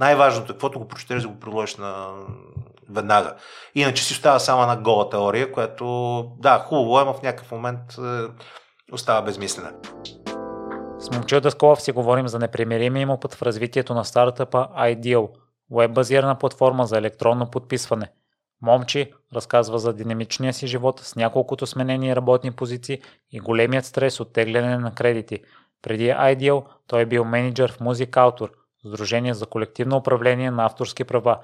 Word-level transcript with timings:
Най-важното 0.00 0.52
е, 0.52 0.54
каквото 0.54 0.78
го 0.78 0.88
прочетеш, 0.88 1.22
да 1.22 1.28
го 1.28 1.40
предложиш 1.40 1.76
на 1.76 2.08
веднага. 2.90 3.34
Иначе 3.74 4.04
си 4.04 4.12
остава 4.12 4.38
само 4.38 4.62
една 4.62 4.76
гола 4.76 5.10
теория, 5.10 5.52
която, 5.52 5.86
да, 6.38 6.58
хубаво 6.58 7.00
е, 7.00 7.04
но 7.04 7.14
в 7.14 7.22
някакъв 7.22 7.52
момент 7.52 7.80
е, 7.98 8.02
остава 8.92 9.22
безмислена. 9.22 9.72
С 10.98 11.10
Момчил 11.10 11.40
Даскалов 11.40 11.82
си 11.82 11.92
говорим 11.92 12.28
за 12.28 12.38
непримиримия 12.38 13.02
им 13.02 13.10
опит 13.10 13.34
в 13.34 13.42
развитието 13.42 13.94
на 13.94 14.04
стартъпа 14.04 14.68
Ideal, 14.78 15.28
веб-базирана 15.70 16.38
платформа 16.38 16.86
за 16.86 16.98
електронно 16.98 17.50
подписване. 17.50 18.10
Момчи 18.62 19.12
разказва 19.34 19.78
за 19.78 19.92
динамичния 19.92 20.52
си 20.52 20.66
живот 20.66 21.00
с 21.00 21.16
няколкото 21.16 21.66
сменени 21.66 22.16
работни 22.16 22.52
позиции 22.52 23.02
и 23.32 23.40
големият 23.40 23.84
стрес 23.84 24.20
от 24.20 24.32
тегляне 24.32 24.78
на 24.78 24.94
кредити. 24.94 25.42
Преди 25.82 26.08
Ideal 26.08 26.64
той 26.86 27.00
е 27.00 27.06
бил 27.06 27.24
менеджер 27.24 27.72
в 27.72 27.78
Music 27.78 28.10
Autor, 28.10 28.50
Сдружение 28.86 29.34
за 29.34 29.46
колективно 29.46 29.96
управление 29.96 30.50
на 30.50 30.64
авторски 30.64 31.04
права. 31.04 31.38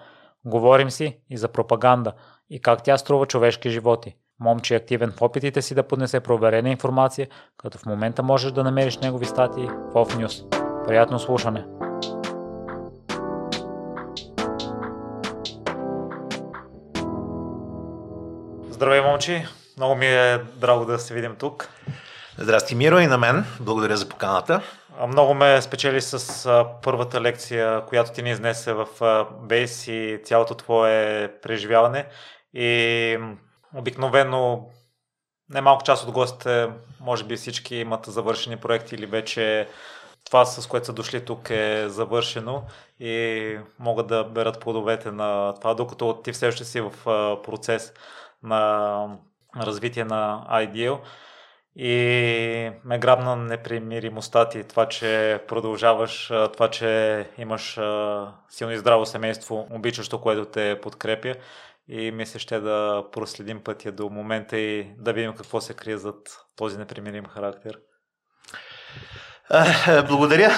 Говорим 0.45 0.91
си 0.91 1.19
и 1.31 1.37
за 1.37 1.49
пропаганда 1.49 2.13
и 2.51 2.61
как 2.61 2.83
тя 2.83 2.99
струва 2.99 3.27
човешки 3.27 3.71
животи. 3.71 4.17
Момче 4.41 4.75
е 4.75 4.77
активен 4.77 5.13
в 5.13 5.23
опитите 5.23 5.63
си 5.63 5.75
да 5.75 5.83
поднесе 5.83 6.21
проверена 6.21 6.69
информация, 6.69 7.29
като 7.57 7.79
в 7.79 7.87
момента 7.87 8.23
можеш 8.23 8.53
да 8.53 8.65
намериш 8.65 8.99
негови 8.99 9.25
статии 9.25 9.65
в 9.65 9.93
Off 9.93 10.27
News. 10.27 10.59
Приятно 10.87 11.19
слушане! 11.19 11.65
Здравей, 18.71 19.01
момчи! 19.01 19.47
Много 19.77 19.95
ми 19.95 20.07
е 20.07 20.39
драго 20.57 20.85
да 20.85 20.99
се 20.99 21.15
видим 21.15 21.37
тук. 21.39 21.69
Здрасти, 22.39 22.75
Миро, 22.75 22.99
и 22.99 23.07
на 23.07 23.19
мен. 23.19 23.45
Благодаря 23.61 23.97
за 23.97 24.09
поканата. 24.09 24.63
Много 25.09 25.35
ме 25.35 25.63
спечели 25.63 26.01
с 26.01 26.67
първата 26.83 27.21
лекция, 27.21 27.85
която 27.87 28.13
ти 28.13 28.23
ни 28.23 28.31
изнесе 28.31 28.73
в 28.73 28.87
Бейс 29.43 29.89
и 29.89 30.21
цялото 30.25 30.55
твое 30.55 31.29
преживяване. 31.43 32.07
И 32.55 33.19
обикновено 33.75 34.67
немалко 35.51 35.85
част 35.85 36.07
от 36.07 36.13
гостите, 36.13 36.69
може 37.01 37.25
би 37.25 37.37
всички 37.37 37.77
имат 37.77 38.07
завършени 38.07 38.57
проекти 38.57 38.95
или 38.95 39.07
вече 39.07 39.69
това, 40.25 40.45
с 40.45 40.67
което 40.67 40.87
са 40.87 40.93
дошли 40.93 41.25
тук 41.25 41.51
е 41.51 41.85
завършено 41.89 42.63
и 43.01 43.59
могат 43.79 44.07
да 44.07 44.25
берат 44.25 44.61
плодовете 44.61 45.11
на 45.11 45.55
това, 45.55 45.75
докато 45.75 46.21
ти 46.25 46.33
все 46.33 46.49
още 46.49 46.65
си 46.65 46.81
в 46.81 46.93
процес 47.45 47.93
на 48.43 49.19
развитие 49.57 50.05
на 50.05 50.47
Ideal. 50.51 50.99
И 51.77 52.71
ме 52.85 52.99
грабна 52.99 53.37
непримиримостта 53.37 54.49
ти, 54.49 54.65
това, 54.65 54.89
че 54.89 55.41
продължаваш, 55.49 56.33
това, 56.53 56.69
че 56.69 57.27
имаш 57.39 57.79
силно 58.49 58.73
и 58.73 58.79
здраво 58.79 59.07
семейство, 59.07 59.67
обичащо, 59.71 60.21
което 60.21 60.45
те 60.45 60.81
подкрепя. 60.83 61.35
И 61.89 62.11
мисля, 62.11 62.39
ще 62.39 62.61
да 62.61 63.05
проследим 63.13 63.65
пътя 63.65 63.93
до 63.93 64.09
момента 64.09 64.59
и 64.59 64.95
да 64.99 65.13
видим 65.13 65.35
какво 65.35 65.61
се 65.61 65.75
крие 65.75 65.97
зад 65.97 66.17
този 66.57 66.79
непримирим 66.79 67.25
характер. 67.27 67.79
Благодаря. 70.09 70.51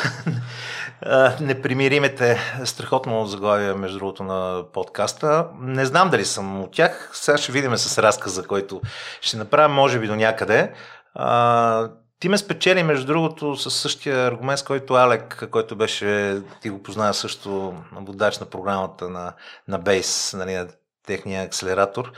Непримиримете 1.41 2.39
страхотно 2.65 3.27
заглавие, 3.27 3.75
между 3.75 3.99
другото, 3.99 4.23
на 4.23 4.65
подкаста. 4.73 5.49
Не 5.61 5.87
знам 5.87 6.11
дали 6.11 6.25
съм 6.25 6.63
от 6.63 6.73
тях. 6.73 7.11
Сега 7.13 7.39
ще 7.39 7.53
видим 7.53 7.77
с 7.77 7.99
разказа, 7.99 8.47
който 8.47 8.81
ще 9.21 9.37
направя, 9.37 9.69
може 9.69 9.99
би 9.99 10.07
до 10.07 10.17
някъде. 10.17 10.73
А, 11.15 11.91
ти 12.21 12.29
ме 12.29 12.39
спечели, 12.39 12.83
между 12.83 13.07
другото, 13.07 13.57
с 13.57 13.71
същия 13.71 14.27
аргумент, 14.27 14.59
с 14.59 14.63
който 14.63 14.95
Алек, 14.95 15.49
който 15.51 15.77
беше, 15.77 16.41
ти 16.63 16.71
го 16.71 16.83
познава 16.83 17.15
също, 17.15 17.75
водач 17.93 18.39
на 18.39 18.47
програмата 18.47 19.09
на, 19.09 19.35
на 19.69 19.81
Base, 19.81 20.37
нали, 20.37 20.55
на 20.55 20.69
техния 21.07 21.43
акселератор. 21.43 22.13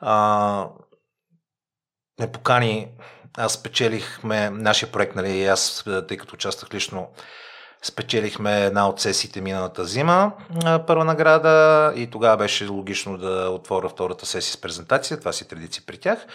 А, 0.00 0.68
ме 2.20 2.32
покани, 2.32 2.88
аз 3.36 3.52
спечелихме 3.52 4.50
нашия 4.50 4.92
проект, 4.92 5.14
нали, 5.16 5.30
и 5.30 5.46
аз, 5.46 5.84
тъй 6.08 6.16
като 6.16 6.34
участвах 6.34 6.74
лично 6.74 7.08
Спечелихме 7.82 8.64
една 8.64 8.88
от 8.88 9.00
сесиите 9.00 9.40
миналата 9.40 9.84
зима, 9.84 10.32
първа 10.86 11.04
награда 11.04 11.92
и 11.96 12.10
тогава 12.10 12.36
беше 12.36 12.66
логично 12.66 13.18
да 13.18 13.50
отворя 13.50 13.88
втората 13.88 14.26
сесия 14.26 14.52
с 14.52 14.60
презентация, 14.60 15.18
това 15.18 15.32
си 15.32 15.48
традиция 15.48 15.82
при 15.86 15.98
тях. 15.98 16.26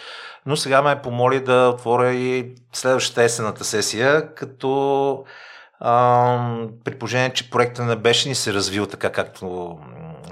Но 0.46 0.56
сега 0.56 0.82
ме 0.82 1.02
помоли 1.02 1.44
да 1.44 1.68
отворя 1.74 2.12
и 2.12 2.54
следващата 2.72 3.22
есената 3.22 3.64
сесия, 3.64 4.34
като 4.34 5.24
при 6.84 6.98
положение, 6.98 7.32
че 7.32 7.50
проектът 7.50 7.86
не 7.86 7.96
беше 7.96 8.28
ни 8.28 8.34
се 8.34 8.52
развил 8.52 8.86
така, 8.86 9.12
както 9.12 9.78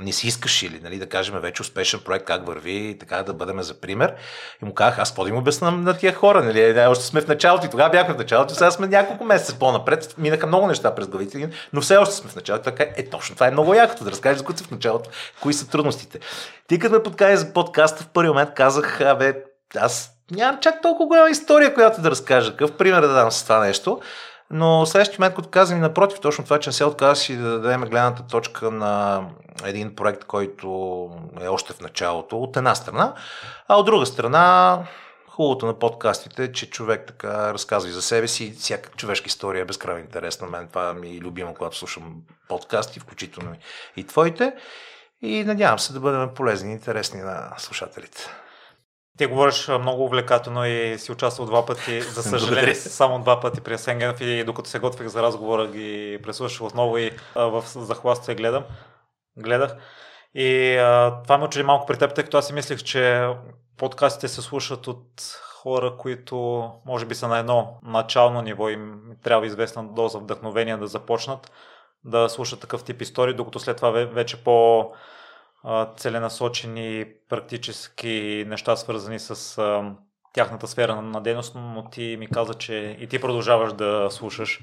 не 0.01 0.13
си 0.13 0.27
искаш 0.27 0.63
или, 0.63 0.81
нали, 0.83 0.99
да 0.99 1.09
кажем, 1.09 1.35
вече 1.41 1.63
успешен 1.63 2.01
проект, 2.05 2.25
как 2.25 2.47
върви 2.47 2.73
и 2.73 2.99
така 2.99 3.23
да 3.23 3.35
бъдем 3.35 3.63
за 3.63 3.81
пример. 3.81 4.15
И 4.63 4.65
му 4.65 4.75
казах, 4.75 4.99
аз 4.99 5.11
какво 5.11 5.25
да 5.25 5.35
обясна 5.35 5.71
на 5.71 5.97
тия 5.97 6.15
хора, 6.15 6.43
нали, 6.43 6.61
е, 6.61 6.87
още 6.87 7.05
сме 7.05 7.21
в 7.21 7.29
началото 7.29 7.67
и 7.67 7.71
тогава 7.71 7.91
бяхме 7.91 8.15
в 8.15 8.19
началото, 8.19 8.55
сега 8.55 8.71
сме 8.71 8.87
няколко 8.87 9.25
месеца 9.25 9.59
по-напред, 9.59 10.15
минаха 10.19 10.47
много 10.47 10.67
неща 10.67 10.95
през 10.95 11.07
главите, 11.07 11.51
но 11.73 11.81
все 11.81 11.97
още 11.97 12.15
сме 12.15 12.31
в 12.31 12.37
началото, 12.37 12.65
така 12.65 12.85
е 12.97 13.09
точно, 13.11 13.35
това 13.35 13.49
е 13.49 13.51
много 13.51 13.75
якото, 13.75 14.05
да 14.05 14.11
разкажеш 14.11 14.39
за 14.39 14.65
в 14.65 14.71
началото, 14.71 15.11
кои 15.43 15.53
са 15.53 15.69
трудностите. 15.69 16.19
Ти 16.67 16.79
като 16.79 16.95
ме 16.95 17.03
подкани 17.03 17.37
за 17.37 17.53
подкаста, 17.53 18.05
в 18.05 18.09
първи 18.09 18.29
момент 18.29 18.51
казах, 18.55 19.01
абе, 19.01 19.35
аз 19.77 20.11
нямам 20.31 20.61
чак 20.61 20.83
толкова 20.83 21.07
голяма 21.07 21.31
история, 21.31 21.75
която 21.75 22.01
да 22.01 22.11
разкажа. 22.11 22.51
Какъв 22.51 22.73
пример 22.73 23.01
да 23.01 23.15
дам 23.15 23.31
с 23.31 23.43
това 23.43 23.61
нещо? 23.61 24.01
Но 24.51 24.87
следващия 24.87 25.17
момент, 25.21 25.35
като 25.35 25.49
казвам 25.49 25.79
и 25.79 25.83
напротив, 25.83 26.21
точно 26.21 26.45
това, 26.45 26.61
че 26.61 26.71
не 26.71 26.75
се 26.75 26.85
отказва 26.85 27.17
си 27.17 27.37
да 27.37 27.61
дадем 27.61 27.81
гледната 27.81 28.23
точка 28.23 28.71
на 28.71 29.25
един 29.65 29.95
проект, 29.97 30.25
който 30.25 30.69
е 31.41 31.49
още 31.49 31.73
в 31.73 31.81
началото, 31.81 32.43
от 32.43 32.57
една 32.57 32.75
страна, 32.75 33.15
а 33.69 33.77
от 33.77 33.87
друга 33.87 34.07
страна, 34.07 34.79
хубавото 35.29 35.67
на 35.67 35.79
подкастите 35.79 36.45
е, 36.45 36.53
че 36.53 36.71
човек 36.71 37.05
така 37.07 37.55
разказва 37.55 37.91
и 37.91 37.93
за 37.93 38.03
себе 38.03 38.29
си. 38.29 38.55
Всяка 38.59 38.91
човешка 38.91 39.27
история 39.27 39.63
е 39.63 39.65
безкрайно 39.65 40.01
интересна. 40.01 40.47
Мен 40.47 40.69
това 40.69 40.93
ми 40.93 41.17
е 41.17 41.21
любимо, 41.21 41.55
когато 41.55 41.77
слушам 41.77 42.15
подкасти, 42.49 43.01
включително 43.01 43.57
и 43.97 44.05
твоите. 44.05 44.53
И 45.23 45.45
надявам 45.45 45.79
се 45.79 45.93
да 45.93 46.01
бъдем 46.01 46.35
полезни 46.35 46.71
и 46.71 46.75
интересни 46.75 47.21
на 47.21 47.55
слушателите. 47.59 48.27
Ти 49.21 49.27
говориш 49.27 49.69
много 49.69 50.05
увлекателно 50.05 50.67
и 50.67 50.99
си 50.99 51.13
участвал 51.13 51.47
два 51.47 51.67
пъти, 51.67 52.01
за 52.01 52.23
съжаление 52.23 52.75
само 52.75 53.21
два 53.21 53.41
пъти 53.41 53.61
при 53.61 53.79
Сенгенов 53.79 54.21
и 54.21 54.45
докато 54.45 54.69
се 54.69 54.79
готвих 54.79 55.09
за 55.09 55.23
разговора 55.23 55.67
ги 55.67 56.19
преслушах 56.23 56.63
отново 56.63 56.99
и 56.99 57.11
а, 57.35 57.45
в 57.45 57.65
захваст 57.67 58.35
гледам. 58.35 58.65
Гледах. 59.37 59.77
И 60.35 60.77
а, 60.77 61.23
това 61.23 61.39
ме 61.39 61.45
очуди 61.45 61.63
малко 61.63 61.87
при 61.87 61.99
теб, 61.99 62.15
тъй 62.15 62.25
като 62.25 62.39
аз 62.39 62.47
си 62.47 62.53
мислех, 62.53 62.83
че 62.83 63.29
подкастите 63.77 64.29
се 64.29 64.43
слушат 64.43 64.87
от 64.87 65.07
хора, 65.63 65.97
които 65.99 66.71
може 66.87 67.07
би 67.07 67.15
са 67.15 67.29
на 67.29 67.39
едно 67.39 67.79
начално 67.83 68.43
ниво 68.43 68.69
и 68.69 68.73
им 68.73 69.01
трябва 69.23 69.47
известна 69.47 69.85
доза 69.85 70.19
вдъхновение 70.19 70.77
да 70.77 70.87
започнат 70.87 71.53
да 72.05 72.29
слушат 72.29 72.61
такъв 72.61 72.85
тип 72.85 73.03
истории, 73.03 73.35
докато 73.35 73.59
след 73.59 73.77
това 73.77 73.91
вече 73.91 74.45
по 74.45 74.91
целенасочени 75.97 77.07
практически 77.29 78.45
неща, 78.49 78.77
свързани 78.77 79.19
с 79.19 79.59
а, 79.59 79.95
тяхната 80.33 80.67
сфера 80.67 81.03
на 81.03 81.21
дейност, 81.21 81.55
но 81.55 81.91
ти 81.91 82.17
ми 82.19 82.31
каза, 82.31 82.55
че 82.55 82.97
и 83.01 83.07
ти 83.07 83.21
продължаваш 83.21 83.73
да 83.73 84.09
слушаш 84.11 84.61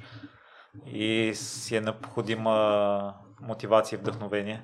и 0.85 1.31
си 1.35 1.75
е 1.75 1.81
необходима 1.81 3.13
мотивация 3.41 3.97
и 3.97 3.99
вдъхновение. 3.99 4.63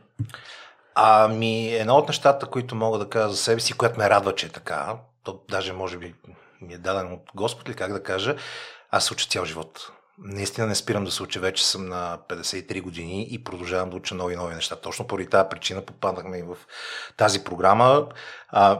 Ами, 0.95 1.73
едно 1.73 1.95
от 1.95 2.07
нещата, 2.07 2.45
които 2.45 2.75
мога 2.75 2.97
да 2.97 3.09
кажа 3.09 3.29
за 3.29 3.37
себе 3.37 3.61
си, 3.61 3.73
което 3.73 3.99
ме 3.99 4.09
радва, 4.09 4.35
че 4.35 4.45
е 4.45 4.49
така, 4.49 4.97
то 5.23 5.39
даже 5.51 5.73
може 5.73 5.97
би 5.97 6.15
ми 6.61 6.73
е 6.73 6.77
даден 6.77 7.13
от 7.13 7.21
Господ 7.35 7.69
ли, 7.69 7.73
как 7.73 7.93
да 7.93 8.03
кажа, 8.03 8.35
аз 8.91 9.05
се 9.05 9.13
уча 9.13 9.27
цял 9.29 9.45
живот 9.45 9.91
наистина 10.17 10.67
не 10.67 10.75
спирам 10.75 11.05
да 11.05 11.11
се 11.11 11.23
уча. 11.23 11.39
Вече 11.39 11.65
съм 11.65 11.85
на 11.85 12.19
53 12.29 12.81
години 12.81 13.27
и 13.31 13.43
продължавам 13.43 13.89
да 13.89 13.95
уча 13.95 14.15
нови 14.15 14.35
нови 14.35 14.55
неща. 14.55 14.75
Точно 14.75 15.07
поради 15.07 15.29
тази 15.29 15.49
причина 15.49 15.81
попаднахме 15.81 16.37
и 16.37 16.43
в 16.43 16.57
тази 17.17 17.43
програма. 17.43 18.07
А, 18.49 18.79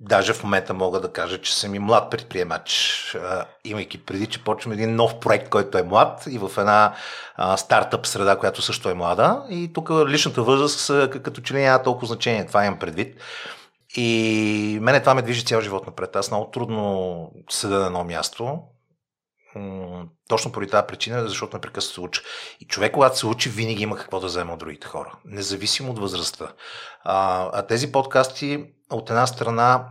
даже 0.00 0.32
в 0.32 0.44
момента 0.44 0.74
мога 0.74 1.00
да 1.00 1.12
кажа, 1.12 1.40
че 1.40 1.54
съм 1.54 1.74
и 1.74 1.78
млад 1.78 2.10
предприемач, 2.10 3.02
а, 3.14 3.44
имайки 3.64 4.04
преди, 4.04 4.26
че 4.26 4.44
почвам 4.44 4.72
един 4.72 4.96
нов 4.96 5.20
проект, 5.20 5.48
който 5.48 5.78
е 5.78 5.82
млад 5.82 6.24
и 6.30 6.38
в 6.38 6.50
една 6.58 6.94
а, 7.36 7.56
стартъп 7.56 8.06
среда, 8.06 8.38
която 8.38 8.62
също 8.62 8.90
е 8.90 8.94
млада. 8.94 9.46
И 9.50 9.72
тук 9.72 9.90
личната 9.90 10.42
възраст 10.42 11.10
като 11.22 11.40
че 11.40 11.54
ли 11.54 11.62
няма 11.62 11.82
толкова 11.82 12.06
значение. 12.06 12.46
Това 12.46 12.64
имам 12.64 12.78
предвид. 12.78 13.20
И 13.96 14.78
мене 14.82 15.00
това 15.00 15.14
ме 15.14 15.22
движи 15.22 15.44
цял 15.44 15.60
живот 15.60 15.86
напред. 15.86 16.16
Аз 16.16 16.30
много 16.30 16.50
трудно 16.50 17.30
седа 17.50 17.78
на 17.78 17.86
едно 17.86 18.04
място 18.04 18.58
точно 20.28 20.52
поради 20.52 20.70
тази 20.70 20.86
причина, 20.86 21.28
защото 21.28 21.56
непрекъснато 21.56 21.94
се 21.94 22.00
учи. 22.00 22.20
И 22.60 22.64
човек, 22.66 22.92
когато 22.92 23.18
се 23.18 23.26
учи, 23.26 23.48
винаги 23.48 23.82
има 23.82 23.96
какво 23.96 24.20
да 24.20 24.26
вземе 24.26 24.52
от 24.52 24.58
другите 24.58 24.86
хора, 24.86 25.12
независимо 25.24 25.90
от 25.90 25.98
възрастта. 25.98 26.52
А, 27.04 27.48
а 27.52 27.66
тези 27.66 27.92
подкасти, 27.92 28.64
от 28.90 29.10
една 29.10 29.26
страна, 29.26 29.88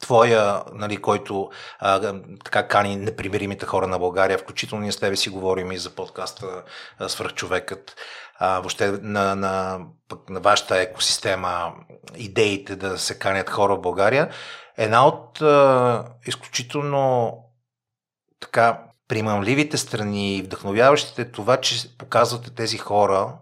твоя, 0.00 0.62
нали, 0.72 0.96
който 0.96 1.50
а, 1.78 2.14
така 2.44 2.68
кани 2.68 2.96
непримиримите 2.96 3.66
хора 3.66 3.86
на 3.86 3.98
България, 3.98 4.38
включително 4.38 4.82
ние 4.82 4.92
с 4.92 5.00
тебе 5.00 5.16
си 5.16 5.30
говорим 5.30 5.72
и 5.72 5.78
за 5.78 5.90
подкаста 5.90 6.62
Свърхчовекът, 7.06 7.96
а, 8.38 8.58
въобще 8.58 8.90
на, 8.90 9.36
на, 9.36 9.80
пък, 10.08 10.30
на 10.30 10.40
вашата 10.40 10.80
екосистема, 10.80 11.72
идеите 12.16 12.76
да 12.76 12.98
се 12.98 13.18
канят 13.18 13.50
хора 13.50 13.76
в 13.76 13.80
България. 13.80 14.30
Една 14.76 15.06
от 15.06 15.42
а, 15.42 16.04
изключително 16.26 17.32
така 18.42 18.82
примамливите 19.08 19.78
страни 19.78 20.36
и 20.36 20.42
вдъхновяващите 20.42 21.24
това, 21.32 21.56
че 21.56 21.96
показвате 21.98 22.54
тези 22.54 22.78
хора, 22.78 23.38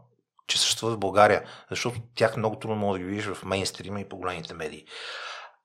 че 0.47 0.59
съществуват 0.59 0.97
в 0.97 1.01
България, 1.01 1.45
защото 1.71 2.01
тях 2.15 2.37
много 2.37 2.57
трудно 2.57 2.77
може 2.77 2.99
да 2.99 3.05
ги 3.05 3.11
видиш 3.11 3.27
в 3.27 3.45
мейнстрима 3.45 4.01
и 4.01 4.09
по 4.09 4.17
големите 4.17 4.55
медии. 4.55 4.85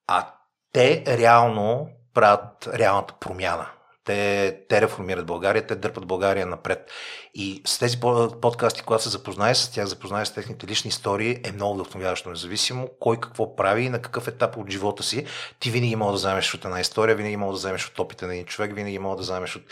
А 0.08 0.28
те 0.72 1.04
реално 1.08 1.90
правят 2.14 2.70
реалната 2.74 3.14
промяна. 3.20 3.70
Те, 4.06 4.58
те 4.70 4.82
реформират 4.82 5.26
България, 5.26 5.68
те 5.68 5.76
дърпат 5.76 6.06
България 6.06 6.46
напред. 6.46 6.92
И 7.34 7.62
с 7.66 7.80
тези 7.80 8.00
подкасти, 8.42 8.82
когато 8.82 9.04
се 9.04 9.10
запознаеш 9.10 9.58
с 9.58 9.72
тях, 9.72 9.86
запознаеш 9.86 10.28
с 10.28 10.34
техните 10.34 10.68
лични 10.68 10.90
истории, 10.90 11.40
е 11.44 11.52
много 11.52 11.76
вдъхновяващо. 11.76 12.30
Независимо 12.30 12.90
кой 13.00 13.20
какво 13.20 13.56
прави 13.56 13.84
и 13.84 13.90
на 13.90 14.02
какъв 14.02 14.28
етап 14.28 14.58
от 14.58 14.72
живота 14.72 15.04
си, 15.04 15.26
ти 15.60 15.72
винаги 15.72 15.96
мога 15.96 16.12
да 16.12 16.18
вземеш 16.18 16.54
от 16.54 16.66
една 16.66 16.80
история, 16.80 17.16
винаги 17.16 17.38
мога 17.38 17.54
да 17.54 17.58
вземеш 17.58 17.88
от 17.88 18.00
опита 18.00 18.28
на 18.28 18.34
един 18.34 18.46
човек, 18.46 18.76
винаги 18.76 19.00
мога 19.00 19.16
да 19.16 19.22
вземеш 19.22 19.56
от 19.56 19.64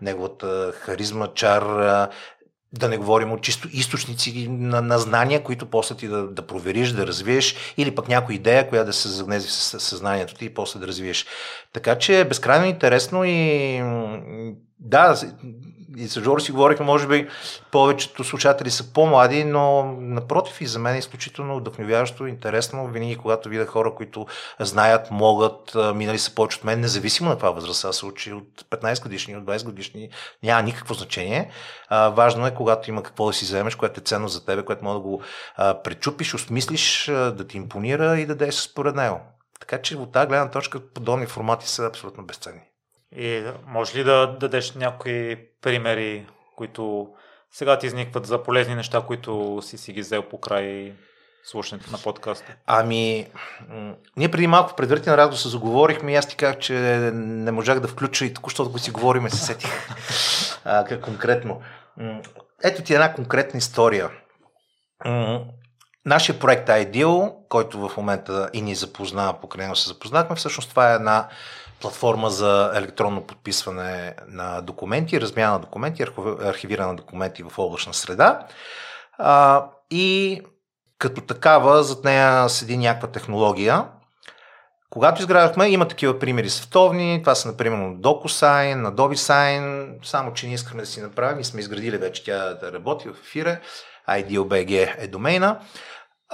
неговата 0.00 0.72
харизма, 0.72 1.28
чар, 1.34 2.08
да 2.72 2.88
не 2.88 2.96
говорим 2.96 3.32
от 3.32 3.42
чисто 3.42 3.68
източници 3.72 4.48
на, 4.48 4.82
на 4.82 4.98
знания, 4.98 5.42
които 5.42 5.66
после 5.66 5.94
ти 5.94 6.08
да, 6.08 6.28
да 6.28 6.46
провериш, 6.46 6.90
да 6.90 7.06
развиеш, 7.06 7.56
или 7.76 7.94
пък 7.94 8.08
някоя 8.08 8.36
идея, 8.36 8.68
която 8.68 8.86
да 8.86 8.92
се 8.92 9.08
загнези 9.08 9.48
в 9.48 9.52
съзнанието 9.52 10.34
ти 10.34 10.44
и 10.44 10.54
после 10.54 10.80
да 10.80 10.86
развиеш. 10.86 11.26
Така 11.72 11.98
че 11.98 12.20
е 12.20 12.24
безкрайно 12.24 12.66
интересно 12.66 13.24
и 13.24 13.82
да, 14.78 15.16
и 15.96 16.08
с 16.08 16.20
Жоро 16.20 16.40
си 16.40 16.52
говорихме, 16.52 16.86
може 16.86 17.06
би 17.06 17.28
повечето 17.70 18.24
слушатели 18.24 18.70
са 18.70 18.92
по-млади, 18.92 19.44
но 19.44 19.84
напротив 20.00 20.60
и 20.60 20.66
за 20.66 20.78
мен 20.78 20.94
е 20.94 20.98
изключително 20.98 21.56
вдъхновяващо, 21.56 22.26
интересно. 22.26 22.86
Винаги, 22.86 23.16
когато 23.16 23.48
видя 23.48 23.66
хора, 23.66 23.94
които 23.94 24.26
знаят, 24.60 25.10
могат, 25.10 25.76
минали 25.94 26.18
са 26.18 26.34
повече 26.34 26.58
от 26.58 26.64
мен, 26.64 26.80
независимо 26.80 27.28
на 27.28 27.36
това 27.36 27.50
възраст, 27.50 27.84
аз 27.84 27.96
се 27.96 28.06
учи 28.06 28.32
от 28.32 28.64
15 28.70 29.02
годишни, 29.02 29.36
от 29.36 29.44
20 29.44 29.64
годишни, 29.64 30.08
няма 30.42 30.62
никакво 30.62 30.94
значение. 30.94 31.50
А, 31.88 32.08
важно 32.08 32.46
е, 32.46 32.54
когато 32.54 32.90
има 32.90 33.02
какво 33.02 33.26
да 33.26 33.32
си 33.32 33.44
вземеш, 33.44 33.74
което 33.74 34.00
е 34.00 34.04
ценно 34.04 34.28
за 34.28 34.44
тебе, 34.44 34.64
което 34.64 34.84
може 34.84 34.94
да 34.94 35.00
го 35.00 35.22
а, 35.56 35.82
пречупиш, 35.82 36.34
осмислиш, 36.34 37.04
да 37.06 37.46
ти 37.46 37.56
импонира 37.56 38.18
и 38.18 38.26
да 38.26 38.34
действаш 38.34 38.70
според 38.70 38.96
него. 38.96 39.20
Така 39.60 39.82
че 39.82 39.96
от 39.96 40.12
тази 40.12 40.28
гледна 40.28 40.50
точка 40.50 40.80
подобни 40.80 41.26
формати 41.26 41.68
са 41.68 41.86
абсолютно 41.86 42.26
безценни. 42.26 42.60
И 43.16 43.44
може 43.66 43.98
ли 43.98 44.04
да 44.04 44.26
дадеш 44.40 44.72
някои 44.72 45.36
примери, 45.62 46.26
които 46.56 47.08
сега 47.52 47.78
ти 47.78 47.86
изникват 47.86 48.26
за 48.26 48.42
полезни 48.42 48.74
неща, 48.74 49.00
които 49.06 49.58
си 49.62 49.78
си 49.78 49.92
ги 49.92 50.00
взел 50.00 50.22
по 50.22 50.40
край 50.40 50.92
слушането 51.44 51.90
на 51.90 51.98
подкаста? 51.98 52.54
Ами, 52.66 53.26
ние 54.16 54.30
преди 54.30 54.46
малко 54.46 54.70
в 54.70 54.76
предварителен 54.76 55.16
разговор 55.16 55.38
се 55.38 55.48
заговорихме 55.48 56.12
и 56.12 56.16
аз 56.16 56.28
ти 56.28 56.36
казах, 56.36 56.58
че 56.58 56.74
не 57.14 57.52
можах 57.52 57.80
да 57.80 57.88
включа 57.88 58.24
и 58.24 58.34
току-що 58.34 58.64
да 58.64 58.78
си 58.78 58.90
говорим, 58.90 59.30
се 59.30 59.36
сетих 59.36 59.70
а, 60.64 61.00
конкретно. 61.00 61.62
Ето 62.64 62.82
ти 62.82 62.94
една 62.94 63.14
конкретна 63.14 63.58
история. 63.58 64.10
Нашия 66.06 66.38
проект 66.38 66.68
Ideal, 66.68 67.32
който 67.48 67.88
в 67.88 67.96
момента 67.96 68.50
и 68.52 68.62
ни 68.62 68.74
запозна, 68.74 69.34
покрай 69.40 69.64
него 69.64 69.76
се 69.76 69.88
запознахме, 69.88 70.36
всъщност 70.36 70.70
това 70.70 70.92
е 70.92 70.94
една 70.94 71.28
платформа 71.82 72.30
за 72.30 72.72
електронно 72.74 73.26
подписване 73.26 74.14
на 74.28 74.60
документи, 74.60 75.20
размяна 75.20 75.52
на 75.52 75.58
документи, 75.58 76.04
архивиране 76.44 76.88
на 76.88 76.96
документи 76.96 77.42
в 77.42 77.58
облачна 77.58 77.94
среда. 77.94 78.46
А, 79.18 79.66
и 79.90 80.40
като 80.98 81.20
такава, 81.20 81.82
зад 81.82 82.04
нея 82.04 82.48
седи 82.48 82.76
някаква 82.76 83.08
технология. 83.08 83.84
Когато 84.90 85.20
изграждахме, 85.20 85.68
има 85.68 85.88
такива 85.88 86.18
примери 86.18 86.50
световни. 86.50 87.20
Това 87.22 87.34
са, 87.34 87.48
например, 87.48 87.78
DocuSign, 87.78 88.90
Adobe 88.90 89.14
Sign, 89.14 89.94
само 90.04 90.32
че 90.32 90.46
ние 90.46 90.54
искаме 90.54 90.82
да 90.82 90.86
си 90.86 91.00
направим 91.00 91.40
и 91.40 91.44
сме 91.44 91.60
изградили 91.60 91.96
вече 91.96 92.24
тя 92.24 92.54
да 92.54 92.72
работи 92.72 93.08
в 93.08 93.20
ефира. 93.22 93.58
IDOBG 94.08 94.94
е 94.98 95.06
домейна. 95.06 95.60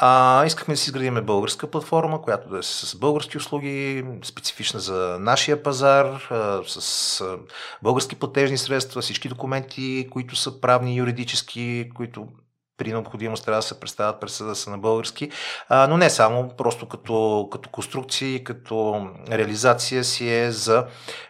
А, 0.00 0.44
искахме 0.46 0.74
да 0.74 0.78
си 0.78 0.90
изградим 0.90 1.14
българска 1.14 1.70
платформа, 1.70 2.22
която 2.22 2.48
да 2.48 2.58
е 2.58 2.62
с 2.62 2.96
български 2.96 3.36
услуги, 3.36 4.04
специфична 4.24 4.80
за 4.80 5.16
нашия 5.20 5.62
пазар, 5.62 6.06
а, 6.30 6.62
с 6.66 7.20
а, 7.20 7.38
български 7.82 8.16
платежни 8.16 8.58
средства, 8.58 9.02
всички 9.02 9.28
документи, 9.28 10.08
които 10.10 10.36
са 10.36 10.60
правни, 10.60 10.96
юридически, 10.96 11.90
които 11.94 12.28
при 12.76 12.92
необходимост 12.92 13.44
трябва 13.44 13.58
да 13.58 13.66
се 13.66 13.80
представят 13.80 14.20
през 14.20 14.32
съда 14.32 14.54
са 14.54 14.70
на 14.70 14.78
български, 14.78 15.30
а, 15.68 15.86
но 15.86 15.96
не 15.96 16.10
само, 16.10 16.50
просто 16.58 16.88
като, 16.88 17.48
като 17.52 17.68
конструкции, 17.70 18.44
като 18.44 19.06
реализация 19.30 20.04
си 20.04 20.34
е 20.34 20.50
за, 20.50 20.86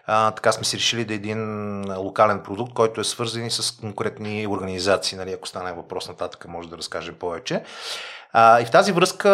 а, 0.07 0.31
така 0.31 0.53
сме 0.53 0.65
си 0.65 0.77
решили 0.77 1.05
да 1.05 1.15
е 1.15 1.17
един 1.17 1.85
локален 1.97 2.43
продукт, 2.43 2.75
който 2.75 3.01
е 3.01 3.05
свързан 3.05 3.47
и 3.47 3.51
с 3.51 3.71
конкретни 3.81 4.47
организации, 4.47 5.19
нали, 5.19 5.33
ако 5.33 5.49
стане 5.49 5.73
въпрос 5.73 6.09
нататък, 6.09 6.49
може 6.49 6.69
да 6.69 6.79
разкажем 6.79 7.15
повече. 7.15 7.63
А, 8.33 8.61
и 8.61 8.65
в 8.65 8.71
тази 8.71 8.93
връзка, 8.93 9.31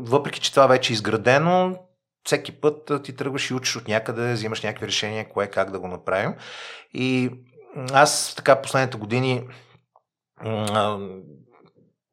въпреки 0.00 0.40
че 0.40 0.50
това 0.50 0.66
вече 0.66 0.92
е 0.92 0.94
изградено, 0.94 1.78
всеки 2.24 2.52
път 2.52 3.02
ти 3.04 3.16
тръгваш 3.16 3.50
и 3.50 3.54
учиш 3.54 3.76
от 3.76 3.88
някъде, 3.88 4.32
взимаш 4.32 4.62
някакви 4.62 4.86
решения, 4.86 5.28
кое 5.28 5.46
как 5.46 5.70
да 5.70 5.80
го 5.80 5.88
направим. 5.88 6.34
И 6.94 7.30
аз 7.92 8.34
така 8.36 8.62
последните 8.62 8.98
години 8.98 9.48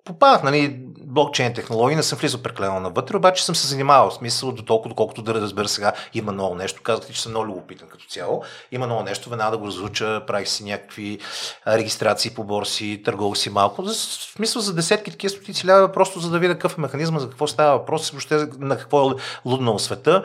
попадах, 0.05 0.43
нали, 0.43 0.75
блокчейн 0.99 1.53
технологии, 1.53 1.95
не 1.95 2.03
съм 2.03 2.19
влизал 2.19 2.41
прекалено 2.41 2.79
навътре, 2.79 3.17
обаче 3.17 3.45
съм 3.45 3.55
се 3.55 3.67
занимавал, 3.67 4.09
в 4.09 4.13
смисъл 4.13 4.51
до 4.51 4.63
толкова, 4.63 4.89
доколкото 4.89 5.21
да 5.21 5.33
разбера 5.33 5.67
сега, 5.67 5.93
има 6.13 6.31
много 6.31 6.55
нещо. 6.55 6.81
Казахте, 6.81 7.13
че 7.13 7.21
съм 7.21 7.31
много 7.31 7.45
любопитен 7.45 7.87
като 7.87 8.05
цяло. 8.05 8.43
Има 8.71 8.85
много 8.85 9.03
нещо, 9.03 9.29
веднага 9.29 9.51
да 9.51 9.57
го 9.57 9.67
разуча, 9.67 10.21
правих 10.27 10.47
си 10.47 10.63
някакви 10.63 11.19
регистрации 11.67 12.31
по 12.31 12.43
борси, 12.43 13.01
търгувах 13.05 13.37
си 13.37 13.49
малко. 13.49 13.83
В 13.83 13.93
смисъл 13.93 14.61
за 14.61 14.73
десетки 14.73 15.11
такива 15.11 15.29
стотици 15.29 15.67
лява, 15.67 15.91
просто 15.91 16.19
за 16.19 16.29
да 16.29 16.39
видя 16.39 16.53
какъв 16.53 16.77
е 16.77 16.81
механизма, 16.81 17.19
за 17.19 17.29
какво 17.29 17.47
става 17.47 17.77
въпрос, 17.77 18.09
въобще 18.09 18.47
на 18.59 18.77
какво 18.77 19.11
е 19.11 19.13
луднал 19.45 19.79
света. 19.79 20.23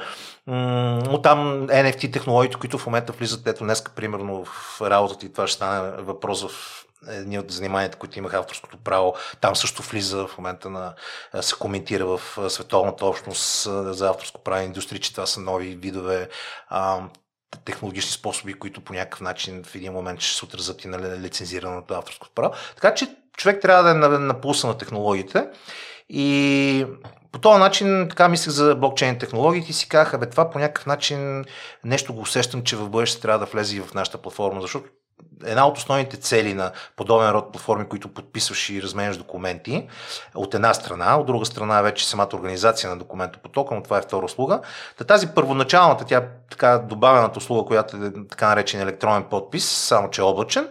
От 1.09 1.23
там 1.23 1.69
NFT 1.69 2.12
технологиите, 2.12 2.56
които 2.56 2.79
в 2.79 2.87
момента 2.87 3.12
влизат, 3.12 3.47
ето 3.47 3.65
днес, 3.65 3.85
примерно 3.97 4.44
в 4.44 4.81
работата 4.81 5.26
и 5.26 5.33
това 5.33 5.47
ще 5.47 5.56
стане 5.56 6.03
въпрос 6.03 6.43
в 6.43 6.50
едни 7.08 7.38
от 7.38 7.50
заниманията, 7.50 7.99
които 7.99 8.19
имах 8.19 8.35
авторското 8.35 8.76
право, 8.76 9.14
там 9.41 9.56
също 9.56 9.82
влиза 9.82 10.26
в 10.26 10.38
момента 10.38 10.70
на 10.70 10.94
се 11.40 11.54
коментира 11.54 12.07
в 12.07 12.21
световната 12.49 13.07
общност 13.07 13.62
за 13.95 14.09
авторско 14.09 14.42
право 14.42 14.64
индустрия, 14.64 15.00
че 15.00 15.14
това 15.14 15.26
са 15.26 15.40
нови 15.40 15.76
видове 15.76 16.28
а, 16.69 17.00
технологични 17.64 18.11
способи, 18.11 18.54
които 18.54 18.80
по 18.80 18.92
някакъв 18.92 19.21
начин 19.21 19.64
в 19.64 19.75
един 19.75 19.92
момент 19.92 20.21
ще 20.21 20.38
се 20.38 20.45
отразят 20.45 20.85
и 20.85 20.88
на 20.88 21.19
лицензираното 21.19 21.95
авторско 21.95 22.28
право. 22.35 22.54
Така 22.75 22.95
че 22.95 23.16
човек 23.37 23.62
трябва 23.62 23.83
да 23.83 23.90
е 23.90 24.19
на 24.19 24.40
пулса 24.40 24.66
на 24.66 24.78
технологиите 24.78 25.49
и 26.09 26.87
по 27.33 27.38
този 27.38 27.59
начин 27.59 28.07
така 28.09 28.28
мислех 28.28 28.54
за 28.54 28.75
блокчейн 28.75 29.19
технологиите 29.19 29.71
и 29.71 29.75
си 29.75 29.88
казах, 29.88 30.21
бе 30.21 30.30
това 30.30 30.50
по 30.50 30.59
някакъв 30.59 30.87
начин 30.87 31.45
нещо 31.85 32.14
го 32.14 32.21
усещам, 32.21 32.62
че 32.62 32.76
в 32.76 32.90
бъдеще 32.90 33.21
трябва 33.21 33.38
да 33.38 33.52
влезе 33.52 33.76
и 33.76 33.80
в 33.80 33.95
нашата 33.95 34.19
платформа, 34.19 34.61
защото 34.61 34.88
една 35.44 35.66
от 35.66 35.78
основните 35.78 36.16
цели 36.16 36.54
на 36.54 36.73
подобен 36.97 37.30
род 37.30 37.52
платформи, 37.52 37.88
които 37.88 38.09
подписваш 38.09 38.70
и 38.70 38.82
разменяш 38.82 39.16
документи, 39.16 39.88
от 40.35 40.54
една 40.54 40.75
страна, 40.75 41.20
от 41.20 41.26
друга 41.26 41.47
страна 41.47 41.82
вече 41.82 42.09
самата 42.09 42.28
организация 42.32 42.90
на 42.90 42.97
документопотока, 42.97 43.75
но 43.75 43.82
това 43.82 43.99
е 43.99 44.02
втора 44.02 44.25
услуга. 44.25 44.61
Та 44.99 45.04
тази 45.04 45.26
първоначалната, 45.26 46.04
тя 46.04 46.25
така 46.50 46.78
добавената 46.78 47.38
услуга, 47.38 47.66
която 47.66 47.97
е 47.97 48.11
така 48.30 48.49
наречен 48.49 48.80
електронен 48.80 49.25
подпис, 49.25 49.68
само 49.68 50.11
че 50.11 50.20
е 50.20 50.25
облачен, 50.25 50.68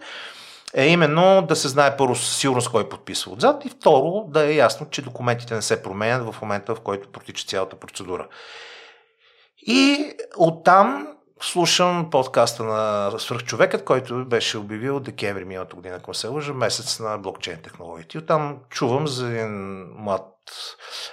е 0.73 0.87
именно 0.87 1.41
да 1.41 1.55
се 1.55 1.67
знае 1.67 1.97
първо 1.97 2.15
със 2.15 2.37
сигурност 2.37 2.71
кой 2.71 2.89
подписва 2.89 3.31
отзад 3.31 3.65
и 3.65 3.69
второ 3.69 4.25
да 4.27 4.45
е 4.45 4.55
ясно, 4.55 4.87
че 4.89 5.01
документите 5.01 5.55
не 5.55 5.61
се 5.61 5.83
променят 5.83 6.33
в 6.33 6.41
момента, 6.41 6.75
в 6.75 6.79
който 6.79 7.11
протича 7.11 7.47
цялата 7.47 7.75
процедура. 7.75 8.27
И 9.57 10.11
оттам 10.37 11.07
слушам 11.41 12.09
подкаста 12.09 12.63
на 12.63 13.11
Свърхчовекът, 13.19 13.83
който 13.83 14.25
беше 14.25 14.57
обявил 14.57 14.99
декември 14.99 15.45
миналата 15.45 15.75
година, 15.75 15.95
ако 15.95 16.13
се 16.13 16.27
лъжа, 16.27 16.53
месец 16.53 16.99
на 16.99 17.17
блокчейн 17.17 17.61
технологиите. 17.61 18.17
И 18.17 18.19
оттам 18.19 18.57
чувам 18.69 19.07
за 19.07 19.27
един 19.27 19.85
млад, 19.97 20.25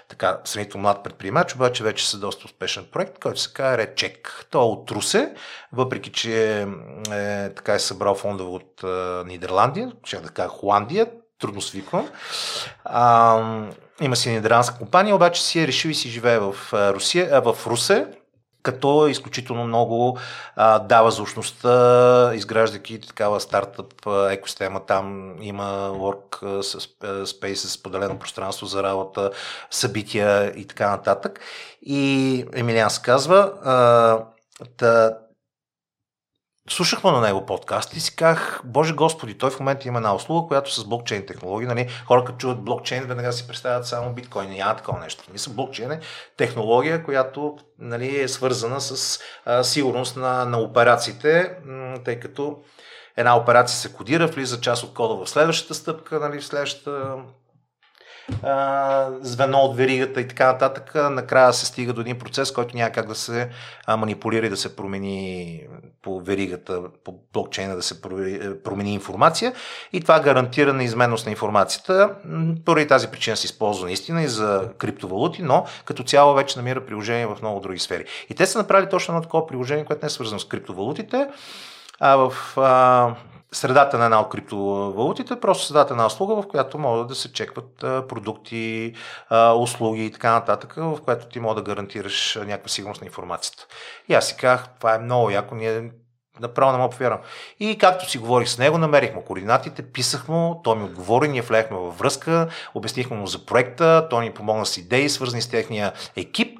така, 0.09 0.40
сравнително 0.45 0.83
млад 0.83 1.04
предприемач, 1.04 1.54
обаче 1.54 1.85
вече 1.85 2.09
са 2.09 2.18
доста 2.18 2.45
успешен 2.45 2.87
проект, 2.92 3.18
който 3.18 3.40
се 3.40 3.52
казва 3.52 3.78
Речек. 3.78 4.47
Той 4.50 4.62
е 4.62 4.64
от 4.64 4.90
Русе, 4.90 5.35
въпреки 5.73 6.12
че 6.12 6.61
е, 7.12 7.54
така 7.54 7.75
е 7.75 7.78
събрал 7.78 8.14
фондове 8.14 8.50
от 8.50 8.85
е, 8.85 8.87
Нидерландия, 9.26 9.92
ще 10.04 10.21
да 10.21 10.28
кажа 10.28 10.49
Холандия, 10.49 11.06
трудно 11.38 11.61
свиквам. 11.61 12.09
А, 12.85 13.66
има 14.00 14.16
си 14.16 14.30
нидерландска 14.30 14.78
компания, 14.78 15.14
обаче 15.14 15.42
си 15.42 15.61
е 15.61 15.66
решил 15.66 15.88
и 15.88 15.95
си 15.95 16.09
живее 16.09 16.38
в, 16.38 16.54
Русия, 16.73 17.40
в 17.40 17.66
Русе, 17.66 18.06
като 18.66 19.06
изключително 19.06 19.64
много 19.64 20.18
а, 20.56 20.78
дава 20.78 21.11
за 21.11 21.23
изграждайки 22.35 23.00
такава 23.00 23.40
стартъп 23.40 23.92
екосистема. 24.30 24.80
Там 24.87 25.35
има 25.40 25.90
work 25.92 26.42
space, 27.25 27.54
споделено 27.54 28.18
пространство 28.18 28.66
за 28.66 28.82
работа, 28.82 29.30
събития 29.70 30.52
и 30.56 30.66
така 30.66 30.90
нататък. 30.90 31.40
И 31.82 32.44
Емилиан 32.54 32.90
се 32.90 33.02
казва, 33.02 33.52
а, 33.64 34.18
та, 34.76 35.16
слушахме 36.70 37.11
на 37.11 37.20
него 37.20 37.46
подкаст 37.46 37.96
и 37.96 38.00
си 38.00 38.16
казах, 38.16 38.61
Боже 38.64 38.92
Господи, 38.92 39.38
той 39.38 39.50
в 39.50 39.61
момента 39.61 39.88
има 39.88 39.99
една 39.99 40.14
услуга, 40.14 40.49
която 40.49 40.75
с 40.75 40.85
блокчейн 40.85 41.26
технологии, 41.26 41.68
нали, 41.68 41.88
хора 42.06 42.25
като 42.25 42.38
чуват 42.38 42.64
блокчейн, 42.64 43.04
веднага 43.04 43.32
си 43.32 43.46
представят 43.46 43.87
само 43.87 44.12
биткоин. 44.12 44.50
Няма 44.50 44.76
такова 44.76 44.99
нещо. 44.99 45.25
Мисля, 45.32 45.52
блокчейн 45.52 45.92
е 45.92 46.00
технология, 46.37 47.04
която 47.04 47.58
нали, 47.78 48.20
е 48.20 48.28
свързана 48.28 48.80
с 48.80 49.20
а, 49.44 49.64
сигурност 49.64 50.16
на, 50.16 50.44
на 50.44 50.58
операциите, 50.58 51.56
тъй 52.04 52.20
като 52.20 52.58
една 53.16 53.37
операция 53.37 53.78
се 53.78 53.92
кодира, 53.92 54.26
влиза 54.26 54.61
част 54.61 54.82
от 54.82 54.94
кода 54.94 55.25
в 55.25 55.30
следващата 55.30 55.75
стъпка, 55.75 56.20
нали, 56.20 56.40
в 56.40 56.46
следващата 56.46 57.16
звено 59.21 59.59
от 59.59 59.76
веригата 59.76 60.21
и 60.21 60.28
така 60.28 60.47
нататък, 60.47 60.95
накрая 60.95 61.52
се 61.52 61.66
стига 61.66 61.92
до 61.92 62.00
един 62.00 62.18
процес, 62.18 62.52
който 62.52 62.76
няма 62.76 62.90
как 62.90 63.06
да 63.09 63.14
се 63.14 63.49
манипулира 63.88 64.47
и 64.47 64.50
да 64.50 64.56
се 64.56 64.76
промени 64.76 65.62
по 66.02 66.21
веригата, 66.21 66.80
по 67.04 67.14
блокчейна 67.33 67.76
да 67.76 67.83
се 67.83 68.02
промени 68.64 68.95
информация 68.95 69.52
и 69.92 70.00
това 70.00 70.21
гарантира 70.21 70.73
неизменност 70.73 71.26
на 71.26 71.30
информацията. 71.30 72.11
Поради 72.64 72.87
тази 72.87 73.09
причина 73.09 73.37
се 73.37 73.47
използва 73.47 73.87
наистина 73.87 74.23
и 74.23 74.28
за 74.28 74.68
криптовалути, 74.78 75.42
но 75.42 75.66
като 75.85 76.02
цяло 76.02 76.35
вече 76.35 76.59
намира 76.59 76.87
приложение 76.87 77.26
в 77.26 77.38
много 77.42 77.61
други 77.61 77.78
сфери. 77.78 78.04
И 78.30 78.35
те 78.35 78.47
са 78.47 78.59
направили 78.59 78.90
точно 78.90 79.14
едно 79.14 79.23
такова 79.23 79.47
приложение, 79.47 79.85
което 79.85 80.04
не 80.04 80.06
е 80.06 80.11
свързано 80.11 80.38
с 80.38 80.49
криптовалутите, 80.49 81.28
а 82.00 82.16
в 82.16 82.33
средата 83.56 83.98
на 83.98 84.04
една 84.04 84.20
от 84.20 84.28
криптовалутите, 84.28 85.40
просто 85.40 85.66
средата 85.66 85.94
на 85.94 85.96
една 85.96 86.06
услуга, 86.06 86.42
в 86.42 86.48
която 86.48 86.78
могат 86.78 87.08
да 87.08 87.14
се 87.14 87.32
чекват 87.32 87.76
продукти, 88.08 88.94
услуги 89.56 90.04
и 90.04 90.12
така 90.12 90.32
нататък, 90.32 90.75
в 90.76 90.98
която 91.04 91.26
ти 91.26 91.40
може 91.40 91.56
да 91.56 91.62
гарантираш 91.62 92.38
някаква 92.40 92.68
сигурност 92.68 93.00
на 93.00 93.06
информацията. 93.06 93.66
И 94.08 94.14
аз 94.14 94.28
си 94.28 94.36
казах, 94.36 94.68
това 94.78 94.94
е 94.94 94.98
много 94.98 95.30
яко, 95.30 95.54
ние 95.54 95.90
направо 96.40 96.72
не 96.72 96.78
мога 96.78 96.90
повярвам. 96.90 97.20
И 97.60 97.78
както 97.78 98.10
си 98.10 98.18
говорих 98.18 98.48
с 98.48 98.58
него, 98.58 98.78
намерихме 98.78 99.25
координатите, 99.25 99.82
писах 99.82 100.28
му, 100.28 100.60
той 100.64 100.76
ми 100.76 100.84
отговори, 100.84 101.28
ние 101.28 101.42
влехме 101.42 101.76
във 101.76 101.98
връзка, 101.98 102.48
обяснихме 102.75 103.16
му 103.16 103.26
за 103.26 103.46
проекта, 103.46 104.06
той 104.10 104.25
ни 104.25 104.34
помогна 104.34 104.66
с 104.66 104.76
идеи, 104.76 105.08
свързани 105.08 105.42
с 105.42 105.48
техния 105.48 105.92
екип. 106.16 106.58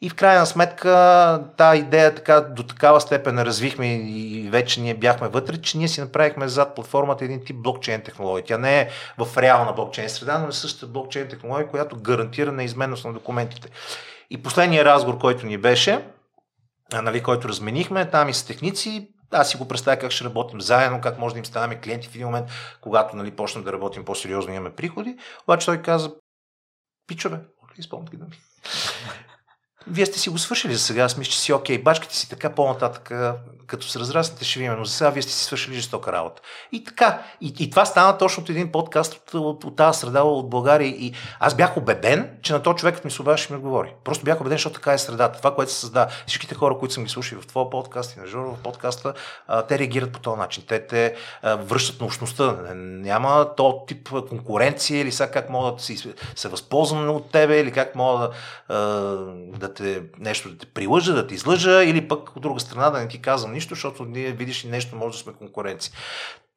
И 0.00 0.10
в 0.10 0.14
крайна 0.14 0.46
сметка 0.46 1.44
тази 1.56 1.80
идея 1.80 2.14
така, 2.14 2.40
до 2.40 2.62
такава 2.62 3.00
степен 3.00 3.38
развихме 3.38 3.94
и 3.94 4.48
вече 4.50 4.80
ние 4.80 4.94
бяхме 4.94 5.28
вътре, 5.28 5.62
че 5.62 5.78
ние 5.78 5.88
си 5.88 6.00
направихме 6.00 6.48
зад 6.48 6.74
платформата 6.74 7.24
един 7.24 7.44
тип 7.44 7.56
блокчейн 7.56 8.02
технология. 8.02 8.44
Тя 8.44 8.58
не 8.58 8.80
е 8.80 8.88
в 9.18 9.38
реална 9.38 9.72
блокчейн 9.72 10.08
среда, 10.08 10.38
но 10.38 10.48
е 10.48 10.52
същата 10.52 10.86
блокчейн 10.92 11.28
технология, 11.28 11.68
която 11.68 11.96
гарантира 11.96 12.52
неизменност 12.52 13.04
на 13.04 13.12
документите. 13.12 13.68
И 14.30 14.42
последния 14.42 14.84
разговор, 14.84 15.18
който 15.18 15.46
ни 15.46 15.58
беше, 15.58 16.04
нали, 16.92 17.22
който 17.22 17.48
разменихме, 17.48 18.10
там 18.10 18.28
и 18.28 18.34
с 18.34 18.46
техници, 18.46 19.08
аз 19.30 19.50
си 19.50 19.56
го 19.56 19.68
представя 19.68 19.98
как 19.98 20.10
ще 20.10 20.24
работим 20.24 20.60
заедно, 20.60 21.00
как 21.00 21.18
може 21.18 21.34
да 21.34 21.38
им 21.38 21.44
ставаме 21.44 21.80
клиенти 21.80 22.08
в 22.08 22.14
един 22.14 22.26
момент, 22.26 22.48
когато 22.80 23.16
нали, 23.16 23.30
почнем 23.30 23.64
да 23.64 23.72
работим 23.72 24.04
по-сериозно 24.04 24.52
и 24.52 24.56
имаме 24.56 24.74
приходи. 24.74 25.16
Обаче 25.42 25.66
той 25.66 25.82
каза, 25.82 26.12
пичове, 27.06 27.40
изпълните 27.78 28.10
ги 28.10 28.16
да 28.16 28.24
ми. 28.24 28.38
Вие 29.90 30.06
сте 30.06 30.18
си 30.18 30.30
го 30.30 30.38
свършили 30.38 30.74
за 30.74 30.80
сега, 30.80 31.02
аз 31.02 31.16
мисля, 31.16 31.32
че 31.32 31.40
си 31.40 31.52
окей. 31.52 31.78
Бачките 31.78 32.16
си 32.16 32.28
така 32.28 32.50
по-нататък, 32.50 33.12
като 33.66 33.86
се 33.86 33.98
разраснете, 33.98 34.44
ще 34.44 34.58
видим, 34.58 34.74
но 34.78 34.84
за 34.84 34.92
сега 34.92 35.10
вие 35.10 35.22
сте 35.22 35.32
си 35.32 35.44
свършили 35.44 35.74
жестока 35.74 36.12
работа. 36.12 36.42
И 36.72 36.84
така, 36.84 37.22
и, 37.40 37.54
и 37.58 37.70
това 37.70 37.84
стана 37.84 38.18
точно 38.18 38.42
от 38.42 38.50
един 38.50 38.72
подкаст 38.72 39.14
от, 39.14 39.34
от, 39.34 39.64
от 39.64 39.76
тази 39.76 39.98
среда 39.98 40.22
от 40.22 40.50
България. 40.50 40.88
И 40.88 41.12
аз 41.40 41.54
бях 41.54 41.76
убеден, 41.76 42.30
че 42.42 42.52
на 42.52 42.62
този 42.62 42.76
човекът 42.76 43.04
ми 43.04 43.10
се 43.10 43.22
обажда 43.22 43.42
ще 43.42 43.52
ми 43.52 43.56
отговори. 43.56 43.94
Просто 44.04 44.24
бях 44.24 44.40
убеден, 44.40 44.58
защото 44.58 44.74
така 44.74 44.92
е 44.92 44.98
средата. 44.98 45.38
Това, 45.38 45.54
което 45.54 45.72
се 45.72 45.80
създава. 45.80 46.10
Всичките 46.26 46.54
хора, 46.54 46.78
които 46.78 46.94
съм 46.94 47.04
ги 47.04 47.10
слушали 47.10 47.40
в 47.40 47.46
твоя 47.46 47.70
подкаст 47.70 48.16
и 48.16 48.20
на 48.20 48.26
Жоро 48.26 48.54
в 48.54 48.62
подкаста, 48.62 49.14
те 49.68 49.78
реагират 49.78 50.12
по 50.12 50.20
този 50.20 50.38
начин. 50.38 50.64
Те 50.68 50.86
те 50.86 51.14
връщат 51.42 52.00
на 52.00 52.06
общността. 52.06 52.56
Няма 52.74 53.54
то 53.56 53.84
тип 53.86 54.08
конкуренция 54.28 55.00
или 55.00 55.12
сега 55.12 55.30
как 55.30 55.50
могат 55.50 55.76
да 55.76 55.82
се, 55.82 56.14
се 56.36 56.48
възползвам 56.48 57.10
от 57.10 57.30
тебе 57.30 57.60
или 57.60 57.72
как 57.72 57.94
мога 57.94 58.30
да, 58.68 59.68
да 59.75 59.75
те, 59.76 60.02
нещо 60.18 60.50
да 60.50 60.58
те 60.58 60.66
прилъжа, 60.66 61.12
да 61.12 61.26
те 61.26 61.34
излъжа 61.34 61.84
или 61.84 62.08
пък 62.08 62.36
от 62.36 62.42
друга 62.42 62.60
страна 62.60 62.90
да 62.90 62.98
не 62.98 63.08
ти 63.08 63.22
казвам 63.22 63.52
нищо, 63.52 63.74
защото 63.74 64.04
ние 64.04 64.32
видиш 64.32 64.64
и 64.64 64.68
нещо, 64.68 64.96
може 64.96 65.16
да 65.18 65.22
сме 65.22 65.32
конкуренция. 65.32 65.92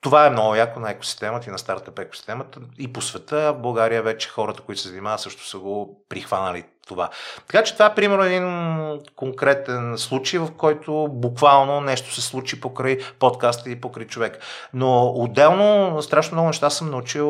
Това 0.02 0.26
е 0.26 0.30
много 0.30 0.56
яко 0.56 0.80
на 0.80 0.92
екосистемата 0.92 1.50
и 1.50 1.52
на 1.52 1.60
стартъп 1.60 2.00
екосистемата 2.00 2.60
и 2.78 2.94
по 2.94 3.02
света. 3.02 3.54
В 3.54 3.62
България 3.62 4.04
вече 4.04 4.30
хората, 4.30 4.62
които 4.62 4.82
се 4.82 4.90
занимават, 4.90 5.20
също 5.20 5.48
са 5.48 5.60
го 5.60 6.04
прихванали 6.10 6.64
това. 6.88 7.10
Така 7.48 7.64
че 7.64 7.74
това 7.74 7.86
е 7.86 7.96
примерно 7.96 8.24
един 8.24 9.00
конкретен 9.16 9.98
случай, 9.98 10.40
в 10.40 10.52
който 10.58 11.08
буквално 11.12 11.82
нещо 11.82 12.14
се 12.14 12.22
случи 12.22 12.62
покрай 12.62 12.98
подкаста 13.20 13.70
и 13.70 13.82
покрай 13.82 14.08
човек. 14.08 14.40
Но 14.74 15.14
отделно 15.16 16.02
страшно 16.02 16.36
много 16.36 16.48
неща 16.48 16.70
съм 16.70 16.90
научил 16.90 17.28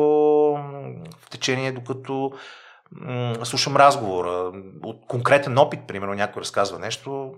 в 1.20 1.30
течение, 1.30 1.72
докато 1.72 2.32
слушам 3.44 3.76
разговора. 3.76 4.52
От 4.82 5.06
конкретен 5.08 5.58
опит, 5.58 5.80
примерно, 5.88 6.14
някой 6.14 6.40
разказва 6.40 6.78
нещо, 6.78 7.34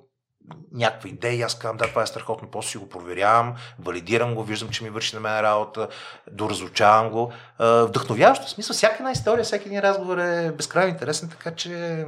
някаква 0.73 1.09
идея, 1.09 1.47
аз 1.47 1.59
казвам, 1.59 1.77
да, 1.77 1.85
това 1.85 2.03
е 2.03 2.07
страхотно, 2.07 2.49
после 2.51 2.71
си 2.71 2.79
го 2.79 2.89
проверявам, 2.89 3.55
валидирам 3.79 4.35
го, 4.35 4.43
виждам, 4.43 4.69
че 4.69 4.85
ми 4.85 4.91
върши 4.91 5.17
на 5.17 5.21
мен 5.21 5.41
работа, 5.41 5.89
доразучавам 6.31 7.11
го. 7.11 7.33
Вдъхновяващо, 7.61 8.47
в 8.47 8.51
смисъл, 8.51 8.75
всяка 8.75 8.97
една 8.99 9.11
история, 9.11 9.45
всеки 9.45 9.69
един 9.69 9.81
разговор 9.81 10.19
е 10.19 10.53
безкрайно 10.53 10.91
интересен, 10.91 11.29
така 11.29 11.55
че 11.55 12.07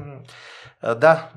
да, 0.82 1.28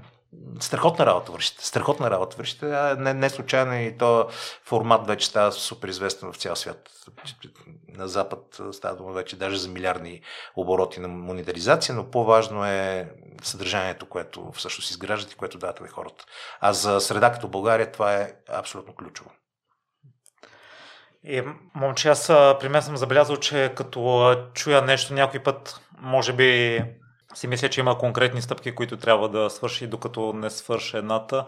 страхотна 0.60 1.06
работа 1.06 1.32
вършите. 1.32 1.66
Страхотна 1.66 2.12
работа 2.12 2.38
вършите. 2.38 2.66
Не, 2.98 3.14
не 3.14 3.30
случайно 3.30 3.74
и 3.74 3.98
то 3.98 4.28
формат 4.66 5.08
вече 5.08 5.28
става 5.28 5.52
супер 5.52 5.88
известен 5.88 6.32
в 6.32 6.38
цял 6.38 6.56
свят. 6.56 6.90
На 7.88 8.08
Запад 8.08 8.62
става 8.72 8.96
дума 8.96 9.14
вече 9.14 9.36
даже 9.36 9.58
за 9.58 9.70
милиардни 9.70 10.22
обороти 10.56 11.00
на 11.00 11.08
монетаризация, 11.08 11.96
но 11.96 12.12
по-важно 12.12 12.66
е 12.66 13.12
съдържанието, 13.44 14.06
което 14.06 14.52
всъщност 14.52 14.90
изграждат 14.90 15.34
и 15.34 15.36
което 15.36 15.58
дават 15.58 15.82
на 15.82 15.88
хората. 15.88 16.26
А 16.60 16.74
за 16.74 17.00
среда 17.00 17.32
като 17.32 17.48
България 17.48 17.92
това 17.92 18.14
е 18.14 18.34
абсолютно 18.50 18.96
ключово. 18.96 19.32
И, 21.24 21.44
момче, 21.76 22.10
аз 22.10 22.28
при 22.60 22.70
мен 22.70 22.82
съм 22.82 22.98
забелязал, 22.98 23.38
че 23.38 23.74
като 23.76 24.36
чуя 24.54 24.82
нещо 24.82 25.14
някой 25.14 25.44
път, 25.44 25.82
може 26.02 26.34
би 26.34 26.84
си 27.34 27.48
мисля, 27.48 27.70
че 27.70 27.80
има 27.80 27.98
конкретни 27.98 28.42
стъпки, 28.42 28.76
които 28.76 28.98
трябва 28.98 29.30
да 29.30 29.50
свърши, 29.50 29.88
докато 29.88 30.34
не 30.34 30.50
свърши 30.50 30.98
едната. 30.98 31.46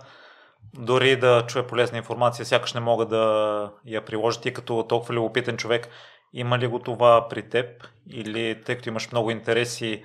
Дори 0.74 1.20
да 1.20 1.46
чуя 1.48 1.68
полезна 1.68 1.98
информация, 1.98 2.46
сякаш 2.46 2.74
не 2.74 2.80
мога 2.80 3.06
да 3.06 3.72
я 3.86 4.06
приложи, 4.06 4.42
ти 4.42 4.54
като 4.54 4.86
толкова 4.90 5.14
любопитен 5.14 5.58
човек. 5.58 5.90
Има 6.34 6.60
ли 6.60 6.68
го 6.68 6.80
това 6.80 7.28
при 7.30 7.50
теб? 7.50 7.88
Или 8.10 8.62
тъй 8.66 8.76
като 8.76 8.90
имаш 8.90 9.12
много 9.12 9.32
интереси, 9.32 10.04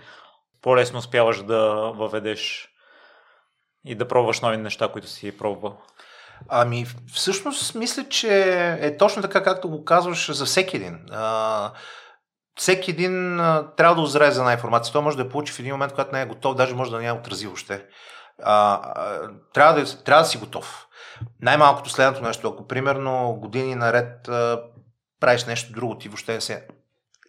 по-лесно 0.63 0.99
успяваш 0.99 1.43
да 1.43 1.93
въведеш 1.95 2.69
и 3.85 3.95
да 3.95 4.09
пробваш 4.09 4.41
нови 4.41 4.57
неща, 4.57 4.89
които 4.89 5.09
си 5.09 5.39
пробвал? 5.39 5.79
Ами, 6.49 6.87
всъщност, 7.13 7.75
мисля, 7.75 8.09
че 8.09 8.43
е 8.81 8.97
точно 8.97 9.23
така, 9.23 9.43
както 9.43 9.71
го 9.71 9.85
казваш 9.85 10.31
за 10.31 10.45
всеки 10.45 10.77
един. 10.77 10.99
А, 11.11 11.73
всеки 12.57 12.91
един 12.91 13.37
трябва 13.77 13.95
да 13.95 14.01
озрее 14.01 14.31
за 14.31 14.41
една 14.41 14.53
информация. 14.53 14.93
Той 14.93 15.03
може 15.03 15.17
да 15.17 15.23
я 15.23 15.29
получи 15.29 15.53
в 15.53 15.59
един 15.59 15.73
момент, 15.73 15.93
когато 15.93 16.13
не 16.13 16.23
е 16.23 16.27
готов, 16.27 16.55
даже 16.55 16.75
може 16.75 16.91
да 16.91 16.99
не 16.99 17.07
я 17.07 17.15
отрази 17.15 17.47
въобще. 17.47 17.87
А, 18.43 18.81
трябва, 19.55 19.81
да, 19.81 20.05
трябва 20.05 20.23
да 20.23 20.29
си 20.29 20.39
готов. 20.39 20.87
Най-малкото 21.41 21.91
следното 21.91 22.23
нещо, 22.25 22.49
ако 22.49 22.67
примерно 22.67 23.39
години 23.41 23.75
наред 23.75 24.29
а, 24.29 24.63
правиш 25.21 25.45
нещо 25.45 25.73
друго, 25.73 25.99
ти 25.99 26.09
въобще 26.09 26.35
не 26.35 26.41
се... 26.41 26.67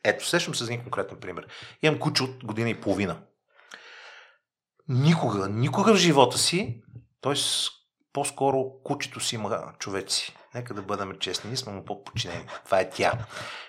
Ето, 0.03 0.27
сещам 0.27 0.55
се 0.55 0.63
за 0.63 0.74
един 0.74 0.84
конкретен 0.84 1.17
пример. 1.20 1.48
Имам 1.82 2.00
куче 2.00 2.24
от 2.24 2.44
година 2.44 2.70
и 2.70 2.82
половина. 2.82 3.17
Никога, 4.88 5.50
никога 5.50 5.94
в 5.94 5.98
живота 5.98 6.38
си, 6.38 6.82
т.е. 7.22 7.34
по-скоро 8.13 8.63
кучето 8.84 9.20
си 9.20 9.36
има 9.36 9.74
човеци. 9.79 10.36
Нека 10.55 10.74
да 10.74 10.82
бъдем 10.82 11.20
честни, 11.20 11.48
ние 11.48 11.58
сме 11.58 11.74
му 11.74 11.86
по-подчинени. 11.86 12.46
Това 12.65 12.79
е 12.79 12.89
тя. 12.89 13.13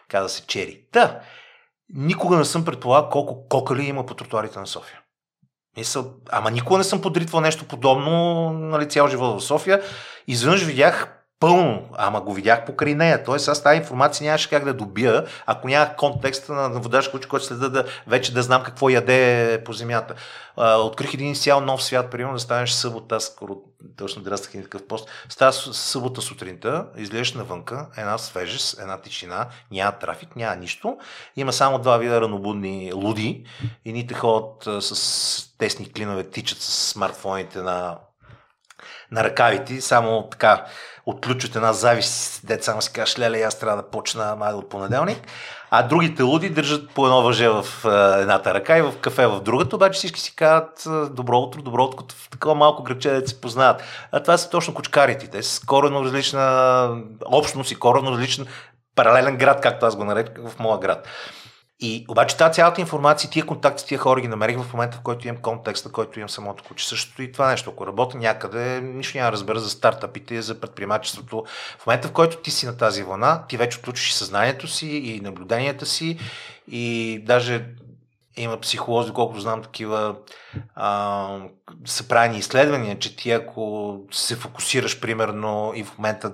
Каза 0.09 0.29
се 0.29 0.47
Чери. 0.47 0.85
Та, 0.93 1.21
никога 1.95 2.37
не 2.37 2.45
съм 2.45 2.65
предполагал 2.65 3.11
колко 3.11 3.49
кокали 3.49 3.83
има 3.83 4.07
по 4.07 4.15
тротуарите 4.15 4.59
на 4.59 4.67
София. 4.67 5.01
Мисъл, 5.77 6.15
ама 6.31 6.51
никога 6.51 6.79
не 6.79 6.85
съм 6.85 7.03
подритвал 7.03 7.41
нещо 7.41 7.65
подобно 7.65 8.51
нали, 8.53 8.89
цял 8.89 9.09
живот 9.09 9.41
в 9.41 9.45
София. 9.45 9.83
Изведнъж 10.27 10.65
видях 10.65 11.16
пълно, 11.41 11.89
ама 11.97 12.21
го 12.21 12.35
видях 12.35 12.65
покрай 12.65 12.95
нея. 12.95 13.25
Тоест 13.25 13.49
аз 13.49 13.63
тази 13.63 13.79
информация 13.79 14.25
нямаше 14.27 14.51
как 14.51 14.65
да 14.65 14.75
добия, 14.75 15.27
ако 15.47 15.69
нямах 15.69 15.97
контекста 15.97 16.53
на, 16.53 16.69
на 16.69 16.81
водаш 16.81 17.09
ключ, 17.09 17.27
който 17.27 17.47
следа 17.47 17.69
да 17.69 17.85
вече 18.07 18.35
да 18.35 18.43
знам 18.43 18.63
какво 18.63 18.89
яде 18.89 19.63
по 19.65 19.73
земята. 19.73 20.15
А, 20.57 20.77
открих 20.77 21.15
един 21.15 21.35
цял 21.35 21.61
нов 21.61 21.83
свят, 21.83 22.11
примерно 22.11 22.35
да 22.35 22.41
станеш 22.41 22.71
събота, 22.71 23.17
аз 23.17 23.25
скоро 23.25 23.57
точно 23.97 24.23
драснах 24.23 24.55
и 24.55 24.63
такъв 24.63 24.87
пост. 24.87 25.09
Става 25.29 25.53
събота 25.53 26.23
сутринта, 26.23 26.87
излезеш 26.97 27.35
навънка, 27.35 27.87
една 27.97 28.19
свежест, 28.19 28.81
една 28.81 29.01
тишина, 29.01 29.47
няма 29.71 29.93
трафик, 29.93 30.37
няма 30.37 30.57
нищо. 30.57 30.99
Има 31.37 31.53
само 31.53 31.79
два 31.79 31.99
вида 31.99 32.21
ранобудни 32.21 32.93
луди. 32.93 33.45
Едните 33.85 34.15
ходят 34.15 34.67
а, 34.67 34.83
с 34.83 35.57
тесни 35.59 35.93
клинове, 35.93 36.31
тичат 36.31 36.59
с 36.59 36.91
смартфоните 36.93 37.63
на 37.63 37.99
на 39.11 39.25
ръкавите, 39.25 39.81
само 39.81 40.29
така 40.31 40.67
отключват 41.07 41.57
една 41.57 41.73
завист, 41.73 42.47
деца 42.47 42.75
му 42.75 42.83
си 42.83 42.93
кажеш, 42.93 43.19
леле, 43.19 43.43
аз 43.43 43.59
трябва 43.59 43.83
да 43.83 43.91
почна 43.91 44.37
май 44.37 44.53
от 44.53 44.69
понеделник. 44.69 45.19
А 45.71 45.83
другите 45.83 46.23
луди 46.23 46.51
държат 46.51 46.91
по 46.91 47.07
едно 47.07 47.23
въже 47.23 47.49
в 47.49 47.67
едната 48.21 48.55
ръка 48.55 48.79
и 48.79 48.83
в 48.83 48.93
кафе 49.01 49.27
в 49.27 49.41
другата, 49.41 49.77
обаче 49.77 49.99
всички 49.99 50.21
си 50.21 50.37
казват 50.37 50.87
добро 51.15 51.39
утро, 51.39 51.63
добро 51.63 51.85
утро, 51.85 52.15
в 52.17 52.31
такова 52.31 52.55
малко 52.55 52.83
граче 52.83 53.11
да 53.11 53.29
се 53.29 53.41
познават. 53.41 53.83
А 54.13 54.21
това 54.21 54.39
са 54.39 54.51
точно 54.51 54.75
кучкарите. 54.75 55.27
Те 55.27 55.43
са 55.43 55.67
коренно 55.67 56.05
различна 56.05 56.89
общност 57.27 57.71
и 57.71 57.79
коренно 57.79 58.13
различен 58.13 58.47
паралелен 58.95 59.37
град, 59.37 59.61
както 59.61 59.87
аз 59.87 59.97
го 59.97 60.05
нареках 60.05 60.49
в 60.49 60.59
моя 60.59 60.79
град. 60.79 61.09
И 61.81 62.05
обаче 62.09 62.37
тази 62.37 62.55
цялата 62.55 62.81
информация, 62.81 63.31
тия 63.31 63.47
контакти, 63.47 63.87
тия 63.87 63.99
хора 63.99 64.21
ги 64.21 64.29
намерих 64.29 64.59
в 64.59 64.73
момента, 64.73 64.97
в 64.97 65.01
който 65.01 65.29
имам 65.29 65.43
контекста, 65.43 65.93
който 65.93 66.19
имам 66.19 66.29
самото 66.29 66.65
куче. 66.65 66.89
Същото 66.89 67.23
и 67.23 67.33
това 67.33 67.51
нещо. 67.51 67.71
Ако 67.71 67.87
работя 67.87 68.19
някъде, 68.19 68.81
нищо 68.81 69.19
няма 69.19 69.31
да 69.31 69.33
разбера 69.33 69.59
за 69.59 69.71
стартъпите, 69.71 70.43
за 70.43 70.61
предприемачеството. 70.61 71.45
В 71.79 71.87
момента, 71.87 72.09
в 72.09 72.13
който 72.13 72.37
ти 72.37 72.51
си 72.51 72.67
на 72.67 72.77
тази 72.77 73.03
вълна, 73.03 73.47
ти 73.47 73.57
вече 73.57 73.79
отключиш 73.79 74.13
съзнанието 74.13 74.69
си, 74.69 74.87
и 74.87 75.21
наблюденията 75.21 75.87
си, 75.87 76.19
и 76.69 77.19
даже 77.27 77.67
има 78.37 78.61
психолози, 78.61 79.13
колкото 79.13 79.41
знам 79.41 79.63
такива, 79.63 80.17
а, 80.75 81.39
са 81.85 82.09
правени 82.09 82.39
изследвания, 82.39 82.99
че 82.99 83.17
ти 83.17 83.31
ако 83.31 84.01
се 84.13 84.37
фокусираш 84.37 85.01
примерно 85.01 85.73
и 85.75 85.85
в 85.85 85.99
момента 85.99 86.33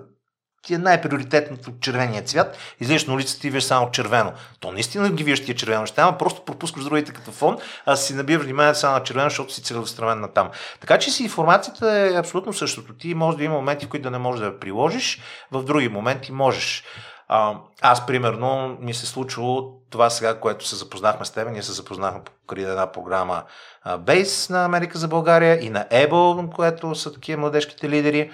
ти 0.62 0.75
е 0.75 0.78
най-приоритетното 0.78 1.73
червения 1.81 2.23
цвят, 2.23 2.59
излезеш 2.81 3.07
на 3.07 3.14
улицата 3.14 3.47
и 3.47 3.50
виждаш 3.50 3.69
само 3.69 3.90
червено. 3.90 4.33
То 4.61 4.73
наистина 4.73 5.11
ги 5.11 5.25
виждаш 5.25 5.47
тия 5.47 5.54
червено 5.54 5.81
неща, 5.81 6.02
ама 6.02 6.19
просто 6.19 6.45
пропускаш 6.45 6.85
другите 6.85 7.12
като 7.12 7.33
фон, 7.33 7.59
а 7.87 7.97
си 7.97 8.14
набиваш 8.14 8.45
внимание 8.45 8.75
само 8.75 8.95
на 8.95 9.02
червено, 9.02 9.31
защото 9.31 9.52
си 9.52 9.62
целеустремен 9.62 10.21
на 10.21 10.28
там. 10.28 10.50
Така 10.81 10.99
че 10.99 11.11
си 11.11 11.23
информацията 11.23 11.90
е 11.90 12.19
абсолютно 12.19 12.52
същото. 12.52 12.95
Ти 12.95 13.14
може 13.14 13.37
да 13.37 13.45
има 13.45 13.54
моменти, 13.54 13.87
в 13.87 13.88
които 13.88 14.02
да 14.02 14.11
не 14.11 14.19
можеш 14.19 14.40
да 14.40 14.47
я 14.47 14.61
приложиш, 14.61 15.21
в 15.50 15.64
други 15.64 15.88
моменти 15.88 16.33
можеш. 16.33 16.85
А, 17.28 17.54
аз, 17.81 18.07
примерно, 18.07 18.76
ми 18.81 18.95
се 18.95 19.07
случило 19.07 19.73
това 19.90 20.11
сега, 20.11 20.40
което 20.40 20.66
се 20.69 20.76
запознахме 20.76 21.26
с 21.26 21.31
теб. 21.31 21.49
Ние 21.50 21.62
се 21.62 21.73
запознахме 21.73 22.21
покрай 22.25 22.64
една 22.64 22.92
програма 22.92 23.42
Base 23.87 24.50
на 24.50 24.64
Америка 24.64 24.99
за 24.99 25.09
България 25.09 25.64
и 25.64 25.71
на 25.71 25.87
Able, 25.92 26.54
което 26.54 26.95
са 26.95 27.12
такива 27.12 27.40
младежките 27.40 27.88
лидери 27.88 28.31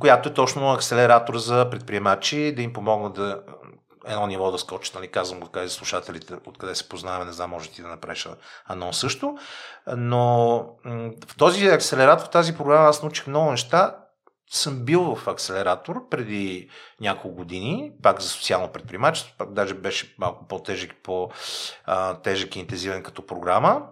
която 0.00 0.28
е 0.28 0.34
точно 0.34 0.72
акселератор 0.72 1.36
за 1.36 1.70
предприемачи, 1.70 2.54
да 2.56 2.62
им 2.62 2.72
помогнат 2.72 3.14
да 3.14 3.42
едно 4.06 4.26
ниво 4.26 4.50
да 4.50 4.58
скочат, 4.58 4.94
нали, 4.94 5.08
казвам 5.08 5.40
го 5.40 5.48
за 5.54 5.70
слушателите, 5.70 6.34
откъде 6.46 6.74
се 6.74 6.88
познаваме, 6.88 7.24
не 7.24 7.32
знам, 7.32 7.50
може 7.50 7.70
ти 7.70 7.82
да 7.82 7.88
направиш 7.88 8.28
анонс 8.66 8.98
също. 8.98 9.36
Но 9.96 10.58
в 11.28 11.36
този 11.36 11.66
акселератор, 11.66 12.26
в 12.26 12.30
тази 12.30 12.56
програма 12.56 12.88
аз 12.88 13.02
научих 13.02 13.26
много 13.26 13.50
неща. 13.50 13.96
Съм 14.50 14.84
бил 14.84 15.14
в 15.14 15.28
акселератор 15.28 16.08
преди 16.08 16.70
няколко 17.00 17.36
години, 17.36 17.92
пак 18.02 18.20
за 18.20 18.28
социално 18.28 18.68
предприемачество, 18.68 19.34
пак 19.38 19.52
даже 19.52 19.74
беше 19.74 20.14
малко 20.18 20.46
по-тежък, 20.48 20.90
по-тежък 21.02 22.56
и 22.56 22.58
интензивен 22.58 23.02
като 23.02 23.26
програма 23.26 23.82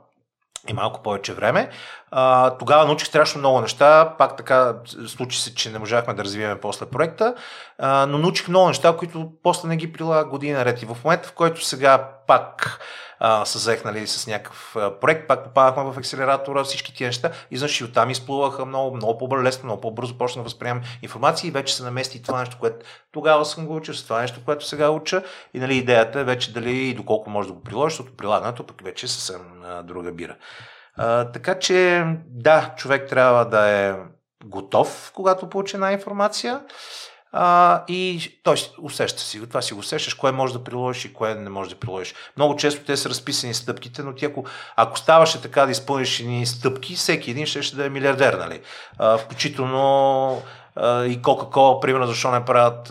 и 0.70 0.72
малко 0.72 1.02
повече 1.02 1.34
време. 1.34 1.70
А, 2.10 2.50
тогава 2.50 2.86
научих 2.86 3.08
страшно 3.08 3.38
много 3.38 3.60
неща. 3.60 4.14
Пак 4.18 4.36
така 4.36 4.74
случи 5.06 5.40
се, 5.40 5.54
че 5.54 5.70
не 5.70 5.78
можахме 5.78 6.14
да 6.14 6.24
развиваме 6.24 6.60
после 6.60 6.86
проекта, 6.86 7.34
а, 7.78 8.06
но 8.06 8.18
научих 8.18 8.48
много 8.48 8.68
неща, 8.68 8.96
които 8.96 9.32
после 9.42 9.68
не 9.68 9.76
ги 9.76 9.92
прилага 9.92 10.28
години 10.30 10.52
наред. 10.52 10.82
И 10.82 10.86
в 10.86 10.96
момента, 11.04 11.28
в 11.28 11.32
който 11.32 11.64
сега 11.64 12.08
пак 12.26 12.80
а, 13.18 13.44
се 13.44 13.58
заех 13.58 13.84
нали, 13.84 14.06
с 14.06 14.26
някакъв 14.26 14.76
проект, 15.00 15.28
пак 15.28 15.44
попадахме 15.44 15.92
в 15.92 15.98
акселератора, 15.98 16.64
всички 16.64 16.94
тия 16.94 17.08
неща, 17.08 17.30
и 17.50 17.56
значи 17.56 17.84
оттам 17.84 18.10
изплуваха 18.10 18.64
много, 18.64 18.96
много 18.96 19.18
по-лесно, 19.18 19.64
много 19.64 19.80
по-бързо 19.80 20.18
почна 20.18 20.42
да 20.42 20.44
възприемам 20.44 20.82
информация 21.02 21.48
и 21.48 21.50
вече 21.50 21.76
се 21.76 21.82
намести 21.82 22.22
това 22.22 22.40
нещо, 22.40 22.56
което 22.60 22.86
тогава 23.12 23.44
съм 23.44 23.66
го 23.66 23.76
учил, 23.76 23.94
с 23.94 24.04
това 24.04 24.20
нещо, 24.20 24.40
което 24.44 24.66
сега 24.66 24.90
уча. 24.90 25.22
И 25.54 25.60
нали, 25.60 25.76
идеята 25.76 26.20
е 26.20 26.24
вече 26.24 26.52
дали 26.52 26.76
и 26.76 26.94
доколко 26.94 27.30
може 27.30 27.48
да 27.48 27.54
го 27.54 27.62
приложиш, 27.62 27.96
защото 27.96 28.16
прилагането 28.16 28.66
пък 28.66 28.84
вече 28.84 29.06
е 29.06 29.08
съвсем 29.08 29.42
друга 29.84 30.12
бира. 30.12 30.36
А, 30.96 31.24
така 31.32 31.58
че, 31.58 32.04
да, 32.26 32.74
човек 32.76 33.08
трябва 33.08 33.44
да 33.44 33.68
е 33.68 33.94
готов, 34.44 35.12
когато 35.14 35.48
получи 35.48 35.76
една 35.76 35.92
информация. 35.92 36.60
А, 37.38 37.84
и 37.88 38.32
той 38.42 38.56
усеща 38.82 39.22
си 39.22 39.40
това 39.48 39.62
си 39.62 39.74
го 39.74 39.80
усещаш, 39.80 40.14
кое 40.14 40.32
може 40.32 40.52
да 40.52 40.64
приложиш 40.64 41.04
и 41.04 41.12
кое 41.12 41.34
не 41.34 41.50
може 41.50 41.70
да 41.70 41.76
приложиш. 41.76 42.14
Много 42.36 42.56
често 42.56 42.84
те 42.84 42.96
са 42.96 43.08
разписани 43.08 43.54
стъпките, 43.54 44.02
но 44.02 44.14
ти 44.14 44.24
ако, 44.24 44.44
ако 44.76 44.98
ставаше 44.98 45.42
така 45.42 45.64
да 45.64 45.72
изпълниш 45.72 46.20
едни 46.20 46.46
стъпки, 46.46 46.94
всеки 46.94 47.30
един 47.30 47.46
ще, 47.46 47.62
ще 47.62 47.76
да 47.76 47.86
е 47.86 47.88
милиардер, 47.88 48.34
нали? 48.34 48.60
А, 48.98 49.18
включително 49.18 50.42
и 50.80 51.22
Coca-Cola, 51.22 51.80
примерно, 51.80 52.06
защо 52.06 52.30
не 52.30 52.44
правят, 52.44 52.90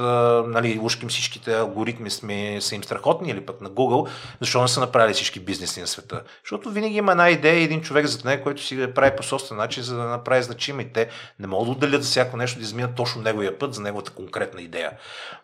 нали, 0.50 0.80
ушким 0.82 1.10
всичките 1.10 1.58
алгоритми 1.58 2.10
сме, 2.10 2.62
са 2.62 2.76
им 2.76 2.84
страхотни, 2.84 3.30
или 3.30 3.46
пък 3.46 3.62
на 3.62 3.70
Google, 3.70 4.10
защо 4.42 4.62
не 4.62 4.68
са 4.68 4.80
направили 4.80 5.14
всички 5.14 5.40
бизнеси 5.40 5.82
на 5.82 5.88
света. 5.88 6.22
Защото 6.44 6.70
винаги 6.70 6.98
има 6.98 7.12
една 7.12 7.30
идея 7.30 7.64
един 7.64 7.82
човек 7.82 8.06
зад 8.06 8.26
нея, 8.26 8.44
който 8.44 8.62
си 8.62 8.76
да 8.76 8.94
прави 8.94 9.16
по 9.16 9.24
собствен 9.24 9.58
начин, 9.58 9.84
за 9.84 9.98
да 9.98 10.04
направи 10.04 10.44
значими. 10.44 10.84
И 10.84 10.94
те 10.94 11.10
не 11.40 11.48
могат 11.48 11.68
да 11.68 11.72
отделят 11.72 12.04
за 12.04 12.10
всяко 12.10 12.38
нещо, 12.38 12.60
да 12.60 12.64
изминат 12.64 12.96
точно 12.96 13.22
неговия 13.22 13.60
път, 13.60 13.74
за 13.74 13.82
неговата 13.82 14.12
конкретна 14.12 14.62
идея. 14.62 14.92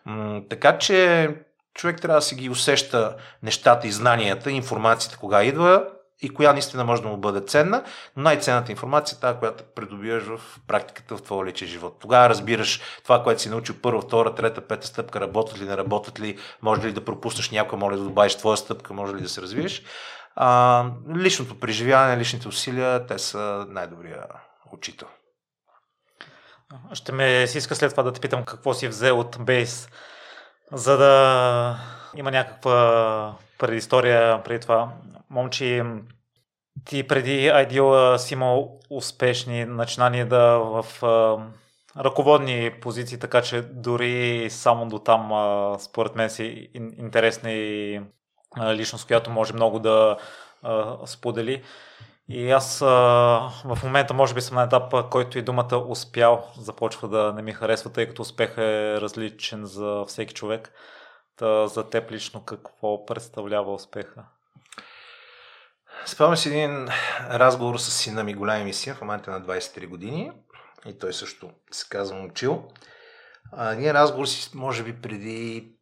М- 0.04 0.40
така 0.50 0.78
че 0.78 1.28
човек 1.74 2.00
трябва 2.00 2.18
да 2.18 2.22
си 2.22 2.34
ги 2.34 2.50
усеща 2.50 3.16
нещата 3.42 3.86
и 3.86 3.92
знанията, 3.92 4.50
информацията 4.50 5.18
кога 5.18 5.44
идва 5.44 5.84
и 6.22 6.34
коя 6.34 6.52
наистина 6.52 6.84
може 6.84 7.02
да 7.02 7.08
му 7.08 7.16
бъде 7.16 7.40
ценна, 7.40 7.84
но 8.16 8.22
най-ценната 8.22 8.72
информация 8.72 9.16
е 9.16 9.20
тази, 9.20 9.38
която 9.38 9.64
придобиваш 9.74 10.24
в 10.24 10.40
практиката 10.66 11.16
в 11.16 11.22
твоя 11.22 11.46
личен 11.46 11.68
живот. 11.68 11.96
Тогава 12.00 12.28
разбираш 12.28 12.80
това, 13.02 13.22
което 13.22 13.42
си 13.42 13.48
научил 13.48 13.74
първа, 13.82 14.00
втора, 14.00 14.34
трета, 14.34 14.60
пета 14.60 14.86
стъпка, 14.86 15.20
работят 15.20 15.60
ли, 15.60 15.64
не 15.64 15.76
работят 15.76 16.20
ли, 16.20 16.38
може 16.62 16.82
ли 16.82 16.92
да 16.92 17.04
пропуснеш 17.04 17.50
някой, 17.50 17.78
може 17.78 17.96
да 17.96 18.02
добавиш 18.02 18.34
твоя 18.34 18.56
стъпка, 18.56 18.94
може 18.94 19.14
ли 19.14 19.20
да 19.20 19.28
се 19.28 19.42
развиеш. 19.42 19.82
А, 20.36 20.84
личното 21.16 21.60
преживяване, 21.60 22.16
личните 22.16 22.48
усилия, 22.48 23.06
те 23.06 23.18
са 23.18 23.66
най-добрия 23.68 24.24
учител. 24.72 25.08
Ще 26.92 27.12
ме 27.12 27.46
си 27.46 27.58
иска 27.58 27.74
след 27.74 27.90
това 27.90 28.02
да 28.02 28.12
те 28.12 28.20
питам 28.20 28.44
какво 28.44 28.74
си 28.74 28.88
взел 28.88 29.18
от 29.18 29.36
Бейс, 29.40 29.88
за 30.72 30.96
да 30.96 31.76
има 32.16 32.30
някаква 32.30 33.34
предистория 33.58 34.42
преди 34.42 34.60
това 34.60 34.88
момче, 35.32 35.84
ти 36.84 37.06
преди 37.06 37.50
Ideal 37.50 38.16
си 38.16 38.34
имал 38.34 38.80
успешни 38.90 39.64
начинания 39.64 40.28
да 40.28 40.58
в 40.58 41.02
а, 41.02 41.38
ръководни 42.04 42.72
позиции, 42.80 43.18
така 43.18 43.42
че 43.42 43.62
дори 43.62 44.46
само 44.50 44.88
до 44.88 44.98
там 44.98 45.32
а, 45.32 45.76
според 45.78 46.14
мен 46.14 46.30
си 46.30 46.70
интересна 46.74 47.50
и 47.50 48.00
а, 48.56 48.74
личност, 48.74 49.06
която 49.06 49.30
може 49.30 49.54
много 49.54 49.78
да 49.78 50.16
а, 50.62 51.06
сподели. 51.06 51.62
И 52.28 52.50
аз 52.50 52.82
а, 52.82 52.86
в 53.64 53.78
момента 53.84 54.14
може 54.14 54.34
би 54.34 54.40
съм 54.40 54.54
на 54.56 54.62
етап, 54.62 55.10
който 55.10 55.38
и 55.38 55.42
думата 55.42 55.76
успял 55.88 56.50
започва 56.58 57.08
да 57.08 57.32
не 57.32 57.42
ми 57.42 57.52
харесва, 57.52 57.92
тъй 57.92 58.08
като 58.08 58.22
успех 58.22 58.58
е 58.58 59.00
различен 59.00 59.64
за 59.64 60.04
всеки 60.08 60.34
човек. 60.34 60.72
Та, 61.36 61.66
за 61.66 61.90
теб 61.90 62.10
лично 62.10 62.44
какво 62.44 63.06
представлява 63.06 63.74
успеха? 63.74 64.24
Спомням 66.06 66.36
си 66.36 66.48
един 66.48 66.88
разговор 67.30 67.78
с 67.78 67.90
сина 67.90 68.24
ми, 68.24 68.34
голям 68.34 68.64
ми 68.64 68.74
син, 68.74 68.94
в 68.94 69.00
момента 69.00 69.30
на 69.30 69.42
23 69.42 69.88
години, 69.88 70.32
и 70.86 70.98
той 70.98 71.12
също 71.12 71.50
се 71.70 71.88
казва 71.88 72.16
Момчил. 72.16 72.68
А, 73.52 73.74
ние 73.74 73.94
разговор 73.94 74.26
си, 74.26 74.50
може 74.54 74.82
би, 74.82 75.00
преди 75.02 75.72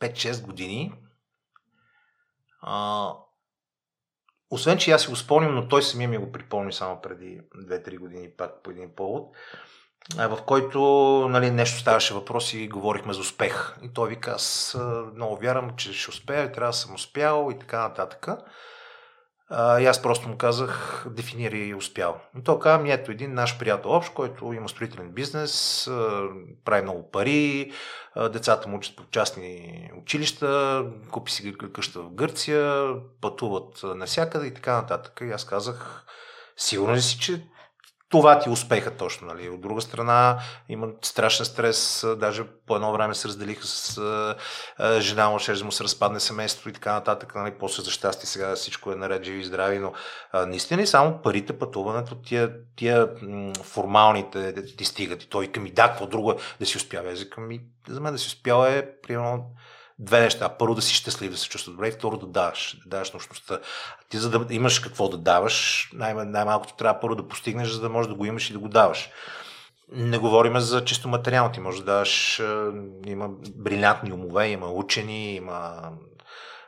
5-6 0.00 0.42
години. 0.42 0.94
А, 2.60 3.08
освен, 4.50 4.78
че 4.78 4.90
аз 4.90 5.02
си 5.02 5.08
го 5.08 5.16
спомням, 5.16 5.54
но 5.54 5.68
той 5.68 5.82
самия 5.82 6.08
ми 6.08 6.18
го 6.18 6.32
припомни 6.32 6.72
само 6.72 7.00
преди 7.00 7.40
2-3 7.56 7.98
години, 7.98 8.30
пак 8.36 8.62
по 8.62 8.70
един 8.70 8.94
повод, 8.96 9.36
в 10.16 10.38
който 10.46 10.80
нали, 11.30 11.50
нещо 11.50 11.78
ставаше 11.78 12.14
въпрос 12.14 12.54
и 12.54 12.68
говорихме 12.68 13.12
за 13.12 13.20
успех. 13.20 13.76
И 13.82 13.92
той 13.92 14.08
вика, 14.08 14.30
аз 14.30 14.78
много 15.14 15.36
вярвам, 15.36 15.76
че 15.76 15.92
ще 15.92 16.10
успея, 16.10 16.52
трябва 16.52 16.70
да 16.70 16.76
съм 16.76 16.94
успял 16.94 17.50
и 17.52 17.58
така 17.58 17.78
нататък. 17.78 18.28
И 19.50 19.86
аз 19.86 20.02
просто 20.02 20.28
му 20.28 20.36
казах, 20.36 21.04
дефинирай 21.10 21.60
и 21.60 21.74
успял. 21.74 22.20
И 22.38 22.42
то 22.44 22.58
каза 22.58 22.82
ми, 22.82 22.92
ето 22.92 23.10
един 23.10 23.34
наш 23.34 23.58
приятел 23.58 23.90
общ, 23.90 24.14
който 24.14 24.52
има 24.52 24.68
строителен 24.68 25.12
бизнес, 25.12 25.84
прави 26.64 26.82
много 26.82 27.10
пари, 27.10 27.72
децата 28.32 28.68
му 28.68 28.76
учат 28.76 28.96
по 28.96 29.04
частни 29.10 29.90
училища, 30.02 30.84
купи 31.10 31.32
си 31.32 31.54
къща 31.72 32.02
в 32.02 32.10
Гърция, 32.10 32.94
пътуват 33.20 33.80
навсякъде 33.82 34.46
и 34.46 34.54
така 34.54 34.72
нататък. 34.72 35.20
И 35.22 35.30
аз 35.30 35.44
казах, 35.44 36.04
сигурен 36.56 37.00
си, 37.00 37.18
че 37.18 37.46
това 38.12 38.38
ти 38.38 38.48
е 38.48 38.52
успеха 38.52 38.90
точно. 38.90 39.26
Нали. 39.26 39.48
От 39.48 39.60
друга 39.60 39.80
страна 39.80 40.38
има 40.68 40.88
страшен 41.02 41.46
стрес, 41.46 42.06
даже 42.16 42.44
по 42.66 42.76
едно 42.76 42.92
време 42.92 43.14
се 43.14 43.28
разделиха 43.28 43.66
с 43.66 44.36
жена 44.98 45.30
му, 45.30 45.38
ще 45.38 45.64
му 45.64 45.72
се 45.72 45.84
разпадне 45.84 46.20
семейството 46.20 46.68
и 46.68 46.72
така 46.72 46.92
нататък. 46.92 47.34
Нали. 47.34 47.54
После 47.60 47.82
за 47.82 47.90
щастие 47.90 48.26
сега 48.26 48.56
всичко 48.56 48.92
е 48.92 48.96
наред, 48.96 49.24
живи 49.24 49.40
и 49.40 49.44
здрави, 49.44 49.78
но 49.78 49.92
наистина 50.46 50.82
и 50.82 50.86
само 50.86 51.22
парите, 51.22 51.58
пътуването, 51.58 52.14
тия, 52.14 52.52
тия 52.76 53.08
формалните 53.62 54.54
ти 54.76 54.84
стигат. 54.84 55.22
И 55.22 55.28
той 55.28 55.46
към 55.46 55.66
и 55.66 55.70
да, 55.70 55.88
какво 55.88 56.06
друго 56.06 56.30
е 56.30 56.36
да 56.60 56.66
си 56.66 56.76
успява. 56.76 57.10
Езика 57.10 57.40
ми, 57.40 57.60
за 57.88 58.00
мен 58.00 58.12
да 58.12 58.18
си 58.18 58.26
успява 58.26 58.70
е 58.70 58.86
примерно 59.02 59.46
две 60.02 60.20
неща. 60.20 60.48
Първо 60.48 60.74
да 60.74 60.82
си 60.82 60.94
щастлив, 60.94 61.30
да 61.30 61.36
се 61.36 61.48
чувства 61.48 61.72
добре 61.72 61.88
и 61.88 61.92
второ 61.92 62.16
да 62.16 62.26
даваш, 62.26 62.76
да 62.84 62.90
даваш 62.90 63.12
нощността. 63.12 63.58
Ти 64.08 64.18
за 64.18 64.30
да 64.30 64.54
имаш 64.54 64.78
какво 64.78 65.08
да 65.08 65.18
даваш, 65.18 65.88
най- 65.92 66.14
най-малкото 66.14 66.76
трябва 66.76 67.00
първо 67.00 67.16
да 67.16 67.28
постигнеш, 67.28 67.68
за 67.68 67.80
да 67.80 67.88
можеш 67.88 68.08
да 68.08 68.14
го 68.14 68.26
имаш 68.26 68.50
и 68.50 68.52
да 68.52 68.58
го 68.58 68.68
даваш. 68.68 69.10
Не 69.88 70.18
говорим 70.18 70.60
за 70.60 70.84
чисто 70.84 71.08
материално. 71.08 71.52
Ти 71.52 71.60
можеш 71.60 71.80
да 71.80 71.86
даваш, 71.86 72.42
има 73.06 73.28
брилянтни 73.54 74.12
умове, 74.12 74.48
има 74.48 74.72
учени, 74.72 75.34
има 75.34 75.90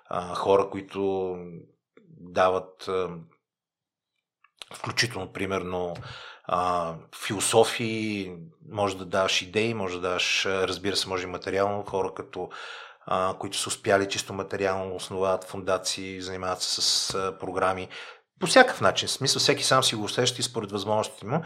а, 0.06 0.34
хора, 0.34 0.70
които 0.70 1.36
дават 2.08 2.88
а, 2.88 3.08
включително, 4.74 5.32
примерно, 5.32 5.94
а, 6.44 6.94
философии, 7.26 8.36
може 8.68 8.98
да 8.98 9.04
даваш 9.04 9.42
идеи, 9.42 9.74
може 9.74 9.94
да 9.94 10.00
даваш, 10.00 10.46
разбира 10.46 10.96
се, 10.96 11.08
може 11.08 11.24
и 11.24 11.30
материално, 11.30 11.84
хора 11.84 12.14
като 12.14 12.48
а, 13.06 13.34
които 13.38 13.58
са 13.58 13.68
успяли 13.68 14.08
чисто 14.08 14.32
материално, 14.32 14.96
основават 14.96 15.44
фундации, 15.44 16.22
занимават 16.22 16.62
се 16.62 16.82
с 16.82 17.14
а, 17.14 17.38
програми. 17.38 17.88
По 18.40 18.46
всякакъв 18.46 18.80
начин, 18.80 19.08
в 19.08 19.12
смисъл, 19.12 19.40
всеки 19.40 19.64
сам 19.64 19.84
си 19.84 19.94
го 19.94 20.04
усеща 20.04 20.40
и 20.40 20.44
според 20.44 20.72
възможностите 20.72 21.26
му. 21.26 21.42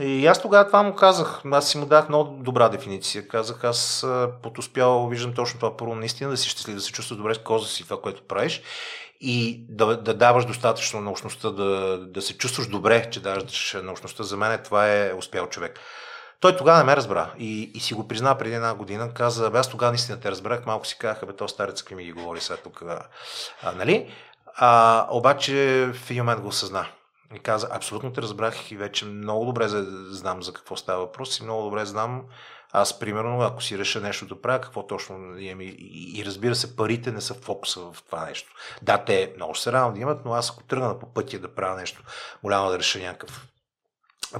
И 0.00 0.26
аз 0.26 0.42
тогава 0.42 0.66
това 0.66 0.82
му 0.82 0.94
казах. 0.94 1.42
Аз 1.52 1.70
си 1.70 1.78
му 1.78 1.86
дах 1.86 2.08
много 2.08 2.42
добра 2.42 2.68
дефиниция. 2.68 3.28
Казах, 3.28 3.64
аз 3.64 4.06
под 4.42 4.58
успял 4.58 5.08
виждам 5.08 5.34
точно 5.34 5.60
това 5.60 5.76
първо, 5.76 5.94
наистина 5.94 6.30
да 6.30 6.36
си 6.36 6.48
щастлив, 6.48 6.74
да 6.74 6.80
се 6.80 6.92
чувстваш 6.92 7.18
добре 7.18 7.34
с 7.34 7.38
коза 7.38 7.68
си, 7.68 7.84
това, 7.84 8.00
което 8.00 8.22
правиш 8.22 8.62
и 9.20 9.66
да, 9.68 9.96
да 9.96 10.14
даваш 10.14 10.44
достатъчно 10.46 11.00
научността, 11.00 11.50
да, 11.50 11.98
да 11.98 12.22
се 12.22 12.38
чувстваш 12.38 12.68
добре, 12.68 13.10
че 13.10 13.20
даваш 13.20 13.76
научността. 13.82 14.22
За 14.22 14.36
мен 14.36 14.60
това 14.64 14.92
е 14.92 15.12
успял 15.12 15.46
човек. 15.46 15.80
Той 16.40 16.56
тогава 16.56 16.78
не 16.78 16.84
ме 16.84 16.96
разбра 16.96 17.32
и, 17.38 17.70
и 17.74 17.80
си 17.80 17.94
го 17.94 18.08
призна 18.08 18.38
преди 18.38 18.54
една 18.54 18.74
година. 18.74 19.14
Каза, 19.14 19.50
аз 19.54 19.70
тогава 19.70 19.92
наистина 19.92 20.20
те 20.20 20.30
разбрах, 20.30 20.66
малко 20.66 20.86
си 20.86 20.98
казаха, 20.98 21.26
бе, 21.26 21.32
то 21.32 21.48
старец 21.48 21.90
ми 21.90 22.04
ги 22.04 22.12
говори 22.12 22.40
сега 22.40 22.56
тук. 22.56 22.82
А, 22.82 23.72
нали? 23.72 24.12
А, 24.56 25.06
обаче 25.10 25.54
в 25.94 26.10
един 26.10 26.22
момент 26.22 26.40
го 26.40 26.48
осъзна. 26.48 26.86
И 27.34 27.38
каза, 27.38 27.68
абсолютно 27.70 28.12
те 28.12 28.22
разбрах 28.22 28.70
и 28.70 28.76
вече 28.76 29.04
много 29.04 29.44
добре 29.44 29.68
знам 30.08 30.42
за 30.42 30.52
какво 30.52 30.76
става 30.76 31.00
въпрос 31.00 31.38
и 31.38 31.42
много 31.42 31.62
добре 31.62 31.84
знам 31.84 32.22
аз, 32.72 32.98
примерно, 32.98 33.42
ако 33.42 33.62
си 33.62 33.78
реша 33.78 34.00
нещо 34.00 34.26
да 34.26 34.42
правя, 34.42 34.60
какво 34.60 34.86
точно 34.86 35.38
имам. 35.38 35.60
И, 35.60 35.64
и, 35.64 36.20
и 36.20 36.24
разбира 36.24 36.54
се, 36.54 36.76
парите 36.76 37.12
не 37.12 37.20
са 37.20 37.34
фокуса 37.34 37.80
в 37.80 37.96
това 38.06 38.26
нещо. 38.26 38.52
Да, 38.82 39.04
те 39.04 39.32
много 39.36 39.54
се 39.54 39.72
радвам 39.72 39.94
да 39.94 40.00
имат, 40.00 40.24
но 40.24 40.32
аз 40.32 40.50
ако 40.50 40.62
тръгна 40.62 40.98
по 40.98 41.14
пътя 41.14 41.38
да 41.38 41.54
правя 41.54 41.76
нещо 41.76 42.02
голямо, 42.42 42.70
да 42.70 42.78
реша 42.78 42.98
някакъв 42.98 43.46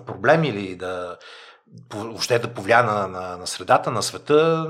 проблем 0.06 0.44
или 0.44 0.76
да, 0.76 1.18
въобще 1.94 2.38
да 2.38 2.54
повлия 2.54 2.82
на, 2.82 3.08
на, 3.08 3.36
на 3.36 3.46
средата, 3.46 3.90
на 3.90 4.02
света, 4.02 4.66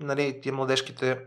нали, 0.00 0.40
тия 0.40 0.52
младежките 0.52 1.18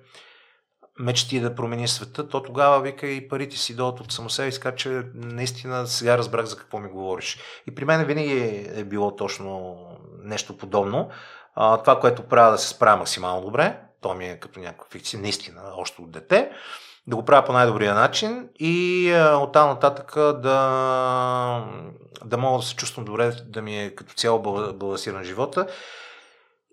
мечти 1.00 1.40
да 1.40 1.56
промени 1.56 1.88
света, 1.88 2.28
то 2.28 2.44
тогава 2.44 2.82
вика 2.82 3.08
и 3.08 3.28
парите 3.28 3.58
си 3.58 3.76
дойдат 3.76 4.00
от 4.00 4.12
само 4.12 4.30
себе 4.30 4.52
си, 4.52 4.60
че 4.76 5.04
наистина 5.14 5.88
сега 5.88 6.18
разбрах 6.18 6.46
за 6.46 6.58
какво 6.58 6.80
ми 6.80 6.90
говориш. 6.90 7.40
И 7.68 7.76
при 7.76 7.86
мен 7.86 8.06
винаги 8.06 8.68
е 8.76 8.84
било 8.84 9.16
точно 9.16 9.78
нещо 10.24 10.58
подобно. 10.58 11.10
А, 11.56 11.78
това, 11.78 12.00
което 12.00 12.24
правя 12.24 12.52
да 12.52 12.58
се 12.58 12.68
справя 12.68 12.98
максимално 12.98 13.46
добре, 13.46 13.80
то 14.02 14.14
ми 14.14 14.26
е 14.26 14.40
като 14.40 14.60
някаква 14.60 14.86
фикция, 14.92 15.20
наистина, 15.20 15.62
още 15.78 16.02
от 16.02 16.12
дете 16.12 16.52
да 17.08 17.16
го 17.16 17.26
правя 17.26 17.46
по 17.46 17.54
най-добрия 17.54 17.94
начин 17.94 18.50
и 18.60 19.14
оттам 19.42 19.70
нататък 19.70 20.16
да, 20.42 21.66
да 22.26 22.38
мога 22.38 22.60
да 22.60 22.66
се 22.66 22.76
чувствам 22.76 23.06
добре, 23.06 23.32
да 23.46 23.62
ми 23.62 23.84
е 23.84 23.96
като 23.96 24.14
цяло 24.14 24.40
балансиран 24.74 25.24
живота. 25.24 25.68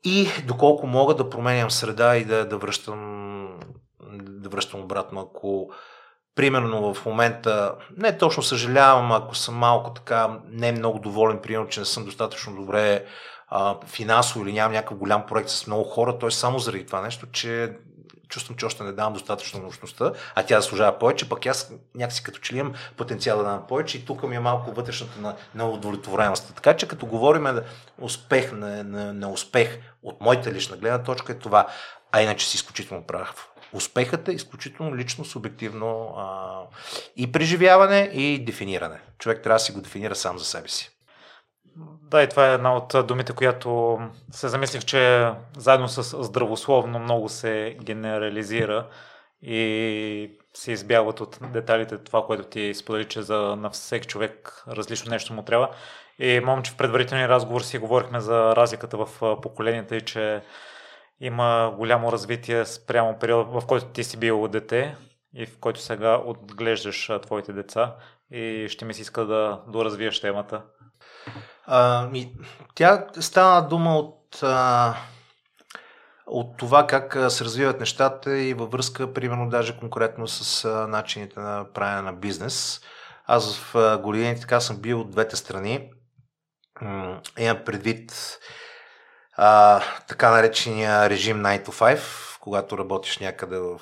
И 0.04 0.28
доколко 0.46 0.86
мога 0.86 1.14
да 1.14 1.30
променям 1.30 1.70
среда 1.70 2.16
и 2.16 2.24
да, 2.24 2.48
да 2.48 2.58
връщам 2.58 3.58
да 4.18 4.48
връщам 4.48 4.80
обратно, 4.80 5.20
ако 5.20 5.70
примерно 6.34 6.94
в 6.94 7.06
момента, 7.06 7.74
не 7.96 8.18
точно 8.18 8.42
съжалявам, 8.42 9.12
ако 9.12 9.34
съм 9.34 9.54
малко 9.54 9.92
така, 9.92 10.40
не 10.48 10.72
много 10.72 10.98
доволен, 10.98 11.38
примерно, 11.42 11.68
че 11.68 11.80
не 11.80 11.86
съм 11.86 12.04
достатъчно 12.04 12.56
добре 12.56 13.04
а, 13.48 13.76
финансово 13.86 14.44
или 14.44 14.52
нямам 14.52 14.72
някакъв 14.72 14.98
голям 14.98 15.26
проект 15.26 15.48
с 15.48 15.66
много 15.66 15.84
хора, 15.84 16.18
то 16.18 16.26
е 16.26 16.30
само 16.30 16.58
заради 16.58 16.86
това 16.86 17.02
нещо, 17.02 17.26
че 17.32 17.76
чувствам, 18.30 18.56
че 18.56 18.66
още 18.66 18.84
не 18.84 18.92
давам 18.92 19.12
достатъчно 19.12 19.60
научността, 19.60 20.12
а 20.34 20.42
тя 20.42 20.60
заслужава 20.60 20.98
повече, 20.98 21.28
пък 21.28 21.46
аз 21.46 21.72
някакси 21.94 22.22
като 22.22 22.38
че 22.38 22.54
ли 22.54 22.58
имам 22.58 22.74
потенциал 22.96 23.38
да 23.38 23.44
давам 23.44 23.66
повече 23.66 23.98
и 23.98 24.04
тук 24.04 24.22
ми 24.22 24.36
е 24.36 24.40
малко 24.40 24.72
вътрешната 24.72 25.20
на, 25.20 25.36
на 25.54 25.70
удовлетвореност. 25.70 26.54
Така 26.54 26.76
че 26.76 26.88
като 26.88 27.06
говорим 27.06 27.42
на 27.42 27.62
успех, 27.98 28.52
на, 28.52 28.84
на, 28.84 29.14
на 29.14 29.30
успех 29.30 29.78
от 30.02 30.20
моята 30.20 30.52
лична 30.52 30.76
гледна 30.76 31.02
точка 31.02 31.32
е 31.32 31.38
това, 31.38 31.66
а 32.12 32.22
иначе 32.22 32.48
си 32.48 32.56
изключително 32.56 33.06
прав. 33.06 33.50
Успехът 33.72 34.28
е 34.28 34.32
изключително 34.32 34.96
лично, 34.96 35.24
субективно 35.24 36.14
а, 36.16 36.60
и 37.16 37.32
преживяване, 37.32 38.10
и 38.12 38.44
дефиниране. 38.44 39.00
Човек 39.18 39.42
трябва 39.42 39.56
да 39.56 39.64
си 39.64 39.72
го 39.72 39.80
дефинира 39.80 40.14
сам 40.14 40.38
за 40.38 40.44
себе 40.44 40.68
си. 40.68 40.90
Да, 42.10 42.22
и 42.22 42.28
това 42.28 42.50
е 42.50 42.54
една 42.54 42.76
от 42.76 43.06
думите, 43.06 43.32
която 43.32 43.98
се 44.30 44.48
замислих, 44.48 44.84
че 44.84 45.32
заедно 45.56 45.88
с 45.88 46.22
здравословно 46.24 46.98
много 46.98 47.28
се 47.28 47.76
генерализира 47.82 48.86
и 49.42 50.30
се 50.54 50.72
избягват 50.72 51.20
от 51.20 51.38
деталите 51.52 51.98
това, 51.98 52.26
което 52.26 52.44
ти 52.44 52.74
сподели, 52.74 53.08
че 53.08 53.22
за 53.22 53.56
на 53.56 53.70
всеки 53.70 54.06
човек 54.08 54.64
различно 54.68 55.10
нещо 55.10 55.32
му 55.32 55.42
трябва. 55.42 55.70
И 56.18 56.40
мом, 56.40 56.62
че 56.62 56.72
в 56.72 56.76
предварителния 56.76 57.28
разговор 57.28 57.60
си 57.60 57.78
говорихме 57.78 58.20
за 58.20 58.56
разликата 58.56 58.96
в 58.96 59.40
поколенията 59.42 59.96
и 59.96 60.00
че 60.00 60.42
има 61.20 61.74
голямо 61.76 62.12
развитие 62.12 62.64
спрямо 62.64 63.18
период, 63.18 63.48
в 63.52 63.66
който 63.66 63.86
ти 63.86 64.04
си 64.04 64.16
бил 64.16 64.48
дете 64.48 64.96
и 65.34 65.46
в 65.46 65.58
който 65.58 65.80
сега 65.80 66.22
отглеждаш 66.24 67.10
твоите 67.22 67.52
деца 67.52 67.94
и 68.30 68.66
ще 68.68 68.84
ми 68.84 68.94
се 68.94 69.02
иска 69.02 69.24
да 69.24 69.62
доразвиеш 69.68 70.20
темата. 70.20 70.62
А, 71.66 72.06
ми, 72.06 72.34
тя 72.74 73.06
стана 73.20 73.68
дума 73.68 73.96
от, 73.96 74.42
а, 74.42 74.94
от 76.26 76.56
това 76.56 76.86
как 76.86 77.16
се 77.28 77.44
развиват 77.44 77.80
нещата 77.80 78.38
и 78.38 78.54
във 78.54 78.70
връзка, 78.70 79.12
примерно, 79.12 79.48
даже 79.48 79.78
конкретно 79.78 80.28
с 80.28 80.64
а, 80.64 80.86
начините 80.86 81.40
на 81.40 81.66
правене 81.74 82.02
на 82.02 82.12
бизнес. 82.12 82.80
Аз 83.26 83.56
в 83.56 83.74
а, 83.74 83.98
годините 83.98 84.40
така 84.40 84.60
съм 84.60 84.76
бил 84.76 85.00
от 85.00 85.10
двете 85.10 85.36
страни. 85.36 85.90
Имам 87.38 87.64
предвид 87.64 88.12
а, 89.36 89.80
така 90.08 90.30
наречения 90.30 91.10
режим 91.10 91.42
9 91.42 91.66
to 91.66 91.96
5, 91.96 92.00
когато 92.40 92.78
работиш 92.78 93.18
някъде 93.18 93.58
в, 93.58 93.80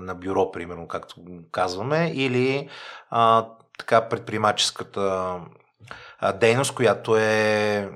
на 0.00 0.14
бюро, 0.14 0.50
примерно, 0.50 0.88
както 0.88 1.14
казваме, 1.52 2.12
или 2.14 2.70
а, 3.10 3.46
така 3.78 4.08
предприемаческата 4.08 5.36
дейност, 6.32 6.74
която 6.74 7.16
е 7.16 7.90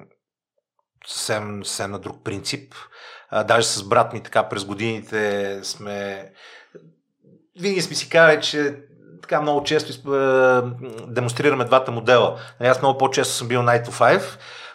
съвсем, 1.07 1.65
съвсем 1.65 1.91
на 1.91 1.99
друг 1.99 2.25
принцип. 2.25 2.75
Даже 3.45 3.67
с 3.67 3.83
брат 3.83 4.13
ми 4.13 4.23
така 4.23 4.49
през 4.49 4.65
годините 4.65 5.61
сме 5.63 6.31
винаги 7.61 7.83
сме 7.83 7.97
си 7.97 8.09
казали, 8.09 8.43
че 8.43 8.77
така 9.23 9.41
много 9.41 9.65
често 9.65 10.11
демонстрираме 11.07 11.65
двата 11.65 11.91
модела. 11.91 12.39
Нали, 12.61 12.71
аз 12.71 12.83
много 12.83 12.99
по-често 12.99 13.35
съм 13.35 13.49
бил 13.49 13.61
9 13.63 13.87
to 13.87 14.19
5, 14.19 14.23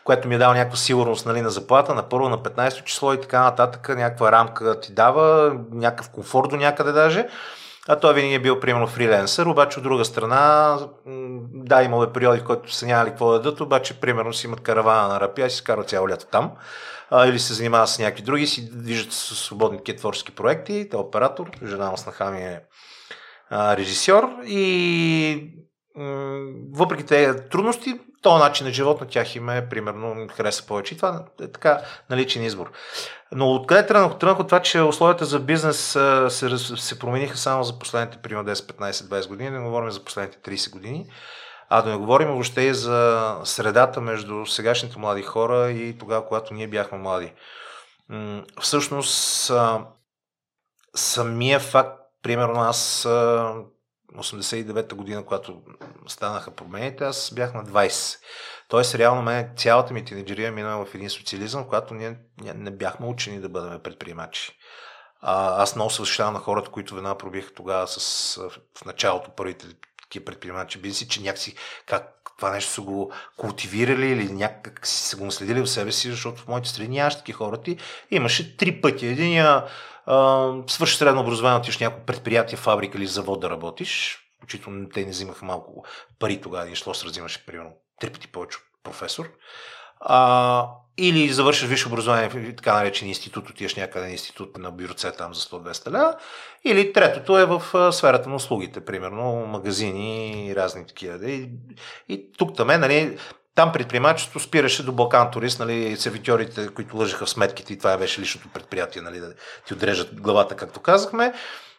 което 0.03 0.27
ми 0.27 0.35
е 0.35 0.37
дал 0.37 0.53
някаква 0.53 0.77
сигурност 0.77 1.25
нали, 1.25 1.41
на 1.41 1.49
заплата, 1.49 1.93
на 1.93 2.09
първо, 2.09 2.29
на 2.29 2.37
15 2.37 2.83
число 2.83 3.13
и 3.13 3.21
така 3.21 3.41
нататък, 3.41 3.89
някаква 3.89 4.31
рамка 4.31 4.79
ти 4.79 4.93
дава, 4.93 5.55
някакъв 5.71 6.09
комфорт 6.09 6.49
до 6.49 6.55
някъде 6.55 6.91
даже. 6.91 7.27
А 7.87 7.99
той 7.99 8.13
винаги 8.13 8.33
е 8.33 8.39
бил, 8.39 8.59
примерно, 8.59 8.87
фриленсър, 8.87 9.45
обаче 9.45 9.79
от 9.79 9.83
друга 9.83 10.05
страна, 10.05 10.77
да, 11.53 11.83
имало 11.83 12.03
е 12.03 12.13
периоди, 12.13 12.39
в 12.39 12.43
които 12.43 12.73
са 12.73 12.85
нямали 12.85 13.09
какво 13.09 13.31
да 13.31 13.39
дадат, 13.39 13.61
обаче, 13.61 13.99
примерно, 13.99 14.33
си 14.33 14.47
имат 14.47 14.61
каравана 14.61 15.07
на 15.07 15.19
рапия 15.19 15.47
и 15.47 15.49
си 15.49 15.63
карат 15.63 15.89
цяло 15.89 16.09
лято 16.09 16.25
там. 16.25 16.51
А, 17.09 17.27
или 17.27 17.39
се 17.39 17.53
занимават 17.53 17.89
с 17.89 17.99
някакви 17.99 18.23
други, 18.23 18.47
си 18.47 18.69
движат 18.71 19.13
с 19.13 19.35
свободни 19.35 19.83
творчески 19.83 20.35
проекти. 20.35 20.87
Те 20.89 20.97
оператор, 20.97 21.51
жена 21.65 21.91
му 21.91 22.31
ми 22.31 22.41
е 22.41 22.61
а, 23.49 23.77
режисьор 23.77 24.29
и 24.45 25.53
м- 25.95 26.45
въпреки 26.73 27.05
тези 27.05 27.39
трудности, 27.51 27.99
този 28.21 28.43
начин 28.43 28.65
на 28.67 28.73
живот 28.73 29.01
на 29.01 29.07
тях 29.07 29.35
им 29.35 29.49
е, 29.49 29.69
примерно, 29.69 30.27
хареса 30.35 30.67
повече. 30.67 30.93
И 30.93 30.97
това 30.97 31.25
е 31.41 31.47
така 31.47 31.81
наличен 32.09 32.43
избор. 32.43 32.71
Но 33.35 33.53
откъде 33.53 33.85
тръгнах? 33.85 34.17
Тръгнах 34.17 34.39
от 34.39 34.47
това, 34.47 34.61
че 34.61 34.81
условията 34.81 35.25
за 35.25 35.39
бизнес 35.39 35.95
а, 35.95 36.29
се, 36.29 36.57
се 36.57 36.99
промениха 36.99 37.37
само 37.37 37.63
за 37.63 37.79
последните, 37.79 38.17
примерно, 38.17 38.49
10, 38.49 38.53
15, 38.53 38.91
20 38.91 39.27
години, 39.27 39.49
не 39.49 39.59
говорим 39.59 39.91
за 39.91 40.03
последните 40.03 40.51
30 40.51 40.71
години. 40.71 41.05
А 41.69 41.81
да 41.81 41.89
не 41.89 41.97
говорим 41.97 42.27
въобще 42.27 42.61
и 42.61 42.73
за 42.73 43.35
средата 43.43 44.01
между 44.01 44.45
сегашните 44.45 44.99
млади 44.99 45.21
хора 45.21 45.71
и 45.71 45.97
тогава, 45.97 46.27
когато 46.27 46.53
ние 46.53 46.67
бяхме 46.67 46.97
млади. 46.97 47.33
Всъщност, 48.61 49.51
самия 50.95 51.59
факт, 51.59 51.99
примерно 52.23 52.61
аз 52.61 53.03
89-та 54.17 54.95
година, 54.95 55.23
когато 55.23 55.61
станаха 56.07 56.51
промените, 56.51 57.03
аз 57.03 57.31
бях 57.35 57.53
на 57.53 57.65
20. 57.65 58.17
Тоест, 58.73 58.95
реално 58.95 59.21
мен 59.21 59.49
цялата 59.57 59.93
ми 59.93 60.05
тинеджерия 60.05 60.51
мина 60.51 60.85
в 60.85 60.95
един 60.95 61.09
социализъм, 61.09 61.63
когато 61.63 61.93
ние 61.93 62.15
не 62.55 62.71
бяхме 62.71 63.07
учени 63.07 63.39
да 63.39 63.49
бъдем 63.49 63.79
предприемачи. 63.83 64.51
А, 65.21 65.61
аз 65.61 65.75
много 65.75 65.91
се 65.91 66.01
възхищавам 66.01 66.33
на 66.33 66.39
хората, 66.39 66.71
които 66.71 66.95
веднага 66.95 67.17
пробиха 67.17 67.53
тогава 67.53 67.87
с, 67.87 68.35
в 68.75 68.85
началото 68.85 69.31
първите 69.35 69.67
такива 70.01 70.25
предприемачи 70.25 70.81
бизнеси, 70.81 71.07
че 71.07 71.21
някакси 71.21 71.55
как 71.85 72.31
това 72.37 72.51
нещо 72.51 72.71
са 72.71 72.81
го 72.81 73.11
култивирали 73.37 74.07
или 74.07 74.31
някак 74.31 74.87
си 74.87 75.07
са 75.07 75.17
го 75.17 75.25
наследили 75.25 75.61
в 75.61 75.67
себе 75.67 75.91
си, 75.91 76.11
защото 76.11 76.41
в 76.41 76.47
моите 76.47 76.69
страни 76.69 76.87
нямаше 76.87 77.17
такива 77.17 77.37
хора. 77.37 77.61
Ти 77.61 77.77
имаше 78.11 78.57
три 78.57 78.81
пъти. 78.81 79.07
Единия 79.07 79.63
свърши 80.67 80.97
средно 80.97 81.21
образование, 81.21 81.59
отиш 81.59 81.77
някакво 81.77 82.05
предприятие, 82.05 82.57
фабрика 82.57 82.97
или 82.97 83.07
завод 83.07 83.39
да 83.39 83.49
работиш, 83.49 84.19
включително 84.37 84.89
те 84.89 85.05
не 85.05 85.11
взимаха 85.11 85.45
малко 85.45 85.85
пари 86.19 86.41
тогава, 86.41 86.63
един 86.63 86.75
шлос 86.75 87.03
разимаше 87.03 87.45
примерно 87.45 87.71
три 87.99 88.09
пъти 88.09 88.27
повече 88.27 88.57
професор. 88.83 89.29
А, 89.99 90.67
или 90.97 91.33
завършиш 91.33 91.69
висше 91.69 91.87
образование 91.87 92.55
така 92.55 92.73
наречен 92.73 93.07
институт, 93.07 93.49
отиваш 93.49 93.75
някъде 93.75 94.05
на 94.05 94.11
институт 94.11 94.57
на 94.57 94.71
бюроце 94.71 95.11
там 95.11 95.33
за 95.33 95.41
100-200 95.41 95.91
ля. 95.91 96.15
Или 96.65 96.93
третото 96.93 97.37
е 97.37 97.45
в 97.45 97.91
сферата 97.91 98.29
на 98.29 98.35
услугите, 98.35 98.85
примерно 98.85 99.45
магазини 99.45 100.47
и 100.47 100.55
разни 100.55 100.87
такива. 100.87 101.31
И, 101.31 101.49
и 102.09 102.31
тук 102.37 102.55
там 102.55 102.69
е, 102.69 102.77
нали, 102.77 103.17
там 103.55 103.71
предприемачеството 103.71 104.39
спираше 104.39 104.85
до 104.85 104.91
Балкан 104.91 105.31
Турист, 105.31 105.59
нали, 105.59 105.97
сервитьорите, 105.97 106.67
които 106.67 106.97
лъжаха 106.97 107.25
в 107.25 107.29
сметките 107.29 107.73
и 107.73 107.77
това 107.77 107.97
беше 107.97 108.21
личното 108.21 108.49
предприятие, 108.53 109.01
нали, 109.01 109.19
да 109.19 109.33
ти 109.67 109.73
отрежат 109.73 110.21
главата, 110.21 110.55
както 110.55 110.79
казахме. 110.79 111.33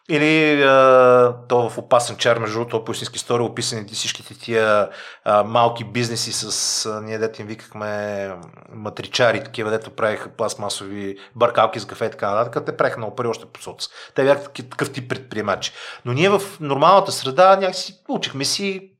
Или 0.09 0.63
а, 0.63 1.35
то 1.47 1.69
в 1.69 1.77
опасен 1.77 2.15
чар, 2.17 2.37
между 2.37 2.59
другото, 2.59 2.85
по 2.85 2.91
истински 2.91 3.15
история, 3.15 3.45
описани 3.45 3.85
всичките 3.93 4.39
тия 4.39 4.89
а, 5.23 5.43
малки 5.43 5.83
бизнеси 5.83 6.31
с, 6.31 6.85
а, 6.85 7.01
ние 7.01 7.17
дете 7.17 7.41
им 7.41 7.47
викахме 7.47 8.31
матричари, 8.73 9.43
такива, 9.43 9.71
дето 9.71 9.91
правиха 9.91 10.29
пластмасови 10.29 11.17
баркалки 11.35 11.79
с 11.79 11.85
кафе 11.85 12.05
и 12.05 12.11
така 12.11 12.31
нататък, 12.31 12.65
те 12.65 12.77
правиха 12.77 12.97
много 12.97 13.15
пари 13.15 13.27
още 13.27 13.45
по 13.45 13.61
соц. 13.61 13.87
Те 14.15 14.23
бяха 14.23 14.49
такъв 14.49 14.91
тип 14.91 15.09
предприемачи. 15.09 15.71
Но 16.05 16.13
ние 16.13 16.29
в 16.29 16.41
нормалната 16.59 17.11
среда 17.11 17.55
някакси 17.55 17.99
учихме 18.09 18.45
си 18.45 18.94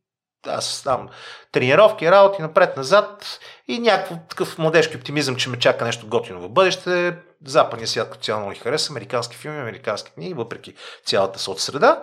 аз 0.47 0.81
там 0.83 1.09
тренировки, 1.51 2.11
работи 2.11 2.41
напред-назад 2.41 3.39
и 3.67 3.79
някакъв 3.79 4.17
такъв 4.29 4.57
младежки 4.57 4.97
оптимизъм, 4.97 5.35
че 5.35 5.49
ме 5.49 5.59
чака 5.59 5.85
нещо 5.85 6.07
готино 6.07 6.41
в 6.41 6.49
бъдеще. 6.49 7.15
Западния 7.45 7.87
свят 7.87 8.09
като 8.09 8.23
цяло 8.23 8.49
ни 8.49 8.55
хареса, 8.55 8.93
американски 8.93 9.37
филми, 9.37 9.59
американски 9.59 10.11
книги, 10.11 10.33
въпреки 10.33 10.73
цялата 11.05 11.39
соцсреда. 11.39 12.01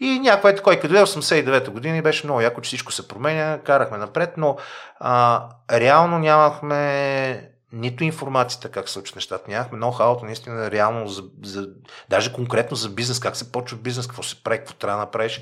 И 0.00 0.18
някой 0.18 0.50
е 0.50 0.56
кой 0.56 0.80
като 0.80 0.94
89-та 0.94 1.70
година 1.70 2.02
беше 2.02 2.26
много 2.26 2.40
яко, 2.40 2.60
че 2.60 2.68
всичко 2.68 2.92
се 2.92 3.08
променя, 3.08 3.58
карахме 3.64 3.98
напред, 3.98 4.32
но 4.36 4.56
а, 5.00 5.42
реално 5.72 6.18
нямахме 6.18 7.50
нито 7.72 8.04
информацията 8.04 8.68
как 8.68 8.88
се 8.88 8.92
случват 8.92 9.16
нещата. 9.16 9.50
Нямахме 9.50 9.78
ноу-хауто 9.78 10.22
наистина 10.22 10.70
реално, 10.70 11.08
за, 11.08 11.22
за, 11.44 11.68
даже 12.08 12.32
конкретно 12.32 12.76
за 12.76 12.88
бизнес, 12.88 13.20
как 13.20 13.36
се 13.36 13.52
почва 13.52 13.78
бизнес, 13.78 14.06
какво 14.06 14.22
се 14.22 14.42
прави, 14.42 14.58
какво 14.58 14.74
трябва 14.74 14.98
да 14.98 15.04
направиш. 15.04 15.40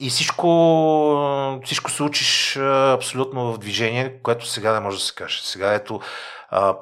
И 0.00 0.10
всичко, 0.10 1.60
всичко 1.64 1.90
се 1.90 2.02
учиш 2.02 2.56
абсолютно 2.56 3.52
в 3.52 3.58
движение, 3.58 4.18
което 4.22 4.46
сега 4.46 4.72
не 4.72 4.80
може 4.80 4.98
да 4.98 5.04
се 5.04 5.14
каже. 5.14 5.40
Сега 5.42 5.74
ето 5.74 6.00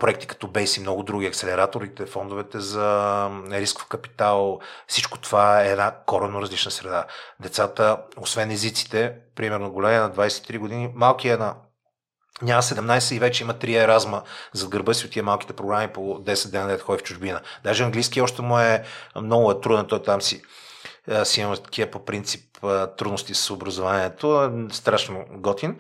проекти 0.00 0.26
като 0.26 0.48
Бейс 0.48 0.76
и 0.76 0.80
много 0.80 1.02
други, 1.02 1.26
акселераторите, 1.26 2.06
фондовете 2.06 2.60
за 2.60 3.28
рисков 3.50 3.86
капитал, 3.86 4.60
всичко 4.86 5.18
това 5.18 5.62
е 5.62 5.70
една 5.70 5.94
коренно 6.06 6.42
различна 6.42 6.70
среда. 6.70 7.04
Децата, 7.40 7.98
освен 8.16 8.50
езиците, 8.50 9.14
примерно 9.36 9.72
големия 9.72 10.02
на 10.02 10.10
23 10.10 10.58
години, 10.58 10.90
малкият 10.94 11.40
е 11.40 11.42
на 11.42 11.54
няма 12.42 12.62
17 12.62 13.14
и 13.14 13.18
вече 13.18 13.42
има 13.42 13.54
3 13.54 13.82
еразма 13.84 14.22
за 14.52 14.68
гърба 14.68 14.94
си 14.94 15.06
от 15.06 15.12
тия 15.12 15.22
малките 15.22 15.52
програми 15.52 15.88
по 15.88 16.00
10 16.00 16.50
дена 16.50 16.68
да 16.68 16.78
ходи 16.78 16.98
в 16.98 17.02
чужбина. 17.02 17.40
Даже 17.64 17.84
английски 17.84 18.20
още 18.20 18.42
му 18.42 18.58
е 18.58 18.84
много 19.16 19.50
е 19.50 19.60
труден, 19.60 19.86
той 19.86 20.02
там 20.02 20.22
си 20.22 20.42
си 21.24 21.40
имам 21.40 21.56
такива 21.56 21.90
по 21.90 22.04
принцип 22.04 22.40
трудности 22.96 23.34
с 23.34 23.50
образованието, 23.50 24.52
страшно 24.72 25.24
готин, 25.30 25.76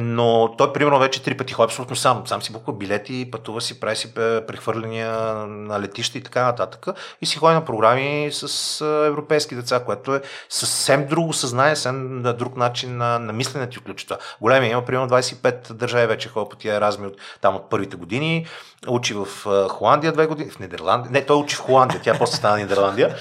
но 0.00 0.54
той 0.58 0.72
примерно 0.72 0.98
вече 0.98 1.22
три 1.22 1.36
пъти 1.36 1.52
ходи 1.52 1.64
абсолютно 1.64 1.96
сам, 1.96 2.22
сам 2.26 2.42
си 2.42 2.52
буква 2.52 2.72
билети, 2.72 3.28
пътува 3.30 3.60
си, 3.60 3.80
прави 3.80 3.96
си 3.96 4.14
прехвърляния 4.14 5.12
на 5.46 5.80
летища 5.80 6.18
и 6.18 6.22
така 6.22 6.44
нататък 6.44 6.86
и 7.22 7.26
си 7.26 7.38
ходи 7.38 7.54
на 7.54 7.64
програми 7.64 8.28
с 8.32 8.80
европейски 9.06 9.54
деца, 9.54 9.84
което 9.84 10.14
е 10.14 10.22
съвсем 10.48 11.06
друго 11.06 11.32
съзнание, 11.32 11.76
съвсем 11.76 12.22
друг 12.22 12.56
начин 12.56 12.96
на, 12.96 13.18
на 13.18 13.32
мислене 13.32 13.68
ти 13.68 13.78
отключи 13.78 14.06
това. 14.06 14.18
Големия 14.40 14.70
има 14.70 14.84
примерно 14.84 15.08
25 15.08 15.72
държави 15.72 16.06
вече 16.06 16.28
ходи 16.28 16.48
по 16.50 16.56
тия 16.56 16.80
разми 16.80 17.06
от, 17.06 17.16
там 17.40 17.56
от 17.56 17.70
първите 17.70 17.96
години, 17.96 18.46
учи 18.88 19.14
в 19.14 19.28
Холандия 19.68 20.12
две 20.12 20.26
години, 20.26 20.50
в 20.50 20.58
Нидерландия, 20.58 21.12
не, 21.12 21.26
той 21.26 21.36
учи 21.36 21.56
в 21.56 21.60
Холандия, 21.60 22.00
тя 22.04 22.18
после 22.18 22.36
стана 22.36 22.56
Нидерландия. 22.56 23.16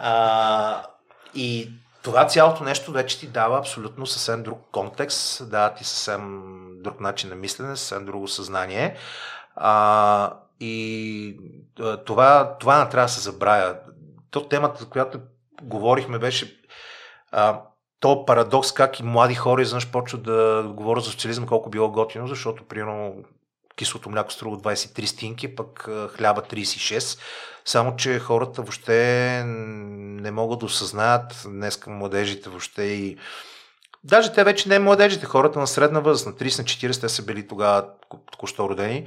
А, 0.00 0.82
и 1.34 1.70
това 2.02 2.26
цялото 2.26 2.64
нещо 2.64 2.92
вече 2.92 3.18
ти 3.20 3.26
дава 3.26 3.58
абсолютно 3.58 4.06
съвсем 4.06 4.42
друг 4.42 4.58
контекст, 4.72 5.50
дава 5.50 5.74
ти 5.74 5.84
съвсем 5.84 6.42
друг 6.82 7.00
начин 7.00 7.30
на 7.30 7.36
мислене, 7.36 7.76
съвсем 7.76 8.04
друго 8.04 8.28
съзнание. 8.28 8.96
А, 9.56 10.32
и 10.60 11.36
това, 12.06 12.56
това 12.60 12.84
не 12.84 12.90
трябва 12.90 13.06
да 13.06 13.12
се 13.12 13.20
забравя. 13.20 13.76
То 14.30 14.48
темата, 14.48 14.80
за 14.80 14.88
която 14.88 15.20
говорихме, 15.62 16.18
беше 16.18 16.60
а, 17.32 17.60
то 18.00 18.24
парадокс 18.24 18.72
как 18.72 19.00
и 19.00 19.02
млади 19.02 19.34
хора 19.34 19.62
изведнъж 19.62 19.90
почват 19.90 20.22
да 20.22 20.64
говорят 20.68 21.04
за 21.04 21.10
социализъм, 21.10 21.46
колко 21.46 21.70
било 21.70 21.90
готино, 21.90 22.26
защото 22.26 22.64
примерно 22.64 23.14
кислото 23.78 24.10
мляко 24.10 24.32
струва 24.32 24.56
23 24.56 25.04
стинки, 25.04 25.54
пък 25.54 25.88
хляба 26.16 26.42
36. 26.42 27.18
Само, 27.64 27.96
че 27.96 28.18
хората 28.18 28.62
въобще 28.62 29.42
не 29.44 30.30
могат 30.30 30.58
да 30.58 30.66
осъзнаят 30.66 31.42
днес 31.46 31.76
към 31.76 31.92
младежите 31.92 32.50
въобще 32.50 32.82
и 32.82 33.18
Даже 34.04 34.32
те 34.32 34.44
вече 34.44 34.68
не 34.68 34.78
младежите, 34.78 35.26
хората 35.26 35.58
на 35.58 35.66
средна 35.66 36.00
възраст, 36.00 36.26
на 36.26 36.32
30 36.32 36.58
на 36.58 36.64
40, 36.64 37.00
те 37.00 37.08
са 37.08 37.22
били 37.22 37.48
тогава 37.48 37.84
току-що 38.32 38.68
родени 38.68 39.06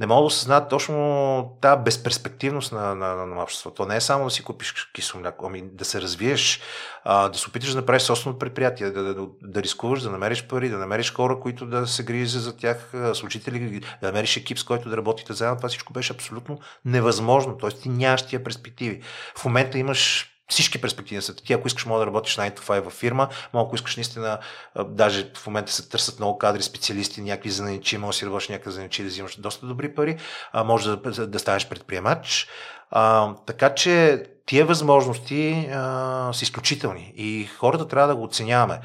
не 0.00 0.06
мога 0.06 0.20
да 0.20 0.26
осъзнаят 0.26 0.68
точно 0.68 1.58
тази 1.60 1.82
безперспективност 1.82 2.72
на, 2.72 2.94
на, 2.94 3.14
на, 3.14 3.26
на 3.26 3.42
обществото. 3.42 3.76
То 3.76 3.88
не 3.88 3.96
е 3.96 4.00
само 4.00 4.24
да 4.24 4.30
си 4.30 4.42
купиш 4.42 4.90
кисло 4.94 5.20
мляко, 5.20 5.46
ами 5.46 5.62
да 5.72 5.84
се 5.84 6.00
развиеш, 6.00 6.60
а, 7.04 7.28
да 7.28 7.38
се 7.38 7.48
опиташ 7.48 7.70
да 7.70 7.76
направиш 7.76 8.02
собствено 8.02 8.38
предприятие, 8.38 8.90
да, 8.90 9.02
да, 9.02 9.14
да, 9.14 9.26
да 9.42 9.62
рискуваш, 9.62 10.02
да 10.02 10.10
намериш 10.10 10.46
пари, 10.46 10.68
да 10.68 10.78
намериш 10.78 11.14
хора, 11.14 11.40
които 11.40 11.66
да 11.66 11.86
се 11.86 12.02
грижат 12.02 12.42
за 12.42 12.56
тях, 12.56 12.92
служители, 13.14 13.80
да 14.00 14.06
намериш 14.06 14.36
екип, 14.36 14.58
с 14.58 14.64
който 14.64 14.88
да 14.88 14.96
работите 14.96 15.32
заедно. 15.32 15.56
Това 15.56 15.68
всичко 15.68 15.92
беше 15.92 16.12
абсолютно 16.12 16.58
невъзможно. 16.84 17.56
Тоест 17.58 17.82
ти 17.82 17.88
нямаш 17.88 18.26
тия 18.26 18.44
перспективи. 18.44 19.02
В 19.36 19.44
момента 19.44 19.78
имаш 19.78 20.30
всички 20.50 20.80
перспективи 20.80 21.22
са 21.22 21.36
такива. 21.36 21.58
Ако 21.58 21.66
искаш, 21.66 21.86
може 21.86 22.00
да 22.00 22.06
работиш 22.06 22.36
9 22.36 22.58
to 22.58 22.60
5 22.60 22.80
във 22.80 22.92
фирма, 22.92 23.28
но 23.54 23.60
ако 23.60 23.74
искаш 23.74 23.96
наистина, 23.96 24.38
даже 24.86 25.30
в 25.34 25.46
момента 25.46 25.72
се 25.72 25.88
търсят 25.88 26.18
много 26.18 26.38
кадри, 26.38 26.62
специалисти, 26.62 27.22
някакви 27.22 27.50
занечи, 27.50 27.98
може 27.98 28.16
да 28.16 28.18
си 28.18 28.26
работиш 28.26 28.48
някакви 28.48 28.70
занечи, 28.70 29.02
да 29.02 29.08
взимаш 29.08 29.36
доста 29.36 29.66
добри 29.66 29.94
пари, 29.94 30.16
а 30.52 30.64
може 30.64 30.96
да, 30.96 31.26
да 31.26 31.38
станеш 31.38 31.68
предприемач. 31.68 32.48
А, 32.90 33.34
така 33.46 33.74
че 33.74 34.24
тия 34.46 34.66
възможности 34.66 35.68
а, 35.72 36.30
са 36.32 36.44
изключителни 36.44 37.12
и 37.16 37.46
хората 37.58 37.88
трябва 37.88 38.08
да 38.08 38.16
го 38.16 38.24
оценяваме. 38.24 38.80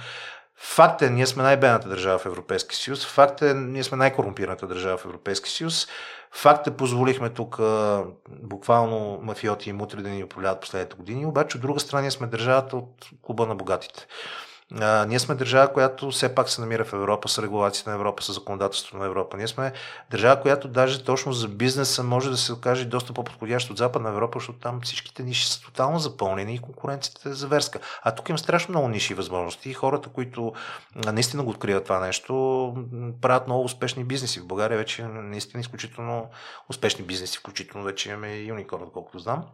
Факт 0.57 1.01
е, 1.01 1.09
ние 1.09 1.25
сме 1.25 1.43
най-бедната 1.43 1.89
държава 1.89 2.19
в 2.19 2.25
Европейския 2.25 2.77
съюз. 2.77 3.05
Факт 3.05 3.41
е, 3.41 3.53
ние 3.53 3.83
сме 3.83 3.97
най-корумпираната 3.97 4.67
държава 4.67 4.97
в 4.97 5.05
Европейския 5.05 5.51
съюз. 5.51 5.87
Факт 6.35 6.67
е, 6.67 6.77
позволихме 6.77 7.29
тук 7.29 7.59
буквално 8.29 9.19
мафиоти 9.21 9.69
и 9.69 9.73
мутри 9.73 10.01
да 10.01 10.09
ни 10.09 10.23
управляват 10.23 10.61
последните 10.61 10.95
години, 10.95 11.25
обаче 11.25 11.57
от 11.57 11.61
друга 11.61 11.79
страна 11.79 12.01
ние 12.01 12.11
сме 12.11 12.27
държавата 12.27 12.77
от 12.77 13.09
клуба 13.21 13.45
на 13.45 13.55
богатите. 13.55 14.07
А, 14.73 15.05
ние 15.05 15.19
сме 15.19 15.35
държава, 15.35 15.73
която 15.73 16.11
все 16.11 16.35
пак 16.35 16.49
се 16.49 16.61
намира 16.61 16.85
в 16.85 16.93
Европа 16.93 17.29
с 17.29 17.39
регулацията 17.43 17.89
на 17.89 17.95
Европа, 17.95 18.23
с 18.23 18.33
законодателството 18.33 18.97
на 18.97 19.05
Европа. 19.05 19.37
Ние 19.37 19.47
сме 19.47 19.73
държава, 20.11 20.41
която 20.41 20.67
даже 20.67 21.03
точно 21.03 21.33
за 21.33 21.47
бизнеса 21.47 22.03
може 22.03 22.29
да 22.29 22.37
се 22.37 22.53
окаже 22.53 22.85
доста 22.85 23.13
по-подходящо 23.13 23.73
от 23.73 23.77
Западна 23.77 24.09
Европа, 24.09 24.39
защото 24.39 24.59
там 24.59 24.81
всичките 24.83 25.23
ниши 25.23 25.47
са 25.47 25.61
тотално 25.61 25.99
запълнени 25.99 26.55
и 26.55 26.59
конкуренцията 26.59 27.29
е 27.29 27.33
заверска. 27.33 27.79
А 28.03 28.15
тук 28.15 28.29
има 28.29 28.37
страшно 28.37 28.71
много 28.71 28.87
ниши 28.87 29.13
и 29.13 29.15
възможности 29.15 29.69
и 29.69 29.73
хората, 29.73 30.09
които 30.09 30.53
наистина 30.95 31.43
го 31.43 31.49
откриват 31.49 31.83
това 31.83 31.99
нещо, 31.99 32.33
правят 33.21 33.47
много 33.47 33.63
успешни 33.63 34.03
бизнеси. 34.03 34.39
В 34.39 34.47
България 34.47 34.77
вече 34.77 35.03
наистина 35.03 35.61
изключително 35.61 36.29
успешни 36.69 37.05
бизнеси, 37.05 37.37
включително 37.37 37.85
вече 37.85 38.09
имаме 38.09 38.27
и 38.27 38.51
Unicorn, 38.51 38.91
колкото 38.91 39.19
знам. 39.19 39.45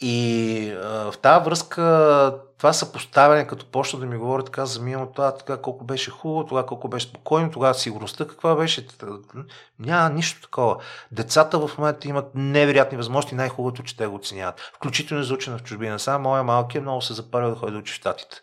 И 0.00 0.70
а, 0.84 1.12
в 1.12 1.18
тази 1.18 1.44
връзка 1.44 1.82
това 2.60 2.72
съпоставяне, 2.72 3.46
като 3.46 3.66
почна 3.66 3.98
да 3.98 4.06
ми 4.06 4.16
говори 4.16 4.44
така 4.44 4.66
за 4.66 4.80
миналото, 4.80 5.12
това, 5.12 5.34
така 5.34 5.56
колко 5.56 5.84
беше 5.84 6.10
хубаво, 6.10 6.46
тогава 6.46 6.66
колко 6.66 6.88
беше 6.88 7.06
спокойно, 7.06 7.50
тогава 7.50 7.74
сигурността 7.74 8.26
каква 8.26 8.54
беше. 8.54 8.86
Няма 9.78 10.10
нищо 10.10 10.40
такова. 10.40 10.76
Децата 11.12 11.58
в 11.58 11.78
момента 11.78 12.08
имат 12.08 12.30
невероятни 12.34 12.96
възможности, 12.96 13.34
най-хубавото, 13.34 13.82
че 13.82 13.96
те 13.96 14.06
го 14.06 14.14
оценяват. 14.14 14.60
Включително 14.74 15.24
за 15.24 15.36
в 15.36 15.62
чужбина. 15.62 15.98
Сега 15.98 16.18
моя 16.18 16.42
малкият 16.42 16.84
много 16.84 17.02
се 17.02 17.14
запарва 17.14 17.50
да 17.50 17.56
ходи 17.56 17.72
да 17.72 17.78
учи 17.78 17.92
в 17.92 17.96
Штатите. 17.96 18.36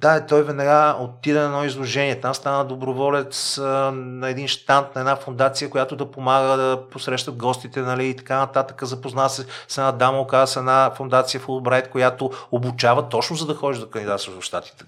Да, 0.00 0.26
той 0.26 0.42
веднага 0.42 0.96
отида 1.00 1.38
на 1.38 1.44
едно 1.44 1.64
изложение. 1.64 2.20
Там 2.20 2.34
стана 2.34 2.64
доброволец 2.64 3.58
а, 3.58 3.62
на 3.94 4.28
един 4.28 4.48
штант 4.48 4.94
на 4.94 5.00
една 5.00 5.16
фундация, 5.16 5.70
която 5.70 5.96
да 5.96 6.10
помага 6.10 6.56
да 6.56 6.88
посрещат 6.90 7.36
гостите 7.36 7.80
нали, 7.80 8.06
и 8.06 8.16
така 8.16 8.36
нататък. 8.36 8.84
Запозна 8.84 9.30
се 9.30 9.46
с 9.68 9.78
една 9.78 9.92
дама, 9.92 10.20
оказа 10.20 10.52
се 10.52 10.58
една 10.58 10.90
фундация 10.96 11.40
Фулбрайт, 11.40 11.90
която 11.90 12.30
обучава 12.52 13.08
точно 13.08 13.36
за 13.36 13.46
да 13.46 13.54
ходиш 13.54 13.80
да 13.80 13.90
кандидатстваш 13.90 14.38
в 14.38 14.42
щатите. 14.42 14.84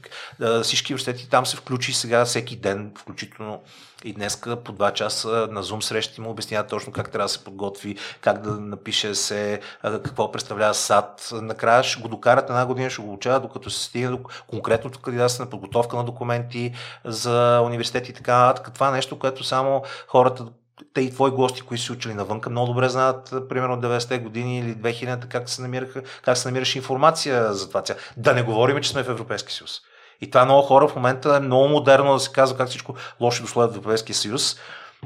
Всички 0.62 0.92
университети 0.92 1.30
там 1.30 1.46
се 1.46 1.56
включи 1.56 1.92
сега 1.92 2.24
всеки 2.24 2.56
ден, 2.56 2.92
включително 2.98 3.62
и 4.04 4.12
днес 4.12 4.40
по 4.64 4.72
два 4.72 4.90
часа 4.90 5.48
на 5.50 5.62
Zoom 5.62 5.80
срещи 5.80 6.20
му 6.20 6.30
обясняват 6.30 6.68
точно 6.68 6.92
как 6.92 7.10
трябва 7.10 7.24
да 7.24 7.28
се 7.28 7.44
подготви, 7.44 7.96
как 8.20 8.42
да 8.42 8.50
напише 8.50 9.14
се, 9.14 9.60
какво 9.82 10.32
представлява 10.32 10.74
САД. 10.74 11.28
Накрая 11.32 11.84
ще 11.84 12.02
го 12.02 12.08
докарат 12.08 12.48
една 12.48 12.66
година, 12.66 12.90
ще 12.90 13.02
го 13.02 13.12
учат, 13.12 13.42
докато 13.42 13.70
се 13.70 13.84
стигне 13.84 14.08
до 14.08 14.18
конкретното 14.46 14.98
кандидатстване, 14.98 15.50
подготовка 15.50 15.96
на 15.96 16.04
документи 16.04 16.72
за 17.04 17.60
университети 17.64 18.10
и 18.10 18.14
така 18.14 18.38
нататък. 18.38 18.74
Това 18.74 18.88
е 18.88 18.92
нещо, 18.92 19.18
което 19.18 19.44
само 19.44 19.82
хората 20.06 20.46
те 20.94 21.00
и 21.00 21.10
твои 21.10 21.30
гости, 21.30 21.62
които 21.62 21.82
си 21.82 21.92
учили 21.92 22.14
навънка, 22.14 22.50
много 22.50 22.66
добре 22.66 22.88
знаят, 22.88 23.34
примерно 23.48 23.80
90-те 23.80 24.18
години 24.18 24.58
или 24.58 24.76
2000-та, 24.76 25.28
как 25.28 25.48
се, 25.48 25.62
намираха, 25.62 26.02
как 26.24 26.36
се 26.36 26.48
намираше 26.48 26.78
информация 26.78 27.52
за 27.52 27.68
това. 27.68 27.82
Да 28.16 28.34
не 28.34 28.42
говорим, 28.42 28.82
че 28.82 28.90
сме 28.90 29.02
в 29.02 29.08
Европейски 29.08 29.52
съюз. 29.52 29.80
И 30.22 30.30
това 30.30 30.44
много 30.44 30.62
хора 30.62 30.88
в 30.88 30.96
момента 30.96 31.36
е 31.36 31.40
много 31.40 31.68
модерно 31.68 32.12
да 32.12 32.20
се 32.20 32.32
казва 32.32 32.56
как 32.56 32.68
всичко 32.68 32.94
лошо 33.20 33.42
дошло 33.42 33.62
в 33.68 33.76
Европейския 33.76 34.16
съюз. 34.16 34.56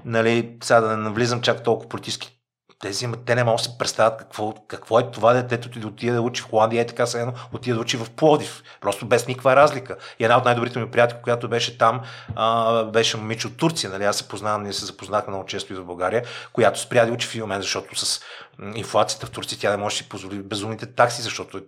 Нали, 0.04 0.56
сега 0.62 0.80
да 0.80 0.88
не 0.88 0.96
навлизам 0.96 1.40
чак 1.40 1.62
толкова 1.62 1.88
политически 1.88 2.36
тези, 2.80 3.08
те 3.26 3.34
не 3.34 3.44
могат 3.44 3.58
да 3.58 3.62
се 3.64 3.78
представят 3.78 4.18
какво, 4.18 4.54
какво 4.68 5.00
е 5.00 5.10
това 5.10 5.32
детето 5.32 5.70
ти 5.70 5.80
да 5.80 5.86
отиде 5.86 6.12
да 6.12 6.22
учи 6.22 6.42
в 6.42 6.50
Холандия, 6.50 6.82
е 6.82 6.86
така 6.86 7.06
се 7.06 7.20
едно, 7.20 7.32
отиде 7.52 7.74
да 7.74 7.80
учи 7.80 7.96
в 7.96 8.10
Плодив. 8.10 8.62
Просто 8.80 9.06
без 9.06 9.26
никаква 9.26 9.56
разлика. 9.56 9.96
И 10.18 10.24
една 10.24 10.38
от 10.38 10.44
най-добрите 10.44 10.78
ми 10.78 10.90
приятели, 10.90 11.18
която 11.22 11.48
беше 11.48 11.78
там, 11.78 12.00
а, 12.34 12.84
беше 12.84 13.16
момиче 13.16 13.46
от 13.46 13.56
Турция. 13.56 13.90
Нали? 13.90 14.04
Аз 14.04 14.16
се 14.16 14.28
познавам, 14.28 14.62
ние 14.62 14.72
се 14.72 14.86
запознахме 14.86 15.30
много 15.30 15.46
често 15.46 15.72
и 15.72 15.76
в 15.76 15.84
България, 15.84 16.24
която 16.52 16.80
спря 16.80 17.04
да 17.04 17.12
учи 17.12 17.28
в 17.28 17.34
момент, 17.34 17.62
защото 17.62 17.96
с 18.06 18.20
инфлацията 18.74 19.26
в 19.26 19.30
Турция 19.30 19.58
тя 19.58 19.70
не 19.70 19.76
може 19.76 19.94
да 19.94 19.96
си 19.96 20.08
позволи 20.08 20.42
безумните 20.42 20.86
такси, 20.86 21.22
защото 21.22 21.60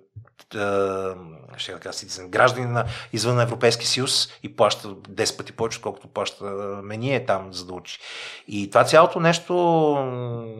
ще 1.59 1.73
да 1.73 1.79
кажа, 1.79 1.99
граждани 2.29 2.66
на 2.66 2.85
извън 3.12 3.40
Европейски 3.40 3.87
съюз 3.87 4.29
и 4.42 4.57
плаща 4.57 4.88
10 4.88 5.37
пъти 5.37 5.53
повече, 5.53 5.79
отколкото 5.79 6.09
плаща 6.09 6.44
ние 6.83 7.27
там, 7.27 7.53
за 7.53 7.66
да 7.66 7.75
учи. 7.75 7.99
И 8.49 8.71
това 8.71 8.85
цялото 8.85 9.21
нещо 9.21 9.55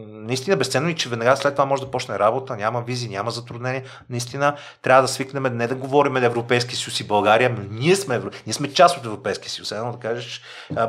наистина 0.07 0.57
безценно 0.57 0.89
и 0.89 0.95
че 0.95 1.09
веднага 1.09 1.37
след 1.37 1.53
това 1.53 1.65
може 1.65 1.81
да 1.81 1.91
почне 1.91 2.19
работа, 2.19 2.55
няма 2.55 2.81
визи, 2.81 3.09
няма 3.09 3.31
затруднения. 3.31 3.83
Наистина 4.09 4.55
трябва 4.81 5.01
да 5.01 5.07
свикнем 5.07 5.57
не 5.57 5.67
да 5.67 5.75
говорим 5.75 6.13
на 6.13 6.25
Европейски 6.25 6.75
съюз 6.75 6.99
и 6.99 7.07
България, 7.07 7.49
но 7.49 7.63
ние 7.69 7.95
сме, 7.95 8.21
ние 8.45 8.53
сме 8.53 8.73
част 8.73 8.97
от 8.97 9.05
Европейски 9.05 9.49
съюз. 9.49 9.71
Едно 9.71 9.91
да 9.91 9.99
кажеш 9.99 10.41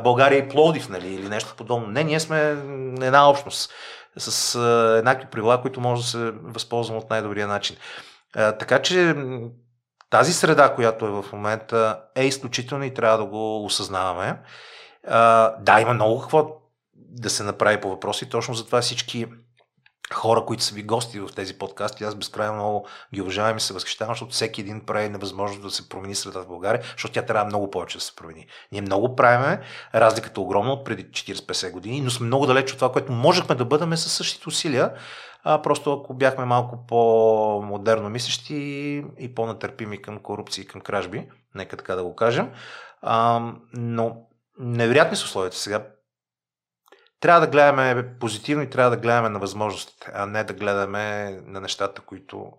България 0.03 0.39
и 0.39 0.49
Плодив, 0.49 0.89
нали, 0.89 1.13
или 1.13 1.29
нещо 1.29 1.53
подобно. 1.57 1.87
Не, 1.87 2.03
ние 2.03 2.19
сме 2.19 2.39
една 3.01 3.29
общност 3.29 3.73
с 4.17 4.59
еднакви 4.97 5.27
правила, 5.31 5.61
които 5.61 5.81
може 5.81 6.01
да 6.01 6.07
се 6.07 6.31
възползвам 6.43 6.97
от 6.97 7.09
най-добрия 7.09 7.47
начин. 7.47 7.75
А, 8.35 8.51
така 8.51 8.81
че 8.81 9.15
тази 10.11 10.33
среда, 10.33 10.73
която 10.75 11.05
е 11.05 11.09
в 11.09 11.25
момента, 11.33 12.01
е 12.15 12.25
изключителна 12.25 12.85
и 12.85 12.93
трябва 12.93 13.17
да 13.17 13.25
го 13.25 13.65
осъзнаваме. 13.65 14.39
А, 15.07 15.49
да, 15.59 15.81
има 15.81 15.93
много 15.93 16.21
какво 16.21 16.61
да 16.93 17.29
се 17.29 17.43
направи 17.43 17.81
по 17.81 17.89
въпроси. 17.89 18.29
Точно 18.29 18.53
затова 18.53 18.81
всички 18.81 19.27
хора, 20.13 20.45
които 20.45 20.63
са 20.63 20.75
ви 20.75 20.83
гости 20.83 21.19
в 21.19 21.29
тези 21.35 21.57
подкасти, 21.57 22.03
аз 22.03 22.15
безкрайно 22.15 22.53
много 22.53 22.87
ги 23.13 23.21
уважавам 23.21 23.57
и 23.57 23.59
се 23.59 23.73
възхищавам, 23.73 24.13
защото 24.13 24.31
всеки 24.31 24.61
един 24.61 24.85
прави 24.85 25.09
невъзможно 25.09 25.61
да 25.61 25.71
се 25.71 25.89
промени 25.89 26.15
средата 26.15 26.43
в 26.43 26.47
България, 26.47 26.81
защото 26.91 27.13
тя 27.13 27.21
трябва 27.21 27.45
много 27.45 27.71
повече 27.71 27.97
да 27.97 28.03
се 28.03 28.15
промени. 28.15 28.47
Ние 28.71 28.81
много 28.81 29.15
правиме, 29.15 29.61
разликата 29.95 30.41
е 30.41 30.43
огромна 30.43 30.73
от 30.73 30.85
преди 30.85 31.03
40-50 31.05 31.71
години, 31.71 32.01
но 32.01 32.09
сме 32.09 32.25
много 32.25 32.45
далеч 32.45 32.71
от 32.71 32.77
това, 32.77 32.91
което 32.91 33.11
можехме 33.11 33.55
да 33.55 33.65
бъдем 33.65 33.97
със 33.97 34.13
същите 34.13 34.49
усилия, 34.49 34.91
а 35.43 35.61
просто 35.61 35.93
ако 35.93 36.13
бяхме 36.13 36.45
малко 36.45 36.85
по-модерно 36.87 38.09
мислещи 38.09 38.55
и 39.19 39.35
по-натърпими 39.35 40.01
към 40.01 40.19
корупция 40.19 40.63
и 40.63 40.67
към 40.67 40.81
кражби, 40.81 41.29
нека 41.55 41.77
така 41.77 41.95
да 41.95 42.03
го 42.03 42.15
кажем. 42.15 42.51
А, 43.01 43.41
но 43.73 44.17
невероятни 44.59 45.17
са 45.17 45.25
условията 45.25 45.57
сега. 45.57 45.87
Трябва 47.19 47.41
да 47.41 47.47
гледаме 47.47 48.15
позитивно 48.19 48.63
и 48.63 48.69
трябва 48.69 48.91
да 48.91 48.97
гледаме 48.97 49.29
на 49.29 49.39
възможностите, 49.39 50.11
а 50.13 50.25
не 50.25 50.43
да 50.43 50.53
гледаме 50.53 51.31
на 51.45 51.61
нещата, 51.61 52.01
които 52.01 52.51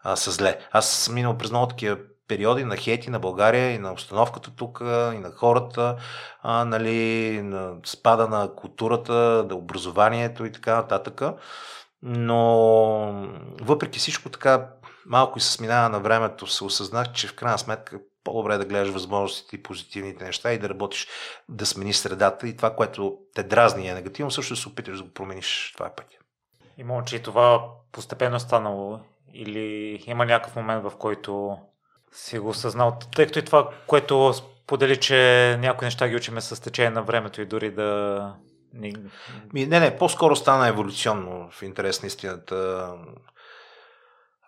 а, 0.00 0.16
са 0.16 0.30
зле. 0.30 0.58
Аз 0.72 0.90
съм 0.90 1.14
минал 1.14 1.38
през 1.38 1.50
много 1.50 1.66
такива 1.66 1.98
периоди 2.28 2.64
на 2.64 2.76
хейти 2.76 3.10
на 3.10 3.18
България 3.18 3.70
и 3.70 3.78
на 3.78 3.92
обстановката 3.92 4.50
тук, 4.56 4.78
и 4.82 5.18
на 5.18 5.30
хората, 5.36 5.96
а, 6.42 6.64
нали, 6.64 7.40
на 7.42 7.72
спада 7.86 8.28
на 8.28 8.54
културата, 8.54 9.46
на 9.48 9.54
образованието 9.54 10.44
и 10.44 10.52
така 10.52 10.76
нататък. 10.76 11.22
Но 12.02 13.28
въпреки 13.60 13.98
всичко 13.98 14.28
така 14.28 14.68
малко 15.06 15.38
и 15.38 15.40
с 15.40 15.60
минава 15.60 15.88
на 15.88 16.00
времето 16.00 16.46
се 16.46 16.64
осъзнах, 16.64 17.12
че 17.12 17.28
в 17.28 17.34
крайна 17.34 17.58
сметка 17.58 18.00
по-добре 18.24 18.54
е 18.54 18.58
да 18.58 18.64
гледаш 18.64 18.88
възможностите 18.88 19.56
и 19.56 19.62
позитивните 19.62 20.24
неща 20.24 20.52
и 20.52 20.58
да 20.58 20.68
работиш, 20.68 21.08
да 21.48 21.66
смениш 21.66 21.96
средата 21.96 22.48
и 22.48 22.56
това, 22.56 22.74
което 22.74 23.18
те 23.34 23.42
дразни 23.42 23.88
е 23.88 23.94
негативно, 23.94 24.30
също 24.30 24.56
се 24.56 24.68
опиташ 24.68 24.98
да 24.98 25.04
го 25.04 25.12
промениш. 25.12 25.72
Това 25.76 25.86
е 25.86 25.94
пътя. 25.94 26.16
Има, 26.78 27.04
че 27.04 27.22
това 27.22 27.64
постепенно 27.92 28.36
е 28.36 28.40
станало 28.40 29.00
или 29.34 30.02
има 30.06 30.26
някакъв 30.26 30.56
момент, 30.56 30.82
в 30.82 30.92
който 30.98 31.58
си 32.12 32.38
го 32.38 32.48
осъзнал, 32.48 32.98
тъй 33.16 33.26
като 33.26 33.38
и 33.38 33.44
това, 33.44 33.70
което 33.86 34.32
сподели, 34.32 34.96
че 34.96 35.56
някои 35.60 35.86
неща 35.86 36.08
ги 36.08 36.16
учиме 36.16 36.40
с 36.40 36.62
течение 36.62 36.90
на 36.90 37.02
времето 37.02 37.40
и 37.40 37.46
дори 37.46 37.70
да 37.70 38.34
Ми, 39.52 39.66
не, 39.66 39.80
не, 39.80 39.96
по-скоро 39.96 40.36
стана 40.36 40.68
еволюционно 40.68 41.48
в 41.52 41.62
интерес 41.62 42.02
на 42.02 42.06
истината. 42.06 42.88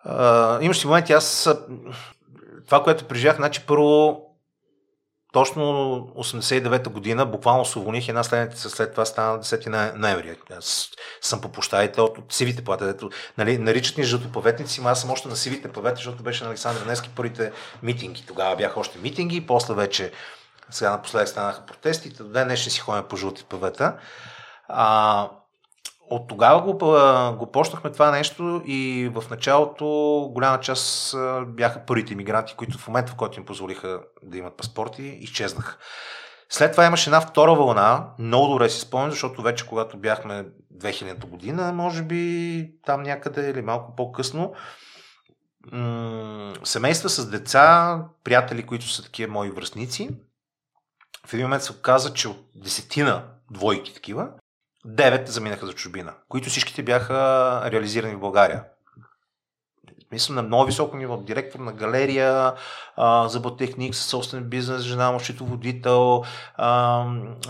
А, 0.03 0.59
имаше 0.61 0.87
моменти, 0.87 1.13
аз 1.13 1.49
това, 2.65 2.83
което 2.83 3.05
преживях, 3.05 3.35
значи 3.35 3.65
първо 3.67 4.25
точно 5.33 5.61
89-та 6.17 6.89
година, 6.89 7.25
буквално 7.25 7.65
се 7.65 7.79
уволних 7.79 8.09
една 8.09 8.23
следница 8.23 8.69
след 8.69 8.91
това 8.91 9.05
стана 9.05 9.39
10 9.39 9.95
ноември. 9.97 10.37
Аз 10.57 10.89
съм 11.21 11.41
по 11.41 11.49
площадите 11.49 12.01
от, 12.01 12.17
от 12.17 12.33
сивите 12.33 12.63
плата. 12.63 12.89
Ето, 12.89 13.09
нали, 13.37 13.57
наричат 13.57 13.97
ни 13.97 14.03
жълтоповетници, 14.03 14.81
аз 14.85 15.01
съм 15.01 15.11
още 15.11 15.27
на 15.27 15.35
сивите 15.35 15.71
плавета, 15.71 15.95
защото 15.95 16.23
беше 16.23 16.43
на 16.43 16.49
Александър 16.49 16.85
Нески 16.85 17.09
първите 17.15 17.51
митинги. 17.83 18.23
Тогава 18.27 18.55
бяха 18.55 18.79
още 18.79 18.99
митинги, 18.99 19.47
после 19.47 19.73
вече 19.73 20.11
сега 20.71 20.91
напоследък 20.91 21.27
станаха 21.27 21.65
протестите, 21.65 22.23
до 22.23 22.29
ден 22.29 22.47
днешни 22.47 22.71
си 22.71 22.79
ходим 22.79 23.03
по 23.09 23.15
жълти 23.15 23.43
павета. 23.43 23.97
А, 24.67 25.29
от 26.09 26.27
тогава 26.27 26.61
го, 26.61 26.77
го 27.37 27.51
почнахме 27.51 27.91
това 27.91 28.11
нещо 28.11 28.61
и 28.65 29.11
в 29.13 29.23
началото 29.29 29.85
голяма 30.33 30.59
част 30.59 31.15
бяха 31.47 31.85
първите 31.85 32.13
иммигранти, 32.13 32.55
които 32.55 32.77
в 32.77 32.87
момента, 32.87 33.11
в 33.11 33.15
който 33.15 33.39
им 33.39 33.45
позволиха 33.45 33.99
да 34.23 34.37
имат 34.37 34.57
паспорти, 34.57 35.03
изчезнаха. 35.03 35.77
След 36.49 36.71
това 36.71 36.85
имаше 36.85 37.09
една 37.09 37.21
втора 37.21 37.55
вълна, 37.55 38.07
много 38.19 38.47
добре 38.47 38.69
си 38.69 38.79
спомням, 38.79 39.11
защото 39.11 39.41
вече 39.41 39.67
когато 39.67 39.97
бяхме 39.97 40.45
2000 40.77 41.25
година, 41.25 41.73
може 41.73 42.03
би 42.03 42.71
там 42.85 43.03
някъде 43.03 43.49
или 43.49 43.61
малко 43.61 43.95
по-късно, 43.95 44.53
м- 45.71 46.53
семейства 46.63 47.09
с 47.09 47.29
деца, 47.29 47.97
приятели, 48.23 48.65
които 48.65 48.89
са 48.89 49.03
такива 49.03 49.33
мои 49.33 49.49
връзници, 49.49 50.09
в 51.27 51.33
един 51.33 51.45
момент 51.45 51.63
се 51.63 51.71
оказа, 51.71 52.13
че 52.13 52.27
от 52.27 52.37
десетина 52.55 53.23
двойки 53.51 53.93
такива, 53.93 54.29
девет 54.85 55.27
заминаха 55.27 55.65
за 55.65 55.73
чужбина, 55.73 56.13
които 56.29 56.49
всичките 56.49 56.83
бяха 56.83 57.61
реализирани 57.71 58.15
в 58.15 58.19
България. 58.19 58.63
Мисля 60.11 60.33
на 60.33 60.43
много 60.43 60.65
високо 60.65 60.97
ниво. 60.97 61.17
Директор 61.17 61.59
на 61.59 61.73
галерия, 61.73 62.53
а, 62.97 63.27
зъботехник, 63.27 63.95
със 63.95 64.05
собствен 64.05 64.43
бизнес, 64.43 64.81
жена 64.81 65.11
му 65.11 65.19
счетоводител, 65.19 66.23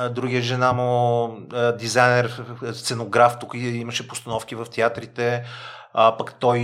другия 0.10 0.42
жена 0.42 0.74
му 0.74 1.30
дизайнер, 1.78 2.46
сценограф, 2.74 3.40
тук 3.40 3.54
имаше 3.54 4.08
постановки 4.08 4.56
в 4.56 4.66
театрите. 4.66 5.46
А, 5.94 6.18
пък 6.18 6.34
той 6.34 6.60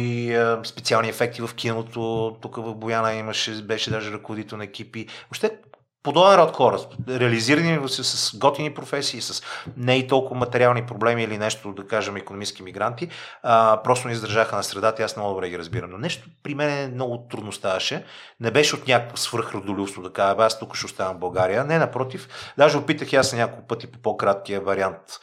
специални 0.64 1.10
ефекти 1.10 1.41
в 1.41 1.56
киното, 1.56 2.38
тук 2.41 2.56
в 2.56 2.76
Бояна 2.76 3.14
имаше, 3.14 3.64
беше 3.64 3.91
даже 3.91 4.12
ръководител 4.12 4.58
на 4.58 4.64
екипи. 4.64 5.08
Въобще 5.30 5.58
подобен 6.06 6.36
род 6.36 6.56
хора, 6.56 6.80
реализирани 7.10 7.89
с, 7.89 8.03
с 8.03 8.38
готини 8.38 8.74
професии, 8.74 9.22
с 9.22 9.43
не 9.78 9.97
и 9.97 10.08
толкова 10.08 10.36
материални 10.36 10.86
проблеми 10.86 11.24
или 11.24 11.38
нещо, 11.38 11.74
да 11.74 11.88
кажем, 11.88 12.16
економически 12.16 12.64
мигранти, 12.64 13.10
а, 13.43 13.82
просто 13.84 14.08
не 14.08 14.14
издържаха 14.14 14.56
на 14.56 14.64
средата 14.64 15.03
аз 15.03 15.18
много 15.18 15.34
добре 15.34 15.49
ги 15.49 15.58
разбирам. 15.58 15.89
Но 15.91 15.97
нещо 15.97 16.30
при 16.43 16.56
мен 16.56 16.93
много 16.93 17.28
трудно 17.30 17.51
ставаше. 17.51 18.06
Не 18.39 18.51
беше 18.51 18.76
от 18.76 18.88
някакво 18.88 19.18
свръхродолюбство 19.18 20.01
да 20.01 20.14
кажа, 20.14 20.36
аз 20.39 20.60
тук 20.60 20.76
ще 20.76 20.86
оставам 20.86 21.16
в 21.16 21.20
България. 21.20 21.64
Не, 21.64 21.80
напротив, 21.80 22.28
даже 22.58 22.78
опитах 22.78 23.14
аз 23.14 23.34
на 23.34 23.39
няколко 23.39 23.68
пъти 23.68 23.88
по 23.88 23.99
по-краткия 23.99 24.62
вариант 24.62 25.20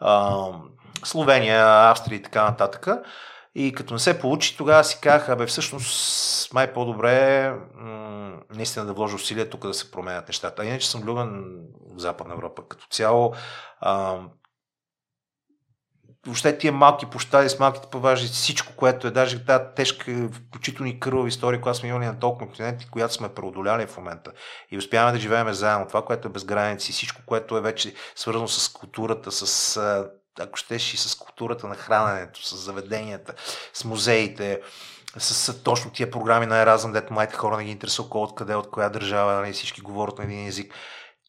а, 0.00 0.36
Словения, 1.04 1.64
Австрия 1.90 2.16
и 2.16 2.22
така 2.22 2.44
нататък. 2.44 2.88
И 3.58 3.72
като 3.72 3.94
не 3.94 4.00
се 4.00 4.20
получи, 4.20 4.56
тогава 4.56 4.84
си 4.84 4.98
казах, 5.00 5.28
абе 5.28 5.46
всъщност 5.46 6.54
май 6.54 6.72
по-добре 6.72 7.50
м- 7.74 8.32
наистина 8.54 8.86
да 8.86 8.92
вложа 8.92 9.16
усилия 9.16 9.50
тук 9.50 9.66
да 9.66 9.74
се 9.74 9.90
променят 9.90 10.28
нещата. 10.28 10.62
А 10.62 10.64
иначе 10.64 10.90
съм 10.90 11.00
влюбен 11.00 11.44
в 11.94 12.00
Западна 12.00 12.34
Европа 12.34 12.62
като 12.68 12.86
цяло. 12.90 13.34
А, 13.80 14.20
въобще 16.26 16.58
тия 16.58 16.72
малки 16.72 17.06
площади 17.06 17.48
с 17.48 17.58
малките 17.58 17.88
паважи, 17.90 18.26
всичко, 18.28 18.72
което 18.76 19.06
е, 19.06 19.10
даже 19.10 19.44
тази 19.44 19.64
тежка, 19.76 20.28
включително 20.32 20.90
и 20.90 21.00
кървава 21.00 21.28
история, 21.28 21.60
която 21.60 21.78
сме 21.78 21.88
имали 21.88 22.06
на 22.06 22.18
толкова 22.18 22.46
континенти, 22.46 22.90
която 22.90 23.14
сме 23.14 23.34
преодоляли 23.34 23.86
в 23.86 23.96
момента. 23.96 24.32
И 24.70 24.78
успяваме 24.78 25.12
да 25.12 25.18
живеем 25.18 25.52
заедно. 25.52 25.88
Това, 25.88 26.04
което 26.04 26.28
е 26.28 26.30
без 26.30 26.44
граници, 26.44 26.92
всичко, 26.92 27.22
което 27.26 27.56
е 27.56 27.60
вече 27.60 27.94
свързано 28.14 28.48
с 28.48 28.72
културата, 28.72 29.32
с 29.32 29.78
ако 30.42 30.56
щеш 30.56 30.94
и 30.94 30.96
с 30.96 31.14
културата 31.14 31.66
на 31.66 31.74
храненето, 31.74 32.46
с 32.46 32.56
заведенията, 32.56 33.34
с 33.74 33.84
музеите, 33.84 34.60
с, 35.18 35.34
с 35.34 35.62
точно 35.62 35.90
тия 35.90 36.10
програми 36.10 36.46
на 36.46 36.58
Еразъм, 36.58 36.92
дето 36.92 37.12
младите 37.12 37.36
хора 37.36 37.56
не 37.56 37.64
ги 37.64 37.70
интересува 37.70 38.10
кой 38.10 38.20
откъде, 38.20 38.54
от 38.54 38.70
коя 38.70 38.88
държава, 38.88 39.32
нали, 39.32 39.52
всички 39.52 39.80
говорят 39.80 40.18
на 40.18 40.24
един 40.24 40.46
език. 40.46 40.74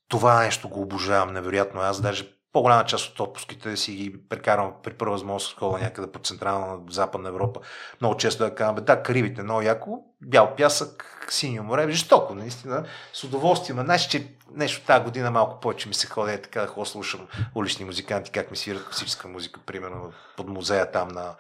Това 0.08 0.40
нещо 0.40 0.70
го 0.70 0.82
обожавам 0.82 1.34
невероятно. 1.34 1.82
Аз 1.82 2.02
даже 2.02 2.40
по-голяма 2.54 2.86
част 2.86 3.10
от 3.10 3.20
отпуските 3.20 3.78
си 3.78 3.94
ги 3.94 4.28
прекарвам 4.30 4.74
при 4.84 4.94
първа 4.94 5.12
възможност 5.12 5.58
хода 5.58 5.78
някъде 5.78 6.12
по 6.12 6.20
Централна, 6.20 6.78
Западна 6.90 7.30
Европа. 7.30 7.60
Много 8.02 8.18
често 8.18 8.44
да 8.44 8.56
казвам, 8.56 8.86
да, 8.86 9.04
Карибите, 9.04 9.44
много 9.44 9.62
яко, 9.62 10.00
бял 10.22 10.56
пясък, 10.56 11.26
синьо 11.30 11.64
море, 11.64 11.92
жестоко, 11.92 12.36
наистина, 12.36 12.86
с 13.14 13.24
удоволствие. 13.24 13.76
Ма, 13.76 13.84
знаеш, 13.84 14.08
че 14.08 14.39
нещо 14.52 14.86
тази 14.86 15.04
година 15.04 15.32
малко 15.32 15.60
повече 15.60 15.88
ми 15.88 15.94
се 15.94 16.08
ходи, 16.08 16.34
е 16.34 16.42
така 16.42 16.62
да 16.62 16.68
хо 16.68 16.86
слушам 16.86 17.28
улични 17.56 17.86
музиканти, 17.86 18.32
как 18.32 18.52
ми 18.52 18.58
свират 18.58 18.86
класическа 18.86 19.28
музика, 19.28 19.60
примерно 19.66 20.14
под 20.38 20.48
музея 20.48 20.92
там 20.92 21.08
на 21.08 21.36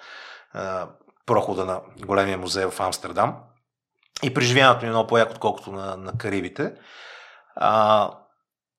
а, 0.53 0.87
прохода 1.25 1.65
на 1.65 1.81
големия 2.05 2.37
музей 2.37 2.65
в 2.65 2.79
Амстердам. 2.79 3.37
И 4.23 4.33
преживяването 4.33 4.85
ми 4.85 4.87
е 4.87 4.91
много 4.91 5.07
по-яко, 5.07 5.31
отколкото 5.31 5.71
на, 5.71 5.97
на 5.97 6.17
Карибите. 6.17 6.73
А, 7.55 8.11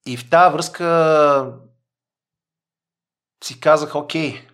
и 0.07 0.16
в 0.16 0.31
тази 0.31 0.53
връзка 0.53 1.53
си 3.45 3.61
казах, 3.61 3.95
окей, 3.95 4.49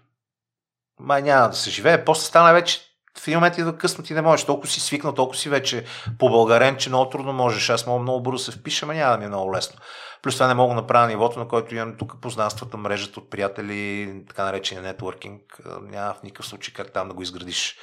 май 1.01 1.23
няма 1.23 1.49
да 1.49 1.57
се 1.57 1.71
живее. 1.71 2.05
После 2.05 2.27
стана 2.27 2.53
вече 2.53 2.81
в 3.19 3.29
един 3.29 3.39
момент 3.39 3.59
и 3.59 3.65
късно 3.79 4.05
ти 4.05 4.15
не 4.15 4.23
можеш. 4.23 4.47
Толкова 4.47 4.69
си 4.69 4.81
свикнал, 4.81 5.15
толкова 5.15 5.39
си 5.39 5.49
вече 5.49 5.85
по 6.19 6.29
българен, 6.29 6.77
че 6.77 6.89
много 6.89 7.11
трудно 7.11 7.33
можеш. 7.33 7.71
Аз 7.71 7.87
мога 7.87 8.03
много 8.03 8.23
бързо 8.23 8.39
се 8.39 8.53
впиша, 8.53 8.87
но 8.87 8.93
няма 8.93 9.13
да 9.13 9.19
ми 9.19 9.25
е 9.25 9.29
много 9.29 9.55
лесно. 9.55 9.81
Плюс 10.23 10.35
това 10.35 10.47
не 10.47 10.55
мога 10.55 10.75
да 10.75 10.81
направя 10.81 11.07
нивото, 11.07 11.39
на 11.39 11.49
който 11.49 11.75
имам 11.75 11.97
тук 11.97 12.21
познанствата, 12.21 12.77
мрежата 12.77 13.21
от 13.21 13.31
приятели, 13.31 14.13
така 14.29 14.45
наречения 14.45 14.83
нетворкинг. 14.83 15.59
Няма 15.83 16.15
в 16.15 16.23
никакъв 16.23 16.47
случай 16.47 16.75
как 16.75 16.93
там 16.93 17.09
да 17.09 17.15
го 17.15 17.23
изградиш. 17.23 17.77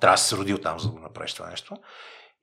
Трябва 0.00 0.14
да 0.14 0.22
се 0.22 0.36
родил 0.36 0.58
там, 0.58 0.78
за 0.78 0.88
да 0.88 0.94
го 0.94 1.00
направиш 1.00 1.34
това 1.34 1.50
нещо. 1.50 1.76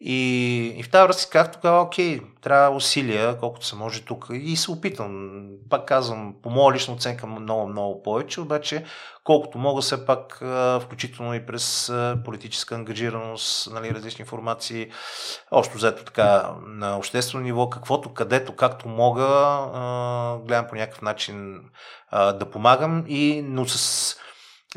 И, 0.02 0.74
и 0.78 0.84
в 0.84 0.92
тази 0.92 1.08
връзка 1.08 1.32
казах 1.32 1.54
тогава, 1.54 1.82
окей, 1.82 2.22
трябва 2.42 2.76
усилия, 2.76 3.38
колкото 3.38 3.66
се 3.66 3.76
може 3.76 4.02
тук. 4.02 4.28
И 4.32 4.56
се 4.56 4.72
опитам. 4.72 5.42
Пак 5.70 5.86
казвам, 5.86 6.36
по 6.44 6.50
моя 6.50 6.76
лична 6.76 6.94
оценка 6.94 7.28
много, 7.28 7.68
много 7.68 8.04
повече, 8.04 8.42
обаче 8.42 8.86
колкото 9.24 9.58
мога 9.58 9.82
все 9.82 10.06
пак, 10.06 10.42
включително 10.82 11.34
и 11.34 11.46
през 11.46 11.94
политическа 12.26 12.76
ангажираност, 12.76 13.72
нали, 13.72 13.92
различни 13.92 14.22
информации, 14.22 14.92
общо 15.52 15.78
взето 15.78 16.04
така 16.04 16.56
на 16.68 16.98
обществено 16.98 17.44
ниво, 17.44 17.70
каквото, 17.70 18.14
където, 18.14 18.56
както 18.56 18.88
мога, 18.88 19.28
гледам 20.46 20.68
по 20.70 20.76
някакъв 20.76 21.02
начин 21.02 21.62
да 22.12 22.50
помагам, 22.52 23.06
и, 23.08 23.42
но 23.46 23.66
с 23.66 24.18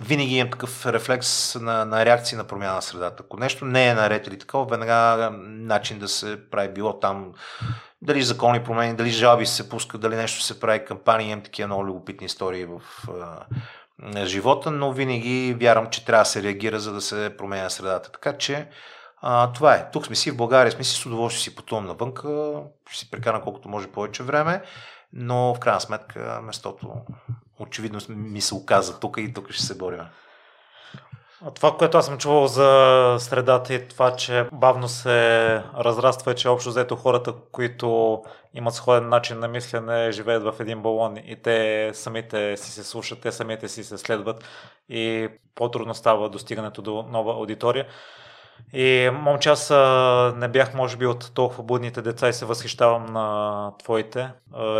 винаги 0.03 0.37
имам 0.37 0.51
такъв 0.51 0.87
рефлекс 0.87 1.55
на, 1.55 1.85
на 1.85 2.05
реакция 2.05 2.39
на 2.39 2.45
промяна 2.45 2.75
на 2.75 2.83
средата. 2.83 3.23
Ако 3.27 3.37
нещо 3.37 3.65
не 3.65 3.89
е 3.89 3.95
наред 3.95 4.27
или 4.27 4.39
такова, 4.39 4.67
веднага 4.67 5.31
начин 5.45 5.99
да 5.99 6.09
се 6.09 6.51
прави 6.51 6.69
било 6.69 7.01
там 7.01 7.33
дали 8.03 8.23
закони 8.23 8.65
промени, 8.65 8.97
дали 8.97 9.11
жалби 9.11 9.47
се 9.47 9.69
пускат, 9.69 10.01
дали 10.01 10.17
нещо 10.17 10.43
се 10.43 10.61
прави 10.61 10.85
кампания, 10.85 11.31
имам 11.31 11.43
такива 11.43 11.67
много 11.67 11.87
любопитни 11.87 12.27
истории 12.27 12.65
в 12.65 12.81
а, 13.09 14.27
живота, 14.27 14.71
но 14.71 14.93
винаги 14.93 15.57
вярвам, 15.61 15.91
че 15.91 16.05
трябва 16.05 16.23
да 16.23 16.29
се 16.29 16.43
реагира, 16.43 16.81
за 16.81 16.93
да 16.93 17.01
се 17.01 17.35
променя 17.39 17.71
средата. 17.71 18.13
Така 18.13 18.39
че 18.39 18.69
а, 19.23 19.53
това 19.53 19.75
е. 19.75 19.91
Тук 19.91 20.07
сме 20.07 20.17
си 20.17 20.31
в 20.31 20.37
България, 20.37 20.73
сме 20.73 20.85
си 20.85 20.95
с 20.95 21.07
удоволствие 21.07 21.43
си 21.43 21.57
пътувам 21.57 21.87
навънка, 21.87 22.53
ще 22.91 22.99
си 22.99 23.11
прекарам 23.11 23.43
колкото 23.43 23.69
може 23.69 23.87
повече 23.87 24.23
време, 24.23 24.63
но 25.13 25.55
в 25.55 25.59
крайна 25.59 25.81
сметка 25.81 26.41
местото 26.43 26.89
очевидно 27.59 28.01
ми 28.09 28.41
се 28.41 28.55
оказа 28.55 29.01
тук 29.01 29.17
и 29.19 29.33
тук 29.33 29.51
ще 29.51 29.63
се 29.63 29.79
борим. 29.79 30.01
Това, 31.55 31.77
което 31.77 31.99
аз 31.99 32.07
съм 32.07 32.19
чувал 32.19 32.47
за 32.47 33.17
средата 33.19 33.75
и 33.75 33.89
това, 33.89 34.17
че 34.17 34.47
бавно 34.53 34.89
се 34.89 35.63
разраства, 35.79 36.35
че 36.35 36.49
общо 36.49 36.71
взето 36.71 36.97
хората, 36.97 37.35
които 37.53 38.23
имат 38.55 38.75
сходен 38.75 39.09
начин 39.09 39.39
на 39.39 39.49
мислене, 39.49 40.13
живеят 40.13 40.43
в 40.43 40.55
един 40.61 40.83
балон 40.83 41.17
и 41.17 41.43
те 41.43 41.91
самите 41.95 42.57
си 42.57 42.71
се 42.71 42.85
слушат, 42.85 43.21
те 43.21 43.33
самите 43.33 43.69
си 43.69 43.85
се 43.85 43.99
следват 43.99 44.45
и 44.89 45.29
по-трудно 45.55 45.95
става 45.95 46.29
достигането 46.29 46.83
до 46.83 47.03
нова 47.03 47.33
аудитория. 47.33 47.87
И 48.73 49.11
момче, 49.13 49.49
аз 49.49 49.71
не 50.37 50.49
бях, 50.49 50.75
може 50.75 50.97
би, 50.97 51.07
от 51.07 51.35
толкова 51.35 51.63
будните 51.63 52.03
деца 52.03 52.29
и 52.29 52.33
се 52.33 52.45
възхищавам 52.45 53.07
на 53.07 53.73
твоите 53.79 54.31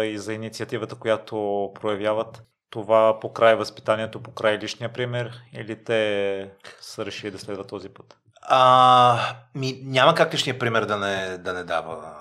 и 0.05 0.19
за 0.19 0.33
инициативата, 0.33 0.97
която 0.97 1.71
проявяват 1.81 2.43
това 2.71 3.21
по 3.21 3.33
край 3.33 3.55
възпитанието, 3.55 4.23
по 4.23 4.35
край 4.35 4.59
личния 4.59 4.93
пример 4.93 5.41
или 5.53 5.85
те 5.85 6.51
са 6.81 7.07
решили 7.07 7.31
да 7.31 7.39
следват 7.39 7.69
този 7.69 7.89
път? 7.89 8.17
А, 8.43 9.37
ми, 9.55 9.81
няма 9.85 10.15
как 10.15 10.35
личния 10.35 10.59
пример 10.59 10.85
да 10.85 10.97
не, 10.97 11.39
да 11.39 11.53
не 11.53 11.65
дава 11.65 12.15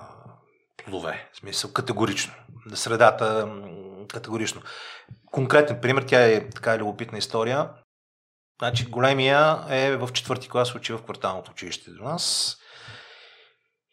плодове. 0.76 1.28
В 1.32 1.36
смисъл, 1.36 1.72
категорично. 1.72 2.32
Средата, 2.74 3.48
категорично. 4.08 4.62
Конкретен 5.26 5.80
пример, 5.80 6.02
тя 6.02 6.26
е 6.26 6.48
така 6.50 6.78
любопитна 6.78 7.18
история. 7.18 7.70
Значи, 8.58 8.86
големия 8.86 9.58
е 9.70 9.96
в 9.96 10.08
четвърти 10.12 10.48
клас, 10.48 10.74
учи 10.74 10.92
в 10.92 11.02
кварталното 11.02 11.50
училище 11.50 11.90
до 11.90 12.04
нас. 12.04 12.56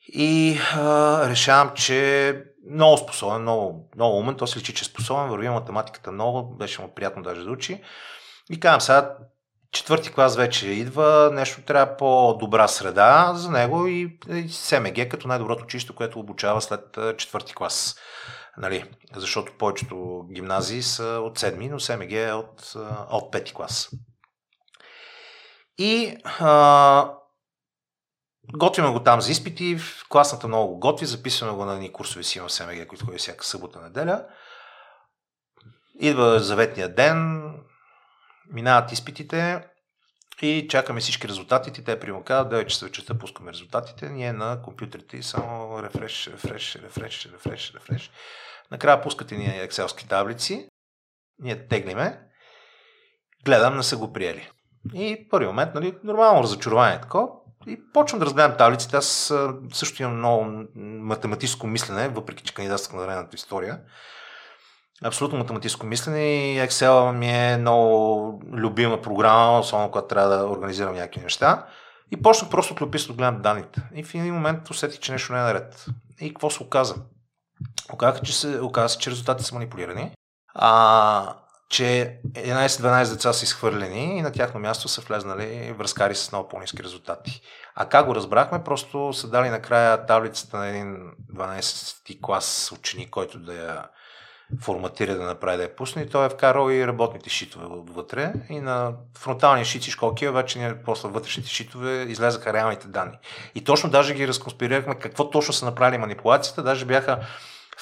И 0.08 0.60
а, 0.74 1.30
решавам, 1.30 1.72
че 1.76 2.44
много 2.70 2.98
способен, 2.98 3.42
много, 3.42 3.90
много 3.96 4.18
умен, 4.18 4.36
то 4.36 4.48
се 4.48 4.60
личи, 4.60 4.74
че 4.74 4.86
е 4.86 4.88
способен, 4.88 5.30
върви 5.30 5.50
математиката 5.50 6.12
много, 6.12 6.56
беше 6.56 6.82
му 6.82 6.94
приятно 6.96 7.24
даже 7.24 7.44
да 7.44 7.52
учи. 7.52 7.84
И 8.50 8.60
казвам 8.60 8.82
сега, 8.82 9.18
четвърти 9.72 10.12
клас 10.12 10.36
вече 10.36 10.68
идва, 10.68 11.30
нещо 11.34 11.62
трябва 11.62 11.98
по-добра 11.98 12.68
среда 12.68 13.32
за 13.36 13.52
него 13.52 13.88
и, 13.88 14.20
и 14.30 14.50
СМГ 14.50 15.10
като 15.10 15.28
най-доброто 15.28 15.64
училище, 15.64 15.96
което 15.96 16.20
обучава 16.20 16.62
след 16.62 16.98
четвърти 17.18 17.56
клас. 17.56 17.96
Нали, 18.58 18.84
защото 19.16 19.58
повечето 19.58 20.26
гимназии 20.34 20.82
са 20.82 21.04
от 21.04 21.38
седми, 21.38 21.70
но 21.70 21.80
СМГ 21.80 22.12
е 22.12 22.32
от, 22.32 22.74
от 23.12 23.32
пети 23.32 23.54
клас. 23.54 23.90
И 25.78 26.18
а, 26.40 27.12
Готвиме 28.54 28.90
го 28.90 29.04
там 29.04 29.22
за 29.22 29.32
изпити, 29.32 29.78
в 29.78 30.06
класната 30.10 30.48
много 30.48 30.74
го 30.74 30.80
готви, 30.80 31.06
записваме 31.06 31.54
го 31.54 31.66
на 31.66 31.78
ни 31.78 31.92
курсови 31.92 32.24
си 32.24 32.40
в 32.40 32.50
СМГ, 32.50 32.88
които 32.88 33.06
ходят 33.06 33.22
всяка 33.22 33.46
събота, 33.46 33.82
неделя. 33.82 34.26
Идва 36.00 36.40
заветния 36.40 36.96
ден, 36.96 37.44
минават 38.52 38.92
изпитите 38.92 39.66
и 40.42 40.68
чакаме 40.70 41.00
всички 41.00 41.28
резултатите. 41.28 41.84
Те 41.84 42.00
приема 42.00 42.24
казват, 42.24 42.54
9 42.54 42.66
часа 42.66 42.86
вечерта 42.86 43.18
пускаме 43.18 43.52
резултатите, 43.52 44.10
ние 44.10 44.34
на 44.34 44.62
компютрите 44.62 45.18
и 45.18 45.24
само 45.24 45.84
рефреш, 45.84 46.28
рефреш, 46.28 46.76
рефреш, 46.76 47.26
рефреш, 47.34 47.74
рефреш. 47.76 48.12
Накрая 48.72 49.02
пускате 49.02 49.38
ни 49.38 49.46
екселски 49.46 50.08
таблици, 50.08 50.70
ние 51.40 51.68
теглиме, 51.68 52.20
гледам, 53.46 53.78
не 53.78 53.84
са 53.84 53.98
го 53.98 54.14
приели. 54.14 54.50
И 54.94 55.28
първи 55.30 55.48
момент, 55.48 55.76
нали, 55.76 55.98
нормално 56.04 56.44
разочарование 56.44 57.02
такова, 57.02 57.28
И 57.68 57.80
почвам 57.94 58.20
да 58.20 58.26
разгледам 58.26 58.58
таблиците. 58.58 58.98
Аз 58.98 59.34
също 59.74 60.02
имам 60.02 60.18
много 60.18 60.64
математическо 60.76 61.68
мислене, 61.68 62.08
въпреки 62.08 62.44
че 62.44 62.54
кандидатствах 62.54 62.96
на 62.96 63.02
наредната 63.02 63.36
история. 63.36 63.80
Абсолютно 65.04 65.38
математическо 65.38 65.86
мислене 65.86 66.54
и 66.54 66.60
Excel 66.60 67.12
ми 67.12 67.30
е 67.30 67.58
много 67.58 68.42
любима 68.54 69.02
програма, 69.02 69.60
особено 69.60 69.92
когато 69.92 70.08
трябва 70.08 70.38
да 70.38 70.48
организирам 70.48 70.96
някакви 70.96 71.22
неща. 71.22 71.66
И 72.12 72.22
почнах 72.22 72.50
просто 72.50 72.74
от 72.74 72.82
любопитство 72.82 73.14
да 73.14 73.18
гледам 73.18 73.42
данните. 73.42 73.82
И 73.96 74.04
в 74.04 74.16
един 74.16 74.34
момент 74.34 74.70
усетих, 74.70 75.00
че 75.00 75.12
нещо 75.12 75.34
не 75.34 75.40
е 75.40 75.44
наред. 75.44 75.86
И 76.22 76.30
какво 76.30 76.50
се 76.50 76.64
оказа? 76.64 76.96
Оказа, 77.94 78.22
че, 78.22 78.40
се, 78.40 78.62
оказа 78.62 78.98
че 78.98 79.12
резултатите 79.12 79.48
са 79.48 79.56
манипулирани. 79.56 80.12
А, 80.54 81.36
че 81.70 82.20
11-12 82.26 83.10
деца 83.10 83.34
са 83.34 83.44
изхвърлени 83.44 84.18
и 84.18 84.22
на 84.22 84.32
тяхно 84.32 84.60
място 84.60 84.88
са 84.88 85.02
влезнали 85.02 85.76
връзкари 85.78 86.16
с 86.16 86.32
много 86.32 86.50
по-низки 86.50 86.84
резултати. 86.84 87.42
А 87.76 87.90
как 87.90 88.06
го 88.06 88.16
разбрахме? 88.16 88.64
Просто 88.64 89.14
са 89.14 89.30
дали 89.30 89.50
накрая 89.50 90.06
таблицата 90.06 90.58
на 90.58 90.68
един 90.68 91.12
12-ти 91.36 92.22
клас 92.22 92.72
ученик, 92.76 93.10
който 93.10 93.40
да 93.40 93.54
я 93.54 93.86
форматира 94.62 95.16
да 95.16 95.24
направи 95.24 95.58
да 95.58 95.64
я 95.64 95.76
пусне 95.76 96.02
и 96.02 96.10
той 96.10 96.26
е 96.26 96.30
вкарал 96.30 96.72
и 96.72 96.88
работните 96.88 97.30
шитове 97.30 97.66
вътре 97.70 98.34
и 98.50 98.60
на 98.60 98.94
фронталния 99.18 99.66
шит 99.66 99.88
и 99.88 99.92
школки, 99.92 100.28
вече 100.28 100.76
после 100.86 101.10
вътрешните 101.10 101.50
шитове 101.50 102.02
излезаха 102.02 102.54
реалните 102.54 102.88
данни. 102.88 103.18
И 103.56 103.64
точно 103.64 103.90
даже 103.90 104.14
ги 104.14 104.28
разконспирирахме 104.28 104.96
какво 104.96 105.30
точно 105.30 105.54
са 105.54 105.66
направили 105.66 105.98
манипулацията, 105.98 106.64
даже 106.64 106.86
бяха 106.86 107.28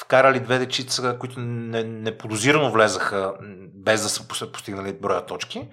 вкарали 0.04 0.40
две 0.40 0.60
дечица, 0.60 1.18
които 1.20 1.40
неподозирано 1.40 2.64
не 2.64 2.72
влезаха 2.72 3.34
без 3.74 4.04
да 4.04 4.10
са 4.10 4.52
постигнали 4.52 4.94
броя 4.94 5.26
точки, 5.26 5.68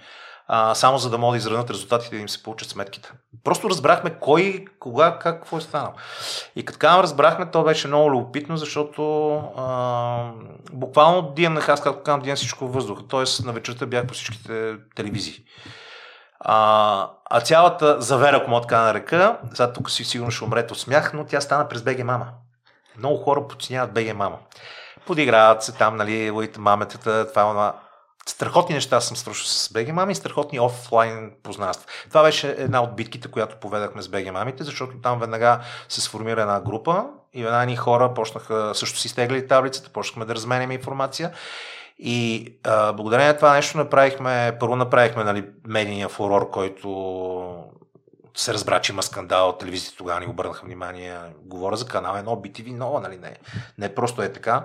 а, 0.53 0.74
само 0.74 0.99
за 0.99 1.11
да 1.11 1.18
могат 1.18 1.33
да 1.33 1.39
изравнат 1.39 1.70
резултатите 1.70 2.14
и 2.14 2.18
да 2.18 2.22
им 2.22 2.28
се 2.28 2.43
получат 2.43 2.70
сметките. 2.70 3.12
Просто 3.45 3.70
разбрахме 3.70 4.11
кой, 4.20 4.64
кога, 4.81 5.18
как, 5.18 5.39
какво 5.39 5.57
е 5.57 5.61
станало. 5.61 5.93
И 6.57 6.64
като 6.64 6.78
така 6.78 7.03
разбрахме, 7.03 7.51
то 7.51 7.62
беше 7.62 7.89
много 7.89 8.11
любопитно, 8.11 8.57
защото 8.57 9.35
а, 9.57 10.31
буквално 10.72 11.22
диемнах, 11.22 11.68
аз 11.68 11.83
както 11.83 12.03
казвам, 12.03 12.22
дием 12.22 12.37
всичко 12.37 12.68
въздуха. 12.68 13.03
Тоест 13.09 13.45
на 13.45 13.53
вечерта 13.53 13.87
бях 13.87 14.07
по 14.07 14.14
всичките 14.14 14.74
телевизии. 14.97 15.45
А, 16.41 17.11
а 17.31 17.41
цялата 17.41 18.01
завера, 18.01 18.37
ако 18.37 18.51
мога 18.51 18.62
така 18.62 18.83
нарека, 18.83 19.39
сега 19.55 19.72
тук 19.72 19.91
си 19.91 20.05
сигурно 20.05 20.31
ще 20.31 20.45
умрете 20.45 20.72
от 20.72 20.78
смях, 20.78 21.12
но 21.14 21.24
тя 21.24 21.41
стана 21.41 21.68
през 21.68 21.83
БГ 21.83 22.05
Мама. 22.05 22.26
Много 23.01 23.16
хора 23.16 23.48
подценяват 23.48 23.94
БГ 23.94 24.14
Мама. 24.14 24.38
Подиграват 25.07 25.62
се 25.62 25.72
там, 25.72 25.96
нали, 25.96 26.48
маметата, 26.59 27.28
това, 27.28 27.51
това. 27.51 27.74
Страхотни 28.26 28.74
неща 28.74 29.01
съм 29.01 29.16
свършил 29.16 29.46
с 29.46 29.72
БГ 29.72 29.92
Мами 29.92 30.12
и 30.12 30.14
страхотни 30.14 30.61
офлайн 30.61 31.32
познанства. 31.42 31.86
Това 32.09 32.22
беше 32.22 32.55
една 32.59 32.82
от 32.82 32.96
битките, 32.96 33.28
която 33.28 33.57
поведахме 33.57 34.03
с 34.03 34.09
БГ 34.09 34.32
Мамите, 34.32 34.64
защото 34.64 34.98
там 35.03 35.20
веднага 35.20 35.61
се 35.88 36.01
сформира 36.01 36.40
една 36.40 36.61
група 36.61 37.05
и 37.34 37.42
веднага 37.42 37.66
ни 37.66 37.76
хора 37.76 38.14
почнаха, 38.14 38.72
също 38.74 38.98
си 38.98 39.09
стегли 39.09 39.48
таблицата, 39.48 39.90
почнахме 39.90 40.24
да 40.24 40.34
разменяме 40.34 40.74
информация. 40.74 41.32
И 41.98 42.46
а, 42.64 42.92
благодарение 42.92 43.32
на 43.32 43.36
това 43.36 43.53
нещо 43.53 43.78
направихме, 43.78 44.57
първо 44.61 44.76
направихме 44.76 45.24
нали, 45.24 45.44
медийния 45.66 46.09
фурор, 46.09 46.51
който 46.51 47.70
се 48.35 48.55
разбра, 48.55 48.81
че 48.81 48.93
има 48.93 49.03
скандал, 49.03 49.57
телевизията 49.59 49.97
тогава 49.97 50.20
ни 50.20 50.26
обърнаха 50.26 50.66
внимание. 50.66 51.18
Говоря 51.43 51.76
за 51.76 51.87
канал 51.87 52.14
1, 52.14 52.24
BTV 52.24 52.76
нова, 52.76 53.01
нали? 53.01 53.16
Не, 53.16 53.37
не 53.78 53.95
просто 53.95 54.22
е 54.22 54.33
така. 54.33 54.64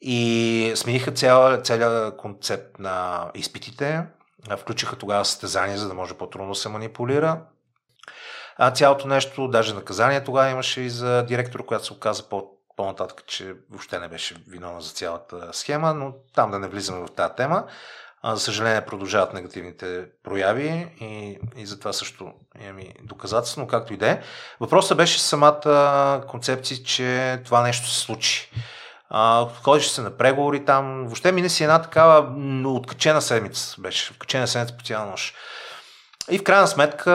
И 0.00 0.72
смениха 0.76 1.12
цял, 1.12 1.62
целият 1.62 2.16
концепт 2.16 2.78
на 2.78 3.26
изпитите. 3.34 4.06
Включиха 4.58 4.96
тогава 4.96 5.24
състезания, 5.24 5.78
за 5.78 5.88
да 5.88 5.94
може 5.94 6.14
по-трудно 6.14 6.54
се 6.54 6.68
манипулира. 6.68 7.40
А 8.56 8.70
цялото 8.70 9.08
нещо, 9.08 9.48
даже 9.48 9.74
наказание 9.74 10.24
тогава 10.24 10.50
имаше 10.50 10.80
и 10.80 10.90
за 10.90 11.22
директор, 11.22 11.64
която 11.64 11.86
се 11.86 11.92
оказа 11.92 12.28
по, 12.28 12.50
по-нататък, 12.76 13.24
че 13.26 13.54
въобще 13.70 13.98
не 13.98 14.08
беше 14.08 14.36
виновна 14.48 14.80
за 14.80 14.92
цялата 14.92 15.48
схема, 15.52 15.94
но 15.94 16.12
там 16.34 16.50
да 16.50 16.58
не 16.58 16.68
влизаме 16.68 17.06
в 17.06 17.10
тази 17.10 17.34
тема. 17.34 17.64
За 18.24 18.40
съжаление 18.40 18.84
продължават 18.84 19.34
негативните 19.34 20.04
прояви 20.24 20.86
и, 21.00 21.38
и 21.56 21.66
за 21.66 21.78
това 21.78 21.92
също 21.92 22.32
имам 22.64 22.78
и 22.78 22.94
доказателство, 23.02 23.60
но 23.60 23.66
както 23.66 23.94
и 23.94 23.96
да 23.96 24.10
е. 24.10 24.20
Въпросът 24.60 24.96
беше 24.96 25.20
самата 25.20 26.22
концепция, 26.28 26.82
че 26.82 27.40
това 27.44 27.62
нещо 27.62 27.88
се 27.88 28.00
случи. 28.00 28.50
А, 29.10 29.46
ходиш 29.62 29.86
се 29.86 30.02
на 30.02 30.16
преговори 30.16 30.64
там. 30.64 31.04
Въобще 31.04 31.32
мине 31.32 31.48
си 31.48 31.62
една 31.62 31.82
такава 31.82 32.28
откачена 32.66 33.22
седмица. 33.22 33.76
Беше 33.80 34.12
откачена 34.12 34.48
седмица 34.48 34.76
по 34.76 34.84
цяла 34.84 35.06
нощ. 35.06 35.34
И 36.30 36.38
в 36.38 36.44
крайна 36.44 36.68
сметка 36.68 37.12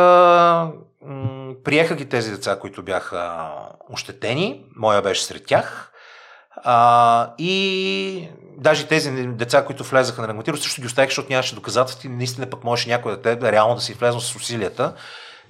приеха 1.63 1.95
ги 1.95 2.09
тези 2.09 2.31
деца, 2.31 2.59
които 2.59 2.83
бяха 2.83 3.51
ощетени. 3.89 4.65
Моя 4.75 5.01
беше 5.01 5.23
сред 5.23 5.45
тях. 5.45 5.91
А, 6.55 7.33
и 7.37 8.29
даже 8.57 8.87
тези 8.87 9.11
деца, 9.11 9.65
които 9.65 9.83
влезаха 9.83 10.21
на 10.21 10.27
регламентиране, 10.27 10.61
също 10.61 10.81
ги 10.81 10.87
оставих, 10.87 11.09
защото 11.09 11.29
нямаше 11.29 11.55
доказателства 11.55 12.09
и 12.09 12.11
наистина 12.11 12.49
пък 12.49 12.63
можеше 12.63 12.89
някой 12.89 13.15
дете 13.15 13.35
да 13.35 13.51
реално 13.51 13.75
да 13.75 13.81
си 13.81 13.93
влезе 13.93 14.19
с 14.19 14.35
усилията. 14.35 14.93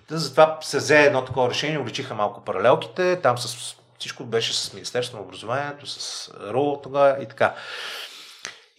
Затова 0.10 0.58
се 0.62 0.78
взе 0.78 1.03
едно 1.03 1.26
такова 1.26 1.49
решение, 1.49 1.80
увеличиха 1.80 2.16
малко 2.16 2.43
паралелките, 2.43 3.20
там 3.22 3.38
с 3.38 3.76
всичко 3.99 4.24
беше 4.24 4.53
с 4.53 4.74
Министерството 4.74 5.18
на 5.18 5.28
образованието, 5.28 5.88
с 5.88 6.30
РУ 6.53 6.82
тогава 6.84 7.24
и 7.24 7.28
така. 7.28 7.56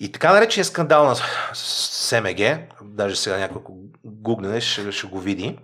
И 0.00 0.12
така 0.12 0.32
наречения 0.32 0.64
скандал 0.64 1.04
на 1.04 1.16
СМГ, 1.54 2.58
даже 2.82 3.16
сега 3.16 3.38
някой 3.38 3.62
гугне, 4.04 4.60
ще, 4.60 4.92
ще 4.92 5.06
го 5.06 5.20
види, 5.20 5.58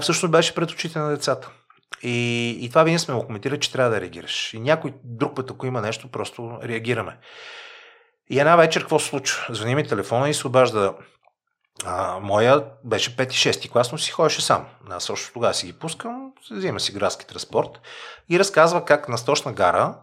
всъщност 0.00 0.32
беше 0.32 0.54
пред 0.54 0.70
очите 0.70 0.98
на 0.98 1.10
децата. 1.10 1.50
И, 2.02 2.48
и 2.60 2.68
това 2.68 2.82
винаги 2.82 2.98
сме 2.98 3.14
го 3.14 3.26
коментирали, 3.26 3.60
че 3.60 3.72
трябва 3.72 3.90
да 3.90 4.00
реагираш. 4.00 4.54
И 4.54 4.60
някой 4.60 4.92
друг 5.04 5.36
път, 5.36 5.50
ако 5.50 5.66
има 5.66 5.80
нещо, 5.80 6.10
просто 6.10 6.58
реагираме. 6.62 7.18
И 8.30 8.40
една 8.40 8.56
вечер 8.56 8.80
какво 8.80 8.98
се 8.98 9.06
случва? 9.06 9.54
Звъни 9.54 9.74
ми 9.74 9.86
телефона 9.86 10.28
и 10.28 10.34
се 10.34 10.46
обажда 10.46 10.94
а, 11.84 12.18
моя 12.22 12.64
беше 12.84 13.16
5-6 13.16 13.70
клас, 13.70 13.92
но 13.92 13.98
си 13.98 14.10
ходеше 14.10 14.42
сам. 14.42 14.66
Аз 14.90 15.10
още 15.10 15.32
тогава 15.32 15.54
си 15.54 15.66
ги 15.66 15.72
пускам, 15.72 16.32
взима 16.50 16.80
си 16.80 16.92
градски 16.92 17.26
транспорт 17.26 17.80
и 18.30 18.38
разказва 18.38 18.84
как 18.84 19.08
на 19.08 19.18
Сточна 19.18 19.52
гара 19.52 19.94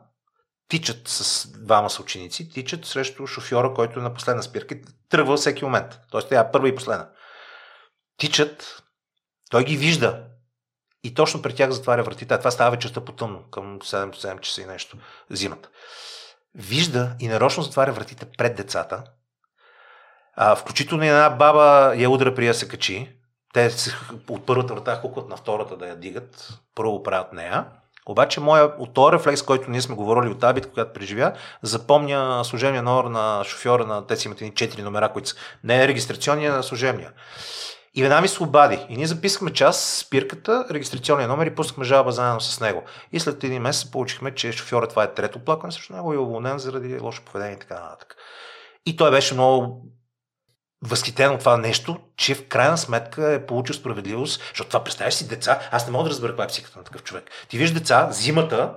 тичат 0.67 1.07
с 1.07 1.47
двама 1.47 1.89
съученици, 1.89 2.49
тичат 2.49 2.85
срещу 2.85 3.27
шофьора, 3.27 3.73
който 3.73 3.99
е 3.99 4.03
на 4.03 4.13
последна 4.13 4.41
спирка 4.41 4.75
и 4.75 4.81
тръгва 5.09 5.37
всеки 5.37 5.65
момент. 5.65 5.99
Тоест 6.11 6.29
тя 6.29 6.39
е 6.39 6.51
първа 6.51 6.69
и 6.69 6.75
последна. 6.75 7.09
Тичат, 8.17 8.83
той 9.49 9.63
ги 9.63 9.77
вижда, 9.77 10.23
и 11.05 11.13
точно 11.13 11.41
при 11.41 11.55
тях 11.55 11.71
затваря 11.71 12.03
вратите. 12.03 12.37
Това 12.37 12.51
става 12.51 12.71
вечерта 12.71 13.01
по 13.01 13.11
тъмно, 13.11 13.43
към 13.51 13.79
7-7 13.79 14.39
часа 14.39 14.61
и 14.61 14.65
нещо, 14.65 14.97
зимата. 15.29 15.69
Вижда 16.55 17.15
и 17.19 17.27
нарочно 17.27 17.63
затваря 17.63 17.91
вратите 17.91 18.25
пред 18.37 18.55
децата. 18.55 19.03
А, 20.35 20.55
включително 20.55 21.03
и 21.03 21.07
една 21.07 21.29
баба 21.29 21.93
я 21.95 22.09
удра 22.09 22.35
при 22.35 22.47
да 22.47 22.53
се 22.53 22.67
качи. 22.67 23.09
Те 23.53 23.71
от 24.29 24.45
първата 24.45 24.73
врата 24.73 24.95
хукват 24.95 25.29
на 25.29 25.37
втората 25.37 25.77
да 25.77 25.87
я 25.87 25.95
дигат. 25.95 26.59
Първо 26.75 27.03
правят 27.03 27.33
нея. 27.33 27.65
Обаче 28.05 28.39
моя, 28.39 28.71
от 28.79 28.93
този 28.93 29.13
рефлекс, 29.13 29.41
който 29.41 29.71
ние 29.71 29.81
сме 29.81 29.95
говорили 29.95 30.31
от 30.31 30.39
тази 30.39 30.61
която 30.61 30.93
преживя, 30.93 31.33
запомня 31.61 32.45
служебния 32.45 32.83
номер 32.83 33.03
на 33.03 33.43
шофьора 33.43 33.85
на 33.85 34.07
тези 34.07 34.27
имат 34.27 34.39
4 34.39 34.81
номера, 34.81 35.13
които 35.13 35.29
са 35.29 35.35
не 35.63 35.83
е 35.83 35.87
регистрационния, 35.87 36.53
а 36.53 36.63
служебния. 36.63 37.11
И 37.95 38.01
веднага 38.01 38.21
ми 38.21 38.27
се 38.27 38.43
обади. 38.43 38.85
И 38.89 38.97
ние 38.97 39.07
записахме 39.07 39.53
час 39.53 39.97
спирката, 40.05 40.65
регистрационния 40.71 41.27
номер 41.27 41.45
и 41.45 41.55
пуснахме 41.55 41.85
жалба 41.85 42.11
заедно 42.11 42.41
с 42.41 42.59
него. 42.59 42.83
И 43.11 43.19
след 43.19 43.43
един 43.43 43.61
месец 43.61 43.91
получихме, 43.91 44.35
че 44.35 44.51
шофьорът 44.51 44.89
това 44.89 45.03
е 45.03 45.13
трето 45.13 45.39
плакане 45.39 45.73
срещу 45.73 45.93
него 45.93 46.13
и 46.13 46.15
е 46.15 46.19
уволнен 46.19 46.59
заради 46.59 46.99
лошо 46.99 47.21
поведение 47.25 47.55
и 47.55 47.59
така 47.59 47.73
нататък. 47.73 48.15
И 48.85 48.95
той 48.95 49.11
беше 49.11 49.33
много 49.33 49.85
възхитен 50.81 51.31
от 51.31 51.39
това 51.39 51.57
нещо, 51.57 51.99
че 52.17 52.35
в 52.35 52.47
крайна 52.47 52.77
сметка 52.77 53.33
е 53.33 53.45
получил 53.45 53.75
справедливост, 53.75 54.41
защото 54.49 54.69
това 54.69 54.83
представяш 54.83 55.13
си 55.13 55.27
деца, 55.27 55.59
аз 55.71 55.85
не 55.85 55.91
мога 55.91 56.03
да 56.03 56.09
разбера 56.09 56.31
каква 56.31 56.43
е 56.43 56.47
психиката 56.47 56.79
на 56.79 56.85
такъв 56.85 57.03
човек. 57.03 57.31
Ти 57.47 57.57
виждаш 57.57 57.79
деца, 57.79 58.11
зимата 58.11 58.73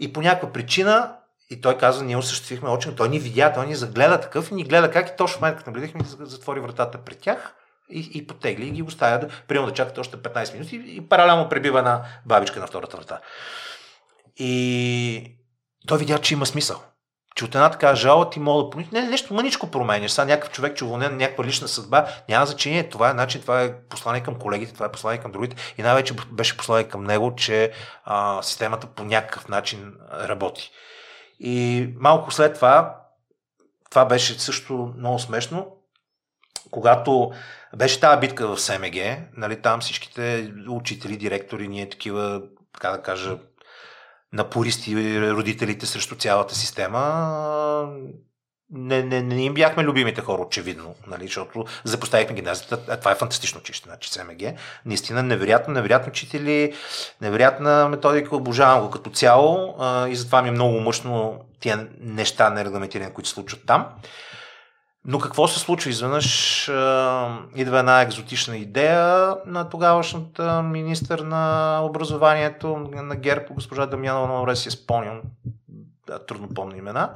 и 0.00 0.12
по 0.12 0.20
някаква 0.20 0.52
причина 0.52 1.16
и 1.50 1.60
той 1.60 1.78
казва, 1.78 2.04
ние 2.04 2.16
осъществихме 2.16 2.70
очи, 2.70 2.96
той 2.96 3.08
ни 3.08 3.18
видя, 3.18 3.52
той 3.52 3.66
ни 3.66 3.74
загледа 3.74 4.20
такъв 4.20 4.50
и 4.50 4.54
ни 4.54 4.64
гледа 4.64 4.90
как 4.90 5.08
и 5.08 5.16
точно 5.16 5.38
в 5.38 5.40
момента, 5.40 5.58
като 5.58 5.70
наблюдахме, 5.70 6.00
затвори 6.26 6.60
вратата 6.60 6.98
пред 6.98 7.18
тях 7.18 7.54
и, 7.90 8.10
и 8.14 8.26
потегли 8.26 8.66
и 8.66 8.70
ги 8.70 8.82
оставя, 8.82 9.28
примерно 9.48 9.66
да 9.66 9.74
чакат 9.74 9.98
още 9.98 10.16
15 10.16 10.52
минути 10.52 10.76
и, 10.76 10.96
и 10.96 11.08
паралелно 11.08 11.48
пребива 11.48 11.82
на 11.82 12.04
бабичка 12.26 12.60
на 12.60 12.66
втората 12.66 12.96
врата. 12.96 13.20
И 14.36 15.36
той 15.86 15.98
видя, 15.98 16.18
че 16.18 16.34
има 16.34 16.46
смисъл. 16.46 16.82
Че 17.36 17.44
от 17.44 17.54
една 17.54 17.70
така 17.70 17.94
жала 17.94 18.30
ти 18.30 18.40
мога 18.40 18.64
да 18.64 18.70
помниш. 18.70 18.88
Не, 18.92 19.02
нещо 19.02 19.34
мъничко 19.34 19.70
променяш. 19.70 20.10
Сега 20.10 20.24
някакъв 20.24 20.50
човек, 20.50 20.76
че 20.76 20.84
уволнен 20.84 21.16
някаква 21.16 21.44
лична 21.44 21.68
съдба, 21.68 22.06
няма 22.28 22.46
значение. 22.46 22.88
Това 22.88 23.10
е 23.10 23.14
начин, 23.14 23.40
това 23.40 23.62
е 23.62 23.78
послание 23.88 24.22
към 24.22 24.38
колегите, 24.38 24.72
това 24.72 24.86
е 24.86 24.92
послание 24.92 25.20
към 25.20 25.32
другите. 25.32 25.74
И 25.78 25.82
най-вече 25.82 26.14
беше 26.32 26.56
послание 26.56 26.88
към 26.88 27.04
него, 27.04 27.34
че 27.36 27.72
а, 28.04 28.42
системата 28.42 28.86
по 28.86 29.04
някакъв 29.04 29.48
начин 29.48 29.94
работи. 30.12 30.70
И 31.40 31.88
малко 31.96 32.30
след 32.30 32.54
това, 32.54 33.00
това 33.90 34.04
беше 34.04 34.38
също 34.38 34.92
много 34.96 35.18
смешно 35.18 35.76
когато 36.70 37.32
беше 37.76 38.00
тази 38.00 38.20
битка 38.20 38.48
в 38.48 38.60
СМГ, 38.60 38.96
нали, 39.36 39.62
там 39.62 39.80
всичките 39.80 40.52
учители, 40.68 41.16
директори, 41.16 41.68
ние 41.68 41.88
такива, 41.88 42.42
така 42.74 42.90
да 42.90 43.02
кажа, 43.02 43.38
напористи 44.32 45.20
родителите 45.30 45.86
срещу 45.86 46.16
цялата 46.16 46.54
система, 46.54 47.02
не, 48.70 49.02
не, 49.02 49.22
не 49.22 49.44
им 49.44 49.54
бяхме 49.54 49.82
любимите 49.82 50.20
хора, 50.20 50.42
очевидно, 50.42 50.94
нали, 51.06 51.26
защото 51.26 51.64
запоставихме 51.84 52.34
гимназията. 52.34 52.78
А 52.88 52.96
това 52.96 53.10
е 53.10 53.14
фантастично 53.14 53.60
училище, 53.60 53.88
значи 53.88 54.10
СМГ. 54.10 54.42
Наистина 54.86 55.22
невероятно, 55.22 55.74
невероятно 55.74 56.08
учители, 56.08 56.74
невероятна 57.20 57.88
методика, 57.88 58.36
обожавам 58.36 58.84
го 58.84 58.90
като 58.90 59.10
цяло 59.10 59.76
а, 59.78 60.08
и 60.08 60.16
затова 60.16 60.42
ми 60.42 60.48
е 60.48 60.52
много 60.52 60.80
мъчно 60.80 61.40
тия 61.60 61.88
неща 62.00 62.50
нерегламентирани, 62.50 63.12
които 63.12 63.28
се 63.28 63.34
случват 63.34 63.66
там. 63.66 63.86
Но 65.08 65.18
какво 65.18 65.48
се 65.48 65.58
случва? 65.58 65.90
Изведнъж 65.90 66.62
идва 67.54 67.78
една 67.78 68.02
екзотична 68.02 68.56
идея 68.56 69.36
на 69.46 69.68
тогавашната 69.68 70.62
министър 70.62 71.18
на 71.18 71.80
образованието 71.84 72.76
на 72.92 73.16
ГЕРБ, 73.16 73.44
госпожа 73.50 73.86
Дамянова, 73.86 74.38
добре 74.38 74.56
си 74.56 74.70
спомням, 74.70 75.20
да, 76.06 76.26
трудно 76.26 76.48
помня 76.54 76.76
имена, 76.76 77.10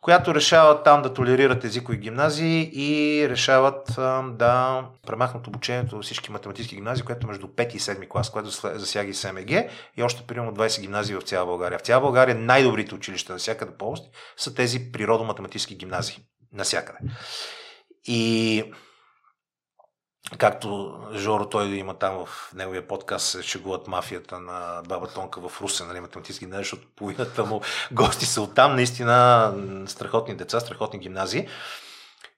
която 0.00 0.34
решават 0.34 0.84
там 0.84 1.02
да 1.02 1.14
толерират 1.14 1.64
езикови 1.64 1.98
гимназии 1.98 2.70
и 2.72 3.28
решават 3.28 3.94
да 4.32 4.84
премахнат 5.06 5.46
обучението 5.46 5.96
във 5.96 6.04
всички 6.04 6.32
математически 6.32 6.76
гимназии, 6.76 7.04
което 7.04 7.26
е 7.26 7.30
между 7.30 7.46
5 7.46 7.74
и 7.74 7.78
7 7.78 8.08
клас, 8.08 8.30
което 8.30 8.50
засяга 8.78 9.10
и 9.10 9.14
СМГ 9.14 9.50
и 9.96 10.02
още 10.02 10.22
примерно 10.26 10.54
20 10.54 10.80
гимназии 10.80 11.16
в 11.16 11.22
цяла 11.22 11.46
България. 11.46 11.78
В 11.78 11.82
цяла 11.82 12.00
България 12.00 12.34
най-добрите 12.34 12.94
училища 12.94 13.32
навсякъде 13.32 13.72
по 13.78 13.84
области 13.86 14.08
са 14.36 14.54
тези 14.54 14.92
природо-математически 14.92 15.76
гимназии. 15.76 16.18
Насякъде. 16.52 16.98
И 18.04 18.64
както 20.38 20.98
Жоро 21.14 21.48
той 21.48 21.66
има 21.66 21.94
там 21.94 22.26
в 22.26 22.52
неговия 22.54 22.88
подкаст 22.88 23.26
се 23.26 23.42
шегуват 23.42 23.86
мафията 23.86 24.40
на 24.40 24.82
Баба 24.88 25.08
Тонка 25.08 25.48
в 25.48 25.60
Русе, 25.60 25.84
нали, 25.84 26.00
математически 26.00 26.44
гимназия, 26.44 26.62
защото 26.62 26.86
половината 26.96 27.44
му 27.44 27.60
гости 27.92 28.26
са 28.26 28.42
оттам, 28.42 28.74
наистина 28.74 29.52
страхотни 29.86 30.34
деца, 30.34 30.60
страхотни 30.60 30.98
гимназии. 30.98 31.48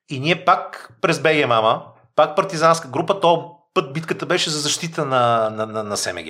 И 0.09 0.21
ние 0.21 0.45
пак 0.45 0.93
през 1.01 1.21
БГ 1.21 1.49
Мама, 1.49 1.87
пак 2.17 2.37
партизанска 2.37 2.89
група, 2.89 3.21
то 3.21 3.59
път 3.75 3.93
битката 3.93 4.27
беше 4.27 4.51
за 4.51 4.61
защита 4.61 5.05
на, 5.05 5.51
на, 5.51 5.67
на, 5.67 5.83
на 5.83 5.97
СМГ. 5.97 6.29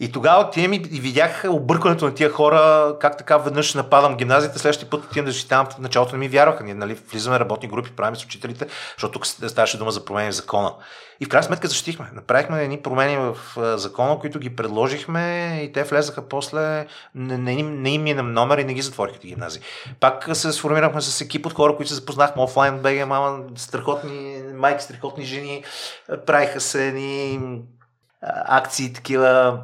И 0.00 0.12
тогава 0.12 0.44
отивам 0.44 0.72
и 0.72 0.78
видях 0.78 1.44
объркването 1.48 2.04
на 2.04 2.14
тия 2.14 2.30
хора, 2.30 2.94
как 3.00 3.18
така 3.18 3.36
веднъж 3.36 3.74
нападам 3.74 4.16
гимназията, 4.16 4.58
следващия 4.58 4.90
път 4.90 5.04
отивам 5.04 5.26
да 5.26 5.32
защитавам, 5.32 5.66
в 5.66 5.78
началото 5.78 6.12
не 6.12 6.18
ми 6.18 6.28
вярваха. 6.28 6.64
Ние 6.64 6.74
нали, 6.74 6.94
влизаме 6.94 7.40
работни 7.40 7.68
групи, 7.68 7.90
правим 7.90 8.16
с 8.16 8.24
учителите, 8.24 8.66
защото 8.96 9.12
тук 9.12 9.26
ставаше 9.26 9.78
дума 9.78 9.90
за 9.90 10.04
промени 10.04 10.30
в 10.30 10.34
закона. 10.34 10.74
И 11.20 11.24
в 11.24 11.28
крайна 11.28 11.44
сметка 11.44 11.68
защитихме. 11.68 12.10
Направихме 12.14 12.64
едни 12.64 12.82
промени 12.82 13.16
в 13.16 13.36
закона, 13.78 14.18
които 14.18 14.38
ги 14.38 14.56
предложихме 14.56 15.60
и 15.64 15.72
те 15.72 15.82
влезаха 15.82 16.28
после, 16.28 16.86
не, 17.14 17.38
не, 17.38 17.52
им, 17.52 17.82
не 17.82 17.90
им 17.90 18.06
е 18.06 18.14
номер 18.14 18.58
и 18.58 18.64
не 18.64 18.74
ги 18.74 18.82
затвориха 18.82 19.18
тези 19.18 19.34
гимназии. 19.34 19.62
Пак 20.00 20.28
се 20.32 20.52
сформирахме 20.52 21.00
с 21.00 21.20
екип 21.20 21.46
от 21.46 21.52
хора, 21.52 21.76
които 21.76 21.88
се 21.88 21.94
запознахме 21.94 22.42
офлайн, 22.42 22.78
БГ, 22.78 23.06
мама, 23.06 23.38
страхотни 23.56 24.42
майки, 24.54 24.84
страхотни 24.84 25.24
жени, 25.24 25.64
правиха 26.26 26.60
се 26.60 26.86
едни 26.86 27.40
акции, 28.48 28.92
такива 28.92 29.60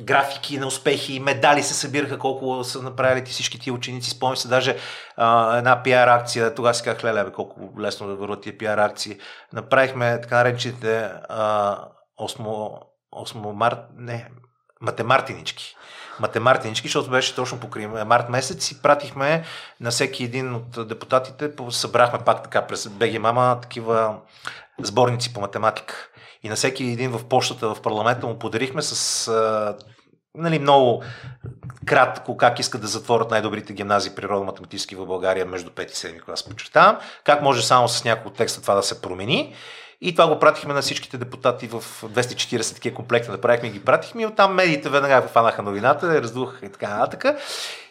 графики 0.00 0.58
на 0.58 0.66
успехи, 0.66 1.20
медали 1.20 1.62
се 1.62 1.74
събираха, 1.74 2.18
колко 2.18 2.64
са 2.64 2.82
направили 2.82 3.24
ти 3.24 3.32
всички 3.32 3.58
тия 3.58 3.74
ученици. 3.74 4.10
Спомням 4.10 4.36
се 4.36 4.48
даже 4.48 4.76
а, 5.16 5.58
една 5.58 5.82
пиар 5.82 6.08
акция, 6.08 6.54
тогава 6.54 6.74
си 6.74 6.82
казах, 6.82 7.04
леле, 7.04 7.32
колко 7.32 7.80
лесно 7.80 8.06
да 8.06 8.14
върват 8.14 8.42
тия 8.42 8.58
пиар 8.58 8.78
акции. 8.78 9.18
Направихме 9.52 10.20
така 10.20 10.36
наречените 10.36 11.10
осмо, 12.18 12.70
осмо 13.12 13.52
март, 13.52 13.78
не, 13.96 14.28
матемартинички 14.80 15.76
матемартинички, 16.20 16.88
защото 16.88 17.10
беше 17.10 17.34
точно 17.34 17.60
покрай 17.60 17.86
март 17.86 18.28
месец 18.28 18.70
и 18.70 18.82
пратихме 18.82 19.44
на 19.80 19.90
всеки 19.90 20.24
един 20.24 20.54
от 20.54 20.88
депутатите, 20.88 21.50
събрахме 21.70 22.18
пак 22.18 22.42
така 22.42 22.66
през 22.66 22.88
БГ 22.88 23.20
Мама 23.20 23.58
такива 23.62 24.16
сборници 24.82 25.34
по 25.34 25.40
математика 25.40 26.08
и 26.46 26.48
на 26.48 26.56
всеки 26.56 26.84
един 26.84 27.10
в 27.10 27.24
почтата 27.24 27.74
в 27.74 27.82
парламента 27.82 28.26
му 28.26 28.38
подарихме 28.38 28.82
с 28.82 29.28
а, 29.28 29.76
нали, 30.34 30.58
много 30.58 31.02
кратко 31.86 32.36
как 32.36 32.58
искат 32.58 32.80
да 32.80 32.86
затворят 32.86 33.30
най-добрите 33.30 33.72
гимназии 33.72 34.12
природо-математически 34.12 34.96
в 34.96 35.06
България 35.06 35.46
между 35.46 35.70
5 35.70 35.84
и 35.84 35.94
7 35.94 36.24
клас, 36.24 36.42
подчертавам. 36.42 36.96
Как 37.24 37.42
може 37.42 37.62
само 37.62 37.88
с 37.88 38.04
няколко 38.04 38.36
текста 38.36 38.62
това 38.62 38.74
да 38.74 38.82
се 38.82 39.00
промени. 39.00 39.54
И 40.00 40.14
това 40.14 40.28
го 40.28 40.38
пратихме 40.38 40.74
на 40.74 40.82
всичките 40.82 41.18
депутати 41.18 41.66
в 41.66 41.84
240 42.02 42.74
такива 42.74 42.96
комплекта, 42.96 43.32
направихме 43.32 43.68
и 43.68 43.72
ги 43.72 43.84
пратихме 43.84 44.22
и 44.22 44.26
оттам 44.26 44.54
медиите 44.54 44.88
веднага 44.88 45.28
фанаха 45.28 45.62
новината, 45.62 46.22
раздуваха 46.22 46.66
и 46.66 46.72
така 46.72 46.96
нататък. 46.96 47.38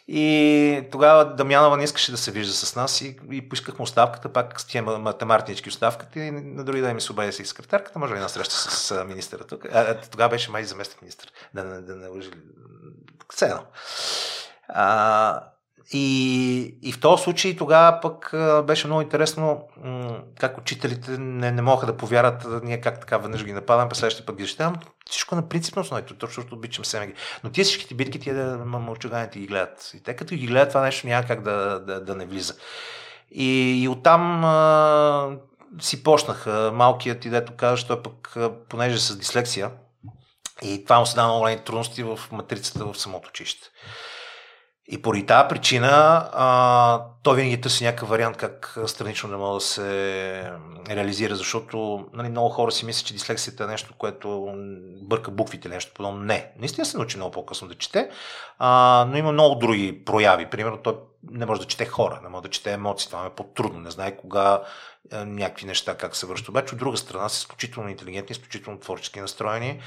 И 0.08 0.88
тогава 0.92 1.36
Дамянова 1.36 1.78
не 1.78 1.84
искаше 1.84 2.12
да 2.12 2.18
се 2.18 2.32
вижда 2.32 2.54
с 2.54 2.76
нас 2.76 3.02
и, 3.02 3.18
и 3.32 3.50
поискахме 3.50 3.84
оставката, 3.84 4.34
пак 4.34 4.62
с 4.62 4.66
тия 4.66 4.84
математички 4.84 5.70
оставката 5.70 6.20
и 6.20 6.32
на 6.32 6.64
други 6.64 6.82
ден 6.82 6.96
ми 6.96 7.02
се 7.02 7.12
обадя 7.12 7.34
с 7.34 7.46
секретарката, 7.46 8.00
може 8.00 8.16
ли 8.16 8.20
на 8.20 8.30
среща 8.30 8.56
с 8.56 9.06
министъра 9.06 9.44
тук. 9.44 9.66
А, 9.74 10.02
тогава 10.12 10.30
беше 10.30 10.52
май 10.52 10.64
заместник 10.64 11.02
министър, 11.02 11.32
да, 11.54 11.64
да, 11.64 11.82
да 11.82 11.96
не 11.96 12.08
лъжи. 12.08 12.32
Все 13.30 13.54
и, 15.92 16.78
и 16.82 16.92
в 16.92 17.00
този 17.00 17.24
случай 17.24 17.56
тогава 17.56 18.00
пък 18.02 18.34
беше 18.66 18.88
много 18.88 19.02
интересно 19.02 19.68
как 20.40 20.58
учителите 20.58 21.18
не, 21.18 21.52
не 21.52 21.62
могат 21.62 21.88
да 21.88 21.98
повярват 21.98 22.64
ние 22.64 22.82
как 22.82 23.00
така 23.00 23.18
веднъж 23.18 23.46
ги 23.46 23.54
нападам, 23.54 23.90
през 23.90 23.98
следващия 23.98 24.26
път 24.26 24.36
ги 24.36 24.44
защитавам. 24.44 24.76
Всичко 25.10 25.36
на 25.36 25.50
принципно 25.50 25.82
основа, 25.82 26.06
точно 26.06 26.28
защото 26.28 26.56
обичам 26.56 26.86
семеги. 26.86 27.14
Но 27.44 27.50
тия 27.50 27.66
всичките 27.66 27.96
битки, 27.96 28.20
тия 28.20 28.58
мълчуганите 28.58 29.40
ги 29.40 29.48
гледат. 29.48 29.92
И 29.94 30.04
те 30.04 30.16
като 30.16 30.36
ги 30.36 30.48
гледат, 30.48 30.70
това 30.70 30.82
нещо 30.82 31.08
няма 31.08 31.28
как 31.28 31.42
да, 31.42 31.80
да, 31.80 32.02
да 32.02 32.16
не 32.16 32.26
влиза. 32.26 32.54
И, 33.32 33.82
и 33.84 33.88
оттам 33.88 34.46
а, 34.46 35.38
си 35.82 36.04
почнаха 36.04 36.72
малкият 36.74 37.26
и 37.26 37.30
дето 37.30 37.54
казваш, 37.56 37.84
той 37.84 38.04
пък, 38.04 38.36
понеже 38.70 38.98
с 38.98 39.18
дислексия, 39.18 39.72
и 40.62 40.84
това 40.84 41.00
му 41.00 41.06
се 41.06 41.16
дава 41.16 41.28
много 41.28 41.64
трудности 41.64 42.04
в 42.04 42.20
матрицата 42.32 42.86
в 42.86 42.96
самото 42.96 43.30
училище. 43.30 43.68
И 44.88 45.02
поради 45.02 45.26
тази 45.26 45.48
причина 45.48 45.88
а, 46.34 47.06
той 47.24 47.36
винаги 47.36 47.62
търси 47.62 47.84
някакъв 47.84 48.10
вариант 48.10 48.38
как 48.38 48.78
странично 48.88 49.30
не 49.30 49.38
може 49.38 49.64
да 49.64 49.70
се 49.70 50.52
реализира, 50.90 51.36
защото 51.36 52.06
нали, 52.14 52.30
много 52.30 52.50
хора 52.50 52.72
си 52.72 52.86
мислят, 52.86 53.08
че 53.08 53.14
дислексията 53.14 53.64
е 53.64 53.68
нещо, 53.68 53.94
което 53.98 54.54
бърка 55.02 55.32
буквите 55.32 55.68
или 55.68 55.74
нещо 55.74 55.92
подобно. 55.96 56.24
Не, 56.24 56.52
наистина 56.60 56.86
се 56.86 56.98
научи 56.98 57.18
много 57.18 57.32
по-късно 57.32 57.68
да 57.68 57.76
чете, 57.76 58.10
а, 58.60 59.06
но 59.10 59.18
има 59.18 59.32
много 59.32 59.56
други 59.56 60.06
прояви. 60.06 60.50
Примерно 60.50 60.78
той 60.78 60.96
не 61.32 61.46
може 61.46 61.62
да 61.62 61.68
чете 61.68 61.86
хора, 61.86 62.20
не 62.24 62.30
може 62.30 62.44
да 62.44 62.50
чете 62.50 62.72
емоции, 62.72 63.10
това 63.10 63.26
е 63.26 63.30
по-трудно, 63.30 63.80
не 63.80 63.92
знае 63.92 64.18
кога 64.18 64.62
е, 65.12 65.26
някакви 65.26 65.66
неща 65.66 65.98
как 65.98 66.16
се 66.16 66.26
връщат. 66.26 66.50
Обаче 66.50 66.74
от 66.74 66.80
друга 66.80 66.98
страна 66.98 67.30
са 67.30 67.38
изключително 67.38 67.90
интелигентни, 67.90 68.34
изключително 68.34 68.80
творчески 68.80 69.22
настроени 69.22 69.82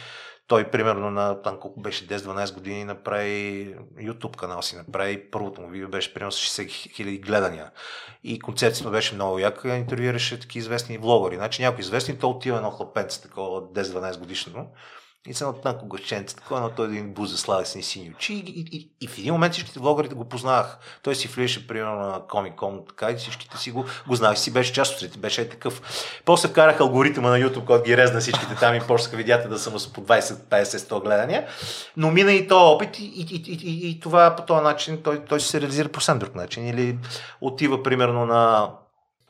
той 0.49 0.71
примерно 0.71 1.11
на 1.11 1.43
там 1.43 1.57
колко 1.61 1.81
беше 1.81 2.07
10-12 2.07 2.55
години 2.55 2.85
направи 2.85 3.75
YouTube 3.99 4.37
канал 4.37 4.63
си, 4.63 4.77
направи 4.77 5.31
първото 5.31 5.61
му 5.61 5.69
видео 5.69 5.89
беше 5.89 6.15
примерно 6.15 6.33
с 6.33 6.37
60 6.37 6.69
хиляди 6.69 7.19
гледания. 7.19 7.71
И 8.25 8.39
концепцията 8.39 8.91
беше 8.91 9.15
много 9.15 9.39
яка, 9.39 9.77
интервюираше 9.77 10.41
такива 10.41 10.61
известни 10.63 10.99
влогъри. 10.99 11.37
Значи 11.37 11.63
някой 11.63 11.81
известни, 11.81 12.19
то 12.19 12.31
отива 12.31 12.57
едно 12.57 12.71
хлапенце, 12.71 13.23
такова 13.23 13.63
10-12 13.63 14.19
годишно 14.19 14.67
и 15.29 15.35
са 15.35 15.47
на 15.47 15.61
тънко 15.61 15.87
гъщенце, 15.87 16.37
такова, 16.37 16.61
но 16.61 16.71
той 16.71 16.87
един 16.87 17.15
буз 17.15 17.41
слава 17.41 17.67
с 17.67 17.83
сини 17.83 18.11
очи. 18.17 18.35
И, 18.35 18.37
и, 18.37 18.77
и, 18.77 18.91
и, 19.01 19.07
в 19.09 19.19
един 19.19 19.33
момент 19.33 19.53
всичките 19.53 19.81
влогъри 19.81 20.09
го 20.09 20.25
познавах. 20.25 20.79
Той 21.03 21.15
си 21.15 21.29
влизаше, 21.29 21.67
примерно, 21.67 21.97
на 21.97 22.21
Comic-Con, 22.21 22.89
така 22.89 23.11
и 23.11 23.17
всичките 23.17 23.59
си 23.59 23.71
го, 23.71 23.85
го 24.09 24.15
знаех. 24.15 24.39
Си 24.39 24.53
беше 24.53 24.73
част 24.73 25.03
от 25.03 25.19
беше 25.19 25.41
е 25.41 25.49
такъв. 25.49 25.83
После 26.25 26.49
вкарах 26.49 26.81
алгоритъма 26.81 27.31
на 27.31 27.39
YouTube, 27.39 27.65
който 27.65 27.85
ги 27.85 27.97
резна 27.97 28.21
всичките 28.21 28.55
там 28.55 28.75
и 28.75 28.81
почнаха 28.81 29.17
видята 29.17 29.49
да 29.49 29.59
съм 29.59 29.79
с 29.79 29.93
по 29.93 30.01
20, 30.01 30.21
50, 30.21 30.63
100 30.63 31.05
гледания. 31.05 31.47
Но 31.97 32.11
мина 32.11 32.33
и 32.33 32.49
то 32.49 32.73
опит 32.73 32.99
и, 32.99 33.05
и, 33.05 33.27
и, 33.47 33.59
и, 33.63 33.91
и 33.91 34.01
това 34.01 34.37
по 34.37 34.43
този 34.43 34.63
начин 34.65 35.03
той, 35.03 35.25
той 35.25 35.41
се 35.41 35.61
реализира 35.61 35.89
по 35.89 36.01
съвсем 36.01 36.19
друг 36.19 36.35
начин. 36.35 36.69
Или 36.69 36.99
отива, 37.41 37.83
примерно, 37.83 38.27
на 38.27 38.71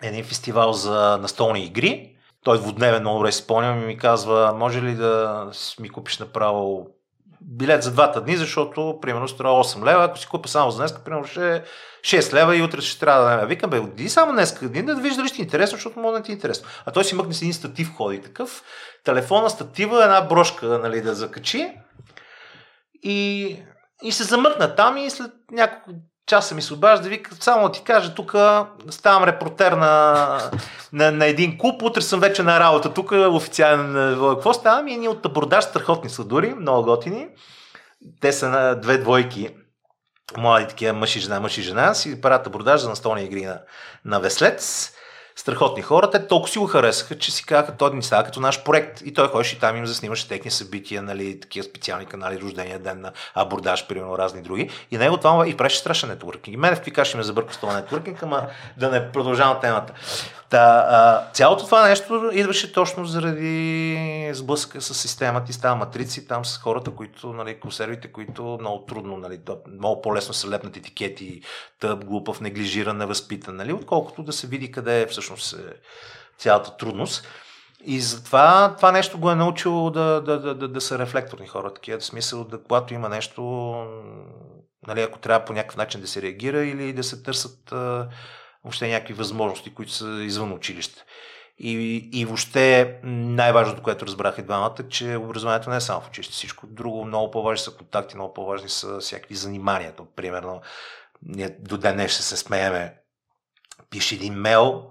един 0.02 0.24
фестивал 0.24 0.72
за 0.72 1.18
настолни 1.22 1.64
игри 1.64 2.17
той 2.48 2.58
двудневен 2.58 3.00
много 3.00 3.18
добре 3.18 3.32
спомням 3.32 3.82
и 3.82 3.86
ми 3.86 3.98
казва, 3.98 4.54
може 4.56 4.82
ли 4.82 4.94
да 4.94 5.44
ми 5.80 5.88
купиш 5.88 6.18
направо 6.18 6.86
билет 7.40 7.82
за 7.82 7.92
двата 7.92 8.20
дни, 8.20 8.36
защото 8.36 8.98
примерно 9.02 9.28
струва 9.28 9.64
8 9.64 9.84
лева, 9.84 10.04
ако 10.04 10.18
си 10.18 10.26
купя 10.26 10.48
само 10.48 10.70
за 10.70 10.78
днес, 10.78 10.94
примерно 11.04 11.26
ще 11.26 11.56
е 11.56 11.62
6 12.00 12.32
лева 12.32 12.56
и 12.56 12.62
утре 12.62 12.80
ще 12.80 13.00
трябва 13.00 13.36
да 13.36 13.46
Викам, 13.46 13.70
бе, 13.70 13.78
отиди 13.78 14.08
само 14.08 14.32
днес 14.32 14.58
дни 14.62 14.82
да 14.82 14.94
вижда 14.94 15.16
дали 15.16 15.28
ще 15.28 15.36
ти 15.36 15.42
е 15.42 15.44
интересно, 15.44 15.76
защото 15.76 16.00
може 16.00 16.18
да 16.18 16.22
ти 16.22 16.32
е 16.32 16.34
интересно. 16.34 16.68
А 16.86 16.90
той 16.90 17.04
си 17.04 17.14
мъкне 17.14 17.34
с 17.34 17.42
един 17.42 17.54
статив 17.54 17.94
ходи 17.96 18.22
такъв, 18.22 18.62
телефона, 19.04 19.50
статива, 19.50 20.04
една 20.04 20.20
брошка 20.20 20.66
нали, 20.66 21.00
да 21.00 21.14
закачи. 21.14 21.72
И, 23.02 23.56
и 24.02 24.12
се 24.12 24.24
замъкна 24.24 24.74
там 24.74 24.96
и 24.96 25.10
след 25.10 25.32
няколко 25.50 25.98
часа 26.28 26.54
ми 26.54 26.62
се 26.62 26.74
обажда, 26.74 27.08
вика, 27.08 27.30
само 27.40 27.66
да 27.66 27.72
ти 27.72 27.82
кажа, 27.82 28.14
тук 28.14 28.34
ставам 28.90 29.24
репортер 29.24 29.72
на, 29.72 30.38
на, 30.92 31.12
на 31.12 31.26
един 31.26 31.58
клуб, 31.58 31.82
утре 31.82 32.02
съм 32.02 32.20
вече 32.20 32.42
на 32.42 32.60
работа, 32.60 32.94
тук 32.94 33.12
официален, 33.12 34.16
какво 34.34 34.52
става? 34.52 34.82
Ми 34.82 34.96
ние 34.96 35.08
от 35.08 35.26
абордаж 35.26 35.64
страхотни 35.64 36.10
сладури, 36.10 36.54
много 36.54 36.84
готини. 36.84 37.28
Те 38.20 38.32
са 38.32 38.48
на 38.48 38.74
две 38.74 38.98
двойки, 38.98 39.50
млади 40.36 40.68
такива 40.68 40.92
мъж 40.92 41.16
и 41.16 41.20
жена, 41.20 41.40
мъж 41.40 41.58
и 41.58 41.62
жена, 41.62 41.94
си 41.94 42.20
правят 42.20 42.46
абордаж 42.46 42.80
за 42.80 42.88
настолни 42.88 43.24
игри 43.24 43.44
на, 43.44 43.60
на 44.04 44.20
Веслец 44.20 44.92
страхотни 45.38 45.82
хора. 45.82 46.10
Те 46.10 46.26
толкова 46.26 46.52
си 46.52 46.58
го 46.58 46.66
харесаха, 46.66 47.18
че 47.18 47.32
си 47.32 47.44
казаха, 47.44 47.76
той 47.76 47.94
ни 47.94 48.02
става 48.02 48.24
като 48.24 48.40
наш 48.40 48.62
проект. 48.64 49.00
И 49.04 49.14
той 49.14 49.28
ходеше 49.28 49.56
и 49.56 49.58
там 49.58 49.76
им 49.76 49.86
заснимаше 49.86 50.28
техни 50.28 50.50
събития, 50.50 51.02
нали, 51.02 51.40
такива 51.40 51.64
специални 51.64 52.06
канали, 52.06 52.40
рождения 52.40 52.78
ден 52.78 53.00
на 53.00 53.12
абордаж, 53.34 53.86
примерно, 53.86 54.18
разни 54.18 54.42
други. 54.42 54.70
И 54.90 54.98
него 54.98 55.16
това 55.16 55.48
и 55.48 55.56
правеше 55.56 55.78
страшен 55.78 56.08
нетворкинг. 56.08 56.54
И 56.54 56.56
мен 56.56 56.76
в 56.76 56.80
какви 56.80 57.16
ме 57.16 57.22
забърка 57.22 57.54
с 57.54 57.58
това 57.58 57.74
нетворкинг, 57.74 58.22
ама 58.22 58.46
да 58.76 58.90
не 58.90 59.12
продължавам 59.12 59.60
темата. 59.60 59.92
Та, 60.50 60.86
а, 60.88 61.32
цялото 61.32 61.64
това 61.64 61.88
нещо 61.88 62.30
идваше 62.32 62.72
точно 62.72 63.04
заради 63.04 64.30
сблъска 64.34 64.80
с 64.80 64.94
системата 64.94 65.46
и 65.50 65.52
става 65.52 65.76
матрици 65.76 66.28
там 66.28 66.44
с 66.44 66.58
хората, 66.58 66.90
които, 66.90 67.32
нали, 67.32 67.60
консервите, 67.60 68.12
които 68.12 68.58
много 68.60 68.84
трудно, 68.84 69.16
нали, 69.16 69.40
много 69.72 70.02
по-лесно 70.02 70.34
се 70.34 70.48
лепнат 70.48 70.76
етикети, 70.76 71.40
тъп, 71.80 72.04
глупав, 72.04 72.40
неглижиран, 72.40 72.96
невъзпитан, 72.96 73.56
нали, 73.56 73.72
отколкото 73.72 74.22
да 74.22 74.32
се 74.32 74.46
види 74.46 74.72
къде 74.72 75.02
е 75.02 75.06
всъщност 75.06 75.52
е 75.52 75.72
цялата 76.38 76.76
трудност. 76.76 77.28
И 77.84 78.00
затова 78.00 78.74
това 78.76 78.92
нещо 78.92 79.18
го 79.18 79.30
е 79.30 79.34
научило 79.34 79.90
да, 79.90 80.20
да, 80.20 80.40
да, 80.40 80.54
да, 80.54 80.68
да 80.68 80.80
са 80.80 80.98
рефлекторни 80.98 81.46
хора, 81.46 81.74
такива, 81.74 81.98
в 81.98 82.04
смисъл 82.04 82.44
да 82.44 82.62
когато 82.62 82.94
има 82.94 83.08
нещо, 83.08 83.42
нали, 84.86 85.02
ако 85.02 85.18
трябва 85.18 85.44
по 85.44 85.52
някакъв 85.52 85.76
начин 85.76 86.00
да 86.00 86.06
се 86.06 86.22
реагира 86.22 86.64
или 86.64 86.92
да 86.92 87.04
се 87.04 87.22
търсят 87.22 87.74
въобще 88.64 88.88
някакви 88.88 89.14
възможности, 89.14 89.74
които 89.74 89.92
са 89.92 90.22
извън 90.22 90.52
училище. 90.52 91.04
И, 91.58 91.72
и 92.12 92.24
въобще 92.24 92.98
най-важното, 93.02 93.82
което 93.82 94.06
разбрах 94.06 94.38
и 94.38 94.42
двамата, 94.42 94.76
че 94.88 95.16
образованието 95.16 95.70
не 95.70 95.76
е 95.76 95.80
само 95.80 96.00
в 96.00 96.08
училище. 96.08 96.32
Всичко 96.32 96.66
друго 96.66 97.04
много 97.04 97.30
по-важни 97.30 97.64
са 97.64 97.76
контакти, 97.76 98.14
много 98.14 98.34
по-важни 98.34 98.68
са 98.68 98.98
всякакви 98.98 99.34
занимания. 99.34 99.92
То, 99.96 100.06
примерно, 100.16 100.60
ние 101.22 101.56
до 101.60 101.78
ден 101.78 102.08
ще 102.08 102.22
се 102.22 102.36
смееме. 102.36 102.94
Пише 103.90 104.14
един 104.14 104.34
мейл, 104.34 104.90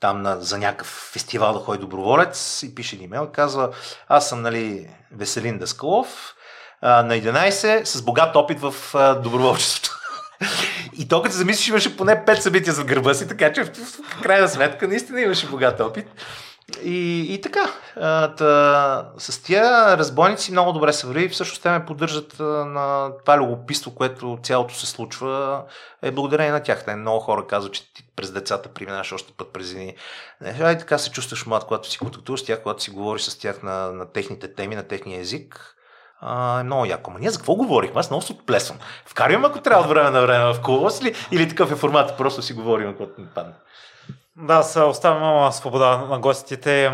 там 0.00 0.22
на, 0.22 0.40
за 0.40 0.58
някакъв 0.58 1.10
фестивал 1.12 1.52
да 1.52 1.58
ходи 1.58 1.78
доброволец 1.78 2.62
и 2.62 2.74
пише 2.74 2.96
един 2.96 3.10
мейл 3.10 3.28
и 3.30 3.32
казва, 3.32 3.70
аз 4.08 4.28
съм 4.28 4.42
нали, 4.42 4.90
Веселин 5.12 5.58
Даскалов, 5.58 6.34
на 6.82 7.14
11 7.14 7.84
с 7.84 8.02
богат 8.02 8.36
опит 8.36 8.60
в 8.60 8.74
доброволчеството. 9.22 9.98
И 10.98 11.08
то 11.08 11.22
като 11.22 11.34
замислиш, 11.34 11.68
имаше 11.68 11.96
поне 11.96 12.24
5 12.24 12.34
събития 12.34 12.72
за 12.72 12.84
гърба 12.84 13.14
си, 13.14 13.28
така 13.28 13.52
че 13.52 13.64
в, 13.64 13.70
крайна 14.22 14.48
сметка 14.48 14.88
наистина 14.88 15.20
имаше 15.20 15.48
богат 15.48 15.80
опит. 15.80 16.06
И, 16.84 17.26
и 17.34 17.40
така, 17.40 17.70
та, 18.36 19.12
с 19.18 19.42
тия 19.42 19.98
разбойници 19.98 20.52
много 20.52 20.72
добре 20.72 20.92
се 20.92 21.06
върви. 21.06 21.28
Всъщност 21.28 21.62
те 21.62 21.70
ме 21.70 21.84
поддържат 21.86 22.36
на 22.66 23.10
това 23.24 23.38
любопитство, 23.38 23.94
което 23.94 24.38
цялото 24.42 24.74
се 24.74 24.86
случва, 24.86 25.62
е 26.02 26.10
благодарение 26.10 26.52
на 26.52 26.62
тях. 26.62 26.84
Те 26.84 26.96
много 26.96 27.20
хора 27.20 27.46
казват, 27.46 27.72
че 27.72 27.94
ти 27.94 28.04
през 28.16 28.30
децата 28.30 28.68
преминаваш 28.68 29.12
още 29.12 29.32
път 29.36 29.52
през 29.52 29.70
едни. 29.70 29.94
Ай 30.60 30.78
така 30.78 30.98
се 30.98 31.10
чувстваш 31.10 31.46
млад, 31.46 31.64
когато 31.64 31.90
си 31.90 31.98
контактуваш 31.98 32.40
с 32.40 32.44
тях, 32.44 32.62
когато 32.62 32.82
си 32.82 32.90
говориш 32.90 33.22
с 33.22 33.38
тях 33.38 33.62
на, 33.62 33.92
на 33.92 34.12
техните 34.12 34.54
теми, 34.54 34.76
на 34.76 34.82
техния 34.82 35.20
език 35.20 35.76
а, 36.22 36.60
е 36.60 36.62
много 36.62 36.84
яко. 36.84 37.10
Ма 37.10 37.18
ние 37.18 37.30
за 37.30 37.38
какво 37.38 37.54
говорихме? 37.54 38.00
Аз 38.00 38.10
много 38.10 38.22
се 38.22 38.32
отплесвам. 38.32 38.78
Вкарвам, 39.06 39.44
ако 39.44 39.60
трябва 39.60 39.82
от 39.82 39.88
време 39.88 40.10
на 40.10 40.22
време 40.22 40.52
в 40.52 40.62
колос 40.62 41.02
ли, 41.02 41.14
или 41.32 41.48
такъв 41.48 41.72
е 41.72 41.76
формат, 41.76 42.16
просто 42.16 42.42
си 42.42 42.52
говорим, 42.52 42.88
ако 42.88 43.06
не 43.18 43.26
падне. 43.34 43.54
Да, 44.36 44.62
се 44.62 44.80
оставям 44.80 45.52
свобода 45.52 45.96
на 45.96 46.18
гостите. 46.18 46.92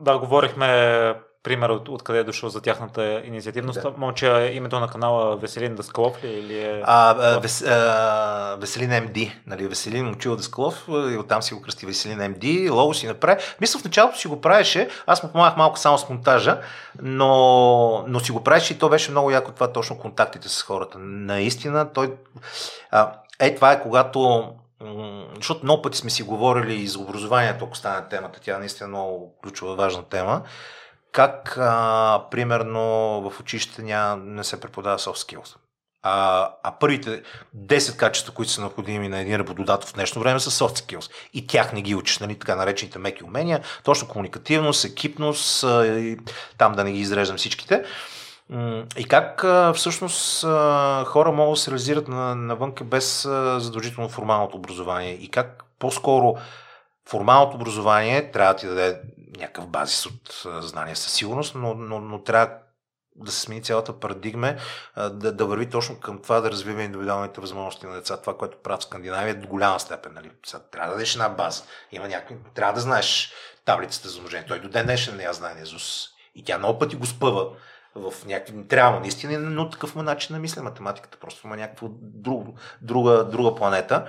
Да, 0.00 0.18
говорихме 0.18 1.14
пример 1.44 1.68
от, 1.68 1.88
откъде 1.88 2.18
е 2.18 2.24
дошъл 2.24 2.48
за 2.48 2.60
тяхната 2.60 3.22
инициативност. 3.24 3.82
Да. 3.82 3.92
Момче, 3.96 4.52
името 4.54 4.80
на 4.80 4.88
канала 4.88 5.36
Веселин 5.36 5.74
Даскалов 5.74 6.24
ли 6.24 6.28
или 6.28 6.58
е... 6.58 6.82
А, 6.84 7.10
а, 7.10 7.38
вес, 7.38 7.62
а, 7.62 8.56
Веселин 8.60 9.04
МД, 9.04 9.16
нали, 9.46 9.68
Веселин 9.68 10.04
Момчил 10.04 10.36
Даскалов 10.36 10.84
и 10.88 11.16
оттам 11.16 11.42
си 11.42 11.54
го 11.54 11.62
кръсти 11.62 11.86
Веселин 11.86 12.30
МД, 12.30 12.70
лого 12.70 12.94
си 12.94 13.06
направи. 13.06 13.42
Мисля, 13.60 13.80
в 13.80 13.84
началото 13.84 14.18
си 14.18 14.28
го 14.28 14.40
правеше, 14.40 14.88
аз 15.06 15.22
му 15.22 15.32
помагах 15.32 15.56
малко 15.56 15.78
само 15.78 15.98
с 15.98 16.08
монтажа, 16.08 16.60
но, 17.02 18.04
но 18.08 18.20
си 18.20 18.32
го 18.32 18.44
правеше 18.44 18.72
и 18.72 18.78
то 18.78 18.88
беше 18.88 19.10
много 19.10 19.30
яко 19.30 19.52
това 19.52 19.72
точно 19.72 19.98
контактите 19.98 20.48
с 20.48 20.62
хората. 20.62 20.98
Наистина, 20.98 21.92
той... 21.92 22.14
А, 22.90 23.12
е, 23.40 23.54
това 23.54 23.72
е 23.72 23.82
когато 23.82 24.50
защото 25.36 25.60
много 25.62 25.82
пъти 25.82 25.98
сме 25.98 26.10
си 26.10 26.22
говорили 26.22 26.74
и 26.74 26.86
за 26.86 26.98
образованието, 26.98 27.64
ако 27.64 27.76
стане 27.76 28.08
темата, 28.10 28.40
тя 28.42 28.54
е 28.54 28.58
наистина 28.58 28.88
много 28.88 29.34
ключова, 29.42 29.74
важна 29.74 30.02
тема 30.02 30.42
как, 31.14 31.56
а, 31.60 32.24
примерно, 32.30 32.80
в 33.30 33.40
училище 33.40 33.82
ня, 33.82 34.16
не 34.16 34.44
се 34.44 34.60
преподава 34.60 34.98
soft 34.98 35.36
skills. 35.36 35.56
А, 36.02 36.48
а 36.62 36.72
първите 36.78 37.22
10 37.56 37.96
качества, 37.96 38.34
които 38.34 38.52
са 38.52 38.60
необходими 38.60 39.08
на 39.08 39.20
един 39.20 39.36
работодател 39.36 39.88
в 39.88 39.94
днешно 39.94 40.22
време 40.22 40.40
са 40.40 40.50
soft 40.50 40.78
skills. 40.78 41.10
И 41.34 41.46
тях 41.46 41.72
не 41.72 41.82
ги 41.82 41.94
учиш, 41.94 42.18
нали, 42.18 42.38
така 42.38 42.56
наречените 42.56 42.98
меки 42.98 43.24
умения, 43.24 43.60
точно 43.84 44.08
комуникативност, 44.08 44.84
екипност, 44.84 45.62
и 45.62 46.18
там 46.58 46.72
да 46.72 46.84
не 46.84 46.92
ги 46.92 47.00
изреждам 47.00 47.36
всичките. 47.36 47.84
И 48.96 49.04
как 49.08 49.44
всъщност 49.74 50.42
хора 51.06 51.32
могат 51.32 51.54
да 51.54 51.60
се 51.60 51.70
реализират 51.70 52.08
навънка 52.08 52.84
без 52.84 53.22
задължително 53.58 54.08
формалното 54.08 54.56
образование 54.56 55.12
и 55.12 55.30
как 55.30 55.64
по-скоро 55.78 56.36
формалното 57.08 57.56
образование 57.56 58.30
трябва 58.30 58.54
да 58.54 58.60
ти 58.60 58.66
даде 58.66 59.00
някакъв 59.36 59.68
базис 59.68 60.06
от 60.06 60.44
знания 60.60 60.96
със 60.96 61.12
сигурност, 61.12 61.54
но, 61.54 61.74
но, 61.74 62.00
но 62.00 62.22
трябва 62.22 62.50
да 63.16 63.32
се 63.32 63.40
смени 63.40 63.62
цялата 63.62 64.00
парадигма, 64.00 64.54
да, 64.96 65.32
да 65.32 65.46
върви 65.46 65.70
точно 65.70 66.00
към 66.00 66.22
това 66.22 66.40
да 66.40 66.50
развива 66.50 66.82
индивидуалните 66.82 67.40
възможности 67.40 67.86
на 67.86 67.94
деца. 67.94 68.16
Това, 68.16 68.36
което 68.36 68.58
в 68.64 68.82
Скандинавия 68.82 69.40
до 69.40 69.48
голяма 69.48 69.80
степен. 69.80 70.12
Нали? 70.14 70.30
Сега, 70.46 70.62
трябва 70.62 70.88
да 70.88 70.94
дадеш 70.94 71.14
една 71.14 71.28
база. 71.28 71.62
Има 71.92 72.08
някакви... 72.08 72.36
Трябва 72.54 72.72
да 72.72 72.80
знаеш 72.80 73.32
таблицата 73.64 74.08
за 74.08 74.18
умножение. 74.18 74.46
Той 74.46 74.60
до 74.60 74.68
ден 74.68 74.86
днешен 74.86 75.16
не 75.16 75.22
я 75.22 75.32
знае 75.32 75.60
Езус. 75.60 76.08
И 76.34 76.44
тя 76.44 76.58
много 76.58 76.78
пъти 76.78 76.96
го 76.96 77.06
спъва 77.06 77.50
в 77.94 78.12
някакви... 78.26 78.68
Трябва 78.68 79.00
наистина, 79.00 79.38
но 79.38 79.70
такъв 79.70 79.94
му 79.94 80.02
начин 80.02 80.34
на 80.34 80.40
мисля 80.40 80.62
математиката. 80.62 81.18
Просто 81.18 81.46
има 81.46 81.56
някаква 81.56 81.88
друг, 82.00 82.46
друга, 82.82 83.24
друга 83.24 83.54
планета. 83.54 84.06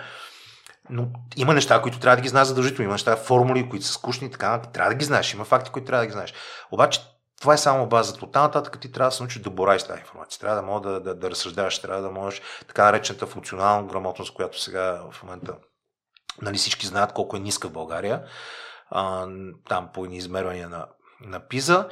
Но 0.89 1.07
има 1.37 1.53
неща, 1.53 1.81
които 1.81 1.99
трябва 1.99 2.15
да 2.15 2.21
ги 2.21 2.27
знаеш 2.27 2.47
задължително. 2.47 2.83
Има 2.83 2.93
неща, 2.93 3.15
формули, 3.15 3.69
които 3.69 3.85
са 3.85 3.93
скучни 3.93 4.27
и 4.27 4.31
така. 4.31 4.61
Трябва 4.61 4.89
да 4.89 4.95
ги 4.95 5.05
знаеш. 5.05 5.33
Има 5.33 5.45
факти, 5.45 5.71
които 5.71 5.85
трябва 5.85 6.01
да 6.01 6.07
ги 6.07 6.13
знаеш. 6.13 6.33
Обаче 6.71 7.01
това 7.41 7.53
е 7.53 7.57
само 7.57 7.87
базата. 7.87 8.25
От 8.25 8.31
там 8.31 8.43
нататък 8.43 8.79
ти 8.79 8.91
трябва 8.91 9.09
да 9.09 9.15
се 9.15 9.23
научиш 9.23 9.41
да 9.41 9.49
бораеш 9.49 9.83
тази 9.83 9.99
информация. 9.99 10.39
Трябва 10.39 10.55
да 10.55 10.61
можеш 10.61 10.83
да, 10.83 10.99
да, 10.99 11.15
да 11.15 11.29
разсъждаваш, 11.31 11.79
трябва 11.79 12.01
да 12.01 12.11
можеш 12.11 12.41
така 12.67 12.85
наречената 12.85 13.25
функционална 13.25 13.87
грамотност, 13.87 14.33
която 14.33 14.61
сега 14.61 15.01
в 15.11 15.23
момента 15.23 15.55
нали, 16.41 16.57
всички 16.57 16.87
знаят 16.87 17.13
колко 17.13 17.37
е 17.37 17.39
ниска 17.39 17.67
в 17.67 17.73
България. 17.73 18.23
А, 18.89 19.27
там 19.69 19.89
по 19.93 20.05
едни 20.05 20.17
измервания 20.17 20.69
на, 20.69 20.87
на 21.21 21.39
ПИЗа. 21.39 21.89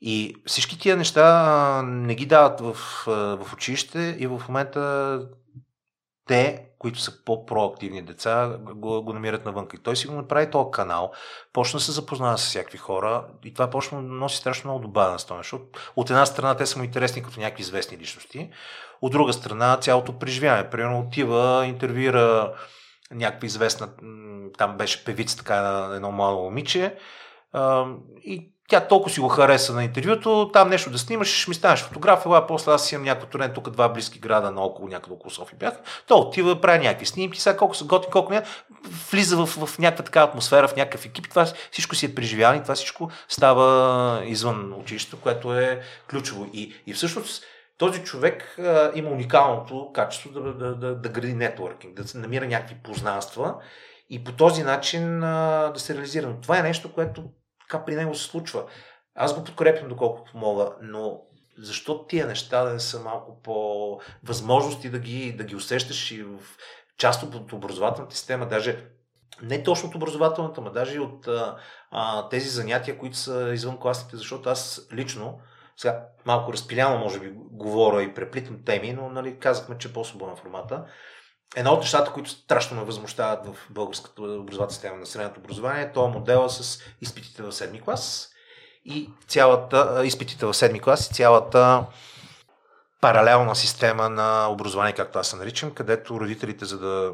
И 0.00 0.42
всички 0.46 0.78
тия 0.78 0.96
неща 0.96 1.82
не 1.82 2.14
ги 2.14 2.26
дават 2.26 2.60
в, 2.60 2.74
в 3.06 3.52
училище 3.52 4.16
и 4.18 4.26
в 4.26 4.42
момента 4.48 5.20
те, 6.26 6.68
които 6.82 7.00
са 7.00 7.24
по-проактивни 7.24 8.02
деца, 8.02 8.56
го, 8.60 9.02
го 9.02 9.12
намират 9.12 9.44
навън. 9.44 9.68
И 9.74 9.78
той 9.78 9.96
си 9.96 10.06
го 10.06 10.14
направи 10.14 10.50
този 10.50 10.70
канал, 10.72 11.12
почна 11.52 11.76
да 11.78 11.84
се 11.84 11.92
запознава 11.92 12.38
с 12.38 12.46
всякакви 12.46 12.78
хора 12.78 13.24
и 13.44 13.54
това 13.54 13.70
почна 13.70 14.02
да 14.02 14.08
носи 14.08 14.36
страшно 14.36 14.70
много 14.70 14.86
добавена 14.86 15.18
стойност. 15.18 15.52
От, 15.52 15.92
от 15.96 16.10
една 16.10 16.26
страна 16.26 16.54
те 16.54 16.66
са 16.66 16.78
му 16.78 16.84
интересни 16.84 17.22
като 17.22 17.40
някакви 17.40 17.60
известни 17.60 17.98
личности, 17.98 18.50
от 19.02 19.12
друга 19.12 19.32
страна 19.32 19.76
цялото 19.76 20.18
преживяване. 20.18 20.70
Примерно 20.70 21.00
отива, 21.00 21.66
интервюира 21.66 22.54
някаква 23.10 23.46
известна, 23.46 23.88
там 24.58 24.76
беше 24.76 25.04
певица, 25.04 25.36
така 25.36 25.88
едно 25.94 26.12
младо 26.12 26.36
момиче 26.36 26.96
и 28.24 28.51
тя 28.72 28.80
толкова 28.80 29.12
си 29.12 29.20
го 29.20 29.28
хареса 29.28 29.72
на 29.72 29.84
интервюто, 29.84 30.50
там 30.52 30.68
нещо 30.68 30.90
да 30.90 30.98
снимаш, 30.98 31.28
ще 31.28 31.50
ми 31.50 31.54
станеш 31.54 31.80
фотограф, 31.80 32.26
ела, 32.26 32.46
после 32.46 32.72
аз 32.72 32.92
имам 32.92 33.04
някакво 33.04 33.26
турен, 33.26 33.52
тук 33.54 33.70
два 33.70 33.88
близки 33.88 34.18
града 34.18 34.50
наоколо, 34.50 34.88
някъде 34.88 35.14
около 35.14 35.30
София 35.30 35.58
бях. 35.58 35.74
То 36.06 36.18
отива, 36.18 36.60
прави 36.60 36.78
някакви 36.78 37.06
снимки, 37.06 37.40
сега 37.40 37.56
колко 37.56 37.74
са 37.74 37.84
готини, 37.84 38.12
колко 38.12 38.32
не, 38.32 38.42
влиза 39.10 39.36
в, 39.36 39.66
в 39.66 39.78
някаква 39.78 40.04
така 40.04 40.22
атмосфера, 40.22 40.68
в 40.68 40.76
някакъв 40.76 41.06
екип, 41.06 41.28
това 41.28 41.46
всичко 41.72 41.94
си 41.94 42.06
е 42.06 42.14
преживяване, 42.14 42.62
това 42.62 42.74
всичко 42.74 43.10
става 43.28 44.22
извън 44.24 44.74
училището, 44.78 45.20
което 45.20 45.54
е 45.54 45.80
ключово. 46.10 46.46
И, 46.52 46.74
и 46.86 46.94
всъщност 46.94 47.44
този 47.78 48.02
човек 48.02 48.58
а, 48.58 48.90
има 48.94 49.10
уникалното 49.10 49.90
качество 49.94 50.30
да, 50.30 50.40
да, 50.40 50.74
да, 50.74 50.94
да 50.94 51.08
гради 51.08 51.34
нетворкинг, 51.34 51.94
да 51.94 52.18
намира 52.18 52.46
някакви 52.46 52.76
познанства 52.84 53.54
и 54.10 54.24
по 54.24 54.32
този 54.32 54.62
начин 54.62 55.22
а, 55.22 55.70
да 55.74 55.80
се 55.80 55.94
реализира. 55.94 56.26
Но 56.26 56.40
това 56.40 56.58
е 56.58 56.62
нещо, 56.62 56.92
което 56.92 57.24
така 57.72 57.84
при 57.84 57.96
него 57.96 58.14
се 58.14 58.24
случва. 58.24 58.64
Аз 59.14 59.34
го 59.34 59.44
подкрепям 59.44 59.88
доколкото 59.88 60.36
мога, 60.36 60.70
но 60.82 61.20
защо 61.58 62.06
тия 62.06 62.26
неща 62.26 62.64
да 62.64 62.80
са 62.80 63.00
малко 63.00 63.42
по 63.42 64.00
възможности 64.24 64.90
да 64.90 64.98
ги, 64.98 65.32
да 65.32 65.44
ги 65.44 65.56
усещаш 65.56 66.10
и 66.10 66.22
в 66.22 66.38
част 66.98 67.22
от 67.22 67.52
образователната 67.52 68.16
система, 68.16 68.48
даже 68.48 68.88
не 69.42 69.62
точно 69.62 69.88
от 69.88 69.94
образователната, 69.94 70.60
но 70.60 70.70
даже 70.70 70.96
и 70.96 71.00
от 71.00 71.28
а, 71.90 72.28
тези 72.28 72.48
занятия, 72.48 72.98
които 72.98 73.16
са 73.16 73.50
извън 73.54 73.78
класните, 73.78 74.16
защото 74.16 74.48
аз 74.48 74.88
лично, 74.92 75.40
сега 75.76 76.06
малко 76.24 76.52
разпиляно 76.52 76.98
може 76.98 77.20
би 77.20 77.32
говоря 77.34 78.02
и 78.02 78.14
преплитам 78.14 78.64
теми, 78.64 78.92
но 78.92 79.08
нали, 79.08 79.38
казахме, 79.38 79.78
че 79.78 79.88
е 79.88 79.92
по-свободна 79.92 80.36
формата. 80.36 80.84
Една 81.56 81.72
от 81.72 81.80
нещата, 81.80 82.12
които 82.12 82.30
страшно 82.30 82.76
ме 82.76 82.84
възмущават 82.84 83.46
в 83.46 83.56
българската 83.70 84.22
образователна 84.22 84.70
система 84.72 84.96
на 84.96 85.06
средното 85.06 85.40
образование, 85.40 85.82
е 85.82 85.92
това 85.92 86.08
модела 86.08 86.50
с 86.50 86.78
изпитите 87.00 87.42
в 87.42 87.52
седми 87.52 87.80
клас 87.80 88.28
и 88.84 89.10
цялата, 89.28 90.02
изпитите 90.04 90.46
в 90.46 90.54
седми 90.54 90.80
клас 90.80 91.06
и 91.06 91.14
цялата 91.14 91.86
паралелна 93.00 93.56
система 93.56 94.08
на 94.08 94.48
образование, 94.50 94.94
както 94.94 95.18
аз 95.18 95.28
се 95.28 95.36
наричам, 95.36 95.74
където 95.74 96.20
родителите, 96.20 96.64
за 96.64 96.78
да 96.78 97.12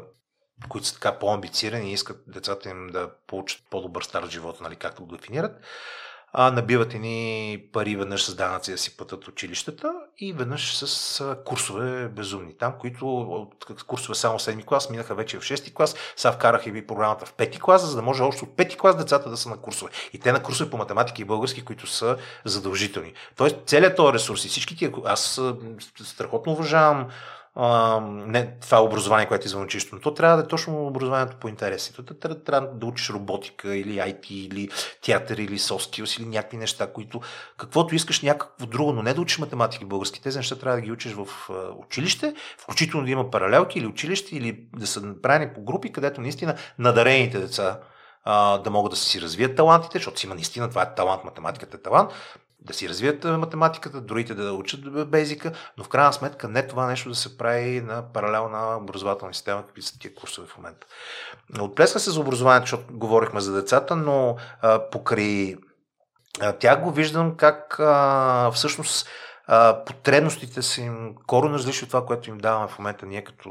които 0.69 0.87
са 0.87 0.93
така 0.93 1.19
по-амбицирани 1.19 1.89
и 1.89 1.93
искат 1.93 2.23
децата 2.27 2.69
им 2.69 2.87
да 2.87 3.09
получат 3.27 3.61
по-добър 3.69 4.01
старт 4.01 4.25
в 4.25 4.29
живота, 4.29 4.63
нали, 4.63 4.75
както 4.75 5.05
го 5.05 5.15
дефинират, 5.15 5.61
а, 6.33 6.51
набиват 6.51 6.93
едни 6.93 7.63
пари 7.73 7.95
веднъж 7.95 8.25
с 8.25 8.35
данъци 8.35 8.71
да 8.71 8.77
си 8.77 8.97
пътат 8.97 9.27
училищата 9.27 9.93
и 10.17 10.33
веднъж 10.33 10.77
с 10.77 11.35
курсове 11.45 12.07
безумни. 12.07 12.57
Там, 12.57 12.73
които 12.79 13.21
от 13.21 13.83
курсове 13.87 14.15
само 14.15 14.39
в 14.39 14.41
7 14.41 14.65
клас 14.65 14.89
минаха 14.89 15.15
вече 15.15 15.39
в 15.39 15.43
6 15.43 15.73
клас, 15.73 15.95
сега 16.15 16.31
вкараха 16.31 16.69
и 16.69 16.71
ви 16.71 16.87
програмата 16.87 17.25
в 17.25 17.33
5 17.33 17.59
клас, 17.59 17.89
за 17.89 17.95
да 17.95 18.01
може 18.01 18.23
още 18.23 18.45
от 18.45 18.49
5 18.49 18.77
клас 18.77 18.97
децата 18.97 19.29
да 19.29 19.37
са 19.37 19.49
на 19.49 19.57
курсове. 19.57 19.91
И 20.13 20.19
те 20.19 20.31
на 20.31 20.43
курсове 20.43 20.69
по 20.69 20.77
математика 20.77 21.21
и 21.21 21.25
български, 21.25 21.65
които 21.65 21.87
са 21.87 22.17
задължителни. 22.45 23.13
Тоест, 23.35 23.55
целият 23.65 23.95
този 23.95 24.13
ресурс 24.13 24.45
и 24.45 24.47
всички 24.47 24.77
тия, 24.77 24.91
аз 25.05 25.41
страхотно 26.03 26.51
уважавам 26.51 27.07
а, 27.55 27.99
не 28.03 28.57
това 28.61 28.83
образование, 28.83 29.27
което 29.27 29.45
е 29.45 29.47
извън 29.47 29.63
училището, 29.63 29.99
то 29.99 30.13
трябва 30.13 30.37
да 30.37 30.43
е 30.43 30.47
точно 30.47 30.87
образованието 30.87 31.35
по 31.35 31.47
интереси. 31.47 31.93
То 31.93 32.03
трябва, 32.03 32.43
трябва 32.43 32.67
да 32.73 32.85
учиш 32.85 33.09
роботика 33.09 33.75
или 33.75 33.97
IT, 33.97 34.31
или 34.31 34.69
театър, 35.01 35.37
или 35.37 35.59
soft 35.59 36.01
skills, 36.01 36.19
или 36.19 36.27
някакви 36.27 36.57
неща, 36.57 36.93
които 36.93 37.21
каквото 37.57 37.95
искаш 37.95 38.21
някакво 38.21 38.65
друго, 38.65 38.93
но 38.93 39.03
не 39.03 39.13
да 39.13 39.21
учиш 39.21 39.37
математики 39.37 39.85
български. 39.85 40.21
Тези 40.21 40.37
неща 40.37 40.55
трябва 40.55 40.77
да 40.77 40.81
ги 40.81 40.91
учиш 40.91 41.13
в 41.13 41.27
училище, 41.77 42.33
включително 42.57 43.05
да 43.05 43.11
има 43.11 43.31
паралелки 43.31 43.79
или 43.79 43.87
училище, 43.87 44.35
или 44.35 44.67
да 44.75 44.87
са 44.87 45.01
направени 45.01 45.53
по 45.53 45.61
групи, 45.61 45.91
където 45.91 46.21
наистина 46.21 46.55
надарените 46.79 47.39
деца 47.39 47.79
а, 48.23 48.57
да 48.57 48.69
могат 48.69 48.91
да 48.91 48.97
си 48.97 49.21
развият 49.21 49.55
талантите, 49.55 49.97
защото 49.97 50.19
си 50.19 50.25
има 50.25 50.35
наистина, 50.35 50.69
това 50.69 50.81
е 50.81 50.95
талант, 50.95 51.23
математиката 51.23 51.77
е 51.77 51.81
талант, 51.81 52.11
да 52.61 52.73
си 52.73 52.89
развият 52.89 53.23
математиката, 53.23 54.01
другите 54.01 54.33
да 54.33 54.53
учат 54.53 55.09
бейзика, 55.09 55.51
но 55.77 55.83
в 55.83 55.89
крайна 55.89 56.13
сметка 56.13 56.47
не 56.47 56.67
това 56.67 56.87
нещо 56.87 57.09
да 57.09 57.15
се 57.15 57.37
прави 57.37 57.81
на 57.81 58.13
паралелна 58.13 58.77
образователна 58.77 59.33
система, 59.33 59.65
какви 59.65 59.81
са 59.81 59.99
тия 59.99 60.15
курсове 60.15 60.47
в 60.47 60.57
момента. 60.57 60.87
Отплеска 61.59 61.99
се 61.99 62.11
за 62.11 62.19
образованието, 62.19 62.63
защото 62.63 62.93
говорихме 62.93 63.41
за 63.41 63.53
децата, 63.53 63.95
но 63.95 64.35
а, 64.61 64.89
покрай 64.89 65.55
а, 66.41 66.53
тях 66.53 66.81
го 66.81 66.91
виждам 66.91 67.37
как 67.37 67.79
а, 67.79 68.51
всъщност 68.51 69.09
потребностите 69.85 70.61
са 70.61 70.81
им 70.81 71.15
корено 71.27 71.53
различни 71.53 71.85
от 71.85 71.89
това, 71.89 72.05
което 72.05 72.29
им 72.29 72.37
даваме 72.37 72.67
в 72.67 72.79
момента 72.79 73.05
ние 73.05 73.23
като 73.23 73.49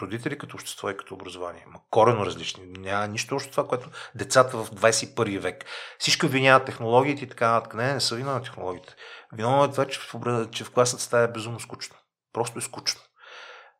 родители, 0.00 0.38
като 0.38 0.56
общество 0.56 0.90
и 0.90 0.96
като 0.96 1.14
образование. 1.14 1.64
Ма 1.68 1.80
корено 1.90 2.26
различни. 2.26 2.64
Няма 2.66 3.06
нищо 3.06 3.36
още 3.36 3.50
това, 3.50 3.66
което 3.66 3.90
децата 4.14 4.56
в 4.56 4.70
21 4.70 5.38
век. 5.38 5.64
Всички 5.98 6.26
обвиняват 6.26 6.64
технологиите 6.64 7.24
и 7.24 7.28
така 7.28 7.50
нататък. 7.50 7.74
Не, 7.74 7.94
не 7.94 8.00
са 8.00 8.14
виновни 8.14 8.44
технологиите. 8.44 8.94
Виновно 9.32 9.64
е 9.64 9.70
това, 9.70 9.84
че 9.84 10.00
в, 10.00 10.46
че 10.50 10.64
в 10.64 10.70
класната 10.70 11.04
стая 11.04 11.24
е 11.24 11.32
безумно 11.32 11.60
скучно. 11.60 11.96
Просто 12.32 12.58
е 12.58 12.62
скучно. 12.62 13.00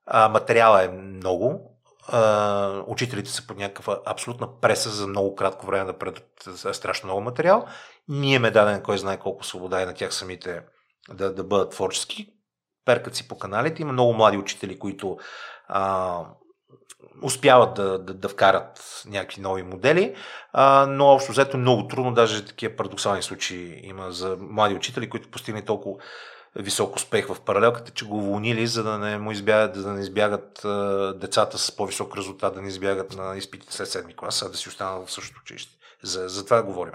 А, 0.07 0.29
материала 0.29 0.85
е 0.85 0.89
много, 0.89 1.75
Uh, 2.13 2.85
учителите 2.87 3.31
са 3.31 3.47
под 3.47 3.57
някаква 3.57 3.99
абсолютна 4.07 4.61
преса 4.61 4.91
за 4.91 5.07
много 5.07 5.35
кратко 5.35 5.67
време 5.67 5.85
да 5.85 5.99
предадат 5.99 6.77
страшно 6.77 7.07
много 7.07 7.21
материал. 7.21 7.67
Ние 8.09 8.39
ме 8.39 8.51
даден 8.51 8.83
кой 8.83 8.99
знае 8.99 9.19
колко 9.19 9.45
свобода 9.45 9.83
и 9.83 9.87
на 9.87 9.95
тях 9.95 10.15
самите 10.15 10.63
да, 11.15 11.35
да 11.35 11.45
бъдат 11.45 11.71
творчески. 11.71 12.29
Перкат 12.85 13.15
си 13.15 13.29
по 13.29 13.39
каналите. 13.39 13.83
Има 13.83 13.93
много 13.93 14.15
млади 14.15 14.37
учители, 14.37 14.79
които 14.79 15.19
а, 15.69 16.25
успяват 17.23 17.75
да, 17.75 17.99
да, 17.99 18.15
да 18.15 18.29
вкарат 18.29 19.03
някакви 19.07 19.41
нови 19.41 19.63
модели, 19.63 20.15
а, 20.53 20.87
но 20.87 21.07
общо 21.07 21.33
взето 21.33 21.59
много 21.59 21.89
трудно, 21.89 22.15
даже 22.15 22.45
такива 22.45 22.77
парадоксални 22.77 23.23
случаи 23.23 23.81
има 23.83 24.13
за 24.13 24.37
млади 24.41 24.75
учители, 24.75 25.11
които 25.11 25.31
постигнали 25.31 25.65
толкова 25.65 25.97
висок 26.57 26.97
успех 26.97 27.27
в 27.29 27.41
паралелката, 27.41 27.91
че 27.91 28.07
го 28.07 28.17
уволнили, 28.17 28.67
за 28.67 28.83
да 28.83 28.99
не 28.99 29.19
му 29.19 29.33
избягат, 29.33 29.83
да 29.83 29.93
не 29.93 30.01
избягат 30.01 30.65
а, 30.65 31.15
децата 31.17 31.59
с 31.59 31.77
по-висок 31.77 32.17
резултат, 32.17 32.55
да 32.55 32.63
не 32.63 32.69
избягат 32.69 33.17
на 33.17 33.37
изпитите 33.37 33.73
след 33.75 33.89
седми 33.89 34.17
клас, 34.17 34.43
а 34.43 34.49
да 34.49 34.57
си 34.57 34.69
останат 34.69 35.09
в 35.09 35.13
същото 35.13 35.41
училище. 35.43 35.79
За, 36.03 36.29
за 36.29 36.45
това 36.45 36.63
говорим. 36.63 36.93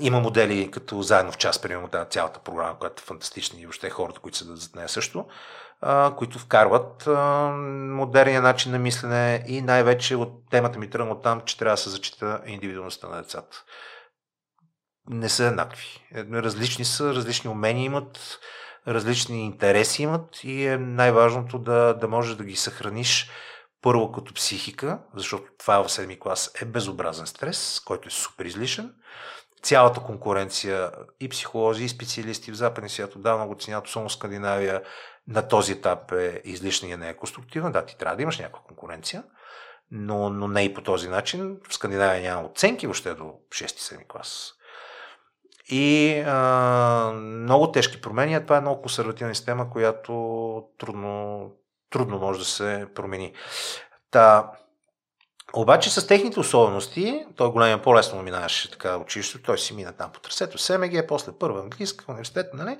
Има 0.00 0.20
модели 0.20 0.70
като 0.70 1.02
заедно 1.02 1.32
в 1.32 1.36
час, 1.36 1.62
примерно 1.62 1.88
цялата 2.10 2.40
програма, 2.40 2.78
която 2.78 3.02
е 3.02 3.06
фантастична 3.06 3.60
и 3.60 3.62
въобще 3.62 3.90
хората, 3.90 4.20
които 4.20 4.38
са 4.38 4.56
зад 4.56 4.74
нея 4.74 4.88
също, 4.88 5.26
а, 5.80 6.14
които 6.16 6.38
вкарват 6.38 7.06
а, 7.06 7.50
модерния 7.90 8.42
начин 8.42 8.72
на 8.72 8.78
мислене 8.78 9.44
и 9.46 9.62
най-вече 9.62 10.16
от 10.16 10.50
темата 10.50 10.78
ми 10.78 10.90
тръгна 10.90 11.12
от 11.12 11.22
там, 11.22 11.40
че 11.40 11.58
трябва 11.58 11.74
да 11.74 11.82
се 11.82 11.90
зачита 11.90 12.40
индивидуалността 12.46 13.08
на 13.08 13.22
децата. 13.22 13.64
Не 15.10 15.28
са 15.28 15.44
еднакви. 15.44 16.06
Различни 16.14 16.84
са, 16.84 17.14
различни 17.14 17.50
умения 17.50 17.84
имат, 17.84 18.38
различни 18.88 19.44
интереси 19.44 20.02
имат 20.02 20.44
и 20.44 20.66
е 20.66 20.78
най-важното 20.78 21.58
да, 21.58 21.94
да 21.94 22.08
можеш 22.08 22.36
да 22.36 22.44
ги 22.44 22.56
съхраниш 22.56 23.30
първо 23.82 24.12
като 24.12 24.34
психика, 24.34 24.98
защото 25.14 25.44
това 25.58 25.82
в 25.82 25.88
7 25.88 26.18
клас 26.18 26.50
е 26.62 26.64
безобразен 26.64 27.26
стрес, 27.26 27.80
който 27.84 28.08
е 28.08 28.10
супер 28.10 28.44
излишен 28.44 28.94
цялата 29.66 30.00
конкуренция 30.00 30.90
и 31.20 31.28
психолози, 31.28 31.84
и 31.84 31.88
специалисти 31.88 32.52
в 32.52 32.54
западния 32.54 32.90
свят 32.90 33.16
отдавна 33.16 33.46
го 33.46 33.54
ценят, 33.54 33.86
особено 33.86 34.10
Скандинавия, 34.10 34.82
на 35.28 35.48
този 35.48 35.72
етап 35.72 36.12
е 36.12 36.42
излишна 36.44 36.88
и 36.88 36.96
не 36.96 37.08
е 37.08 37.16
конструктивна. 37.16 37.72
Да, 37.72 37.86
ти 37.86 37.96
трябва 37.96 38.16
да 38.16 38.22
имаш 38.22 38.38
някаква 38.38 38.60
конкуренция, 38.66 39.24
но, 39.90 40.30
но 40.30 40.48
не 40.48 40.62
и 40.62 40.74
по 40.74 40.82
този 40.82 41.08
начин. 41.08 41.56
В 41.68 41.74
Скандинавия 41.74 42.22
няма 42.22 42.46
оценки 42.46 42.86
въобще 42.86 43.14
до 43.14 43.24
6-7 43.24 44.06
клас. 44.06 44.52
И 45.68 46.18
а, 46.26 47.12
много 47.14 47.72
тежки 47.72 48.00
промени. 48.00 48.42
Това 48.42 48.56
е 48.56 48.60
много 48.60 48.82
консервативна 48.82 49.34
система, 49.34 49.70
която 49.70 50.12
трудно, 50.78 51.50
трудно 51.90 52.18
може 52.18 52.38
да 52.38 52.44
се 52.44 52.86
промени. 52.94 53.32
Та, 54.10 54.52
обаче 55.52 55.90
с 55.90 56.06
техните 56.06 56.40
особености, 56.40 57.24
той 57.36 57.50
големия 57.50 57.82
по-лесно 57.82 58.22
минаваше 58.22 58.70
така 58.70 58.96
училището, 58.96 59.44
той 59.44 59.58
си 59.58 59.74
мина 59.74 59.92
там 59.92 60.12
по 60.12 60.20
трасето, 60.20 60.58
СМГ, 60.58 61.06
после 61.08 61.32
първа 61.38 61.60
английска, 61.60 62.04
университет, 62.08 62.46
нали? 62.54 62.78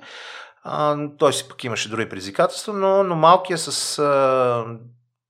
А, 0.63 0.97
той 1.17 1.33
си 1.33 1.47
пък 1.49 1.63
имаше 1.63 1.89
други 1.89 2.09
предизвикателства, 2.09 2.73
но, 2.73 3.03
но 3.03 3.15
малкият 3.15 3.61
с 3.61 3.99
а, 3.99 4.65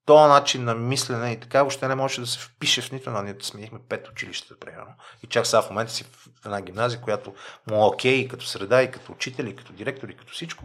този 0.05 0.29
начин 0.29 0.63
на 0.63 0.75
мислене 0.75 1.31
и 1.31 1.39
така 1.39 1.59
въобще 1.59 1.87
не 1.87 1.95
можеше 1.95 2.21
да 2.21 2.27
се 2.27 2.39
впише 2.39 2.81
в 2.81 2.91
нито 2.91 3.09
на 3.09 3.23
ние 3.23 3.35
сменихме 3.41 3.79
пет 3.89 4.07
училища, 4.07 4.55
примерно. 4.59 4.93
И 5.23 5.27
чак 5.27 5.47
сега 5.47 5.61
в 5.61 5.69
момента 5.69 5.91
си 5.91 6.03
в 6.03 6.29
една 6.45 6.61
гимназия, 6.61 7.01
която 7.01 7.33
му 7.69 7.75
е 7.75 7.85
окей 7.85 8.13
и 8.13 8.27
като 8.27 8.45
среда, 8.45 8.83
и 8.83 8.91
като 8.91 9.11
учители, 9.11 9.49
и 9.49 9.55
като 9.55 9.73
директори, 9.73 10.11
и 10.11 10.15
като 10.15 10.33
всичко. 10.33 10.63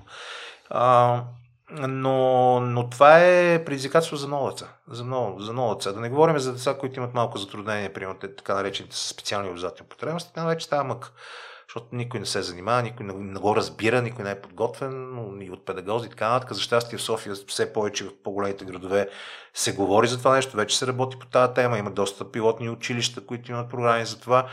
А, 0.70 1.22
но, 1.72 2.60
но 2.60 2.90
това 2.90 3.18
е 3.18 3.64
предизвикателство 3.64 4.16
за 4.16 4.50
деца. 4.50 4.68
За 4.88 5.04
много, 5.04 5.40
за 5.40 5.52
много 5.52 5.74
деца. 5.74 5.92
Да 5.92 6.00
не 6.00 6.10
говорим 6.10 6.38
за 6.38 6.52
деца, 6.52 6.74
които 6.78 7.00
имат 7.00 7.14
малко 7.14 7.38
затруднение, 7.38 7.92
примерно 7.92 8.18
така 8.18 8.54
наречените 8.54 8.96
специални 8.96 9.48
образователни 9.48 9.88
потребности, 9.88 10.32
там 10.34 10.46
вече 10.46 10.66
става 10.66 10.84
мък. 10.84 11.12
Защото 11.68 11.86
никой 11.92 12.20
не 12.20 12.26
се 12.26 12.42
занимава, 12.42 12.82
никой 12.82 13.06
не, 13.06 13.40
го 13.40 13.56
разбира, 13.56 14.02
никой 14.02 14.24
не 14.24 14.30
е 14.30 14.40
подготвен, 14.40 15.18
и 15.40 15.50
от 15.50 15.64
педагози 15.64 16.06
и 16.06 16.10
така 16.10 16.28
нататък. 16.28 16.52
За 16.52 16.60
щастие 16.60 16.98
в 16.98 17.02
София 17.02 17.34
все 17.46 17.72
повече 17.72 18.04
в 18.04 18.22
по-големите 18.24 18.64
градове 18.64 19.08
се 19.54 19.74
говори 19.74 20.06
за 20.06 20.18
това 20.18 20.34
нещо, 20.34 20.56
вече 20.56 20.78
се 20.78 20.86
работи 20.86 21.18
по 21.18 21.26
тази 21.26 21.54
тема, 21.54 21.78
има 21.78 21.90
доста 21.90 22.32
пилотни 22.32 22.70
училища, 22.70 23.26
които 23.26 23.50
имат 23.50 23.70
програми 23.70 24.06
за 24.06 24.20
това 24.20 24.46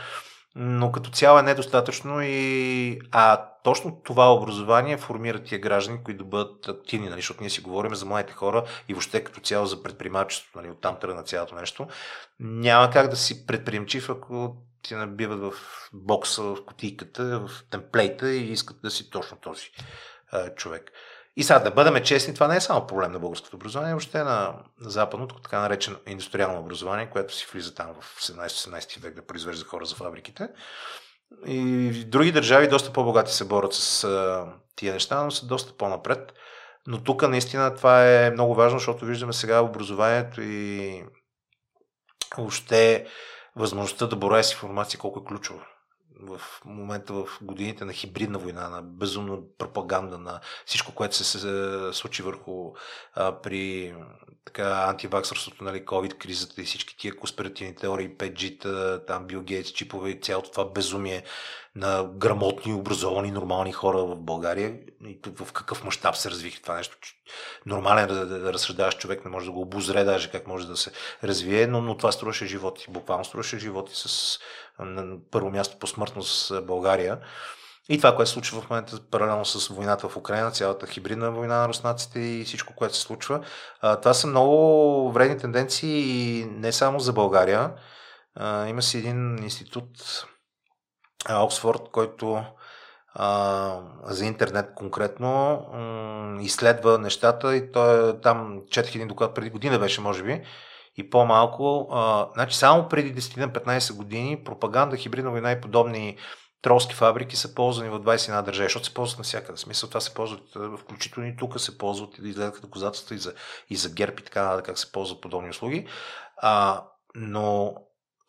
но 0.54 0.92
като 0.92 1.10
цяло 1.10 1.38
е 1.38 1.42
недостатъчно 1.42 2.22
и 2.22 2.98
а 3.10 3.46
точно 3.64 4.00
това 4.04 4.34
образование 4.34 4.96
формира 4.96 5.42
тия 5.42 5.58
граждани, 5.58 6.04
които 6.04 6.24
да 6.24 6.30
бъдат 6.30 6.68
активни, 6.68 7.08
нали, 7.08 7.20
защото 7.20 7.40
ние 7.40 7.50
си 7.50 7.60
говорим 7.60 7.94
за 7.94 8.06
младите 8.06 8.32
хора 8.32 8.64
и 8.88 8.94
въобще 8.94 9.24
като 9.24 9.40
цяло 9.40 9.66
за 9.66 9.82
предприемачеството, 9.82 10.58
нали, 10.58 10.70
оттам 10.70 10.98
тръгна 11.00 11.22
цялото 11.22 11.54
нещо. 11.54 11.86
Няма 12.40 12.90
как 12.90 13.08
да 13.08 13.16
си 13.16 13.46
предприемчив, 13.46 14.10
ако 14.10 14.56
ти 14.82 14.94
набиват 14.94 15.40
в 15.40 15.52
бокса, 15.92 16.42
в 16.42 16.64
кутийката, 16.66 17.40
в 17.40 17.50
темплейта 17.70 18.30
и 18.30 18.52
искат 18.52 18.82
да 18.82 18.90
си 18.90 19.10
точно 19.10 19.36
този 19.36 19.70
а, 20.32 20.54
човек. 20.54 20.90
И 21.36 21.42
сега 21.42 21.58
да 21.58 21.70
бъдем 21.70 22.02
честни, 22.04 22.34
това 22.34 22.48
не 22.48 22.56
е 22.56 22.60
само 22.60 22.86
проблем 22.86 23.12
на 23.12 23.18
българското 23.18 23.56
образование, 23.56 23.92
въобще 23.92 24.24
на 24.24 24.54
западното, 24.80 25.40
така 25.42 25.60
наречено 25.60 25.96
индустриално 26.06 26.60
образование, 26.60 27.10
което 27.10 27.34
си 27.34 27.46
влиза 27.52 27.74
там 27.74 27.94
в 28.00 28.20
17-18 28.20 29.00
век 29.02 29.14
да 29.14 29.26
произвежда 29.26 29.64
хора 29.64 29.84
за 29.84 29.94
фабриките. 29.94 30.48
И 31.46 31.90
други 32.06 32.32
държави, 32.32 32.68
доста 32.68 32.92
по-богати, 32.92 33.32
се 33.32 33.44
борят 33.44 33.72
с 33.72 34.08
тия 34.76 34.92
неща, 34.92 35.24
но 35.24 35.30
са 35.30 35.46
доста 35.46 35.76
по-напред. 35.76 36.32
Но 36.86 37.02
тук 37.02 37.28
наистина 37.28 37.74
това 37.74 38.06
е 38.06 38.30
много 38.30 38.54
важно, 38.54 38.78
защото 38.78 39.04
виждаме 39.04 39.32
сега 39.32 39.60
образованието 39.60 40.42
и 40.42 41.04
въобще 42.36 43.06
възможността 43.56 44.06
да 44.06 44.16
боря 44.16 44.44
с 44.44 44.52
информация 44.52 45.00
колко 45.00 45.20
е 45.20 45.24
ключова 45.24 45.66
в 46.22 46.40
момента 46.64 47.12
в 47.12 47.26
годините 47.42 47.84
на 47.84 47.92
хибридна 47.92 48.38
война, 48.38 48.68
на 48.68 48.82
безумна 48.82 49.38
пропаганда, 49.58 50.18
на 50.18 50.40
всичко, 50.66 50.92
което 50.92 51.16
се, 51.16 51.24
се 51.24 51.98
случи 51.98 52.22
върху 52.22 52.72
а, 53.14 53.40
при 53.40 53.94
така 54.44 54.84
антиваксърството, 54.88 55.64
нали, 55.64 55.84
COVID 55.84 56.18
кризата 56.18 56.60
и 56.60 56.64
всички 56.64 56.96
тия 56.96 57.16
конспиративни 57.16 57.74
теории, 57.74 58.16
5G, 58.16 59.06
там 59.06 59.26
Бил 59.26 59.42
Гейтс, 59.42 59.72
чипове 59.72 60.10
и 60.10 60.20
цялото 60.20 60.50
това 60.50 60.64
безумие 60.64 61.22
на 61.74 62.04
грамотни, 62.04 62.74
образовани, 62.74 63.30
нормални 63.30 63.72
хора 63.72 63.98
в 63.98 64.16
България 64.16 64.78
и 65.06 65.18
в 65.36 65.52
какъв 65.52 65.84
мащаб 65.84 66.16
се 66.16 66.30
развихи 66.30 66.62
това 66.62 66.76
нещо. 66.76 66.96
Нормален 67.66 68.08
да, 68.08 68.26
да, 68.74 68.92
човек, 68.92 69.24
не 69.24 69.30
може 69.30 69.46
да 69.46 69.52
го 69.52 69.60
обозре 69.60 70.04
даже 70.04 70.30
как 70.30 70.46
може 70.46 70.66
да 70.66 70.76
се 70.76 70.92
развие, 71.24 71.66
но, 71.66 71.80
но 71.80 71.96
това 71.96 72.12
струваше 72.12 72.46
животи. 72.46 72.86
Буквално 72.88 73.24
струваше 73.24 73.58
животи 73.58 73.92
с 73.94 74.38
на 74.84 75.16
първо 75.30 75.50
място 75.50 75.78
по 75.78 75.86
смъртност 75.86 76.48
в 76.48 76.62
България. 76.62 77.18
И 77.88 77.98
това, 77.98 78.16
което 78.16 78.28
се 78.28 78.34
случва 78.34 78.60
в 78.60 78.70
момента 78.70 79.00
паралелно 79.10 79.44
с 79.44 79.68
войната 79.68 80.08
в 80.08 80.16
Украина, 80.16 80.50
цялата 80.50 80.86
хибридна 80.86 81.30
война 81.30 81.58
на 81.58 81.68
руснаците 81.68 82.20
и 82.20 82.44
всичко, 82.44 82.74
което 82.76 82.96
се 82.96 83.02
случва. 83.02 83.40
Това 83.80 84.14
са 84.14 84.26
много 84.26 85.12
вредни 85.12 85.38
тенденции 85.38 86.00
и 86.00 86.44
не 86.44 86.72
само 86.72 87.00
за 87.00 87.12
България. 87.12 87.72
Има 88.66 88.82
си 88.82 88.98
един 88.98 89.42
институт, 89.42 89.88
Оксфорд, 91.30 91.82
който 91.92 92.44
за 94.04 94.24
интернет 94.24 94.74
конкретно 94.74 95.62
изследва 96.40 96.98
нещата 96.98 97.56
и 97.56 97.72
той 97.72 98.20
там 98.20 98.62
четах 98.70 98.94
един 98.94 99.08
доклад 99.08 99.34
преди 99.34 99.50
година 99.50 99.78
беше, 99.78 100.00
може 100.00 100.22
би, 100.22 100.42
и 101.00 101.10
по-малко. 101.10 101.88
А, 101.92 102.28
значи 102.34 102.56
само 102.56 102.88
преди 102.88 103.20
10-15 103.20 103.96
години 103.96 104.44
пропаганда, 104.44 104.96
хибридна 104.96 105.30
война 105.30 105.52
и 105.52 105.60
подобни 105.60 106.16
тролски 106.62 106.94
фабрики 106.94 107.36
са 107.36 107.54
ползвани 107.54 107.90
в 107.90 108.00
21 108.00 108.42
държави, 108.42 108.66
защото 108.66 108.86
се 108.86 108.94
ползват 108.94 109.18
навсякъде. 109.18 109.56
В 109.56 109.60
смисъл 109.60 109.88
това 109.88 110.00
се 110.00 110.14
ползват, 110.14 110.42
включително 110.78 111.28
и 111.28 111.36
тук 111.36 111.60
се 111.60 111.78
ползват 111.78 112.18
и 112.18 112.28
изгледат 112.28 112.62
доказателства 112.62 113.14
и 113.14 113.18
за, 113.18 113.34
и 113.70 113.76
за 113.76 113.90
герб 113.90 114.20
и 114.20 114.24
така 114.24 114.62
как 114.64 114.78
се 114.78 114.92
ползват 114.92 115.20
подобни 115.20 115.50
услуги. 115.50 115.88
А, 116.36 116.84
но 117.14 117.74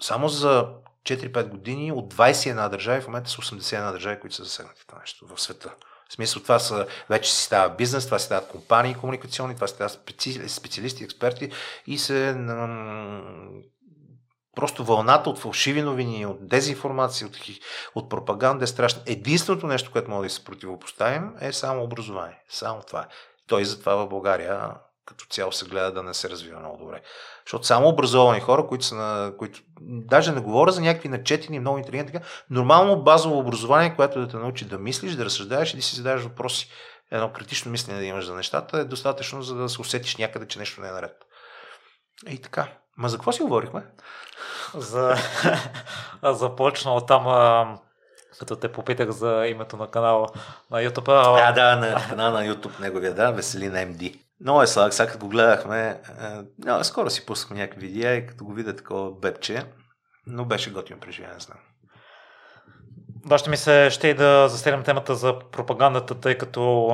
само 0.01 0.29
за 0.29 0.67
4-5 1.05 1.47
години 1.47 1.91
от 1.91 2.13
21 2.13 2.69
държави, 2.69 3.01
в 3.01 3.07
момента 3.07 3.29
са 3.29 3.37
81 3.37 3.91
държави, 3.91 4.19
които 4.19 4.35
са 4.35 4.43
засегнати 4.43 4.87
това 4.87 4.99
нещо 4.99 5.27
в 5.27 5.41
света. 5.41 5.75
В 6.11 6.13
смисъл 6.13 6.41
това 6.41 6.59
са, 6.59 6.87
вече 7.09 7.33
си 7.33 7.43
става 7.43 7.75
бизнес, 7.75 8.05
това 8.05 8.19
си 8.19 8.25
стават 8.25 8.47
компании 8.47 8.95
комуникационни, 8.95 9.55
това 9.55 9.67
си 9.67 9.73
стават 9.73 9.91
специалисти, 10.47 11.03
експерти 11.03 11.51
и 11.87 11.97
се 11.97 12.37
просто 14.55 14.83
вълната 14.83 15.29
от 15.29 15.39
фалшиви 15.39 15.81
новини, 15.81 16.25
от 16.25 16.47
дезинформация, 16.47 17.27
от, 17.27 17.37
от 17.95 18.09
пропаганда 18.09 18.63
е 18.63 18.67
страшна. 18.67 19.01
Единственото 19.05 19.67
нещо, 19.67 19.91
което 19.91 20.11
може 20.11 20.29
да 20.29 20.33
се 20.33 20.43
противопоставим 20.43 21.35
е 21.41 21.53
само 21.53 21.83
образование. 21.83 22.43
Само 22.49 22.81
това. 22.81 23.07
Той 23.47 23.65
затова 23.65 23.95
в 23.95 24.09
България 24.09 24.71
като 25.05 25.25
цяло 25.25 25.51
се 25.51 25.65
гледа 25.65 25.91
да 25.91 26.03
не 26.03 26.13
се 26.13 26.29
развива 26.29 26.59
много 26.59 26.77
добре. 26.77 27.01
Защото 27.51 27.67
само 27.67 27.87
образовани 27.87 28.39
хора, 28.39 28.67
които 28.67 28.85
са 28.85 28.95
на. 28.95 29.33
Които, 29.37 29.61
даже 29.81 30.31
не 30.31 30.41
говоря 30.41 30.71
за 30.71 30.81
някакви 30.81 31.09
начетени, 31.09 31.59
много 31.59 31.77
интелигентни, 31.77 32.19
нормално 32.49 33.03
базово 33.03 33.39
образование, 33.39 33.95
което 33.95 34.19
да 34.19 34.27
те 34.27 34.37
научи 34.37 34.65
да 34.65 34.77
мислиш, 34.77 35.13
да 35.13 35.25
разсъждаваш 35.25 35.73
и 35.73 35.77
да 35.77 35.81
си 35.81 35.95
задаваш 35.95 36.23
въпроси. 36.23 36.69
Едно 37.11 37.33
критично 37.33 37.71
мислене 37.71 37.99
да 37.99 38.05
имаш 38.05 38.25
за 38.25 38.35
нещата 38.35 38.77
е 38.77 38.83
достатъчно, 38.83 39.41
за 39.41 39.55
да 39.55 39.69
се 39.69 39.81
усетиш 39.81 40.17
някъде, 40.17 40.47
че 40.47 40.59
нещо 40.59 40.81
не 40.81 40.87
е 40.87 40.91
наред. 40.91 41.15
И 42.29 42.37
така. 42.37 42.67
Ма 42.97 43.09
за 43.09 43.17
какво 43.17 43.31
си 43.31 43.41
говорихме? 43.41 43.83
За... 44.75 45.15
Започна 46.23 46.93
от 46.93 47.07
там, 47.07 47.27
а, 47.27 47.77
като 48.39 48.55
те 48.55 48.71
попитах 48.71 49.09
за 49.09 49.47
името 49.47 49.77
на 49.77 49.87
канала 49.87 50.27
на 50.71 50.79
YouTube. 50.79 51.09
А, 51.09 51.49
а 51.49 51.51
да, 51.51 51.75
на 51.75 52.09
канала 52.09 52.31
на 52.31 52.55
YouTube 52.55 52.79
неговия, 52.79 53.13
да, 53.13 53.31
Веселина 53.31 53.77
MD. 53.77 54.19
Много 54.41 54.61
е 54.61 54.67
сладък, 54.67 54.93
сега 54.93 55.11
като 55.11 55.25
го 55.25 55.29
гледахме, 55.29 56.01
е, 56.79 56.83
скоро 56.83 57.09
си 57.09 57.25
пускахме 57.25 57.57
някакви 57.57 57.87
видеа 57.87 58.15
и 58.15 58.27
като 58.27 58.45
го 58.45 58.53
видя 58.53 58.75
такова 58.75 59.11
бебче, 59.11 59.63
но 60.27 60.45
беше 60.45 60.71
готино 60.71 60.99
преживяване, 60.99 61.39
знам. 61.39 61.57
Да, 63.25 63.37
ще 63.37 63.49
ми 63.49 63.57
се 63.57 63.89
ще 63.91 64.07
и 64.07 64.13
да 64.13 64.49
засегнем 64.49 64.83
темата 64.83 65.15
за 65.15 65.39
пропагандата, 65.51 66.19
тъй 66.19 66.37
като 66.37 66.89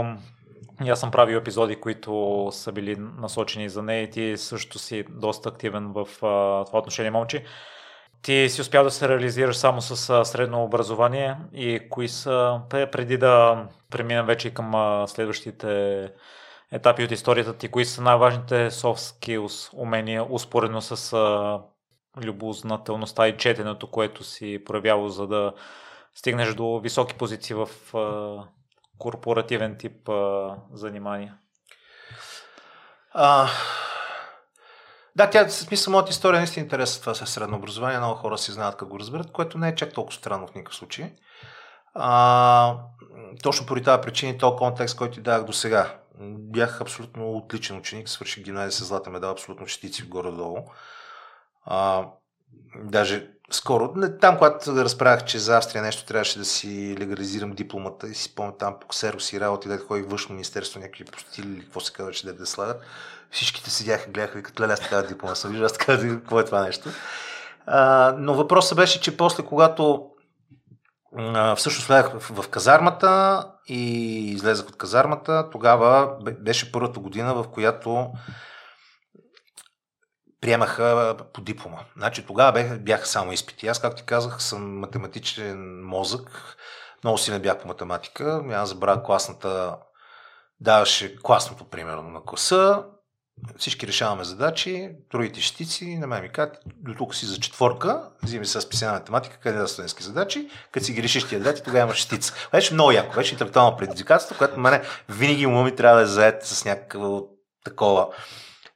аз 0.87 0.99
съм 0.99 1.11
правил 1.11 1.37
епизоди, 1.37 1.75
които 1.75 2.49
са 2.51 2.71
били 2.71 2.95
насочени 2.99 3.69
за 3.69 3.83
нея 3.83 4.03
и 4.03 4.09
ти 4.09 4.37
също 4.37 4.79
си 4.79 5.05
доста 5.09 5.49
активен 5.49 5.93
в 5.93 6.07
а, 6.25 6.65
това 6.65 6.79
отношение, 6.79 7.11
момче. 7.11 7.45
Ти 8.21 8.49
си 8.49 8.61
успял 8.61 8.83
да 8.83 8.91
се 8.91 9.09
реализираш 9.09 9.57
само 9.57 9.81
с 9.81 10.25
средно 10.25 10.63
образование 10.63 11.37
и 11.53 11.79
кои 11.89 12.07
са, 12.07 12.61
преди 12.69 13.17
да 13.17 13.63
преминем 13.89 14.25
вече 14.25 14.47
и 14.47 14.53
към 14.53 15.03
следващите 15.07 16.11
етапи 16.71 17.03
от 17.03 17.11
историята 17.11 17.53
ти, 17.53 17.67
кои 17.67 17.85
са 17.85 18.01
най-важните 18.01 18.71
soft 18.71 18.97
skills, 18.97 19.69
умения, 19.73 20.33
успоредно 20.33 20.81
с 20.81 21.13
а, 21.13 21.61
любознателността 22.25 23.27
и 23.27 23.37
четенето, 23.37 23.91
което 23.91 24.23
си 24.23 24.63
проявявал, 24.65 25.09
за 25.09 25.27
да 25.27 25.53
стигнеш 26.15 26.53
до 26.53 26.79
високи 26.79 27.13
позиции 27.13 27.55
в 27.55 27.95
а, 27.97 28.43
корпоративен 28.97 29.77
тип 29.77 30.09
а, 30.09 30.55
занимания? 30.73 31.37
А, 33.13 33.49
да, 35.15 35.29
тя, 35.29 35.49
смисъл, 35.49 35.91
моята 35.91 36.09
история 36.09 36.39
наистина 36.39 36.63
интересна 36.63 37.01
това 37.01 37.13
с 37.13 37.25
средно 37.25 37.57
образование. 37.57 37.97
Много 37.97 38.15
хора 38.15 38.37
си 38.37 38.51
знаят 38.51 38.77
как 38.77 38.87
го 38.87 38.99
разберат, 38.99 39.31
което 39.31 39.57
не 39.57 39.69
е 39.69 39.75
чак 39.75 39.93
толкова 39.93 40.17
странно 40.17 40.47
в 40.47 40.55
никакъв 40.55 40.75
случай. 40.75 41.13
А, 41.93 42.77
точно 43.43 43.65
поради 43.65 43.85
тази 43.85 44.01
причина 44.01 44.31
и 44.31 44.37
този 44.37 44.57
контекст, 44.57 44.97
който 44.97 45.13
ти 45.13 45.21
дах 45.21 45.43
до 45.43 45.53
сега. 45.53 45.95
Бях 46.19 46.81
абсолютно 46.81 47.31
отличен 47.31 47.77
ученик, 47.77 48.09
свърших 48.09 48.43
гимназия 48.43 48.71
с 48.71 48.85
златен 48.85 49.13
медал, 49.13 49.31
абсолютно 49.31 49.65
частици 49.65 50.03
горе-долу. 50.03 50.57
А, 51.65 52.05
даже 52.75 53.31
скоро, 53.51 53.93
там, 54.21 54.37
когато 54.37 54.75
разправях, 54.75 55.25
че 55.25 55.39
за 55.39 55.57
Австрия 55.57 55.81
нещо 55.81 56.05
трябваше 56.05 56.39
да 56.39 56.45
си 56.45 56.95
легализирам 56.99 57.51
дипломата 57.51 58.07
и 58.07 58.15
си 58.15 58.23
спомням 58.23 58.55
там 58.59 58.79
по 58.81 58.87
ксерос 58.87 59.33
и 59.33 59.39
работи, 59.39 59.67
да 59.67 59.77
ходих 59.77 60.05
външно 60.07 60.33
министерство, 60.33 60.79
някакви 60.79 61.05
постили 61.05 61.47
или 61.47 61.61
какво 61.61 61.79
се 61.79 61.93
казва, 61.93 62.11
че 62.11 62.25
да, 62.25 62.33
да 62.33 62.45
слагат. 62.45 62.81
Всичките 63.31 63.69
седяха, 63.69 64.09
гледаха 64.09 64.39
и 64.39 64.43
като 64.43 64.63
леля 64.63 64.77
с 64.77 64.79
такава 64.79 65.07
диплома. 65.07 65.35
Съм 65.35 65.51
виждал, 65.51 65.65
аз 65.65 65.73
така, 65.73 65.99
какво 65.99 66.39
е 66.39 66.45
това 66.45 66.61
нещо. 66.61 66.89
А, 67.65 68.15
но 68.17 68.33
въпросът 68.33 68.75
беше, 68.77 69.01
че 69.01 69.17
после, 69.17 69.43
когато 69.43 70.09
всъщност 71.55 71.87
влязах 71.87 72.13
в, 72.19 72.49
казармата 72.49 73.43
и 73.67 73.81
излезах 74.31 74.67
от 74.67 74.77
казармата. 74.77 75.49
Тогава 75.51 76.17
беше 76.39 76.71
първата 76.71 76.99
година, 76.99 77.33
в 77.33 77.51
която 77.51 78.11
приемаха 80.41 81.15
по 81.33 81.41
диплома. 81.41 81.79
Значи 81.97 82.25
тогава 82.25 82.51
бях, 82.51 82.79
бяха 82.79 83.05
само 83.05 83.31
изпити. 83.31 83.67
Аз, 83.67 83.81
както 83.81 83.97
ти 83.97 84.05
казах, 84.05 84.41
съм 84.43 84.79
математичен 84.79 85.85
мозък. 85.85 86.57
Много 87.03 87.17
силен 87.17 87.41
бях 87.41 87.61
по 87.61 87.67
математика. 87.67 88.43
Аз 88.51 88.69
забравя 88.69 89.03
класната 89.03 89.77
даваше 90.59 91.15
класното, 91.21 91.69
примерно, 91.69 92.09
на 92.09 92.23
класа 92.23 92.83
всички 93.57 93.87
решаваме 93.87 94.23
задачи, 94.23 94.89
другите 95.11 95.41
щици, 95.41 95.97
на 95.97 96.07
мен 96.07 96.21
ми 96.21 96.29
казват, 96.29 96.57
до 96.65 96.93
тук 96.93 97.15
си 97.15 97.25
за 97.25 97.39
четворка, 97.39 98.09
взими 98.23 98.45
с 98.45 98.61
специална 98.61 98.99
математика, 98.99 99.37
къде 99.39 99.57
да 99.57 99.67
студентски 99.67 100.03
задачи, 100.03 100.49
като 100.71 100.85
си 100.85 100.93
ги 100.93 101.03
решиш 101.03 101.27
тия 101.27 101.41
дати, 101.41 101.63
тогава 101.63 101.83
имаш 101.83 101.97
щица. 101.97 102.33
Беше 102.51 102.73
много 102.73 102.91
яко, 102.91 103.15
беше 103.15 103.33
интелектуално 103.33 103.77
предизвикателство, 103.77 104.37
което 104.37 104.59
мене 104.59 104.81
винаги 105.09 105.45
ума 105.45 105.63
ми 105.63 105.75
трябва 105.75 105.97
да 105.97 106.03
е 106.03 106.05
заед 106.07 106.45
с 106.45 106.65
някакво 106.65 107.21
такова 107.65 108.07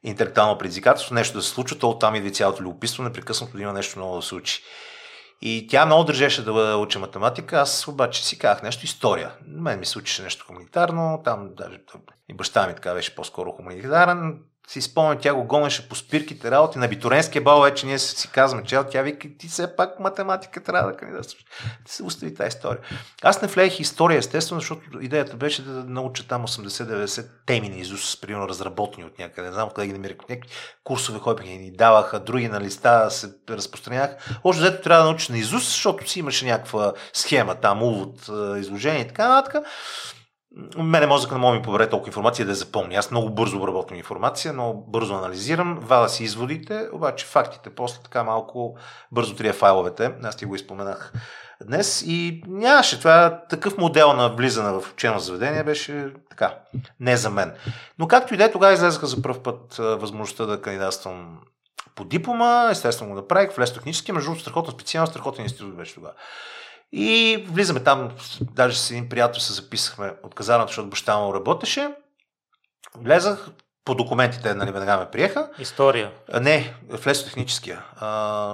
интелектуално 0.03 0.57
предизвикателство, 0.57 1.16
нещо 1.16 1.38
да 1.38 1.43
се 1.43 1.49
случва, 1.49 1.78
то 1.78 1.89
оттам 1.89 2.16
идва 2.16 2.32
цялото 2.32 2.64
любопитство, 2.64 3.03
непрекъснато 3.03 3.57
да 3.57 3.64
има 3.64 3.74
нещо 3.74 3.99
ново 3.99 4.16
да 4.16 4.22
се 4.22 4.36
учи. 4.36 4.64
И 5.41 5.68
тя 5.70 5.86
много 5.86 6.03
държеше 6.03 6.45
да 6.45 6.78
уча 6.78 6.99
математика, 6.99 7.57
аз 7.57 7.88
обаче 7.88 8.26
си 8.26 8.39
казах 8.39 8.64
нещо 8.64 8.86
история. 8.86 9.32
Мен 9.47 9.80
ми 9.80 9.86
се 9.86 9.99
учеше 9.99 10.24
нещо 10.24 10.45
хуманитарно, 10.47 11.22
там 11.24 11.49
даже 11.57 11.80
и 12.30 12.34
баща 12.34 12.68
ми 12.68 12.76
така 12.76 12.93
беше 12.93 13.16
по-скоро 13.16 13.51
хуманитарен, 13.51 14.39
си 14.72 14.82
спомням, 14.82 15.18
тя 15.22 15.34
го 15.34 15.44
гонеше 15.44 15.90
по 15.90 15.96
спирките 15.96 16.52
работи. 16.52 16.80
На 16.80 16.88
Битуренския 16.88 17.42
бал 17.42 17.62
вече 17.62 17.86
ние 17.86 18.00
си 18.00 18.28
казваме, 18.28 18.64
че 18.64 18.80
тя 18.92 19.02
вика, 19.02 19.28
ти 19.40 19.48
все 19.48 19.76
пак 19.76 20.00
математика 20.00 20.64
трябва 20.64 20.92
да 20.92 20.98
кандидатстваш. 20.98 21.46
Ти 21.86 21.92
се 21.94 22.04
остави 22.04 22.36
тази 22.36 22.48
история. 22.48 22.80
Аз 23.22 23.42
не 23.42 23.48
влеях 23.48 23.80
история, 23.80 24.18
естествено, 24.18 24.62
защото 24.62 24.82
идеята 25.02 25.36
беше 25.36 25.64
да 25.64 25.84
науча 25.84 26.28
там 26.28 26.48
80-90 26.48 27.26
теми 27.46 27.70
на 27.70 27.76
Изус, 27.76 28.22
примерно 28.22 28.50
разработени 28.50 29.06
от 29.06 29.20
някъде. 29.20 29.48
Не 29.48 29.54
знам 29.54 29.70
къде 29.76 29.88
ги 29.88 29.94
намирах. 29.94 30.18
Някакви 30.30 30.50
курсове, 30.84 31.20
които 31.20 31.44
ни 31.44 31.72
даваха, 31.72 32.20
други 32.20 32.48
на 32.48 32.62
листа 32.62 33.12
се 33.12 33.30
разпространях. 33.50 34.40
Още 34.44 34.62
взето 34.62 34.84
трябва 34.84 35.04
да 35.04 35.10
научиш 35.10 35.30
на 35.30 35.38
Изус, 35.38 35.64
защото 35.64 36.10
си 36.10 36.20
имаше 36.20 36.46
някаква 36.46 36.94
схема 37.14 37.56
там, 37.56 37.84
увод, 37.84 38.30
изложение 38.58 39.02
и 39.02 39.08
така 39.08 39.28
нататък. 39.28 39.66
Мене 40.78 41.08
мозъка 41.08 41.36
не 41.36 41.41
мога 41.41 41.58
ми 41.58 41.64
побере 41.64 41.89
толкова 41.89 42.10
информация 42.10 42.45
да 42.45 42.52
я 42.52 42.56
запомня. 42.56 42.95
Аз 42.95 43.12
много 43.12 43.30
бързо 43.30 43.58
обработвам 43.58 43.97
информация, 43.97 44.54
но 44.54 44.74
бързо 44.74 45.16
анализирам, 45.16 45.80
вада 45.82 46.10
си 46.10 46.24
изводите, 46.24 46.89
обаче 46.93 47.26
фактите 47.26 47.70
после 47.70 48.04
така 48.04 48.24
малко 48.24 48.78
бързо 49.12 49.36
трия 49.36 49.54
файловете. 49.54 50.12
Аз 50.24 50.36
ти 50.36 50.45
го 50.45 50.56
изпоменах 50.56 51.14
днес 51.66 52.04
и 52.08 52.43
нямаше. 52.47 52.99
Това 52.99 53.41
такъв 53.49 53.78
модел 53.78 54.14
на 54.14 54.30
влизане 54.30 54.72
в 54.72 54.91
учено 54.93 55.20
заведение 55.20 55.64
беше 55.64 56.14
така, 56.30 56.58
не 56.99 57.18
за 57.18 57.30
мен. 57.30 57.54
Но 57.99 58.08
както 58.08 58.34
и 58.34 58.38
да 58.38 58.43
е, 58.43 58.52
тогава 58.52 58.74
излезаха 58.74 59.08
за 59.08 59.22
първ 59.22 59.43
път 59.43 59.76
възможността 59.76 60.45
да 60.45 60.62
кандидатствам 60.62 61.39
по 61.95 62.04
диплома, 62.04 62.68
естествено 62.72 63.10
го 63.10 63.16
направих, 63.16 63.56
влез 63.56 63.74
технически, 63.74 64.12
между 64.12 64.28
другото 64.28 64.41
страхотна 64.41 64.74
специалност, 64.74 65.14
страхотен 65.14 65.45
институт 65.45 65.78
беше 65.78 65.95
тогава. 65.95 66.14
И 66.94 67.46
влизаме 67.50 67.80
там, 67.80 68.12
даже 68.42 68.80
с 68.80 68.92
един 68.92 69.10
приятел 69.10 69.42
се 69.42 69.54
записахме 69.54 70.14
от 70.24 70.36
казарната, 70.36 70.70
защото 70.70 70.89
баща 70.89 71.18
му 71.18 71.34
работеше. 71.34 71.89
Влезах, 72.98 73.50
по 73.86 73.96
документите, 73.96 74.54
нали, 74.54 74.72
веднага 74.72 74.98
ме 74.98 75.12
приеха. 75.12 75.50
История? 75.60 76.12
Не, 76.42 76.76
в 76.89 77.08
лесотехническия. 77.08 77.84
А, 77.96 78.08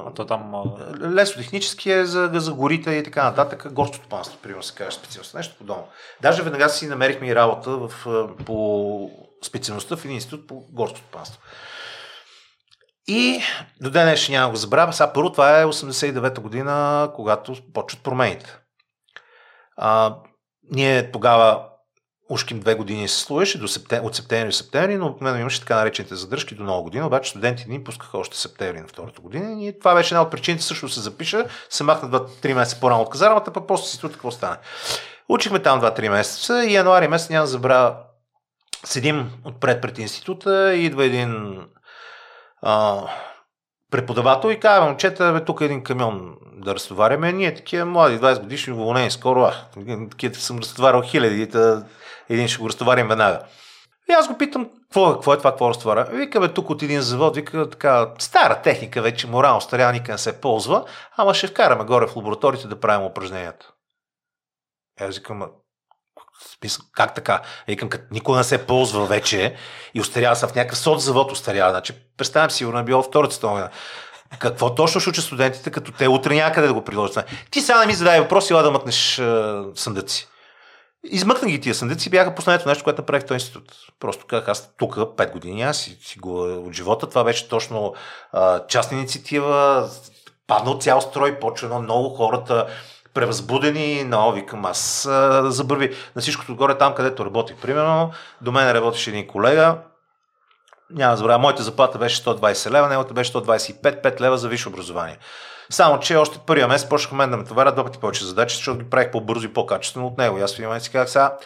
а 0.07 0.13
то 0.13 0.25
там... 0.25 0.63
Лесотехническия 1.01 1.97
е 1.97 2.05
за, 2.05 2.31
за 2.33 2.53
горите 2.53 2.91
и 2.91 3.03
така 3.03 3.23
нататък. 3.23 3.73
Горско 3.73 3.95
стопанство, 3.95 4.37
примерно 4.41 4.63
се 4.63 4.75
каже 4.75 4.97
специалност. 4.97 5.33
Нещо 5.33 5.55
подобно. 5.57 5.87
Даже 6.21 6.43
веднага 6.43 6.69
си 6.69 6.87
намерихме 6.87 7.27
и 7.27 7.35
работа 7.35 7.69
в, 7.71 7.91
по 8.45 9.09
специалността 9.43 9.95
в 9.95 10.05
един 10.05 10.15
институт 10.15 10.47
по 10.47 10.65
горско 10.71 10.97
стопанство. 10.97 11.41
И 13.07 13.41
до 13.81 13.89
ден 13.89 14.17
ще 14.17 14.31
няма 14.31 14.49
го 14.49 14.55
забравя. 14.55 14.93
Сега 14.93 15.13
първо 15.13 15.31
това 15.31 15.61
е 15.61 15.65
89-та 15.65 16.41
година, 16.41 17.09
когато 17.15 17.55
почват 17.73 18.03
промените. 18.03 18.57
А, 19.77 20.15
ние 20.71 21.11
тогава 21.11 21.63
ушким 22.29 22.59
две 22.59 22.75
години 22.75 23.07
се 23.07 23.19
служеше 23.19 23.59
до 23.59 23.67
септем, 23.67 24.05
от 24.05 24.15
септември 24.15 24.47
до 24.47 24.55
септември, 24.55 24.97
но 24.97 25.07
обикновено 25.07 25.39
имаше 25.39 25.59
така 25.59 25.75
наречените 25.75 26.15
задръжки 26.15 26.55
до 26.55 26.63
нова 26.63 26.81
година, 26.81 27.07
обаче 27.07 27.29
студентите 27.29 27.69
ни 27.69 27.83
пускаха 27.83 28.17
още 28.17 28.37
септември 28.37 28.81
на 28.81 28.87
втората 28.87 29.21
година 29.21 29.63
и 29.63 29.79
това 29.79 29.95
беше 29.95 30.13
една 30.13 30.21
от 30.21 30.31
причините 30.31 30.63
също 30.63 30.89
се 30.89 30.99
запиша, 30.99 31.45
се 31.69 31.83
махна 31.83 32.09
2-3 32.09 32.53
месеца 32.53 32.79
по-рано 32.79 33.01
от 33.01 33.09
казармата, 33.09 33.53
пък 33.53 33.67
после 33.67 33.87
си 33.87 33.99
какво 34.01 34.31
стане. 34.31 34.57
Учихме 35.29 35.59
там 35.59 35.81
2-3 35.81 36.09
месеца 36.09 36.65
и 36.65 36.73
януари 36.73 37.07
месец 37.07 37.29
няма 37.29 37.47
забравя, 37.47 37.95
седим 38.85 39.31
отпред 39.45 39.81
пред 39.81 39.97
института 39.97 40.75
и 40.75 40.85
идва 40.85 41.05
един 41.05 41.61
а, 42.61 43.03
преподавател 43.91 44.49
и 44.49 44.59
казва, 44.59 44.85
момчета, 44.85 45.33
бе, 45.33 45.45
тук 45.45 45.61
е 45.61 45.65
един 45.65 45.83
камион 45.83 46.35
да 46.57 46.75
разтоваряме. 46.75 47.31
Ние 47.31 47.53
такива 47.53 47.85
млади, 47.85 48.19
20 48.19 48.41
годишни, 48.41 48.73
уволнени 48.73 49.11
скоро, 49.11 49.41
а, 49.41 49.53
такива 50.09 50.35
съм 50.35 50.57
разтоварял 50.57 51.01
хиляди, 51.01 51.49
един 52.29 52.47
ще 52.47 52.61
го 52.61 52.69
разтоварим 52.69 53.07
веднага. 53.07 53.39
И 54.09 54.13
аз 54.13 54.27
го 54.27 54.37
питам, 54.37 54.69
какво, 54.81 55.13
какво 55.13 55.33
е 55.33 55.37
това, 55.37 55.51
какво 55.51 55.69
разтоваря? 55.69 56.07
Вика, 56.11 56.39
бе, 56.39 56.53
тук 56.53 56.69
от 56.69 56.81
един 56.81 57.01
завод, 57.01 57.35
вика, 57.35 57.69
така, 57.69 58.13
стара 58.19 58.61
техника, 58.61 59.01
вече 59.01 59.27
морално 59.27 59.61
старя, 59.61 59.91
никъде 59.91 60.11
не 60.11 60.17
се 60.17 60.41
ползва, 60.41 60.85
ама 61.17 61.33
ще 61.33 61.47
вкараме 61.47 61.83
горе 61.83 62.07
в 62.07 62.15
лабораторията 62.15 62.67
да 62.67 62.79
правим 62.79 63.05
упражненията. 63.05 63.71
Аз 65.01 65.17
викам, 65.17 65.49
как 66.91 67.15
така? 67.15 67.41
Викам, 67.67 67.89
като 67.89 68.05
никога 68.11 68.37
не 68.37 68.43
се 68.43 68.65
ползва 68.65 69.05
вече 69.05 69.55
и 69.93 70.01
остарява 70.01 70.35
са 70.35 70.47
в 70.47 70.55
някакъв 70.55 70.79
соцзавод 70.79 71.31
остарява. 71.31 71.71
Значи, 71.71 71.93
представям 72.17 72.51
си, 72.51 72.57
сигурно 72.57 72.79
е 72.79 72.83
било 72.83 73.03
втората 73.03 73.33
световна 73.33 73.69
какво 74.39 74.75
точно 74.75 75.01
ще 75.01 75.09
учат 75.09 75.25
студентите, 75.25 75.71
като 75.71 75.91
те 75.91 76.07
утре 76.07 76.35
някъде 76.35 76.67
да 76.67 76.73
го 76.73 76.83
приложат? 76.83 77.25
Ти 77.51 77.61
сега 77.61 77.79
не 77.79 77.85
ми 77.85 77.93
задай 77.93 78.19
въпрос 78.19 78.49
и 78.49 78.53
да 78.53 78.71
мъкнеш 78.71 79.21
съндъци. 79.75 80.27
Измъкна 81.03 81.49
ги 81.49 81.61
тия 81.61 81.75
съндъци 81.75 82.09
бяха 82.09 82.35
последното 82.35 82.69
нещо, 82.69 82.83
което 82.83 83.01
направих 83.01 83.23
в 83.23 83.25
този 83.25 83.33
институт. 83.33 83.71
Просто 83.99 84.25
казах, 84.27 84.47
аз 84.47 84.75
тук 84.77 84.95
5 84.95 85.31
години, 85.31 85.61
аз 85.61 85.77
си, 85.77 85.97
си 86.01 86.19
го 86.19 86.43
от 86.43 86.73
живота. 86.73 87.09
Това 87.09 87.23
беше 87.23 87.49
точно 87.49 87.93
а, 88.31 88.67
частна 88.67 88.97
инициатива, 88.97 89.89
паднал 90.47 90.77
цял 90.77 91.01
строй, 91.01 91.39
почва 91.39 91.65
едно 91.65 91.81
много 91.81 92.15
хората 92.15 92.67
превъзбудени, 93.17 94.03
но 94.03 94.31
викам 94.31 94.65
аз 94.65 95.09
забърви 95.43 95.95
на 96.15 96.21
всичкото 96.21 96.51
отгоре 96.51 96.77
там, 96.77 96.93
където 96.93 97.25
работих. 97.25 97.55
Примерно, 97.57 98.11
до 98.41 98.51
мен 98.51 98.71
работеше 98.71 99.09
един 99.09 99.27
колега, 99.27 99.77
няма 100.89 101.13
да 101.13 101.17
забравя, 101.17 101.39
моята 101.39 101.63
заплата 101.63 101.97
беше 101.97 102.23
120 102.23 102.71
лева, 102.71 102.87
неговата 102.87 103.13
беше 103.13 103.33
125, 103.33 104.03
5 104.03 104.21
лева 104.21 104.37
за 104.37 104.49
висше 104.49 104.69
образование. 104.69 105.17
Само, 105.69 105.99
че 105.99 106.15
още 106.15 106.39
първия 106.45 106.67
месец 106.67 106.89
почнаха 106.89 107.15
мен 107.15 107.31
да 107.31 107.37
ме 107.37 107.43
товарят 107.43 107.75
два 107.75 107.83
пъти 107.83 107.99
повече 107.99 108.25
задачи, 108.25 108.55
защото 108.55 108.79
ги 108.79 108.89
правих 108.89 109.11
по-бързо 109.11 109.45
и 109.45 109.53
по-качествено 109.53 110.07
от 110.07 110.17
него. 110.17 110.37
И 110.37 110.41
аз 110.41 110.55
в 110.55 110.59
един 110.59 110.79
си 110.79 110.91
казах, 110.91 111.09
сега, 111.09 111.37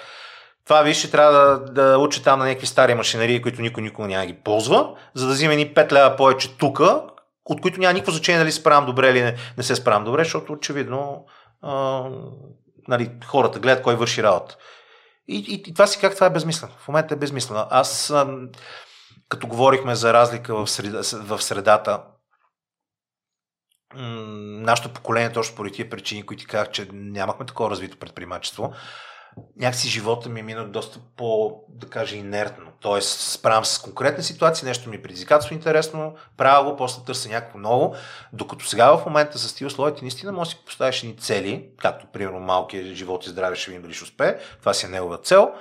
това 0.66 0.82
виж, 0.82 1.12
трябва 1.12 1.34
да, 1.34 1.60
да 1.60 1.98
учи 1.98 2.24
там 2.24 2.40
на 2.40 2.46
някакви 2.46 2.68
стари 2.68 2.94
машинерии, 2.94 3.42
които 3.42 3.62
никой 3.62 3.84
никога 3.84 4.08
няма 4.08 4.26
ги 4.26 4.34
ползва, 4.34 4.90
за 5.14 5.28
да 5.28 5.34
взима 5.34 5.54
ни 5.54 5.74
5 5.74 5.92
лева 5.92 6.16
повече 6.16 6.58
тук, 6.58 6.82
от 7.46 7.62
които 7.62 7.80
няма 7.80 7.94
никакво 7.94 8.12
значение 8.12 8.40
дали 8.40 8.52
се 8.52 8.60
справям 8.60 8.86
добре 8.86 9.10
или 9.10 9.22
не, 9.22 9.36
не 9.58 9.64
се 9.64 9.76
справям 9.76 10.04
добре, 10.04 10.24
защото 10.24 10.54
очевидно 10.54 11.26
а, 11.62 12.04
нали, 12.88 13.12
хората 13.26 13.60
гледат 13.60 13.84
кой 13.84 13.96
върши 13.96 14.24
работа. 14.24 14.58
И, 15.28 15.38
и, 15.38 15.54
и 15.70 15.74
това 15.74 15.88
си 15.88 16.00
как 16.00 16.16
това 16.16 16.28
е 16.28 16.34
безмислено. 16.34 16.74
В 16.78 16.88
момента 16.88 17.14
е 17.14 17.18
безмислено. 17.18 17.68
Аз, 17.70 18.10
а, 18.10 18.38
като 19.30 19.48
говорихме 19.48 19.96
за 19.96 20.14
разлика 20.14 20.56
в, 20.56 20.68
среда, 20.68 21.02
в 21.14 21.42
средата, 21.42 22.04
нашето 23.96 24.94
поколение, 24.94 25.32
точно 25.32 25.56
поради 25.56 25.76
тия 25.76 25.90
причини, 25.90 26.26
които 26.26 26.42
ти 26.42 26.48
казах, 26.48 26.72
че 26.72 26.88
нямахме 26.92 27.46
такова 27.46 27.70
развито 27.70 27.98
предприемачество, 27.98 28.74
някакси 29.58 29.90
живота 29.90 30.30
ми 30.30 30.40
е 30.40 30.44
минал 30.44 30.68
доста 30.68 31.00
по, 31.18 31.60
да 31.70 31.88
кажа, 31.88 32.16
инертно. 32.16 32.66
Тоест, 32.80 33.20
справям 33.20 33.66
с 33.66 33.80
конкретна 33.80 34.24
ситуация, 34.24 34.66
нещо 34.68 34.90
ми 34.90 35.02
предизвикателство 35.02 35.56
интересно, 35.56 36.16
правя 36.38 36.72
го, 36.72 36.78
после 36.78 37.06
търся 37.06 37.30
някакво 37.30 37.60
ново, 37.60 37.96
докато 38.34 38.66
сега 38.66 38.98
в 38.98 39.06
момента 39.06 39.40
с 39.40 39.54
тия 39.54 39.68
условия 39.68 39.96
ти 39.96 40.04
наистина 40.04 40.32
можеш 40.32 40.54
да 40.54 40.60
си 40.60 40.66
поставиш 40.66 41.04
едни 41.04 41.18
цели, 41.18 41.70
както 41.78 42.06
примерно 42.14 42.40
малкият 42.40 42.96
живот 42.96 43.26
и 43.26 43.30
здраве 43.30 43.56
ще 43.56 43.72
видим 43.72 43.82
дали 43.82 43.94
ще 43.94 44.04
успее, 44.04 44.38
това 44.60 44.74
си 44.74 44.86
е 44.86 44.90
негова 44.90 45.18
цел, 45.18 45.52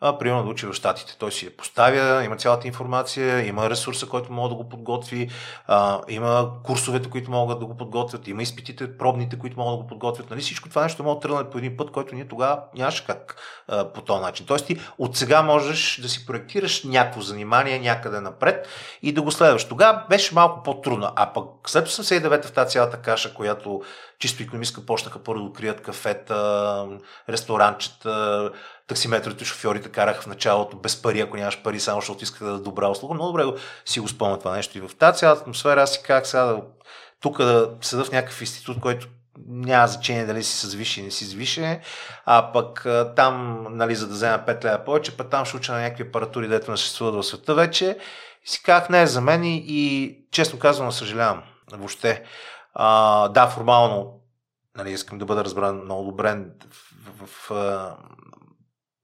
примерно 0.00 0.42
да 0.42 0.50
учи 0.50 0.66
в 0.66 0.72
Штатите. 0.72 1.16
Той 1.18 1.32
си 1.32 1.44
я 1.44 1.56
поставя, 1.56 2.24
има 2.24 2.36
цялата 2.36 2.66
информация, 2.66 3.46
има 3.46 3.70
ресурса, 3.70 4.06
който 4.06 4.32
може 4.32 4.48
да 4.48 4.54
го 4.54 4.68
подготви, 4.68 5.30
а, 5.66 6.00
има 6.08 6.50
курсовете, 6.64 7.10
които 7.10 7.30
могат 7.30 7.58
да 7.58 7.66
го 7.66 7.76
подготвят, 7.76 8.28
има 8.28 8.42
изпитите, 8.42 8.98
пробните, 8.98 9.38
които 9.38 9.58
могат 9.58 9.78
да 9.78 9.82
го 9.82 9.88
подготвят. 9.88 10.30
Нали? 10.30 10.40
Всичко 10.40 10.68
това 10.68 10.82
нещо 10.82 11.02
може 11.04 11.14
да 11.14 11.20
тръгне 11.20 11.50
по 11.50 11.58
един 11.58 11.76
път, 11.76 11.90
който 11.90 12.14
ние 12.14 12.28
тогава 12.28 12.60
нямаше 12.74 13.06
как 13.06 13.36
а, 13.68 13.92
по 13.92 14.00
този 14.00 14.22
начин. 14.22 14.46
Тоест 14.46 14.66
ти 14.66 14.80
от 14.98 15.16
сега 15.16 15.42
можеш 15.42 16.00
да 16.02 16.08
си 16.08 16.26
проектираш 16.26 16.84
някакво 16.84 17.20
занимание 17.20 17.78
някъде 17.78 18.20
напред 18.20 18.68
и 19.02 19.12
да 19.12 19.22
го 19.22 19.30
следваш. 19.30 19.64
Тогава 19.64 20.02
беше 20.08 20.34
малко 20.34 20.62
по-трудно. 20.62 21.10
А 21.16 21.32
пък 21.32 21.44
след 21.66 21.88
89-та 21.88 22.48
в 22.48 22.52
тази 22.52 22.72
цялата 22.72 22.96
каша, 22.96 23.34
която 23.34 23.82
чисто 24.18 24.42
економистка 24.42 24.86
почнаха 24.86 25.18
първо 25.22 25.40
да 25.40 25.48
открият 25.48 25.80
кафета, 25.80 26.86
ресторанчета, 27.28 28.50
таксиметрите, 28.88 29.44
шофьорите 29.44 29.88
караха 29.88 30.22
в 30.22 30.26
началото 30.26 30.76
без 30.76 31.02
пари, 31.02 31.20
ако 31.20 31.36
нямаш 31.36 31.62
пари, 31.62 31.80
само 31.80 32.00
защото 32.00 32.24
исках 32.24 32.48
да 32.48 32.58
добра 32.58 32.88
услуга. 32.88 33.14
Много 33.14 33.38
добре 33.38 33.60
си 33.84 34.00
го 34.00 34.08
спомня 34.08 34.38
това 34.38 34.56
нещо. 34.56 34.78
И 34.78 34.80
в 34.80 34.90
тази 34.98 35.18
цялата 35.18 35.40
атмосфера 35.40 35.82
аз 35.82 35.92
си 35.92 36.00
как 36.04 36.26
сега 36.26 36.44
да, 36.44 36.62
тук 37.20 37.38
да 37.38 37.70
седа 37.80 38.04
в 38.04 38.12
някакъв 38.12 38.40
институт, 38.40 38.80
който 38.80 39.08
няма 39.46 39.86
значение 39.86 40.26
дали 40.26 40.42
си 40.44 40.66
с 40.66 40.74
висше 40.74 41.02
не 41.02 41.10
си 41.10 41.24
с 41.24 41.32
висше, 41.32 41.80
а 42.26 42.52
пък 42.52 42.86
там, 43.16 43.66
нали, 43.70 43.94
за 43.94 44.08
да 44.08 44.14
взема 44.14 44.42
5 44.46 44.64
лева 44.64 44.84
повече, 44.84 45.16
пък 45.16 45.30
там 45.30 45.44
ще 45.44 45.56
уча 45.56 45.72
на 45.72 45.80
някакви 45.80 46.08
апаратури, 46.08 46.48
дето 46.48 46.70
не 46.70 46.76
съществуват 46.76 47.14
в 47.14 47.22
света 47.22 47.54
вече. 47.54 47.98
И 48.44 48.48
си 48.48 48.62
казах, 48.62 48.88
не 48.88 49.02
е 49.02 49.06
за 49.06 49.20
мен 49.20 49.44
и, 49.44 49.64
и 49.66 50.16
честно 50.30 50.58
казвам, 50.58 50.92
съжалявам. 50.92 51.42
Въобще. 51.72 52.24
А, 52.74 53.28
да, 53.28 53.46
формално, 53.46 54.20
нали, 54.76 54.90
искам 54.90 55.18
да 55.18 55.24
бъда 55.24 55.44
разбран 55.44 55.84
много 55.84 56.04
добре 56.04 56.38
в, 57.20 57.26
в, 57.26 57.50
в 57.50 57.50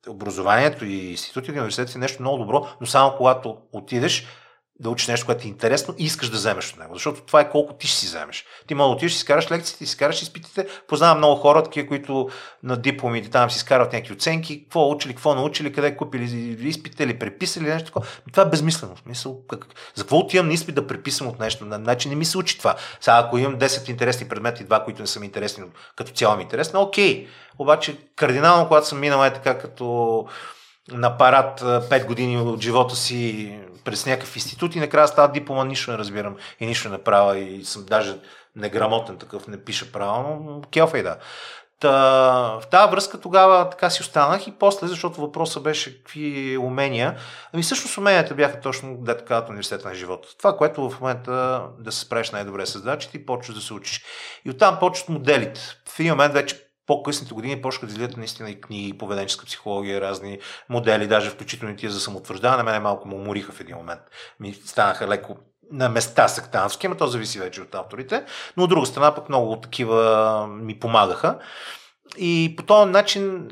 образованието 0.09 0.85
и 0.85 1.11
институтите 1.11 1.53
и 1.53 1.59
университетите 1.59 1.99
е 1.99 2.01
нещо 2.01 2.23
много 2.23 2.39
добро, 2.39 2.67
но 2.81 2.87
само 2.87 3.17
когато 3.17 3.57
отидеш, 3.73 4.27
да 4.81 4.91
учиш 4.91 5.09
нещо, 5.09 5.27
което 5.27 5.45
е 5.45 5.49
интересно 5.49 5.95
и 5.99 6.05
искаш 6.05 6.31
да 6.31 6.37
вземеш 6.37 6.73
от 6.73 6.79
него. 6.79 6.95
Защото 6.95 7.21
това 7.21 7.41
е 7.41 7.51
колко 7.51 7.75
ти 7.75 7.87
ще 7.87 7.99
си 7.99 8.07
вземеш. 8.07 8.45
Ти 8.67 8.75
мога 8.75 8.89
да 8.89 8.95
отидеш, 8.95 9.13
си 9.13 9.19
скараш 9.19 9.51
лекциите, 9.51 9.87
си 9.87 9.93
скараш 9.93 10.23
изпитите. 10.23 10.67
Познавам 10.89 11.19
много 11.19 11.41
хора, 11.41 11.63
такива, 11.63 11.89
които 11.89 12.29
на 12.63 12.77
дипломите 12.77 13.31
там 13.31 13.51
си 13.51 13.59
скарат 13.59 13.93
някакви 13.93 14.15
оценки, 14.15 14.63
какво 14.63 14.91
учили, 14.91 15.13
какво 15.13 15.35
научили, 15.35 15.73
къде 15.73 15.97
купили 15.97 16.25
изпитите 16.69 17.05
или 17.05 17.19
преписали 17.19 17.65
нещо 17.65 17.87
такова. 17.87 18.07
Това 18.33 18.43
е 18.43 18.51
безмислено. 18.51 18.97
Смисъл, 18.97 19.41
как... 19.49 19.67
За 19.95 20.03
какво 20.03 20.19
отивам 20.19 20.47
на 20.47 20.53
изпит 20.53 20.75
да 20.75 20.87
преписам 20.87 21.29
от 21.29 21.41
нещо? 21.41 21.65
Значи 21.65 22.09
не 22.09 22.15
ми 22.15 22.25
се 22.25 22.39
учи 22.39 22.59
това. 22.59 22.75
Сега, 23.01 23.19
ако 23.19 23.39
имам 23.39 23.59
10 23.59 23.91
интересни 23.91 24.29
предмети, 24.29 24.65
два, 24.65 24.85
които 24.85 25.01
не 25.01 25.07
са 25.07 25.21
ми 25.21 25.27
интересни, 25.27 25.65
като 25.97 26.13
цяло 26.13 26.37
ми 26.37 26.43
е 26.43 26.45
интересно, 26.45 26.81
окей. 26.81 27.29
Обаче, 27.59 27.97
кардинално, 28.17 28.69
когато 28.69 28.87
съм 28.87 29.01
минал 29.01 29.25
е 29.25 29.33
така 29.33 29.59
като 29.59 30.27
на 30.93 31.19
парад 31.19 31.61
5 31.61 32.07
години 32.07 32.39
от 32.39 32.61
живота 32.61 32.97
си 32.97 33.59
през 33.85 34.07
някакъв 34.07 34.37
институт 34.37 34.75
и 34.75 34.81
накрая 34.81 35.09
става 35.09 35.33
диплома, 35.33 35.65
нищо 35.65 35.91
не 35.91 35.99
разбирам 35.99 36.37
и 36.61 36.67
нищо 36.67 36.89
не 36.89 37.03
правя 37.03 37.39
и 37.39 37.65
съм 37.65 37.85
даже 37.85 38.17
неграмотен 38.57 39.19
такъв, 39.19 39.49
не 39.49 39.65
пиша 39.65 39.93
правилно, 39.93 40.41
но 40.45 40.63
келфа 40.71 40.99
и 40.99 41.03
да. 41.03 41.17
Та, 41.81 41.91
в 42.61 42.63
тази 42.71 42.91
връзка 42.91 43.21
тогава 43.21 43.71
така 43.71 43.91
си 43.91 44.03
останах 44.03 44.47
и 44.47 44.53
после, 44.59 44.87
защото 44.87 45.21
въпросът 45.21 45.63
беше 45.63 46.03
какви 46.03 46.59
умения. 46.59 47.19
Ами 47.53 47.63
всъщност 47.63 47.99
уменията 47.99 48.35
бяха 48.35 48.61
точно, 48.61 48.97
да 48.97 49.17
така, 49.17 49.39
от 49.39 49.49
университета 49.49 49.89
на 49.89 49.95
живота. 49.95 50.29
Това, 50.39 50.57
което 50.57 50.91
в 50.91 51.01
момента 51.01 51.63
да 51.79 51.93
се 51.93 52.01
справиш 52.01 52.31
най-добре 52.31 52.67
с 52.67 52.73
задачите 52.73 53.17
и 53.17 53.27
почваш 53.27 53.57
да 53.57 53.63
се 53.63 53.75
учиш. 53.75 54.05
И 54.45 54.51
оттам 54.51 54.79
почват 54.81 55.09
моделите. 55.09 55.61
В 55.89 56.01
един 56.01 56.13
момент 56.13 56.35
вече 56.35 56.61
по-късните 56.87 57.35
години 57.35 57.63
почнаха 57.63 57.87
да 57.87 57.93
излизат 57.93 58.17
наистина 58.17 58.51
и 58.51 58.61
книги, 58.61 58.99
поведенческа 58.99 59.47
психология, 59.47 60.01
разни 60.01 60.39
модели, 60.69 61.07
даже 61.07 61.31
включително 61.31 61.75
и 61.75 61.77
тия 61.77 61.91
за 61.91 62.01
самоутвърждаване. 62.01 62.63
Мене 62.63 62.79
малко 62.79 63.09
му 63.09 63.17
умориха 63.17 63.53
в 63.53 63.61
един 63.61 63.77
момент. 63.77 64.01
Ми 64.41 64.55
станаха 64.55 65.09
леко 65.09 65.37
на 65.73 65.89
места 65.89 66.29
сектантски, 66.29 66.89
но 66.89 66.97
то 66.97 67.07
зависи 67.07 67.39
вече 67.39 67.63
от 67.63 67.75
авторите. 67.75 68.25
Но 68.57 68.63
от 68.63 68.71
друга 68.71 68.87
страна 68.87 69.15
пък 69.15 69.29
много 69.29 69.61
такива 69.61 70.47
ми 70.47 70.79
помагаха. 70.79 71.39
И 72.19 72.55
по 72.57 72.63
този 72.63 72.91
начин 72.91 73.49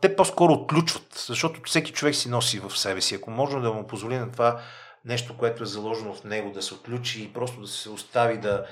те 0.00 0.16
по-скоро 0.16 0.52
отключват, 0.52 1.24
защото 1.26 1.60
всеки 1.64 1.92
човек 1.92 2.14
си 2.14 2.28
носи 2.28 2.60
в 2.60 2.78
себе 2.78 3.00
си. 3.00 3.14
Ако 3.14 3.30
можем 3.30 3.62
да 3.62 3.72
му 3.72 3.86
позволи 3.86 4.18
на 4.18 4.32
това 4.32 4.60
нещо, 5.04 5.36
което 5.38 5.62
е 5.62 5.66
заложено 5.66 6.14
в 6.14 6.24
него, 6.24 6.50
да 6.50 6.62
се 6.62 6.74
отключи 6.74 7.22
и 7.22 7.32
просто 7.32 7.60
да 7.60 7.66
се 7.66 7.90
остави 7.90 8.38
да, 8.38 8.66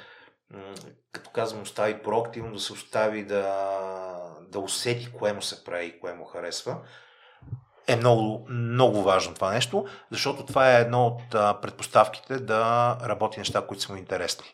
като 1.13 1.31
казвам, 1.31 1.63
остави 1.63 2.03
проактивно, 2.03 2.53
да 2.53 2.61
се 2.61 2.73
остави 2.73 3.25
да, 3.25 3.47
да 4.49 4.59
усети 4.59 5.13
кое 5.13 5.33
му 5.33 5.43
се 5.43 5.65
прави 5.65 5.87
и 5.87 6.01
кое 6.01 6.15
му 6.15 6.25
харесва, 6.25 6.77
е 7.87 7.97
много, 7.97 8.47
много 8.49 9.03
важно 9.03 9.35
това 9.35 9.53
нещо, 9.53 9.87
защото 10.11 10.47
това 10.47 10.71
е 10.71 10.81
едно 10.81 11.07
от 11.07 11.31
предпоставките 11.63 12.39
да 12.39 12.97
работи 13.03 13.39
неща, 13.39 13.67
които 13.67 13.83
са 13.83 13.93
му 13.93 13.99
интересни. 13.99 14.47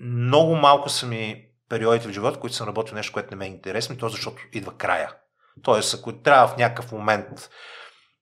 Много 0.00 0.56
малко 0.56 0.88
са 0.88 1.06
ми 1.06 1.46
периодите 1.68 2.08
в 2.08 2.12
живота, 2.12 2.40
които 2.40 2.56
съм 2.56 2.68
работил 2.68 2.94
нещо, 2.94 3.12
което 3.12 3.30
не 3.30 3.36
ме 3.36 3.44
е 3.44 3.48
интересно, 3.48 3.96
то 3.96 4.08
защото 4.08 4.42
идва 4.52 4.76
края. 4.76 5.16
Тоест, 5.62 5.94
ако 5.94 6.12
трябва 6.12 6.48
в 6.48 6.56
някакъв 6.56 6.92
момент 6.92 7.50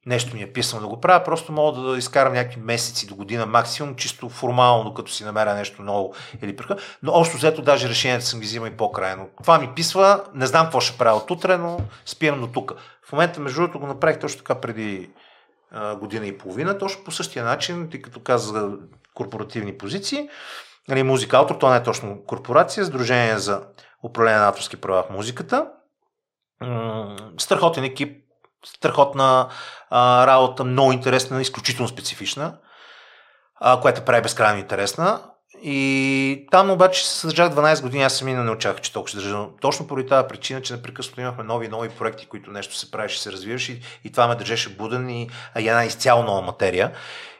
нещо 0.06 0.36
ми 0.36 0.42
е 0.42 0.52
писано 0.52 0.82
да 0.82 0.88
го 0.88 1.00
правя, 1.00 1.24
просто 1.24 1.52
мога 1.52 1.80
да 1.80 1.98
изкарам 1.98 2.32
някакви 2.32 2.60
месеци 2.60 3.06
до 3.06 3.14
година 3.14 3.46
максимум, 3.46 3.96
чисто 3.96 4.28
формално, 4.28 4.84
докато 4.84 5.12
си 5.12 5.24
намеря 5.24 5.54
нещо 5.54 5.82
ново 5.82 6.14
или 6.42 6.56
прика. 6.56 6.76
Но 7.02 7.12
общо 7.12 7.36
взето 7.36 7.62
даже 7.62 7.88
решението 7.88 8.26
съм 8.26 8.40
ги 8.40 8.46
взима 8.46 8.68
и 8.68 8.76
по-крайно. 8.76 9.28
Това 9.42 9.58
ми 9.58 9.70
писва, 9.76 10.24
не 10.34 10.46
знам 10.46 10.64
какво 10.64 10.80
ще 10.80 10.98
правя 10.98 11.16
от 11.16 11.30
утре, 11.30 11.56
но 11.56 11.80
спирам 12.06 12.40
до 12.40 12.46
тук. 12.46 12.72
В 13.08 13.12
момента, 13.12 13.40
между 13.40 13.60
другото, 13.60 13.78
го 13.78 13.86
направих 13.86 14.18
точно 14.18 14.38
така 14.38 14.54
преди 14.54 15.10
а, 15.70 15.96
година 15.96 16.26
и 16.26 16.38
половина, 16.38 16.78
точно 16.78 17.04
по 17.04 17.10
същия 17.10 17.44
начин, 17.44 17.88
ти 17.90 18.02
като 18.02 18.20
каза 18.20 18.70
корпоративни 19.14 19.78
позиции. 19.78 20.28
Нали, 20.88 21.02
музика 21.02 21.38
автор, 21.38 21.54
това 21.54 21.70
не 21.70 21.76
е 21.76 21.82
точно 21.82 22.24
корпорация, 22.26 22.84
Сдружение 22.84 23.38
за 23.38 23.62
управление 24.02 24.38
на 24.38 24.48
авторски 24.48 24.76
права 24.76 25.02
в 25.02 25.10
музиката. 25.10 25.66
Страхотен 27.38 27.84
екип, 27.84 28.21
страхотна 28.66 29.48
а, 29.90 30.26
работа, 30.26 30.64
много 30.64 30.92
интересна, 30.92 31.40
изключително 31.40 31.88
специфична, 31.88 32.54
а, 33.60 33.80
която 33.80 34.04
прави 34.04 34.22
безкрайно 34.22 34.58
интересна. 34.58 35.20
И 35.64 36.46
там 36.50 36.70
обаче 36.70 37.08
се 37.08 37.18
съдържах 37.18 37.52
12 37.52 37.82
години, 37.82 38.02
аз 38.02 38.16
самина 38.16 38.44
не 38.44 38.50
очаквах, 38.50 38.82
че 38.82 38.92
толкова 38.92 39.08
ще 39.08 39.18
държа. 39.18 39.44
Точно 39.60 39.86
поради 39.86 40.08
тази 40.08 40.28
причина, 40.28 40.62
че 40.62 40.72
непрекъснато 40.72 41.20
имахме 41.20 41.44
нови 41.44 41.68
нови 41.68 41.88
проекти, 41.88 42.26
които 42.26 42.50
нещо 42.50 42.76
се 42.76 42.90
правеше, 42.90 43.22
се 43.22 43.32
развиваше 43.32 43.72
и, 43.72 43.80
и 44.04 44.12
това 44.12 44.28
ме 44.28 44.34
държеше 44.34 44.76
буден 44.76 45.10
и, 45.10 45.30
и 45.58 45.68
една 45.68 45.84
изцяло 45.84 46.22
нова 46.22 46.40
материя. 46.40 46.92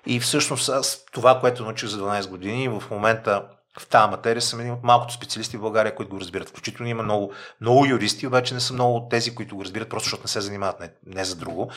И 0.07 0.21
всъщност 0.21 0.69
аз 0.69 1.05
това, 1.13 1.41
което 1.41 1.65
научих 1.65 1.89
за 1.89 1.99
12 1.99 2.29
години, 2.29 2.69
в 2.69 2.83
момента 2.91 3.43
в 3.81 3.87
тази 3.87 4.11
материя 4.11 4.43
съм 4.43 4.61
един 4.61 4.73
от 4.73 4.83
малкото 4.83 5.15
специалисти 5.15 5.57
в 5.57 5.61
България, 5.61 5.95
които 5.95 6.11
го 6.11 6.21
разбират. 6.21 6.49
Включително 6.49 6.91
има 6.91 7.03
много, 7.03 7.33
много 7.61 7.87
юристи, 7.87 8.27
обаче 8.27 8.55
не 8.55 8.61
са 8.61 8.73
много 8.73 8.97
от 8.97 9.11
тези, 9.11 9.35
които 9.35 9.57
го 9.57 9.65
разбират, 9.65 9.89
просто 9.89 10.05
защото 10.05 10.23
не 10.23 10.29
се 10.29 10.41
занимават 10.41 10.81
не, 10.81 10.91
не 11.07 11.25
за 11.25 11.37
друго. 11.37 11.71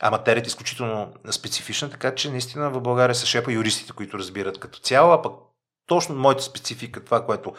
А 0.00 0.10
материята 0.10 0.46
е 0.46 0.48
изключително 0.48 1.14
специфична, 1.30 1.90
така 1.90 2.14
че 2.14 2.30
наистина 2.30 2.70
в 2.70 2.80
България 2.80 3.14
са 3.14 3.26
шепа 3.26 3.52
юристите, 3.52 3.92
които 3.92 4.18
разбират 4.18 4.58
като 4.58 4.78
цяло, 4.78 5.12
а 5.12 5.22
пък 5.22 5.32
точно 5.86 6.14
моята 6.14 6.42
специфика, 6.42 7.04
това, 7.04 7.26
което 7.26 7.54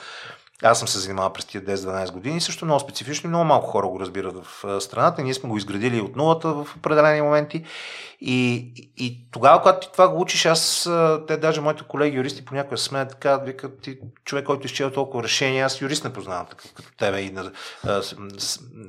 аз 0.63 0.79
съм 0.79 0.87
се 0.87 0.99
занимавал 0.99 1.33
през 1.33 1.45
тия 1.45 1.61
10-12 1.61 2.11
години, 2.11 2.41
също 2.41 2.65
много 2.65 2.79
специфично 2.79 3.27
и 3.27 3.29
много 3.29 3.45
малко 3.45 3.67
хора 3.67 3.87
го 3.87 3.99
разбират 3.99 4.45
в 4.45 4.81
страната. 4.81 5.23
Ние 5.23 5.33
сме 5.33 5.49
го 5.49 5.57
изградили 5.57 6.01
от 6.01 6.15
нулата 6.15 6.53
в 6.53 6.67
определени 6.77 7.21
моменти. 7.21 7.63
И, 8.21 8.71
и 8.97 9.27
тогава, 9.31 9.61
когато 9.61 9.87
ти 9.87 9.91
това 9.91 10.09
го 10.09 10.21
учиш, 10.21 10.45
аз, 10.45 10.89
те 11.27 11.37
даже 11.37 11.61
моите 11.61 11.83
колеги 11.87 12.17
юристи 12.17 12.45
понякога 12.45 12.77
сме 12.77 13.07
така, 13.07 13.37
викат 13.37 13.81
ти 13.81 13.97
човек, 14.25 14.45
който 14.45 14.65
изчел 14.65 14.91
толкова 14.91 15.23
решения, 15.23 15.65
аз 15.65 15.81
юрист 15.81 16.03
не 16.03 16.13
познавам 16.13 16.45
такъв 16.45 16.73
като 16.73 16.89
тебе 16.97 17.21
и 17.21 17.31
на, 17.31 17.51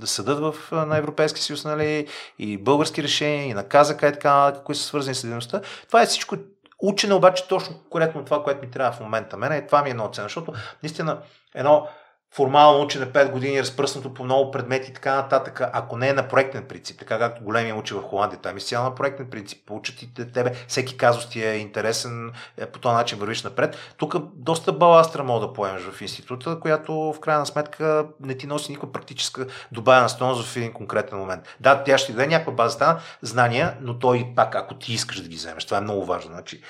съдът 0.04 0.38
в, 0.38 0.54
на 0.72 0.96
Европейския 0.96 1.42
съюз, 1.42 1.64
нали, 1.64 2.06
и 2.38 2.58
български 2.58 3.02
решения, 3.02 3.46
и 3.46 3.54
на 3.54 3.68
казака 3.68 4.08
и 4.08 4.12
така, 4.12 4.52
които 4.64 4.78
са 4.78 4.86
свързани 4.86 5.14
с 5.14 5.22
дейността. 5.22 5.60
Това 5.86 6.02
е 6.02 6.06
всичко 6.06 6.36
Учене 6.82 7.14
обаче 7.14 7.48
точно 7.48 7.76
коректно 7.90 8.24
това, 8.24 8.42
което 8.42 8.60
ми 8.60 8.70
трябва 8.70 8.92
в 8.92 9.00
момента. 9.00 9.36
Мене 9.36 9.56
и 9.56 9.66
това 9.66 9.82
ми 9.82 9.90
е 9.90 9.94
много 9.94 10.14
ценно, 10.14 10.24
защото 10.24 10.52
наистина 10.82 11.18
едно 11.54 11.88
формално 12.34 12.84
учене 12.84 13.06
5 13.06 13.30
години, 13.30 13.60
разпръснато 13.60 14.14
по 14.14 14.24
много 14.24 14.50
предмети 14.50 14.90
и 14.90 14.94
така 14.94 15.14
нататък, 15.14 15.60
ако 15.72 15.96
не 15.96 16.08
е 16.08 16.12
на 16.12 16.28
проектен 16.28 16.64
принцип, 16.64 16.98
така 16.98 17.18
както 17.18 17.44
големия 17.44 17.74
учи 17.74 17.94
в 17.94 18.02
Холандия, 18.02 18.40
там 18.40 18.54
е 18.54 18.58
изцяло 18.58 18.84
на 18.84 18.94
проектен 18.94 19.30
принцип, 19.30 19.66
получат 19.66 20.02
и 20.02 20.14
тебе, 20.14 20.52
всеки 20.68 20.96
казус 20.96 21.28
ти 21.28 21.44
е 21.44 21.54
интересен, 21.54 22.32
е, 22.56 22.66
по 22.66 22.78
този 22.78 22.94
начин 22.94 23.18
вървиш 23.18 23.42
напред. 23.42 23.76
Тук 23.96 24.14
доста 24.34 24.72
баластра 24.72 25.22
мога 25.22 25.46
да 25.46 25.52
поемеш 25.52 25.82
в 25.82 26.00
института, 26.00 26.60
която 26.60 26.92
в 26.92 27.20
крайна 27.20 27.46
сметка 27.46 28.06
не 28.20 28.36
ти 28.36 28.46
носи 28.46 28.72
никаква 28.72 28.92
практическа 28.92 29.46
добавена 29.72 30.08
стойност 30.08 30.48
в 30.48 30.56
един 30.56 30.72
конкретен 30.72 31.18
момент. 31.18 31.56
Да, 31.60 31.84
тя 31.84 31.98
ще 31.98 32.12
даде 32.12 32.26
някаква 32.26 32.52
база 32.52 33.00
знания, 33.22 33.76
но 33.80 33.98
той 33.98 34.32
пак, 34.36 34.54
ако 34.54 34.74
ти 34.74 34.92
искаш 34.92 35.20
да 35.20 35.28
ги 35.28 35.36
вземеш, 35.36 35.64
това 35.64 35.78
е 35.78 35.80
много 35.80 36.04
важно. 36.04 36.30
Значи, 36.32 36.62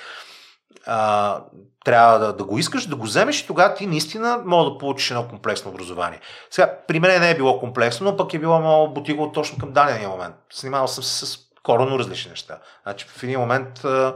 а, 0.86 1.40
трябва 1.84 2.18
да, 2.18 2.32
да 2.32 2.44
го 2.44 2.58
искаш, 2.58 2.86
да 2.86 2.96
го 2.96 3.04
вземеш 3.04 3.40
и 3.40 3.46
тогава 3.46 3.74
ти 3.74 3.86
наистина 3.86 4.42
може 4.44 4.70
да 4.70 4.78
получиш 4.78 5.10
едно 5.10 5.28
комплексно 5.28 5.70
образование. 5.70 6.20
Сега, 6.50 6.78
при 6.88 7.00
мен 7.00 7.20
не 7.20 7.30
е 7.30 7.36
било 7.36 7.60
комплексно, 7.60 8.10
но 8.10 8.16
пък 8.16 8.34
е 8.34 8.38
било 8.38 8.60
много 8.60 8.94
бутиго 8.94 9.32
точно 9.32 9.58
към 9.58 9.72
дадения 9.72 10.08
момент. 10.08 10.34
Снимавал 10.52 10.88
съм 10.88 11.04
се 11.04 11.26
с 11.26 11.38
коренно 11.62 11.98
различни 11.98 12.30
неща. 12.30 12.58
Значи, 12.82 13.06
в 13.08 13.22
един 13.22 13.40
момент 13.40 13.84
а, 13.84 14.14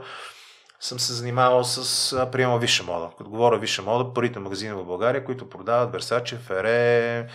съм 0.79 0.99
се 0.99 1.13
занимавал 1.13 1.63
с 1.63 2.31
приема 2.31 2.57
висша 2.57 2.83
мода. 2.83 3.09
Като 3.17 3.29
говоря 3.29 3.57
висша 3.57 3.81
мода, 3.81 4.13
първите 4.13 4.39
магазини 4.39 4.73
в 4.73 4.85
България, 4.85 5.25
които 5.25 5.49
продават 5.49 5.93
Versace, 5.93 6.37
Ferre, 6.37 7.27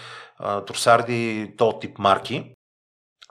Трусарди, 0.67 1.55
то 1.59 1.79
тип 1.79 1.99
марки. 1.99 2.55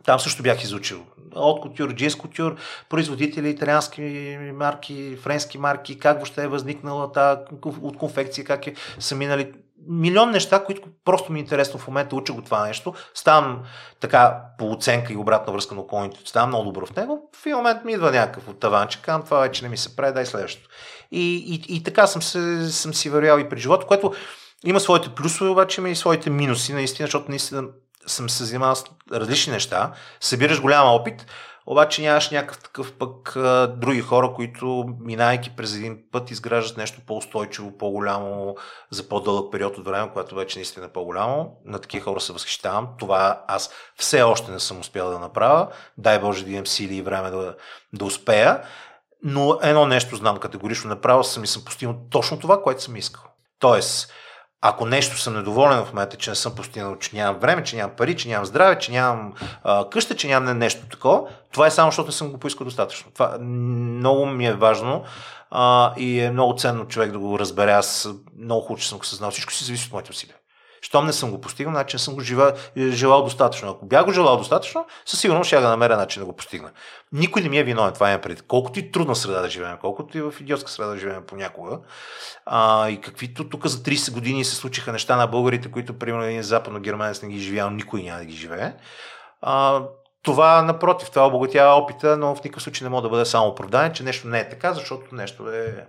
Там 0.05 0.19
също 0.19 0.43
бях 0.43 0.63
изучил. 0.63 1.05
От 1.35 1.61
кутюр, 1.61 1.93
джинс 1.93 2.15
кутюр, 2.15 2.55
производители, 2.89 3.49
италиански 3.49 4.37
марки, 4.53 5.17
френски 5.23 5.57
марки, 5.57 5.99
как 5.99 6.17
въобще 6.17 6.43
е 6.43 6.47
възникнала 6.47 7.11
та 7.11 7.43
от 7.81 7.97
конфекция, 7.97 8.45
как 8.45 8.67
е, 8.67 8.73
са 8.99 9.15
минали 9.15 9.53
милион 9.87 10.31
неща, 10.31 10.63
които 10.63 10.81
просто 11.05 11.31
ми 11.31 11.39
е 11.39 11.41
интересно 11.41 11.79
в 11.79 11.87
момента, 11.87 12.15
уча 12.15 12.33
го 12.33 12.41
това 12.41 12.67
нещо, 12.67 12.93
ставам 13.13 13.59
така 13.99 14.41
по 14.57 14.71
оценка 14.71 15.13
и 15.13 15.17
обратна 15.17 15.53
връзка 15.53 15.75
на 15.75 15.81
околните, 15.81 16.19
ставам 16.25 16.49
много 16.49 16.65
добро 16.65 16.85
в 16.85 16.95
него, 16.95 17.29
в 17.35 17.45
един 17.45 17.57
момент 17.57 17.85
ми 17.85 17.93
идва 17.93 18.11
някакъв 18.11 18.47
от 18.47 18.59
таванче, 18.59 19.01
казвам, 19.01 19.23
това 19.23 19.39
вече 19.39 19.63
не 19.63 19.69
ми 19.69 19.77
се 19.77 19.95
прави, 19.95 20.13
дай 20.13 20.25
следващото. 20.25 20.69
И, 21.11 21.35
и, 21.35 21.75
и 21.75 21.83
така 21.83 22.07
съм, 22.07 22.21
се, 22.21 22.71
съм 22.71 22.93
си 22.93 23.09
вървял 23.09 23.39
и 23.39 23.49
при 23.49 23.59
живота, 23.59 23.85
което 23.85 24.13
има 24.65 24.79
своите 24.79 25.09
плюсове, 25.09 25.49
обаче 25.49 25.81
има 25.81 25.89
и 25.89 25.95
своите 25.95 26.29
минуси, 26.29 26.73
наистина, 26.73 27.07
защото 27.07 27.29
наистина 27.29 27.63
съм 28.11 28.29
се 28.29 28.43
занимавал 28.45 28.75
с 28.75 28.83
различни 29.11 29.53
неща, 29.53 29.91
събираш 30.19 30.61
голям 30.61 30.87
опит, 30.87 31.25
обаче 31.65 32.01
нямаш 32.01 32.29
някакъв 32.29 32.59
такъв 32.59 32.93
пък 32.93 33.33
други 33.79 34.01
хора, 34.01 34.33
които 34.35 34.85
минайки 34.99 35.55
през 35.55 35.75
един 35.75 35.99
път 36.11 36.31
изграждат 36.31 36.77
нещо 36.77 37.01
по-устойчиво, 37.07 37.77
по-голямо 37.77 38.55
за 38.91 39.09
по-дълъг 39.09 39.51
период 39.51 39.77
от 39.77 39.85
време, 39.85 40.09
което 40.13 40.35
вече 40.35 40.57
наистина 40.57 40.85
е 40.85 40.89
по-голямо. 40.89 41.57
На 41.65 41.79
такива 41.79 42.03
хора 42.03 42.21
се 42.21 42.33
възхищавам. 42.33 42.87
Това 42.99 43.43
аз 43.47 43.69
все 43.95 44.21
още 44.21 44.51
не 44.51 44.59
съм 44.59 44.79
успял 44.79 45.09
да 45.09 45.19
направя. 45.19 45.67
Дай 45.97 46.19
Боже 46.19 46.45
да 46.45 46.51
имам 46.51 46.67
сили 46.67 46.95
и 46.95 47.01
време 47.01 47.29
да, 47.29 47.55
да 47.93 48.05
успея. 48.05 48.61
но 49.23 49.59
едно 49.61 49.85
нещо 49.85 50.15
знам 50.15 50.37
категорично, 50.37 50.89
направил 50.89 51.23
съм 51.23 51.43
и 51.43 51.47
съм 51.47 51.65
постигнал 51.65 51.97
точно 52.09 52.39
това, 52.39 52.61
което 52.61 52.83
съм 52.83 52.95
искал. 52.95 53.23
Тоест, 53.59 54.13
ако 54.61 54.85
нещо 54.85 55.17
съм 55.17 55.33
недоволен 55.33 55.85
в 55.85 55.93
момента, 55.93 56.17
че 56.17 56.29
не 56.29 56.35
съм 56.35 56.55
постигнал, 56.55 56.95
че 56.95 57.15
нямам 57.15 57.39
време, 57.39 57.63
че 57.63 57.75
нямам 57.75 57.95
пари, 57.95 58.17
че 58.17 58.27
нямам 58.27 58.45
здраве, 58.45 58.79
че 58.79 58.91
нямам 58.91 59.33
а, 59.63 59.89
къща, 59.89 60.15
че 60.15 60.27
нямам 60.27 60.57
нещо 60.57 60.85
такова, 60.91 61.21
това 61.51 61.67
е 61.67 61.71
само 61.71 61.91
защото 61.91 62.07
не 62.07 62.13
съм 62.13 62.31
го 62.31 62.37
поискал 62.37 62.65
достатъчно. 62.65 63.11
Това 63.11 63.37
много 63.39 64.25
ми 64.25 64.47
е 64.47 64.53
важно 64.53 65.03
а, 65.51 65.93
и 65.97 66.19
е 66.19 66.31
много 66.31 66.57
ценно 66.57 66.87
човек 66.87 67.11
да 67.11 67.19
го 67.19 67.39
разбере. 67.39 67.71
Аз 67.71 68.09
много 68.37 68.61
хубаво, 68.61 68.81
че 68.81 68.89
съм 68.89 68.97
го 68.97 69.05
съзнал. 69.05 69.31
Всичко 69.31 69.53
си 69.53 69.63
зависи 69.63 69.85
от 69.87 69.93
моите 69.93 70.11
усилия. 70.11 70.35
Щом 70.81 71.05
не 71.05 71.13
съм 71.13 71.31
го 71.31 71.41
постигнал, 71.41 71.73
значи 71.73 71.95
не 71.95 71.99
съм 71.99 72.13
го 72.13 72.21
жива, 72.21 72.53
желал 72.77 73.23
достатъчно. 73.23 73.69
Ако 73.69 73.85
бях 73.85 74.05
го 74.05 74.11
желал 74.11 74.37
достатъчно, 74.37 74.85
със 75.05 75.19
сигурност 75.19 75.47
ще 75.47 75.59
да 75.59 75.69
намеря 75.69 75.97
начин 75.97 76.21
да 76.21 76.25
го 76.25 76.35
постигна. 76.35 76.71
Никой 77.11 77.41
не 77.41 77.49
ми 77.49 77.57
е 77.57 77.63
виновен, 77.63 77.93
това 77.93 78.11
е 78.11 78.21
пред. 78.21 78.41
Колкото 78.41 78.79
и 78.79 78.91
трудна 78.91 79.15
среда 79.15 79.41
да 79.41 79.49
живеем, 79.49 79.77
колкото 79.81 80.17
и 80.17 80.21
в 80.21 80.33
идиотска 80.39 80.71
среда 80.71 80.89
да 80.89 80.97
живеем 80.97 81.23
понякога. 81.27 81.79
А, 82.45 82.89
и 82.89 83.01
каквито 83.01 83.49
тук 83.49 83.67
за 83.67 83.77
30 83.77 84.13
години 84.13 84.45
се 84.45 84.55
случиха 84.55 84.91
неща 84.91 85.15
на 85.15 85.27
българите, 85.27 85.71
които, 85.71 85.99
примерно, 85.99 86.23
един 86.23 86.43
западно 86.43 86.79
германец 86.79 87.21
не 87.21 87.29
ги 87.29 87.39
живял, 87.39 87.69
никой 87.69 88.03
няма 88.03 88.19
да 88.19 88.25
ги 88.25 88.35
живее. 88.35 88.73
А, 89.41 89.83
това, 90.23 90.61
напротив, 90.61 91.09
това 91.09 91.27
обогатява 91.27 91.75
опита, 91.75 92.17
но 92.17 92.35
в 92.35 92.43
никакъв 92.43 92.63
случай 92.63 92.85
не 92.85 92.89
може 92.89 93.03
да 93.03 93.09
бъде 93.09 93.25
само 93.25 93.47
оправдание, 93.47 93.93
че 93.93 94.03
нещо 94.03 94.27
не 94.27 94.39
е 94.39 94.49
така, 94.49 94.73
защото 94.73 95.15
нещо 95.15 95.49
е 95.49 95.87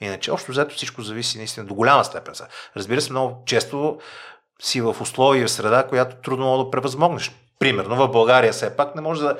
Иначе, 0.00 0.32
общо 0.32 0.52
взето 0.52 0.74
всичко 0.74 1.02
зависи 1.02 1.38
наистина 1.38 1.66
до 1.66 1.74
голяма 1.74 2.04
степен. 2.04 2.34
Разбира 2.76 3.00
се, 3.00 3.12
много 3.12 3.42
често 3.46 3.98
си 4.62 4.80
в 4.80 4.96
условия 5.00 5.46
в 5.46 5.50
среда, 5.50 5.86
която 5.88 6.16
трудно 6.16 6.46
мога 6.46 6.64
да 6.64 6.70
превъзмогнеш. 6.70 7.32
Примерно 7.58 7.96
в 7.96 8.08
България 8.08 8.52
все 8.52 8.76
пак 8.76 8.94
не 8.94 9.00
може 9.00 9.20
да 9.20 9.36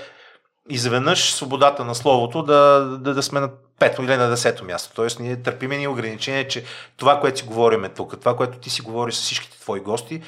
изведнъж 0.69 1.32
свободата 1.32 1.85
на 1.85 1.95
словото 1.95 2.43
да, 2.43 2.81
да, 3.01 3.15
да 3.15 3.23
сме 3.23 3.41
на 3.41 3.51
пето 3.78 4.03
или 4.03 4.16
на 4.16 4.28
десето 4.28 4.65
място. 4.65 4.95
Тоест 4.95 5.20
ние 5.20 5.43
търпиме 5.43 5.77
ни 5.77 5.89
ограничения, 5.89 6.49
че 6.49 6.65
това, 6.97 7.20
което 7.20 7.39
си 7.39 7.45
говориме 7.45 7.89
тук, 7.89 8.20
това, 8.20 8.37
което 8.37 8.59
ти 8.59 8.70
си 8.70 8.82
говориш 8.82 9.15
с 9.15 9.20
всичките 9.20 9.61
твои 9.61 9.81
гости, 9.81 10.23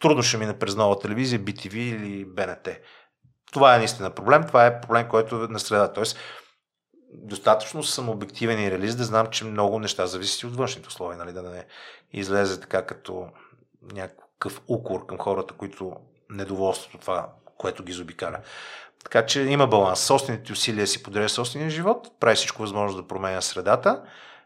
трудно 0.00 0.22
ще 0.22 0.36
мине 0.36 0.58
през 0.58 0.76
нова 0.76 0.98
телевизия, 0.98 1.40
BTV 1.40 1.74
или 1.74 2.24
БНТ. 2.24 2.68
Това 3.52 3.74
е 3.74 3.78
наистина 3.78 4.10
проблем. 4.10 4.44
Това 4.46 4.66
е 4.66 4.80
проблем, 4.80 5.08
който 5.08 5.36
е 5.36 5.52
на 5.52 5.58
среда. 5.58 5.92
Тоест, 5.92 6.18
достатъчно 7.12 7.82
съм 7.82 8.08
обективен 8.08 8.62
и 8.62 8.70
реалист 8.70 8.98
да 8.98 9.04
знам, 9.04 9.26
че 9.26 9.44
много 9.44 9.78
неща 9.78 10.06
зависят 10.06 10.44
от 10.44 10.56
външните 10.56 10.88
условия, 10.88 11.18
нали, 11.18 11.32
да 11.32 11.42
не 11.42 11.66
излезе 12.12 12.60
така 12.60 12.86
като 12.86 13.28
някакъв 13.92 14.60
укор 14.68 15.06
към 15.06 15.18
хората, 15.18 15.54
които 15.54 15.96
недоволстват 16.30 16.94
от 16.94 17.00
това, 17.00 17.32
което 17.58 17.84
ги 17.84 17.92
заобикаля. 17.92 18.38
Така 19.04 19.26
че 19.26 19.40
има 19.40 19.66
баланс. 19.66 20.00
Собствените 20.00 20.52
усилия 20.52 20.86
си 20.86 21.02
подрежда 21.02 21.28
собствения 21.28 21.70
живот, 21.70 22.08
прави 22.20 22.36
всичко 22.36 22.62
възможно 22.62 23.02
да 23.02 23.08
променя 23.08 23.40
средата, 23.40 24.02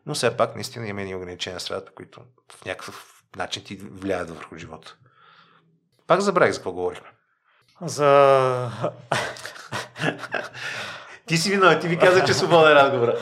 но 0.07 0.15
все 0.15 0.37
пак 0.37 0.55
наистина 0.55 0.89
има 0.89 1.03
и 1.03 1.15
ограничения 1.15 1.57
на 1.57 1.61
средата, 1.61 1.93
които 1.93 2.21
в 2.53 2.65
някакъв 2.65 3.23
начин 3.37 3.65
ти 3.65 3.77
влияят 3.77 4.31
върху 4.31 4.57
живота. 4.57 4.97
Пак 6.07 6.21
забравих 6.21 6.53
за 6.53 6.59
какво 6.59 6.73
говорихме. 6.73 7.09
За... 7.83 8.71
ти 11.27 11.37
си 11.37 11.51
виновен, 11.51 11.81
ти 11.81 11.89
ми 11.89 11.99
каза, 11.99 12.25
че 12.25 12.31
е 12.31 12.35
свободен 12.35 12.73
разговор. 12.73 13.15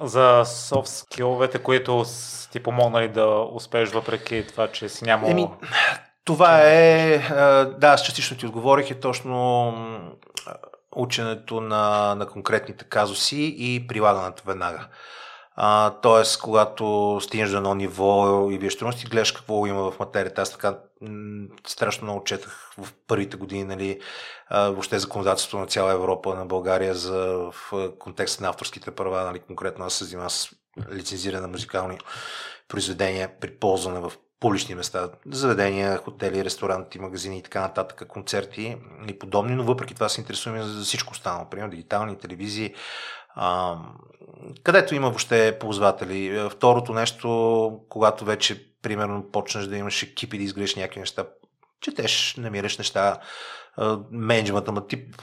За 0.00 0.42
софт 0.44 0.88
скиловете, 0.88 1.58
които 1.58 2.04
ти 2.52 2.62
помогнали 2.62 3.08
да 3.08 3.26
успееш 3.52 3.90
въпреки 3.90 4.46
това, 4.48 4.68
че 4.68 4.88
си 4.88 5.04
нямал... 5.04 5.30
Еми, 5.30 5.48
това 6.24 6.60
е... 6.62 7.18
Да, 7.78 7.88
аз 7.88 8.02
частично 8.02 8.36
ти 8.36 8.46
отговорих 8.46 8.90
е 8.90 9.00
точно 9.00 9.72
ученето 10.96 11.60
на, 11.60 12.14
на 12.14 12.26
конкретните 12.26 12.84
казуси 12.84 13.54
и 13.58 13.86
прилагането 13.86 14.42
веднага. 14.46 14.88
А, 15.56 15.90
тоест, 15.90 16.40
когато 16.40 17.18
стигнеш 17.22 17.50
до 17.50 17.56
едно 17.56 17.74
ниво 17.74 18.48
и 18.50 18.58
вие 18.58 18.68
трудности, 18.68 19.06
гледаш 19.06 19.32
какво 19.32 19.66
има 19.66 19.90
в 19.90 19.98
материята. 19.98 20.42
Аз 20.42 20.52
така 20.52 20.78
м- 21.00 21.46
страшно 21.66 22.04
много 22.04 22.24
четах 22.24 22.72
в 22.78 22.88
първите 23.06 23.36
години, 23.36 23.64
нали, 23.64 24.00
а, 24.48 24.68
въобще 24.68 24.98
законодателство 24.98 25.58
на 25.58 25.66
цяла 25.66 25.92
Европа, 25.92 26.34
на 26.34 26.46
България 26.46 26.94
за 26.94 27.50
в 27.52 27.54
контекста 27.98 28.42
на 28.42 28.48
авторските 28.48 28.90
права, 28.90 29.24
нали, 29.24 29.38
конкретно 29.38 29.84
аз 29.84 29.94
се 29.94 30.04
занимавам 30.04 30.30
с 30.30 30.48
лицензиране 30.92 31.40
на 31.40 31.48
музикални 31.48 31.98
произведения 32.68 33.40
при 33.40 33.58
ползване 33.58 34.00
в 34.00 34.12
публични 34.40 34.74
места, 34.74 35.08
заведения, 35.26 35.96
хотели, 35.96 36.44
ресторанти, 36.44 36.98
магазини 36.98 37.38
и 37.38 37.42
така 37.42 37.60
нататък, 37.60 38.08
концерти 38.08 38.76
и 39.08 39.18
подобни, 39.18 39.54
но 39.54 39.64
въпреки 39.64 39.94
това 39.94 40.08
се 40.08 40.20
интересуваме 40.20 40.62
за 40.62 40.84
всичко 40.84 41.12
останало, 41.12 41.50
примерно 41.50 41.70
дигитални 41.70 42.18
телевизии, 42.18 42.74
а, 43.34 43.76
където 44.62 44.94
има 44.94 45.08
въобще 45.08 45.58
ползватели. 45.60 46.48
Второто 46.50 46.92
нещо, 46.92 47.80
когато 47.88 48.24
вече, 48.24 48.66
примерно, 48.82 49.30
почнеш 49.32 49.64
да 49.64 49.76
имаш 49.76 50.02
екипи 50.02 50.38
да 50.38 50.44
изградиш 50.44 50.74
някакви 50.74 51.00
неща, 51.00 51.24
четеш, 51.80 52.34
намираш 52.38 52.78
неща, 52.78 53.18
менеджмента, 54.10 54.72
ма 54.72 54.86
тип 54.86 55.16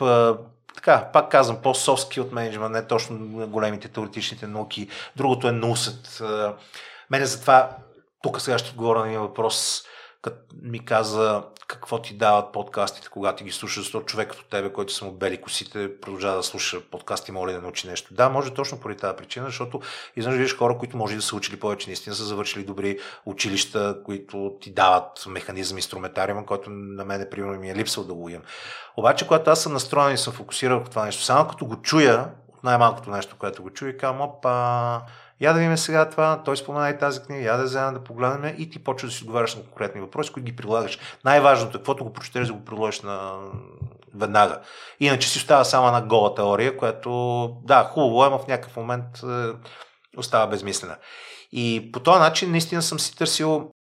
така, 0.75 1.09
пак 1.13 1.31
казвам, 1.31 1.61
по-соски 1.61 2.21
от 2.21 2.31
менеджмент, 2.31 2.71
не 2.71 2.87
точно 2.87 3.47
големите 3.47 3.87
теоретичните 3.87 4.47
науки. 4.47 4.89
Другото 5.15 5.47
е 5.47 5.51
нусът. 5.51 6.21
Мене 7.09 7.25
затова, 7.25 7.77
тук 8.23 8.41
сега 8.41 8.57
ще 8.57 8.69
отговоря 8.69 8.99
на 8.99 9.07
един 9.07 9.19
въпрос, 9.19 9.83
като 10.21 10.37
ми 10.61 10.85
каза 10.85 11.43
какво 11.71 12.01
ти 12.01 12.13
дават 12.13 12.51
подкастите, 12.51 13.07
когато 13.09 13.37
ти 13.37 13.43
ги 13.43 13.51
слушаш, 13.51 13.83
защото 13.83 14.05
човекът 14.05 14.39
от 14.39 14.49
тебе, 14.49 14.73
който 14.73 14.93
съм 14.93 15.11
бели 15.11 15.41
косите, 15.41 15.99
продължава 16.01 16.37
да 16.37 16.43
слуша 16.43 16.81
подкасти, 16.91 17.31
моля 17.31 17.51
да 17.51 17.61
научи 17.61 17.87
нещо. 17.87 18.13
Да, 18.13 18.29
може 18.29 18.53
точно 18.53 18.79
поради 18.79 18.99
тази 18.99 19.17
причина, 19.17 19.45
защото 19.45 19.81
изведнъж 20.15 20.39
виждаш 20.39 20.57
хора, 20.57 20.77
които 20.77 20.97
може 20.97 21.15
да 21.15 21.21
са 21.21 21.35
учили 21.35 21.59
повече, 21.59 21.89
наистина 21.89 22.15
са 22.15 22.23
завършили 22.23 22.63
добри 22.63 22.99
училища, 23.25 23.97
които 24.05 24.57
ти 24.61 24.73
дават 24.73 25.25
механизъм, 25.27 25.77
инструментариум, 25.77 26.45
който 26.45 26.69
на 26.69 27.05
мен, 27.05 27.27
примерно, 27.31 27.59
ми 27.59 27.69
е 27.69 27.75
липсал 27.75 28.03
да 28.03 28.13
го 28.13 28.29
имам. 28.29 28.43
Обаче, 28.97 29.27
когато 29.27 29.51
аз 29.51 29.61
съм 29.61 29.73
настроен 29.73 30.13
и 30.13 30.17
съм 30.17 30.33
фокусирал 30.33 30.83
в 30.83 30.89
това 30.89 31.05
нещо, 31.05 31.23
само 31.23 31.47
като 31.47 31.65
го 31.65 31.81
чуя, 31.81 32.29
от 32.47 32.63
най-малкото 32.63 33.09
нещо, 33.09 33.35
което 33.39 33.63
го 33.63 33.69
чуя, 33.69 33.97
казвам, 33.97 34.21
опа, 34.21 35.01
я 35.41 35.53
да 35.53 35.59
видим 35.59 35.77
сега 35.77 36.09
това, 36.09 36.41
той 36.45 36.57
спомена 36.57 36.89
и 36.89 36.97
тази 36.97 37.21
книга, 37.21 37.43
я 37.43 37.57
да 37.57 37.63
вземем 37.63 37.93
да 37.93 38.03
погледнем 38.03 38.55
и 38.57 38.69
ти 38.69 38.83
почваш 38.83 39.11
да 39.11 39.17
си 39.17 39.23
отговаряш 39.23 39.55
на 39.55 39.63
конкретни 39.63 40.01
въпроси, 40.01 40.31
които 40.31 40.45
ги 40.45 40.55
прилагаш. 40.55 40.99
Най-важното, 41.25 41.77
каквото 41.77 42.03
го 42.03 42.13
прочетеш, 42.13 42.47
да 42.47 42.53
го 42.53 42.65
приложиш 42.65 43.01
на 43.01 43.39
веднага. 44.15 44.59
Иначе 44.99 45.29
си 45.29 45.37
остава 45.37 45.63
само 45.63 45.87
една 45.87 46.01
гола 46.01 46.35
теория, 46.35 46.77
която, 46.77 47.11
да, 47.63 47.83
хубаво 47.83 48.25
е, 48.25 48.29
но 48.29 48.39
в 48.39 48.47
някакъв 48.47 48.77
момент 48.77 49.05
е, 49.23 49.49
остава 50.17 50.47
безмислена. 50.47 50.97
И 51.51 51.89
по 51.93 51.99
този 51.99 52.19
начин 52.19 52.51
наистина 52.51 52.81
съм 52.81 52.99
си 52.99 53.15
търсил, 53.15 53.71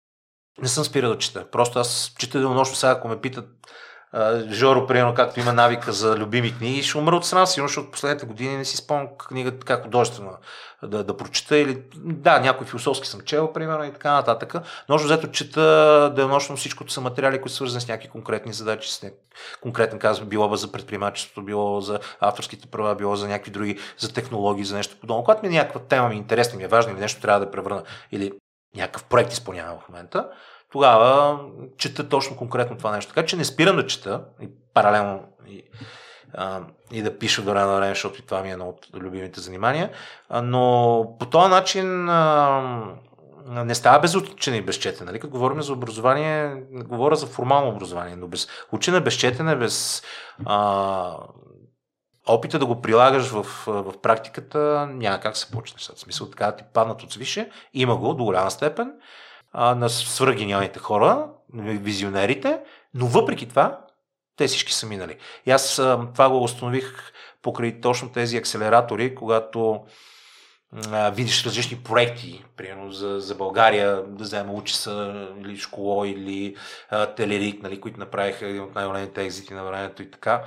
не 0.63 0.69
съм 0.69 0.85
спирал 0.85 1.11
да 1.11 1.19
чета. 1.19 1.51
Просто 1.51 1.79
аз 1.79 2.15
чета 2.19 2.39
денонощно 2.39 2.77
сега, 2.77 2.93
ако 2.93 3.09
ме 3.09 3.21
питат 3.21 3.49
Жоро, 4.51 4.87
примерно, 4.87 5.15
както 5.15 5.41
има 5.41 5.53
навика 5.53 5.93
за 5.93 6.17
любими 6.17 6.59
книги, 6.59 6.83
ще 6.83 6.99
умра 6.99 7.17
от 7.17 7.27
страна, 7.27 7.47
сигурно, 7.47 7.69
защото 7.69 7.91
последните 7.91 8.27
години 8.27 8.57
не 8.57 8.65
си 8.65 8.77
спомням 8.77 9.09
книгата 9.19 9.67
как 9.67 9.83
художествена 9.83 10.31
да, 10.83 11.05
да 11.05 11.17
прочита. 11.17 11.59
Или, 11.59 11.83
да, 11.97 12.41
някои 12.41 12.67
философски 12.67 13.09
съм 13.09 13.21
чел, 13.21 13.53
примерно, 13.53 13.85
и 13.85 13.93
така 13.93 14.13
нататък. 14.13 14.55
Но, 14.89 14.97
взето 14.99 15.31
чета 15.31 16.13
денонощно 16.17 16.57
всичкото 16.57 16.93
са 16.93 17.01
материали, 17.01 17.41
които 17.41 17.51
са 17.51 17.57
свързани 17.57 17.81
с 17.81 17.89
някакви 17.89 18.09
конкретни 18.09 18.53
задачи, 18.53 18.93
с 18.93 19.03
някакви, 19.03 19.25
конкретно 19.61 19.99
казвам, 19.99 20.29
било 20.29 20.57
за 20.57 20.73
предприемачеството, 20.73 21.43
било 21.43 21.81
за 21.81 22.01
авторските 22.21 22.67
права, 22.67 22.95
било 22.95 23.17
за 23.17 23.29
някакви 23.29 23.51
други, 23.51 23.79
за 23.99 24.13
технологии, 24.13 24.65
за 24.65 24.77
нещо 24.77 24.97
подобно. 25.01 25.25
Когато 25.25 25.43
ми 25.43 25.49
е 25.49 25.59
някаква 25.59 25.81
тема 25.81 26.09
ми 26.09 26.15
е 26.15 26.19
интересна, 26.19 26.59
ми 26.59 26.65
е 26.65 26.69
важна 26.69 26.93
или 26.93 27.01
нещо 27.01 27.21
трябва 27.21 27.41
да 27.41 27.51
превърна, 27.51 27.83
или 28.13 28.33
някакъв 28.77 29.05
проект 29.05 29.33
изпълнявам 29.33 29.79
в 29.79 29.89
момента, 29.89 30.29
тогава 30.73 31.41
чета 31.79 32.09
точно 32.09 32.37
конкретно 32.37 32.77
това 32.77 32.93
нещо. 32.93 33.15
Така 33.15 33.27
че 33.27 33.37
не 33.37 33.45
спирам 33.45 33.77
да 33.77 33.87
чета 33.87 34.25
и 34.43 34.49
паралелно 34.75 35.23
и, 35.49 35.63
а, 36.35 36.61
и 36.93 37.03
да 37.03 37.19
пиша 37.19 37.43
до 37.43 37.51
време 37.51 37.67
на 37.67 37.77
време, 37.77 37.95
защото 37.95 38.19
и 38.19 38.27
това 38.27 38.43
ми 38.43 38.49
е 38.49 38.53
едно 38.53 38.69
от 38.69 38.87
любимите 38.95 39.41
занимания. 39.41 39.91
А, 40.29 40.43
но 40.43 41.17
по 41.19 41.27
този 41.27 41.51
начин 41.51 42.09
а, 42.09 42.97
не 43.47 43.75
става 43.75 44.01
без 44.01 44.15
учене 44.15 44.57
и 44.57 44.63
без 44.63 44.77
четене. 44.77 45.07
Нали? 45.07 45.21
Като 45.21 45.31
говорим 45.31 45.63
за 45.63 45.73
образование, 45.73 46.63
говоря 46.71 47.17
за 47.17 47.27
формално 47.27 47.71
образование, 47.71 48.17
но 48.17 48.29
без 48.29 48.49
учене, 48.73 49.01
без 49.01 49.15
четене, 49.15 49.57
без 49.57 50.03
а, 50.47 51.17
опита 52.29 52.59
да 52.59 52.67
го 52.67 52.81
прилагаш 52.81 53.29
в, 53.29 53.47
в 53.67 53.95
практиката, 54.03 54.89
няма 54.91 55.21
как 55.21 55.37
се 55.37 55.51
почне. 55.51 55.95
В 55.97 56.01
смисъл 56.01 56.31
така 56.31 56.57
ти 56.57 56.65
паднат 56.75 57.03
от 57.03 57.13
свише. 57.13 57.51
Има 57.75 57.97
го 57.97 58.15
до 58.15 58.25
голяма 58.25 58.51
степен 58.51 58.93
а, 59.53 59.75
на 59.75 59.91
свръгениалните 59.91 60.79
хора, 60.79 61.27
визионерите, 61.55 62.61
но 62.95 63.07
въпреки 63.07 63.49
това, 63.49 63.81
те 64.37 64.47
всички 64.47 64.73
са 64.73 64.87
минали. 64.87 65.17
И 65.47 65.51
аз 65.51 65.79
а, 65.79 66.09
това 66.13 66.31
го 66.31 66.43
установих 66.43 67.13
покрай 67.43 67.81
точно 67.81 68.13
тези 68.13 68.37
акселератори, 68.37 69.15
когато 69.15 69.85
а, 70.93 71.11
видиш 71.11 71.47
различни 71.47 71.77
проекти, 71.77 72.45
примерно 72.57 72.93
за, 72.93 73.21
за 73.21 73.35
България, 73.35 74.03
да 74.03 74.25
взема 74.25 74.53
Учиса 74.53 75.29
или 75.41 75.57
Школо 75.57 76.05
или 76.05 76.57
а, 76.91 77.07
Телерик, 77.07 77.63
нали, 77.63 77.81
които 77.81 78.01
направиха 78.01 78.47
един 78.47 78.63
от 78.63 78.75
най-големите 78.75 79.25
екзити 79.25 79.55
на 79.55 79.65
времето 79.65 80.03
и 80.03 80.11
така. 80.11 80.45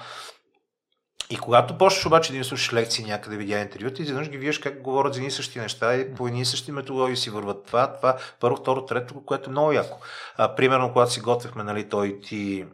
И 1.33 1.37
когато 1.37 1.77
почнеш 1.77 2.05
обаче 2.05 2.31
да 2.31 2.37
им 2.37 2.43
слушаш 2.43 2.73
лекции 2.73 3.05
някъде, 3.05 3.37
видя 3.37 3.59
интервюта, 3.59 4.01
изведнъж 4.01 4.29
ги 4.29 4.37
виждаш 4.37 4.57
как 4.57 4.81
говорят 4.81 5.13
за 5.13 5.19
едни 5.19 5.31
същи 5.31 5.59
неща 5.59 5.95
и 5.95 6.15
по 6.15 6.27
едни 6.27 6.45
същи 6.45 6.71
методологии 6.71 7.17
си 7.17 7.29
върват 7.29 7.65
това, 7.65 7.93
това, 7.93 8.17
първо, 8.39 8.57
второ, 8.57 8.85
трето, 8.85 9.25
което 9.25 9.49
е 9.49 9.51
много 9.51 9.71
яко. 9.71 9.97
А, 10.37 10.55
примерно, 10.55 10.91
когато 10.93 11.11
си 11.11 11.19
готвихме, 11.19 11.63
нали, 11.63 11.89
той 11.89 12.19
ти 12.23 12.65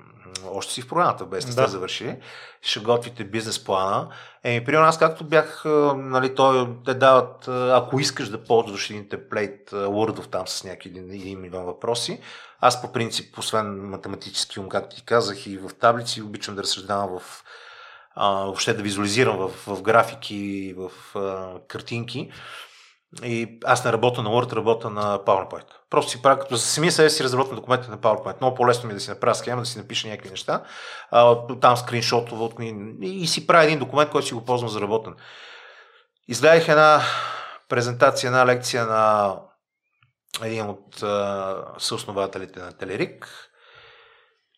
още 0.52 0.74
си 0.74 0.82
в 0.82 0.88
програмата, 0.88 1.26
без 1.26 1.46
да 1.46 1.52
сте 1.52 1.68
завършили, 1.68 2.18
ще 2.62 2.80
готвите 2.80 3.24
бизнес 3.24 3.64
плана. 3.64 4.08
Еми, 4.44 4.66
примерно 4.66 4.88
аз 4.88 5.00
както 5.00 5.24
бях, 5.24 5.62
нали, 5.96 6.36
той, 6.36 6.68
те 6.86 6.94
дават, 6.94 7.48
ако 7.48 8.00
искаш 8.00 8.30
да 8.30 8.44
ползваш 8.44 8.90
един 8.90 9.10
темплейт 9.10 9.70
Wordов 9.72 10.28
там 10.28 10.48
с 10.48 10.64
някакви 10.64 10.90
един 11.00 11.42
милион 11.42 11.66
въпроси, 11.66 12.22
аз 12.62 12.82
по 12.82 12.92
принцип, 12.92 13.38
освен 13.38 13.90
математически 13.90 14.60
ум, 14.60 14.70
както 14.70 14.96
ти 14.96 15.06
казах, 15.06 15.48
и 15.48 15.58
в 15.58 15.70
таблици, 15.80 16.22
обичам 16.22 16.56
да 16.56 16.64
разсъждавам 16.64 17.20
в 17.20 17.44
а, 18.22 18.44
въобще 18.44 18.74
да 18.74 18.84
визуализирам 18.84 19.38
в, 19.38 19.50
в 19.68 19.82
графики, 19.82 20.76
в 20.78 20.92
а, 21.16 21.60
картинки. 21.68 22.32
И 23.24 23.60
аз 23.66 23.86
не 23.86 23.92
работя 23.92 24.22
на 24.22 24.30
Word, 24.30 24.54
работя 24.54 24.90
на 24.90 25.20
PowerPoint. 25.20 25.66
Просто 25.90 26.12
си 26.12 26.22
правя, 26.22 26.40
като 26.40 26.56
за 26.56 26.62
самия 26.62 26.92
себе 26.92 27.10
си 27.10 27.24
разработвам 27.24 27.56
документи 27.56 27.90
на 27.90 27.98
PowerPoint. 27.98 28.42
Много 28.42 28.56
по-лесно 28.56 28.88
ми 28.88 28.92
е 28.92 28.96
да 28.96 29.00
си 29.00 29.10
направя 29.10 29.36
схема, 29.36 29.62
да 29.62 29.66
си 29.66 29.78
напиша 29.78 30.08
някакви 30.08 30.30
неща, 30.30 30.64
а, 31.12 31.48
там 31.62 31.78
скриншотове 31.78 32.44
от 32.44 32.54
и, 32.60 32.98
и 33.02 33.28
си 33.28 33.48
правя 33.48 33.64
един 33.64 33.80
документ, 33.80 34.12
който 34.12 34.28
си 34.28 34.34
го 34.34 34.46
ползвам 34.46 34.70
за 34.70 34.82
работен. 34.82 35.16
Изгледах 36.28 36.68
една 36.68 37.02
презентация, 37.70 38.28
една 38.28 38.46
лекция 38.46 38.86
на 38.86 39.36
един 40.44 40.66
от 40.66 41.04
съоснователите 41.82 42.60
на 42.60 42.72
Телерик, 42.72 43.49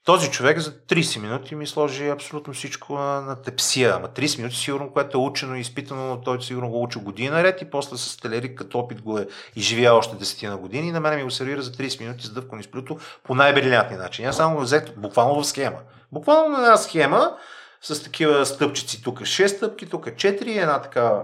този 0.05 0.31
човек 0.31 0.59
за 0.59 0.71
30 0.71 1.19
минути 1.21 1.55
ми 1.55 1.67
сложи 1.67 2.09
абсолютно 2.09 2.53
всичко 2.53 2.93
на 2.93 3.41
тепсия. 3.41 3.93
Ама 3.95 4.07
30 4.07 4.37
минути 4.37 4.55
сигурно, 4.55 4.93
което 4.93 5.17
е 5.17 5.21
учено 5.21 5.55
и 5.55 5.59
изпитано, 5.59 6.21
той 6.21 6.41
сигурно 6.41 6.69
го 6.69 6.83
учи 6.83 6.99
година 6.99 7.35
наред 7.35 7.61
и 7.61 7.69
после 7.69 7.97
с 7.97 8.17
телерик 8.17 8.57
като 8.57 8.79
опит 8.79 9.01
го 9.01 9.17
е 9.17 9.27
изживял 9.55 9.97
още 9.97 10.15
10 10.15 10.49
на 10.49 10.57
години 10.57 10.87
и 10.87 10.91
на 10.91 10.99
мен 10.99 11.15
ми 11.15 11.23
го 11.23 11.31
сервира 11.31 11.61
за 11.61 11.71
30 11.71 11.99
минути 11.99 12.25
с 12.25 12.33
дъвкано 12.33 12.61
изплюто 12.61 12.97
по 13.23 13.35
най-брилянтния 13.35 13.99
начин. 13.99 14.25
Аз 14.25 14.37
само 14.37 14.55
го 14.55 14.61
взех 14.61 14.83
буквално 14.97 15.41
в 15.41 15.47
схема. 15.47 15.77
Буквално 16.11 16.49
на 16.49 16.63
една 16.63 16.77
схема 16.77 17.37
с 17.81 18.03
такива 18.03 18.45
стъпчици. 18.45 19.03
Тук 19.03 19.19
6 19.19 19.47
стъпки, 19.47 19.85
тук 19.85 20.05
4, 20.05 20.61
една 20.61 20.81
така 20.81 21.23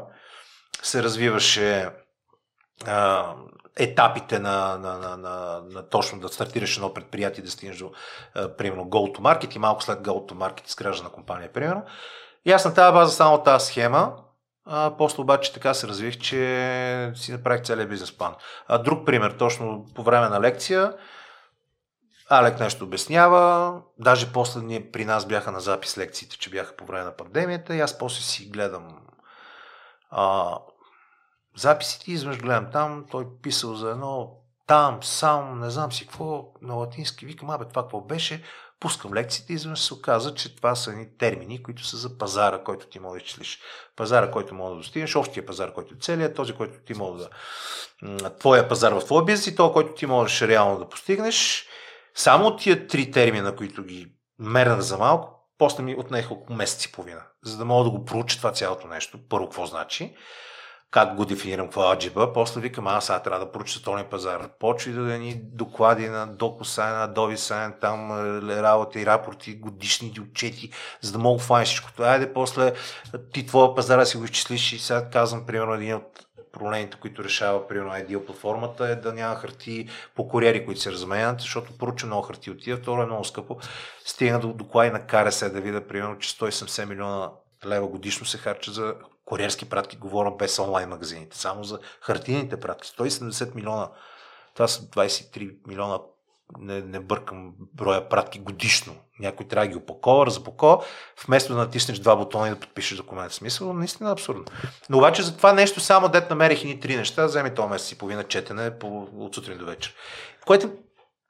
се 0.83 1.03
развиваше 1.03 1.89
етапите 3.77 4.39
на, 4.39 4.77
на, 4.77 4.97
на, 4.97 5.17
на, 5.17 5.61
на 5.69 5.89
точно 5.89 6.19
да 6.19 6.27
стартираш 6.27 6.75
едно 6.75 6.93
предприятие, 6.93 7.43
да 7.43 7.51
стигнеш 7.51 7.77
до, 7.77 7.91
а, 8.35 8.55
примерно, 8.55 8.83
go 8.83 9.17
to 9.17 9.19
market 9.19 9.55
и 9.55 9.59
малко 9.59 9.83
след 9.83 9.99
go 9.99 10.31
to 10.31 10.33
market 10.33 10.67
изграждана 10.67 11.09
компания, 11.09 11.53
примерно. 11.53 11.83
И 12.45 12.51
аз 12.51 12.65
на 12.65 12.73
тази 12.73 12.93
база 12.93 13.11
само 13.11 13.43
тази 13.43 13.65
схема, 13.65 14.13
а, 14.65 14.93
после 14.97 15.21
обаче 15.21 15.53
така 15.53 15.73
се 15.73 15.87
развих, 15.87 16.17
че 16.17 17.11
си 17.15 17.31
направих 17.31 17.63
целият 17.63 17.89
бизнес 17.89 18.17
план. 18.17 18.35
А, 18.67 18.77
друг 18.77 19.05
пример, 19.05 19.31
точно 19.31 19.85
по 19.95 20.03
време 20.03 20.29
на 20.29 20.41
лекция, 20.41 20.93
Алек 22.29 22.59
нещо 22.59 22.83
обяснява, 22.83 23.73
даже 23.99 24.33
после 24.33 24.91
при 24.91 25.05
нас 25.05 25.25
бяха 25.25 25.51
на 25.51 25.59
запис 25.59 25.97
лекциите, 25.97 26.37
че 26.37 26.49
бяха 26.49 26.75
по 26.75 26.85
време 26.85 27.03
на 27.03 27.11
пандемията 27.11 27.75
и 27.75 27.79
аз 27.79 27.97
после 27.97 28.21
си 28.21 28.49
гледам 28.49 28.97
а, 30.09 30.57
записите, 31.57 32.11
изведнъж 32.11 32.38
гледам 32.38 32.67
там, 32.71 33.05
той 33.11 33.25
писал 33.41 33.75
за 33.75 33.89
едно 33.89 34.31
там, 34.67 35.03
сам, 35.03 35.59
не 35.59 35.69
знам 35.69 35.91
си 35.91 36.07
какво, 36.07 36.45
на 36.61 36.73
латински, 36.73 37.25
викам, 37.25 37.49
абе, 37.49 37.65
това 37.65 37.81
какво 37.81 38.01
беше, 38.01 38.43
пускам 38.79 39.13
лекциите 39.13 39.53
и 39.53 39.55
изведнъж 39.55 39.79
се 39.79 39.93
оказа, 39.93 40.34
че 40.34 40.55
това 40.55 40.75
са 40.75 40.91
едни 40.91 41.17
термини, 41.17 41.63
които 41.63 41.85
са 41.85 41.97
за 41.97 42.17
пазара, 42.17 42.63
който 42.63 42.88
ти 42.88 42.99
можеш 42.99 43.23
да 43.23 43.27
числиш. 43.27 43.59
Пазара, 43.95 44.31
който 44.31 44.55
може 44.55 44.69
да 44.69 44.77
достигнеш, 44.77 45.15
общия 45.15 45.45
пазар, 45.45 45.73
който 45.73 45.93
е 45.93 45.97
целият, 46.01 46.35
този, 46.35 46.53
който 46.53 46.79
ти 46.85 46.93
може 46.93 47.23
да... 47.23 47.29
Твоя 48.39 48.67
пазар 48.67 48.91
в 48.91 49.05
твоя 49.05 49.25
бизнес 49.25 49.47
и 49.47 49.55
този, 49.55 49.73
който 49.73 49.93
ти 49.93 50.05
можеш 50.05 50.41
реално 50.41 50.79
да 50.79 50.89
постигнеш. 50.89 51.67
Само 52.15 52.55
тия 52.55 52.88
три 52.88 53.11
термина, 53.11 53.55
които 53.55 53.84
ги 53.84 54.11
мернах 54.39 54.79
за 54.79 54.97
малко, 54.97 55.47
после 55.57 55.84
ми 55.84 55.95
отнеха 55.95 56.34
около 56.34 56.57
месец 56.57 56.85
и 56.85 56.91
половина, 56.91 57.21
за 57.43 57.57
да 57.57 57.65
мога 57.65 57.84
да 57.84 57.89
го 57.89 58.05
проуча 58.05 58.38
това 58.38 58.51
цялото 58.51 58.88
нещо. 58.88 59.19
Първо, 59.29 59.45
какво 59.45 59.65
значи 59.65 60.15
как 60.91 61.15
го 61.15 61.26
дефинирам, 61.26 61.65
какво 61.65 61.84
е 61.84 61.85
алджиба. 61.85 62.34
После 62.34 62.61
викам, 62.61 62.88
аз 62.88 63.05
сега 63.05 63.19
трябва 63.19 63.45
да 63.45 63.51
поруча 63.51 63.73
световния 63.73 64.09
пазар. 64.09 64.49
Почва 64.59 64.91
да 64.91 65.18
ни 65.18 65.41
доклади 65.43 66.09
на 66.09 66.26
на 66.26 66.34
Adobe 66.35 67.80
там 67.81 68.11
е, 68.49 68.61
работи, 68.61 69.05
рапорти, 69.05 69.55
годишни 69.55 70.14
отчети, 70.22 70.72
за 71.01 71.11
да 71.11 71.19
мога 71.19 71.39
файн 71.39 71.65
всичко 71.65 71.91
това. 71.91 72.07
Айде, 72.07 72.34
после 72.34 72.73
ти 73.34 73.45
твоя 73.45 73.76
пазар 73.76 74.03
си 74.03 74.18
го 74.18 74.23
изчислиш 74.23 74.73
и 74.73 74.80
сега 74.80 75.09
казвам, 75.09 75.45
примерно, 75.45 75.73
един 75.73 75.95
от 75.95 76.27
проблемите, 76.51 76.97
които 77.01 77.23
решава, 77.23 77.68
примерно, 77.68 77.91
Ideal 77.91 78.26
платформата 78.26 78.88
е 78.88 78.95
да 78.95 79.14
няма 79.14 79.35
харти 79.35 79.89
по 80.15 80.27
куриери, 80.27 80.65
които 80.65 80.81
се 80.81 80.91
разменят, 80.91 81.41
защото 81.41 81.77
поруча 81.77 82.05
много 82.05 82.22
харти 82.22 82.51
от 82.51 82.64
тия, 82.64 82.77
второ 82.77 83.01
е 83.01 83.05
много 83.05 83.23
скъпо. 83.23 83.57
Стигна 84.05 84.39
до 84.39 84.53
доклади 84.53 84.91
на 84.91 85.05
КРС 85.05 85.39
да 85.39 85.61
видя, 85.61 85.88
примерно, 85.88 86.18
че 86.18 86.38
170 86.38 86.85
милиона 86.85 87.31
лева 87.65 87.88
годишно 87.88 88.26
се 88.26 88.38
харча 88.38 88.72
за 88.72 88.95
куриерски 89.27 89.69
пратки, 89.69 89.97
говоря 89.97 90.31
без 90.31 90.59
онлайн 90.59 90.89
магазините, 90.89 91.37
само 91.37 91.63
за 91.63 91.79
хартийните 92.01 92.59
пратки. 92.59 92.89
170 92.89 93.55
милиона, 93.55 93.89
това 94.53 94.67
са 94.67 94.81
23 94.81 95.55
милиона, 95.67 95.99
не, 96.59 96.81
не 96.81 96.99
бъркам 96.99 97.53
броя 97.73 98.09
пратки 98.09 98.39
годишно. 98.39 98.95
Някой 99.19 99.47
трябва 99.47 99.65
да 99.65 99.71
ги 99.71 99.77
опакова, 99.77 100.25
разопакова, 100.25 100.83
вместо 101.25 101.53
да 101.53 101.59
натиснеш 101.59 101.99
два 101.99 102.15
бутона 102.15 102.47
и 102.47 102.49
да 102.49 102.59
подпишеш 102.59 102.97
документ. 102.97 103.31
Смисъл, 103.31 103.73
наистина 103.73 104.11
абсурдно. 104.11 104.45
Но 104.89 104.97
обаче 104.97 105.21
за 105.21 105.37
това 105.37 105.53
нещо 105.53 105.79
само 105.79 106.09
дет 106.09 106.29
намерих 106.29 106.63
и 106.63 106.79
три 106.79 106.95
неща, 106.95 107.25
вземи 107.25 107.55
този 107.55 107.69
месец 107.69 107.91
и 107.91 107.97
половина 107.97 108.23
четене 108.23 108.79
по, 108.79 109.07
от 109.17 109.35
сутрин 109.35 109.57
до 109.57 109.65
вечер. 109.65 109.95
Което 110.45 110.71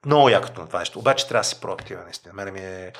много 0.06 0.28
якото 0.28 0.60
на 0.60 0.66
това 0.66 0.78
нещо. 0.78 0.98
Обаче 0.98 1.28
трябва 1.28 1.40
да 1.40 1.48
си 1.48 1.60
проактивен, 1.60 2.04
наистина. 2.04 2.34
Мене 2.34 2.50
ми 2.50 2.60
е 2.60 2.92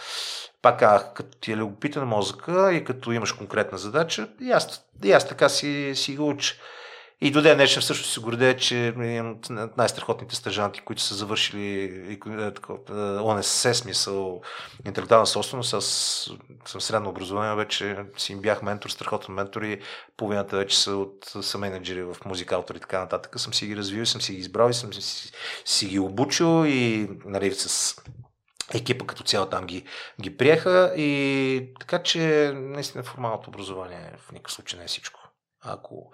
пак 0.63 0.79
казах, 0.79 1.13
като 1.15 1.39
ти 1.39 1.53
е 1.53 1.57
любопитен 1.57 2.05
мозъка 2.05 2.73
и 2.73 2.85
като 2.85 3.13
имаш 3.13 3.33
конкретна 3.33 3.79
задача, 3.79 4.29
и 4.41 4.51
аз, 4.51 4.85
и 5.05 5.13
аз 5.13 5.29
така 5.29 5.49
си, 5.49 5.93
си 5.95 6.17
го 6.17 6.29
уча. 6.29 6.55
И 7.21 7.31
до 7.31 7.43
ден 7.43 7.57
днешен 7.57 7.83
също 7.83 8.09
се 8.09 8.21
гордея, 8.21 8.57
че 8.57 8.95
имам 8.99 9.39
най-страхотните 9.77 10.35
стъжанти, 10.35 10.81
които 10.81 11.03
са 11.03 11.15
завършили 11.15 11.83
е, 12.11 12.95
ОНСС, 13.23 13.75
смисъл 13.75 14.43
интелектуална 14.87 15.27
собственост. 15.27 15.75
Аз 15.75 15.85
съм 16.67 16.81
средно 16.81 17.11
образование, 17.11 17.57
вече 17.57 17.97
си 18.17 18.33
им 18.33 18.41
бях 18.41 18.63
ментор, 18.63 18.91
страхотен 18.91 19.35
ментор 19.35 19.63
и 19.63 19.81
половината 20.17 20.57
вече 20.57 20.79
са 20.79 20.97
от 20.97 21.25
са 21.43 21.59
менеджери 21.59 22.03
в 22.03 22.17
музикалтор 22.25 22.75
и 22.75 22.81
така 22.81 22.99
нататък. 22.99 23.41
Съм 23.41 23.55
си 23.55 23.67
ги 23.67 23.77
развил, 23.77 24.07
съм 24.07 24.21
си 24.21 24.33
ги 24.33 24.39
избрал 24.39 24.71
и 24.71 24.75
съм 24.75 24.93
си, 24.93 25.33
си 25.65 25.87
ги 25.87 25.99
обучил 25.99 26.67
и 26.67 27.09
нали, 27.25 27.55
с 27.55 27.97
екипа 28.75 29.07
като 29.07 29.23
цяло 29.23 29.47
там 29.47 29.67
ги, 29.67 29.85
ги 30.21 30.37
приеха 30.37 30.95
и 30.97 31.75
така 31.81 32.03
че 32.03 32.53
наистина 32.55 33.05
формалното 33.05 33.51
образование 33.51 34.13
в 34.19 34.33
никакъв 34.33 34.53
случай 34.53 34.79
не 34.79 34.85
е 34.85 34.89
всичко. 34.89 35.21
Ако 35.61 36.13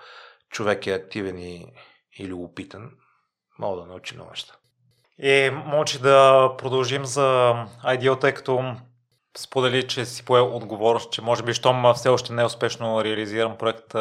човек 0.54 0.86
е 0.86 0.92
активен 0.92 1.38
и, 1.38 1.72
или 2.18 2.32
опитан, 2.32 2.90
мога 3.58 3.80
да 3.80 3.86
научи 3.86 4.14
много 4.14 4.30
неща. 4.30 4.54
И 5.18 5.50
може 5.66 5.98
да 5.98 6.50
продължим 6.58 7.04
за 7.04 7.54
IDEO, 7.84 8.20
тъй 8.20 8.32
като 8.32 8.76
сподели, 9.38 9.88
че 9.88 10.04
си 10.04 10.24
поел 10.24 10.56
отговорност, 10.56 11.12
че 11.12 11.22
може 11.22 11.42
би, 11.42 11.54
щом 11.54 11.94
все 11.94 12.08
още 12.08 12.32
не 12.32 12.42
е 12.42 12.44
успешно 12.44 13.04
реализиран 13.04 13.58
проект, 13.58 13.94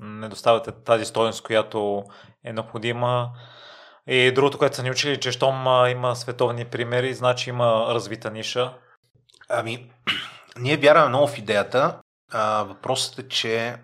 не 0.00 0.28
доставяте 0.28 0.72
тази 0.72 1.04
стоеност, 1.04 1.42
която 1.42 2.04
е 2.44 2.52
необходима. 2.52 3.30
И 4.06 4.32
другото, 4.32 4.58
което 4.58 4.76
са 4.76 4.82
ни 4.82 4.90
учили, 4.90 5.20
че 5.20 5.32
щом 5.32 5.66
има 5.90 6.16
световни 6.16 6.64
примери, 6.64 7.14
значи 7.14 7.50
има 7.50 7.86
развита 7.94 8.30
ниша. 8.30 8.74
Ами, 9.48 9.90
ние 10.58 10.76
вярваме 10.76 11.08
много 11.08 11.26
в 11.26 11.38
идеята. 11.38 12.00
А, 12.32 12.62
въпросът 12.62 13.18
е, 13.18 13.28
че 13.28 13.76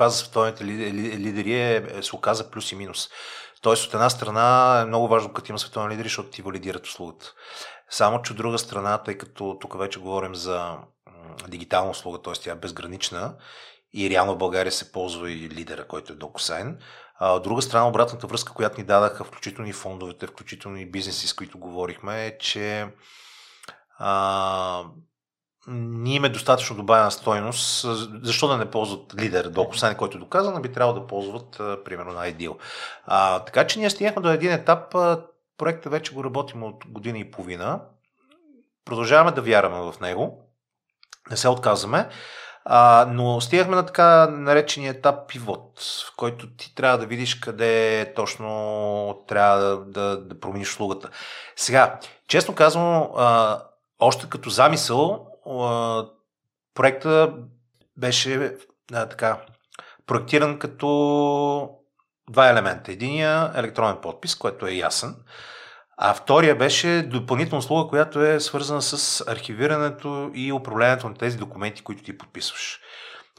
това 0.00 0.10
за 0.10 0.16
световните 0.16 0.64
лидери 0.64 1.52
е, 1.52 1.76
е, 1.76 2.02
се 2.02 2.16
оказа 2.16 2.50
плюс 2.50 2.72
и 2.72 2.76
минус. 2.76 3.08
Тоест, 3.62 3.86
от 3.86 3.94
една 3.94 4.10
страна 4.10 4.80
е 4.80 4.84
много 4.84 5.08
важно, 5.08 5.32
като 5.32 5.52
има 5.52 5.58
световни 5.58 5.92
лидери, 5.92 6.08
защото 6.08 6.30
ти 6.30 6.42
валидират 6.42 6.86
услугата. 6.86 7.32
Само, 7.90 8.22
че 8.22 8.32
от 8.32 8.36
друга 8.36 8.58
страна, 8.58 8.98
тъй 8.98 9.18
като 9.18 9.58
тук 9.60 9.78
вече 9.78 10.00
говорим 10.00 10.34
за 10.34 10.76
дигитална 11.48 11.90
услуга, 11.90 12.22
т.е. 12.22 12.32
тя 12.32 12.52
е 12.52 12.54
безгранична 12.54 13.34
и 13.94 14.10
реално 14.10 14.34
в 14.34 14.38
България 14.38 14.72
се 14.72 14.92
ползва 14.92 15.30
и 15.30 15.50
лидера, 15.50 15.86
който 15.86 16.12
е 16.12 16.16
DocuSign, 16.16 16.76
а, 17.18 17.32
от 17.32 17.42
друга 17.42 17.62
страна, 17.62 17.88
обратната 17.88 18.26
връзка, 18.26 18.52
която 18.52 18.80
ни 18.80 18.86
дадаха, 18.86 19.24
включително 19.24 19.70
и 19.70 19.72
фондовете, 19.72 20.26
включително 20.26 20.78
и 20.78 20.90
бизнеси, 20.90 21.28
с 21.28 21.34
които 21.34 21.58
говорихме, 21.58 22.26
е, 22.26 22.38
че 22.38 22.88
а, 23.98 24.84
ние 25.70 26.14
имаме 26.14 26.28
достатъчно 26.28 26.76
добавена 26.76 27.10
стойност. 27.10 27.86
Защо 28.22 28.48
да 28.48 28.56
не 28.56 28.70
ползват 28.70 29.14
лидер 29.18 29.50
DocuSign, 29.50 29.96
който 29.96 30.16
е 30.16 30.20
доказан, 30.20 30.62
би 30.62 30.72
трябвало 30.72 31.00
да 31.00 31.06
ползват, 31.06 31.60
а, 31.60 31.84
примерно, 31.84 32.12
на 32.12 32.32
Ideal. 32.32 32.56
А, 33.06 33.38
така 33.38 33.66
че 33.66 33.78
ние 33.78 33.90
стигнахме 33.90 34.22
до 34.22 34.30
един 34.30 34.52
етап, 34.52 34.94
а, 34.94 35.20
проекта 35.58 35.90
вече 35.90 36.14
го 36.14 36.24
работим 36.24 36.62
от 36.62 36.84
година 36.86 37.18
и 37.18 37.30
половина. 37.30 37.80
Продължаваме 38.84 39.30
да 39.30 39.42
вярваме 39.42 39.92
в 39.92 40.00
него. 40.00 40.38
Не 41.30 41.36
се 41.36 41.48
отказваме. 41.48 42.08
А, 42.64 43.06
но 43.10 43.40
стигахме 43.40 43.76
на 43.76 43.86
така 43.86 44.26
наречения 44.26 44.90
етап 44.90 45.28
пивот, 45.28 45.80
в 45.80 46.16
който 46.16 46.56
ти 46.56 46.74
трябва 46.74 46.98
да 46.98 47.06
видиш 47.06 47.34
къде 47.34 48.12
точно 48.16 49.24
трябва 49.28 49.60
да, 49.60 49.76
да, 49.76 50.16
да 50.16 50.40
промениш 50.40 50.70
услугата. 50.70 51.10
Сега, 51.56 51.98
честно 52.28 52.54
казвам, 52.54 53.08
а, 53.16 53.58
още 53.98 54.28
като 54.28 54.50
замисъл, 54.50 55.29
а, 55.46 56.06
проекта 56.74 57.34
беше 57.96 58.56
а, 58.92 59.06
така 59.06 59.40
проектиран 60.06 60.58
като 60.58 61.70
два 62.30 62.48
елемента. 62.48 62.92
Единия 62.92 63.52
електронен 63.54 63.96
подпис, 64.02 64.34
което 64.34 64.66
е 64.66 64.72
ясен. 64.72 65.16
А 65.96 66.14
втория 66.14 66.56
беше 66.56 67.02
допълнителна 67.02 67.58
услуга, 67.58 67.88
която 67.88 68.24
е 68.24 68.40
свързана 68.40 68.82
с 68.82 69.24
архивирането 69.26 70.30
и 70.34 70.52
управлението 70.52 71.08
на 71.08 71.14
тези 71.14 71.38
документи, 71.38 71.82
които 71.82 72.02
ти 72.02 72.18
подписваш. 72.18 72.80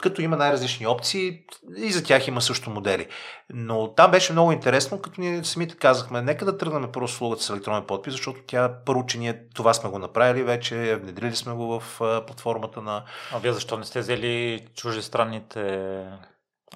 Като 0.01 0.21
има 0.21 0.37
най-различни 0.37 0.87
опции 0.87 1.39
и 1.77 1.91
за 1.91 2.03
тях 2.03 2.27
има 2.27 2.41
също 2.41 2.69
модели. 2.69 3.07
Но 3.53 3.93
там 3.93 4.11
беше 4.11 4.33
много 4.33 4.51
интересно, 4.51 5.01
като 5.01 5.21
ние 5.21 5.43
самите 5.43 5.75
казахме, 5.75 6.21
нека 6.21 6.45
да 6.45 6.57
тръгнем 6.57 6.91
първо 6.91 7.05
услугата 7.05 7.43
с 7.43 7.49
електронен 7.49 7.83
подпис, 7.83 8.13
защото 8.13 8.39
тя 8.47 8.75
първо, 8.85 9.05
че 9.05 9.17
ние 9.17 9.47
това 9.55 9.73
сме 9.73 9.89
го 9.89 9.99
направили 9.99 10.43
вече, 10.43 10.95
внедрили 10.95 11.35
сме 11.35 11.53
го 11.53 11.79
в 11.79 11.97
платформата 12.27 12.81
на... 12.81 13.03
А 13.33 13.37
вие 13.39 13.53
защо 13.53 13.77
не 13.77 13.85
сте 13.85 13.99
взели 13.99 14.65
чужестранните 14.75 15.59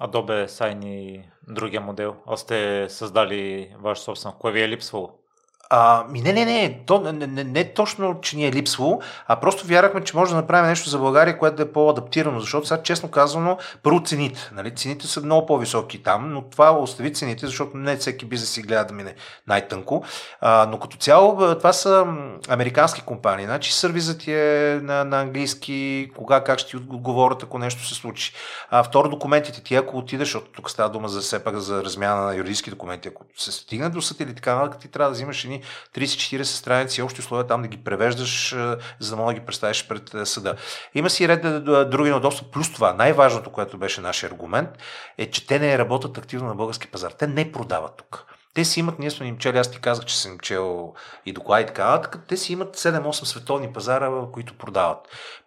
Adobe 0.00 0.46
Sign 0.46 0.86
и 0.86 1.30
другия 1.48 1.80
модел? 1.80 2.16
А 2.26 2.36
сте 2.36 2.86
създали 2.88 3.70
ваш 3.80 3.98
собствен. 3.98 4.32
Кое 4.38 4.52
ви 4.52 4.62
е 4.62 4.68
липсвало? 4.68 5.25
А, 5.70 6.04
ми 6.10 6.20
не, 6.20 6.32
не, 6.32 6.44
не, 6.44 6.82
то, 6.86 7.00
не, 7.00 7.26
не, 7.26 7.44
не 7.44 7.72
точно, 7.72 8.20
че 8.20 8.36
ни 8.36 8.46
е 8.46 8.52
липсвало, 8.52 9.00
а 9.26 9.36
просто 9.36 9.66
вярвахме, 9.66 10.04
че 10.04 10.16
може 10.16 10.30
да 10.30 10.36
направим 10.36 10.68
нещо 10.68 10.90
за 10.90 10.98
България, 10.98 11.38
което 11.38 11.56
да 11.56 11.62
е 11.62 11.72
по-адаптирано, 11.72 12.40
защото 12.40 12.66
сега, 12.66 12.82
честно 12.82 13.10
казано, 13.10 13.58
първо 13.82 14.02
цените. 14.04 14.50
Нали? 14.52 14.74
Цените 14.74 15.06
са 15.06 15.20
много 15.20 15.46
по-високи 15.46 16.02
там, 16.02 16.32
но 16.32 16.42
това 16.42 16.78
остави 16.78 17.12
цените, 17.12 17.46
защото 17.46 17.76
не 17.76 17.96
всеки 17.96 18.24
бизнес 18.24 18.50
си 18.50 18.62
гледа 18.62 18.84
да 18.84 18.94
мине 18.94 19.14
най-тънко. 19.46 20.04
А, 20.40 20.66
но 20.70 20.78
като 20.78 20.96
цяло, 20.96 21.54
това 21.58 21.72
са 21.72 22.06
американски 22.48 23.02
компании. 23.02 23.46
Значи 23.46 23.72
сервизът 23.72 24.28
е 24.28 24.80
на, 24.82 25.04
на 25.04 25.20
английски, 25.20 26.10
кога, 26.16 26.44
как 26.44 26.58
ще 26.58 26.70
ти 26.70 26.76
отговорят, 26.76 27.42
ако 27.42 27.58
нещо 27.58 27.86
се 27.86 27.94
случи. 27.94 28.32
А, 28.70 28.82
второ, 28.82 29.08
документите 29.08 29.62
ти, 29.62 29.74
ако 29.74 29.98
отидеш, 29.98 30.28
защото 30.28 30.50
тук 30.50 30.70
става 30.70 30.90
дума 30.90 31.08
за 31.08 31.20
все 31.20 31.44
пак 31.44 31.56
за 31.56 31.84
размяна 31.84 32.22
на 32.22 32.34
юридически 32.34 32.70
документи, 32.70 33.08
ако 33.08 33.24
се 33.36 33.52
стигне 33.52 33.88
до 33.88 34.02
съд 34.02 34.20
или 34.20 34.34
така, 34.34 34.70
ти 34.80 34.88
трябва 34.88 35.10
да 35.10 35.14
взимаш 35.14 35.44
едни 35.44 35.55
30-40 35.94 36.42
страници 36.42 37.02
общи 37.02 37.20
условия 37.20 37.46
там 37.46 37.62
да 37.62 37.68
ги 37.68 37.84
превеждаш, 37.84 38.56
за 39.00 39.10
да 39.10 39.16
мога 39.16 39.34
да 39.34 39.40
ги 39.40 39.46
представиш 39.46 39.88
пред 39.88 40.28
съда. 40.28 40.54
Има 40.94 41.10
си 41.10 41.28
ред 41.28 41.64
други 41.90 42.10
неудобства. 42.10 42.46
Плюс 42.52 42.72
това, 42.72 42.92
най-важното, 42.92 43.50
което 43.50 43.78
беше 43.78 44.00
нашия 44.00 44.30
аргумент, 44.30 44.70
е, 45.18 45.30
че 45.30 45.46
те 45.46 45.58
не 45.58 45.78
работят 45.78 46.18
активно 46.18 46.48
на 46.48 46.54
български 46.54 46.90
пазар. 46.90 47.10
Те 47.10 47.26
не 47.26 47.52
продават 47.52 47.96
тук. 47.96 48.26
Те 48.56 48.64
си 48.64 48.80
имат, 48.80 48.98
ние 48.98 49.10
сме 49.10 49.26
им 49.26 49.38
чели, 49.38 49.58
аз 49.58 49.70
ти 49.70 49.80
казах, 49.80 50.04
че 50.04 50.18
съм 50.18 50.38
чел 50.38 50.94
и 51.26 51.32
доклади 51.32 51.62
и 51.62 51.66
така, 51.66 52.00
така 52.00 52.18
те 52.28 52.36
си 52.36 52.52
имат 52.52 52.76
7-8 52.76 53.24
световни 53.24 53.72
пазара, 53.72 54.10
които 54.32 54.58
продават. 54.58 54.98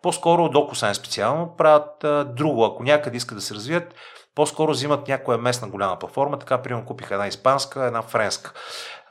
По-скоро 0.01 0.41
DocuSign 0.41 0.93
специално 0.93 1.55
правят 1.57 2.03
а, 2.03 2.23
друго. 2.23 2.65
Ако 2.65 2.83
някъде 2.83 3.17
искат 3.17 3.37
да 3.37 3.41
се 3.41 3.53
развият, 3.53 3.95
по-скоро 4.35 4.71
взимат 4.71 5.07
някоя 5.07 5.37
местна 5.37 5.67
голяма 5.67 5.99
платформа, 5.99 6.39
така 6.39 6.61
примерно 6.61 6.85
купиха 6.85 7.13
една 7.13 7.27
испанска, 7.27 7.85
една 7.85 8.01
френска. 8.01 8.53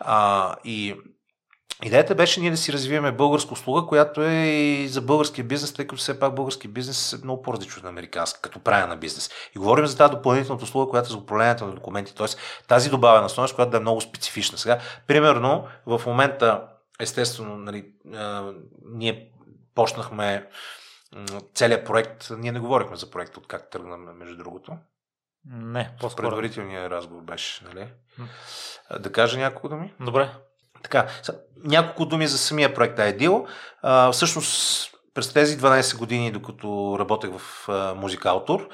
А, 0.00 0.56
и 0.64 0.96
Идеята 1.84 2.14
беше 2.14 2.40
ние 2.40 2.50
да 2.50 2.56
си 2.56 2.72
развиваме 2.72 3.12
българска 3.12 3.52
услуга, 3.52 3.86
която 3.86 4.22
е 4.22 4.34
и 4.34 4.88
за 4.88 5.02
българския 5.02 5.44
бизнес, 5.44 5.74
тъй 5.74 5.86
като 5.86 6.00
все 6.00 6.20
пак 6.20 6.34
български 6.34 6.68
бизнес 6.68 7.12
е 7.12 7.24
много 7.24 7.42
по-различно 7.42 7.80
от 7.80 7.88
американски, 7.88 8.40
като 8.42 8.60
правя 8.60 8.86
на 8.86 8.96
бизнес. 8.96 9.30
И 9.56 9.58
говорим 9.58 9.86
за 9.86 9.96
тази 9.96 10.10
допълнителната 10.10 10.64
услуга, 10.64 10.90
която 10.90 11.06
е 11.06 11.10
за 11.10 11.18
управлението 11.18 11.66
на 11.66 11.74
документи, 11.74 12.14
т.е. 12.14 12.26
тази 12.68 12.90
добавена 12.90 13.28
стоеност, 13.28 13.54
която 13.54 13.70
да 13.70 13.76
е 13.76 13.80
много 13.80 14.00
специфична. 14.00 14.58
Сега, 14.58 14.78
примерно, 15.06 15.66
в 15.86 16.02
момента, 16.06 16.68
естествено, 17.00 17.56
нали, 17.56 17.92
а, 18.14 18.52
ние 18.84 19.30
почнахме 19.74 20.48
целият 21.54 21.86
проект, 21.86 22.30
ние 22.38 22.52
не 22.52 22.60
говорихме 22.60 22.96
за 22.96 23.10
проекта, 23.10 23.40
от 23.40 23.46
как 23.46 23.70
тръгнаме, 23.70 24.12
между 24.12 24.36
другото. 24.36 24.72
Не, 25.44 25.90
по-скоро. 26.00 26.28
Предварителният 26.28 26.92
разговор 26.92 27.22
беше, 27.22 27.64
нали? 27.64 27.88
Да 29.00 29.12
кажа 29.12 29.38
няколко 29.38 29.68
думи? 29.68 29.94
Добре. 30.00 30.30
Така, 30.82 31.06
няколко 31.64 32.06
думи 32.06 32.26
за 32.26 32.38
самия 32.38 32.74
проект 32.74 32.98
Ideal. 32.98 33.46
А, 33.82 34.12
всъщност, 34.12 34.90
през 35.14 35.32
тези 35.32 35.58
12 35.58 35.98
години, 35.98 36.30
докато 36.30 36.96
работех 36.98 37.30
в 37.38 37.68
Музикалтор, 37.96 38.68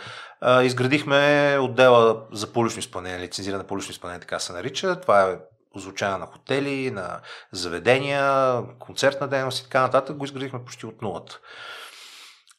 изградихме 0.63 1.59
отдела 1.61 2.23
за 2.33 2.53
публично 2.53 2.79
изпълнение, 2.79 3.21
лицензиране 3.21 3.65
публично 3.65 3.91
изпълнение, 3.91 4.21
така 4.21 4.39
се 4.39 4.53
нарича. 4.53 5.01
Това 5.01 5.23
е 5.23 5.39
озвучаване 5.77 6.19
на 6.19 6.27
хотели, 6.27 6.91
на 6.91 7.21
заведения, 7.53 8.57
концертна 8.79 9.29
дейност 9.29 9.61
и 9.61 9.63
така 9.63 9.81
нататък. 9.81 10.17
Го 10.17 10.25
изградихме 10.25 10.65
почти 10.65 10.87
от 10.87 11.03
нулата. 11.03 11.39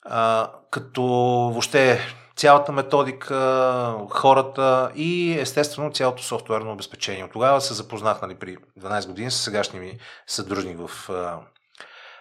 А, 0.01 0.51
като 0.71 1.03
въобще 1.51 1.99
цялата 2.35 2.71
методика, 2.71 3.95
хората 4.09 4.91
и 4.95 5.39
естествено 5.39 5.91
цялото 5.91 6.23
софтуерно 6.23 6.71
обезпечение. 6.71 7.23
От 7.23 7.31
тогава 7.31 7.61
се 7.61 7.73
запознах 7.73 8.21
нали, 8.21 8.35
при 8.35 8.57
12 8.79 9.07
години 9.07 9.31
с 9.31 9.35
сегашния 9.35 9.83
ми 9.83 9.99
съдружник 10.27 10.79
в 10.87 11.09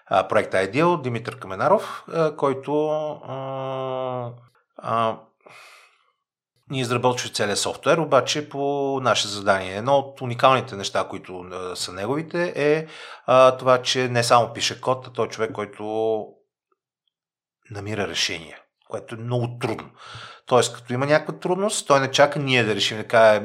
а, 0.07 0.29
проекта 0.29 0.57
Ideal, 0.57 1.03
Димитър 1.03 1.39
Каменаров, 1.39 2.05
а, 2.13 2.37
който 2.37 2.89
а, 2.89 4.33
а, 4.77 5.19
ни 6.71 6.81
изработваше 6.81 7.33
целият 7.33 7.59
софтуер, 7.59 7.99
обаче 7.99 8.49
по 8.49 9.01
наше 9.03 9.29
задание. 9.29 9.77
Едно 9.77 9.97
от 9.97 10.21
уникалните 10.21 10.77
неща, 10.77 11.07
които 11.11 11.39
а, 11.39 11.77
са 11.77 11.93
неговите 11.93 12.53
е 12.57 12.87
а, 13.27 13.57
това, 13.57 13.83
че 13.83 14.09
не 14.09 14.25
само 14.25 14.53
пише 14.53 14.81
код, 14.81 15.07
а 15.07 15.13
той 15.13 15.27
е 15.27 15.29
човек, 15.29 15.53
който 15.53 16.27
намира 17.71 18.09
решения 18.09 18.59
което 18.89 19.15
е 19.15 19.19
много 19.19 19.59
трудно. 19.61 19.91
Тоест, 20.47 20.77
като 20.77 20.93
има 20.93 21.07
някаква 21.07 21.39
трудност, 21.39 21.87
той 21.87 22.01
не 22.01 22.11
чака 22.11 22.39
ние 22.39 22.65
да 22.65 22.75
решим, 22.75 22.99
да 22.99 23.05
каже, 23.05 23.43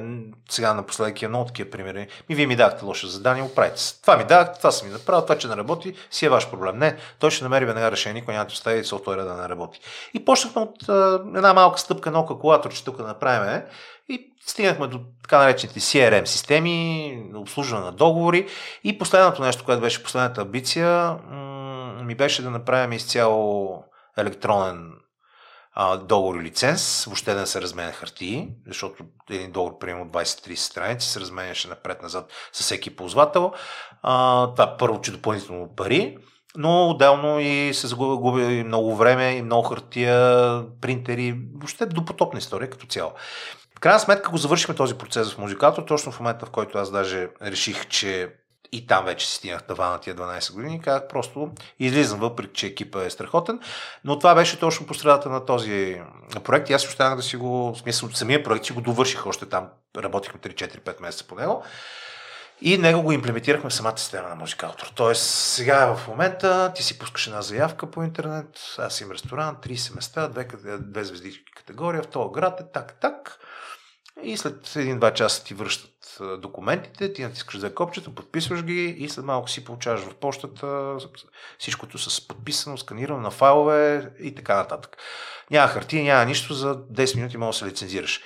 сега 0.50 0.74
напоследък 0.74 1.22
е 1.22 1.28
много 1.28 1.46
такива 1.46 1.70
примери. 1.70 2.08
Ми 2.30 2.36
вие 2.36 2.48
ми 2.48 2.56
дахте 2.56 2.86
лошо 2.86 3.08
задание, 3.08 3.44
оправите 3.44 3.82
се. 3.82 4.02
Това 4.02 4.18
ми 4.18 4.24
дахте, 4.24 4.58
това 4.58 4.72
съм 4.72 4.88
ми 4.88 4.94
направил, 4.94 5.22
това, 5.22 5.38
че 5.38 5.48
не 5.48 5.56
работи, 5.56 5.94
си 6.12 6.26
е 6.26 6.30
ваш 6.30 6.50
проблем. 6.50 6.78
Не, 6.78 6.98
той 7.20 7.32
ще 7.32 7.44
намери 7.44 7.66
веднага 7.66 7.92
решение, 7.92 8.22
никой 8.22 8.34
няма 8.34 8.46
да 8.46 8.52
остави 8.52 8.86
софтуера 8.86 9.26
да 9.26 9.34
не 9.34 9.50
работи. 9.50 9.80
И 10.14 10.26
почнахме 10.26 10.62
от 10.62 10.90
а, 10.90 11.22
една 11.36 11.54
малка 11.54 11.80
стъпка, 11.80 12.10
едно 12.10 12.26
калкулатор, 12.26 12.74
че 12.74 12.84
тук 12.84 12.98
да 12.98 13.04
направим 13.04 13.62
и 14.10 14.34
стигнахме 14.46 14.88
до 14.88 15.00
така 15.22 15.38
наречените 15.38 15.80
CRM 15.80 16.26
системи, 16.26 17.24
обслужване 17.36 17.86
на 17.86 17.92
договори. 17.92 18.48
И 18.84 18.98
последното 18.98 19.42
нещо, 19.42 19.66
което 19.66 19.82
беше 19.82 20.04
последната 20.04 20.42
амбиция, 20.42 21.18
ми 22.04 22.16
беше 22.16 22.42
да 22.42 22.50
направим 22.50 22.94
изцяло 22.94 23.84
електронен 24.18 24.92
а, 25.74 26.00
и 26.40 26.44
лиценз, 26.44 27.06
въобще 27.06 27.34
да 27.34 27.40
не 27.40 27.46
се 27.46 27.62
разменя 27.62 27.92
хартии, 27.92 28.50
защото 28.68 29.04
един 29.30 29.52
договор, 29.52 29.80
примерно 29.80 30.06
20-30 30.06 30.56
страници, 30.56 31.08
се 31.08 31.20
разменяше 31.20 31.68
напред-назад 31.68 32.32
с 32.54 32.60
всеки 32.60 32.96
ползвател. 32.96 33.52
А, 34.02 34.48
това 34.52 34.78
първо, 34.78 35.02
че 35.02 35.12
допълнително 35.12 35.76
пари, 35.76 36.18
но 36.56 36.90
отделно 36.90 37.40
и 37.40 37.74
се 37.74 37.88
загуби 37.88 38.64
много 38.64 38.96
време 38.96 39.32
и 39.32 39.42
много 39.42 39.68
хартия, 39.68 40.64
принтери, 40.82 41.40
въобще 41.54 41.86
допотопна 41.86 42.40
история 42.40 42.70
като 42.70 42.88
цяло. 42.88 43.12
В 43.78 43.80
крайна 43.80 44.00
сметка 44.00 44.32
го 44.32 44.38
завършихме 44.38 44.76
този 44.76 44.96
процес 44.96 45.34
в 45.34 45.38
музикатор, 45.38 45.84
точно 45.84 46.12
в 46.12 46.20
момента, 46.20 46.46
в 46.46 46.50
който 46.50 46.78
аз 46.78 46.92
даже 46.92 47.30
реших, 47.42 47.88
че 47.88 48.34
и 48.72 48.88
там 48.88 49.06
вече 49.06 49.28
си 49.28 49.36
стигнах 49.36 49.64
това 49.64 49.90
на 49.90 50.00
тия 50.00 50.16
12 50.16 50.54
години. 50.54 50.82
Казах 50.82 51.08
просто 51.08 51.52
излизам, 51.80 52.20
въпреки 52.20 52.54
че 52.54 52.68
екипа 52.68 53.04
е 53.04 53.10
страхотен. 53.10 53.60
Но 54.04 54.20
това 54.20 54.36
беше 54.36 54.60
точно 54.60 54.86
по 54.86 54.94
средата 54.94 55.30
на 55.30 55.46
този 55.46 56.02
проект. 56.44 56.70
И 56.70 56.74
аз 56.74 56.88
останах 56.88 57.16
да 57.16 57.24
си 57.24 57.38
го, 57.38 57.74
в 57.74 57.78
смисъл, 57.78 58.10
самия 58.10 58.44
проект 58.44 58.66
си 58.66 58.74
го 58.74 58.82
довърших 58.82 59.26
още 59.26 59.46
там. 59.46 59.68
Работихме 59.98 60.40
3-4-5 60.40 61.02
месеца 61.02 61.28
по 61.28 61.36
него. 61.36 61.64
И 62.62 62.78
него 62.78 63.02
го 63.02 63.12
имплементирахме 63.12 63.70
в 63.70 63.74
самата 63.74 63.98
система 63.98 64.30
на 64.30 64.36
Музикалтор. 64.36 64.92
Тоест, 64.96 65.24
сега 65.30 65.96
в 65.96 66.08
момента 66.08 66.72
ти 66.76 66.84
си 66.84 67.00
пускаш 67.00 67.28
една 67.28 67.42
заявка 67.42 67.92
по 67.92 68.04
интернет, 68.04 68.60
аз 68.78 69.02
имам 69.02 69.12
ресторант, 69.12 69.60
30 69.60 69.96
места, 69.96 70.28
две, 70.28 70.48
две 70.80 71.04
звезди 71.04 71.44
категория, 71.56 72.04
в 72.04 72.08
този 72.08 72.32
град 72.34 72.60
е 72.60 72.64
так, 72.74 73.00
так. 73.00 73.40
И 74.24 74.38
след 74.38 74.76
един-два 74.76 75.14
часа 75.14 75.44
ти 75.44 75.54
връщат 75.54 76.20
документите, 76.38 77.14
ти 77.14 77.24
натискаш 77.24 77.58
две 77.58 77.74
копчета, 77.74 78.16
подписваш 78.16 78.64
ги 78.64 78.86
и 78.86 79.10
след 79.10 79.26
малко 79.26 79.50
си 79.50 79.66
получаваш 79.66 80.02
в 80.02 80.16
почтата 80.16 80.98
всичкото 81.60 81.98
с 81.98 82.28
подписано, 82.28 82.78
сканирано 82.78 83.20
на 83.20 83.32
файлове 83.32 84.12
и 84.20 84.36
така 84.36 84.56
нататък. 84.56 84.98
Няма 85.52 85.68
хартия, 85.68 86.04
няма 86.04 86.26
нищо, 86.26 86.54
за 86.54 86.76
10 86.76 87.16
минути 87.16 87.38
може 87.38 87.56
да 87.56 87.60
се 87.60 87.72
лицензираш. 87.72 88.24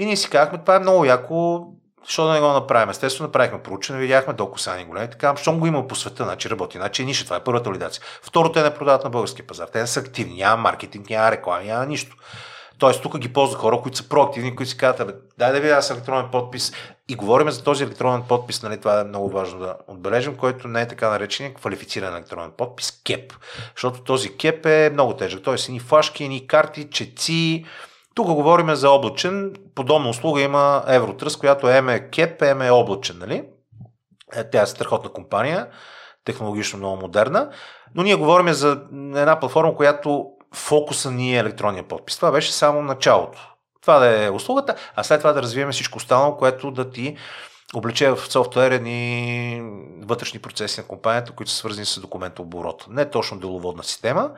И 0.00 0.06
ние 0.06 0.16
си 0.16 0.30
казахме, 0.30 0.58
това 0.58 0.76
е 0.76 0.80
много 0.80 1.04
яко, 1.04 1.66
Защо 2.06 2.26
да 2.26 2.32
не 2.32 2.40
го 2.40 2.46
направим? 2.46 2.90
Естествено, 2.90 3.26
направихме 3.26 3.62
проучване, 3.62 4.00
видяхме 4.00 4.32
долко 4.32 4.58
са 4.58 4.76
ни 4.76 4.84
големи. 4.84 5.10
Така, 5.10 5.36
щом 5.36 5.60
го 5.60 5.66
има 5.66 5.88
по 5.88 5.94
света, 5.94 6.24
значи 6.24 6.50
работи, 6.50 6.78
значи 6.78 7.04
ниша. 7.04 7.24
Това 7.24 7.36
е 7.36 7.44
първата 7.44 7.70
валидация. 7.70 8.02
Второ, 8.22 8.52
те 8.52 8.62
не 8.62 8.74
продават 8.74 9.04
на 9.04 9.10
българския 9.10 9.46
пазар. 9.46 9.68
Те 9.68 9.80
не 9.80 9.86
са 9.86 10.00
активни, 10.00 10.36
няма 10.36 10.62
маркетинг, 10.62 11.10
няма 11.10 11.30
реклама, 11.30 11.64
няма 11.64 11.86
нищо. 11.86 12.16
Тоест, 12.78 13.02
тук 13.02 13.18
ги 13.18 13.32
ползва 13.32 13.58
хора, 13.58 13.80
които 13.82 13.98
са 13.98 14.08
проактивни, 14.08 14.56
които 14.56 14.70
си 14.70 14.76
казват, 14.76 15.32
дай 15.38 15.52
да 15.52 15.60
ви 15.60 15.70
аз 15.70 15.90
електронен 15.90 16.30
подпис. 16.32 16.72
И 17.08 17.14
говорим 17.14 17.50
за 17.50 17.64
този 17.64 17.84
електронен 17.84 18.22
подпис, 18.28 18.62
нали, 18.62 18.78
това 18.78 19.00
е 19.00 19.04
много 19.04 19.30
важно 19.30 19.58
да 19.58 19.76
отбележим, 19.88 20.36
който 20.36 20.68
не 20.68 20.82
е 20.82 20.88
така 20.88 21.10
наречен 21.10 21.54
квалифициран 21.54 22.14
електронен 22.14 22.50
подпис, 22.56 23.00
КЕП. 23.04 23.32
Защото 23.74 24.02
този 24.02 24.36
КЕП 24.36 24.66
е 24.66 24.90
много 24.92 25.16
тежък. 25.16 25.42
Тоест, 25.42 25.68
ни 25.68 25.80
флашки, 25.80 26.28
ни 26.28 26.46
карти, 26.46 26.90
четци, 26.90 27.64
тук 28.14 28.26
говорим 28.26 28.74
за 28.74 28.90
облачен. 28.90 29.54
Подобна 29.74 30.08
услуга 30.08 30.40
има 30.40 30.84
Евротръс, 30.88 31.36
която 31.36 31.68
е 31.68 31.80
ме 31.80 32.10
КЕП, 32.10 32.42
е 32.42 32.70
облачен, 32.70 33.18
нали? 33.18 33.44
Е, 34.34 34.50
тя 34.50 34.62
е 34.62 34.66
страхотна 34.66 35.10
компания, 35.10 35.68
технологично 36.24 36.78
много 36.78 36.96
модерна. 36.96 37.50
Но 37.94 38.02
ние 38.02 38.14
говорим 38.14 38.52
за 38.52 38.82
една 38.92 39.40
платформа, 39.40 39.76
която 39.76 40.26
фокуса 40.56 41.10
ни 41.10 41.34
е 41.34 41.38
електронния 41.38 41.88
подпис. 41.88 42.16
Това 42.16 42.30
беше 42.30 42.52
само 42.52 42.82
началото. 42.82 43.52
Това 43.82 43.98
да 43.98 44.24
е 44.24 44.30
услугата, 44.30 44.74
а 44.96 45.04
след 45.04 45.20
това 45.20 45.32
да 45.32 45.42
развием 45.42 45.70
всичко 45.70 45.98
останало, 45.98 46.36
което 46.36 46.70
да 46.70 46.90
ти 46.90 47.16
облече 47.74 48.10
в 48.10 48.32
софтуер 48.32 48.70
едни 48.70 49.62
вътрешни 50.02 50.40
процеси 50.40 50.80
на 50.80 50.86
компанията, 50.86 51.32
които 51.32 51.50
са 51.52 51.56
свързани 51.56 51.86
с 51.86 52.00
документооборот. 52.00 52.86
Не 52.90 53.10
точно 53.10 53.38
деловодна 53.38 53.84
система, 53.84 54.30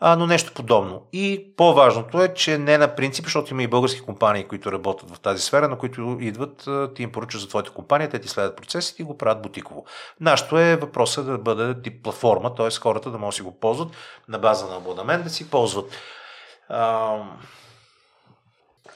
а, 0.00 0.16
но 0.16 0.26
нещо 0.26 0.52
подобно. 0.54 1.02
И 1.12 1.54
по-важното 1.56 2.22
е, 2.22 2.34
че 2.34 2.58
не 2.58 2.78
на 2.78 2.94
принцип, 2.94 3.24
защото 3.24 3.54
има 3.54 3.62
и 3.62 3.66
български 3.66 4.00
компании, 4.00 4.44
които 4.44 4.72
работят 4.72 5.10
в 5.10 5.20
тази 5.20 5.42
сфера, 5.42 5.68
на 5.68 5.78
които 5.78 6.16
идват, 6.20 6.68
ти 6.94 7.02
им 7.02 7.12
поръчат 7.12 7.40
за 7.40 7.48
твоята 7.48 7.70
компания, 7.70 8.10
те 8.10 8.18
ти 8.18 8.28
следят 8.28 8.56
процесите 8.56 9.02
и 9.02 9.04
го 9.04 9.18
правят 9.18 9.42
бутиково. 9.42 9.84
Нашето 10.20 10.58
е 10.58 10.76
въпросът 10.76 11.26
да 11.26 11.38
бъде 11.38 11.82
тип 11.82 12.02
платформа, 12.02 12.54
т.е. 12.54 12.70
хората 12.70 13.10
да 13.10 13.18
могат 13.18 13.32
да 13.32 13.36
си 13.36 13.42
го 13.42 13.60
ползват 13.60 13.88
на 14.28 14.38
база 14.38 14.66
на 14.66 14.76
абонамент, 14.76 15.24
да 15.24 15.30
си 15.30 15.50
ползват 15.50 15.90
а, 16.68 17.16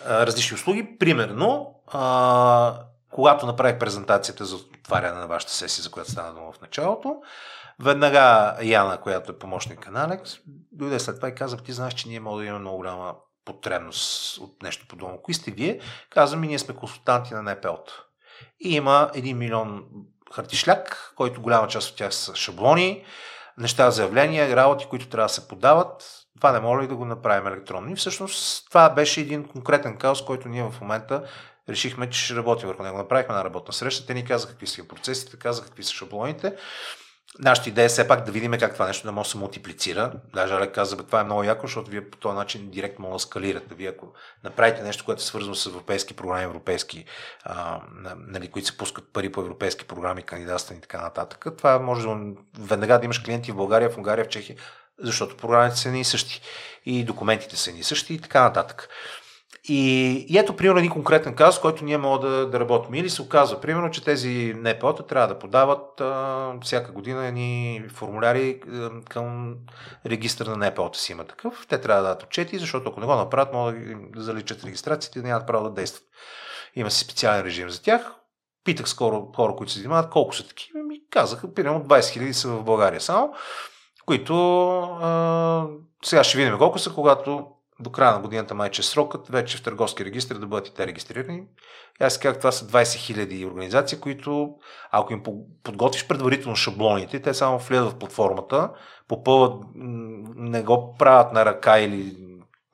различни 0.06 0.54
услуги. 0.54 0.96
Примерно, 0.98 1.74
а, 1.92 2.74
когато 3.10 3.46
направих 3.46 3.78
презентацията 3.78 4.44
за 4.44 4.56
отваряне 4.56 5.20
на 5.20 5.26
вашата 5.26 5.52
сесия, 5.52 5.82
за 5.82 5.90
която 5.90 6.10
стана 6.10 6.34
дума 6.34 6.52
в 6.52 6.60
началото, 6.60 7.16
Веднага 7.82 8.56
Яна, 8.62 9.00
която 9.00 9.32
е 9.32 9.38
помощник 9.38 9.90
на 9.90 10.04
Алекс, 10.04 10.38
дойде 10.72 10.98
след 10.98 11.16
това 11.16 11.28
и 11.28 11.34
каза, 11.34 11.56
ти 11.56 11.72
знаеш, 11.72 11.94
че 11.94 12.08
ние 12.08 12.20
можем 12.20 12.38
да 12.38 12.48
имаме 12.48 12.60
много 12.60 12.76
голяма 12.76 13.14
потребност 13.44 14.38
от 14.38 14.62
нещо 14.62 14.86
подобно. 14.88 15.22
Кои 15.22 15.34
сте 15.34 15.50
вие? 15.50 15.80
Казваме, 16.10 16.46
ние 16.46 16.58
сме 16.58 16.76
консултанти 16.76 17.34
на 17.34 17.42
НПО-то. 17.42 17.92
И 18.60 18.74
има 18.74 19.10
1 19.14 19.32
милион 19.32 19.84
хартишляк, 20.34 21.12
който 21.16 21.42
голяма 21.42 21.68
част 21.68 21.90
от 21.90 21.96
тях 21.96 22.14
са 22.14 22.36
шаблони, 22.36 23.04
неща, 23.58 23.90
заявления, 23.90 24.56
работи, 24.56 24.86
които 24.90 25.08
трябва 25.08 25.24
да 25.24 25.34
се 25.34 25.48
подават. 25.48 26.26
Това 26.36 26.52
не 26.52 26.60
може 26.60 26.82
ли 26.82 26.88
да 26.88 26.96
го 26.96 27.04
направим 27.04 27.46
електронно? 27.46 27.92
И 27.92 27.96
всъщност 27.96 28.68
това 28.68 28.90
беше 28.90 29.20
един 29.20 29.48
конкретен 29.48 29.96
казус, 29.96 30.24
който 30.24 30.48
ние 30.48 30.62
в 30.62 30.80
момента 30.80 31.24
решихме, 31.68 32.10
че 32.10 32.20
ще 32.20 32.34
работим 32.34 32.68
върху 32.68 32.82
него. 32.82 32.98
Направихме 32.98 33.32
една 33.34 33.44
работна 33.44 33.72
среща, 33.72 34.06
те 34.06 34.14
ни 34.14 34.24
казаха 34.24 34.52
какви 34.52 34.66
са 34.66 34.88
процесите, 34.88 35.38
казаха 35.38 35.68
какви 35.68 35.82
са 35.82 35.92
шаблоните. 35.92 36.56
Нашата 37.38 37.68
идея 37.68 37.84
е 37.84 37.88
все 37.88 38.08
пак 38.08 38.24
да 38.24 38.32
видим 38.32 38.52
как 38.52 38.72
това 38.72 38.86
нещо 38.86 39.06
да 39.06 39.12
може 39.12 39.26
да 39.26 39.30
се 39.30 39.38
мултиплицира. 39.38 40.12
Даже 40.34 40.54
Алек 40.54 40.74
каза, 40.74 40.96
това 40.96 41.20
е 41.20 41.24
много 41.24 41.42
яко, 41.42 41.66
защото 41.66 41.90
вие 41.90 42.10
по 42.10 42.18
този 42.18 42.36
начин 42.36 42.70
директно 42.70 43.04
може 43.04 43.12
да 43.12 43.18
скалирате. 43.18 43.74
Вие 43.74 43.88
ако 43.88 44.12
направите 44.44 44.82
нещо, 44.82 45.04
което 45.04 45.20
е 45.20 45.24
свързано 45.24 45.54
с 45.54 45.66
европейски 45.66 46.14
програми, 46.14 46.44
европейски, 46.44 47.04
а, 47.44 47.80
нали, 48.16 48.48
които 48.48 48.68
се 48.68 48.76
пускат 48.76 49.12
пари 49.12 49.32
по 49.32 49.40
европейски 49.40 49.84
програми, 49.84 50.22
кандидатства 50.22 50.74
и 50.74 50.80
така 50.80 51.00
нататък, 51.00 51.46
това 51.58 51.78
може 51.78 52.06
да, 52.06 52.16
веднага 52.58 52.98
да 52.98 53.04
имаш 53.04 53.18
клиенти 53.18 53.52
в 53.52 53.56
България, 53.56 53.90
в 53.90 53.98
Унгария, 53.98 54.24
в 54.24 54.28
Чехия, 54.28 54.56
защото 54.98 55.36
програмите 55.36 55.76
са 55.76 55.90
ни 55.90 56.04
същи 56.04 56.40
и 56.86 57.04
документите 57.04 57.56
са 57.56 57.72
ни 57.72 57.82
същи 57.82 58.14
и 58.14 58.20
така 58.20 58.42
нататък. 58.42 58.88
И, 59.72 60.26
и 60.28 60.38
ето, 60.38 60.56
примерно, 60.56 60.78
един 60.78 60.90
конкретен 60.90 61.34
казус, 61.34 61.60
който 61.60 61.84
ние 61.84 61.98
можем 61.98 62.30
да, 62.30 62.46
да 62.46 62.60
работим. 62.60 62.94
Или 62.94 63.10
се 63.10 63.22
оказва, 63.22 63.60
примерно, 63.60 63.90
че 63.90 64.04
тези 64.04 64.54
НПО-та 64.56 65.02
трябва 65.02 65.28
да 65.28 65.38
подават 65.38 66.00
а, 66.00 66.52
всяка 66.62 66.92
година 66.92 67.26
едни 67.26 67.84
формуляри 67.94 68.60
а, 68.72 68.90
към 69.08 69.54
регистър 70.06 70.46
на 70.46 70.70
НПО-та 70.70 70.98
си 70.98 71.12
има 71.12 71.24
такъв. 71.24 71.66
Те 71.68 71.80
трябва 71.80 72.02
да 72.02 72.08
дадат 72.08 72.22
отчети, 72.22 72.58
защото 72.58 72.90
ако 72.90 73.00
не 73.00 73.06
го 73.06 73.14
направят, 73.14 73.52
могат 73.52 73.76
да 74.12 74.22
заличат 74.22 74.64
регистрацията 74.64 75.18
и 75.18 75.22
да 75.22 75.28
нямат 75.28 75.46
право 75.46 75.64
да 75.64 75.70
действат. 75.70 76.04
Има 76.74 76.90
си 76.90 77.04
специален 77.04 77.44
режим 77.44 77.70
за 77.70 77.82
тях. 77.82 78.14
Питах 78.64 78.88
скоро 78.88 79.32
хора, 79.36 79.54
които 79.56 79.72
се 79.72 79.78
занимават, 79.78 80.10
колко 80.10 80.36
са 80.36 80.48
такива. 80.48 80.82
Ми 80.82 81.00
казаха, 81.10 81.54
примерно 81.54 81.84
20 81.84 82.00
000 82.00 82.32
са 82.32 82.48
в 82.48 82.64
България 82.64 83.00
само, 83.00 83.34
които 84.06 84.34
а, 84.80 85.66
сега 86.04 86.24
ще 86.24 86.38
видим 86.38 86.58
колко 86.58 86.78
са, 86.78 86.94
когато 86.94 87.46
до 87.80 87.90
края 87.90 88.12
на 88.12 88.20
годината 88.20 88.54
майче 88.54 88.82
срокът 88.82 89.28
вече 89.28 89.56
в 89.56 89.62
търговски 89.62 90.04
регистр 90.04 90.34
да 90.34 90.46
бъдат 90.46 90.68
и 90.68 90.74
те 90.74 90.86
регистрирани. 90.86 91.42
И 92.00 92.04
аз 92.04 92.18
казах, 92.18 92.38
това 92.38 92.52
са 92.52 92.66
20 92.66 92.82
000 92.82 93.46
организации, 93.46 94.00
които 94.00 94.54
ако 94.90 95.12
им 95.12 95.22
подготвиш 95.62 96.06
предварително 96.06 96.56
шаблоните, 96.56 97.22
те 97.22 97.34
само 97.34 97.58
влизат 97.58 97.90
в 97.90 97.98
платформата, 97.98 98.70
попълват, 99.08 99.64
не 100.36 100.62
го 100.62 100.96
правят 100.98 101.32
на 101.32 101.44
ръка 101.44 101.78
или 101.78 102.29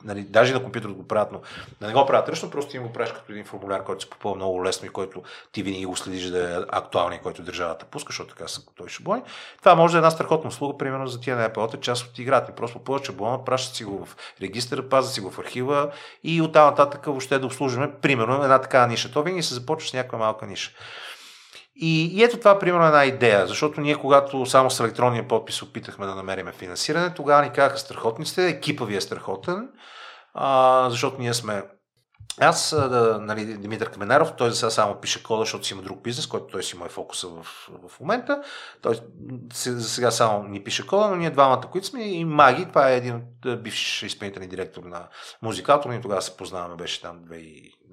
нали, 0.06 0.22
даже 0.22 0.54
на 0.54 0.62
компютър 0.62 0.88
го 0.88 1.08
правят, 1.08 1.32
но 1.32 1.40
да 1.80 1.86
не 1.86 1.92
го 1.92 2.06
правят 2.06 2.28
ръчно, 2.28 2.50
просто 2.50 2.76
им 2.76 2.82
го 2.82 2.92
правиш 2.92 3.12
като 3.12 3.32
един 3.32 3.44
формуляр, 3.44 3.84
който 3.84 4.02
се 4.02 4.10
попълва 4.10 4.36
много 4.36 4.64
лесно 4.64 4.86
и 4.86 4.90
който 4.90 5.22
ти 5.52 5.62
винаги 5.62 5.84
го 5.84 5.96
следиш 5.96 6.24
да 6.24 6.54
е 6.54 6.64
актуален, 6.68 7.18
който 7.22 7.42
държавата 7.42 7.84
пуска, 7.84 8.08
защото 8.08 8.34
така 8.34 8.48
са 8.48 8.60
той 8.76 8.88
шаблони. 8.88 9.22
Това 9.58 9.74
може 9.74 9.92
да 9.92 9.98
е 9.98 10.00
една 10.00 10.10
страхотна 10.10 10.48
услуга, 10.48 10.78
примерно 10.78 11.06
за 11.06 11.20
тия 11.20 11.48
НПО-та, 11.48 11.80
част 11.80 12.06
от 12.06 12.18
играта. 12.18 12.52
Просто 12.52 12.78
попълват 12.78 13.06
шаблона, 13.06 13.44
пращат 13.44 13.76
си 13.76 13.84
го 13.84 14.06
в 14.06 14.16
регистъра, 14.42 14.88
пазят 14.88 15.12
си 15.12 15.20
го 15.20 15.30
в 15.30 15.38
архива 15.38 15.90
и 16.24 16.42
оттам 16.42 16.66
нататък 16.66 17.04
въобще 17.04 17.38
да 17.38 17.46
обслужваме, 17.46 17.92
примерно, 18.02 18.42
една 18.42 18.60
такава 18.60 18.86
ниша. 18.86 19.12
То 19.12 19.22
винаги 19.22 19.42
се 19.42 19.54
започва 19.54 19.88
с 19.88 19.92
някаква 19.92 20.18
малка 20.18 20.46
ниша. 20.46 20.70
И, 21.76 22.04
и 22.06 22.22
ето 22.22 22.38
това 22.38 22.58
примерно 22.58 22.84
е 22.84 22.86
една 22.86 23.04
идея, 23.04 23.46
защото 23.46 23.80
ние 23.80 23.94
когато 23.94 24.46
само 24.46 24.70
с 24.70 24.80
електронния 24.80 25.28
подпис 25.28 25.62
опитахме 25.62 26.06
да 26.06 26.14
намерим 26.14 26.52
финансиране, 26.52 27.14
тогава 27.14 27.42
ни 27.42 27.50
казаха 27.50 27.78
страхотни 27.78 28.26
сте, 28.26 28.48
екипа 28.48 28.84
ви 28.84 28.96
е 28.96 29.00
страхотен, 29.00 29.68
а, 30.38 30.86
защото 30.90 31.20
ние 31.20 31.34
сме 31.34 31.62
аз, 32.40 32.70
да, 32.70 33.18
нали, 33.20 33.44
Димитър 33.44 33.90
Каменаров, 33.90 34.32
той 34.36 34.50
за 34.50 34.56
сега 34.56 34.70
само 34.70 35.00
пише 35.00 35.22
кода, 35.22 35.42
защото 35.42 35.66
си 35.66 35.74
има 35.74 35.82
друг 35.82 36.02
бизнес, 36.02 36.26
който 36.26 36.46
той 36.46 36.62
си 36.62 36.76
му 36.76 36.84
е 36.84 36.88
фокуса 36.88 37.28
в, 37.28 37.42
в 37.88 38.00
момента. 38.00 38.42
Той 38.82 38.94
за 39.52 39.88
сега 39.88 40.10
само 40.10 40.48
ни 40.48 40.64
пише 40.64 40.86
кода, 40.86 41.08
но 41.08 41.16
ние 41.16 41.30
двамата, 41.30 41.60
които 41.72 41.86
сме 41.86 42.02
и 42.02 42.24
Маги, 42.24 42.66
това 42.68 42.90
е 42.90 42.96
един 42.96 43.14
от 43.14 43.62
бивш 43.62 44.02
изпълнителен 44.02 44.48
директор 44.48 44.82
на 44.82 45.08
музикатор, 45.42 45.90
ние 45.90 46.00
тогава 46.00 46.22
се 46.22 46.36
познаваме, 46.36 46.76
беше 46.76 47.02
там 47.02 47.18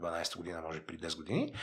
2012 0.02 0.38
година, 0.38 0.62
може 0.68 0.86
при 0.86 0.98
10 0.98 1.18
години, 1.18 1.54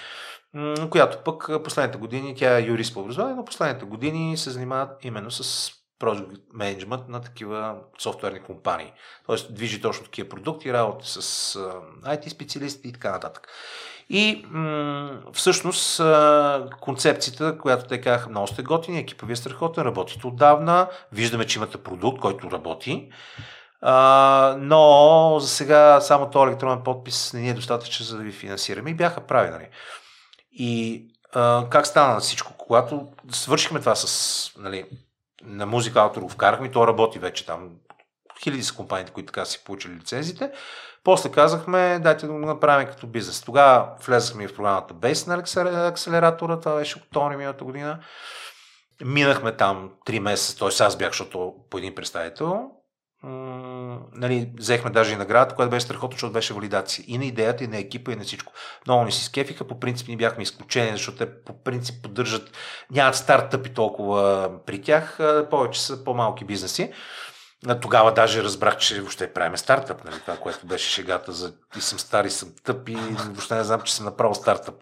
която 0.90 1.18
пък 1.24 1.64
последните 1.64 1.98
години, 1.98 2.34
тя 2.36 2.58
е 2.58 2.62
юрист 2.62 2.94
по 2.94 3.00
образование, 3.00 3.34
но 3.36 3.44
последните 3.44 3.84
години 3.84 4.36
се 4.36 4.50
занимава 4.50 4.88
именно 5.02 5.30
с 5.30 5.72
project 6.00 6.38
management 6.56 7.08
на 7.08 7.20
такива 7.20 7.76
софтуерни 7.98 8.40
компании. 8.40 8.92
Тоест 9.26 9.54
движи 9.54 9.80
точно 9.80 10.04
такива 10.04 10.28
продукти, 10.28 10.72
работи 10.72 11.08
с 11.08 11.20
IT 12.04 12.28
специалисти 12.28 12.88
и 12.88 12.92
така 12.92 13.10
нататък. 13.10 13.48
И 14.10 14.44
м- 14.50 15.20
всъщност 15.32 16.00
концепцията, 16.80 17.58
която 17.58 17.86
те 17.88 18.00
казаха 18.00 18.28
много 18.28 18.46
сте 18.46 18.62
готини, 18.62 18.98
екипа 18.98 19.26
ви 19.26 19.32
е 19.32 19.36
страхотен, 19.36 19.84
работите 19.84 20.26
отдавна, 20.26 20.88
виждаме, 21.12 21.46
че 21.46 21.58
имате 21.58 21.78
продукт, 21.78 22.20
който 22.20 22.50
работи, 22.50 23.10
а, 23.80 24.56
но 24.58 25.36
за 25.40 25.48
сега 25.48 26.00
само 26.00 26.30
този 26.30 26.48
електронен 26.48 26.84
подпис 26.84 27.32
не 27.32 27.40
ни 27.40 27.50
е 27.50 27.54
достатъчен 27.54 28.06
за 28.06 28.16
да 28.16 28.22
ви 28.22 28.32
финансираме 28.32 28.90
и 28.90 28.94
бяха 28.94 29.20
прави. 29.20 29.50
Нали. 29.50 29.68
И 30.52 31.02
а, 31.34 31.66
как 31.70 31.86
стана 31.86 32.14
на 32.14 32.20
всичко? 32.20 32.52
Когато 32.58 33.08
свършихме 33.32 33.80
това 33.80 33.94
с 33.94 34.52
нали, 34.58 34.84
на 35.44 35.66
музика 35.66 36.00
автор 36.00 36.22
го 36.22 36.28
вкарахме 36.28 36.66
и 36.66 36.70
то 36.70 36.86
работи 36.86 37.18
вече 37.18 37.46
там. 37.46 37.70
Хиляди 38.42 38.62
са 38.62 38.76
компаниите, 38.76 39.12
които 39.12 39.32
така 39.32 39.44
си 39.44 39.64
получили 39.64 39.94
лицензите. 39.94 40.52
После 41.04 41.30
казахме, 41.30 41.98
дайте 42.02 42.26
да 42.26 42.32
го 42.32 42.38
направим 42.38 42.88
като 42.88 43.06
бизнес. 43.06 43.42
Тогава 43.42 43.88
влезахме 44.06 44.48
в 44.48 44.54
програмата 44.54 44.94
Base 44.94 45.26
на 45.26 45.88
акселератора, 45.88 46.60
това 46.60 46.76
беше 46.76 46.98
октомври 46.98 47.36
миналата 47.36 47.64
година. 47.64 47.98
Минахме 49.04 49.56
там 49.56 49.90
3 50.06 50.18
месеца, 50.18 50.58
т.е. 50.58 50.84
аз 50.86 50.96
бях, 50.96 51.08
защото 51.08 51.54
по 51.70 51.78
един 51.78 51.94
представител 51.94 52.70
нали, 54.14 54.50
взехме 54.58 54.90
даже 54.90 55.12
и 55.12 55.16
наградата, 55.16 55.54
която 55.54 55.70
беше 55.70 55.84
страхотно, 55.84 56.14
защото 56.14 56.32
беше 56.32 56.54
валидация 56.54 57.04
и 57.08 57.18
на 57.18 57.24
идеята, 57.24 57.64
и 57.64 57.66
на 57.66 57.78
екипа, 57.78 58.12
и 58.12 58.16
на 58.16 58.24
всичко. 58.24 58.52
Много 58.86 59.04
ни 59.04 59.12
си 59.12 59.24
скефиха, 59.24 59.64
по 59.66 59.80
принцип 59.80 60.08
ни 60.08 60.16
бяхме 60.16 60.42
изключени, 60.42 60.90
защото 60.90 61.18
те 61.18 61.34
по 61.44 61.52
принцип 61.64 62.02
поддържат, 62.02 62.50
нямат 62.90 63.14
стартъпи 63.14 63.68
толкова 63.68 64.50
при 64.66 64.82
тях, 64.82 65.18
повече 65.50 65.82
са 65.82 66.04
по-малки 66.04 66.44
бизнеси. 66.44 66.92
Тогава 67.82 68.12
даже 68.12 68.42
разбрах, 68.42 68.76
че 68.76 69.00
въобще 69.00 69.32
правиме 69.32 69.56
стартъп, 69.56 70.04
нали? 70.04 70.20
това, 70.20 70.36
което 70.36 70.66
беше 70.66 70.90
шегата 70.90 71.32
за 71.32 71.52
и 71.76 71.80
съм 71.80 71.98
стар 71.98 72.24
и 72.24 72.30
съм 72.30 72.48
тъп 72.64 72.88
и 72.88 72.96
въобще 72.96 73.54
не 73.54 73.64
знам, 73.64 73.80
че 73.80 73.94
съм 73.94 74.04
направил 74.04 74.34
стартъп. 74.34 74.74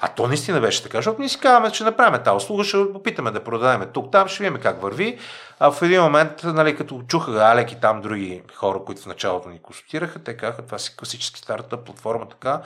А 0.00 0.08
то 0.08 0.26
наистина 0.26 0.60
беше 0.60 0.82
така, 0.82 0.98
защото 0.98 1.20
ние 1.20 1.28
си 1.28 1.40
казваме, 1.40 1.70
че 1.70 1.84
направим 1.84 2.22
тази 2.22 2.36
услуга, 2.36 2.64
ще 2.64 2.76
опитаме 2.76 3.30
да 3.30 3.44
продадем 3.44 3.88
тук, 3.92 4.12
там, 4.12 4.28
ще 4.28 4.42
видим 4.42 4.60
как 4.62 4.82
върви. 4.82 5.18
А 5.58 5.70
в 5.70 5.82
един 5.82 6.02
момент, 6.02 6.44
нали, 6.44 6.76
като 6.76 7.02
чуха 7.08 7.32
Алек 7.32 7.72
и 7.72 7.80
там 7.80 8.00
други 8.00 8.42
хора, 8.54 8.78
които 8.86 9.02
в 9.02 9.06
началото 9.06 9.48
ни 9.48 9.62
консултираха, 9.62 10.18
те 10.18 10.36
казаха, 10.36 10.62
това 10.62 10.78
си 10.78 10.96
класически 10.96 11.40
стартъп, 11.40 11.84
платформа 11.84 12.28
така. 12.28 12.62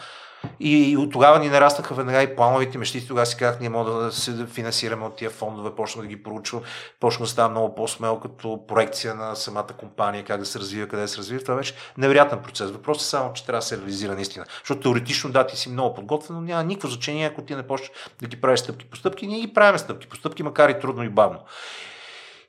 И 0.60 0.96
от 0.96 1.12
тогава 1.12 1.38
ни 1.38 1.48
нарастаха 1.48 1.94
веднага 1.94 2.22
и 2.22 2.36
плановите 2.36 2.78
мечти. 2.78 3.06
Тогава 3.06 3.26
си 3.26 3.36
казах, 3.36 3.60
ние 3.60 3.68
можем 3.68 3.94
да 3.94 4.12
се 4.12 4.46
финансираме 4.46 5.06
от 5.06 5.16
тия 5.16 5.30
фондове, 5.30 5.74
почнах 5.74 6.02
да 6.02 6.08
ги 6.08 6.22
проучвам, 6.22 6.62
почнах 7.00 7.22
да 7.22 7.30
става 7.30 7.48
много 7.48 7.74
по-смел 7.74 8.20
като 8.20 8.66
проекция 8.66 9.14
на 9.14 9.34
самата 9.34 9.66
компания, 9.78 10.24
как 10.24 10.40
да 10.40 10.46
се 10.46 10.58
развива, 10.58 10.88
къде 10.88 11.02
да 11.02 11.08
се 11.08 11.18
развива. 11.18 11.42
Това 11.42 11.56
беше 11.56 11.74
невероятен 11.98 12.38
процес. 12.38 12.70
Въпросът 12.70 13.02
е 13.02 13.08
само, 13.10 13.32
че 13.32 13.46
трябва 13.46 13.58
да 13.58 13.66
се 13.66 13.78
реализира 13.78 14.14
наистина. 14.14 14.44
Защото 14.58 14.80
теоретично 14.80 15.30
да, 15.30 15.46
ти 15.46 15.56
си 15.56 15.68
много 15.68 15.94
подготвен, 15.94 16.36
но 16.36 16.42
няма 16.42 16.64
никакво 16.64 16.88
значение, 16.88 17.26
ако 17.26 17.42
ти 17.42 17.54
не 17.54 17.62
почнеш 17.62 17.90
да 18.20 18.26
ги 18.26 18.40
правиш 18.40 18.60
стъпки 18.60 18.84
по 18.84 18.96
стъпки. 18.96 19.26
Ние 19.26 19.40
ги 19.40 19.54
правим 19.54 19.78
стъпки 19.78 20.06
по 20.06 20.16
стъпки, 20.16 20.42
макар 20.42 20.68
и 20.68 20.80
трудно 20.80 21.04
и 21.04 21.08
бавно. 21.08 21.38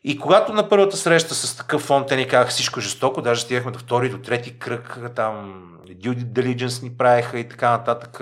И 0.07 0.19
когато 0.19 0.53
на 0.53 0.69
първата 0.69 0.97
среща 0.97 1.35
с 1.35 1.57
такъв 1.57 1.81
фонд 1.81 2.07
те 2.07 2.15
ни 2.15 2.27
казаха 2.27 2.51
всичко 2.51 2.79
жестоко, 2.79 3.21
даже 3.21 3.41
стигахме 3.41 3.71
до 3.71 3.79
втори, 3.79 4.09
до 4.09 4.17
трети 4.17 4.59
кръг, 4.59 4.99
там 5.15 5.63
due 5.87 6.23
diligence 6.23 6.83
ни 6.83 6.97
правеха 6.97 7.39
и 7.39 7.49
така 7.49 7.71
нататък. 7.71 8.21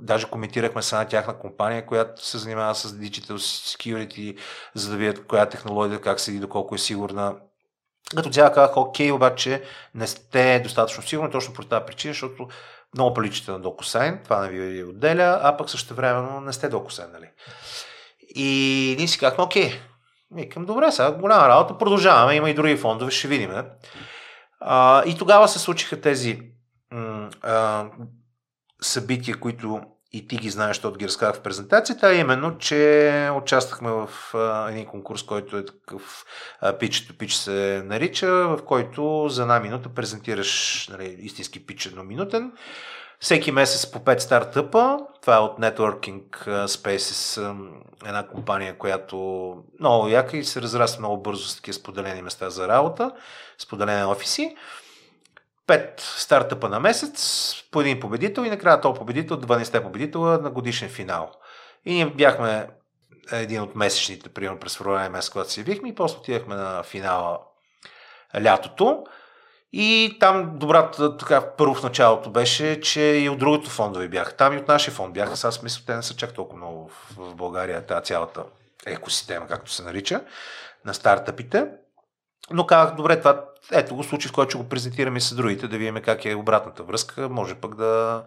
Даже 0.00 0.26
коментирахме 0.26 0.82
с 0.82 0.92
една 0.92 1.04
тяхна 1.04 1.38
компания, 1.38 1.86
която 1.86 2.26
се 2.26 2.38
занимава 2.38 2.74
с 2.74 2.92
digital 2.92 3.36
security, 3.36 4.38
за 4.74 4.90
да 4.90 4.96
видят 4.96 5.26
коя 5.26 5.42
е 5.42 5.48
технология, 5.48 6.00
как 6.00 6.20
седи, 6.20 6.38
доколко 6.38 6.74
е 6.74 6.78
сигурна. 6.78 7.36
Като 8.16 8.30
цяло 8.30 8.54
казах, 8.54 8.76
окей, 8.76 9.12
обаче 9.12 9.62
не 9.94 10.06
сте 10.06 10.60
достатъчно 10.60 11.02
сигурни, 11.02 11.30
точно 11.30 11.54
по 11.54 11.64
тази 11.64 11.84
причина, 11.86 12.12
защото 12.12 12.48
много 12.94 13.14
приличате 13.14 13.50
на 13.50 13.60
DocuSign, 13.60 14.24
това 14.24 14.40
не 14.40 14.48
ви 14.48 14.84
отделя, 14.84 15.40
а 15.42 15.56
пък 15.56 15.70
също 15.70 15.94
времено 15.94 16.40
не 16.40 16.52
сте 16.52 16.70
DocuSign, 16.70 17.12
нали? 17.12 17.30
И 18.34 18.94
ние 18.98 19.08
си 19.08 19.18
казахме, 19.18 19.44
окей, 19.44 19.80
Викам, 20.34 20.64
добре, 20.64 20.92
сега 20.92 21.12
голяма 21.12 21.48
работа, 21.48 21.78
продължаваме, 21.78 22.34
има 22.34 22.50
и 22.50 22.54
други 22.54 22.76
фондове, 22.76 23.10
ще 23.10 23.28
видим. 23.28 23.50
А, 24.60 25.04
и 25.04 25.18
тогава 25.18 25.48
се 25.48 25.58
случиха 25.58 26.00
тези 26.00 26.40
м- 26.90 27.30
а, 27.42 27.86
събития, 28.80 29.40
които 29.40 29.80
и 30.12 30.28
ти 30.28 30.36
ги 30.36 30.50
знаеш, 30.50 30.76
защото 30.76 30.98
ги 30.98 31.06
разказах 31.06 31.36
в 31.36 31.42
презентацията, 31.42 32.06
а 32.06 32.14
именно, 32.14 32.58
че 32.58 33.30
участвахме 33.34 33.90
в 33.90 34.10
а, 34.34 34.70
един 34.70 34.86
конкурс, 34.86 35.22
който 35.22 35.56
е 35.56 35.64
такъв 35.64 36.24
to 36.62 37.12
pitch 37.12 37.28
се 37.28 37.82
нарича, 37.84 38.28
в 38.28 38.58
който 38.66 39.26
за 39.28 39.42
една 39.42 39.60
минута 39.60 39.88
презентираш 39.88 40.88
нали, 40.92 41.16
истински 41.18 41.66
пич 41.66 41.86
едноминутен. 41.86 42.52
Всеки 43.20 43.52
месец 43.52 43.90
по 43.90 43.98
5 43.98 44.18
стартъпа. 44.18 44.98
Това 45.20 45.36
е 45.36 45.38
от 45.38 45.58
Networking 45.58 46.22
Spaces, 46.66 47.56
една 48.06 48.26
компания, 48.26 48.78
която 48.78 49.16
много 49.80 50.08
яка 50.08 50.36
и 50.36 50.44
се 50.44 50.62
разраства 50.62 51.00
много 51.00 51.22
бързо 51.22 51.48
с 51.48 51.56
такива 51.56 51.74
споделени 51.74 52.22
места 52.22 52.50
за 52.50 52.68
работа, 52.68 53.12
споделени 53.58 54.04
офиси. 54.04 54.56
Пет 55.66 56.00
стартъпа 56.00 56.68
на 56.68 56.80
месец, 56.80 57.54
по 57.70 57.80
един 57.80 58.00
победител 58.00 58.42
и 58.42 58.50
накрая 58.50 58.80
този 58.80 58.98
победител, 58.98 59.36
12 59.40 59.82
победителя 59.82 60.38
на 60.38 60.50
годишен 60.50 60.88
финал. 60.88 61.32
И 61.84 61.94
ние 61.94 62.06
бяхме 62.06 62.68
един 63.32 63.62
от 63.62 63.76
месечните, 63.76 64.28
примерно 64.28 64.58
през 64.58 64.76
февруари 64.76 65.08
месец, 65.08 65.30
когато 65.30 65.52
се 65.52 65.60
явихме 65.60 65.88
и 65.88 65.94
после 65.94 66.18
отидахме 66.18 66.54
на 66.54 66.82
финала 66.82 67.38
лятото. 68.42 69.04
И 69.72 70.16
там 70.20 70.58
добрата, 70.58 71.16
така, 71.16 71.50
първо 71.56 71.74
в 71.74 71.82
началото 71.82 72.30
беше, 72.30 72.80
че 72.80 73.00
и 73.00 73.28
от 73.28 73.38
другото 73.38 73.70
фондове 73.70 74.08
бяха. 74.08 74.36
Там 74.36 74.54
и 74.54 74.56
от 74.56 74.68
нашия 74.68 74.94
фонд 74.94 75.14
бяха. 75.14 75.36
Сега 75.36 75.50
смисъл, 75.50 75.82
те 75.86 75.96
не 75.96 76.02
са 76.02 76.16
чак 76.16 76.34
толкова 76.34 76.56
много 76.58 76.90
в, 77.16 77.34
България, 77.34 77.86
тази 77.86 78.04
цялата 78.04 78.44
екосистема, 78.86 79.46
както 79.46 79.70
се 79.70 79.82
нарича, 79.82 80.20
на 80.84 80.94
стартъпите. 80.94 81.66
Но 82.50 82.66
казах, 82.66 82.94
добре, 82.94 83.18
това 83.18 83.44
ето 83.72 83.94
го 83.94 84.04
случай, 84.04 84.28
в 84.28 84.32
който 84.32 84.50
ще 84.50 84.58
го 84.58 84.68
презентираме 84.68 85.20
с 85.20 85.34
другите, 85.34 85.68
да 85.68 85.78
видим 85.78 86.02
как 86.04 86.24
е 86.24 86.34
обратната 86.34 86.82
връзка. 86.82 87.28
Може 87.28 87.54
пък 87.54 87.74
да 87.74 88.24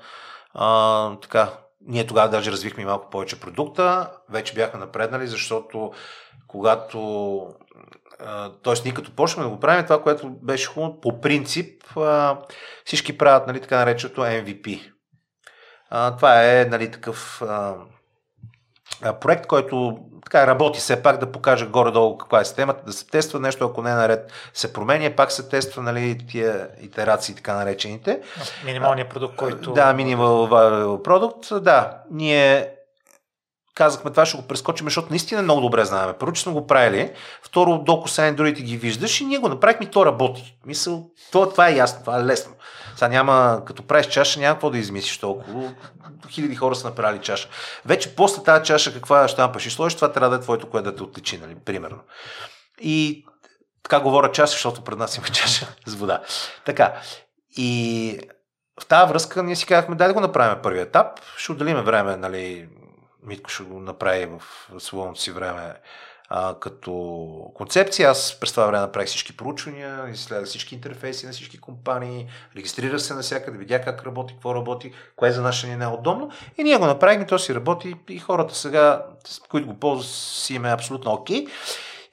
а, 0.53 1.15
така, 1.21 1.49
ние 1.87 2.07
тогава 2.07 2.29
даже 2.29 2.51
развихме 2.51 2.85
малко 2.85 3.09
повече 3.09 3.39
продукта, 3.39 4.11
вече 4.29 4.53
бяхме 4.53 4.79
напреднали, 4.79 5.27
защото 5.27 5.91
когато 6.47 7.47
т.е. 8.63 8.73
ние 8.85 8.93
като 8.93 9.15
почнем 9.15 9.45
да 9.45 9.49
го 9.49 9.59
правим, 9.59 9.83
това, 9.83 10.03
което 10.03 10.29
беше 10.29 10.67
хубаво, 10.67 11.01
по 11.01 11.21
принцип 11.21 11.83
всички 12.85 13.17
правят 13.17 13.47
нали, 13.47 13.61
така 13.61 13.77
нареченото 13.77 14.21
MVP. 14.21 14.91
Това 16.17 16.43
е 16.43 16.65
нали, 16.65 16.91
такъв 16.91 17.41
проект, 19.21 19.47
който 19.47 19.97
така 20.23 20.47
работи 20.47 20.79
все 20.79 21.03
пак 21.03 21.17
да 21.17 21.31
покаже 21.31 21.65
горе-долу 21.65 22.17
каква 22.17 22.41
е 22.41 22.45
системата, 22.45 22.83
да 22.85 22.93
се 22.93 23.07
тества 23.07 23.39
нещо, 23.39 23.65
ако 23.65 23.81
не 23.81 23.89
е 23.89 23.93
наред 23.93 24.31
се 24.53 24.73
променя, 24.73 25.15
пак 25.15 25.31
се 25.31 25.49
тества 25.49 25.81
нали, 25.81 26.17
тия 26.29 26.69
итерации, 26.81 27.35
така 27.35 27.55
наречените. 27.55 28.21
Минималният 28.65 29.09
продукт, 29.09 29.35
който... 29.35 29.73
Да, 29.73 29.93
минимал 29.93 31.03
продукт, 31.03 31.63
да. 31.63 31.97
Ние 32.11 32.69
казахме 33.75 34.11
това 34.11 34.25
ще 34.25 34.37
го 34.37 34.47
прескочим, 34.47 34.85
защото 34.87 35.07
наистина 35.09 35.41
много 35.41 35.61
добре 35.61 35.85
знаем. 35.85 36.13
Първо, 36.19 36.33
че 36.33 36.41
сме 36.41 36.53
го 36.53 36.67
правили, 36.67 37.11
второ, 37.43 37.77
доко 37.77 38.07
сега 38.07 38.31
другите 38.31 38.61
ги 38.61 38.77
виждаш 38.77 39.21
и 39.21 39.25
ние 39.25 39.37
го 39.37 39.49
направихме 39.49 39.85
и 39.85 39.89
то 39.89 40.05
работи. 40.05 40.57
Мисъл, 40.65 41.09
това, 41.31 41.49
това 41.49 41.69
е 41.69 41.75
ясно, 41.75 41.99
това 41.99 42.19
е 42.19 42.23
лесно. 42.23 42.53
Сега 42.95 43.09
няма, 43.09 43.61
като 43.65 43.83
правиш 43.83 44.07
чаша, 44.07 44.39
няма 44.39 44.55
какво 44.55 44.69
да 44.69 44.77
измислиш 44.77 45.17
толкова. 45.17 45.73
Хиляди 46.29 46.55
хора 46.55 46.75
са 46.75 46.87
направили 46.87 47.21
чаша. 47.21 47.49
Вече 47.85 48.15
после 48.15 48.43
тази 48.43 48.65
чаша, 48.65 48.93
каква 48.93 49.27
щампаш 49.27 49.65
и 49.65 49.69
сложиш, 49.69 49.95
това 49.95 50.11
трябва 50.11 50.29
да 50.29 50.35
е 50.35 50.39
твоето, 50.39 50.69
което 50.69 50.91
да 50.91 50.95
те 50.95 51.03
отличи, 51.03 51.37
нали, 51.37 51.55
примерно. 51.65 51.99
И 52.81 53.25
така 53.83 53.99
говоря 53.99 54.31
чаша, 54.31 54.51
защото 54.51 54.81
пред 54.81 54.97
нас 54.97 55.17
има 55.17 55.27
чаша 55.27 55.67
с 55.85 55.95
вода. 55.95 56.21
Така. 56.65 56.93
И 57.57 58.19
в 58.81 58.85
тази 58.85 59.09
връзка 59.09 59.43
ние 59.43 59.55
си 59.55 59.65
казахме, 59.65 59.95
дай 59.95 60.07
да 60.07 60.13
го 60.13 60.19
направим 60.19 60.61
първи 60.61 60.79
етап, 60.79 61.07
ще 61.37 61.51
отделиме 61.51 61.81
време, 61.81 62.17
нали, 62.17 62.69
Митко 63.23 63.49
ще 63.49 63.63
го 63.63 63.79
направи 63.79 64.25
в 64.25 64.41
свободното 64.79 65.21
си 65.21 65.31
време 65.31 65.73
а, 66.29 66.55
като 66.59 67.51
концепция. 67.53 68.09
Аз 68.09 68.37
през 68.39 68.51
това 68.51 68.65
време 68.65 68.81
направих 68.81 69.07
всички 69.07 69.37
проучвания, 69.37 70.09
изследвах 70.09 70.47
всички 70.47 70.75
интерфейси 70.75 71.25
на 71.25 71.31
всички 71.31 71.57
компании, 71.57 72.27
регистрирах 72.55 73.01
се 73.01 73.13
навсякъде, 73.13 73.57
видя 73.57 73.81
как 73.81 74.03
работи, 74.03 74.33
какво 74.33 74.55
работи, 74.55 74.93
кое 75.15 75.31
за 75.31 75.41
нас 75.41 75.63
не 75.63 75.71
е 75.71 75.77
най-удобно. 75.77 76.31
И 76.57 76.63
ние 76.63 76.77
го 76.77 76.85
направихме, 76.85 77.25
то 77.25 77.39
си 77.39 77.55
работи 77.55 77.95
и 78.09 78.19
хората 78.19 78.55
сега, 78.55 79.05
които 79.49 79.67
го 79.67 79.79
ползват, 79.79 80.11
си 80.11 80.55
им 80.55 80.65
е 80.65 80.71
абсолютно 80.71 81.11
окей. 81.11 81.47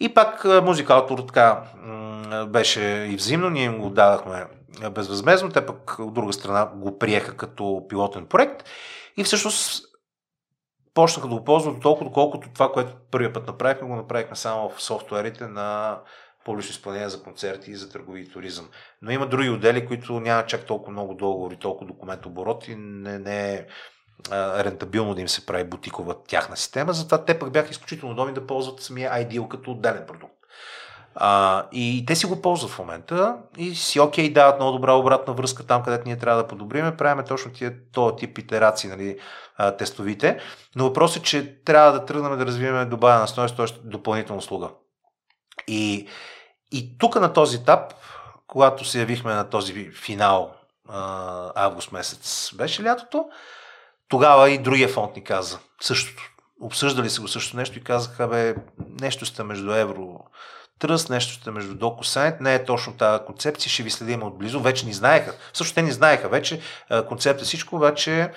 И 0.00 0.14
пак 0.14 0.44
музикалтор 0.44 1.18
така 1.18 1.62
беше 2.46 2.80
и 3.10 3.16
взаимно, 3.16 3.50
ние 3.50 3.64
им 3.64 3.78
го 3.78 3.90
дадахме 3.90 4.46
безвъзмезно, 4.90 5.48
те 5.48 5.66
пък 5.66 5.98
от 5.98 6.14
друга 6.14 6.32
страна 6.32 6.66
го 6.74 6.98
приеха 6.98 7.36
като 7.36 7.86
пилотен 7.88 8.26
проект. 8.26 8.64
И 9.16 9.24
всъщност 9.24 9.87
почнаха 10.98 11.28
да 11.28 11.34
го 11.34 11.44
ползват 11.44 11.80
толкова, 11.80 12.04
доколкото 12.04 12.48
това, 12.54 12.72
което 12.72 12.92
първият 13.10 13.34
път 13.34 13.46
направихме, 13.46 13.88
го 13.88 13.96
направихме 13.96 14.36
само 14.36 14.68
в 14.68 14.82
софтуерите 14.82 15.46
на 15.46 15.98
публично 16.44 16.70
изпълнение 16.70 17.08
за 17.08 17.22
концерти 17.22 17.70
и 17.70 17.76
за 17.76 17.90
търгови 17.90 18.20
и 18.20 18.28
туризъм. 18.28 18.68
Но 19.02 19.10
има 19.10 19.26
други 19.26 19.50
отдели, 19.50 19.86
които 19.86 20.20
нямат 20.20 20.48
чак 20.48 20.66
толкова 20.66 20.92
много 20.92 21.14
договори, 21.14 21.56
толкова 21.56 21.86
документ 21.86 22.26
оборот 22.26 22.68
и 22.68 22.76
не, 22.76 23.18
не 23.18 23.54
е 23.54 23.66
рентабилно 24.32 25.14
да 25.14 25.20
им 25.20 25.28
се 25.28 25.46
прави 25.46 25.64
бутикова 25.64 26.24
тяхна 26.24 26.56
система, 26.56 26.92
затова 26.92 27.24
те 27.24 27.38
пък 27.38 27.52
бяха 27.52 27.70
изключително 27.70 28.12
удобни 28.12 28.34
да 28.34 28.46
ползват 28.46 28.80
самия 28.80 29.12
Ideal 29.12 29.48
като 29.48 29.70
отделен 29.70 30.04
продукт. 30.06 30.37
А, 31.20 31.64
и 31.72 32.04
те 32.06 32.16
си 32.16 32.26
го 32.26 32.42
ползват 32.42 32.70
в 32.70 32.78
момента 32.78 33.36
и 33.56 33.74
си 33.74 34.00
окей, 34.00 34.32
дават 34.32 34.56
много 34.56 34.72
добра 34.72 34.92
обратна 34.92 35.34
връзка 35.34 35.66
там, 35.66 35.82
където 35.82 36.02
ние 36.06 36.18
трябва 36.18 36.42
да 36.42 36.48
подобриме. 36.48 36.96
Правиме 36.96 37.24
точно 37.24 37.52
тия, 37.52 37.74
този 37.92 38.16
тип 38.16 38.38
итерации, 38.38 38.90
нали, 38.90 39.18
а, 39.56 39.76
тестовите. 39.76 40.40
Но 40.76 40.84
въпросът 40.84 41.22
е, 41.22 41.26
че 41.26 41.62
трябва 41.64 41.92
да 41.92 42.04
тръгнем 42.04 42.38
да 42.38 42.46
развиваме 42.46 42.84
добавена 42.84 43.28
стойност, 43.28 43.56
т.е. 43.56 43.66
допълнителна 43.84 44.38
услуга. 44.38 44.70
И, 45.68 46.08
и 46.72 46.98
тук 46.98 47.20
на 47.20 47.32
този 47.32 47.56
етап, 47.56 47.94
когато 48.46 48.84
се 48.84 48.98
явихме 48.98 49.34
на 49.34 49.50
този 49.50 49.90
финал 49.90 50.54
а, 50.88 51.52
август 51.54 51.92
месец, 51.92 52.50
беше 52.54 52.84
лятото, 52.84 53.24
тогава 54.08 54.50
и 54.50 54.58
другия 54.58 54.88
фонд 54.88 55.16
ни 55.16 55.24
каза 55.24 55.58
същото. 55.80 56.22
Обсъждали 56.60 57.10
се 57.10 57.20
го 57.20 57.28
също 57.28 57.56
нещо 57.56 57.78
и 57.78 57.84
казаха, 57.84 58.28
бе, 58.28 58.54
нещо 59.00 59.26
сте 59.26 59.42
между 59.42 59.72
евро 59.72 60.20
Тръст, 60.78 61.10
нещо 61.10 61.34
сте 61.34 61.50
между 61.50 61.74
DocuSign, 61.74 62.40
не 62.40 62.54
е 62.54 62.64
точно 62.64 62.92
тази 62.92 63.24
концепция, 63.24 63.70
ще 63.70 63.82
ви 63.82 63.90
следим 63.90 64.22
отблизо, 64.22 64.60
вече 64.60 64.86
ни 64.86 64.92
знаеха. 64.92 65.34
Също 65.52 65.74
те 65.74 65.82
ни 65.82 65.92
знаеха 65.92 66.28
вече 66.28 66.60
концепта 67.08 67.44
всичко, 67.44 67.76
обаче 67.76 68.30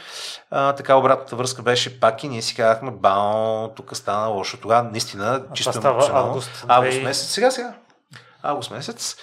а, 0.51 0.73
така 0.73 0.95
обратната 0.95 1.35
връзка 1.35 1.61
беше 1.61 1.99
пак 1.99 2.23
и 2.23 2.27
ние 2.27 2.41
си 2.41 2.55
казахме, 2.55 2.91
бао, 2.91 3.67
тук 3.67 3.97
стана 3.97 4.27
лошо. 4.27 4.57
Тогава 4.57 4.89
наистина, 4.91 5.43
чисто 5.53 5.73
става 5.73 6.09
август, 6.13 6.65
август 6.67 7.01
месец, 7.01 7.29
сега, 7.29 7.51
сега, 7.51 7.73
август 8.43 8.71
месец, 8.71 9.15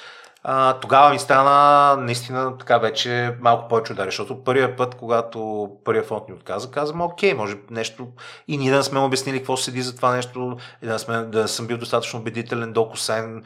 а, 0.43 0.81
тогава 0.81 1.10
ми 1.10 1.19
стана 1.19 1.97
наистина 2.02 2.59
така 2.59 2.78
вече 2.78 3.36
малко 3.40 3.69
повече 3.69 3.93
удари, 3.93 4.09
защото 4.09 4.44
първия 4.44 4.77
път, 4.77 4.94
когато 4.94 5.69
първия 5.85 6.05
фонд 6.05 6.28
ни 6.28 6.35
отказа, 6.35 6.70
казвам, 6.70 7.01
окей, 7.01 7.35
може 7.35 7.56
нещо 7.70 8.09
и 8.48 8.56
ние 8.56 8.73
да 8.73 8.85
сме 8.85 9.01
обяснили 9.01 9.39
какво 9.39 9.56
седи 9.56 9.82
за 9.82 9.97
това 9.97 10.12
нещо, 10.12 10.56
и 10.82 10.86
да, 10.86 10.98
сме, 10.98 11.23
да 11.23 11.48
съм 11.48 11.66
бил 11.66 11.78
достатъчно 11.78 12.20
убедителен, 12.20 12.73
докосайн, 12.73 13.44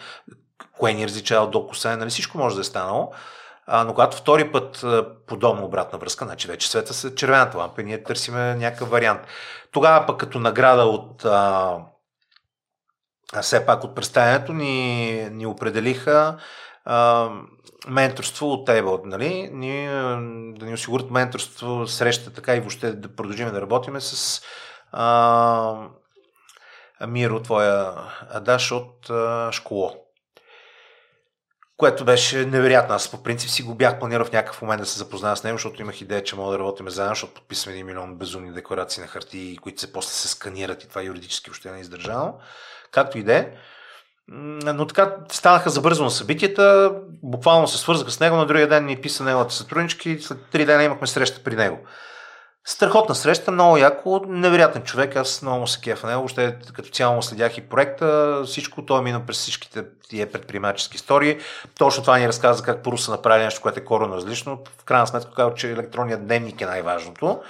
кое 0.78 0.92
ни 0.92 1.06
различава 1.06 1.44
от 1.44 1.50
докосайн, 1.50 1.98
нали 1.98 2.10
всичко 2.10 2.38
може 2.38 2.54
да 2.54 2.60
е 2.60 2.64
станало. 2.64 3.12
А, 3.66 3.84
но 3.84 3.94
когато 3.94 4.16
втори 4.16 4.52
път 4.52 4.84
подобна 5.26 5.64
обратна 5.64 5.98
връзка, 5.98 6.24
значи 6.24 6.48
вече 6.48 6.70
света 6.70 6.94
се 6.94 7.14
червената 7.14 7.58
лампа 7.58 7.80
и 7.80 7.84
ние 7.84 8.02
търсиме 8.02 8.54
някакъв 8.54 8.90
вариант. 8.90 9.20
Тогава 9.72 10.06
пък 10.06 10.20
като 10.20 10.38
награда 10.38 10.82
от 10.82 11.24
а, 11.24 11.76
все 13.40 13.66
пак 13.66 13.84
от 13.84 13.94
представянето 13.94 14.52
ни, 14.52 15.28
ни 15.30 15.46
определиха 15.46 16.36
менторство 17.88 18.52
от 18.52 18.68
Table, 18.68 19.04
нали? 19.04 19.50
Ни, 19.52 19.86
да 20.58 20.66
ни 20.66 20.74
осигурят 20.74 21.10
менторство, 21.10 21.86
среща 21.86 22.32
така 22.32 22.56
и 22.56 22.60
въобще 22.60 22.92
да 22.92 23.16
продължим 23.16 23.50
да 23.50 23.60
работиме 23.60 24.00
с 24.00 24.42
а, 24.92 25.88
Миро, 27.06 27.42
твоя 27.42 27.94
Адаш 28.30 28.72
от 28.72 29.10
а, 29.10 29.52
Школо 29.52 30.02
което 31.82 32.04
беше 32.04 32.46
невероятно. 32.46 32.94
Аз 32.94 33.10
по 33.10 33.22
принцип 33.22 33.50
си 33.50 33.62
го 33.62 33.74
бях 33.74 33.98
планирал 33.98 34.24
в 34.24 34.32
някакъв 34.32 34.62
момент 34.62 34.80
да 34.80 34.86
се 34.86 34.98
запозная 34.98 35.36
с 35.36 35.44
него, 35.44 35.58
защото 35.58 35.82
имах 35.82 36.00
идея, 36.00 36.24
че 36.24 36.36
мога 36.36 36.52
да 36.52 36.58
работим 36.58 36.88
заедно, 36.88 37.14
защото 37.14 37.34
подписваме 37.34 37.74
един 37.74 37.86
милион 37.86 38.14
безумни 38.14 38.52
декларации 38.52 39.00
на 39.00 39.06
хартии, 39.06 39.56
които 39.56 39.80
се 39.80 39.92
после 39.92 40.10
се 40.10 40.28
сканират 40.28 40.84
и 40.84 40.88
това 40.88 41.02
юридически 41.02 41.50
още 41.50 41.70
не 41.70 41.78
е 41.78 41.80
издържано. 41.80 42.38
Както 42.90 43.18
и 43.18 43.22
да 43.22 43.36
е. 43.36 43.52
Но 44.34 44.86
така 44.86 45.14
станаха 45.32 45.70
забързано 45.70 46.10
събитията, 46.10 46.92
буквално 47.22 47.68
се 47.68 47.78
свързаха 47.78 48.10
с 48.10 48.20
него, 48.20 48.36
на 48.36 48.46
другия 48.46 48.68
ден 48.68 48.86
ни 48.86 48.96
писа 48.96 49.24
неговата 49.24 49.54
сътруднички 49.54 50.10
и 50.10 50.20
след 50.20 50.38
три 50.52 50.64
дена 50.64 50.84
имахме 50.84 51.06
среща 51.06 51.42
при 51.44 51.56
него. 51.56 51.78
Страхотна 52.64 53.14
среща, 53.14 53.52
много 53.52 53.76
яко, 53.76 54.20
невероятен 54.28 54.82
човек, 54.82 55.16
аз 55.16 55.42
много 55.42 55.60
му 55.60 55.66
се 55.66 55.80
кефа 55.80 56.06
него, 56.06 56.18
въобще 56.18 56.58
като 56.74 56.88
цяло 56.88 57.14
му 57.14 57.22
следях 57.22 57.58
и 57.58 57.60
проекта, 57.60 58.42
всичко, 58.46 58.86
той 58.86 59.02
минал 59.02 59.22
през 59.26 59.36
всичките 59.36 59.84
тия 60.08 60.32
предприемачески 60.32 60.96
истории. 60.96 61.38
Точно 61.78 62.02
това 62.02 62.18
ни 62.18 62.28
разказа 62.28 62.62
как 62.62 62.82
първо 62.82 62.98
са 62.98 63.10
направили 63.10 63.44
нещо, 63.44 63.60
което 63.60 63.80
е 63.80 63.84
коренно 63.84 64.16
различно. 64.16 64.58
В 64.78 64.84
крайна 64.84 65.06
сметка 65.06 65.34
казва, 65.34 65.54
че 65.54 65.70
електронният 65.70 66.26
дневник 66.26 66.60
е 66.60 66.66
най-важното. 66.66 67.40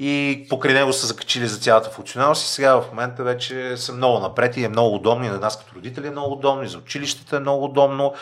И 0.00 0.46
покрай 0.48 0.74
него 0.74 0.92
са 0.92 1.06
закачили 1.06 1.46
за 1.46 1.58
цялата 1.58 1.90
функционалност 1.90 2.44
и 2.44 2.48
сега 2.48 2.80
в 2.80 2.90
момента 2.90 3.22
вече 3.22 3.76
са 3.76 3.92
много 3.92 4.18
напред 4.18 4.56
и 4.56 4.64
е 4.64 4.68
много 4.68 4.94
удобно. 4.94 5.24
И 5.24 5.28
на 5.28 5.38
нас 5.38 5.58
като 5.58 5.76
родители 5.76 6.06
е 6.06 6.10
много 6.10 6.32
удобно, 6.32 6.62
и 6.62 6.68
за 6.68 6.78
училищата 6.78 7.36
е 7.36 7.40
много 7.40 7.64
удобно 7.64 8.14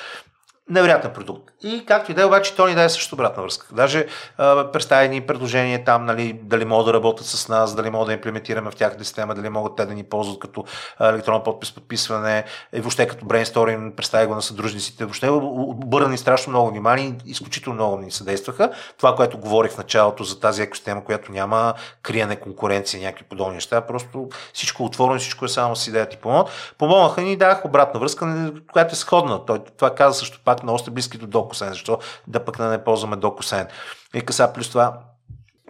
невероятен 0.70 1.12
продукт. 1.12 1.54
И 1.62 1.84
както 1.86 2.10
и 2.10 2.14
да 2.14 2.22
е, 2.22 2.24
обаче, 2.24 2.54
то 2.54 2.66
ни 2.66 2.74
даде 2.74 2.88
също 2.88 3.14
обратна 3.14 3.42
връзка. 3.42 3.66
Даже 3.72 4.06
а, 4.38 4.70
представи 4.72 5.08
ни 5.08 5.20
предложение 5.20 5.84
там, 5.84 6.04
нали, 6.04 6.40
дали 6.42 6.64
могат 6.64 6.86
да 6.86 6.94
работят 6.94 7.26
с 7.26 7.48
нас, 7.48 7.74
дали 7.74 7.90
могат 7.90 8.06
да 8.06 8.12
имплементираме 8.12 8.70
в 8.70 8.76
тяхната 8.76 9.04
система, 9.04 9.34
дали 9.34 9.48
могат 9.48 9.76
те 9.76 9.86
да 9.86 9.94
ни 9.94 10.04
ползват 10.04 10.38
като 10.38 10.64
електронен 11.00 11.42
подпис, 11.44 11.72
подписване, 11.72 12.44
и 12.72 12.80
въобще 12.80 13.06
като 13.06 13.26
брейнсторинг, 13.26 13.96
представи 13.96 14.26
го 14.26 14.34
на 14.34 14.42
съдружниците. 14.42 15.04
Въобще 15.04 15.28
обърна 15.30 16.08
ни 16.08 16.18
страшно 16.18 16.50
много 16.50 16.70
внимание, 16.70 17.14
изключително 17.26 17.74
много 17.74 17.98
ни 17.98 18.10
съдействаха. 18.10 18.70
Това, 18.98 19.14
което 19.14 19.38
говорих 19.38 19.72
в 19.72 19.78
началото 19.78 20.24
за 20.24 20.40
тази 20.40 20.62
екосистема, 20.62 21.04
която 21.04 21.32
няма 21.32 21.74
криене 22.02 22.36
конкуренция, 22.36 23.02
някакви 23.02 23.24
подобни 23.24 23.54
неща, 23.54 23.80
просто 23.80 24.28
всичко 24.52 24.82
е 24.82 24.86
отворено, 24.86 25.18
всичко 25.18 25.44
е 25.44 25.48
само 25.48 25.76
с 25.76 25.86
идеята 25.86 26.16
и. 26.16 26.44
Помогнаха 26.78 27.20
ни, 27.20 27.36
дах 27.36 27.64
обратна 27.64 28.00
връзка, 28.00 28.52
която 28.72 28.92
е 28.92 28.96
сходна. 28.96 29.46
Той 29.46 29.58
това 29.76 29.94
каза 29.94 30.18
също 30.18 30.40
пак 30.44 30.55
много 30.62 30.78
сте 30.78 30.90
близки 30.90 31.18
до 31.18 31.26
DocuSign, 31.26 31.68
защо 31.68 31.98
да 32.26 32.44
пък 32.44 32.56
да 32.56 32.64
не 32.64 32.84
ползваме 32.84 33.16
DocuSign. 33.16 33.68
И 34.14 34.22
сега 34.30 34.52
плюс 34.52 34.68
това, 34.68 34.98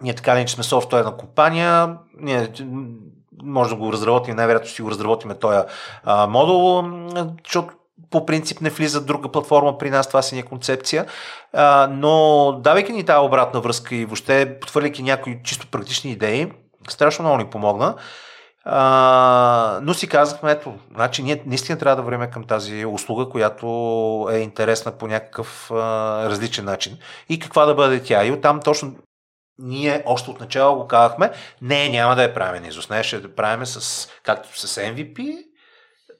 ние 0.01 0.13
така 0.13 0.35
ли, 0.35 0.45
че 0.45 0.53
сме 0.53 0.63
софтуерна 0.63 1.17
компания, 1.17 1.97
ние 2.19 2.51
може 3.43 3.69
да 3.69 3.75
го 3.75 3.93
разработим, 3.93 4.35
най-вероятно 4.35 4.69
ще 4.69 4.83
го 4.83 4.91
разработим 4.91 5.31
този 5.39 5.59
модул, 6.27 6.83
защото 7.45 7.73
по 8.09 8.25
принцип 8.25 8.61
не 8.61 8.69
влиза 8.69 9.05
друга 9.05 9.31
платформа 9.31 9.77
при 9.77 9.89
нас, 9.89 10.07
това 10.07 10.21
си 10.21 10.35
ни 10.35 10.41
е 10.41 10.43
концепция, 10.43 11.05
а, 11.53 11.87
но 11.91 12.51
давайки 12.63 12.91
ни 12.91 13.03
тази 13.03 13.25
обратна 13.25 13.61
връзка 13.61 13.95
и 13.95 14.05
въобще 14.05 14.59
потвърляйки 14.59 15.03
някои 15.03 15.39
чисто 15.43 15.67
практични 15.67 16.11
идеи, 16.11 16.51
страшно 16.89 17.25
много 17.25 17.37
ни 17.37 17.49
помогна. 17.49 17.95
А, 18.69 19.79
но 19.83 19.93
си 19.93 20.09
казахме, 20.09 20.51
ето, 20.51 20.73
значи 20.95 21.23
ние 21.23 21.43
наистина 21.45 21.77
трябва 21.77 21.95
да 21.95 22.01
време 22.01 22.29
към 22.29 22.43
тази 22.43 22.85
услуга, 22.85 23.29
която 23.29 23.67
е 24.31 24.37
интересна 24.37 24.91
по 24.91 25.07
някакъв 25.07 25.71
а, 25.71 25.75
различен 26.29 26.65
начин. 26.65 26.97
И 27.29 27.39
каква 27.39 27.65
да 27.65 27.75
бъде 27.75 28.03
тя. 28.03 28.25
И 28.25 28.31
оттам 28.31 28.59
точно 28.59 28.95
ние 29.59 30.03
още 30.05 30.29
от 30.29 30.39
начало 30.39 30.77
го 30.77 30.87
казахме, 30.87 31.31
не, 31.61 31.89
няма 31.89 32.15
да 32.15 32.23
я 32.23 32.33
правим 32.33 32.61
на 32.61 32.67
изос, 32.67 32.89
не, 32.89 33.03
ще 33.03 33.19
да 33.19 33.35
правим 33.35 33.65
с, 33.65 34.07
както 34.23 34.59
с 34.59 34.81
MVP, 34.81 35.43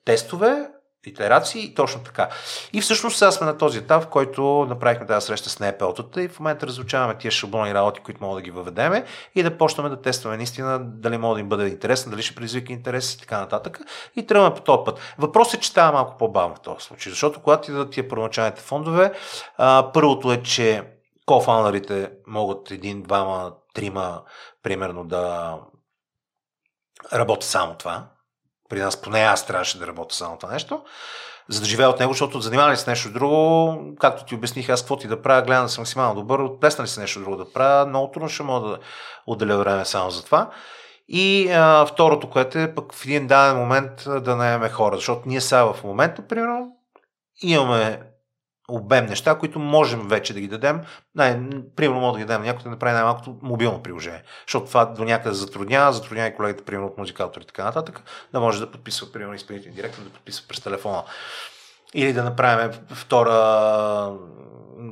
тестове, 0.06 0.68
итерации 1.08 1.66
и 1.66 1.76
точно 1.76 2.04
така. 2.04 2.30
И 2.74 2.82
всъщност 2.82 3.18
сега 3.18 3.32
сме 3.32 3.48
на 3.48 3.58
този 3.58 3.78
етап, 3.78 4.04
в 4.04 4.08
който 4.08 4.66
направихме 4.70 5.06
тази 5.06 5.26
среща 5.26 5.50
с 5.50 5.58
NPL-тата 5.58 6.18
и 6.18 6.28
в 6.28 6.40
момента 6.40 6.68
разучаваме 6.68 7.18
тия 7.18 7.32
шаблони 7.32 7.74
работи, 7.74 8.00
които 8.00 8.24
могат 8.24 8.38
да 8.38 8.42
ги 8.42 8.52
въведеме 8.52 9.06
и 9.36 9.44
да 9.44 9.58
почнем 9.58 9.90
да 9.90 10.02
тестваме 10.02 10.38
наистина 10.38 10.80
дали 10.80 11.18
може 11.18 11.34
да 11.34 11.40
им 11.40 11.50
бъде 11.50 11.68
интересно, 11.68 12.12
дали 12.12 12.22
ще 12.22 12.36
предизвика 12.36 12.74
интерес 12.74 13.14
и 13.14 13.20
така 13.20 13.40
нататък. 13.40 13.80
И 14.16 14.28
тръгваме 14.28 14.56
по 14.56 14.62
този 14.62 14.82
път. 14.86 15.00
Въпросът 15.18 15.54
е, 15.54 15.60
че 15.60 15.70
става 15.70 15.92
малко 15.92 16.18
по-бавно 16.18 16.56
в 16.56 16.62
този 16.62 16.86
случай, 16.86 17.10
защото 17.10 17.40
когато 17.40 17.72
идват 17.72 17.92
тия 17.92 18.08
първоначалните 18.08 18.62
фондове, 18.62 19.12
а, 19.58 19.92
първото 19.94 20.32
е, 20.32 20.44
че 20.44 20.84
кофаундърите 21.26 22.12
могат 22.28 22.72
един, 22.72 23.04
двама, 23.04 23.54
трима, 23.74 24.22
примерно 24.64 25.04
да 25.04 25.56
работят 27.14 27.50
само 27.50 27.76
това, 27.76 28.08
при 28.70 28.80
нас 28.80 29.02
поне 29.02 29.20
аз 29.20 29.46
трябваше 29.46 29.80
да 29.80 29.88
работя 29.88 30.16
само 30.16 30.38
това 30.38 30.54
нещо, 30.54 30.82
за 31.50 31.60
да 31.60 31.66
живея 31.66 31.90
от 31.90 32.00
него, 32.00 32.14
защото 32.14 32.40
занимавали 32.40 32.78
с 32.78 32.88
нещо 32.88 33.12
друго, 33.12 33.78
както 34.00 34.26
ти 34.26 34.36
обясних, 34.36 34.70
аз 34.70 34.82
какво 34.82 34.98
ти 34.98 35.08
да 35.08 35.22
правя, 35.22 35.42
гледам 35.42 35.66
да 35.66 35.70
съм 35.70 35.82
максимално 35.82 36.16
добър, 36.16 36.60
плеснали 36.60 36.88
се 36.88 37.00
нещо 37.00 37.20
друго 37.20 37.36
да 37.36 37.52
правя, 37.52 37.86
много 37.86 38.12
трудно 38.12 38.30
ще 38.30 38.44
мога 38.44 38.70
да 38.70 38.78
отделя 39.28 39.58
време 39.58 39.86
само 39.86 40.10
за 40.10 40.26
това. 40.26 40.50
И 41.08 41.52
а, 41.52 41.86
второто, 41.86 42.30
което 42.30 42.60
е 42.60 42.76
пък 42.76 42.94
в 42.94 43.06
един 43.06 43.28
даден 43.28 43.58
момент 43.58 43.92
да 44.22 44.36
наеме 44.36 44.70
хора, 44.70 44.96
защото 44.96 45.22
ние 45.26 45.42
сега 45.42 45.74
в 45.74 45.84
момента, 45.84 46.28
примерно, 46.28 46.68
имаме 47.42 48.02
обем 48.68 49.06
неща, 49.06 49.36
които 49.36 49.60
можем 49.60 50.08
вече 50.08 50.34
да 50.34 50.40
ги 50.40 50.48
дадем. 50.48 50.82
Най- 51.16 51.40
примерно 51.76 52.02
мога 52.02 52.14
да 52.14 52.20
ги 52.20 52.26
дадем 52.26 52.46
някой 52.46 52.64
да 52.64 52.70
направи 52.70 52.94
най-малкото 52.94 53.36
мобилно 53.42 53.84
приложение. 53.84 54.24
Защото 54.48 54.68
това 54.68 54.86
до 54.86 55.04
някъде 55.04 55.36
затруднява, 55.36 55.94
затруднява 55.94 56.28
и 56.28 56.36
колегите, 56.36 56.66
примерно 56.66 56.88
от 56.88 56.98
музикатори 56.98 57.44
и 57.44 57.48
така 57.48 57.64
нататък, 57.64 58.02
да 58.34 58.40
може 58.40 58.60
да 58.60 58.72
подписва, 58.72 59.12
примерно, 59.12 59.34
изпълнителен 59.34 59.76
директор 59.76 60.02
да 60.04 60.10
подписва 60.10 60.46
през 60.48 60.60
телефона. 60.60 61.04
Или 61.94 62.14
да 62.14 62.24
направим 62.24 62.72
втора, 62.94 64.14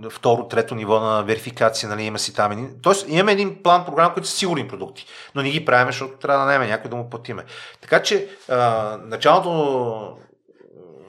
второ, 0.10 0.47
трето 0.47 0.76
ниво 0.76 0.99
на 0.99 1.23
верификация, 1.23 1.89
нали, 1.89 2.03
има 2.03 2.19
си 2.19 2.34
там. 2.34 2.69
Тоест, 2.81 3.06
имаме 3.10 3.31
един 3.31 3.64
план, 3.64 3.85
програма, 3.85 4.14
които 4.14 4.30
са 4.30 4.35
сигурни 4.35 4.68
продукти, 4.68 5.06
но 5.35 5.41
не 5.41 5.49
ги 5.49 5.65
правим, 5.65 5.88
защото 5.88 6.18
трябва 6.18 6.39
да 6.39 6.45
наеме 6.45 6.68
някой 6.68 6.89
да 6.89 6.95
му 6.95 7.10
платиме. 7.10 7.43
Така 7.81 8.03
че, 8.03 8.27
а, 8.49 8.97
началото 9.03 10.18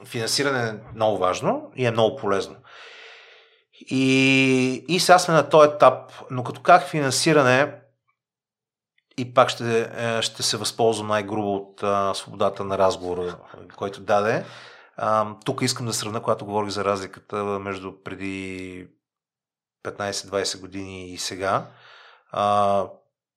финансиране 0.07 0.69
е 0.69 0.95
много 0.95 1.17
важно 1.17 1.71
и 1.75 1.85
е 1.85 1.91
много 1.91 2.15
полезно. 2.15 2.55
И, 3.79 4.85
и 4.87 4.99
сега 4.99 5.19
сме 5.19 5.33
на 5.33 5.49
този 5.49 5.69
етап, 5.69 6.11
но 6.31 6.43
като 6.43 6.61
как 6.61 6.87
финансиране, 6.87 7.73
и 9.17 9.33
пак 9.33 9.49
ще, 9.49 9.81
е, 9.97 10.21
ще 10.21 10.43
се 10.43 10.57
възползвам 10.57 11.07
най-грубо 11.07 11.55
от 11.55 11.83
а, 11.83 12.13
свободата 12.13 12.63
на 12.63 12.77
разговора, 12.77 13.37
който 13.75 14.01
даде. 14.01 14.45
А, 14.97 15.35
тук 15.45 15.61
искам 15.61 15.85
да 15.85 15.93
сравня, 15.93 16.21
когато 16.21 16.45
говорих 16.45 16.69
за 16.69 16.85
разликата 16.85 17.43
между 17.43 18.03
преди 18.03 18.87
15-20 19.83 20.61
години 20.61 21.09
и 21.09 21.17
сега. 21.17 21.65
А, 22.31 22.85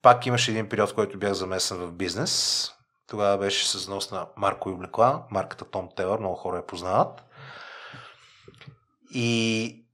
пак 0.02 0.26
имаше 0.26 0.50
един 0.50 0.68
период, 0.68 0.90
в 0.90 0.94
който 0.94 1.18
бях 1.18 1.32
замесен 1.32 1.76
в 1.76 1.92
бизнес. 1.92 2.72
Тогава 3.10 3.38
беше 3.38 3.68
с 3.68 3.88
нос 3.88 4.10
на 4.10 4.26
Марко 4.36 4.70
и 4.70 4.72
облекла, 4.72 5.22
марката 5.30 5.64
Том 5.64 5.88
Телър, 5.96 6.18
много 6.18 6.34
хора 6.34 6.56
я 6.56 6.66
познават. 6.66 7.24
И 9.14 9.84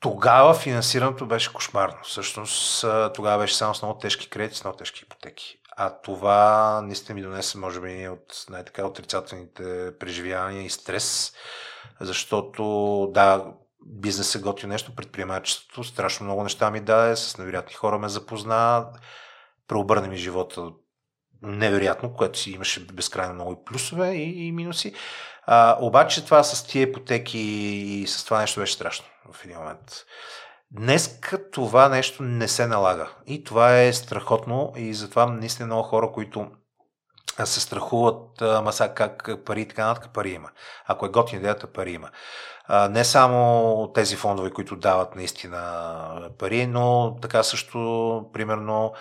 тогава 0.00 0.54
финансирането 0.54 1.26
беше 1.26 1.52
кошмарно. 1.52 1.98
Всъщност 2.02 2.84
тогава 3.14 3.42
беше 3.42 3.56
само 3.56 3.74
с 3.74 3.82
много 3.82 3.98
тежки 3.98 4.30
кредити, 4.30 4.56
с 4.56 4.64
много 4.64 4.76
тежки 4.76 5.04
ипотеки. 5.04 5.58
А 5.76 6.00
това 6.00 6.80
наистина 6.82 7.14
ми 7.14 7.22
донесе, 7.22 7.58
може 7.58 7.80
би, 7.80 8.08
от 8.08 8.46
най-така 8.50 8.86
отрицателните 8.86 9.92
преживявания 9.98 10.64
и 10.64 10.70
стрес, 10.70 11.32
защото 12.00 12.62
да, 13.14 13.54
бизнес 13.86 14.34
е 14.34 14.40
готви 14.40 14.66
нещо, 14.66 14.94
предприемачеството, 14.94 15.84
страшно 15.84 16.26
много 16.26 16.42
неща 16.42 16.70
ми 16.70 16.80
даде, 16.80 17.16
с 17.16 17.38
невероятни 17.38 17.74
хора 17.74 17.98
ме 17.98 18.08
запозна, 18.08 18.88
преобърна 19.68 20.08
ми 20.08 20.16
живота 20.16 20.70
невероятно, 21.42 22.14
което 22.14 22.38
си 22.38 22.50
имаше 22.50 22.86
безкрайно 22.86 23.34
много 23.34 23.52
и 23.52 23.64
плюсове 23.64 24.14
и, 24.14 24.46
и 24.46 24.52
минуси. 24.52 24.94
А, 25.46 25.76
обаче 25.80 26.24
това 26.24 26.42
с 26.42 26.66
тия 26.66 26.82
ипотеки 26.82 27.38
и 27.38 28.06
с 28.06 28.24
това 28.24 28.40
нещо 28.40 28.60
беше 28.60 28.74
страшно 28.74 29.06
в 29.32 29.44
един 29.44 29.58
момент. 29.58 30.04
Днес 30.70 31.20
това 31.52 31.88
нещо 31.88 32.22
не 32.22 32.48
се 32.48 32.66
налага. 32.66 33.10
И 33.26 33.44
това 33.44 33.78
е 33.78 33.92
страхотно 33.92 34.72
и 34.76 34.94
затова 34.94 35.26
наистина 35.26 35.66
много 35.66 35.82
хора, 35.82 36.12
които 36.12 36.50
се 37.44 37.60
страхуват, 37.60 38.42
ама 38.42 38.72
сега 38.72 38.94
как 38.94 39.30
пари 39.44 39.60
и 39.60 39.68
така 39.68 39.86
нататък, 39.86 40.12
пари 40.12 40.30
има. 40.30 40.48
Ако 40.86 41.06
е 41.06 41.08
готина 41.08 41.40
идеята, 41.40 41.72
пари 41.72 41.92
има. 41.92 42.10
Не 42.90 43.04
само 43.04 43.92
тези 43.94 44.16
фондове, 44.16 44.50
които 44.50 44.76
дават 44.76 45.16
наистина 45.16 46.30
пари, 46.38 46.66
но 46.66 47.16
така 47.22 47.42
също, 47.42 48.30
примерно, 48.32 48.92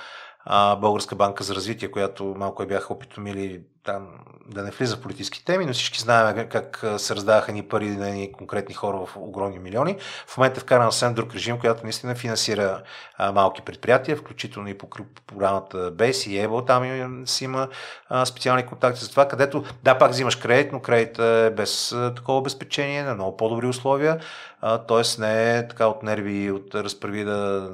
Българска 0.78 1.16
банка 1.16 1.44
за 1.44 1.56
развитие, 1.56 1.92
която 1.92 2.36
малко 2.38 2.64
я 2.64 2.68
бяха 2.68 2.94
опитомили 2.94 3.62
там 3.84 4.08
да 4.48 4.64
не 4.64 4.72
влиза 4.72 4.96
в 4.96 5.02
политически 5.02 5.46
теми, 5.46 5.66
но 5.66 5.74
всички 5.74 6.00
знаем 6.00 6.48
как 6.50 6.86
се 6.98 7.16
раздаваха 7.16 7.52
ни 7.52 7.64
пари 7.64 7.90
на 7.90 8.10
ни 8.10 8.32
конкретни 8.32 8.74
хора 8.74 9.06
в 9.06 9.18
огромни 9.18 9.60
милиони. 9.60 9.98
В 10.28 10.38
момента 10.38 10.60
е 10.60 10.62
вкаран 10.62 10.92
съвсем 10.92 11.14
друг 11.14 11.34
режим, 11.34 11.60
който 11.60 11.84
наистина 11.84 12.16
финансира 12.16 12.84
а, 13.18 13.32
малки 13.32 13.62
предприятия, 13.62 14.18
включително 14.18 14.70
и 14.70 14.78
по 14.78 14.90
програмата 15.28 15.92
BASE 15.96 16.30
и 16.30 16.48
EBO, 16.48 16.68
там 16.68 17.24
си 17.28 17.44
има 17.44 17.68
а, 18.10 18.26
специални 18.26 18.66
контакти 18.66 19.02
за 19.02 19.10
това, 19.10 19.28
където 19.28 19.64
да, 19.84 19.98
пак 19.98 20.12
взимаш 20.12 20.36
кредит, 20.36 20.72
но 20.72 20.80
кредит 20.80 21.20
е 21.20 21.54
без 21.58 21.92
а, 21.92 22.14
такова 22.16 22.38
обезпечение, 22.38 23.04
на 23.04 23.14
много 23.14 23.38
по-добри 23.38 23.68
условия, 23.68 24.20
т.е. 24.62 25.22
не 25.22 25.58
е 25.58 25.68
така 25.68 25.88
от 25.88 26.04
нерви, 26.04 26.52
от 26.52 26.76
разправи 26.76 27.24
да 27.24 27.70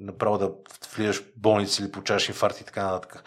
направо 0.00 0.38
да 0.38 0.50
влизаш 0.96 1.16
в 1.16 1.24
болница 1.36 1.82
или 1.82 1.92
получаваш 1.92 2.28
инфаркт 2.28 2.60
и 2.60 2.64
така 2.64 2.84
нататък 2.84 3.24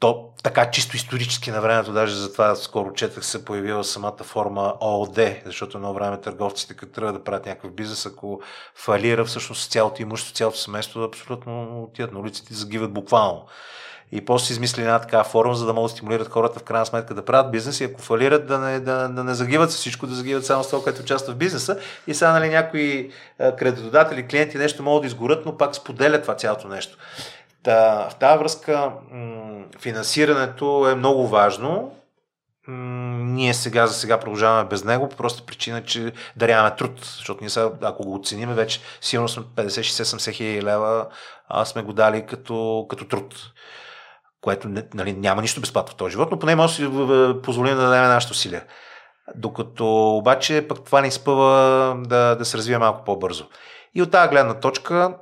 то 0.00 0.30
така 0.42 0.70
чисто 0.70 0.96
исторически 0.96 1.50
на 1.50 1.60
времето, 1.60 1.92
даже 1.92 2.14
затова 2.14 2.56
скоро 2.56 2.92
четах 2.92 3.26
се 3.26 3.44
появила 3.44 3.84
самата 3.84 4.16
форма 4.22 4.74
ООД, 4.80 5.42
защото 5.44 5.78
едно 5.78 5.94
време 5.94 6.20
търговците, 6.20 6.74
като 6.74 6.92
трябва 6.92 7.12
да 7.12 7.24
правят 7.24 7.46
някакъв 7.46 7.72
бизнес, 7.72 8.06
ако 8.06 8.40
фалира 8.74 9.24
всъщност 9.24 9.70
цялото 9.70 10.02
имущество, 10.02 10.36
цялото 10.36 10.58
семейство, 10.58 11.02
абсолютно 11.02 11.82
отиват 11.82 12.12
на 12.12 12.18
улиците 12.20 12.52
и 12.52 12.56
загиват 12.56 12.92
буквално. 12.92 13.46
И 14.12 14.24
после 14.24 14.52
измисли 14.52 14.82
една 14.82 14.98
такава 14.98 15.24
форма, 15.24 15.54
за 15.54 15.66
да 15.66 15.72
могат 15.72 15.90
да 15.90 15.96
стимулират 15.96 16.28
хората 16.28 16.58
в 16.58 16.62
крайна 16.62 16.86
сметка 16.86 17.14
да 17.14 17.24
правят 17.24 17.50
бизнес 17.50 17.80
и 17.80 17.84
ако 17.84 18.00
фалират 18.00 18.46
да 18.46 18.58
не, 18.58 18.80
да, 18.80 19.08
да 19.08 19.24
не 19.24 19.34
загиват 19.34 19.70
всичко, 19.70 20.06
да 20.06 20.14
загиват 20.14 20.46
само 20.46 20.64
с 20.64 20.68
това, 20.68 20.82
което 20.82 21.02
участва 21.02 21.32
в 21.32 21.36
бизнеса. 21.36 21.78
И 22.06 22.14
сега 22.14 22.32
нали, 22.32 22.48
някои 22.48 23.10
кредитодатели, 23.38 24.26
клиенти 24.26 24.58
нещо 24.58 24.82
могат 24.82 25.02
да 25.02 25.06
изгорят, 25.06 25.46
но 25.46 25.56
пак 25.56 25.74
споделят 25.74 26.22
това 26.22 26.36
цялото 26.36 26.68
нещо. 26.68 26.98
Та, 27.62 28.08
в 28.10 28.14
тази 28.14 28.38
връзка 28.38 28.92
м- 29.10 29.64
финансирането 29.80 30.88
е 30.88 30.94
много 30.94 31.28
важно. 31.28 31.92
Ние 32.68 33.54
сега 33.54 33.86
за 33.86 33.94
сега 33.94 34.20
продължаваме 34.20 34.68
без 34.68 34.84
него, 34.84 35.08
по 35.08 35.16
проста 35.16 35.46
причина, 35.46 35.84
че 35.84 36.12
даряваме 36.36 36.76
труд. 36.76 37.04
Защото 37.16 37.40
ние 37.40 37.50
сега, 37.50 37.70
ако 37.82 38.02
го 38.02 38.14
оценим, 38.14 38.54
вече 38.54 38.80
сигурно 39.00 39.28
сме 39.28 39.42
50-60-70 39.42 40.32
хиляди 40.32 40.62
лева, 40.62 41.06
а 41.48 41.64
сме 41.64 41.82
го 41.82 41.92
дали 41.92 42.26
като, 42.26 42.86
като 42.88 43.04
труд 43.04 43.34
което 44.40 44.68
нали, 44.94 45.12
няма 45.12 45.42
нищо 45.42 45.60
безплатно 45.60 45.92
в 45.92 45.96
този 45.96 46.12
живот, 46.12 46.30
но 46.30 46.38
поне 46.38 46.56
може 46.56 46.68
да 46.68 46.74
си 46.74 47.42
позволим 47.42 47.76
да 47.76 47.82
дадем 47.82 48.02
нашите 48.02 48.32
усилия. 48.32 48.64
Докато 49.34 50.16
обаче 50.16 50.66
пък 50.68 50.84
това 50.84 51.00
не 51.00 51.08
изпъва 51.08 51.96
да, 52.06 52.34
да 52.34 52.44
се 52.44 52.58
развива 52.58 52.78
малко 52.78 53.04
по-бързо. 53.04 53.48
И 53.94 54.02
от 54.02 54.10
тази 54.10 54.28
гледна 54.28 54.60
точка 54.60 55.14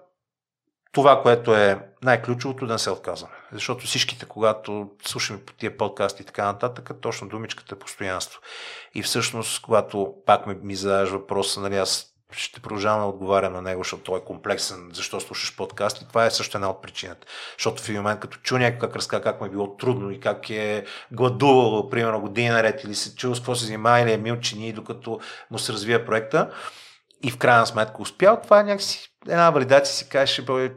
това, 0.93 1.23
което 1.23 1.55
е 1.55 1.89
най-ключовото, 2.03 2.67
да 2.67 2.73
не 2.73 2.79
се 2.79 2.91
отказваме. 2.91 3.35
Защото 3.53 3.87
всичките, 3.87 4.27
когато 4.27 4.91
слушаме 5.07 5.45
по 5.45 5.53
тия 5.53 5.77
подкасти 5.77 6.23
и 6.23 6.27
така 6.27 6.45
нататък, 6.45 6.91
точно 7.01 7.29
думичката 7.29 7.75
е 7.75 7.79
постоянство. 7.79 8.41
И 8.95 9.03
всъщност, 9.03 9.63
когато 9.63 10.15
пак 10.27 10.47
ми, 10.47 10.55
ми 10.63 10.75
задаваш 10.75 11.11
въпроса, 11.11 11.61
нали, 11.61 11.77
аз 11.77 12.16
ще 12.33 12.61
продължавам 12.61 13.01
да 13.01 13.07
отговарям 13.07 13.53
на 13.53 13.63
него, 13.63 13.81
защото 13.81 14.03
той 14.03 14.19
е 14.19 14.25
комплексен, 14.25 14.91
защо 14.93 15.21
слушаш 15.21 15.57
подкасти. 15.57 16.09
Това 16.09 16.27
е 16.27 16.31
също 16.31 16.57
една 16.57 16.71
от 16.71 16.83
причината. 16.83 17.27
Защото 17.59 17.83
в 17.83 17.89
един 17.89 18.03
момент, 18.03 18.21
като 18.21 18.39
чу 18.39 18.59
някой 18.59 18.79
как 18.79 18.97
разказва 18.97 19.23
как 19.23 19.41
му 19.41 19.47
е 19.47 19.51
било 19.51 19.77
трудно 19.77 20.11
и 20.11 20.21
как 20.21 20.51
е 20.51 20.85
гладувал, 21.13 21.91
примерно 21.91 22.21
година 22.21 22.55
наред, 22.55 22.85
или 22.85 22.95
се 22.95 23.15
чул 23.15 23.35
с 23.35 23.39
какво 23.39 23.55
се 23.55 23.67
занимава, 23.67 24.01
или 24.01 24.13
е 24.13 24.17
милчини, 24.17 24.73
докато 24.73 25.21
му 25.51 25.59
се 25.59 25.73
развива 25.73 26.05
проекта, 26.05 26.51
и 27.23 27.31
в 27.31 27.39
крайна 27.39 27.67
сметка 27.67 28.03
успял, 28.03 28.41
това 28.43 28.61
е 28.61 28.65
някакси 28.65 29.11
една 29.29 29.51
валидация 29.51 29.95
си 29.95 30.09
каже, 30.09 30.43
бе, 30.43 30.71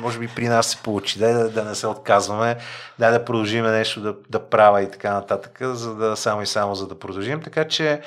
може 0.00 0.18
би 0.18 0.28
при 0.36 0.48
нас 0.48 0.66
се 0.66 0.76
получи, 0.76 1.18
дай 1.18 1.32
да, 1.32 1.50
да 1.50 1.64
не 1.64 1.74
се 1.74 1.86
отказваме, 1.86 2.56
дай 2.98 3.10
да 3.10 3.24
продължим 3.24 3.64
нещо 3.64 4.00
да, 4.00 4.14
да 4.30 4.48
правя 4.48 4.82
и 4.82 4.90
така 4.90 5.12
нататък, 5.12 5.58
за 5.60 5.94
да 5.94 6.16
само 6.16 6.42
и 6.42 6.46
само 6.46 6.74
за 6.74 6.86
да 6.86 6.98
продължим. 6.98 7.42
Така 7.42 7.68
че 7.68 8.00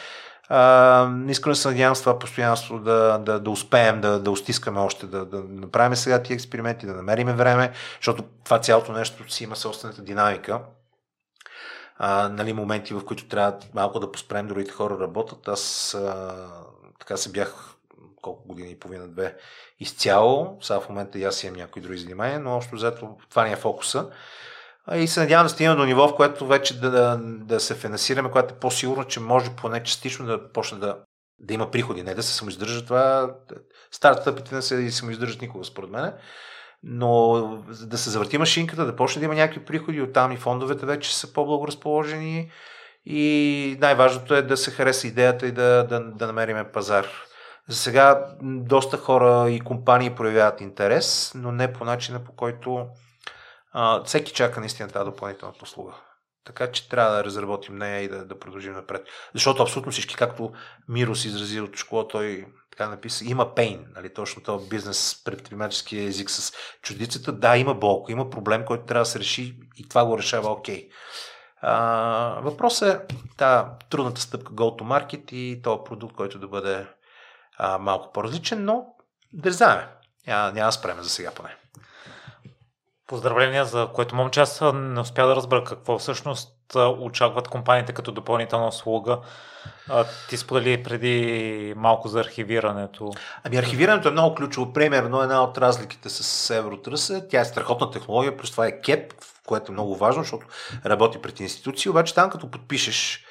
а, 0.56 1.10
искрено 1.28 1.56
се 1.56 1.68
надявам 1.68 1.96
с 1.96 2.00
това 2.00 2.20
постоянство 2.20 2.80
да, 2.80 3.18
да, 3.18 3.40
да 3.40 3.50
успеем 3.50 4.02
да, 4.02 4.20
да 4.20 4.32
устискаме 4.32 4.80
още, 4.80 5.06
да, 5.06 5.26
да 5.26 5.44
направим 5.44 5.96
сега 5.96 6.24
тия 6.24 6.36
експерименти, 6.36 6.86
да 6.86 6.94
намерим 6.94 7.28
време, 7.28 7.72
защото 7.96 8.24
това 8.44 8.60
цялото 8.60 8.92
нещо 8.92 9.32
си 9.32 9.44
има 9.44 9.56
собствената 9.56 10.02
динамика. 10.02 10.62
А, 11.98 12.30
нали, 12.30 12.54
моменти, 12.54 12.94
в 12.94 13.06
които 13.06 13.28
трябва 13.28 13.58
малко 13.74 14.00
да 14.00 14.12
поспрем, 14.12 14.48
другите 14.48 14.72
хора 14.72 15.00
работят. 15.00 15.48
Аз 15.48 15.94
а, 15.94 16.36
така 17.00 17.18
се 17.18 17.32
бях 17.32 17.76
колко 18.22 18.48
години 18.48 18.72
и 18.72 18.80
половина-две 18.80 19.36
изцяло. 19.80 20.58
Сега 20.62 20.80
в 20.80 20.90
момента 20.90 21.20
и 21.20 21.24
аз 21.24 21.44
имам 21.44 21.58
някои 21.58 21.82
други 21.82 21.98
занимания, 21.98 22.40
но 22.40 22.56
общо 22.56 22.76
взето 22.76 23.18
това 23.30 23.46
ни 23.46 23.54
е 23.54 23.56
фокуса. 23.56 24.10
И 24.92 25.08
се 25.08 25.20
надявам 25.20 25.46
да 25.46 25.50
стигнем 25.50 25.78
до 25.78 25.86
ниво, 25.86 26.08
в 26.08 26.16
което 26.16 26.48
вече 26.48 26.80
да, 26.80 26.92
да, 26.92 27.20
да 27.24 27.60
се 27.60 27.76
финансираме, 27.76 28.32
което 28.32 28.54
е 28.54 28.60
по-сигурно, 28.60 29.04
че 29.04 29.20
може 29.20 29.56
поне 29.56 29.84
частично 29.84 30.26
да 30.26 30.52
почне 30.52 30.78
да, 30.78 30.98
да 31.40 31.54
има 31.54 31.72
приходи, 31.72 32.04
не 32.04 32.16
да 32.16 32.24
се 32.24 32.34
самоиздържа 32.34 32.86
това. 32.86 33.36
Стартъпите 33.92 34.56
не 34.56 34.62
се 34.62 34.92
самоиздържат 34.92 35.42
никога, 35.42 35.66
според 35.66 35.90
мен. 35.90 36.14
Но 36.84 37.42
да 37.68 37.98
се 37.98 38.10
завърти 38.10 38.38
машинката, 38.38 38.86
да 38.86 38.96
почне 38.96 39.20
да 39.20 39.26
има 39.26 39.36
някакви 39.36 39.66
приходи, 39.66 40.02
оттам 40.02 40.32
и 40.32 40.38
фондовете 40.38 40.86
вече 40.86 41.18
са 41.18 41.34
по-благоразположени. 41.34 42.52
И 43.06 43.78
най-важното 43.82 44.36
е 44.36 44.42
да 44.42 44.58
се 44.58 44.72
хареса 44.72 45.08
идеята 45.08 45.48
и 45.48 45.52
да, 45.52 45.88
да, 45.90 46.00
да 46.00 46.28
намериме 46.28 46.72
пазар. 46.72 47.08
За 47.68 47.78
сега 47.78 48.28
доста 48.42 48.98
хора 48.98 49.50
и 49.50 49.60
компании 49.60 50.16
проявяват 50.16 50.62
интерес, 50.62 51.32
но 51.36 51.52
не 51.52 51.74
по 51.74 51.86
начина 51.86 52.24
по 52.24 52.32
който 52.32 52.88
а, 53.74 54.04
всеки 54.04 54.34
чака 54.34 54.60
наистина 54.60 54.90
тази 54.90 55.06
допълнителна 55.06 55.54
услуга. 55.64 55.94
Така 56.46 56.72
че 56.72 56.90
трябва 56.90 57.16
да 57.16 57.24
разработим 57.24 57.76
нея 57.76 58.02
и 58.02 58.08
да, 58.08 58.26
да 58.26 58.40
продължим 58.40 58.74
напред. 58.74 59.08
Защото 59.34 59.64
абсолютно 59.64 59.92
всички, 59.92 60.16
както 60.16 60.52
Миро 60.90 61.12
изрази 61.12 61.62
от 61.62 61.76
школа, 61.76 62.08
той 62.08 62.46
така 62.72 62.90
написа, 62.90 63.26
има 63.26 63.56
пейн, 63.56 63.86
нали, 63.96 64.14
точно 64.14 64.44
този 64.44 64.70
бизнес, 64.70 65.22
предприемачески 65.26 66.00
език 66.00 66.30
с 66.30 66.54
чудицата. 66.82 67.32
Да, 67.32 67.58
има 67.58 67.74
болко, 67.74 68.12
има 68.12 68.30
проблем, 68.30 68.66
който 68.66 68.86
трябва 68.86 69.02
да 69.02 69.10
се 69.10 69.20
реши 69.20 69.58
и 69.78 69.90
това 69.90 70.06
го 70.06 70.18
решава 70.18 70.52
окей. 70.52 70.90
Okay. 70.90 72.42
въпросът 72.42 73.12
е 73.12 73.16
та 73.38 73.78
трудната 73.90 74.22
стъпка 74.22 74.54
go 74.54 74.82
to 74.82 74.84
market 74.84 75.34
и 75.34 75.62
този 75.62 75.80
продукт, 75.86 76.16
който 76.16 76.40
да 76.40 76.48
бъде 76.48 76.88
а, 77.58 77.78
малко 77.78 78.12
по-различен, 78.14 78.66
но 78.66 78.86
дързаме. 79.34 79.88
Няма, 80.28 80.52
няма 80.52 80.72
спреме 80.72 81.04
за 81.04 81.10
сега 81.10 81.32
поне. 81.32 81.56
Поздравления 83.08 83.66
за 83.66 83.88
което 83.94 84.16
момче. 84.16 84.40
Аз 84.40 84.62
не 84.74 85.00
успя 85.00 85.28
да 85.28 85.36
разбера 85.36 85.64
какво 85.64 86.00
всъщност 86.00 86.50
очакват 87.00 87.48
компаниите 87.48 87.94
като 87.94 88.12
допълнителна 88.12 88.68
услуга. 88.68 89.20
Ти 90.30 90.38
сподели 90.38 90.84
преди 90.84 91.74
малко 91.78 92.08
за 92.08 92.20
архивирането. 92.20 93.12
Ами 93.44 93.58
архивирането 93.58 94.08
е 94.08 94.12
много 94.12 94.36
ключово. 94.36 94.74
Примерно 94.74 95.22
една 95.22 95.44
от 95.44 95.58
разликите 95.58 96.10
с 96.10 96.50
Евротръс 96.50 97.10
е, 97.10 97.28
тя 97.28 97.42
е 97.42 97.46
страхотна 97.46 97.92
технология, 97.92 98.38
плюс 98.38 98.52
това 98.52 98.68
е 98.68 98.82
КЕП, 98.82 99.14
което 99.46 99.72
е 99.72 99.74
много 99.74 99.96
важно, 99.96 100.24
защото 100.24 100.48
работи 100.86 101.22
пред 101.22 101.40
институции, 101.40 101.90
обаче 101.90 102.14
там 102.14 102.30
като 102.30 102.52
подпишеш 102.52 103.26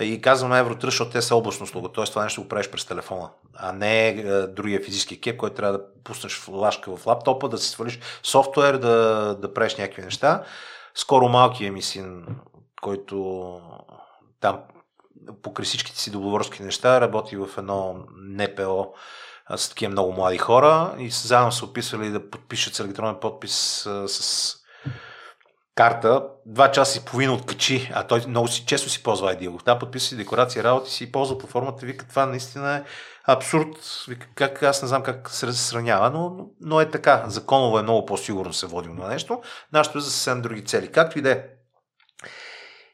и 0.00 0.20
казвам 0.20 0.52
Евротръж, 0.52 0.92
защото 0.92 1.10
те 1.10 1.22
са 1.22 1.36
областно 1.36 1.64
услуга, 1.64 1.92
т.е. 1.92 2.04
това 2.04 2.22
нещо 2.22 2.42
го 2.42 2.48
правиш 2.48 2.70
през 2.70 2.84
телефона, 2.84 3.30
а 3.54 3.72
не 3.72 4.08
е, 4.08 4.46
другия 4.46 4.80
физически 4.80 5.20
кеп, 5.20 5.36
който 5.36 5.56
трябва 5.56 5.78
да 5.78 5.84
пуснеш 6.04 6.38
флашка 6.38 6.96
в 6.96 7.06
лаптопа, 7.06 7.48
да 7.48 7.58
си 7.58 7.70
свалиш 7.70 7.98
софтуер, 8.22 8.74
да, 8.74 9.36
да 9.40 9.54
правиш 9.54 9.76
някакви 9.76 10.02
неща. 10.02 10.44
Скоро 10.94 11.28
малкият 11.28 11.74
ми 11.74 11.82
син, 11.82 12.26
който 12.82 13.60
там 14.40 14.60
покрай 15.42 15.64
всичките 15.64 15.98
си 15.98 16.10
договорски 16.10 16.62
неща, 16.62 17.00
работи 17.00 17.36
в 17.36 17.48
едно 17.58 17.96
НПО 18.18 18.94
с 19.56 19.68
такива 19.68 19.92
много 19.92 20.12
млади 20.12 20.38
хора 20.38 20.94
и 20.98 21.10
заедно 21.10 21.52
са 21.52 21.64
описали 21.64 22.10
да 22.10 22.30
подпишат 22.30 22.74
с 22.74 22.80
електронен 22.80 23.16
подпис 23.20 23.88
с 24.06 24.56
карта, 25.74 26.24
два 26.46 26.70
часа 26.70 26.98
и 26.98 27.04
половина 27.04 27.32
откачи, 27.32 27.90
а 27.94 28.06
той 28.06 28.22
много 28.28 28.48
си, 28.48 28.64
често 28.66 28.90
си 28.90 29.02
ползва 29.02 29.34
ID. 29.34 29.64
Там 29.64 29.78
подписва 29.78 30.08
си 30.08 30.16
декларация, 30.16 30.64
работи 30.64 30.90
си 30.90 31.04
и 31.04 31.12
ползва 31.12 31.38
платформата. 31.38 31.86
Вика, 31.86 32.08
това 32.08 32.26
наистина 32.26 32.76
е 32.76 32.82
абсурд. 33.24 34.04
Вика, 34.08 34.26
как, 34.34 34.62
аз 34.62 34.82
не 34.82 34.88
знам 34.88 35.02
как 35.02 35.30
се 35.30 35.52
сравнява, 35.52 36.10
но, 36.10 36.46
но 36.60 36.80
е 36.80 36.90
така. 36.90 37.24
Законово 37.26 37.78
е 37.78 37.82
много 37.82 38.06
по-сигурно 38.06 38.52
се 38.52 38.66
водим 38.66 38.96
на 38.96 39.08
нещо. 39.08 39.42
Нашето 39.72 39.98
е 39.98 40.00
за 40.00 40.10
съвсем 40.10 40.42
други 40.42 40.64
цели. 40.64 40.92
Както 40.92 41.18
и 41.18 41.22
да 41.22 41.30
е. 41.30 41.42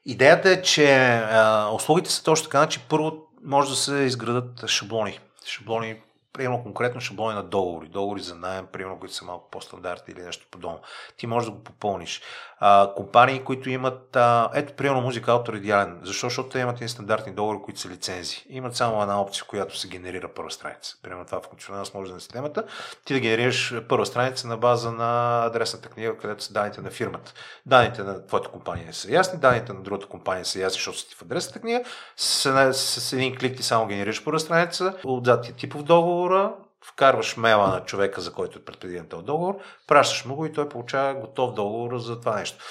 Идеята 0.05 0.51
е, 0.51 0.63
че 0.63 0.97
а, 1.31 1.71
услугите 1.75 2.11
са 2.11 2.25
точно 2.25 2.45
така, 2.45 2.67
че 2.67 2.81
първо 2.89 3.13
може 3.45 3.71
да 3.71 3.77
се 3.77 3.95
изградат 3.95 4.69
шаблони. 4.69 5.21
Шаблони 5.47 6.03
примерно 6.39 6.63
конкретно 6.63 7.01
шаблони 7.01 7.35
на 7.35 7.43
договори, 7.43 7.89
договори 7.89 8.21
за 8.21 8.35
найем, 8.35 8.67
примерно, 8.73 8.99
които 8.99 9.15
са 9.15 9.25
малко 9.25 9.51
по-стандартни 9.51 10.15
или 10.15 10.23
нещо 10.23 10.47
подобно. 10.51 10.81
Ти 11.17 11.27
можеш 11.27 11.51
да 11.51 11.57
го 11.57 11.65
попълниш. 11.65 12.23
А, 12.61 12.95
компании, 12.97 13.45
които 13.45 13.71
имат, 13.71 14.17
а, 14.17 14.51
ето, 14.55 14.73
примерно, 14.73 15.01
музика 15.01 15.33
автор 15.33 15.55
идеален. 15.55 16.01
Защо? 16.03 16.27
Защото 16.27 16.49
те 16.49 16.59
имат 16.59 16.81
и 16.81 16.89
стандартни 16.89 17.33
договори, 17.33 17.59
които 17.65 17.81
са 17.81 17.89
лицензии. 17.89 18.39
Имат 18.49 18.77
само 18.77 19.03
една 19.03 19.21
опция, 19.21 19.45
която 19.49 19.79
се 19.79 19.89
генерира 19.89 20.29
първа 20.35 20.51
страница. 20.51 20.97
Примерно 21.03 21.25
това 21.25 21.41
функционалност 21.41 21.95
може 21.95 22.09
да 22.09 22.15
на 22.15 22.21
системата. 22.21 22.65
Ти 23.05 23.15
да 23.15 23.21
генерираш 23.21 23.75
първа 23.89 24.07
страница 24.07 24.49
на 24.49 24.57
база 24.57 24.93
на 24.93 25.43
адресната 25.45 25.89
книга, 25.89 26.17
където 26.17 26.45
са 26.45 26.53
данните 26.53 26.81
на 26.81 26.91
фирмата. 26.91 27.33
Данните 27.67 28.03
на 28.03 28.27
твоята 28.27 28.49
компания 28.49 28.95
са 28.95 29.13
ясни, 29.13 29.41
данните 29.41 29.73
на 29.73 29.83
другата 29.83 30.07
компания 30.07 30.45
са 30.45 30.59
ясни, 30.59 30.79
защото 30.79 30.99
са 30.99 31.09
ти 31.09 31.15
в 31.15 31.23
адресната 31.23 31.61
книга. 31.61 31.83
С, 32.17 32.73
с, 32.73 33.01
с 33.01 33.13
един 33.13 33.37
клик 33.37 33.57
ти 33.57 33.63
само 33.63 33.87
генерираш 33.87 34.25
първа 34.25 34.41
страница, 34.41 34.95
отзад 35.05 35.43
ти 35.43 35.51
е 35.51 35.55
типов 35.55 35.83
договора, 36.29 36.55
вкарваш 36.85 37.37
мейла 37.37 37.69
на 37.69 37.85
човека, 37.85 38.21
за 38.21 38.33
който 38.33 38.59
е 38.59 38.65
предпреден 38.65 39.07
този 39.07 39.25
договор, 39.25 39.55
пращаш 39.87 40.25
му 40.25 40.35
го 40.35 40.47
и 40.47 40.53
той 40.53 40.69
получава 40.69 41.15
готов 41.15 41.55
договор 41.55 41.99
за 41.99 42.21
това 42.21 42.37
нещо. 42.37 42.65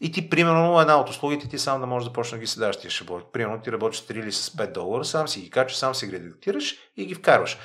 И 0.00 0.12
ти, 0.12 0.30
примерно, 0.30 0.80
една 0.80 1.00
от 1.00 1.10
услугите 1.10 1.48
ти 1.48 1.58
сам 1.58 1.80
да 1.80 1.86
можеш 1.86 2.08
да 2.08 2.12
почнеш 2.12 2.38
да 2.38 2.40
ги 2.40 2.46
седаш 2.46 2.76
тия 2.76 2.90
шаблони. 2.90 3.24
Примерно 3.32 3.62
ти 3.62 3.72
работиш 3.72 4.00
с 4.00 4.06
3 4.06 4.12
или 4.12 4.32
с 4.32 4.50
5 4.50 4.72
долара, 4.72 5.04
сам 5.04 5.28
си 5.28 5.40
ги 5.40 5.50
качваш, 5.50 5.76
сам 5.76 5.94
си 5.94 6.06
ги 6.06 6.20
и 6.96 7.06
ги 7.06 7.14
вкарваш. 7.14 7.58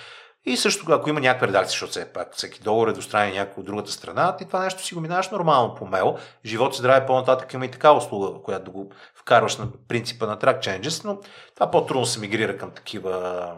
И 0.45 0.57
също, 0.57 0.91
ако 0.91 1.10
има 1.10 1.20
някаква 1.20 1.48
редакция, 1.48 1.70
защото 1.70 1.91
все 1.91 2.14
пак 2.14 2.36
всеки 2.36 2.61
договор 2.61 2.88
е 2.88 2.94
достранен 2.94 3.34
някой 3.34 3.61
от 3.61 3.66
другата 3.66 3.91
страна, 3.91 4.36
ти 4.36 4.45
това 4.45 4.64
нещо 4.64 4.84
си 4.84 4.95
го 4.95 5.02
минаваш 5.02 5.30
нормално 5.30 5.76
по 5.76 5.86
мейл. 5.86 6.18
Живот 6.45 6.74
и 6.74 6.78
здраве 6.78 7.06
по-нататък 7.06 7.53
има 7.53 7.66
и 7.66 7.72
така 7.72 7.91
услуга, 7.91 8.41
която 8.44 8.66
да 8.66 8.72
го 8.72 8.91
вкарваш 9.16 9.57
на 9.57 9.68
принципа 9.88 10.26
на 10.26 10.38
track 10.38 10.60
changes, 10.60 11.06
но 11.06 11.20
това 11.56 11.72
по-трудно 11.72 12.06
се 12.06 12.20
мигрира 12.20 12.57
към 12.57 12.72
такива 12.72 13.53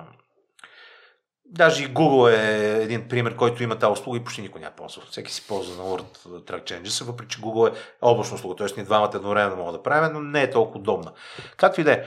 Даже 1.54 1.84
и 1.84 1.94
Google 1.94 2.38
е 2.38 2.84
един 2.84 3.08
пример, 3.08 3.36
който 3.36 3.64
има 3.64 3.80
тази 3.80 3.92
услуга 3.92 4.18
и 4.18 4.24
почти 4.24 4.42
никой 4.42 4.62
няма 4.62 4.76
ползва. 4.76 5.02
Всеки 5.12 5.34
си 5.34 5.48
ползва 5.48 5.84
на 5.84 5.90
Word 5.90 6.18
Track 6.26 6.64
Changes, 6.64 7.04
въпреки 7.04 7.36
че 7.36 7.42
Google 7.42 7.76
е 7.76 7.78
облачна 8.02 8.36
услуга, 8.36 8.56
т.е. 8.56 8.68
ние 8.78 8.86
двамата 8.86 9.12
едновременно 9.16 9.56
мога 9.56 9.72
да 9.72 9.84
правим, 9.84 10.14
но 10.14 10.20
не 10.22 10.42
е 10.44 10.50
толкова 10.50 10.80
удобна. 10.80 11.12
Както 11.58 11.82
и 11.82 11.84
да 11.84 11.92
е. 11.92 12.04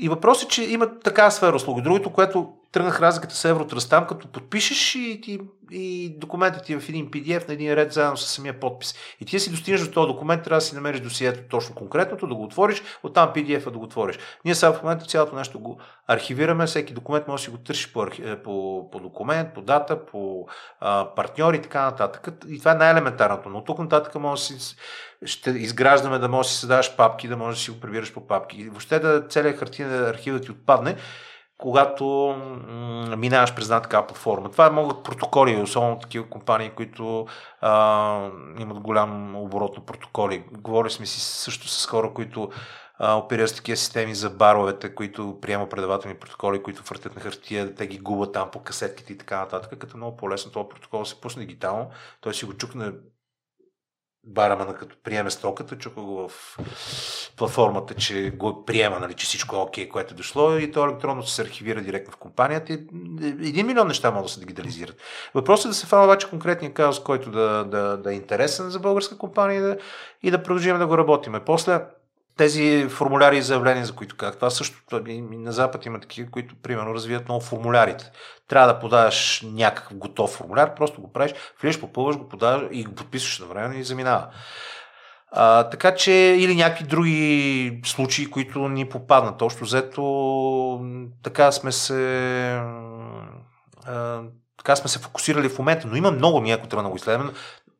И 0.00 0.08
въпросът 0.08 0.44
е, 0.44 0.48
че 0.48 0.64
има 0.64 0.98
такава 0.98 1.30
сфера 1.30 1.56
услуги. 1.56 1.82
Другото, 1.82 2.12
което 2.12 2.52
тръгнах 2.72 3.00
разликата 3.00 3.34
с 3.34 3.44
Евротръст 3.44 3.90
там, 3.90 4.06
като 4.06 4.28
подпишеш 4.28 4.94
и, 4.94 5.20
ти, 5.22 5.40
и 5.70 6.16
документът 6.18 6.64
ти 6.64 6.72
е 6.72 6.80
в 6.80 6.88
един 6.88 7.10
PDF 7.10 7.48
на 7.48 7.54
един 7.54 7.74
ред 7.74 7.92
заедно 7.92 8.16
с 8.16 8.26
самия 8.26 8.60
подпис. 8.60 8.94
И 9.20 9.24
ти 9.24 9.40
си 9.40 9.50
достигнеш 9.50 9.80
до 9.80 9.92
този 9.92 10.12
документ, 10.12 10.42
трябва 10.42 10.56
да 10.56 10.60
си 10.60 10.74
намериш 10.74 11.00
досието 11.00 11.40
точно 11.50 11.74
конкретното, 11.74 12.26
да 12.26 12.34
го 12.34 12.42
отвориш, 12.42 12.82
оттам 13.02 13.28
PDF-а 13.28 13.70
да 13.70 13.78
го 13.78 13.84
отвориш. 13.84 14.18
Ние 14.44 14.54
сега 14.54 14.72
в 14.72 14.82
момента 14.82 15.04
цялото 15.04 15.36
нещо 15.36 15.60
го 15.60 15.80
архивираме, 16.06 16.66
всеки 16.66 16.94
документ 16.94 17.28
може 17.28 17.40
да 17.40 17.44
си 17.44 17.50
го 17.50 17.58
търсиш 17.58 17.92
по, 17.92 18.06
е, 18.06 18.42
по, 18.42 18.88
по 18.92 19.00
документ, 19.00 19.54
по 19.54 19.62
дата, 19.62 20.06
по 20.06 20.46
а, 20.80 21.14
партньори 21.14 21.56
и 21.56 21.62
така 21.62 21.82
нататък. 21.82 22.28
И 22.48 22.58
това 22.58 22.72
е 22.72 22.74
най-елементарното. 22.74 23.48
Но 23.48 23.64
тук 23.64 23.78
нататък 23.78 24.14
може 24.14 24.54
да 24.54 24.60
си 24.60 24.76
ще 25.24 25.50
изграждаме 25.50 26.18
да 26.18 26.28
можеш 26.28 26.50
да 26.50 26.54
си 26.54 26.60
създаваш 26.60 26.96
папки, 26.96 27.28
да 27.28 27.36
можеш 27.36 27.60
да 27.60 27.64
си 27.64 27.70
го 27.70 27.80
прибираш 27.80 28.12
по 28.12 28.26
папки. 28.26 28.60
И 28.60 28.68
въобще 28.68 28.98
да 28.98 29.28
целият 29.28 29.58
хартиен 29.58 30.04
архив 30.04 30.34
да 30.34 30.40
ти 30.40 30.50
отпадне 30.50 30.96
когато 31.62 32.34
минаваш 33.16 33.54
през 33.54 33.64
една 33.64 33.80
такава 33.80 34.06
платформа. 34.06 34.50
Това 34.50 34.70
могат 34.70 35.02
протоколи, 35.04 35.62
особено 35.62 35.98
такива 35.98 36.28
компании, 36.28 36.70
които 36.70 37.26
а, 37.60 38.30
имат 38.58 38.80
голям 38.80 39.36
оборот 39.36 39.76
на 39.76 39.86
протоколи. 39.86 40.44
Говорили 40.52 40.90
сме 40.92 41.06
си 41.06 41.20
също 41.20 41.68
с 41.68 41.86
хора, 41.86 42.12
които 42.14 42.50
а, 42.98 43.14
оперират 43.14 43.50
с 43.50 43.54
такива 43.54 43.76
системи 43.76 44.14
за 44.14 44.30
баровете, 44.30 44.94
които 44.94 45.38
приемат 45.40 45.70
предавателни 45.70 46.16
протоколи, 46.16 46.62
които 46.62 46.82
въртят 46.90 47.16
на 47.16 47.22
хартия, 47.22 47.74
те 47.74 47.86
ги 47.86 47.98
губят 47.98 48.32
там 48.32 48.50
по 48.50 48.62
касетките 48.62 49.12
и 49.12 49.18
така 49.18 49.38
нататък, 49.38 49.78
като 49.78 49.96
много 49.96 50.16
по-лесно 50.16 50.52
този 50.52 50.68
протокол 50.68 51.04
се 51.04 51.20
пусне 51.20 51.46
дигитално, 51.46 51.90
той 52.20 52.34
си 52.34 52.44
го 52.44 52.54
чукне 52.54 52.92
барамана 54.24 54.74
като 54.74 54.96
приеме 55.04 55.30
стоката, 55.30 55.78
чука 55.78 56.00
го 56.00 56.28
в 56.28 56.58
платформата, 57.36 57.94
че 57.94 58.30
го 58.30 58.64
приема, 58.64 59.00
нали, 59.00 59.14
че 59.14 59.26
всичко 59.26 59.56
е 59.56 59.58
окей, 59.58 59.88
което 59.88 60.14
е 60.14 60.16
дошло 60.16 60.56
и 60.56 60.72
то 60.72 60.84
електронно 60.84 61.22
се 61.22 61.42
архивира 61.42 61.80
директно 61.80 62.12
в 62.12 62.16
компанията. 62.16 62.72
Един 63.22 63.66
милион 63.66 63.88
неща 63.88 64.10
могат 64.10 64.26
да 64.26 64.32
се 64.32 64.40
дигитализират. 64.40 64.96
Въпросът 65.34 65.64
е 65.64 65.68
да 65.68 65.74
се 65.74 65.86
фана 65.86 66.04
обаче 66.04 66.30
конкретния 66.30 66.74
казус, 66.74 67.02
който 67.02 67.30
да, 67.30 67.64
да, 67.64 67.96
да 67.96 68.12
е 68.12 68.16
интересен 68.16 68.70
за 68.70 68.80
българска 68.80 69.18
компания 69.18 69.58
и 69.58 69.62
да, 69.62 69.76
и 70.22 70.30
да 70.30 70.42
продължим 70.42 70.78
да 70.78 70.86
го 70.86 70.98
работиме. 70.98 71.40
После 71.44 71.80
тези 72.36 72.86
формуляри 72.88 73.36
и 73.36 73.42
заявления, 73.42 73.86
за 73.86 73.92
които 73.92 74.16
казах, 74.16 74.36
това 74.36 74.50
също 74.50 74.78
на 74.92 75.52
Запад 75.52 75.86
има 75.86 76.00
такива, 76.00 76.30
които 76.30 76.54
примерно 76.62 76.94
развият 76.94 77.28
много 77.28 77.44
формулярите. 77.44 78.10
Трябва 78.48 78.72
да 78.72 78.80
подаваш 78.80 79.42
някакъв 79.44 79.96
готов 79.96 80.30
формуляр, 80.30 80.74
просто 80.74 81.00
го 81.00 81.12
правиш, 81.12 81.34
влизаш, 81.62 81.80
попълваш 81.80 82.16
го, 82.16 82.28
подаваш 82.28 82.62
и 82.70 82.84
го 82.84 82.94
подписваш 82.94 83.38
на 83.38 83.46
време 83.46 83.76
и 83.76 83.84
заминава. 83.84 84.26
А, 85.30 85.68
така 85.68 85.94
че, 85.94 86.12
или 86.12 86.54
някакви 86.56 86.84
други 86.84 87.80
случаи, 87.84 88.30
които 88.30 88.68
ни 88.68 88.88
попаднат. 88.88 89.42
Още 89.42 89.64
взето, 89.64 90.80
така 91.22 91.52
сме 91.52 91.72
се 91.72 92.62
а, 93.86 94.22
така 94.58 94.76
сме 94.76 94.88
се 94.88 94.98
фокусирали 94.98 95.48
в 95.48 95.58
момента, 95.58 95.86
но 95.86 95.96
има 95.96 96.10
много 96.10 96.40
ми, 96.40 96.52
ако 96.52 96.66
трябва 96.66 96.82
да 96.82 96.88
го 96.88 96.96
изследваме. 96.96 97.32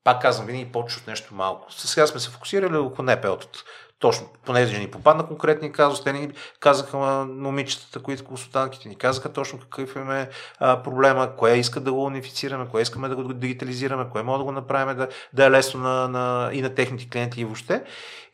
Пак 0.05 0.23
казвам, 0.23 0.47
винаги 0.47 0.73
почва 0.73 1.01
от 1.01 1.07
нещо 1.07 1.35
малко. 1.35 1.73
Сега 1.73 2.07
сме 2.07 2.21
се 2.21 2.31
фокусирали 2.31 2.73
върху 2.73 3.03
НПО-тата 3.03 3.65
точно, 4.03 4.29
понеже 4.45 4.79
ни 4.79 4.91
попадна 4.91 5.27
конкретни 5.27 5.73
казус, 5.73 6.05
те 6.05 6.13
ни 6.13 6.31
казаха 6.61 6.97
момичетата, 7.29 8.03
които 8.03 8.25
консултантките 8.25 8.89
ни 8.89 8.97
казаха 8.97 9.33
точно 9.33 9.59
какъв 9.59 9.97
е 9.97 10.29
проблема, 10.61 11.37
кое 11.37 11.57
искат 11.57 11.85
да 11.85 11.93
го 11.93 12.05
унифицираме, 12.05 12.69
кое 12.71 12.83
искаме 12.83 13.09
да 13.09 13.17
го 13.17 13.33
дигитализираме, 13.33 14.11
кое 14.11 14.23
може 14.23 14.39
да 14.39 14.45
го 14.45 14.53
направим 14.53 14.97
да, 14.97 15.09
да 15.33 15.45
е 15.45 15.51
лесно 15.51 15.81
на, 15.81 16.09
на, 16.09 16.51
и 16.53 16.63
на 16.63 16.75
техните 16.75 17.09
клиенти 17.09 17.41
и 17.41 17.45
въобще. 17.45 17.85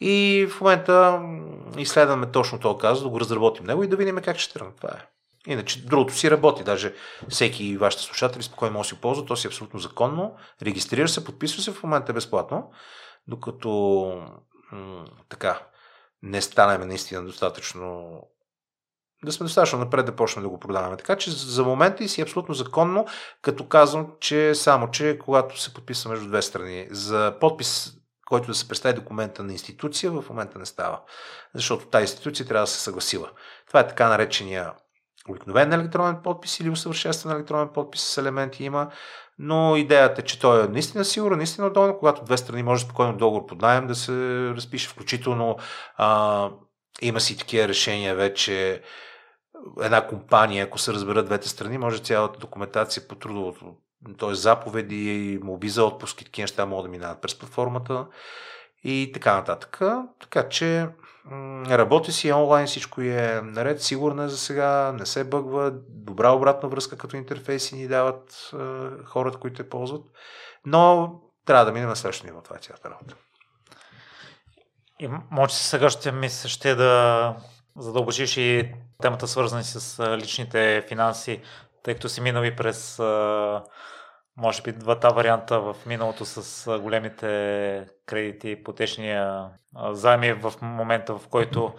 И 0.00 0.46
в 0.50 0.60
момента 0.60 1.22
изследваме 1.76 2.26
точно 2.26 2.60
този 2.60 2.78
казус, 2.78 3.02
да 3.02 3.08
го 3.08 3.20
разработим 3.20 3.66
него 3.66 3.82
и 3.82 3.88
да 3.88 3.96
видим 3.96 4.18
как 4.24 4.38
ще 4.38 4.52
тръгне. 4.52 4.72
Това 4.76 4.90
е. 4.90 5.06
Иначе 5.52 5.86
другото 5.86 6.14
си 6.14 6.30
работи. 6.30 6.64
Даже 6.64 6.94
всеки 7.28 7.76
вашите 7.76 8.04
слушатели 8.04 8.42
спокойно 8.42 8.74
може 8.74 8.88
да 8.88 8.94
си 8.94 9.00
ползва. 9.00 9.24
То 9.24 9.36
си 9.36 9.46
е 9.46 9.48
абсолютно 9.48 9.80
законно. 9.80 10.34
Регистрира 10.62 11.08
се, 11.08 11.24
подписва 11.24 11.62
се 11.62 11.72
в 11.72 11.82
момента 11.82 12.12
безплатно. 12.12 12.70
Докато 13.26 14.12
така, 15.28 15.60
не 16.22 16.42
станем 16.42 16.88
наистина 16.88 17.24
достатъчно 17.24 18.20
да 19.24 19.32
сме 19.32 19.44
достатъчно 19.44 19.78
напред 19.78 20.06
да 20.06 20.16
почнем 20.16 20.42
да 20.42 20.48
го 20.48 20.60
продаваме. 20.60 20.96
Така 20.96 21.16
че 21.16 21.30
за 21.30 21.64
момента 21.64 22.04
и 22.04 22.08
си 22.08 22.20
е 22.20 22.24
абсолютно 22.24 22.54
законно, 22.54 23.06
като 23.42 23.68
казвам, 23.68 24.12
че 24.20 24.54
само, 24.54 24.90
че 24.90 25.18
когато 25.18 25.60
се 25.60 25.74
подписва 25.74 26.10
между 26.10 26.28
две 26.28 26.42
страни, 26.42 26.88
за 26.90 27.36
подпис, 27.40 27.92
който 28.26 28.46
да 28.46 28.54
се 28.54 28.68
представи 28.68 28.94
документа 28.94 29.42
на 29.42 29.52
институция, 29.52 30.10
в 30.12 30.24
момента 30.28 30.58
не 30.58 30.66
става. 30.66 31.00
Защото 31.54 31.86
тази 31.86 32.02
институция 32.02 32.46
трябва 32.46 32.62
да 32.62 32.70
се 32.70 32.80
съгласила. 32.80 33.30
Това 33.66 33.80
е 33.80 33.88
така 33.88 34.08
наречения 34.08 34.72
обикновен 35.28 35.72
електронен 35.72 36.16
подпис 36.24 36.60
или 36.60 36.70
усъвършенстван 36.70 37.36
електронен 37.36 37.68
подпис 37.74 38.00
с 38.00 38.18
елементи 38.18 38.64
има 38.64 38.90
но 39.38 39.76
идеята 39.76 40.20
е, 40.20 40.24
че 40.24 40.40
той 40.40 40.64
е 40.64 40.68
наистина 40.68 41.04
сигурен, 41.04 41.38
наистина 41.38 41.66
удобно, 41.66 41.98
когато 41.98 42.24
две 42.24 42.36
страни 42.36 42.62
може 42.62 42.84
спокойно 42.84 43.16
договор 43.16 43.46
под 43.46 43.62
найем 43.62 43.86
да 43.86 43.94
се 43.94 44.12
разпише, 44.56 44.88
включително 44.88 45.56
а, 45.96 46.50
има 47.02 47.20
си 47.20 47.38
такива 47.38 47.68
решения 47.68 48.14
вече 48.14 48.82
една 49.82 50.06
компания, 50.06 50.64
ако 50.64 50.78
се 50.78 50.92
разберат 50.92 51.26
двете 51.26 51.48
страни, 51.48 51.78
може 51.78 51.98
цялата 51.98 52.38
документация 52.38 53.08
по 53.08 53.14
трудовото, 53.14 53.74
т.е. 54.18 54.34
заповеди, 54.34 55.38
моби 55.42 55.68
за 55.68 55.84
отпуски, 55.84 56.24
такива 56.24 56.42
неща 56.42 56.66
могат 56.66 56.84
да 56.84 56.90
минават 56.90 57.20
през 57.22 57.38
платформата 57.38 58.06
и 58.84 59.10
така 59.14 59.34
нататък. 59.34 59.80
Така 60.20 60.48
че 60.48 60.88
Работи 61.68 62.12
си 62.12 62.32
онлайн, 62.32 62.66
всичко 62.66 63.00
е 63.00 63.40
наред, 63.44 63.82
сигурно 63.82 64.22
е 64.22 64.28
за 64.28 64.38
сега, 64.38 64.92
не 64.92 65.06
се 65.06 65.24
бъгва, 65.24 65.72
добра 65.88 66.30
обратна 66.30 66.68
връзка 66.68 66.98
като 66.98 67.16
интерфейси 67.16 67.76
ни 67.76 67.88
дават 67.88 68.50
е, 68.52 68.56
хората, 69.04 69.38
които 69.38 69.62
те 69.62 69.68
ползват, 69.68 70.02
но 70.66 71.12
трябва 71.44 71.64
да 71.64 71.72
минем 71.72 71.88
на 71.88 71.96
следващото 71.96 72.26
ниво, 72.26 72.42
това 72.42 72.56
е 72.56 72.60
цялата 72.60 72.90
работа. 72.90 73.14
И 75.00 75.08
може 75.30 75.54
се 75.54 75.64
сега 75.64 75.90
ще 75.90 76.12
ми 76.12 76.30
се 76.30 76.48
ще 76.48 76.74
да 76.74 77.34
задълбочиш 77.76 78.36
и 78.36 78.74
темата 79.02 79.28
свързана 79.28 79.64
с 79.64 80.16
личните 80.16 80.84
финанси, 80.88 81.42
тъй 81.82 81.94
като 81.94 82.08
си 82.08 82.20
минал 82.20 82.42
и 82.42 82.56
през 82.56 82.98
може 84.38 84.62
би 84.62 84.72
двата 84.72 85.08
варианта 85.08 85.60
в 85.60 85.76
миналото 85.86 86.24
с 86.24 86.78
големите 86.78 87.86
кредити, 88.06 88.50
ипотечния 88.50 89.44
заеми 89.90 90.32
в 90.32 90.52
момента, 90.62 91.14
в 91.14 91.28
който 91.30 91.72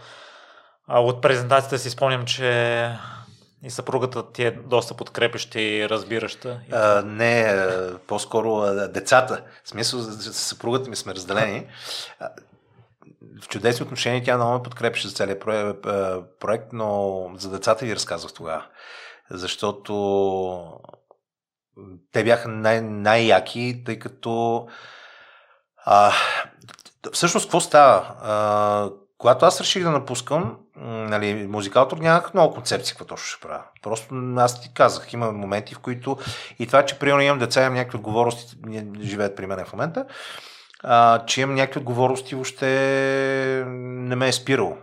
от 0.87 1.21
презентацията 1.21 1.79
си 1.79 1.89
спомням, 1.89 2.25
че 2.25 2.89
и 3.63 3.69
съпругата 3.69 4.31
ти 4.31 4.43
е 4.43 4.51
доста 4.51 4.93
подкрепеща 4.93 5.61
и 5.61 5.89
разбираща. 5.89 6.61
А, 6.71 7.01
не, 7.01 7.65
по-скоро 8.07 8.65
децата. 8.87 9.43
В 9.63 9.69
смисъл, 9.69 9.99
с 9.99 10.33
съпругата 10.33 10.89
ми 10.89 10.95
сме 10.95 11.15
разделени. 11.15 11.67
В 13.41 13.47
чудесни 13.47 13.83
отношения 13.83 14.23
тя 14.23 14.37
много 14.37 14.53
ме 14.53 14.63
подкрепеше 14.63 15.07
за 15.07 15.15
целият 15.15 15.41
проект, 16.39 16.73
но 16.73 17.25
за 17.37 17.49
децата 17.49 17.85
ви 17.85 17.95
разказвах 17.95 18.33
тогава. 18.33 18.65
Защото 19.31 19.93
те 22.11 22.23
бяха 22.23 22.49
най- 22.49 22.81
най-яки, 22.81 23.83
тъй 23.85 23.99
като 23.99 24.67
а, 25.85 26.11
всъщност 27.13 27.45
какво 27.45 27.59
става? 27.59 28.15
А, 28.21 28.89
когато 29.17 29.45
аз 29.45 29.61
реших 29.61 29.83
да 29.83 29.91
напускам, 29.91 30.57
нали, 30.75 31.47
музикалтор 31.47 31.97
нямах 31.97 32.33
много 32.33 32.53
концепции 32.53 32.91
какво 32.91 33.05
точно 33.05 33.25
ще 33.25 33.47
правя. 33.47 33.63
Просто 33.81 34.15
аз 34.37 34.61
ти 34.61 34.73
казах, 34.73 35.13
има 35.13 35.31
моменти, 35.31 35.75
в 35.75 35.79
които 35.79 36.17
и 36.59 36.67
това, 36.67 36.85
че 36.85 36.99
примерно 36.99 37.21
имам 37.21 37.39
деца, 37.39 37.61
имам 37.61 37.73
някакви 37.73 37.97
отговорности, 37.97 38.57
живеят 39.01 39.35
при 39.35 39.45
мен 39.45 39.65
в 39.65 39.73
момента, 39.73 40.05
а, 40.83 41.25
че 41.25 41.41
имам 41.41 41.55
някакви 41.55 41.79
отговорности, 41.79 42.35
въобще 42.35 42.67
не 43.67 44.15
ме 44.15 44.27
е 44.27 44.31
спирало. 44.31 44.77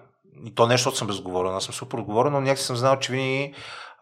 И 0.45 0.55
то 0.55 0.67
нещо, 0.67 0.79
защото 0.79 0.97
съм 0.97 1.07
безговорен, 1.07 1.55
аз 1.55 1.65
съм 1.65 1.75
супер 1.75 1.99
отговорен, 1.99 2.33
но 2.33 2.41
някакси 2.41 2.65
съм 2.65 2.77
знал, 2.77 2.99
че 2.99 3.13
винаги 3.13 3.55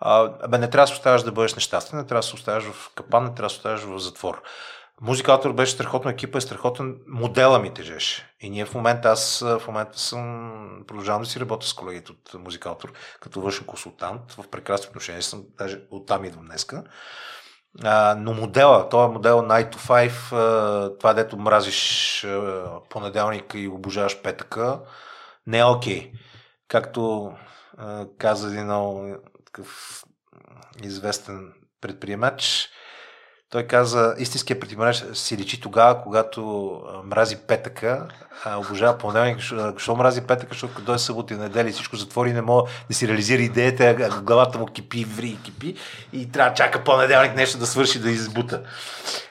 а, 0.04 0.48
бе, 0.48 0.58
не 0.58 0.70
трябва 0.70 0.82
да 0.82 0.86
се 0.86 0.92
оставаш 0.92 1.22
да 1.22 1.32
бъдеш 1.32 1.54
нещастен, 1.54 1.98
не 1.98 2.06
трябва 2.06 2.20
да 2.20 2.26
се 2.26 2.34
оставаш 2.34 2.64
в 2.64 2.90
капан, 2.94 3.24
не 3.24 3.34
трябва 3.34 3.46
да 3.46 3.50
се 3.50 3.56
оставаш 3.56 3.80
в 3.80 3.98
затвор. 3.98 4.42
Музикатор 5.00 5.52
беше 5.52 5.72
страхотно, 5.72 6.10
екипа 6.10 6.38
е 6.38 6.40
страхотен, 6.40 6.96
модела 7.08 7.58
ми 7.58 7.74
тежеше. 7.74 8.34
И 8.40 8.50
ние 8.50 8.64
в 8.64 8.74
момента, 8.74 9.08
аз 9.08 9.40
в 9.40 9.62
момента 9.66 9.98
съм, 9.98 10.84
продължавам 10.86 11.22
да 11.22 11.28
си 11.28 11.40
работя 11.40 11.66
с 11.66 11.72
колегите 11.72 12.12
от 12.12 12.34
музикатор, 12.44 12.92
като 13.20 13.40
външен 13.40 13.66
консултант, 13.66 14.32
в 14.32 14.48
прекрасни 14.48 14.88
отношения 14.88 15.22
съм, 15.22 15.44
даже 15.58 15.80
оттам 15.90 16.24
идвам 16.24 16.44
днеска. 16.44 16.84
А, 17.84 18.14
но 18.18 18.32
модела, 18.32 18.88
този 18.88 19.12
модел 19.12 19.42
9 19.42 19.76
to 19.76 20.10
5, 20.32 20.98
това 20.98 21.14
дето 21.14 21.36
мразиш 21.36 22.26
понеделник 22.90 23.52
и 23.54 23.68
обожаваш 23.68 24.22
петъка, 24.22 24.80
не 25.46 25.58
е 25.58 25.64
окей. 25.64 26.12
Okay. 26.12 26.18
Както 26.68 27.32
каза 28.18 28.48
един 28.48 28.70
такъв 29.54 30.02
известен 30.82 31.52
предприемач, 31.80 32.68
той 33.50 33.66
каза, 33.66 34.14
истинският 34.18 34.60
предприемач 34.60 35.04
си 35.12 35.36
личи 35.36 35.60
тогава, 35.60 36.02
когато 36.02 36.82
мрази 37.04 37.36
петъка, 37.36 38.08
а 38.44 38.58
обожава 38.58 38.98
понеделник, 38.98 39.38
защо 39.40 39.96
мрази 39.96 40.26
петъка, 40.26 40.48
защото 40.50 40.74
като 40.74 40.94
е 40.94 40.98
събота 40.98 41.34
и 41.34 41.36
неделя 41.36 41.68
и 41.68 41.72
всичко 41.72 41.96
затвори, 41.96 42.32
не 42.32 42.42
мога 42.42 42.70
да 42.88 42.94
си 42.94 43.08
реализира 43.08 43.42
идеята, 43.42 44.20
главата 44.22 44.58
му 44.58 44.66
кипи, 44.66 45.04
ври 45.04 45.28
и 45.28 45.42
кипи 45.42 45.76
и 46.12 46.32
трябва 46.32 46.50
да 46.50 46.56
чака 46.56 46.84
понеделник 46.84 47.36
нещо 47.36 47.58
да 47.58 47.66
свърши, 47.66 48.00
да 48.00 48.10
избута. 48.10 48.62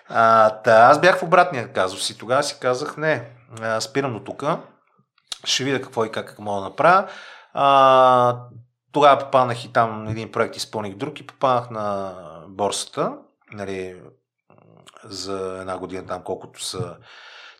А, 0.09 0.49
та, 0.49 0.71
аз 0.71 1.01
бях 1.01 1.19
в 1.19 1.23
обратния 1.23 1.73
казус 1.73 2.09
и 2.09 2.17
тогава 2.17 2.43
си 2.43 2.57
казах, 2.59 2.97
не, 2.97 3.29
спирам 3.79 4.13
до 4.13 4.19
тук, 4.19 4.43
ще 5.43 5.63
видя 5.63 5.81
какво 5.81 6.05
и 6.05 6.11
как 6.11 6.39
мога 6.39 6.61
да 6.61 6.69
направя. 6.69 7.07
А, 7.53 8.37
тогава 8.93 9.19
попаднах 9.19 9.65
и 9.65 9.73
там 9.73 10.07
един 10.07 10.31
проект 10.31 10.55
изпълних 10.55 10.95
друг 10.95 11.19
и 11.19 11.27
попаднах 11.27 11.69
на 11.69 12.15
борсата 12.47 13.17
нали, 13.53 14.01
за 15.03 15.57
една 15.61 15.77
година 15.77 16.05
там 16.07 16.21
колкото 16.23 16.63
са. 16.63 16.97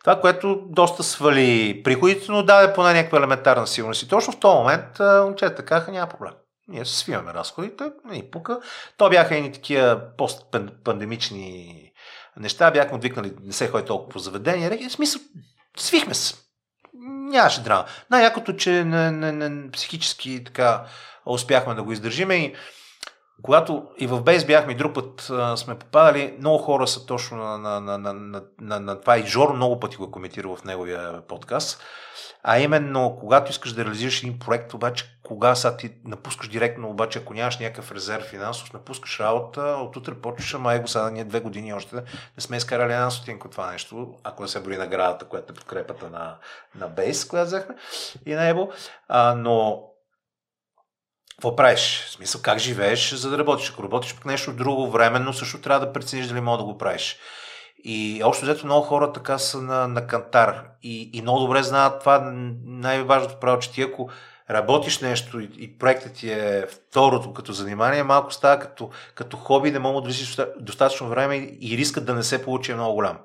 Това, 0.00 0.20
което 0.20 0.62
доста 0.66 1.02
свали 1.02 1.82
приходите, 1.82 2.32
но 2.32 2.42
даде 2.42 2.72
поне 2.72 2.92
някаква 2.92 3.18
елементарна 3.18 3.66
сигурност. 3.66 4.02
И 4.02 4.08
точно 4.08 4.32
в 4.32 4.40
този 4.40 4.58
момент 4.58 4.98
момчета 4.98 5.64
казаха, 5.64 5.92
няма 5.92 6.08
проблем. 6.08 6.32
Ние 6.68 6.84
се 6.84 6.98
свиваме 6.98 7.34
разходите, 7.34 7.84
и 8.12 8.30
пука. 8.30 8.60
То 8.96 9.10
бяха 9.10 9.36
едни 9.36 9.52
такива 9.52 10.00
постпандемични 10.16 11.80
неща, 12.36 12.70
бяхме 12.70 12.96
отвикнали, 12.96 13.32
не 13.42 13.52
се 13.52 13.68
ходи 13.68 13.84
толкова 13.84 14.08
по 14.08 14.18
заведения. 14.18 14.88
В 14.88 14.92
смисъл, 14.92 15.20
свихме 15.76 16.14
се. 16.14 16.34
Нямаше 17.04 17.62
драма. 17.62 17.84
Най-якото, 18.10 18.56
че 18.56 18.84
не, 18.84 19.10
не, 19.10 19.32
не, 19.32 19.70
психически 19.70 20.44
така 20.44 20.84
успяхме 21.26 21.74
да 21.74 21.82
го 21.82 21.92
издържиме 21.92 22.34
и 22.34 22.54
когато 23.42 23.86
и 23.98 24.06
в 24.06 24.22
Бейс 24.22 24.44
бяхме 24.44 24.72
и 24.72 24.76
друг 24.76 24.94
път 24.94 25.30
а, 25.30 25.56
сме 25.56 25.78
попадали, 25.78 26.36
много 26.38 26.58
хора 26.58 26.86
са 26.86 27.06
точно 27.06 27.36
на, 27.36 27.58
на, 27.58 27.80
на, 27.80 27.98
на, 27.98 28.12
на, 28.12 28.42
на, 28.60 28.80
на 28.80 29.00
това 29.00 29.18
и 29.18 29.26
Жор 29.26 29.54
много 29.54 29.80
пъти 29.80 29.96
го 29.96 30.10
коментира 30.10 30.56
в 30.56 30.64
неговия 30.64 31.22
подкаст. 31.26 31.82
А 32.42 32.58
именно, 32.58 33.16
когато 33.20 33.50
искаш 33.50 33.72
да 33.72 33.84
реализираш 33.84 34.22
един 34.22 34.38
проект, 34.38 34.74
обаче, 34.74 35.18
кога 35.22 35.54
са 35.54 35.76
ти 35.76 35.92
напускаш 36.04 36.48
директно, 36.48 36.90
обаче, 36.90 37.18
ако 37.18 37.34
нямаш 37.34 37.58
някакъв 37.58 37.92
резерв 37.92 38.24
финансов, 38.24 38.72
напускаш 38.72 39.20
работа, 39.20 39.60
от 39.62 39.96
утре 39.96 40.14
почваш, 40.14 40.54
ама 40.54 40.74
его 40.74 40.88
сега 40.88 41.10
ние 41.10 41.24
две 41.24 41.40
години 41.40 41.74
още 41.74 41.96
не 41.96 42.02
сме 42.38 42.56
изкарали 42.56 42.92
една 42.92 43.10
стотинка 43.10 43.50
това 43.50 43.72
нещо, 43.72 44.14
ако 44.24 44.42
не 44.42 44.48
се 44.48 44.60
брои 44.60 44.76
наградата, 44.76 45.24
която 45.24 45.52
е 45.52 45.56
подкрепата 45.56 46.10
на, 46.10 46.36
на 46.74 46.88
Бейс, 46.88 47.24
която 47.24 47.46
взехме 47.46 47.74
и 48.26 48.34
на 48.34 48.48
Ебо. 48.48 48.68
А, 49.08 49.34
но 49.34 49.82
какво 51.36 51.56
правиш? 51.56 52.04
В 52.06 52.10
смисъл, 52.10 52.42
как 52.42 52.58
живееш, 52.58 53.14
за 53.14 53.30
да 53.30 53.38
работиш? 53.38 53.70
Ако 53.70 53.82
работиш 53.82 54.14
по 54.14 54.28
нещо 54.28 54.52
друго 54.52 54.90
временно, 54.90 55.32
също 55.32 55.60
трябва 55.60 55.86
да 55.86 55.92
прецениш 55.92 56.26
дали 56.26 56.40
мога 56.40 56.58
да 56.58 56.64
го 56.64 56.78
правиш. 56.78 57.16
И 57.84 58.22
общо 58.24 58.44
взето 58.44 58.66
много 58.66 58.86
хора 58.86 59.12
така 59.12 59.38
са 59.38 59.62
на, 59.62 59.88
на 59.88 60.06
кантар 60.06 60.64
и, 60.82 61.10
и 61.12 61.22
много 61.22 61.40
добре 61.40 61.62
знаят 61.62 62.00
това. 62.00 62.32
Най-важното 62.64 63.40
право, 63.40 63.58
че 63.60 63.72
ти 63.72 63.82
ако 63.82 64.08
работиш 64.50 65.00
нещо 65.00 65.40
и, 65.40 65.50
и 65.58 65.78
проектът 65.78 66.12
ти 66.12 66.30
е 66.30 66.66
второто 66.70 67.32
като 67.32 67.52
занимание, 67.52 68.02
малко 68.02 68.32
става 68.32 68.58
като, 68.58 68.90
като 69.14 69.36
хоби, 69.36 69.70
не 69.70 69.78
мога 69.78 70.00
да 70.00 70.04
влизаш 70.04 70.36
достатъчно 70.60 71.08
време 71.08 71.36
и 71.60 71.76
рискът 71.78 72.04
да 72.04 72.14
не 72.14 72.22
се 72.22 72.44
получи 72.44 72.72
е 72.72 72.74
много 72.74 72.94
голям. 72.94 73.18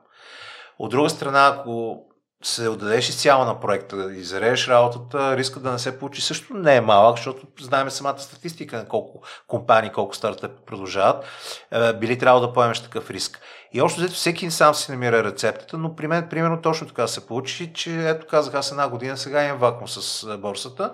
От 0.80 0.91
друга 0.91 1.10
страна, 1.10 1.48
ако 1.48 2.03
се 2.44 2.70
отдадеш 2.70 3.10
изцяло 3.10 3.45
на 3.45 3.60
проекта 3.60 4.14
и 4.16 4.24
зарееш 4.24 4.68
работата, 4.68 5.38
риска 5.38 5.60
да 5.60 5.72
не 5.72 5.80
се 5.80 5.99
получи 5.99 6.22
също 6.22 6.53
не 6.53 6.76
е 6.76 6.82
малък, 6.82 7.18
защото 7.18 7.48
знаем 7.61 7.90
самата 7.90 8.20
статистика 8.20 8.78
на 8.78 8.88
колко 8.88 9.22
компании, 9.48 9.91
колко 9.91 10.16
стартъпи 10.16 10.66
продължават, 10.66 11.26
е, 11.72 11.94
били 11.94 12.18
трябва 12.18 12.41
да 12.41 12.53
поемеш 12.53 12.80
такъв 12.80 13.10
риск. 13.10 13.40
И 13.74 13.82
още 13.82 14.02
взето 14.02 14.16
всеки 14.16 14.52
сам 14.52 14.74
си 14.74 14.91
намира 14.91 15.24
рецептата, 15.24 15.78
но 15.78 15.95
при 15.95 16.07
мен 16.07 16.30
примерно 16.30 16.61
точно 16.61 16.88
така 16.88 17.07
се 17.07 17.28
получи, 17.28 17.74
че 17.74 18.10
ето 18.10 18.28
казах 18.28 18.53
аз 18.53 18.72
една 18.72 18.90
година, 18.90 19.18
сега 19.18 19.45
имам 19.45 19.60
вакуум 19.60 19.88
с 19.88 20.24
е, 20.34 20.38
борсата, 20.38 20.94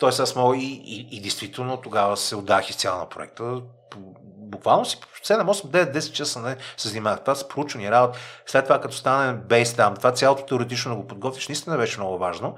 т.е. 0.00 0.08
аз 0.08 0.36
мога 0.36 0.56
и, 0.56 0.82
и, 0.84 1.16
и 1.16 1.20
действително 1.20 1.76
тогава 1.76 2.16
се 2.16 2.36
отдах 2.36 2.70
изцяло 2.70 2.98
на 2.98 3.08
проекта 3.08 3.62
буквално 4.46 4.84
си 4.84 4.96
7, 5.24 5.42
8, 5.42 5.66
9, 5.66 5.96
10 5.98 6.12
часа 6.12 6.40
не, 6.40 6.56
се 6.76 6.88
занимавах. 6.88 7.20
Това 7.20 7.34
са 7.34 7.48
проучвани 7.48 7.90
работа. 7.90 8.18
След 8.46 8.64
това, 8.64 8.80
като 8.80 8.94
стане 8.94 9.32
бейс 9.32 9.74
там, 9.74 9.96
това 9.96 10.12
цялото 10.12 10.42
теоретично 10.42 10.90
да 10.90 10.96
го 10.96 11.06
подготвиш, 11.06 11.48
наистина 11.48 11.76
беше 11.76 12.00
много 12.00 12.18
важно. 12.18 12.56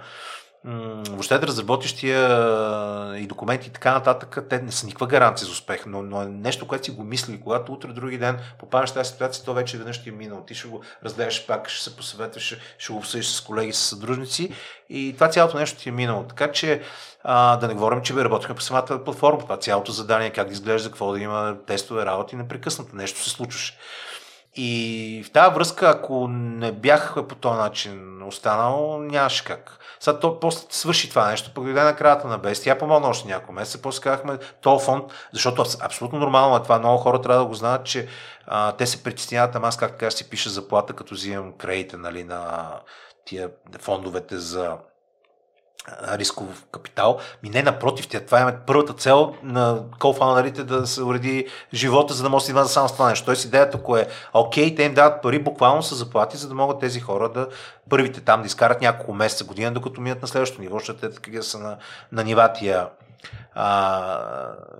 Въобще 0.65 1.39
да 1.39 1.47
разработиш 1.47 1.93
тия 1.93 3.19
и 3.19 3.27
документи 3.27 3.69
и 3.69 3.73
така 3.73 3.93
нататък, 3.93 4.47
те 4.51 4.63
не 4.63 4.73
са 4.73 4.87
никаква 4.87 5.07
гаранция 5.07 5.47
за 5.47 5.53
успех, 5.53 5.87
но, 5.87 6.03
но 6.03 6.23
е 6.23 6.27
нещо, 6.27 6.67
което 6.67 6.85
си 6.85 6.91
го 6.91 7.05
мисли, 7.05 7.41
когато 7.41 7.73
утре, 7.73 7.89
други 7.89 8.19
ден 8.19 8.39
попадаш 8.59 8.91
в 8.91 8.95
тази 8.95 9.11
ситуация, 9.11 9.45
то 9.45 9.55
вече 9.55 9.79
веднъж 9.79 10.03
ти 10.03 10.09
е 10.09 10.13
минало. 10.13 10.43
Ти 10.43 10.55
ще 10.55 10.69
го 10.69 10.83
разгледаш 11.05 11.47
пак, 11.47 11.69
ще 11.69 11.85
се 11.85 11.97
посъветваш, 11.97 12.57
ще 12.79 12.93
го 12.93 12.99
обсъдиш 12.99 13.27
с 13.27 13.41
колеги, 13.41 13.73
с 13.73 13.79
съдружници 13.79 14.53
и 14.91 15.13
това 15.15 15.29
цялото 15.29 15.59
нещо 15.59 15.79
ти 15.79 15.89
е 15.89 15.93
минало. 15.93 16.25
Така 16.25 16.53
че 16.53 16.83
а, 17.25 17.57
да 17.57 17.69
не 17.69 17.75
говорим, 17.75 18.03
че 18.03 18.15
ви 18.15 18.25
работихме 18.25 18.55
по 18.55 18.63
самата 18.63 19.05
платформа. 19.05 19.39
Това 19.39 19.57
цялото 19.57 19.93
задание, 19.93 20.31
как 20.31 20.47
да 20.47 20.53
изглежда, 20.53 20.89
какво 20.89 21.13
да 21.13 21.21
има 21.21 21.57
тестове, 21.67 22.07
работи, 22.07 22.37
непрекъснато 22.37 22.97
нещо 22.97 23.23
се 23.23 23.31
случваше. 23.31 23.79
И 24.57 25.23
в 25.27 25.31
тази 25.31 25.55
връзка, 25.55 25.91
ако 25.91 26.29
не 26.29 26.73
бях 26.73 27.15
по 27.29 27.35
този 27.35 27.57
начин 27.57 28.23
останал, 28.23 28.99
нямаше 28.99 29.45
как. 29.45 29.78
Сега 30.01 30.19
то 30.19 30.41
после 30.41 30.67
свърши 30.71 31.09
това 31.09 31.31
нещо, 31.31 31.51
пък 31.55 31.65
дойде 31.65 31.83
на 31.83 31.97
края 31.97 32.21
на 32.25 32.39
без. 32.39 32.63
Тя 32.63 32.79
помогна 32.79 33.09
още 33.09 33.29
няколко 33.29 33.53
месеца, 33.53 33.83
после 33.83 34.03
казахме 34.03 34.39
то 34.61 34.79
фонд, 34.79 35.05
защото 35.33 35.65
абсолютно 35.81 36.19
нормално 36.19 36.57
е 36.57 36.63
това. 36.63 36.79
Много 36.79 36.99
хора 36.99 37.21
трябва 37.21 37.43
да 37.43 37.49
го 37.49 37.55
знаят, 37.55 37.85
че 37.87 38.09
а, 38.47 38.73
те 38.73 38.87
се 38.87 39.03
притесняват, 39.03 39.57
ама 39.57 39.69
аз 39.69 39.77
как 39.77 39.91
така 39.91 40.11
си 40.11 40.31
пиша 40.31 40.51
заплата, 40.51 40.93
като 40.93 41.15
взимам 41.15 41.53
кредите 41.53 41.97
нали, 41.97 42.25
на 42.25 42.71
тия 43.25 43.51
фондовете 43.81 44.39
за 44.39 44.77
рисков 46.03 46.67
капитал. 46.73 47.19
Ми 47.43 47.51
не, 47.51 47.63
напротив, 47.63 48.09
тя, 48.09 48.21
това 48.21 48.41
е 48.41 48.57
първата 48.67 48.93
цел 48.93 49.35
на 49.43 49.83
кофаундерите 49.99 50.65
да 50.65 50.87
се 50.87 51.03
уреди 51.03 51.47
живота, 51.75 52.15
за 52.15 52.23
да 52.23 52.29
може 52.29 52.53
да 52.53 52.65
само 52.65 52.89
с 52.89 52.93
това 52.93 53.09
нещо. 53.09 53.25
Тоест 53.25 53.45
идеята, 53.45 53.79
ако 53.79 53.97
е 53.97 54.09
окей, 54.35 54.75
те 54.75 54.83
им 54.83 54.95
дават 54.95 55.23
пари 55.23 55.39
буквално 55.39 55.83
са 55.83 55.95
заплати, 55.95 56.37
за 56.37 56.49
да 56.49 56.55
могат 56.55 56.81
тези 56.81 57.01
хора 57.01 57.29
да 57.29 57.49
първите 57.91 58.21
там 58.21 58.41
да 58.41 58.47
изкарат 58.47 58.81
няколко 58.81 59.15
месеца, 59.15 59.45
година, 59.45 59.73
докато 59.73 60.01
минат 60.01 60.23
на 60.23 60.29
следващото 60.29 60.63
ниво, 60.63 60.79
защото 60.79 61.01
те 61.01 61.11
така 61.11 61.43
са 61.43 61.59
на, 61.59 61.77
на 62.13 62.25
нива 62.25 62.53
тия 62.53 62.87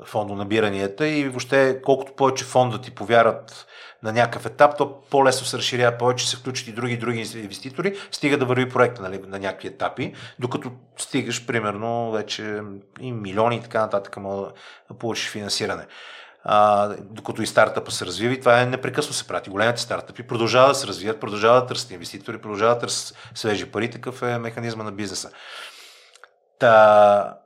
фондонабиранията 0.05 1.09
и 1.09 1.29
въобще 1.29 1.83
колкото 1.83 2.13
повече 2.13 2.45
фонда 2.45 2.81
ти 2.81 2.91
повярат 2.91 3.67
на 4.03 4.13
някакъв 4.13 4.47
етап, 4.47 4.77
то 4.79 5.01
по-лесно 5.11 5.47
се 5.47 5.59
разширява, 5.59 5.99
повече 5.99 6.31
се 6.31 6.37
включат 6.37 6.69
и 6.69 6.73
други 6.73 6.97
други 6.97 7.19
инвеститори, 7.35 7.97
стига 8.11 8.39
да 8.39 8.45
върви 8.45 8.69
проекта 8.69 9.03
нали, 9.03 9.21
на 9.27 9.39
някакви 9.39 9.69
етапи, 9.69 10.15
докато 10.39 10.73
стигаш 10.97 11.47
примерно 11.47 12.11
вече 12.11 12.63
и 13.01 13.13
милиони 13.13 13.57
и 13.57 13.63
така 13.63 13.81
нататък, 13.81 14.17
да 14.91 14.99
получиш 14.99 15.31
финансиране. 15.31 15.87
А, 16.45 16.89
докато 17.01 17.43
и 17.43 17.47
стартъпа 17.47 17.91
се 17.91 18.07
развива 18.07 18.35
и 18.35 18.41
това 18.41 18.61
е 18.61 18.67
непрекъсно 18.67 19.15
се 19.15 19.27
прати. 19.27 19.51
Големите 19.51 19.81
стартъпи 19.81 20.23
продължават 20.23 20.71
да 20.71 20.75
се 20.75 20.87
развият, 20.87 21.21
продължават 21.21 21.65
да 21.65 21.69
търсят 21.69 21.91
инвеститори, 21.91 22.41
продължават 22.41 22.77
да 22.77 22.81
търсят 22.81 23.17
свежи 23.35 23.67
пари, 23.67 23.91
такъв 23.91 24.23
е 24.23 24.39
механизма 24.39 24.85
на 24.85 24.93
бизнеса. 24.93 25.31
Та, 26.59 27.39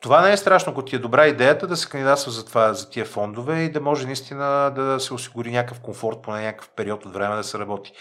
това 0.00 0.22
не 0.22 0.32
е 0.32 0.36
страшно, 0.36 0.72
ако 0.72 0.82
ти 0.82 0.96
е 0.96 0.98
добра 0.98 1.26
идеята 1.26 1.66
да 1.66 1.76
се 1.76 1.88
кандидатства 1.88 2.32
за, 2.32 2.44
това, 2.44 2.72
за 2.72 2.90
тия 2.90 3.04
фондове 3.04 3.62
и 3.62 3.72
да 3.72 3.80
може 3.80 4.06
наистина 4.06 4.72
да 4.74 5.00
се 5.00 5.14
осигури 5.14 5.50
някакъв 5.50 5.80
комфорт 5.80 6.22
по 6.22 6.30
някакъв 6.30 6.70
период 6.76 7.06
от 7.06 7.12
време 7.12 7.36
да 7.36 7.44
се 7.44 7.58
работи. 7.58 7.92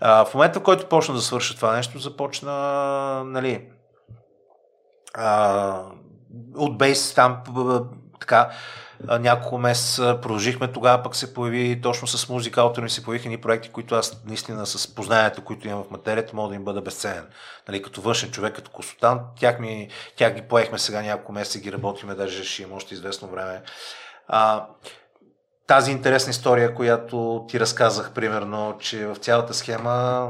А, 0.00 0.24
в 0.24 0.34
момента, 0.34 0.60
в 0.60 0.62
който 0.62 0.88
почна 0.88 1.14
да 1.14 1.20
свърша 1.20 1.56
това 1.56 1.76
нещо, 1.76 1.98
започна 1.98 2.52
нали, 3.24 3.68
а, 5.14 5.82
от 6.56 6.78
бейс 6.78 7.14
там 7.14 7.42
така 8.20 8.50
няколко 9.00 9.58
месеца 9.58 10.18
продължихме, 10.22 10.72
тогава 10.72 11.02
пък 11.02 11.16
се 11.16 11.34
появи 11.34 11.80
точно 11.80 12.08
с 12.08 12.28
музика, 12.28 12.62
автори 12.62 12.90
се 12.90 13.02
появиха 13.02 13.28
ни 13.28 13.40
проекти, 13.40 13.68
които 13.68 13.94
аз 13.94 14.24
наистина 14.24 14.66
с 14.66 14.94
познанието, 14.94 15.44
които 15.44 15.68
имам 15.68 15.84
в 15.84 15.90
материята, 15.90 16.36
мога 16.36 16.48
да 16.48 16.54
им 16.54 16.64
бъда 16.64 16.82
безценен. 16.82 17.26
Нали, 17.68 17.82
като 17.82 18.00
външен 18.00 18.30
човек, 18.30 18.54
като 18.54 18.70
консултант, 18.70 19.22
тях, 19.36 19.58
ми, 19.58 19.88
тях 20.16 20.34
ги 20.34 20.42
поехме 20.42 20.78
сега 20.78 21.02
няколко 21.02 21.32
месеца, 21.32 21.58
ги 21.58 21.72
работиме, 21.72 22.14
даже 22.14 22.44
ще 22.44 22.62
имам 22.62 22.76
още 22.76 22.94
известно 22.94 23.28
време. 23.28 23.62
А, 24.28 24.66
тази 25.66 25.90
интересна 25.90 26.30
история, 26.30 26.74
която 26.74 27.44
ти 27.48 27.60
разказах, 27.60 28.12
примерно, 28.12 28.76
че 28.78 29.06
в 29.06 29.16
цялата 29.16 29.54
схема 29.54 30.28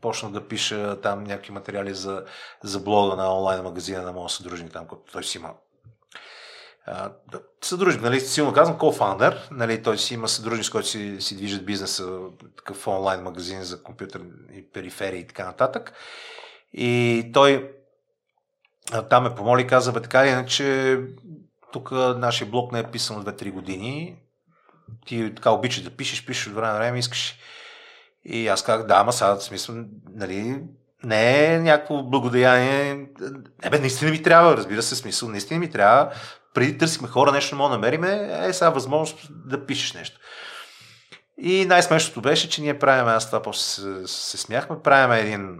почна 0.00 0.30
да 0.30 0.48
пиша 0.48 1.00
там 1.00 1.24
някакви 1.24 1.52
материали 1.52 1.94
за, 1.94 2.24
за 2.62 2.80
блога 2.80 3.16
на 3.16 3.36
онлайн 3.36 3.62
магазина 3.62 4.02
на 4.02 4.12
моя 4.12 4.28
съдружник, 4.28 4.72
там, 4.72 4.86
който 4.86 5.12
той 5.12 5.24
си 5.24 5.38
има 5.38 5.50
съдружник, 7.62 8.02
нали, 8.02 8.20
силно 8.20 8.52
казвам, 8.52 8.78
co-founder, 8.78 9.36
нали, 9.50 9.82
той 9.82 9.98
си 9.98 10.14
има 10.14 10.28
съдружник, 10.28 10.64
с 10.64 10.70
който 10.70 10.88
си, 10.88 11.16
си 11.20 11.36
движат 11.36 11.66
бизнеса, 11.66 12.18
такъв 12.56 12.86
онлайн 12.86 13.20
магазин 13.20 13.62
за 13.62 13.82
компютърни 13.82 14.64
периферии 14.72 15.20
и 15.20 15.26
така 15.26 15.44
нататък. 15.44 15.92
И 16.72 17.30
той 17.34 17.70
там 19.10 19.22
ме 19.22 19.34
помоли 19.34 19.66
каза, 19.66 19.92
бе 19.92 20.02
така 20.02 20.26
иначе 20.26 20.98
тук 21.72 21.90
нашия 21.92 22.50
блог 22.50 22.72
не 22.72 22.78
е 22.78 22.90
писан 22.90 23.16
от 23.16 23.26
2-3 23.26 23.52
години, 23.52 24.16
ти 25.06 25.34
така 25.34 25.50
обичаш 25.50 25.82
да 25.82 25.90
пишеш, 25.90 26.26
пишеш 26.26 26.46
от 26.46 26.54
време 26.54 26.68
на 26.68 26.78
време, 26.78 26.98
искаш. 26.98 27.38
И 28.24 28.48
аз 28.48 28.62
казах, 28.62 28.86
да, 28.86 28.94
ама 28.94 29.12
сега, 29.12 29.40
смисъл, 29.40 29.74
нали, 30.14 30.62
не 31.04 31.54
е 31.54 31.58
някакво 31.58 32.02
благодеяние. 32.02 32.94
Не 33.64 33.70
бе, 33.70 33.78
наистина 33.78 34.10
ми 34.10 34.22
трябва, 34.22 34.56
разбира 34.56 34.82
се, 34.82 34.96
смисъл, 34.96 35.28
наистина 35.28 35.60
ми 35.60 35.70
трябва 35.70 36.12
преди 36.54 36.78
търсихме 36.78 37.08
хора, 37.08 37.32
нещо 37.32 37.54
не 37.54 37.58
мога 37.58 37.70
да 37.70 37.76
намериме, 37.76 38.30
е 38.46 38.52
сега 38.52 38.70
възможност 38.70 39.28
да 39.30 39.66
пишеш 39.66 39.92
нещо. 39.92 40.20
И 41.38 41.66
най-смешното 41.66 42.20
беше, 42.20 42.48
че 42.48 42.62
ние 42.62 42.78
правим, 42.78 43.08
аз 43.08 43.26
това 43.26 43.42
после 43.42 43.62
се, 43.62 44.06
се 44.06 44.38
смяхме, 44.38 44.82
правим 44.82 45.12
един 45.12 45.58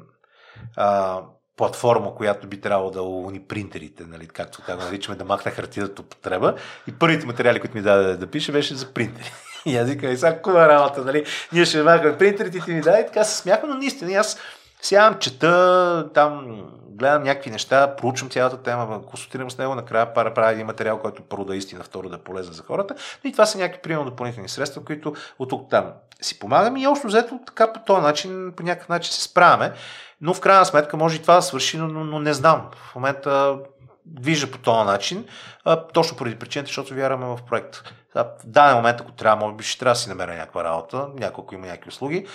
а, 0.76 1.20
платформа, 1.56 2.14
която 2.14 2.46
би 2.46 2.60
трябвало 2.60 2.90
да 2.90 3.02
уни 3.02 3.40
принтерите, 3.40 4.04
нали, 4.04 4.28
както 4.28 4.58
така 4.58 4.76
наричаме, 4.76 5.18
да 5.18 5.24
махне 5.24 5.52
хартията 5.52 6.02
употреба. 6.02 6.54
И 6.86 6.92
първите 6.92 7.26
материали, 7.26 7.60
които 7.60 7.76
ми 7.76 7.82
даде 7.82 8.16
да, 8.16 8.26
пише, 8.26 8.52
беше 8.52 8.74
за 8.74 8.92
принтери. 8.92 9.32
И 9.66 9.76
аз 9.76 9.88
викам, 9.88 10.10
и 10.10 10.16
сега 10.16 10.42
кува 10.42 10.68
работа, 10.68 11.04
нали? 11.04 11.24
Ние 11.52 11.64
ще 11.64 11.82
махаме 11.82 12.18
принтерите, 12.18 12.60
ти 12.60 12.72
ми 12.72 12.80
даде 12.80 13.00
и 13.00 13.06
така 13.06 13.24
се 13.24 13.38
смяхме, 13.38 13.68
но 13.68 13.74
наистина 13.74 14.12
аз 14.12 14.38
сядам, 14.82 15.18
чета, 15.18 16.08
там 16.14 16.62
гледам 17.02 17.22
някакви 17.22 17.50
неща, 17.50 17.96
проучвам 17.96 18.30
цялата 18.30 18.62
тема, 18.62 19.02
консултирам 19.06 19.50
с 19.50 19.58
него, 19.58 19.74
накрая 19.74 20.14
пара 20.14 20.34
правя 20.34 20.52
един 20.52 20.66
материал, 20.66 20.98
който 20.98 21.22
първо 21.22 21.44
да 21.44 21.54
е 21.54 21.58
истина, 21.58 21.84
второ 21.84 22.08
да 22.08 22.16
е 22.16 22.18
полезен 22.18 22.52
за 22.52 22.62
хората. 22.62 22.94
И 23.24 23.32
това 23.32 23.46
са 23.46 23.58
някакви 23.58 23.82
примерно 23.82 24.10
допълнителни 24.10 24.48
средства, 24.48 24.84
които 24.84 25.14
от 25.38 25.50
тук 25.50 25.70
там 25.70 25.92
си 26.20 26.38
помагам 26.38 26.76
и 26.76 26.86
общо 26.86 27.06
взето 27.06 27.40
така 27.46 27.72
по 27.72 27.80
този 27.80 28.02
начин, 28.02 28.52
по 28.56 28.62
някакъв 28.62 28.88
начин 28.88 29.12
се 29.12 29.22
справяме. 29.22 29.72
Но 30.20 30.34
в 30.34 30.40
крайна 30.40 30.64
сметка 30.64 30.96
може 30.96 31.16
и 31.16 31.22
това 31.22 31.34
да 31.34 31.42
свърши, 31.42 31.78
но, 31.78 31.88
но, 31.88 32.04
но 32.04 32.18
не 32.18 32.32
знам. 32.32 32.70
В 32.90 32.94
момента 32.94 33.58
движа 34.06 34.50
по 34.50 34.58
този 34.58 34.86
начин, 34.86 35.24
а, 35.64 35.86
точно 35.86 36.16
поради 36.16 36.38
причината, 36.38 36.66
защото 36.66 36.94
вярваме 36.94 37.26
в 37.26 37.38
проект. 37.48 37.82
в 38.14 38.26
даден 38.44 38.76
момент, 38.76 39.00
ако 39.00 39.12
трябва, 39.12 39.46
може 39.46 39.56
би 39.56 39.64
ще 39.64 39.78
трябва 39.78 39.92
да 39.92 39.98
си 39.98 40.08
намеря 40.08 40.34
някаква 40.34 40.64
работа, 40.64 41.06
няколко 41.14 41.54
има 41.54 41.66
някакви 41.66 41.88
услуги 41.88 42.26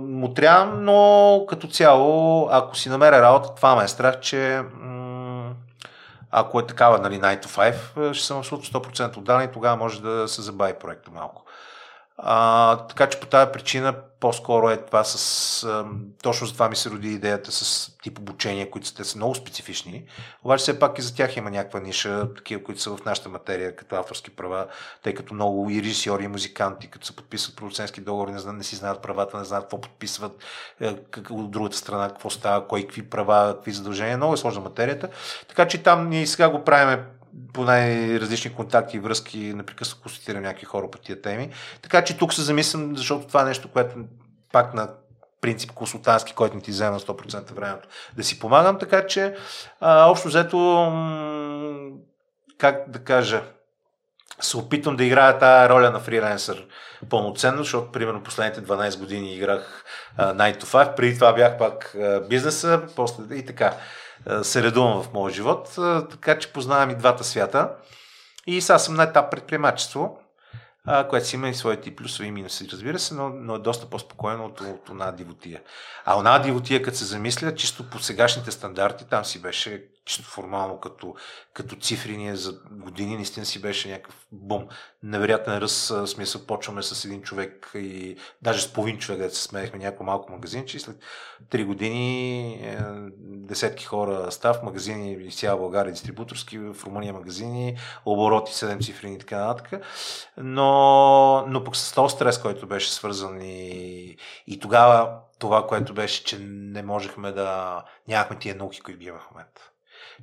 му 0.00 0.34
трябва, 0.34 0.76
но 0.76 1.44
като 1.48 1.68
цяло, 1.68 2.48
ако 2.50 2.76
си 2.76 2.88
намеря 2.88 3.22
работа, 3.22 3.54
това 3.54 3.76
ме 3.76 3.84
е 3.84 3.88
страх, 3.88 4.20
че 4.20 4.62
ако 6.30 6.60
е 6.60 6.66
такава, 6.66 6.98
нали, 6.98 7.20
9 7.20 7.46
to 7.46 7.74
5, 7.96 8.12
ще 8.12 8.26
съм 8.26 8.38
абсолютно 8.38 8.80
100% 8.80 9.16
отдален 9.16 9.48
и 9.48 9.52
тогава 9.52 9.76
може 9.76 10.02
да 10.02 10.28
се 10.28 10.42
забави 10.42 10.74
проекта 10.80 11.10
малко. 11.10 11.43
А, 12.16 12.76
така 12.76 13.08
че 13.08 13.20
по 13.20 13.26
тази 13.26 13.52
причина 13.52 13.94
по-скоро 14.20 14.70
е 14.70 14.76
това 14.76 15.04
с... 15.04 15.64
А, 15.64 15.84
точно 16.22 16.46
за 16.46 16.52
това 16.52 16.68
ми 16.68 16.76
се 16.76 16.90
роди 16.90 17.08
идеята 17.08 17.52
с 17.52 17.90
тип 18.02 18.18
обучения, 18.18 18.70
които 18.70 18.94
те 18.94 19.04
са 19.04 19.16
много 19.18 19.34
специфични. 19.34 20.04
Обаче 20.44 20.62
все 20.62 20.78
пак 20.78 20.98
и 20.98 21.02
за 21.02 21.14
тях 21.14 21.36
има 21.36 21.50
някаква 21.50 21.80
ниша, 21.80 22.34
такива, 22.34 22.62
които 22.62 22.80
са 22.80 22.96
в 22.96 23.04
нашата 23.04 23.28
материя, 23.28 23.76
като 23.76 23.96
авторски 23.96 24.30
права, 24.30 24.66
тъй 25.02 25.14
като 25.14 25.34
много 25.34 25.70
и 25.70 25.82
режисьори, 25.82 26.24
и 26.24 26.28
музиканти, 26.28 26.90
като 26.90 27.06
се 27.06 27.16
подписват 27.16 27.56
продуцентски 27.56 28.00
договори, 28.00 28.32
не, 28.32 28.52
не 28.52 28.64
си 28.64 28.76
знаят 28.76 29.02
правата, 29.02 29.38
не 29.38 29.44
знаят 29.44 29.64
какво 29.64 29.80
подписват, 29.80 30.32
е, 30.80 30.96
как, 30.96 31.30
от 31.30 31.50
другата 31.50 31.76
страна 31.76 32.08
какво 32.08 32.30
става, 32.30 32.68
кой 32.68 32.82
какви 32.82 33.10
права, 33.10 33.54
какви 33.54 33.72
задължения. 33.72 34.16
Много 34.16 34.34
е 34.34 34.36
сложна 34.36 34.60
материята. 34.60 35.08
Така 35.48 35.68
че 35.68 35.82
там 35.82 36.08
ние 36.08 36.26
сега 36.26 36.48
го 36.48 36.64
правиме 36.64 37.04
по 37.52 37.64
най-различни 37.64 38.54
контакти 38.54 38.96
и 38.96 39.00
връзки, 39.00 39.38
непрекъснато 39.38 40.02
консултирам 40.02 40.42
някакви 40.42 40.64
хора 40.64 40.90
по 40.90 40.98
тия 40.98 41.22
теми. 41.22 41.50
Така 41.82 42.04
че 42.04 42.18
тук 42.18 42.34
се 42.34 42.42
замислям, 42.42 42.96
защото 42.96 43.26
това 43.26 43.42
е 43.42 43.44
нещо, 43.44 43.68
което 43.72 43.96
пак 44.52 44.74
на 44.74 44.88
принцип 45.40 45.72
консултантски, 45.72 46.34
който 46.34 46.56
не 46.56 46.62
ти 46.62 46.70
взема 46.70 47.00
100% 47.00 47.52
времето 47.52 47.88
да 48.16 48.24
си 48.24 48.38
помагам, 48.38 48.78
така 48.78 49.06
че 49.06 49.36
а, 49.80 50.10
общо 50.10 50.28
взето 50.28 50.92
как 52.58 52.90
да 52.90 52.98
кажа 52.98 53.42
се 54.40 54.56
опитвам 54.56 54.96
да 54.96 55.04
играя 55.04 55.38
тази 55.38 55.68
роля 55.68 55.90
на 55.90 56.00
фриленсър 56.00 56.66
пълноценно, 57.10 57.58
защото 57.58 57.92
примерно 57.92 58.22
последните 58.22 58.62
12 58.62 58.98
години 58.98 59.34
играх 59.34 59.84
9 60.18 60.62
to 60.62 60.64
5, 60.64 60.94
преди 60.94 61.14
това 61.14 61.32
бях 61.32 61.58
пак 61.58 61.96
бизнеса, 62.28 62.82
после 62.96 63.36
и 63.36 63.46
така 63.46 63.74
се 64.42 64.62
редувам 64.62 65.02
в 65.02 65.12
моя 65.12 65.34
живот, 65.34 65.74
така 66.10 66.38
че 66.38 66.52
познавам 66.52 66.90
и 66.90 66.94
двата 66.94 67.24
свята. 67.24 67.70
И 68.46 68.60
сега 68.60 68.78
съм 68.78 68.94
на 68.94 69.02
етап 69.02 69.30
предприемачество, 69.30 70.18
което 71.10 71.26
си 71.26 71.36
има 71.36 71.48
и 71.48 71.54
своите 71.54 71.96
плюсови 71.96 72.28
и 72.28 72.32
минуси, 72.32 72.68
разбира 72.72 72.98
се, 72.98 73.14
но, 73.14 73.28
но 73.28 73.54
е 73.54 73.58
доста 73.58 73.86
по-спокойно 73.86 74.44
от, 74.44 74.60
от 74.60 74.88
една 74.90 75.12
дивотия. 75.12 75.62
А 76.04 76.18
една 76.18 76.38
дивотия, 76.38 76.82
като 76.82 76.96
се 76.96 77.04
замисля, 77.04 77.54
чисто 77.54 77.90
по 77.90 77.98
сегашните 77.98 78.50
стандарти, 78.50 79.04
там 79.04 79.24
си 79.24 79.42
беше 79.42 79.84
чисто 80.04 80.24
формално 80.24 80.80
като, 80.80 81.14
като 81.52 81.76
цифри, 81.76 82.16
ние 82.16 82.36
за 82.36 82.60
години 82.70 83.16
наистина 83.16 83.46
си 83.46 83.60
беше 83.60 83.90
някакъв 83.90 84.26
бум. 84.32 84.66
Невероятен 85.02 85.58
ръст, 85.58 86.08
смисъл, 86.08 86.46
почваме 86.46 86.82
с 86.82 87.04
един 87.04 87.22
човек 87.22 87.70
и 87.74 88.16
даже 88.42 88.62
с 88.62 88.72
половин 88.72 88.98
човек, 88.98 89.20
да 89.20 89.30
се 89.30 89.42
смеехме 89.42 89.78
някакво 89.78 90.04
малко 90.04 90.32
магазинче 90.32 90.76
и 90.76 90.80
след 90.80 90.96
три 91.50 91.64
години 91.64 92.52
е, 92.54 92.78
десетки 93.18 93.84
хора 93.84 94.30
став, 94.30 94.62
магазини 94.62 95.12
из 95.12 95.38
цяла 95.38 95.58
България, 95.58 95.92
дистрибуторски, 95.92 96.58
в 96.58 96.76
Румъния 96.86 97.12
магазини, 97.12 97.78
обороти 98.04 98.52
7 98.52 98.84
цифри 98.84 99.12
и 99.12 99.18
така 99.18 99.46
нататък. 99.46 99.84
Но, 100.36 101.46
но 101.46 101.64
пък 101.64 101.76
с 101.76 101.92
този 101.92 102.14
стрес, 102.14 102.38
който 102.38 102.66
беше 102.66 102.92
свързан 102.92 103.42
и, 103.42 104.16
и 104.46 104.60
тогава 104.60 105.18
това, 105.38 105.66
което 105.66 105.94
беше, 105.94 106.24
че 106.24 106.38
не 106.40 106.82
можехме 106.82 107.32
да... 107.32 107.82
нямахме 108.08 108.38
тия 108.38 108.54
науки, 108.54 108.80
които 108.80 109.00
ги 109.00 109.06
имаме 109.06 109.22
в 109.22 109.30
момента. 109.30 109.70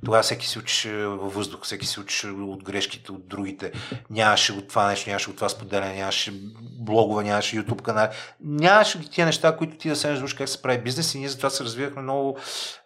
Тогава 0.04 0.22
всеки 0.22 0.46
се 0.46 0.58
учеше 0.58 0.92
във 0.96 1.34
въздух, 1.34 1.60
всеки 1.62 1.86
се 1.86 2.00
учеше 2.00 2.26
от 2.26 2.64
грешките 2.64 3.12
от 3.12 3.28
другите. 3.28 3.72
Нямаше 4.10 4.52
от 4.52 4.68
това 4.68 4.86
нещо, 4.86 5.10
нямаше 5.10 5.30
от 5.30 5.36
това 5.36 5.48
споделяне, 5.48 5.94
нямаше 5.94 6.32
блогове, 6.80 7.24
нямаше 7.24 7.56
YouTube 7.56 7.82
канал. 7.82 8.08
Нямаше 8.40 8.98
ги 8.98 9.08
тия 9.08 9.26
неща, 9.26 9.56
които 9.56 9.76
ти 9.76 9.88
да 9.88 9.96
се 9.96 10.12
научиш 10.12 10.34
как 10.34 10.48
се 10.48 10.62
прави 10.62 10.78
бизнес 10.78 11.14
и 11.14 11.18
ние 11.18 11.28
затова 11.28 11.50
се 11.50 11.64
развивахме 11.64 12.02
много 12.02 12.38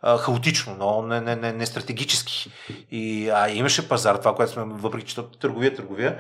а, 0.03 0.19
хаотично, 0.19 0.75
много 0.75 1.03
не, 1.03 1.21
не, 1.21 1.37
не, 1.37 1.53
не 1.53 1.67
стратегически. 1.67 2.53
И, 2.91 3.31
а 3.31 3.51
имаше 3.51 3.89
пазар, 3.89 4.17
това, 4.17 4.35
което 4.35 4.53
сме, 4.53 4.65
въпреки 4.67 5.07
че 5.07 5.17
търговия, 5.41 5.75
търговия. 5.75 6.19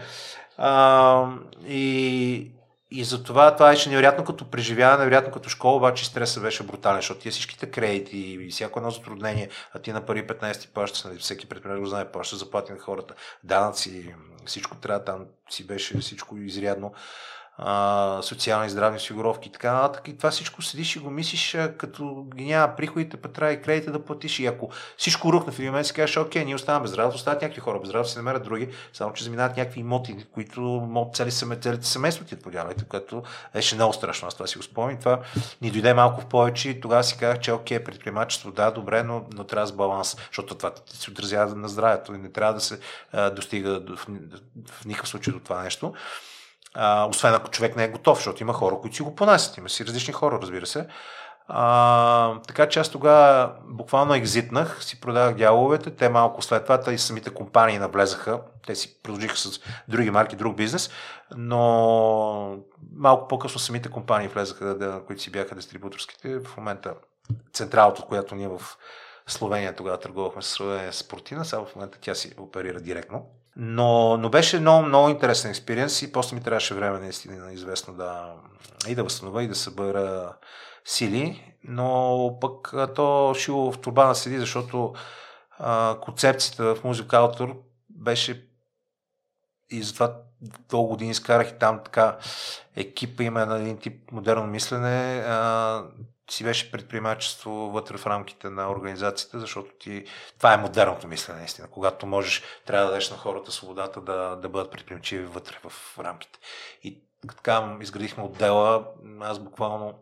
А, 0.59 1.31
и 1.69 2.51
и 2.91 3.05
затова 3.05 3.57
това 3.57 3.71
беше 3.71 3.91
невероятно 3.91 4.25
като 4.25 4.51
преживяване, 4.51 4.99
невероятно 4.99 5.33
като 5.33 5.49
школа, 5.49 5.77
обаче 5.77 6.07
стресът 6.07 6.43
беше 6.43 6.63
брутален, 6.63 6.99
защото 6.99 7.21
тия 7.21 7.33
всичките 7.33 7.71
кредити 7.71 8.19
и 8.19 8.51
всяко 8.51 8.79
едно 8.79 8.91
затруднение, 8.91 9.49
а 9.73 9.79
ти 9.79 9.93
на 9.93 10.07
пари 10.07 10.27
15 10.27 10.69
плащаш, 10.73 11.05
нали, 11.05 11.19
всеки 11.19 11.47
предприемач 11.47 11.81
го 11.81 11.87
знае, 11.87 12.13
плащаш 12.13 12.39
заплати 12.39 12.73
на 12.73 12.79
хората, 12.79 13.15
данъци, 13.45 14.15
всичко 14.47 14.77
трябва 14.77 15.05
там 15.05 15.27
си 15.51 15.67
беше 15.67 15.99
всичко 15.99 16.37
изрядно 16.37 16.95
а, 17.59 18.19
социални 18.23 18.70
здравни 18.70 18.97
осигуровки 18.97 19.49
и 19.49 19.53
така 19.53 19.73
нататък. 19.73 20.09
И 20.09 20.16
това 20.16 20.31
всичко 20.31 20.62
седиш 20.62 20.97
и 20.97 20.99
го 20.99 21.11
мислиш, 21.11 21.57
като 21.78 22.27
ги 22.35 22.45
няма 22.45 22.77
приходите, 22.77 23.16
па 23.16 23.28
трябва 23.28 23.53
и 23.53 23.62
кредита 23.62 23.93
да 23.93 24.05
платиш. 24.05 24.39
И 24.39 24.47
ако 24.47 24.70
всичко 24.97 25.33
рухне 25.33 25.53
в 25.53 25.59
един 25.59 25.70
момент, 25.70 25.87
си 25.87 25.93
кажеш, 25.93 26.16
окей, 26.16 26.45
ние 26.45 26.55
оставаме 26.55 26.83
без 26.83 26.95
работа, 26.95 27.16
остават 27.16 27.43
някакви 27.43 27.61
хора 27.61 27.81
без 27.81 27.91
работа, 27.91 28.11
си 28.11 28.16
намерят 28.16 28.43
други, 28.43 28.69
само 28.93 29.12
че 29.12 29.24
заминават 29.24 29.57
някакви 29.57 29.81
имоти, 29.81 30.27
които 30.35 30.89
цели 31.15 31.31
целите 31.31 31.87
семейства 31.87 32.24
ти 32.24 32.37
подявайте, 32.37 32.85
което 32.85 33.23
беше 33.55 33.74
много 33.74 33.93
страшно. 33.93 34.28
Аз 34.28 34.35
това 34.35 34.47
си 34.47 34.59
го 34.59 34.62
спомням. 34.62 34.99
Това 34.99 35.20
ни 35.62 35.70
дойде 35.70 35.95
малко 35.95 36.20
в 36.20 36.27
повече 36.27 36.70
и 36.70 36.81
тогава 36.81 37.05
си 37.05 37.16
казах, 37.19 37.41
че 37.41 37.53
окей, 37.53 37.85
предприемачество, 37.85 38.53
да, 38.53 38.70
добре, 38.70 39.03
но, 39.03 39.24
но 39.33 39.45
трябва 39.45 39.66
с 39.66 39.73
баланс, 39.73 40.16
защото 40.27 40.55
това 40.55 40.73
се 40.87 41.11
отразява 41.11 41.55
на 41.55 41.69
здравето 41.69 42.15
и 42.15 42.19
не 42.19 42.33
трябва 42.33 42.55
да 42.55 42.61
се 42.61 42.78
а, 43.12 43.31
достига 43.31 43.81
в, 43.81 44.07
в 44.66 44.85
никакъв 44.85 45.09
случай 45.09 45.33
до 45.33 45.41
това 45.41 45.62
нещо 45.62 45.95
а, 46.77 47.07
освен 47.07 47.35
ако 47.35 47.51
човек 47.51 47.77
не 47.77 47.85
е 47.85 47.89
готов, 47.89 48.19
защото 48.19 48.43
има 48.43 48.53
хора, 48.53 48.77
които 48.81 48.97
си 48.97 49.03
го 49.03 49.15
понасят. 49.15 49.57
Има 49.57 49.69
си 49.69 49.86
различни 49.86 50.12
хора, 50.12 50.39
разбира 50.43 50.66
се. 50.66 50.86
А, 51.48 52.40
така 52.40 52.69
че 52.69 52.81
аз 52.81 52.89
тогава 52.89 53.53
буквално 53.69 54.15
екзитнах, 54.15 54.85
си 54.85 55.01
продавах 55.01 55.35
дяловете, 55.35 55.90
те 55.90 56.09
малко 56.09 56.43
след 56.43 56.66
това 56.66 56.93
и 56.93 56.98
самите 56.98 57.31
компании 57.31 57.78
навлезаха, 57.78 58.40
те 58.66 58.74
си 58.74 59.03
продължиха 59.03 59.36
с 59.36 59.61
други 59.89 60.11
марки, 60.11 60.36
друг 60.36 60.57
бизнес, 60.57 60.90
но 61.36 62.59
малко 62.93 63.28
по-късно 63.28 63.61
самите 63.61 63.90
компании 63.90 64.28
влезаха, 64.28 64.78
да, 64.78 65.03
които 65.07 65.23
си 65.23 65.31
бяха 65.31 65.55
дистрибуторските. 65.55 66.39
В 66.39 66.57
момента 66.57 66.94
централата, 67.53 68.03
от 68.03 68.09
която 68.09 68.35
ние 68.35 68.48
в 68.48 68.61
Словения 69.27 69.77
тогава 69.77 70.01
търгувахме 70.01 70.43
с 70.43 70.93
Спортина, 70.93 71.44
само 71.44 71.66
в 71.66 71.77
момента 71.77 71.98
тя 72.01 72.15
си 72.15 72.35
оперира 72.39 72.81
директно. 72.81 73.27
Но, 73.57 74.16
но 74.16 74.31
беше 74.31 74.61
много, 74.61 74.87
много 74.87 75.09
интересен 75.09 75.51
експириенс 75.51 76.03
и 76.03 76.12
после 76.12 76.37
ми 76.37 76.43
трябваше 76.43 76.74
време 76.74 76.99
наистина 76.99 77.53
известно 77.53 77.95
да 77.95 78.35
и 78.89 78.95
да 78.95 79.05
възстановя 79.05 79.43
и 79.43 79.49
да 79.49 79.55
събера 79.55 80.37
сили, 80.85 81.55
но 81.65 82.39
пък 82.41 82.74
то 82.95 83.35
шило 83.39 83.73
в 83.73 83.81
турбана 83.81 84.15
седи, 84.15 84.39
защото 84.39 84.95
а, 85.59 85.99
концепцията 86.01 86.74
в 86.74 86.85
музикалтор 86.85 87.62
беше 87.91 88.49
и 89.70 89.83
затова 89.83 90.16
дълго 90.69 90.89
години 90.89 91.11
изкарах 91.11 91.51
и 91.51 91.59
там 91.59 91.81
така 91.85 92.19
екипа 92.77 93.23
има 93.23 93.47
на 93.47 93.59
един 93.59 93.78
тип 93.78 94.12
модерно 94.12 94.47
мислене. 94.47 95.23
А, 95.27 95.83
си 96.31 96.44
беше 96.44 96.70
предприемачество 96.70 97.51
вътре 97.51 97.97
в 97.97 98.07
рамките 98.07 98.51
на 98.51 98.70
организацията, 98.70 99.40
защото 99.40 99.70
ти, 99.78 100.05
това 100.36 100.55
е 100.55 100.57
модерното 100.57 101.09
мислене, 101.09 101.39
наистина. 101.39 101.69
Когато 101.70 102.07
можеш, 102.07 102.43
трябва 102.66 102.85
да 102.85 102.90
дадеш 102.90 103.11
на 103.11 103.16
хората 103.16 103.53
свободата 103.53 104.01
да, 104.01 104.36
да 104.36 104.48
бъдат 104.48 104.70
предприемчиви 104.70 105.24
вътре 105.24 105.57
в 105.69 105.98
рамките. 105.98 106.39
И 106.82 107.03
така 107.28 107.77
изградихме 107.81 108.24
отдела, 108.24 108.85
аз 109.20 109.39
буквално 109.39 109.98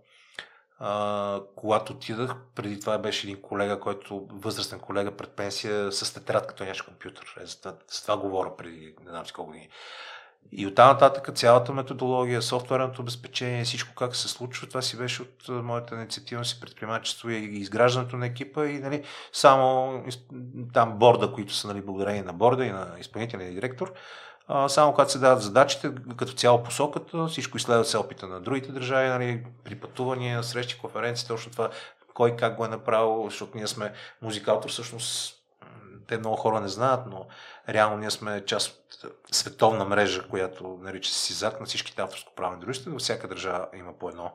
а, 0.79 1.41
когато 1.57 1.93
отидах, 1.93 2.35
преди 2.55 2.81
това 2.81 2.99
беше 2.99 3.27
един 3.27 3.43
колега, 3.43 3.81
който, 3.81 4.27
възрастен 4.31 4.81
колега 4.81 5.17
пред 5.17 5.31
пенсия, 5.31 5.93
с 5.93 6.15
тетрадка, 6.15 6.49
като 6.49 6.63
нямаше 6.63 6.85
компютър. 6.85 7.37
Е, 7.41 7.47
за, 7.47 7.59
това, 7.59 7.75
за 7.89 8.03
това 8.03 8.17
говоря 8.17 8.57
преди 8.57 8.95
не 9.05 9.11
знам 9.11 9.27
си 9.27 9.33
колко 9.33 9.51
години. 9.51 9.69
И 10.53 10.67
оттам 10.67 10.89
нататък 10.89 11.37
цялата 11.37 11.73
методология, 11.73 12.43
софтуерното 12.43 13.03
обезпечение, 13.03 13.65
всичко 13.65 13.95
как 13.95 14.17
се 14.17 14.29
случва, 14.29 14.67
това 14.67 14.83
си 14.83 14.97
беше 14.97 15.23
от 15.23 15.49
моята 15.49 15.95
инициатива 15.95 16.45
си 16.45 16.61
предприемачество 16.61 17.31
и 17.31 17.37
изграждането 17.37 18.17
на 18.17 18.27
екипа 18.27 18.67
и 18.67 18.79
нали, 18.79 19.05
само 19.33 19.93
там 20.73 20.99
борда, 20.99 21.33
които 21.33 21.55
са 21.55 21.69
нали, 21.69 21.83
благодарение 21.83 22.23
на 22.23 22.33
борда 22.33 22.65
и 22.65 22.71
на 22.71 22.89
изпълнителния 23.01 23.53
директор, 23.53 23.93
а, 24.49 24.69
само 24.69 24.93
когато 24.93 25.13
се 25.13 25.19
дават 25.19 25.43
задачите, 25.43 25.91
като 26.17 26.33
цяло 26.33 26.63
посоката, 26.63 27.27
всичко 27.27 27.57
изследва 27.57 27.85
се 27.85 27.99
опита 27.99 28.27
на 28.27 28.41
другите 28.41 28.73
държави, 28.73 29.09
нали, 29.09 29.45
при 29.65 29.75
пътувания, 29.75 30.43
срещи, 30.43 30.79
конференции, 30.79 31.29
точно 31.29 31.53
това, 31.53 31.71
кой 32.15 32.37
как 32.37 32.57
го 32.57 32.65
е 32.65 32.69
направил, 32.69 33.25
защото 33.25 33.57
ние 33.57 33.67
сме 33.67 33.93
музикалтор, 34.23 34.71
всъщност 34.71 35.35
те 36.09 36.19
много 36.19 36.37
хора 36.37 36.61
не 36.61 36.69
знаят, 36.69 37.01
но 37.07 37.27
реално 37.69 37.97
ние 37.97 38.11
сме 38.11 38.45
част 38.47 38.71
от 39.05 39.15
световна 39.33 39.85
мрежа, 39.85 40.29
която 40.29 40.79
нарича 40.83 41.13
се 41.13 41.19
СИЗАК 41.19 41.61
на 41.61 41.67
всичките 41.67 42.03
авторско-правни 42.03 42.61
дружества. 42.61 42.93
Във 42.93 43.01
всяка 43.01 43.29
държава 43.29 43.67
има 43.75 43.93
по 43.99 44.09
едно. 44.09 44.33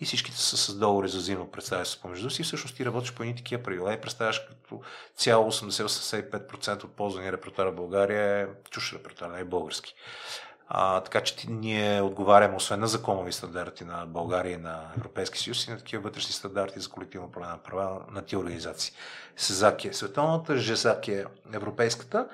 И 0.00 0.04
всичките 0.04 0.38
са 0.38 0.56
с 0.56 0.74
договори 0.74 1.08
за 1.08 1.18
взаимно 1.18 1.50
представяш 1.50 2.00
помежду 2.00 2.30
си. 2.30 2.42
И 2.42 2.44
всъщност 2.44 2.76
ти 2.76 2.84
работиш 2.84 3.12
по 3.12 3.22
едни 3.22 3.36
такива 3.36 3.62
правила 3.62 3.94
и 3.94 4.00
представяш 4.00 4.40
като 4.48 4.80
цяло 5.16 5.52
80-85% 5.52 6.84
от 6.84 6.96
ползвания 6.96 7.32
репертуар 7.32 7.66
в 7.66 7.74
България 7.74 8.40
е 8.40 8.46
чуш 8.70 8.92
репертуар, 8.92 9.30
не 9.30 9.40
е 9.40 9.44
български. 9.44 9.94
А, 10.72 11.00
така 11.00 11.20
че 11.20 11.34
ние 11.48 12.00
отговаряме 12.00 12.56
освен 12.56 12.80
на 12.80 12.88
законови 12.88 13.32
стандарти 13.32 13.84
на 13.84 14.06
България 14.06 14.52
и 14.52 14.56
на 14.56 14.92
Европейски 14.96 15.38
съюз 15.38 15.66
и 15.66 15.70
на 15.70 15.78
такива 15.78 16.02
вътрешни 16.02 16.32
стандарти 16.32 16.80
за 16.80 16.88
колективно 16.88 17.32
право 17.32 17.50
на 17.50 17.58
права 17.58 18.00
на 18.12 18.22
тия 18.22 18.38
организации. 18.38 18.92
СЕЗАК 19.36 19.84
е 19.84 19.92
световната, 19.92 20.56
ЖЕСАК 20.56 21.08
е 21.08 21.24
европейската 21.54 22.28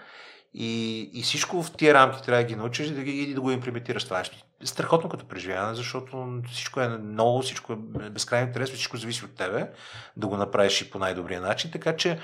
и, 0.59 1.01
и 1.15 1.23
всичко 1.23 1.63
в 1.63 1.73
тия 1.73 1.95
рамки 1.95 2.23
трябва 2.23 2.43
да 2.43 2.49
ги 2.49 2.57
научиш 2.57 2.87
и 2.89 2.95
да, 2.95 3.03
ги, 3.03 3.11
и 3.11 3.35
да 3.35 3.41
го 3.41 3.51
имплементираш 3.51 4.05
това 4.05 4.19
нещо. 4.19 4.37
Страхотно 4.65 5.11
като 5.11 5.29
преживяване, 5.29 5.75
защото 5.75 6.41
всичко 6.53 6.81
е 6.81 6.89
много, 6.89 7.43
всичко 7.43 7.73
е 7.73 7.77
безкрайно 8.11 8.47
интересно, 8.47 8.75
всичко 8.75 8.97
зависи 8.97 9.25
от 9.25 9.35
тебе 9.35 9.71
да 10.17 10.27
го 10.27 10.37
направиш 10.37 10.81
и 10.81 10.91
по 10.91 10.99
най-добрия 10.99 11.41
начин. 11.41 11.71
Така 11.71 11.97
че 11.97 12.19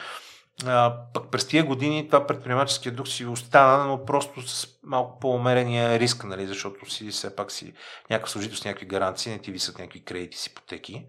а, 0.67 0.97
пък 1.15 1.31
през 1.31 1.47
тия 1.47 1.65
години 1.65 2.07
това 2.07 2.27
предприемаческия 2.27 2.93
дух 2.93 3.09
си 3.09 3.27
остана, 3.27 3.85
но 3.85 4.05
просто 4.05 4.49
с 4.49 4.69
малко 4.83 5.19
по-умерения 5.21 5.99
риск, 5.99 6.25
нали, 6.25 6.47
защото 6.47 6.91
си 6.91 7.09
все 7.09 7.37
пак 7.37 7.53
си 7.53 7.73
някакъв 8.11 8.31
служител 8.31 8.57
с 8.57 8.65
някакви 8.65 8.87
гаранции, 8.87 9.33
не 9.33 9.39
ти 9.39 9.53
висят 9.53 9.79
някакви 9.79 10.05
кредити 10.05 10.39
с 10.39 10.47
ипотеки 10.47 11.07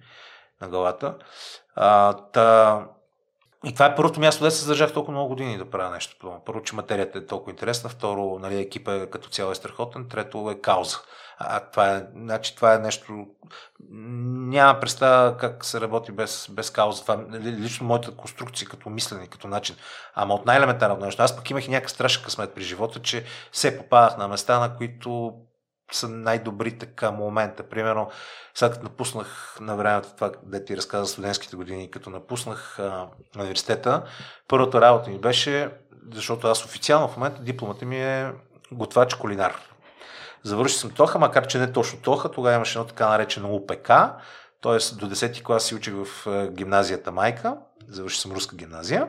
на 0.61 0.69
главата. 0.69 1.17
А, 1.75 2.13
та, 2.13 2.87
и 3.65 3.73
това 3.73 3.85
е 3.85 3.95
първото 3.95 4.19
място, 4.19 4.43
да 4.43 4.51
се 4.51 4.61
задържах 4.61 4.93
толкова 4.93 5.13
много 5.13 5.29
години 5.29 5.57
да 5.57 5.69
правя 5.69 5.91
нещо 5.91 6.15
подобно. 6.19 6.41
Първо, 6.45 6.63
че 6.63 6.75
материята 6.75 7.17
е 7.17 7.25
толкова 7.25 7.51
интересна, 7.51 7.89
второ, 7.89 8.39
нали, 8.39 8.59
екипа 8.59 8.93
е, 8.93 9.09
като 9.09 9.29
цяло 9.29 9.51
е 9.51 9.55
страхотен, 9.55 10.07
трето 10.09 10.51
е 10.51 10.61
кауза. 10.61 10.97
А 11.37 11.59
това 11.59 11.95
е, 11.95 12.05
значи, 12.15 12.55
това 12.55 12.73
е 12.73 12.79
нещо... 12.79 13.27
Няма 13.89 14.79
представа 14.79 15.37
как 15.37 15.65
се 15.65 15.81
работи 15.81 16.11
без, 16.11 16.47
без 16.51 16.69
кауза. 16.69 17.01
Това 17.01 17.13
е 17.13 17.39
лично 17.39 17.87
моята 17.87 18.15
конструкция 18.15 18.67
като 18.67 18.89
мислене, 18.89 19.27
като 19.27 19.47
начин. 19.47 19.75
Ама 20.15 20.33
от 20.33 20.45
най-елементарното 20.45 21.05
нещо. 21.05 21.23
Аз 21.23 21.35
пък 21.35 21.49
имах 21.49 21.67
и 21.67 21.71
някакъв 21.71 21.91
страшен 21.91 22.23
късмет 22.23 22.53
при 22.53 22.61
живота, 22.61 23.01
че 23.01 23.25
се 23.51 23.77
попадах 23.77 24.17
на 24.17 24.27
места, 24.27 24.59
на 24.59 24.77
които 24.77 25.33
са 25.95 26.09
най-добрите 26.09 26.85
към 26.85 27.15
момента. 27.15 27.63
Примерно, 27.69 28.09
сега 28.55 28.71
като 28.71 28.83
напуснах 28.83 29.57
на 29.61 29.75
времето 29.75 30.09
това, 30.15 30.31
де 30.43 30.65
ти 30.65 30.77
разказа 30.77 31.05
студентските 31.05 31.55
години, 31.55 31.91
като 31.91 32.09
напуснах 32.09 32.79
а, 32.79 33.07
университета, 33.37 34.03
първата 34.47 34.81
работа 34.81 35.09
ми 35.09 35.19
беше, 35.19 35.69
защото 36.11 36.47
аз 36.47 36.65
официално 36.65 37.07
в 37.07 37.17
момента 37.17 37.41
дипломата 37.41 37.85
ми 37.85 37.97
е 37.97 38.31
готвач 38.71 39.13
кулинар. 39.13 39.55
Завършил 40.43 40.79
съм 40.79 40.91
Тоха, 40.91 41.19
макар 41.19 41.47
че 41.47 41.57
не 41.57 41.71
точно 41.71 42.01
Тоха, 42.01 42.31
тогава 42.31 42.55
имаше 42.55 42.77
едно 42.77 42.87
така 42.87 43.09
наречено 43.09 43.55
УПК, 43.55 43.87
т.е. 44.61 44.95
до 44.95 45.09
10 45.09 45.33
ти 45.33 45.43
клас 45.43 45.65
си 45.65 45.75
учих 45.75 45.93
в 45.93 46.27
гимназията 46.51 47.11
Майка, 47.11 47.57
завършил 47.87 48.19
съм 48.21 48.31
руска 48.31 48.55
гимназия, 48.55 49.07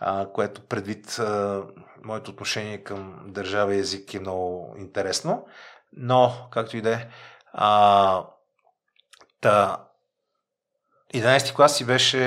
а, 0.00 0.26
което 0.32 0.60
предвид 0.60 1.18
а, 1.18 1.62
моето 2.04 2.30
отношение 2.30 2.78
към 2.78 3.14
държава 3.26 3.74
и 3.74 3.78
език 3.78 4.14
е 4.14 4.20
много 4.20 4.74
интересно. 4.78 5.46
Но, 5.96 6.48
както 6.50 6.76
и 6.76 6.80
да 6.80 6.92
е, 6.92 7.06
та, 9.40 9.84
11 11.14 11.54
клас 11.54 11.76
си 11.76 11.84
беше 11.84 12.20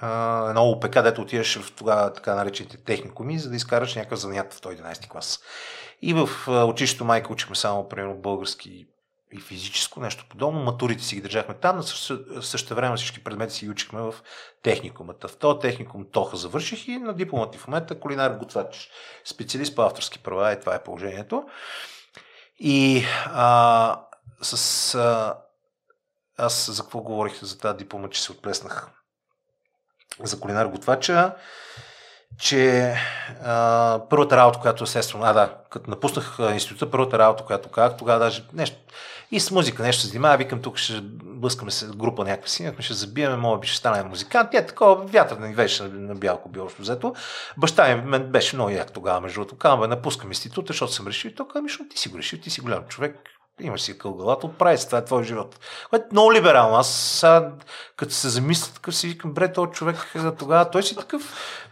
а, 0.00 0.48
едно 0.48 0.70
ОПК, 0.70 1.02
дето 1.02 1.22
отиваш 1.22 1.58
в 1.58 1.72
тогава 1.72 2.12
така 2.12 2.34
наречените 2.34 2.76
техникуми, 2.76 3.38
за 3.38 3.50
да 3.50 3.56
изкараш 3.56 3.94
някакъв 3.94 4.18
занят 4.18 4.54
в 4.54 4.60
11 4.60 5.08
клас. 5.08 5.40
И 6.02 6.14
в 6.14 6.28
училището 6.68 7.04
майка 7.04 7.32
учихме 7.32 7.56
само, 7.56 7.88
примерно, 7.88 8.16
български 8.16 8.86
и 9.32 9.40
физическо, 9.40 10.00
нещо 10.00 10.24
подобно. 10.28 10.60
Матурите 10.60 11.04
си 11.04 11.14
ги 11.14 11.20
държахме 11.20 11.54
там, 11.54 11.76
но 11.76 11.82
също, 11.82 12.42
също 12.42 12.74
време 12.74 12.96
всички 12.96 13.24
предмети 13.24 13.54
си 13.54 13.70
учихме 13.70 14.00
в 14.00 14.14
техникумата. 14.62 15.28
В 15.28 15.36
този 15.36 15.60
техникум 15.60 16.06
Тоха 16.12 16.36
завърших 16.36 16.88
и 16.88 16.98
на 16.98 17.14
дипломата 17.14 17.58
в 17.58 17.66
момента 17.66 18.00
кулинар 18.00 18.30
готвач, 18.30 18.90
специалист 19.24 19.76
по 19.76 19.82
авторски 19.82 20.18
права 20.18 20.52
и 20.52 20.60
това 20.60 20.74
е 20.74 20.82
положението. 20.82 21.44
И 22.60 23.04
а, 23.26 24.00
с... 24.42 24.94
А, 24.94 25.34
аз 26.38 26.70
за 26.70 26.82
какво 26.82 27.00
говорих 27.00 27.44
за 27.44 27.58
тази 27.58 27.76
диплома, 27.78 28.08
че 28.08 28.22
се 28.22 28.32
отплеснах 28.32 28.88
за 30.22 30.40
кулинар 30.40 30.66
готвача. 30.66 31.34
че 32.38 32.94
а, 33.44 34.00
първата 34.10 34.36
работа, 34.36 34.58
която 34.60 34.84
естествено, 34.84 35.24
а 35.24 35.32
да, 35.32 35.54
като 35.70 35.90
напуснах 35.90 36.36
института, 36.52 36.90
първата 36.90 37.18
работа, 37.18 37.44
която 37.44 37.68
казах, 37.68 37.98
тогава 37.98 38.18
даже 38.18 38.44
нещо, 38.52 38.76
и 39.30 39.40
с 39.40 39.50
музика 39.50 39.82
нещо 39.82 40.02
се 40.02 40.08
занимава, 40.08 40.36
викам 40.36 40.62
тук 40.62 40.76
ще 40.76 41.00
блъскаме 41.24 41.70
се 41.70 41.86
група 41.86 42.24
някаква 42.24 42.48
си, 42.48 42.72
ще 42.78 42.94
забиеме, 42.94 43.36
мога 43.36 43.58
би 43.58 43.66
ще 43.66 43.76
стане 43.76 44.02
музикант. 44.02 44.48
Тя 44.52 44.66
такова 44.66 44.94
вятър 44.94 45.36
не 45.36 45.54
беше 45.54 45.82
на 45.82 46.14
бялко 46.14 46.48
било 46.48 46.68
взето. 46.78 47.14
Баща 47.56 47.96
ми 47.96 48.18
беше 48.18 48.56
много 48.56 48.70
як 48.70 48.92
тогава, 48.92 49.20
между 49.20 49.40
другото. 49.40 49.56
Казвам, 49.56 49.90
напускам 49.90 50.30
института, 50.30 50.72
защото 50.72 50.92
съм 50.92 51.06
решил. 51.06 51.30
Тук, 51.36 51.52
ами, 51.56 51.68
ти 51.90 51.98
си 51.98 52.08
го 52.08 52.18
решил, 52.18 52.38
ти 52.38 52.50
си 52.50 52.60
голям 52.60 52.84
човек, 52.88 53.16
имаш 53.60 53.80
си 53.80 53.98
кългалата, 53.98 54.46
отправи 54.46 54.78
се, 54.78 54.86
това 54.86 54.98
е 54.98 55.04
твой 55.04 55.24
живот. 55.24 55.58
Което 55.90 56.04
е 56.04 56.08
много 56.12 56.32
либерално. 56.32 56.76
Аз 56.76 56.94
сега, 56.94 57.52
като 58.00 58.14
се 58.14 58.28
замисля, 58.28 58.72
такъв 58.74 58.96
си 58.96 59.08
викам, 59.08 59.32
бре, 59.32 59.52
този 59.52 59.70
човек 59.72 59.96
тогава, 60.38 60.70
той 60.70 60.82
си 60.82 60.96
такъв 60.96 61.22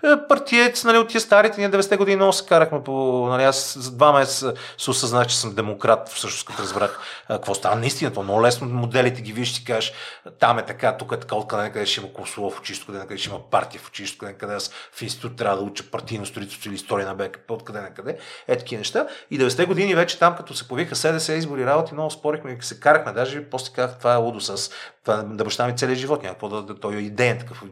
е, 0.05 0.29
партиец, 0.29 0.85
нали, 0.85 0.99
от 0.99 1.09
тия 1.09 1.21
старите, 1.21 1.61
ние 1.61 1.71
90-те 1.71 1.97
години 1.97 2.17
много 2.17 2.33
се 2.33 2.47
карахме 2.47 2.85
по, 2.85 3.27
нали, 3.29 3.43
аз 3.43 3.79
за 3.79 3.91
два 3.91 4.13
месеца 4.13 4.55
се 4.79 4.91
осъзнах, 4.91 5.27
че 5.27 5.39
съм 5.39 5.55
демократ, 5.55 6.09
всъщност 6.09 6.47
като 6.47 6.63
разбрах 6.63 7.01
какво 7.29 7.55
става. 7.55 7.77
Наистина, 7.77 8.11
това 8.11 8.23
много 8.23 8.43
лесно, 8.43 8.69
моделите 8.69 9.23
ги 9.23 9.33
виж, 9.33 9.55
ти 9.55 9.65
кажеш, 9.65 9.93
там 10.39 10.59
е 10.59 10.67
така, 10.67 10.97
тук 10.97 11.13
е 11.13 11.21
така, 11.21 11.37
откъде 11.37 11.63
някъде 11.63 11.87
ще 11.87 12.01
има 12.01 12.13
консула 12.13 12.51
в 12.51 12.61
училището, 12.61 12.87
къде 12.87 12.99
някъде 12.99 13.19
ще 13.19 13.31
има 13.31 13.51
партия 13.51 13.81
в 13.81 13.89
училището, 13.89 14.21
къде 14.21 14.33
някъде 14.33 14.55
аз 14.55 14.71
в 14.93 15.03
институт 15.03 15.37
трябва 15.37 15.57
да 15.57 15.63
уча 15.63 15.91
партийно 15.91 16.27
строителство 16.27 16.69
или 16.69 16.75
история 16.75 17.07
на 17.07 17.15
БКП, 17.15 17.55
откъде 17.55 17.81
някъде, 17.81 18.19
е 18.49 18.59
такива 18.59 18.79
неща. 18.79 19.07
И 19.31 19.41
90-те 19.41 19.65
години 19.65 19.95
вече 19.95 20.19
там, 20.19 20.37
като 20.37 20.55
се 20.55 20.69
появиха 20.69 20.97
СДС 20.97 21.33
избори, 21.33 21.67
работи, 21.67 21.95
много 21.95 22.11
спорихме 22.11 22.59
и 22.61 22.65
се 22.65 22.81
карахме. 22.81 23.13
Даже 23.13 23.45
после 23.51 23.73
казах, 23.73 23.99
това 23.99 24.15
е 24.15 24.17
лудо 24.17 24.41
с 24.41 24.71
това 25.05 25.23
да 25.23 25.45
баща 25.45 25.67
ми 25.67 25.77
целият 25.77 25.99
живот, 25.99 26.18
някакво 26.23 26.49
да, 26.49 26.63
да, 26.63 26.81
той 26.81 26.97
е 26.97 26.99
идеен 26.99 27.39
такъв 27.39 27.63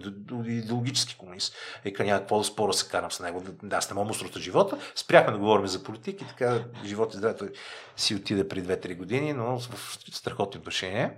идеологически 0.46 1.16
комунист. 1.16 1.54
И 1.84 1.94
няма 1.98 2.20
какво 2.20 2.38
да 2.38 2.44
спора 2.44 2.72
се 2.72 2.88
карам 2.88 3.12
с 3.12 3.20
него. 3.20 3.42
Да, 3.62 3.76
аз 3.76 3.90
не 3.90 3.94
мога 3.94 4.06
му 4.06 4.38
живота. 4.38 4.78
Спряхме 4.94 5.32
да 5.32 5.38
говорим 5.38 5.66
за 5.66 5.82
политики 5.82 6.24
така 6.28 6.64
живот 6.84 7.14
и 7.14 7.16
здраве. 7.16 7.36
Си 7.96 8.14
отиде 8.14 8.48
при 8.48 8.62
2-3 8.62 8.96
години, 8.96 9.32
но 9.32 9.58
в 9.58 9.98
страхотни 10.12 10.58
отношения. 10.58 11.12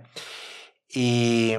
И 0.89 1.57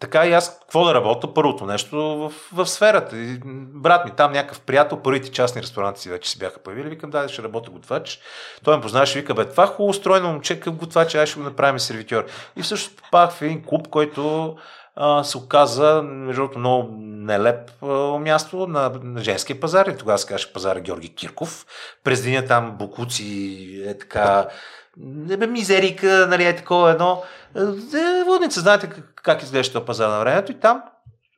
така 0.00 0.26
и 0.26 0.32
аз 0.32 0.58
какво 0.60 0.84
да 0.84 0.94
работя? 0.94 1.34
Първото 1.34 1.66
нещо 1.66 1.96
в, 1.96 2.32
в 2.52 2.66
сферата. 2.66 3.16
И, 3.16 3.40
брат 3.74 4.04
ми, 4.04 4.10
там 4.16 4.32
някакъв 4.32 4.60
приятел, 4.60 5.02
първите 5.02 5.30
частни 5.30 5.62
ресторанти 5.62 6.00
си 6.00 6.10
вече 6.10 6.30
си 6.30 6.38
бяха 6.38 6.58
появили. 6.58 6.88
Викам, 6.88 7.10
да, 7.10 7.28
ще 7.28 7.42
работя 7.42 7.70
готвач. 7.70 8.20
Той 8.64 8.76
ме 8.76 8.82
познаваше, 8.82 9.18
вика, 9.18 9.34
бе, 9.34 9.44
това 9.44 9.66
хубаво 9.66 9.90
устроено 9.90 10.32
момче, 10.32 10.60
къв 10.60 10.74
готвач, 10.74 11.14
ай 11.14 11.26
ще 11.26 11.38
го 11.38 11.44
направим 11.44 11.78
сервитьор. 11.78 12.26
И 12.56 12.62
всъщност 12.62 13.02
попах 13.02 13.30
в 13.30 13.42
един 13.42 13.64
клуб, 13.64 13.88
който 13.88 14.56
се 15.24 15.38
оказа, 15.38 16.02
между 16.02 16.42
другото, 16.42 16.58
много 16.58 16.88
нелеп 17.00 17.82
място 18.20 18.66
на, 18.66 18.92
на 19.02 19.20
женския 19.20 19.60
пазар. 19.60 19.86
И 19.86 19.96
тогава 19.96 20.18
се 20.18 20.26
казваше 20.26 20.52
пазара 20.52 20.80
Георги 20.80 21.14
Кирков. 21.14 21.66
През 22.04 22.22
деня 22.22 22.46
там 22.46 22.76
букуци, 22.78 23.82
е 23.86 23.98
така, 23.98 24.48
не 24.96 25.36
бе, 25.36 25.46
мизерика, 25.46 26.26
нали, 26.30 26.44
е 26.44 26.56
такова 26.56 26.90
едно. 26.90 27.22
Е, 27.56 28.24
водница, 28.26 28.60
знаете 28.60 28.90
как, 29.14 29.42
изглежда 29.42 29.72
това 29.72 29.84
пазар 29.84 30.08
на 30.08 30.20
времето 30.20 30.52
и 30.52 30.60
там 30.60 30.82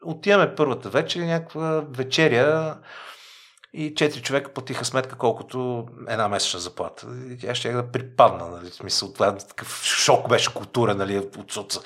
отиваме 0.05 0.55
първата 0.55 0.89
вечер, 0.89 1.21
някаква 1.21 1.85
вечеря 1.91 2.79
и 3.73 3.95
четири 3.95 4.23
човека 4.23 4.53
платиха 4.53 4.85
сметка 4.85 5.17
колкото 5.17 5.87
една 6.09 6.29
месечна 6.29 6.61
заплата. 6.61 7.07
И 7.31 7.39
тя 7.39 7.55
ще 7.55 7.73
да 7.73 7.91
припадна, 7.91 8.49
нали, 8.49 8.71
смисъл, 8.71 9.13
това 9.13 9.37
такъв 9.37 9.83
шок 9.85 10.29
беше 10.29 10.55
култура, 10.55 10.95
нали, 10.95 11.19
от, 11.19 11.57
от, 11.57 11.79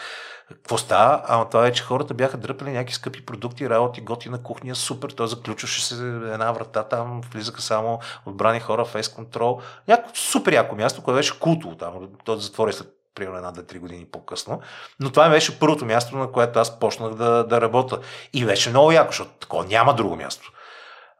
какво 0.49 0.79
става? 0.79 1.23
Ама 1.27 1.49
това 1.49 1.67
е, 1.67 1.73
че 1.73 1.83
хората 1.83 2.15
бяха 2.15 2.37
дръпали 2.37 2.73
някакви 2.73 2.95
скъпи 2.95 3.27
продукти, 3.27 3.71
работи, 3.71 4.01
готина 4.01 4.43
кухня, 4.43 4.75
супер. 4.75 5.11
Той 5.11 5.29
заключваше 5.29 5.85
се 5.85 5.95
една 6.05 6.53
врата, 6.53 6.83
там 6.83 7.21
влизаха 7.33 7.63
само 7.63 8.01
отбрани 8.27 8.61
хора, 8.61 8.85
фейс 8.85 9.09
контрол. 9.09 9.61
Някакво 9.89 10.15
супер 10.15 10.53
яко 10.53 10.77
място, 10.77 11.03
което 11.03 11.17
беше 11.17 11.41
култово 11.41 11.77
там. 11.77 12.09
Той 12.25 12.41
затвори 12.41 12.73
след 12.73 12.97
примерно 13.15 13.39
една-две-три 13.39 13.79
години 13.79 14.07
по-късно. 14.13 14.61
Но 15.01 15.11
това 15.11 15.29
беше 15.29 15.59
първото 15.59 15.85
място, 15.85 16.17
на 16.17 16.33
което 16.33 16.59
аз 16.59 16.79
почнах 16.79 17.15
да, 17.15 17.45
да 17.45 17.61
работя. 17.61 17.99
И 18.33 18.45
беше 18.45 18.71
много 18.71 18.93
яко, 18.93 19.11
защото 19.11 19.31
такова 19.31 19.65
няма 19.65 19.95
друго 19.95 20.17
място. 20.17 20.53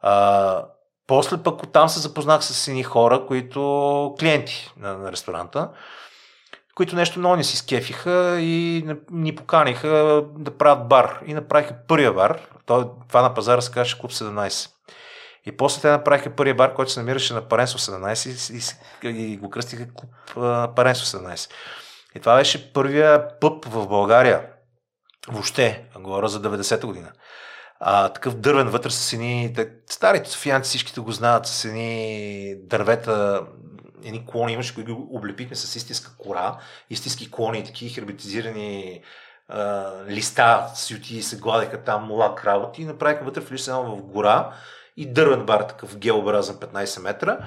А, 0.01 0.65
после 1.07 1.37
пък 1.37 1.63
оттам 1.63 1.89
се 1.89 1.99
запознах 1.99 2.43
с 2.43 2.67
едни 2.67 2.83
хора, 2.83 3.25
които 3.27 4.15
клиенти 4.19 4.73
на, 4.77 4.97
на 4.97 5.11
ресторанта, 5.11 5.69
които 6.77 6.95
нещо 6.95 7.19
много 7.19 7.35
не 7.35 7.43
си 7.43 7.57
скефиха 7.57 8.37
и 8.39 8.85
ни 9.11 9.35
поканиха 9.35 10.23
да 10.37 10.57
правят 10.57 10.87
бар. 10.87 11.19
И 11.25 11.33
направиха 11.33 11.75
първия 11.87 12.13
бар. 12.13 12.39
Това 12.65 13.21
на 13.21 13.33
пазара 13.33 13.61
се 13.61 13.71
казваше 13.71 13.99
Клуб 13.99 14.11
17. 14.11 14.69
И 15.45 15.57
после 15.57 15.81
те 15.81 15.91
направиха 15.91 16.35
първия 16.35 16.55
бар, 16.55 16.73
който 16.73 16.91
се 16.91 16.99
намираше 16.99 17.33
на 17.33 17.41
Паренсо 17.41 17.77
17 17.77 18.73
и, 19.03 19.07
и, 19.07 19.33
и 19.33 19.37
го 19.37 19.49
кръстиха 19.49 19.87
Клуб 19.93 20.11
Паренсо 20.75 21.17
17. 21.17 21.51
И 22.15 22.19
това 22.19 22.35
беше 22.35 22.73
първия 22.73 23.39
пъп 23.39 23.65
в 23.65 23.87
България. 23.87 24.41
Въобще, 25.27 25.85
говоря 25.99 26.27
за 26.27 26.41
90-та 26.41 26.87
година. 26.87 27.11
А, 27.79 28.09
такъв 28.09 28.35
дървен 28.35 28.69
вътре 28.69 28.89
с 28.89 29.13
едни, 29.13 29.55
старите 29.89 30.29
софиянци 30.29 30.69
всичките 30.69 30.99
го 30.99 31.11
знаят, 31.11 31.45
с 31.45 31.65
едни 31.65 32.55
дървета, 32.63 33.41
едни 34.05 34.25
клони 34.25 34.53
имаше, 34.53 34.75
които 34.75 34.95
ги 34.95 35.01
облепихме 35.11 35.55
с 35.55 35.75
истинска 35.75 36.17
кора, 36.17 36.57
истински 36.89 37.31
клони, 37.31 37.63
такива 37.63 37.93
хербетизирани 37.93 39.01
а, 39.49 39.91
листа, 40.09 40.67
сюти 40.75 41.21
се 41.21 41.37
гладеха 41.37 41.83
там 41.83 42.03
млак 42.03 42.45
работи 42.45 42.81
и 42.81 42.85
направиха 42.85 43.23
вътре 43.23 43.41
влиза 43.41 43.77
в 43.77 44.01
гора 44.01 44.53
и 44.97 45.05
дървен 45.05 45.45
бар, 45.45 45.61
такъв 45.61 45.97
геобразен 45.97 46.55
15 46.55 47.01
метра. 47.01 47.37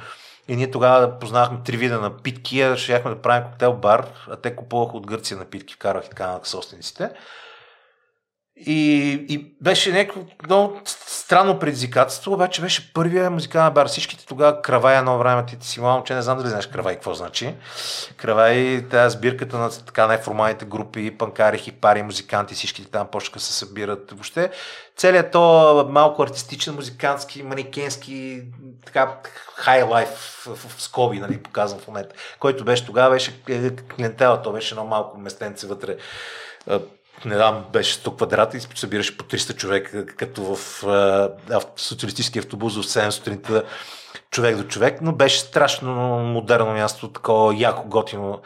И 0.48 0.56
ние 0.56 0.70
тогава 0.70 1.18
познавахме 1.18 1.58
три 1.64 1.76
вида 1.76 2.00
напитки, 2.00 2.72
щяхме 2.76 3.10
да 3.10 3.22
правим 3.22 3.44
коктейл 3.50 3.72
бар, 3.72 4.06
а 4.28 4.36
те 4.36 4.56
купуваха 4.56 4.96
от 4.96 5.06
Гърция 5.06 5.38
напитки, 5.38 5.74
вкарвах 5.74 6.08
така 6.08 6.26
на 6.26 6.40
собствениците. 6.44 7.10
И, 8.66 9.10
и 9.28 9.46
беше 9.60 9.92
някакво 9.92 10.20
много 10.46 10.80
странно 10.84 11.58
предизвикателство, 11.58 12.32
обаче 12.32 12.60
беше 12.60 12.92
първия 12.92 13.30
музикален 13.30 13.74
бар. 13.74 13.86
Всичките 13.86 14.26
тогава 14.26 14.62
Кравай 14.62 14.98
едно 14.98 15.18
време, 15.18 15.46
ти 15.46 15.56
си 15.60 15.80
мало 15.80 16.04
че 16.04 16.14
не 16.14 16.22
знам 16.22 16.38
дали 16.38 16.48
знаеш 16.48 16.66
Кравай 16.66 16.94
какво 16.94 17.14
значи. 17.14 17.54
Кравай, 18.16 18.88
тази 18.90 19.16
сбирката 19.16 19.58
на 19.58 19.70
така 19.70 20.06
неформалните 20.06 20.64
групи, 20.64 21.18
панкари, 21.18 21.58
хипари, 21.58 22.02
музиканти, 22.02 22.54
всичките 22.54 22.90
там 22.90 23.08
да 23.34 23.40
се 23.40 23.52
събират. 23.52 24.10
Въобще 24.10 24.50
целият 24.96 25.30
то 25.30 25.86
малко 25.90 26.22
артистичен, 26.22 26.74
музикантски, 26.74 27.42
манекенски, 27.42 28.42
така 28.86 29.14
хай 29.54 29.82
лайф 29.82 30.08
в, 30.08 30.56
в, 30.56 30.76
в 30.76 30.82
скоби, 30.82 31.18
нали, 31.18 31.42
показвам 31.42 31.80
в 31.80 31.86
момента, 31.88 32.14
който 32.38 32.64
беше 32.64 32.86
тогава, 32.86 33.10
беше 33.10 33.42
клиентела, 33.96 34.42
то 34.42 34.52
беше 34.52 34.74
едно 34.74 34.84
малко 34.84 35.18
местенце 35.18 35.66
вътре 35.66 35.96
не 37.24 37.34
знам, 37.34 37.64
беше 37.72 37.98
100 37.98 38.16
квадрата 38.16 38.56
и 38.56 38.60
събираше 38.60 39.16
по 39.16 39.24
300 39.24 39.56
човека, 39.56 40.06
като 40.06 40.54
в 40.54 40.84
а, 40.86 41.60
социалистически 41.76 42.38
автобус 42.38 42.76
в 42.76 42.82
7 42.82 43.10
сутринта 43.10 43.64
човек 44.30 44.56
до 44.56 44.64
човек, 44.64 44.98
но 45.02 45.12
беше 45.12 45.40
страшно 45.40 45.92
модерно 46.18 46.72
място, 46.72 47.12
такова 47.12 47.54
яко 47.54 47.88
готино. 47.88 48.40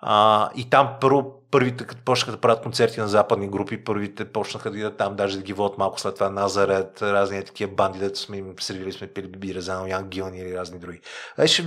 А, 0.00 0.50
и 0.56 0.70
там 0.70 0.90
първо 1.00 1.37
първите, 1.50 1.84
като 1.84 2.02
почнаха 2.04 2.32
да 2.32 2.40
правят 2.40 2.62
концерти 2.62 3.00
на 3.00 3.08
западни 3.08 3.48
групи, 3.48 3.84
първите 3.84 4.24
почнаха 4.24 4.70
да 4.70 4.78
идат 4.78 4.96
там, 4.96 5.16
даже 5.16 5.36
да 5.36 5.42
ги 5.42 5.52
водят 5.52 5.78
малко 5.78 6.00
след 6.00 6.14
това 6.14 6.30
Назарет, 6.30 7.02
разни 7.02 7.44
такива 7.44 7.72
банди, 7.72 7.98
дето 7.98 8.18
сме 8.18 8.36
им 8.36 8.54
сервили, 8.60 8.92
сме 8.92 9.06
пили 9.06 9.26
биби, 9.26 9.54
Резано, 9.54 9.86
Ян 9.86 10.08
Гилни 10.08 10.38
или 10.38 10.58
разни 10.58 10.78
други. 10.78 11.00
Беше 11.36 11.62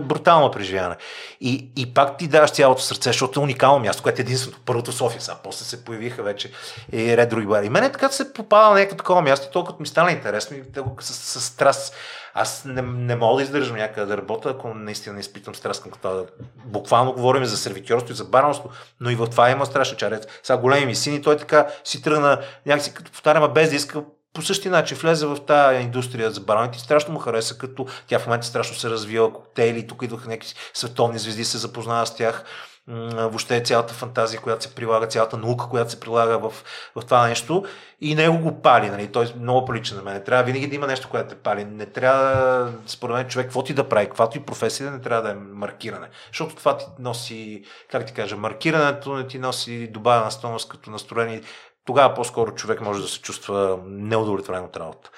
брутално 0.00 0.50
преживяване. 0.50 0.96
И, 1.40 1.70
и 1.76 1.94
пак 1.94 2.18
ти 2.18 2.28
даваш 2.28 2.50
цялото 2.50 2.82
сърце, 2.82 3.08
защото 3.08 3.40
е 3.40 3.42
уникално 3.42 3.78
място, 3.78 4.02
което 4.02 4.20
е 4.20 4.22
единственото. 4.22 4.62
Първото 4.66 4.92
София, 4.92 5.20
сега 5.20 5.36
после 5.44 5.64
се 5.64 5.84
появиха 5.84 6.22
вече 6.22 6.52
и 6.92 7.16
ред 7.16 7.28
други 7.28 7.46
бари. 7.46 7.66
И 7.66 7.70
мене 7.70 7.92
така 7.92 8.08
се 8.08 8.32
попада 8.32 8.68
на 8.68 8.74
някакво 8.74 8.96
такова 8.96 9.22
място, 9.22 9.50
толкова 9.52 9.76
ми 9.80 9.86
стана 9.86 10.12
интересно 10.12 10.56
и 10.56 10.62
с, 11.00 11.14
с, 11.14 11.40
с 11.40 11.44
страст 11.44 11.94
аз 12.38 12.64
не, 12.64 12.82
не 12.82 13.16
мога 13.16 13.36
да 13.36 13.42
издържам 13.42 13.76
някъде 13.76 14.06
да 14.06 14.16
работя, 14.16 14.50
ако 14.50 14.74
наистина 14.74 15.20
изпитам 15.20 15.54
стрес 15.54 15.80
към 15.80 15.92
това. 15.92 16.22
Буквално 16.64 17.12
говорим 17.12 17.44
за 17.44 17.56
сервитьорство 17.56 18.12
и 18.12 18.16
за 18.16 18.24
баранство, 18.24 18.70
но 19.00 19.10
и 19.10 19.14
в 19.14 19.26
това 19.26 19.50
има 19.50 19.66
страшно 19.66 19.96
чарец. 19.96 20.26
Сега 20.42 20.56
големи 20.56 20.86
ми 20.86 20.94
сини, 20.94 21.22
той 21.22 21.36
така 21.36 21.66
си 21.84 22.02
тръгна 22.02 22.40
някакси, 22.66 22.94
като 22.94 23.10
повтарям, 23.10 23.52
без 23.52 23.70
да 23.70 23.76
иска 23.76 24.02
по 24.32 24.42
същия 24.42 24.72
начин 24.72 24.96
влезе 24.96 25.26
в 25.26 25.36
тази 25.46 25.82
индустрия 25.82 26.30
за 26.30 26.40
бараните 26.40 26.78
и 26.78 26.80
страшно 26.80 27.14
му 27.14 27.18
хареса, 27.18 27.58
като 27.58 27.86
тя 28.06 28.18
в 28.18 28.26
момента 28.26 28.46
страшно 28.46 28.76
се 28.76 28.90
развива, 28.90 29.32
коктейли, 29.32 29.86
тук 29.86 30.02
идваха 30.02 30.28
някакви 30.28 30.54
световни 30.74 31.18
звезди, 31.18 31.44
се 31.44 31.58
запознава 31.58 32.06
с 32.06 32.14
тях 32.14 32.44
въобще 32.88 33.62
цялата 33.62 33.94
фантазия, 33.94 34.40
която 34.40 34.64
се 34.64 34.74
прилага, 34.74 35.06
цялата 35.06 35.36
наука, 35.36 35.68
която 35.68 35.90
се 35.90 36.00
прилага 36.00 36.36
в, 36.36 36.52
в 36.96 37.04
това 37.04 37.28
нещо 37.28 37.64
и 38.00 38.14
него 38.14 38.38
го 38.38 38.62
пали. 38.62 38.90
Нали? 38.90 39.12
Той 39.12 39.24
е 39.24 39.28
много 39.40 39.66
прилича 39.66 39.94
на 39.94 40.02
мен. 40.02 40.22
Трябва 40.24 40.44
винаги 40.44 40.66
да 40.66 40.74
има 40.74 40.86
нещо, 40.86 41.08
което 41.08 41.28
те 41.28 41.34
пали. 41.34 41.64
Не 41.64 41.86
трябва, 41.86 42.72
според 42.86 43.16
мен, 43.16 43.28
човек, 43.28 43.46
какво 43.46 43.64
ти 43.64 43.74
да 43.74 43.88
прави, 43.88 44.06
каквато 44.06 44.38
и 44.38 44.42
професия, 44.42 44.90
не 44.90 45.00
трябва 45.00 45.22
да 45.22 45.30
е 45.30 45.34
маркиране. 45.34 46.08
Защото 46.32 46.56
това 46.56 46.76
ти 46.76 46.86
носи, 46.98 47.64
как 47.90 48.06
ти 48.06 48.12
кажа, 48.12 48.36
маркирането 48.36 49.14
не 49.14 49.26
ти 49.26 49.38
носи 49.38 49.88
добавена 49.88 50.30
стойност 50.30 50.68
като 50.68 50.90
настроение. 50.90 51.42
Тогава 51.86 52.14
по-скоро 52.14 52.54
човек 52.54 52.80
може 52.80 53.02
да 53.02 53.08
се 53.08 53.20
чувства 53.20 53.78
неудовлетворен 53.86 54.64
от 54.64 54.76
работа. 54.76 55.10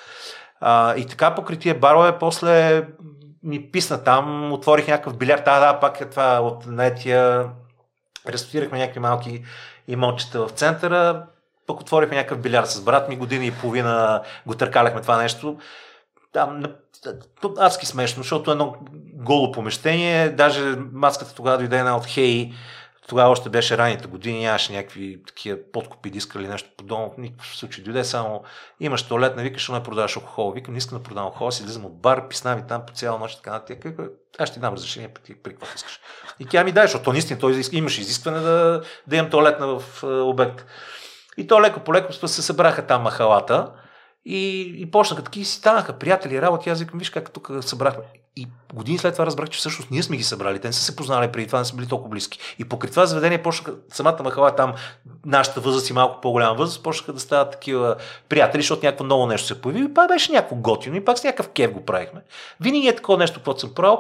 А, 0.61 0.97
и 0.97 1.07
така 1.07 1.35
покритие 1.35 1.75
барове, 1.75 2.19
после 2.19 2.87
ми 3.43 3.71
писна 3.71 4.05
там, 4.05 4.53
отворих 4.53 4.89
някакъв 4.89 5.17
билярд, 5.17 5.45
да, 5.45 5.61
да, 5.61 5.81
пак 5.81 6.01
е 6.01 6.11
това 6.11 6.41
от 6.41 6.67
наетия, 6.67 7.51
рестотирахме 8.29 8.79
някакви 8.79 9.01
малки 9.01 9.45
имотчета 9.89 10.47
в 10.47 10.51
центъра, 10.51 11.27
пък 11.67 11.81
отворихме 11.81 12.17
някакъв 12.17 12.39
билярд 12.39 12.71
с 12.71 12.81
брат 12.81 13.09
ми, 13.09 13.17
година 13.17 13.45
и 13.45 13.55
половина 13.55 14.23
го 14.47 14.55
търкаляхме 14.55 15.01
това 15.01 15.23
нещо. 15.23 15.59
Там, 16.33 16.63
адски 17.59 17.87
смешно, 17.87 18.23
защото 18.23 18.51
едно 18.51 18.77
голо 19.15 19.53
помещение, 19.53 20.29
даже 20.29 20.77
маската 20.93 21.35
тогава 21.35 21.59
дойде 21.59 21.79
една 21.79 21.97
от 21.97 22.07
Хей, 22.07 22.53
тогава 23.09 23.31
още 23.31 23.49
беше 23.49 23.79
ранните 23.79 24.07
години, 24.07 24.41
нямаше 24.41 24.73
някакви 24.73 25.23
такива 25.27 25.59
подкупи 25.73 26.11
диска 26.11 26.39
или 26.39 26.49
нещо 26.49 26.71
подобно. 26.77 27.11
В 27.11 27.19
никакъв 27.19 27.57
случай 27.57 27.85
дойде 27.85 28.05
само 28.05 28.43
имаш 28.81 29.03
туалет, 29.03 29.37
не 29.37 29.43
викаш, 29.43 29.69
не 29.69 29.83
продаваш 29.83 30.17
алкохол. 30.17 30.53
Викам, 30.53 30.75
не 30.75 30.79
искам 30.79 30.99
да 30.99 31.05
продавам 31.05 31.27
алкохол, 31.27 31.51
си 31.51 31.63
излизам 31.63 31.85
от 31.85 32.01
бар, 32.01 32.29
писна 32.29 32.57
ми 32.57 32.63
там 32.69 32.87
по 32.87 32.93
цяла 32.93 33.19
нощ, 33.19 33.37
така 33.37 33.51
нататък. 33.51 33.97
Аз 34.39 34.49
ще 34.49 34.55
ти 34.55 34.61
дам 34.61 34.75
разрешение, 34.75 35.09
при, 35.09 35.35
при 35.35 35.51
какво 35.51 35.67
искаш. 35.77 36.01
И 36.41 36.47
тя 36.47 36.65
ми 36.65 36.73
дай, 36.73 36.85
защото 36.85 37.05
то 37.05 37.13
наистина 37.13 37.41
той 37.41 37.63
имаше 37.73 38.01
изискване 38.01 38.41
да, 38.41 38.83
да 39.07 39.17
имам 39.17 39.31
туалетна 39.31 39.67
в 39.67 40.05
обект. 40.05 40.67
И 41.37 41.47
то 41.47 41.63
леко 41.63 41.81
по 41.81 41.95
леко 41.95 42.13
се 42.13 42.43
събраха 42.43 42.87
там 42.87 43.03
махалата. 43.03 43.73
И, 44.25 44.61
и 44.79 44.91
почнаха 44.91 45.23
такива 45.23 45.47
си 45.47 45.57
станаха 45.57 45.99
приятели, 45.99 46.43
работи. 46.43 46.71
Аз 46.71 46.81
викам, 46.81 46.99
виж 46.99 47.11
как 47.11 47.33
тук 47.33 47.51
събрахме. 47.61 48.05
И 48.39 48.47
години 48.75 48.99
след 48.99 49.13
това 49.13 49.27
разбрах, 49.27 49.49
че 49.49 49.59
всъщност 49.59 49.91
ние 49.91 50.03
сме 50.03 50.17
ги 50.17 50.23
събрали. 50.23 50.59
Те 50.59 50.69
не 50.69 50.73
са 50.73 50.83
се 50.83 50.97
познали 50.97 51.33
преди 51.33 51.47
това, 51.47 51.59
не 51.59 51.65
са 51.65 51.77
били 51.77 51.87
толкова 51.87 52.11
близки. 52.11 52.39
И 52.59 52.65
покрай 52.65 52.91
това 52.91 53.07
заведение 53.07 53.43
почнаха 53.43 53.75
самата 53.93 54.23
махала 54.25 54.57
там, 54.57 54.73
нашата 55.27 55.61
възраст 55.61 55.91
и 55.91 55.93
малко 55.93 56.21
по-голяма 56.21 56.55
възраст, 56.55 56.83
почнаха 56.83 57.13
да 57.13 57.21
стават 57.21 57.51
такива 57.51 57.97
приятели, 58.29 58.63
защото 58.63 58.87
някакво 58.87 59.05
ново 59.05 59.27
нещо 59.27 59.47
се 59.47 59.61
появи. 59.61 59.85
И 59.85 59.95
пак 59.95 60.09
беше 60.09 60.33
някакво 60.33 60.57
готино 60.57 60.97
и 60.97 61.05
пак 61.05 61.19
с 61.19 61.25
някакъв 61.25 61.49
кев 61.49 61.73
го 61.73 61.85
правихме. 61.85 62.21
Винаги 62.61 62.89
е 62.89 62.97
такова 62.97 63.19
нещо, 63.19 63.41
което 63.45 63.61
съм 63.61 63.75
правил 63.75 63.99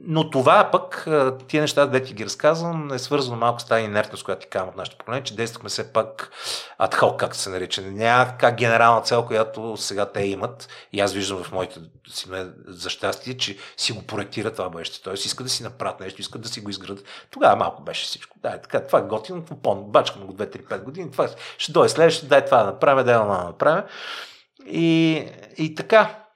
но 0.00 0.30
това 0.30 0.68
пък, 0.72 1.08
тия 1.48 1.60
неща, 1.60 1.86
да 1.86 2.02
ти 2.02 2.14
ги 2.14 2.24
разказвам, 2.24 2.92
е 2.92 2.98
свързано 2.98 3.36
малко 3.36 3.60
с 3.60 3.66
тази 3.66 3.84
инертност, 3.84 4.24
която 4.24 4.40
ти 4.40 4.46
казвам 4.46 4.68
от 4.68 4.76
нашето 4.76 4.98
поколение, 4.98 5.24
че 5.24 5.36
действахме 5.36 5.68
все 5.68 5.92
пак 5.92 6.30
адхок, 6.78 7.20
както 7.20 7.38
се 7.38 7.50
нарича. 7.50 7.82
Някаква 7.82 8.50
генерална 8.50 9.02
цел, 9.02 9.26
която 9.26 9.76
сега 9.76 10.06
те 10.06 10.22
имат. 10.22 10.68
И 10.92 11.00
аз 11.00 11.12
виждам 11.12 11.44
в 11.44 11.52
моите 11.52 11.80
си 12.08 12.28
за 12.66 12.90
щастие, 12.90 13.36
че 13.36 13.56
си 13.76 13.92
го 13.92 14.02
проектира 14.02 14.52
това 14.52 14.68
бъдеще. 14.68 15.02
Тоест 15.02 15.24
иска 15.24 15.42
да 15.42 15.50
си 15.50 15.62
направят 15.62 16.00
нещо, 16.00 16.20
искат 16.20 16.42
да 16.42 16.48
си 16.48 16.60
го 16.60 16.70
изградат. 16.70 17.04
Тогава 17.30 17.56
малко 17.56 17.82
беше 17.82 18.06
всичко. 18.06 18.36
Да, 18.42 18.48
е 18.48 18.62
така, 18.62 18.86
това 18.86 18.98
е 18.98 19.02
готино, 19.02 19.44
помня, 19.62 19.84
бачкам 19.84 20.26
го 20.26 20.32
2-3-5 20.32 20.82
години, 20.82 21.10
това 21.10 21.28
ще 21.58 21.72
дойде 21.72 21.88
следващото, 21.88 22.28
дай 22.28 22.44
това 22.44 22.58
да 22.58 22.64
направим, 22.64 23.04
дай 23.04 23.14
да 23.14 23.24
направим. 23.24 23.84
И, 24.66 25.24
и 25.56 25.74
така, 25.74 26.27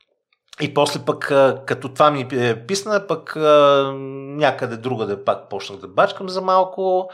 и 0.62 0.74
после 0.74 1.00
пък, 1.06 1.32
като 1.66 1.88
това 1.88 2.10
ми 2.10 2.26
е 2.32 2.66
писна, 2.66 3.06
пък 3.06 3.36
някъде 4.36 4.76
друга 4.76 5.06
да 5.06 5.24
пак 5.24 5.48
почнах 5.48 5.78
да 5.78 5.88
бачкам 5.88 6.28
за 6.28 6.40
малко. 6.40 7.10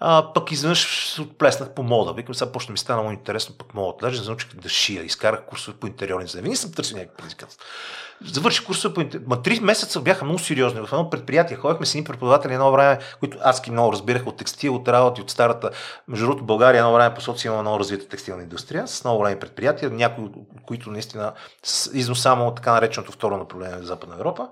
А, 0.00 0.32
пък 0.32 0.52
изведнъж 0.52 1.10
се 1.14 1.22
отплеснах 1.22 1.70
по 1.70 1.82
мода. 1.82 2.12
Викам, 2.12 2.34
сега 2.34 2.52
почна 2.52 2.72
ми 2.72 2.78
стана 2.78 3.02
много 3.02 3.14
интересно, 3.14 3.54
пък 3.58 3.74
мога 3.74 4.10
да 4.10 4.22
научих 4.22 4.54
да 4.54 4.68
шия. 4.68 5.04
Изкарах 5.04 5.44
курсове 5.46 5.76
по 5.76 5.86
интериорни 5.86 6.28
за 6.28 6.38
Винаги 6.38 6.56
съм 6.56 6.72
търсил 6.72 6.96
някакви 6.96 7.16
предизвикателства. 7.16 7.64
Завърших 8.24 8.66
курсове 8.66 8.94
по 8.94 9.00
интериорни. 9.00 9.28
Ма 9.28 9.42
три 9.42 9.60
месеца 9.60 10.00
бяха 10.00 10.24
много 10.24 10.38
сериозни. 10.38 10.80
В 10.80 10.92
едно 10.92 11.10
предприятие 11.10 11.56
ходихме 11.56 11.86
с 11.86 11.94
едни 11.94 12.04
преподаватели 12.04 12.54
едно 12.54 12.72
време, 12.72 12.98
които 13.20 13.38
аз 13.42 13.62
ки 13.62 13.70
много 13.70 13.92
разбирах 13.92 14.26
от 14.26 14.36
текстил, 14.36 14.74
от 14.74 14.88
работи, 14.88 15.20
от 15.20 15.30
старата. 15.30 15.70
Между 16.08 16.26
другото, 16.26 16.44
България 16.44 16.78
едно 16.78 16.92
време 16.92 17.14
по 17.14 17.20
социално 17.20 17.56
има 17.56 17.62
много 17.62 17.80
развита 17.80 18.08
текстилна 18.08 18.42
индустрия, 18.42 18.88
с 18.88 19.04
много 19.04 19.18
големи 19.18 19.40
предприятия, 19.40 19.90
някои 19.90 20.24
от 20.24 20.34
които 20.66 20.90
наистина 20.90 21.32
износ 21.92 22.22
само 22.22 22.54
така 22.54 22.72
нареченото 22.72 23.12
второ 23.12 23.36
направление 23.36 23.76
в 23.76 23.86
Западна 23.86 24.14
Европа. 24.18 24.48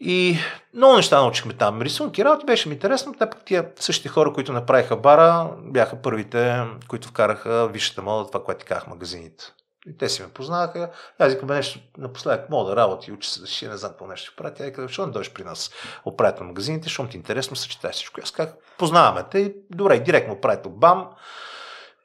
И 0.00 0.38
много 0.74 0.96
неща 0.96 1.20
научихме 1.20 1.52
там. 1.52 1.82
Рисунки, 1.82 2.24
работи 2.24 2.46
беше 2.46 2.68
ми 2.68 2.74
интересно. 2.74 3.14
Те 3.18 3.30
пък 3.30 3.44
тия 3.44 3.70
същите 3.76 4.08
хора, 4.08 4.32
които 4.32 4.52
направиха 4.52 4.96
бара, 4.96 5.50
бяха 5.58 5.96
първите, 5.96 6.64
които 6.88 7.08
вкараха 7.08 7.68
висшата 7.68 8.02
мода, 8.02 8.26
това, 8.26 8.44
което 8.44 8.60
ти 8.60 8.66
казах, 8.66 8.86
магазините. 8.86 9.44
И 9.86 9.96
те 9.98 10.08
си 10.08 10.22
ме 10.22 10.28
познаваха. 10.28 10.90
Аз 11.18 11.32
викам 11.32 11.48
нещо 11.48 11.78
напоследък 11.98 12.50
мода 12.50 12.76
работи, 12.76 13.12
учи 13.12 13.30
се 13.30 13.40
да 13.40 13.46
ще 13.46 13.68
не 13.68 13.76
знам 13.76 13.90
какво 13.90 14.06
нещо 14.06 14.26
ще 14.26 14.36
прави. 14.36 14.54
Тя 14.54 14.72
каза, 14.72 14.86
защо 14.86 15.06
не 15.06 15.12
дойдеш 15.12 15.32
при 15.32 15.44
нас 15.44 15.70
оправят 16.04 16.40
на 16.40 16.46
магазините, 16.46 16.84
защото 16.84 17.08
ти 17.08 17.16
интересно 17.16 17.56
съчетаеш 17.56 17.94
всичко. 17.94 18.20
Аз 18.22 18.30
казах, 18.30 18.54
познаваме 18.78 19.24
те. 19.30 19.54
Добре, 19.70 19.98
директно 19.98 20.34
управител 20.34 20.70
бам. 20.70 21.08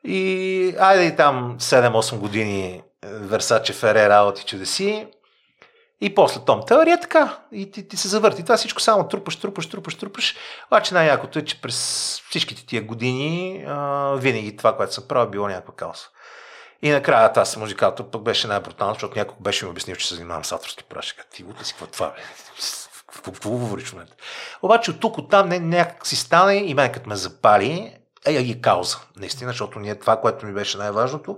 И 0.04 0.76
айде 0.80 1.06
и 1.06 1.16
там 1.16 1.58
7-8 1.60 2.18
години 2.18 2.84
Версаче 3.04 3.74
Фере 3.74 4.10
работи 4.10 4.46
чудеси. 4.46 5.08
И 6.06 6.16
после 6.16 6.40
Том 6.46 6.62
Теория 6.68 6.94
е 6.94 7.00
така. 7.00 7.38
И 7.52 7.72
ти, 7.72 7.88
ти 7.88 7.98
се 7.98 8.08
завърти. 8.08 8.44
Това 8.44 8.58
всичко 8.58 8.82
само 8.82 9.08
трупаш, 9.08 9.36
трупаш, 9.36 9.70
трупаш, 9.70 9.96
трупаш. 9.96 10.36
Обаче 10.68 10.94
най-якото 10.94 11.40
е, 11.40 11.46
че 11.46 11.62
през 11.62 11.76
всичките 12.30 12.66
тия 12.66 12.82
години 12.82 13.64
а, 13.68 14.14
винаги 14.16 14.58
това, 14.58 14.78
което 14.78 14.94
съм 14.94 15.08
правил, 15.08 15.30
било 15.30 15.48
някаква 15.48 15.74
каоса. 15.76 16.10
И 16.82 16.90
накрая 16.90 17.34
тази 17.34 17.52
с 17.52 17.58
музикалто 17.58 18.12
пък 18.12 18.22
беше 18.22 18.48
най-брутално, 18.48 18.94
защото 18.94 19.18
някой 19.18 19.36
беше 19.40 19.66
ми 19.66 19.72
обяснил, 19.72 19.96
че 19.96 20.08
се 20.08 20.16
занимавам 20.16 20.46
с 20.46 20.52
авторски 20.52 20.84
прашка. 20.84 21.24
Ти 21.34 21.44
го 21.44 21.64
си, 21.64 21.74
какво 21.74 21.86
това 21.86 22.08
бе? 22.08 22.22
Какво 23.26 23.50
говориш 23.50 23.88
в 23.88 23.94
момента? 23.94 24.16
Обаче 24.62 24.92
от 24.92 25.00
тук, 25.00 25.18
от 25.18 25.30
там 25.30 25.50
не, 25.50 25.60
някак 25.60 26.08
си 26.08 26.16
стане 26.16 26.56
и 26.56 26.74
мен 26.74 26.92
ме 27.06 27.16
запали, 27.16 27.98
е 28.26 28.32
и 28.32 28.62
кауза. 28.62 28.98
Наистина, 29.18 29.52
защото 29.52 29.80
ние 29.80 29.96
това, 29.96 30.22
което 30.22 30.46
ми 30.46 30.54
беше 30.54 30.78
най-важното, 30.78 31.38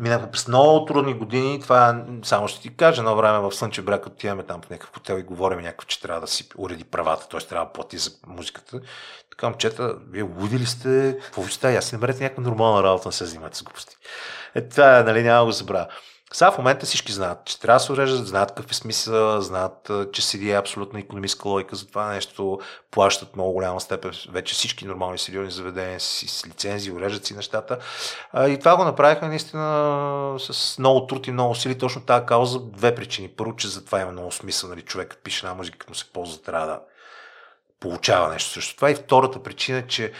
Минахме 0.00 0.30
през 0.30 0.48
много 0.48 0.84
трудни 0.84 1.14
години. 1.14 1.60
Това 1.60 2.04
само 2.24 2.48
ще 2.48 2.60
ти 2.60 2.76
кажа. 2.76 3.00
Едно 3.00 3.16
време 3.16 3.38
в 3.38 3.52
Слънчев 3.52 3.84
бряг 3.84 4.06
отиваме 4.06 4.42
там 4.42 4.62
в 4.62 4.70
някакъв 4.70 4.94
хотел 4.94 5.18
и 5.18 5.22
говорим 5.22 5.58
някакъв, 5.58 5.86
че 5.86 6.00
трябва 6.00 6.20
да 6.20 6.26
си 6.26 6.48
уреди 6.56 6.84
правата, 6.84 7.28
т.е. 7.28 7.40
трябва 7.40 7.66
да 7.66 7.72
плати 7.72 7.98
за 7.98 8.10
музиката. 8.26 8.80
Така, 9.30 9.48
момчета, 9.48 9.96
вие 10.10 10.22
луди 10.22 10.66
сте? 10.66 11.18
Какво 11.22 11.42
ви 11.42 11.52
става? 11.52 11.74
Аз 11.74 11.84
си 11.84 11.94
намерете 11.94 12.22
някаква 12.22 12.42
нормална 12.42 12.82
работа, 12.82 13.08
не 13.08 13.12
се 13.12 13.24
занимавате 13.24 13.58
с 13.58 13.62
глупости. 13.62 13.96
Е, 14.54 14.68
това, 14.68 15.02
нали, 15.02 15.22
няма 15.22 15.44
го 15.44 15.50
забравя. 15.50 15.86
Сега 16.36 16.50
в 16.50 16.58
момента 16.58 16.86
всички 16.86 17.12
знаят, 17.12 17.44
че 17.44 17.60
трябва 17.60 17.78
да 17.78 17.84
се 17.84 17.92
уреждат, 17.92 18.26
знаят 18.26 18.48
какъв 18.54 18.70
е 18.70 18.74
смисъл, 18.74 19.40
знаят, 19.40 19.90
че 20.12 20.22
седи 20.22 20.52
абсолютно 20.52 20.98
економическа 20.98 21.48
логика 21.48 21.76
за 21.76 21.86
това 21.86 22.06
нещо, 22.06 22.60
плащат 22.90 23.36
много 23.36 23.52
голяма 23.52 23.80
степен 23.80 24.12
вече 24.28 24.54
всички 24.54 24.86
нормални 24.86 25.18
сериозни 25.18 25.50
заведения 25.50 26.00
с, 26.00 26.28
с 26.28 26.46
лицензии, 26.46 26.92
уреждат 26.92 27.26
си 27.26 27.34
нещата. 27.34 27.78
И 28.48 28.58
това 28.58 28.76
го 28.76 28.84
направиха 28.84 29.28
наистина 29.28 30.36
с 30.38 30.78
много 30.78 31.06
труд 31.06 31.26
и 31.26 31.32
много 31.32 31.54
сили. 31.54 31.78
Точно 31.78 32.02
тази 32.02 32.26
кауза 32.26 32.60
две 32.60 32.94
причини. 32.94 33.28
Първо, 33.28 33.56
че 33.56 33.68
за 33.68 33.84
това 33.84 34.00
има 34.00 34.12
много 34.12 34.32
смисъл, 34.32 34.70
нали, 34.70 34.82
човек 34.82 35.20
пише 35.24 35.46
една 35.46 35.54
музика, 35.54 35.78
като 35.78 35.90
му 35.90 35.94
се 35.94 36.12
ползва, 36.12 36.42
трябва 36.42 36.66
да 36.66 36.80
получава 37.80 38.28
нещо 38.28 38.50
също 38.50 38.76
това. 38.76 38.90
И 38.90 38.94
втората 38.94 39.42
причина 39.42 39.78
е, 39.78 39.86
че 39.86 40.12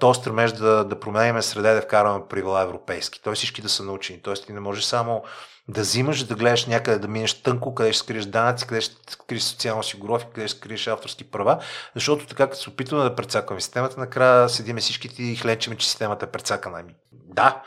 то 0.00 0.14
стремеж 0.14 0.52
да, 0.52 0.84
да 0.84 1.00
променяме 1.00 1.42
среда 1.42 1.74
да 1.74 1.82
вкарваме 1.82 2.24
правила 2.28 2.62
европейски. 2.62 3.22
Той 3.22 3.34
всички 3.34 3.62
да 3.62 3.68
са 3.68 3.82
научени. 3.82 4.22
Тоест 4.22 4.46
ти 4.46 4.52
не 4.52 4.60
можеш 4.60 4.84
само 4.84 5.22
да 5.70 5.80
взимаш, 5.80 6.24
да 6.24 6.34
гледаш 6.34 6.66
някъде, 6.66 6.98
да 6.98 7.08
минеш 7.08 7.42
тънко, 7.42 7.74
къде 7.74 7.92
ще 7.92 8.02
скриеш 8.04 8.24
данъци, 8.24 8.66
къде 8.66 8.80
ще 8.80 9.12
скриеш 9.12 9.42
социална 9.42 9.80
осигуровка, 9.80 10.32
къде 10.32 10.48
ще 10.48 10.58
скриеш 10.58 10.86
авторски 10.86 11.24
права, 11.24 11.62
защото 11.94 12.26
така 12.26 12.46
като 12.46 12.62
се 12.62 12.70
опитваме 12.70 13.04
да 13.04 13.14
прецакваме 13.14 13.60
системата, 13.60 14.00
накрая 14.00 14.48
седиме 14.48 14.80
всичките 14.80 15.22
и 15.22 15.36
хленчеме, 15.36 15.76
че 15.76 15.88
системата 15.88 16.26
е 16.26 16.30
прецакана. 16.30 16.82
Да, 17.12 17.62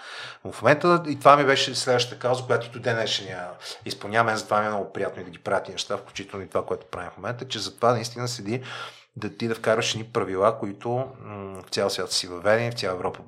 в 0.52 0.62
момента 0.62 1.04
и 1.08 1.20
това 1.20 1.38
ми 1.38 1.46
беше 1.46 1.76
следващата 1.76 2.20
кауза, 2.20 2.44
която 2.44 2.72
до 2.72 2.80
ден 2.80 2.96
днешния 2.96 3.48
изпълняваме, 3.86 4.38
затова 4.38 4.60
ми 4.60 4.66
е 4.66 4.70
много 4.70 4.94
приятно 4.94 5.22
и 5.22 5.26
да 5.26 5.32
ги 5.32 5.40
правя 5.40 5.62
неща, 5.70 5.98
включително 5.98 6.46
и 6.46 6.50
това, 6.50 6.66
което 6.66 6.86
правим 6.86 7.10
в 7.14 7.18
момента, 7.18 7.48
че 7.48 7.60
затова 7.60 7.94
наистина 7.94 8.28
седи 8.28 8.64
да 9.16 9.38
ти 9.38 9.48
да 9.48 9.56
вкараш 9.56 9.96
ни 9.96 10.04
правила, 10.04 10.60
които 10.60 10.90
в 11.66 11.70
цял 11.72 11.90
свят 11.90 12.12
си 12.12 12.28
въведени, 12.28 12.72
в 12.72 12.74
цяла 12.74 12.96
Европа 12.96 13.20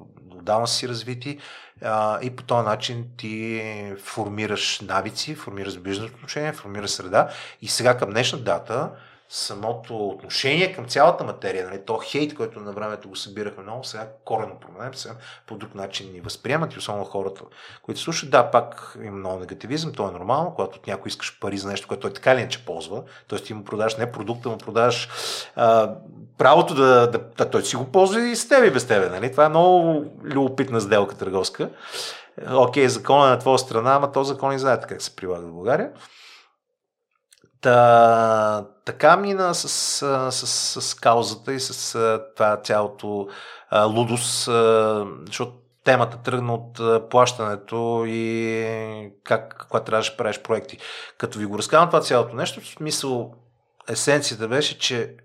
отдавна 0.46 0.68
си 0.68 0.90
развити 0.90 1.40
а, 1.82 2.20
и 2.22 2.36
по 2.36 2.44
този 2.44 2.66
начин 2.66 3.06
ти 3.18 3.62
формираш 4.04 4.82
навици, 4.82 5.36
формираш 5.36 5.78
бизнес 5.78 6.12
отношения, 6.12 6.54
формираш 6.54 6.92
среда 6.92 7.30
и 7.62 7.68
сега 7.68 7.98
към 7.98 8.10
днешна 8.10 8.40
дата 8.40 8.92
самото 9.30 10.08
отношение 10.08 10.74
към 10.74 10.86
цялата 10.86 11.24
материя, 11.24 11.66
нали, 11.66 11.82
то 11.86 11.98
хейт, 11.98 12.36
който 12.36 12.60
на 12.60 12.72
времето 12.72 13.10
го 13.10 13.16
събирахме 13.16 13.64
много, 13.64 13.84
сега 13.84 14.08
корено 14.26 14.60
променем, 14.60 14.96
сега 14.96 15.16
по 15.48 15.56
друг 15.56 15.76
начин 15.76 16.12
ни 16.14 16.22
възприемат 16.22 16.74
и 16.74 16.78
особено 16.78 17.06
хората, 17.06 17.42
които 17.82 18.02
слушат, 18.02 18.30
да, 18.30 18.52
пак 18.52 18.98
има 19.04 19.18
много 19.18 19.40
негативизъм, 19.40 19.94
то 19.94 20.10
е 20.10 20.12
нормално, 20.12 20.54
когато 20.56 20.78
от 20.78 20.88
някой 20.88 21.10
искаш 21.10 21.40
пари 21.40 21.58
за 21.58 21.70
нещо, 21.70 21.88
което 21.88 22.02
той 22.02 22.14
така 22.14 22.34
или 22.34 22.40
иначе 22.40 22.66
ползва, 22.66 23.04
т.е. 23.28 23.40
ти 23.40 23.54
му 23.54 23.64
продаш 23.64 23.96
не 23.96 24.12
продукта, 24.12 24.50
му 24.50 24.58
продаш 24.58 25.10
а, 25.56 25.96
правото 26.38 26.76
да, 26.76 27.12
да, 27.12 27.20
да, 27.38 27.50
той 27.50 27.64
си 27.64 27.76
го 27.76 27.92
ползва 27.92 28.22
и 28.22 28.36
с 28.36 28.48
тебе 28.48 28.68
и 28.68 28.72
без 28.72 28.88
тебе, 28.88 29.10
нали? 29.10 29.32
Това 29.32 29.46
е 29.46 29.50
много 29.50 30.06
любопитна 30.24 30.82
сделка 30.82 31.16
търговска. 31.16 31.70
Окей, 32.54 32.88
закон 32.88 33.28
е 33.28 33.30
на 33.30 33.40
твоя 33.40 33.60
страна, 33.60 33.96
ама 33.96 34.12
то 34.12 34.24
закон 34.24 34.54
и 34.54 34.60
знаете 34.60 34.88
как 34.88 35.02
се 35.02 35.16
прилага 35.16 35.48
в 35.48 35.54
България. 35.54 35.92
Та, 37.62 38.66
така 38.86 39.18
мина 39.18 39.56
с, 39.56 39.70
с, 40.32 40.48
с, 40.48 40.82
с 40.82 40.94
каузата 40.94 41.54
и 41.54 41.60
с 41.60 42.00
това 42.36 42.58
цялото 42.64 43.28
лудост, 43.86 44.50
защото 45.26 45.52
темата 45.84 46.18
тръгна 46.18 46.54
от 46.54 47.10
плащането 47.10 48.04
и 48.08 49.12
как, 49.24 49.66
когато 49.70 49.86
трябваше 49.86 50.12
да 50.12 50.18
правиш 50.18 50.42
проекти. 50.42 50.78
Като 51.18 51.40
ви 51.40 51.46
го 51.46 51.58
разказвам 51.58 51.90
това 51.90 52.02
цялото 52.02 52.36
нещо, 52.36 52.62
в 52.62 52.68
смисъл 52.68 53.34
есенцията 53.90 54.48
беше, 54.48 54.80
че 54.80 55.16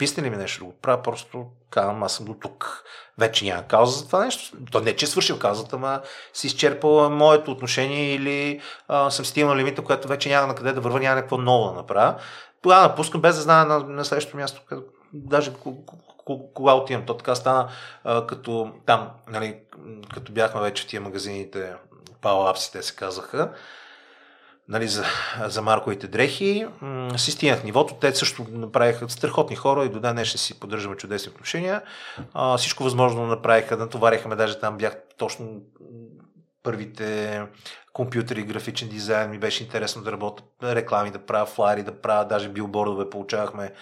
писне 0.00 0.22
ли 0.22 0.30
ми 0.30 0.36
нещо 0.36 0.58
да 0.58 0.64
го 0.64 0.76
правя, 0.82 1.02
просто 1.02 1.46
казвам, 1.70 2.02
аз 2.02 2.12
съм 2.12 2.26
до 2.26 2.34
тук. 2.34 2.84
Вече 3.18 3.44
няма 3.44 3.62
кауза 3.62 3.98
за 3.98 4.06
това 4.06 4.24
нещо. 4.24 4.56
То 4.72 4.80
не, 4.80 4.96
че 4.96 5.04
е 5.04 5.08
свършил 5.08 5.38
каузата, 5.38 5.78
ма 5.78 6.00
си 6.32 6.46
изчерпал 6.46 7.10
моето 7.10 7.50
отношение 7.50 8.14
или 8.14 8.60
а, 8.88 9.10
съм 9.10 9.24
стигнал 9.24 9.56
лимита, 9.56 9.84
което 9.84 10.08
вече 10.08 10.28
няма 10.28 10.46
на 10.46 10.54
къде 10.54 10.72
да 10.72 10.80
върва, 10.80 11.00
няма 11.00 11.14
някакво 11.14 11.38
ново 11.38 11.68
да 11.68 11.72
направя. 11.72 12.14
Тогава 12.62 12.88
напускам 12.88 13.20
без 13.20 13.36
да 13.36 13.42
знае 13.42 13.64
на, 13.64 13.78
на 13.78 14.04
следващото 14.04 14.36
място, 14.36 14.62
къде, 14.68 14.82
даже 15.12 15.52
кога 16.54 16.74
отивам. 16.74 17.06
То 17.06 17.16
така 17.16 17.34
стана 17.34 17.68
а, 18.04 18.26
като 18.26 18.72
там, 18.86 19.10
нали, 19.28 19.56
като 20.14 20.32
бяхме 20.32 20.60
вече 20.60 20.82
в 20.82 20.86
тия 20.86 21.00
магазините, 21.00 21.74
Power 22.22 22.72
те 22.72 22.82
се 22.82 22.96
казаха 22.96 23.52
нали, 24.70 24.88
за, 24.88 25.04
за 25.46 25.62
марковите 25.62 26.08
дрехи, 26.08 26.66
си 27.16 27.30
стигнах 27.30 27.64
нивото. 27.64 27.94
Те 27.94 28.14
също 28.14 28.46
направиха 28.50 29.08
страхотни 29.08 29.56
хора 29.56 29.84
и 29.84 29.88
до 29.88 30.00
ден 30.00 30.12
днес 30.12 30.42
си 30.42 30.60
поддържаме 30.60 30.96
чудесни 30.96 31.30
отношения. 31.30 31.82
А, 32.34 32.56
всичко 32.56 32.84
възможно 32.84 33.26
направиха, 33.26 33.76
натовариха 33.76 34.28
ме, 34.28 34.36
даже 34.36 34.58
там 34.58 34.78
бях 34.78 34.96
точно 35.18 35.60
първите 36.62 37.42
компютъри, 37.92 38.42
графичен 38.42 38.88
дизайн, 38.88 39.30
ми 39.30 39.38
беше 39.38 39.64
интересно 39.64 40.02
да 40.02 40.12
работя, 40.12 40.42
реклами 40.62 41.10
да 41.10 41.18
правя, 41.18 41.46
флайери 41.46 41.82
да 41.82 42.00
правя, 42.00 42.24
даже 42.24 42.48
билбордове 42.48 43.10
получавахме 43.10 43.72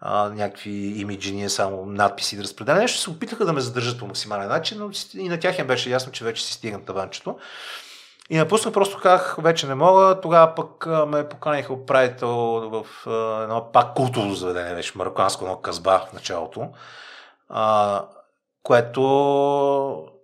а, 0.00 0.28
някакви 0.28 0.70
имиджи, 0.70 1.48
само 1.48 1.86
надписи 1.86 2.36
да 2.36 2.42
разпределя. 2.42 2.78
Нещо 2.78 3.00
се 3.00 3.10
опитаха 3.10 3.44
да 3.44 3.52
ме 3.52 3.60
задържат 3.60 3.98
по 3.98 4.06
максимален 4.06 4.48
начин, 4.48 4.78
но 4.78 4.90
и 5.14 5.28
на 5.28 5.40
тях 5.40 5.58
им 5.58 5.66
беше 5.66 5.90
ясно, 5.90 6.12
че 6.12 6.24
вече 6.24 6.44
си 6.44 6.52
стигам 6.52 6.84
таванчето. 6.84 7.38
И 8.30 8.36
напуснах, 8.36 8.74
просто 8.74 8.98
казах, 8.98 9.36
вече 9.38 9.66
не 9.66 9.74
мога. 9.74 10.20
Тогава 10.20 10.54
пък 10.54 10.86
ме 11.06 11.28
поканиха 11.28 11.72
управител 11.72 12.28
в 12.70 12.86
едно 13.42 13.72
пак 13.72 13.94
култово 13.94 14.34
заведение, 14.34 14.74
беше 14.74 14.98
марокканско, 14.98 15.44
едно 15.44 15.56
казба 15.56 16.06
в 16.10 16.12
началото, 16.12 16.68
а, 17.48 18.04
което 18.62 19.02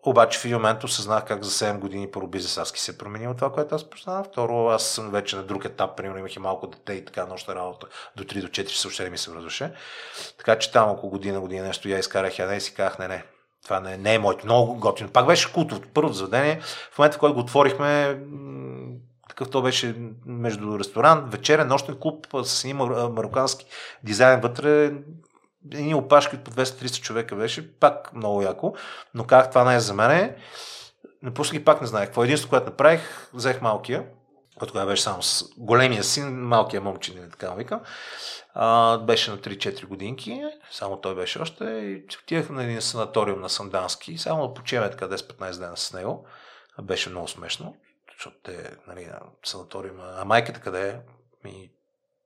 обаче 0.02 0.38
в 0.38 0.44
един 0.44 0.56
момент 0.56 0.84
осъзнах 0.84 1.24
как 1.24 1.44
за 1.44 1.50
7 1.50 1.78
години 1.78 2.10
първо 2.10 2.26
бизнесарски 2.26 2.80
се 2.80 2.90
е 2.90 2.98
променил 2.98 3.34
това, 3.34 3.52
което 3.52 3.74
аз 3.74 3.84
познавам. 3.84 4.24
Второ, 4.24 4.68
аз 4.68 4.84
съм 4.84 5.10
вече 5.10 5.36
на 5.36 5.42
друг 5.42 5.64
етап, 5.64 5.96
примерно 5.96 6.18
имах 6.18 6.36
и 6.36 6.38
малко 6.38 6.66
дете 6.66 6.92
и 6.92 7.04
така 7.04 7.26
нощна 7.26 7.54
работа 7.54 7.86
до 8.16 8.24
3 8.24 8.40
до 8.40 8.48
4 8.48 8.66
часа 8.66 9.10
ми 9.10 9.18
се 9.18 9.30
връзваше. 9.30 9.72
Така 10.38 10.58
че 10.58 10.72
там 10.72 10.90
около 10.90 11.10
година, 11.10 11.40
година 11.40 11.66
нещо 11.66 11.88
я 11.88 11.98
изкарах 11.98 12.38
я 12.38 12.54
и 12.54 12.60
си 12.60 12.74
казах, 12.74 12.98
не, 12.98 13.08
не, 13.08 13.24
това 13.64 13.80
не, 13.80 13.96
не 13.96 14.14
е 14.14 14.18
моето. 14.18 14.46
Много 14.46 14.74
готино. 14.74 15.10
Пак 15.10 15.26
беше 15.26 15.52
култовото 15.52 15.88
първото 15.94 16.14
заведение. 16.14 16.60
В 16.92 16.98
момента, 16.98 17.16
в 17.16 17.20
който 17.20 17.34
го 17.34 17.40
отворихме, 17.40 18.20
такъв 19.28 19.50
то 19.50 19.62
беше 19.62 19.94
между 20.26 20.78
ресторант, 20.78 21.32
вечерен, 21.32 21.68
нощен 21.68 21.96
клуб 22.00 22.26
с 22.42 22.64
един 22.64 22.76
марокански 22.76 23.66
дизайн 24.02 24.40
вътре. 24.40 24.92
Едни 25.72 25.94
опашки 25.94 26.36
от 26.36 26.44
по 26.44 26.50
200-300 26.50 27.00
човека 27.00 27.36
беше, 27.36 27.72
пак 27.72 28.12
много 28.14 28.42
яко. 28.42 28.74
Но 29.14 29.24
как 29.24 29.50
това 29.50 29.64
не 29.64 29.74
е 29.74 29.80
за 29.80 29.94
мен. 29.94 30.34
Напуснах 31.22 31.60
и 31.60 31.64
пак 31.64 31.80
не 31.80 31.86
знаех 31.86 32.06
какво. 32.06 32.24
Единството, 32.24 32.50
което 32.50 32.66
направих, 32.66 33.28
взех 33.34 33.60
малкия, 33.60 34.04
който 34.58 34.72
тогава 34.72 34.90
беше 34.90 35.02
само 35.02 35.22
с 35.22 35.44
големия 35.58 36.04
син, 36.04 36.28
малкия 36.28 36.80
момчин, 36.80 37.28
така 37.30 37.50
му 37.50 37.56
викам. 37.56 37.80
А, 38.54 38.98
беше 38.98 39.30
на 39.30 39.38
3-4 39.38 39.86
годинки, 39.86 40.44
само 40.70 41.00
той 41.00 41.14
беше 41.14 41.38
още 41.38 41.64
и 41.64 42.04
отидах 42.22 42.50
на 42.50 42.64
един 42.64 42.82
санаториум 42.82 43.40
на 43.40 43.48
Сандански, 43.48 44.18
само 44.18 44.48
да 44.48 44.54
почеме 44.54 44.90
така 44.90 45.08
10-15 45.08 45.58
дена 45.58 45.76
с 45.76 45.92
него. 45.92 46.26
Беше 46.82 47.10
много 47.10 47.28
смешно, 47.28 47.76
защото 48.12 48.36
те, 48.42 48.76
нали, 48.86 49.06
на 49.06 49.20
санаториума, 49.44 50.14
а 50.16 50.24
майката 50.24 50.60
къде 50.60 50.88
е? 50.88 51.00
Ми, 51.44 51.70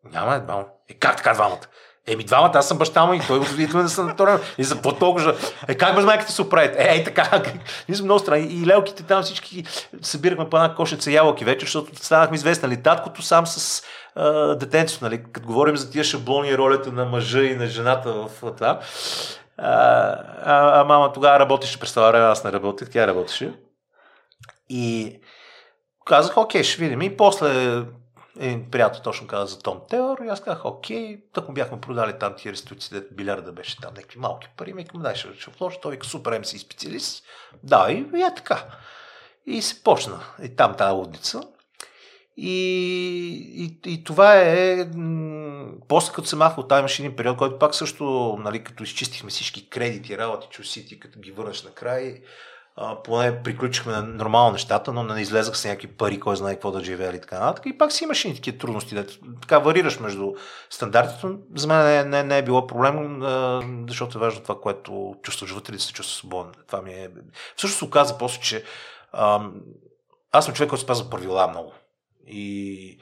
няма 0.05 0.34
е 0.34 0.40
двама. 0.40 0.66
И 0.88 0.92
е, 0.92 0.96
как 0.96 1.16
така 1.16 1.34
двамата? 1.34 1.66
Еми 2.07 2.25
двамата, 2.25 2.52
аз 2.55 2.68
съм 2.68 2.78
баща 2.78 3.07
му 3.07 3.15
и 3.15 3.20
той 3.26 3.39
го 3.39 3.44
на 3.75 3.89
санаториум. 3.89 4.39
И 4.59 4.65
за 4.65 4.83
по 4.83 4.93
толкова. 4.93 5.36
Е, 5.68 5.75
как 5.75 5.97
без 5.97 6.05
майката 6.05 6.33
се 6.33 6.43
оправите? 6.43 6.78
Е, 6.78 6.97
е, 6.97 7.05
така. 7.05 7.43
Ние 7.89 7.97
сме 7.97 8.05
много 8.05 8.20
страни. 8.20 8.47
И 8.47 8.67
лелките 8.67 9.02
там 9.02 9.23
всички 9.23 9.65
събирахме 10.02 10.51
по 10.51 10.57
една 10.57 10.75
кошица 10.75 11.10
ябълки 11.10 11.44
вече, 11.44 11.67
защото 11.67 12.05
станахме 12.05 12.35
известни. 12.35 12.68
Нали, 12.68 12.83
таткото 12.83 13.23
сам 13.23 13.47
с 13.47 13.83
а, 14.15 14.55
детенцето, 14.55 15.05
нали, 15.05 15.23
като 15.33 15.47
говорим 15.47 15.76
за 15.76 15.91
тия 15.91 16.05
шаблони 16.05 16.59
ролята 16.59 16.93
на 16.93 17.05
мъжа 17.05 17.43
и 17.43 17.57
на 17.57 17.67
жената 17.67 18.12
в 18.12 18.31
това. 18.41 18.81
А, 19.59 19.70
а, 20.44 20.81
а 20.81 20.85
мама 20.85 21.12
тогава 21.12 21.39
работеше 21.39 21.81
през 21.81 21.94
това 21.94 22.10
време, 22.10 22.25
аз 22.25 22.44
не 22.44 22.52
работех, 22.52 22.91
тя 22.91 23.07
работеше. 23.07 23.52
И 24.68 25.17
казах, 26.05 26.36
окей, 26.36 26.62
ще 26.62 26.83
видим. 26.83 27.02
И 27.02 27.17
после 27.17 27.83
един 28.39 28.70
приятел 28.70 29.02
точно 29.02 29.26
каза 29.26 29.47
за 29.47 29.58
Том 29.58 29.81
Теор 29.90 30.18
и 30.24 30.28
аз 30.28 30.40
казах, 30.40 30.65
окей, 30.65 31.20
так 31.32 31.48
му 31.48 31.55
бяхме 31.55 31.81
продали 31.81 32.18
там 32.18 32.34
тия 32.36 32.52
реституции, 32.52 32.98
дето 32.98 33.15
билярда 33.15 33.52
беше 33.52 33.81
там, 33.81 33.94
някакви 33.94 34.18
малки 34.18 34.48
пари, 34.56 34.73
ми 34.73 34.84
към 34.84 35.02
дай 35.02 35.15
ще, 35.15 35.28
вложа, 35.58 35.81
той 35.82 35.92
вика 35.92 36.06
супер 36.06 36.42
си 36.42 36.58
специалист. 36.58 37.24
Да, 37.62 37.86
и, 37.90 38.18
и 38.18 38.23
е 38.23 38.34
така. 38.36 38.65
И 39.47 39.62
се 39.62 39.82
почна. 39.82 40.20
И 40.42 40.56
там 40.56 40.74
тази 40.74 40.92
лудница. 40.92 41.42
И, 42.36 42.52
и, 43.55 43.92
и 43.92 44.05
това 44.05 44.36
е, 44.36 44.89
после 45.89 46.12
като 46.12 46.28
се 46.28 46.36
махна 46.36 46.62
от 46.62 46.68
тази 46.68 46.78
имаше 46.78 47.02
един 47.02 47.16
период, 47.16 47.36
който 47.36 47.58
пак 47.58 47.74
също, 47.74 48.36
нали, 48.40 48.65
като 48.65 48.82
изчистихме 48.82 49.31
всички 49.31 49.68
кредити, 49.68 50.18
работи, 50.18 50.48
чусити, 50.50 51.00
като 51.00 51.20
ги 51.20 51.32
върнеш 51.32 51.62
накрай, 51.62 52.23
поне 53.05 53.42
приключихме 53.42 53.92
на 53.92 54.02
нормално 54.02 54.52
нещата, 54.52 54.92
но 54.92 55.02
не 55.02 55.20
излезах 55.20 55.56
с 55.56 55.64
някакви 55.64 55.88
пари, 55.88 56.20
кой 56.20 56.36
знае 56.36 56.55
какво 56.55 56.70
да 56.70 56.84
живее 56.84 57.12
и 57.12 57.20
така 57.20 57.38
нататък. 57.38 57.66
И 57.66 57.78
пак 57.78 57.92
си 57.92 58.05
имаш 58.05 58.24
и 58.24 58.34
такива 58.34 58.58
трудности, 58.58 58.94
да 58.94 59.06
така 59.42 59.58
варираш 59.58 60.00
между 60.00 60.32
стандартите. 60.70 61.26
За 61.55 61.66
мен 61.66 61.84
не, 61.84 62.05
не, 62.05 62.22
не 62.22 62.38
е 62.38 62.44
било 62.44 62.66
проблем, 62.66 63.22
защото 63.88 64.18
е 64.18 64.20
важно 64.20 64.42
това, 64.42 64.60
което 64.60 65.14
чувстваш 65.22 65.50
вътре, 65.50 65.72
да 65.72 65.80
се 65.80 65.92
чувстваш 65.92 66.18
свободен. 66.18 66.52
Това 66.66 66.82
ми 66.82 66.92
е... 66.92 67.10
Всъщност 67.56 67.78
се 67.78 67.84
оказа 67.84 68.18
после, 68.18 68.40
че 68.40 68.64
аз 70.32 70.44
съм 70.44 70.55
човек, 70.55 70.70
който 70.70 70.84
спазва 70.84 71.10
правила 71.10 71.48
много. 71.48 71.72
И 72.26 72.98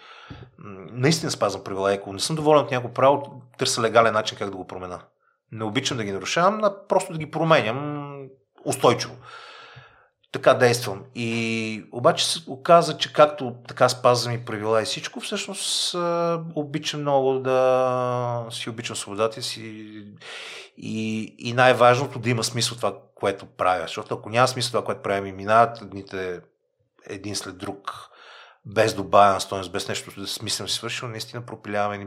наистина 0.92 1.30
спазвам 1.30 1.64
правила. 1.64 1.92
Ако 1.92 2.12
не 2.12 2.20
съм 2.20 2.36
доволен 2.36 2.64
от 2.64 2.70
някакво 2.70 2.94
право, 2.94 3.42
търся 3.58 3.82
легален 3.82 4.12
начин 4.12 4.38
как 4.38 4.50
да 4.50 4.56
го 4.56 4.66
променя. 4.66 5.00
Не 5.52 5.64
обичам 5.64 5.96
да 5.96 6.04
ги 6.04 6.12
нарушавам, 6.12 6.64
а 6.64 6.86
просто 6.88 7.12
да 7.12 7.18
ги 7.18 7.30
променям 7.30 8.20
устойчиво. 8.64 9.14
Така 10.34 10.54
действам. 10.54 11.04
И 11.14 11.84
обаче 11.92 12.26
се 12.26 12.38
оказа, 12.46 12.98
че 12.98 13.12
както 13.12 13.54
така 13.68 13.88
спазвам 13.88 14.34
и 14.34 14.44
правила 14.44 14.82
и 14.82 14.84
всичко, 14.84 15.20
всъщност 15.20 15.96
обичам 16.54 17.00
много 17.00 17.38
да 17.38 18.46
си 18.50 18.70
обичам 18.70 18.96
свободата 18.96 19.42
си 19.42 19.62
и, 20.76 21.34
и 21.38 21.52
най-важното 21.52 22.18
да 22.18 22.30
има 22.30 22.44
смисъл 22.44 22.76
това, 22.76 22.94
което 23.14 23.46
правя. 23.46 23.82
Защото 23.82 24.14
ако 24.14 24.30
няма 24.30 24.48
смисъл 24.48 24.70
това, 24.70 24.84
което 24.84 25.02
правим 25.02 25.26
и 25.26 25.32
минават 25.32 25.90
дните 25.90 26.40
един 27.06 27.36
след 27.36 27.58
друг, 27.58 27.92
без 28.66 28.94
добавена 28.94 29.40
стоеност, 29.40 29.72
без 29.72 29.88
нещо 29.88 30.20
да 30.20 30.26
смислям 30.26 30.68
си 30.68 30.74
свършил, 30.74 31.08
наистина 31.08 31.46
пропиляваме 31.46 32.06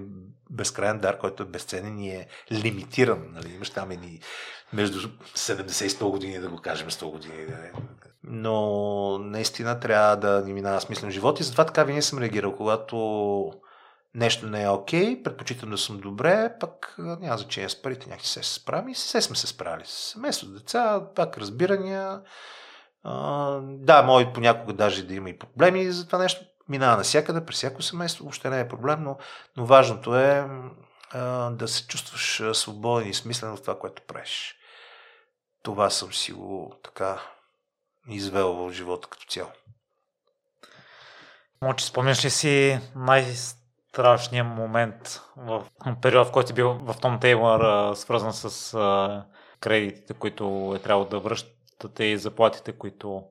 безкрайен 0.50 1.00
дар, 1.00 1.18
който 1.18 1.44
е 1.44 1.46
безценен 1.46 2.00
и 2.00 2.10
е 2.10 2.28
лимитиран. 2.52 3.26
Нали? 3.32 3.54
Имаш 3.54 3.70
там 3.70 3.92
едни 3.92 4.22
между 4.74 5.10
70 5.36 5.86
и 5.86 5.90
100 5.90 6.10
години, 6.10 6.40
да 6.40 6.50
го 6.50 6.62
кажем 6.62 6.90
100 6.90 7.12
години. 7.12 7.46
Но 8.24 9.18
наистина 9.18 9.80
трябва 9.80 10.16
да 10.16 10.42
ни 10.46 10.54
минава 10.54 10.82
смислен 10.82 11.12
живот 11.12 11.40
и 11.40 11.44
затова 11.44 11.66
така 11.66 11.84
винаги 11.84 12.02
съм 12.02 12.20
реагирал. 12.20 12.56
Когато 12.56 12.98
нещо 14.16 14.46
не 14.46 14.64
е 14.64 14.70
окей, 14.70 15.06
okay, 15.06 15.24
предпочитам 15.24 15.70
да 15.70 15.78
съм 15.78 16.00
добре, 16.00 16.54
пък 16.60 16.96
няма 16.98 17.38
значение 17.38 17.70
с 17.70 17.82
парите, 17.82 18.10
някакси 18.10 18.32
се 18.32 18.44
справим 18.44 18.90
и 18.90 18.96
се 18.96 19.22
сме 19.22 19.36
се 19.36 19.48
справили. 19.48 19.84
Семейство, 19.86 20.48
деца, 20.48 21.02
пак 21.16 21.38
разбирания, 21.38 22.22
да, 23.62 24.04
може 24.04 24.34
понякога 24.34 24.74
даже 24.74 25.04
да 25.04 25.14
има 25.14 25.30
и 25.30 25.40
проблеми 25.40 25.92
за 25.92 26.06
това 26.06 26.20
нещо. 26.20 26.46
Минава 26.70 26.98
навсякъде, 26.98 27.46
през 27.46 27.56
всяко 27.56 27.82
семейство, 27.82 28.24
въобще 28.24 28.50
не 28.50 28.60
е 28.60 28.68
проблем, 28.68 29.04
но, 29.04 29.18
но 29.58 29.66
важното 29.66 30.16
е 30.16 30.48
а, 31.12 31.50
да 31.50 31.68
се 31.68 31.88
чувстваш 31.88 32.42
свободен 32.54 33.10
и 33.10 33.14
смислен 33.14 33.56
в 33.56 33.62
това, 33.62 33.80
което 33.80 34.02
правиш. 34.02 34.56
Това 35.64 35.90
съм 35.90 36.14
си 36.14 36.32
го 36.32 36.74
така 36.84 37.22
извел 38.10 38.54
в 38.54 38.72
живота 38.72 39.08
като 39.08 39.26
цяло. 39.26 39.50
Може, 41.62 41.86
спомняш 41.86 42.26
ли 42.26 42.30
си 42.30 42.80
най-страшния 42.96 44.44
момент 44.44 45.22
в 45.38 45.66
период, 46.02 46.28
в 46.28 46.32
който 46.32 46.52
е 46.52 46.56
бил 46.56 46.74
в 46.74 46.96
Том 47.02 47.20
Тейлър, 47.20 47.94
свързан 47.96 48.34
с 48.34 48.78
кредитите, 49.60 50.14
които 50.14 50.74
е 50.76 50.80
трябвало 50.80 51.10
да 51.10 51.20
връщат 51.20 51.57
те 51.80 52.04
и 52.04 52.18
заплатите, 52.18 52.72
които 52.72 53.24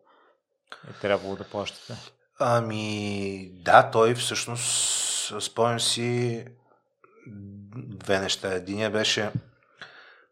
е 0.90 0.92
трябвало 1.00 1.36
да 1.36 1.44
плащате? 1.44 2.00
Ами, 2.38 3.50
да, 3.52 3.90
той 3.90 4.14
всъщност, 4.14 5.42
спомням 5.42 5.80
си 5.80 6.44
две 7.76 8.20
неща. 8.20 8.52
Единия 8.52 8.90
беше 8.90 9.32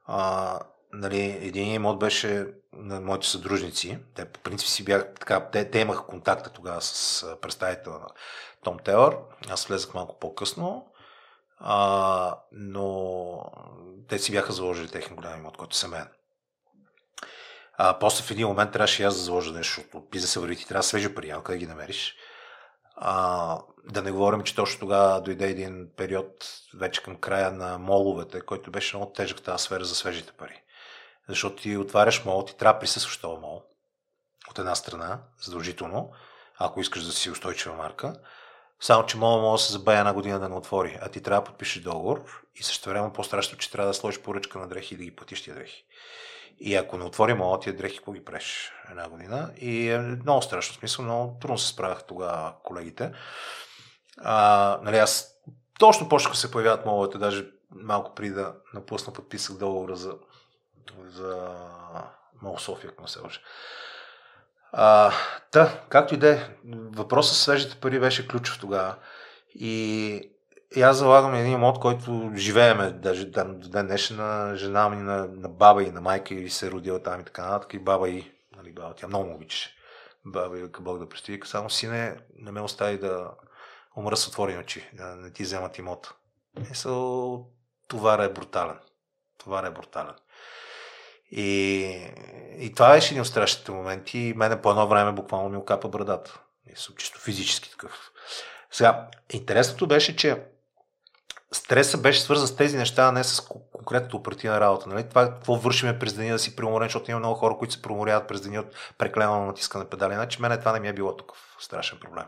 а, 0.07 0.61
нали, 0.93 1.21
един 1.21 1.73
имот 1.73 1.99
беше 1.99 2.47
на 2.73 3.01
моите 3.01 3.27
съдружници. 3.27 3.99
Те 4.15 4.25
по 4.25 4.41
принцип 4.41 4.69
си 4.69 4.85
бях 4.85 5.15
така, 5.15 5.51
те, 5.51 5.71
те 5.71 5.79
имаха 5.79 6.07
контакта 6.07 6.51
тогава 6.51 6.81
с 6.83 7.27
представител 7.41 7.93
на 7.93 8.07
Том 8.65 8.79
Телър. 8.79 9.17
Аз 9.49 9.67
влезах 9.67 9.95
малко 9.95 10.19
по-късно. 10.19 10.87
А, 11.59 12.39
но 12.53 13.41
те 14.09 14.19
си 14.19 14.33
бяха 14.33 14.53
заложили 14.53 14.89
техен 14.89 15.17
голям 15.17 15.39
имот, 15.39 15.57
който 15.57 15.87
е 15.87 15.89
мен. 15.89 16.09
А, 17.77 17.99
после 17.99 18.25
в 18.25 18.31
един 18.31 18.47
момент 18.47 18.73
трябваше 18.73 19.03
и 19.03 19.07
аз 19.07 19.15
да 19.15 19.21
заложа 19.21 19.53
нещо, 19.53 19.81
защото 19.81 20.07
бизнеса 20.11 20.41
върви 20.41 20.57
ти 20.57 20.67
трябва 20.67 20.79
да 20.79 20.87
свежи 20.87 21.15
пари, 21.15 21.35
къде 21.45 21.59
ги 21.59 21.67
намериш. 21.67 22.17
А, 22.97 23.59
да 23.85 24.03
не 24.03 24.11
говорим, 24.11 24.43
че 24.43 24.55
точно 24.55 24.81
тогава 24.81 25.21
дойде 25.21 25.47
един 25.47 25.89
период 25.97 26.49
вече 26.75 27.03
към 27.03 27.17
края 27.17 27.53
на 27.53 27.79
моловете, 27.79 28.41
който 28.41 28.71
беше 28.71 28.97
много 28.97 29.13
тежък 29.13 29.43
тази 29.43 29.65
сфера 29.65 29.85
за 29.85 29.95
свежите 29.95 30.33
пари. 30.33 30.63
Защото 31.29 31.63
ти 31.63 31.77
отваряш 31.77 32.25
мол, 32.25 32.45
ти 32.45 32.57
трябва 32.57 32.73
да 32.73 32.81
присъстваш 32.81 33.17
този 33.17 33.41
мол. 33.41 33.63
От 34.51 34.59
една 34.59 34.75
страна, 34.75 35.19
задължително, 35.41 36.13
ако 36.59 36.81
искаш 36.81 37.05
да 37.05 37.13
си 37.13 37.31
устойчива 37.31 37.75
марка. 37.75 38.15
Само, 38.81 39.07
че 39.07 39.17
мола 39.17 39.43
може 39.43 39.61
да 39.61 39.67
се 39.67 39.73
забавя 39.73 39.99
една 39.99 40.13
година 40.13 40.41
да 40.41 40.49
не 40.49 40.55
отвори, 40.55 40.99
а 41.03 41.09
ти 41.09 41.23
трябва 41.23 41.41
да 41.41 41.47
подпишеш 41.47 41.83
договор 41.83 42.43
и 42.55 42.63
също 42.63 42.89
време 42.89 43.13
по-страшно, 43.13 43.59
че 43.59 43.71
трябва 43.71 43.89
да 43.91 43.95
сложиш 43.95 44.21
поръчка 44.21 44.59
на 44.59 44.69
дрехи 44.69 44.95
и 44.95 44.97
да 44.97 45.05
ги 45.05 45.17
платиш 45.17 45.43
тия 45.43 45.57
дрехи. 45.57 45.85
И 46.59 46.77
ако 46.77 46.99
не 46.99 47.05
отвори 47.05 47.35
мола 47.35 47.61
тия 47.61 47.77
дрехи, 47.77 47.97
какво 47.97 48.13
ги 48.13 48.25
преш 48.25 48.73
една 48.91 49.09
година? 49.09 49.51
И 49.57 49.91
е 49.91 49.99
много 49.99 50.43
страшно 50.43 50.75
смисъл, 50.75 51.05
много 51.05 51.39
трудно 51.41 51.59
се 51.59 51.69
справях 51.69 52.05
тогава 52.05 52.55
колегите. 52.65 53.13
А, 54.19 54.79
нали, 54.83 54.97
аз 54.99 55.35
точно 55.79 56.09
почнах 56.09 56.33
да 56.33 56.39
се 56.39 56.51
появяват 56.51 56.87
моловете, 56.87 57.19
даже 57.19 57.47
малко 57.71 58.15
преди 58.15 58.31
да 58.31 58.55
напусна 58.75 59.13
подписах 59.13 59.57
договора 59.57 59.97
за, 59.97 60.15
за 61.07 61.55
Мол 62.43 62.59
София, 62.59 62.91
ако 62.91 63.09
се 63.09 63.21
лъжа. 63.21 63.41
А, 64.73 65.13
да, 65.53 65.83
както 65.89 66.15
и 66.15 66.17
да 66.17 66.31
е, 66.31 66.49
въпросът 66.97 67.37
с 67.37 67.41
свежите 67.41 67.77
пари 67.77 68.01
беше 68.01 68.29
ключов 68.29 68.59
тогава. 68.61 68.97
И, 69.55 70.34
и 70.77 70.83
аз 70.83 70.97
залагам 70.97 71.35
един 71.35 71.59
мод, 71.59 71.81
който 71.81 72.31
живееме, 72.37 72.91
даже 72.91 73.27
до 73.27 73.69
ден 73.69 73.87
днешен 73.87 74.17
на 74.17 74.57
жена 74.57 74.89
ми, 74.89 74.97
на, 74.97 75.27
на 75.27 75.49
баба 75.49 75.83
и 75.83 75.91
на 75.91 76.01
майка 76.01 76.35
и 76.35 76.51
се 76.51 76.67
е 76.67 76.71
родила 76.71 77.03
там 77.03 77.21
и 77.21 77.25
така 77.25 77.43
нататък. 77.43 77.75
И 77.75 77.79
баба 77.79 78.09
и, 78.09 78.33
нали, 78.57 78.73
баба, 78.73 78.95
тя 78.95 79.07
много 79.07 79.35
обичаше. 79.35 79.75
Баба 80.27 80.59
и 80.59 80.65
Бог 80.81 80.99
да 80.99 81.09
представи, 81.09 81.41
само 81.45 81.71
сине, 81.71 82.17
не 82.39 82.51
ме 82.51 82.61
остави 82.61 82.99
да 82.99 83.31
умра 83.97 84.17
с 84.17 84.29
отворени 84.29 84.59
очи, 84.59 84.91
да 84.93 85.05
не 85.05 85.31
ти 85.31 85.43
вземат 85.43 85.79
имота. 85.79 86.13
Мисъл, 86.69 87.47
товар 87.89 88.19
е 88.19 88.33
брутален. 88.33 88.79
Товар 89.39 89.65
е 89.65 89.71
брутален. 89.71 90.15
И, 91.31 91.81
и 92.59 92.73
това 92.75 92.93
беше 92.93 93.15
един 93.15 93.21
от 93.21 93.27
страшните 93.27 93.73
моменти. 93.73 94.33
Мене 94.37 94.63
по 94.63 94.71
едно 94.71 94.89
време 94.89 95.13
буквално 95.13 95.49
ми 95.49 95.57
окапа 95.57 95.89
брадата. 95.89 96.41
И 96.73 96.77
съм 96.77 96.95
чисто 96.97 97.19
физически 97.19 97.71
такъв. 97.71 98.13
Сега, 98.71 99.09
интересното 99.33 99.87
беше, 99.87 100.17
че 100.17 100.43
стресът 101.55 102.03
беше 102.03 102.21
свързан 102.21 102.47
с 102.47 102.57
тези 102.57 102.77
неща, 102.77 103.09
а 103.09 103.13
не 103.13 103.25
с 103.25 103.41
конкретната 103.73 104.17
оперативна 104.17 104.61
работа. 104.61 104.89
Нали? 104.89 105.09
Това 105.09 105.31
какво 105.31 105.57
вършиме 105.57 105.99
през 105.99 106.15
деня 106.15 106.33
да 106.33 106.39
си 106.39 106.57
преуморен, 106.57 106.87
защото 106.87 107.11
има 107.11 107.21
много 107.21 107.35
хора, 107.35 107.57
които 107.59 107.75
се 107.75 107.83
проморяват 107.83 108.29
през 108.29 108.41
деня 108.41 108.61
от 108.61 108.67
преклено 108.99 109.47
натискане 109.47 109.85
педали. 109.85 110.15
Значи 110.15 110.43
мене 110.43 110.59
това 110.59 110.73
не 110.73 110.81
ми 110.81 110.89
е 110.89 110.93
било 110.93 111.17
тук 111.17 111.33
страшен 111.59 111.99
проблем. 112.01 112.25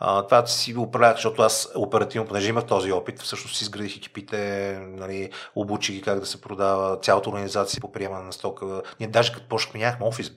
Това 0.00 0.46
си 0.46 0.74
го 0.74 0.82
управлявах, 0.82 1.16
защото 1.16 1.42
аз 1.42 1.68
оперативно, 1.74 2.28
понеже 2.28 2.48
имах 2.48 2.64
този 2.64 2.92
опит, 2.92 3.20
всъщност 3.20 3.56
си 3.56 3.64
изградих 3.64 3.96
екипите, 3.96 4.72
нали, 4.82 5.30
обучих 5.54 5.94
ги 5.94 6.02
как 6.02 6.20
да 6.20 6.26
се 6.26 6.40
продава, 6.40 7.00
цялата 7.00 7.30
организация 7.30 7.80
по 7.80 7.92
приемане 7.92 8.24
на 8.24 8.32
стока. 8.32 8.82
Ние 9.00 9.08
даже 9.08 9.32
като 9.32 9.48
почнахме, 9.48 9.80
нямахме 9.80 10.06
офис, 10.06 10.32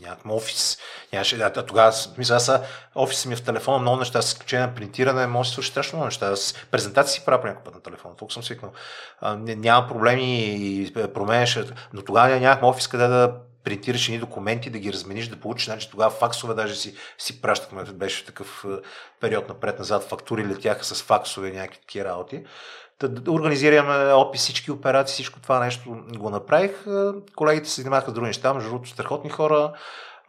нямахме 0.00 0.32
офис. 0.32 0.78
Нямаше, 1.12 1.36
а, 1.36 1.50
тогава, 1.50 1.92
мисля, 2.18 2.34
аз 2.34 2.50
офисът 2.94 3.26
ми 3.26 3.32
е 3.32 3.36
в 3.36 3.42
телефона, 3.42 3.78
много 3.78 3.96
неща, 3.96 4.22
с 4.22 4.28
изключение 4.28 4.66
на 4.66 4.74
принтиране, 4.74 5.26
може 5.26 5.48
да 5.48 5.52
свърши 5.52 5.70
страшно 5.70 5.96
много 5.96 6.06
неща. 6.06 6.26
Аз 6.26 6.54
презентации 6.70 7.20
си 7.20 7.24
правя 7.24 7.42
някакъв 7.42 7.64
път 7.64 7.74
на 7.74 7.80
телефона, 7.80 8.16
толкова 8.16 8.34
съм 8.34 8.42
свикнал. 8.42 8.72
А, 9.20 9.36
няма 9.36 9.88
проблеми 9.88 10.44
и 10.56 10.92
променяш, 11.14 11.58
но 11.92 12.02
тогава 12.02 12.40
нямахме 12.40 12.68
офис, 12.68 12.88
къде 12.88 13.06
да 13.06 13.34
принтираш 13.64 14.08
едни 14.08 14.18
документи, 14.18 14.70
да 14.70 14.78
ги 14.78 14.92
размениш, 14.92 15.28
да 15.28 15.40
получиш. 15.40 15.64
Значи 15.64 15.90
тогава 15.90 16.10
факсове 16.10 16.54
даже 16.54 16.74
си, 16.74 16.94
си 17.18 17.42
пращахме, 17.42 17.84
беше 17.84 18.22
в 18.22 18.26
такъв 18.26 18.64
е, 18.64 18.68
период 19.20 19.48
напред-назад, 19.48 20.02
фактури 20.02 20.46
летяха 20.46 20.84
с 20.84 21.02
факсове, 21.02 21.50
някакви 21.50 21.80
такива 21.80 22.04
работи. 22.04 22.44
Да, 23.00 23.08
да 23.08 23.30
организираме 23.30 24.12
опис, 24.12 24.40
всички 24.40 24.70
операции, 24.70 25.12
всичко 25.12 25.40
това 25.40 25.64
нещо 25.64 26.04
го 26.16 26.30
направих. 26.30 26.86
Е, 26.86 26.90
колегите 27.36 27.68
се 27.68 27.80
занимаваха 27.80 28.10
с 28.10 28.14
други 28.14 28.26
неща, 28.26 28.54
между 28.54 28.70
другото 28.70 28.90
страхотни 28.90 29.30
хора. 29.30 29.72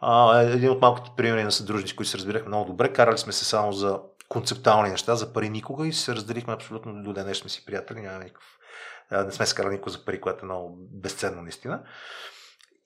А, 0.00 0.40
един 0.40 0.70
от 0.70 0.80
малките 0.80 1.10
примери 1.16 1.44
на 1.44 1.52
съдружници, 1.52 1.96
които 1.96 2.10
се 2.10 2.18
разбирахме 2.18 2.48
много 2.48 2.70
добре, 2.70 2.92
карали 2.92 3.18
сме 3.18 3.32
се 3.32 3.44
само 3.44 3.72
за 3.72 4.00
концептуални 4.28 4.90
неща, 4.90 5.14
за 5.14 5.32
пари 5.32 5.48
никога 5.48 5.88
и 5.88 5.92
се 5.92 6.14
разделихме 6.14 6.54
абсолютно 6.54 7.02
до 7.02 7.12
ден 7.12 7.34
сме 7.34 7.50
си 7.50 7.64
приятели, 7.64 8.00
няма 8.00 8.18
никакъв. 8.18 8.44
Не 9.10 9.32
сме 9.32 9.46
скарали 9.46 9.72
никога 9.72 9.90
за 9.90 10.04
пари, 10.04 10.20
което 10.20 10.44
е 10.44 10.44
много 10.44 10.76
безценно 10.78 11.42
наистина. 11.42 11.82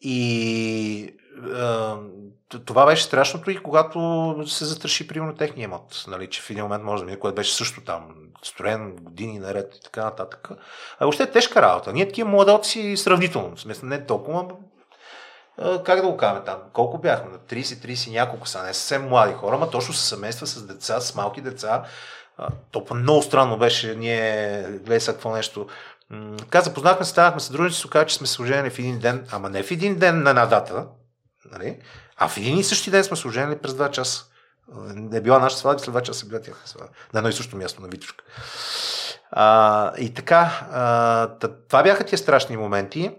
И 0.00 1.14
а, 1.54 1.96
това 2.64 2.86
беше 2.86 3.02
страшното 3.02 3.50
и 3.50 3.62
когато 3.62 4.44
се 4.46 4.64
затраши 4.64 5.08
примерно 5.08 5.36
техния 5.36 5.64
имот, 5.64 6.04
нали, 6.08 6.26
че 6.26 6.42
в 6.42 6.50
един 6.50 6.62
момент 6.62 6.84
може 6.84 7.02
да 7.02 7.06
мине, 7.06 7.18
което 7.18 7.34
беше 7.34 7.54
също 7.54 7.80
там, 7.80 8.14
строен 8.42 8.96
години 8.96 9.38
наред 9.38 9.74
и 9.76 9.80
така 9.80 10.04
нататък. 10.04 10.48
А 10.98 11.04
въобще 11.04 11.22
е 11.22 11.30
тежка 11.30 11.62
работа. 11.62 11.92
Ние 11.92 12.08
такива 12.08 12.30
младоци 12.30 12.96
сравнително, 12.96 13.56
в 13.56 13.60
смисъл 13.60 13.88
не 13.88 14.06
толкова, 14.06 14.44
как 15.84 16.00
да 16.00 16.02
го 16.02 16.16
кажем 16.16 16.42
там, 16.46 16.58
колко 16.72 16.98
бяхме, 16.98 17.30
на 17.30 17.38
30-30 17.38 18.10
няколко 18.10 18.48
са, 18.48 18.62
не 18.62 18.74
съвсем 18.74 19.08
млади 19.08 19.34
хора, 19.34 19.58
ма 19.58 19.70
точно 19.70 19.94
с 19.94 20.08
семейства, 20.08 20.46
с 20.46 20.66
деца, 20.66 21.00
с 21.00 21.14
малки 21.14 21.40
деца. 21.40 21.84
То 22.70 22.86
много 22.94 23.22
странно 23.22 23.58
беше, 23.58 23.94
ние 23.94 24.62
гледай 24.62 25.00
сега 25.00 25.12
какво 25.14 25.30
нещо, 25.30 25.66
така 26.39 26.60
запознахме, 26.60 27.05
станахме 27.05 27.40
съдружници, 27.40 27.80
се 27.80 27.86
оказа, 27.86 28.06
че 28.06 28.16
сме 28.16 28.26
се 28.26 28.42
оженили 28.42 28.70
в 28.70 28.78
един 28.78 28.98
ден, 28.98 29.26
ама 29.30 29.50
не 29.50 29.62
в 29.62 29.70
един 29.70 29.98
ден 29.98 30.22
на 30.22 30.30
една 30.30 30.47
дата, 30.47 30.86
нали? 31.52 31.78
а 32.16 32.28
в 32.28 32.36
един 32.36 32.58
и 32.58 32.64
същи 32.64 32.90
ден 32.90 33.05
сме 33.05 33.16
се 33.16 33.28
оженили 33.28 33.58
през 33.58 33.74
два 33.74 33.90
часа. 33.90 34.24
Не 34.74 35.16
е 35.16 35.20
била 35.20 35.39
наша 35.39 35.56
сватба, 35.56 35.78
след 35.78 35.92
два 35.92 36.02
часа 36.02 36.26
била 36.26 36.40
тяхна 36.40 36.66
сватба. 36.66 36.89
На 37.14 37.18
едно 37.18 37.30
и 37.30 37.32
също 37.32 37.56
място, 37.56 37.82
на 37.82 37.89
Витушка. 37.89 38.24
А, 39.30 39.92
и 39.98 40.14
така, 40.14 40.68
а, 40.72 41.48
това 41.68 41.82
бяха 41.82 42.05
тия 42.05 42.18
страшни 42.18 42.56
моменти. 42.56 43.16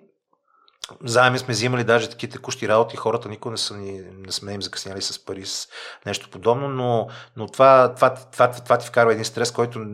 Заедно 1.03 1.39
сме 1.39 1.53
взимали 1.53 1.83
даже 1.83 2.09
такива 2.09 2.31
текущи 2.31 2.67
работи, 2.67 2.97
хората 2.97 3.29
никога 3.29 3.51
не, 3.51 3.57
са 3.57 3.77
ни, 3.77 4.01
не 4.25 4.31
сме 4.31 4.53
им 4.53 4.61
закъсняли 4.61 5.01
с 5.01 5.25
пари, 5.25 5.45
с 5.45 5.67
нещо 6.05 6.29
подобно, 6.29 6.69
но, 6.69 7.07
но 7.35 7.47
това, 7.47 7.93
това, 7.95 8.13
това, 8.13 8.31
това, 8.31 8.63
това 8.63 8.77
ти 8.77 8.87
вкарва 8.87 9.11
един 9.11 9.25
стрес, 9.25 9.51
който 9.51 9.85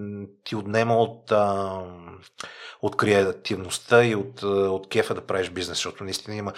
ти 0.43 0.55
отнема 0.55 0.97
от, 0.97 1.31
а, 1.31 1.81
от 2.81 2.97
креативността 2.97 4.05
и 4.05 4.15
от, 4.15 4.43
от 4.43 4.89
кефа 4.89 5.13
да 5.13 5.21
правиш 5.21 5.49
бизнес, 5.49 5.77
защото 5.77 6.03
наистина 6.03 6.35
има 6.35 6.53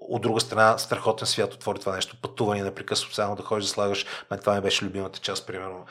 от 0.00 0.22
друга 0.22 0.40
страна 0.40 0.78
страхотен 0.78 1.26
свят 1.26 1.54
отвори 1.54 1.80
това 1.80 1.94
нещо, 1.94 2.16
пътуване 2.22 2.62
непрекъснато, 2.62 3.14
само 3.14 3.36
да 3.36 3.42
ходиш 3.42 3.64
да 3.64 3.70
слагаш, 3.70 4.06
мен 4.30 4.40
това 4.40 4.54
ми 4.54 4.60
беше 4.60 4.84
любимата 4.84 5.18
част, 5.18 5.46
примерно 5.46 5.86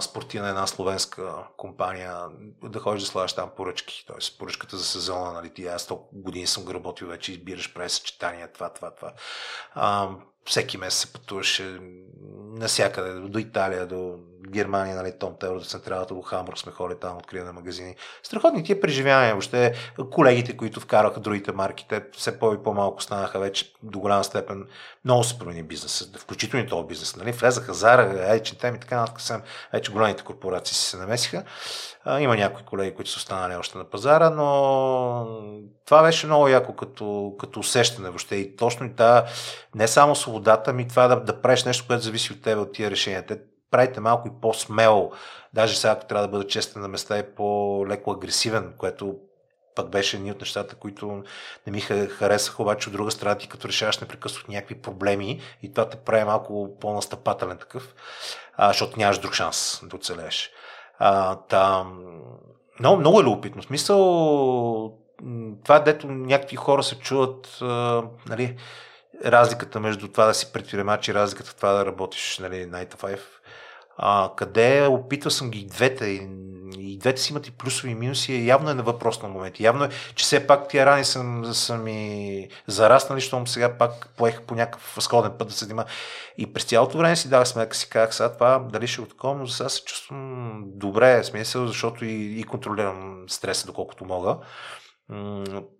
спортивна 0.00 0.48
една 0.48 0.66
словенска 0.66 1.34
компания, 1.56 2.16
да 2.62 2.78
ходиш 2.78 3.02
да 3.02 3.08
слагаш 3.08 3.32
там 3.32 3.50
поръчки, 3.56 4.04
т.е. 4.06 4.38
поръчката 4.38 4.76
за 4.76 4.84
сезона, 4.84 5.32
нали, 5.32 5.50
ти 5.50 5.66
аз 5.66 5.86
толкова 5.86 6.22
години 6.22 6.46
съм 6.46 6.64
го 6.64 6.74
работил 6.74 7.08
вече, 7.08 7.32
избираш 7.32 7.74
прави 7.74 7.90
съчетания, 7.90 8.52
това, 8.52 8.68
това, 8.68 8.90
това. 8.90 9.12
А, 9.74 10.08
всеки 10.44 10.78
месец 10.78 11.00
се 11.00 11.12
пътуваше 11.12 11.80
насякъде, 12.38 13.12
до 13.12 13.38
Италия, 13.38 13.86
до 13.86 14.18
Германия, 14.50 14.96
нали, 14.96 15.12
Том 15.18 15.34
Тейлор, 15.40 15.58
до 15.58 15.64
централата, 15.64 16.14
до 16.14 16.22
Хамбург 16.22 16.58
сме 16.58 16.72
ходили 16.72 16.98
там, 16.98 17.16
откриване 17.16 17.52
магазини. 17.52 17.96
Страхотни 18.22 18.64
тия 18.64 18.80
преживявания, 18.80 19.32
въобще 19.32 19.74
колегите, 20.10 20.56
които 20.56 20.80
вкараха 20.80 21.20
другите 21.20 21.52
марки, 21.52 21.86
те 21.88 22.04
все 22.12 22.38
по- 22.38 22.54
и 22.54 22.62
по-малко 22.62 23.02
станаха 23.02 23.38
вече 23.38 23.72
до 23.82 24.00
голяма 24.00 24.24
степен 24.24 24.66
много 25.04 25.24
се 25.24 25.38
промени 25.38 25.62
бизнеса, 25.62 26.18
включително 26.18 26.66
и 26.66 26.68
този 26.68 26.86
бизнес. 26.86 27.16
Нали? 27.16 27.32
Влезаха 27.32 27.74
Зара, 27.74 28.26
Айчентем 28.28 28.74
и 28.74 28.80
така 28.80 28.96
нататък, 29.00 29.42
вече 29.72 29.92
големите 29.92 30.24
корпорации 30.24 30.74
се 30.74 30.96
намесиха. 30.96 31.44
А, 32.04 32.20
има 32.20 32.36
някои 32.36 32.64
колеги, 32.64 32.94
които 32.94 33.10
са 33.10 33.16
останали 33.16 33.56
още 33.56 33.78
на 33.78 33.84
пазара, 33.84 34.30
но 34.30 35.26
това 35.86 36.02
беше 36.02 36.26
много 36.26 36.48
яко 36.48 36.76
като, 36.76 37.34
като 37.38 37.60
усещане 37.60 38.08
въобще. 38.08 38.36
И 38.36 38.56
точно 38.56 38.86
и 38.86 38.94
тази, 38.94 39.26
не 39.74 39.88
само 39.88 40.16
свободата, 40.16 40.72
ми 40.72 40.88
това 40.88 41.08
да, 41.08 41.20
да 41.20 41.42
правиш 41.42 41.64
нещо, 41.64 41.84
което 41.86 42.04
зависи 42.04 42.32
от 42.32 42.42
тебе, 42.42 42.60
от 42.60 42.72
тия 42.72 42.90
решения. 42.90 43.26
Те 43.26 43.38
правите 43.70 44.00
малко 44.00 44.28
и 44.28 44.40
по-смело. 44.40 45.12
Даже 45.52 45.76
сега, 45.76 45.92
ако 45.92 46.06
трябва 46.06 46.26
да 46.26 46.30
бъда 46.30 46.46
честен 46.46 46.82
на 46.82 46.88
места, 46.88 47.18
е 47.18 47.34
по-леко 47.34 48.12
агресивен, 48.12 48.74
което 48.78 49.16
пък 49.74 49.90
беше 49.90 50.16
едни 50.16 50.30
от 50.30 50.40
нещата, 50.40 50.74
които 50.74 51.22
не 51.66 51.72
ми 51.72 51.80
харесаха, 51.80 52.62
обаче 52.62 52.88
от 52.88 52.92
друга 52.92 53.10
страна 53.10 53.34
ти 53.34 53.48
като 53.48 53.68
решаваш 53.68 53.98
непрекъснато 53.98 54.50
някакви 54.50 54.82
проблеми 54.82 55.40
и 55.62 55.74
това 55.74 55.88
те 55.88 55.96
прави 55.96 56.24
малко 56.24 56.76
по-настъпателен 56.80 57.58
такъв, 57.58 57.94
а, 58.56 58.68
защото 58.68 58.98
нямаш 58.98 59.18
друг 59.18 59.34
шанс 59.34 59.80
да 59.82 59.96
оцелееш. 59.96 60.50
А, 60.98 61.36
там, 61.36 62.04
много, 62.80 63.00
много 63.00 63.20
е 63.20 63.24
любопитно. 63.24 63.62
В 63.62 63.64
смисъл, 63.64 64.98
това, 65.64 65.78
дето 65.78 66.06
някакви 66.06 66.56
хора 66.56 66.82
се 66.82 66.98
чуват, 66.98 67.58
а, 67.62 68.02
нали, 68.28 68.56
разликата 69.24 69.80
между 69.80 70.08
това 70.08 70.26
да 70.26 70.34
си 70.34 70.52
предприемач 70.52 71.08
и 71.08 71.14
разликата 71.14 71.50
в 71.50 71.54
това 71.54 71.72
да 71.72 71.86
работиш, 71.86 72.38
нали, 72.38 72.54
9 72.54 72.94
to 72.94 72.96
5. 72.96 73.20
А, 74.02 74.30
къде 74.36 74.86
опитвал 74.86 75.30
съм 75.30 75.50
ги 75.50 75.64
двете 75.64 76.06
и, 76.06 76.28
и 76.78 76.98
двете 76.98 77.20
си 77.20 77.32
имат 77.32 77.46
и 77.46 77.50
плюсови 77.50 77.90
и 77.92 77.94
минуси. 77.94 78.46
Явно 78.46 78.70
е 78.70 78.74
на 78.74 78.82
въпрос 78.82 79.22
на 79.22 79.28
момент. 79.28 79.60
Явно 79.60 79.84
е, 79.84 79.88
че 80.14 80.24
все 80.24 80.46
пак 80.46 80.68
тия 80.68 80.86
рани 80.86 81.04
съм, 81.04 81.54
са 81.54 81.76
ми 81.76 82.48
зараснали, 82.66 83.20
защото 83.20 83.50
сега 83.50 83.78
пак 83.78 84.08
поех 84.16 84.42
по 84.42 84.54
някакъв 84.54 84.96
сходен 85.00 85.32
път 85.38 85.48
да 85.48 85.54
се 85.54 85.64
занимава. 85.64 85.88
И 86.38 86.52
през 86.52 86.64
цялото 86.64 86.98
време 86.98 87.16
си 87.16 87.28
дах 87.28 87.48
сметка, 87.48 87.76
си 87.76 87.88
казах 87.88 88.14
сега 88.14 88.32
това, 88.32 88.58
дали 88.58 88.86
ще 88.86 89.00
отком, 89.00 89.38
но 89.38 89.46
сега 89.46 89.68
се 89.68 89.84
чувствам 89.84 90.62
добре, 90.66 91.24
смисъл, 91.24 91.66
защото 91.66 92.04
и, 92.04 92.40
и 92.40 92.44
контролирам 92.44 93.24
стреса 93.28 93.66
доколкото 93.66 94.04
мога. 94.04 94.36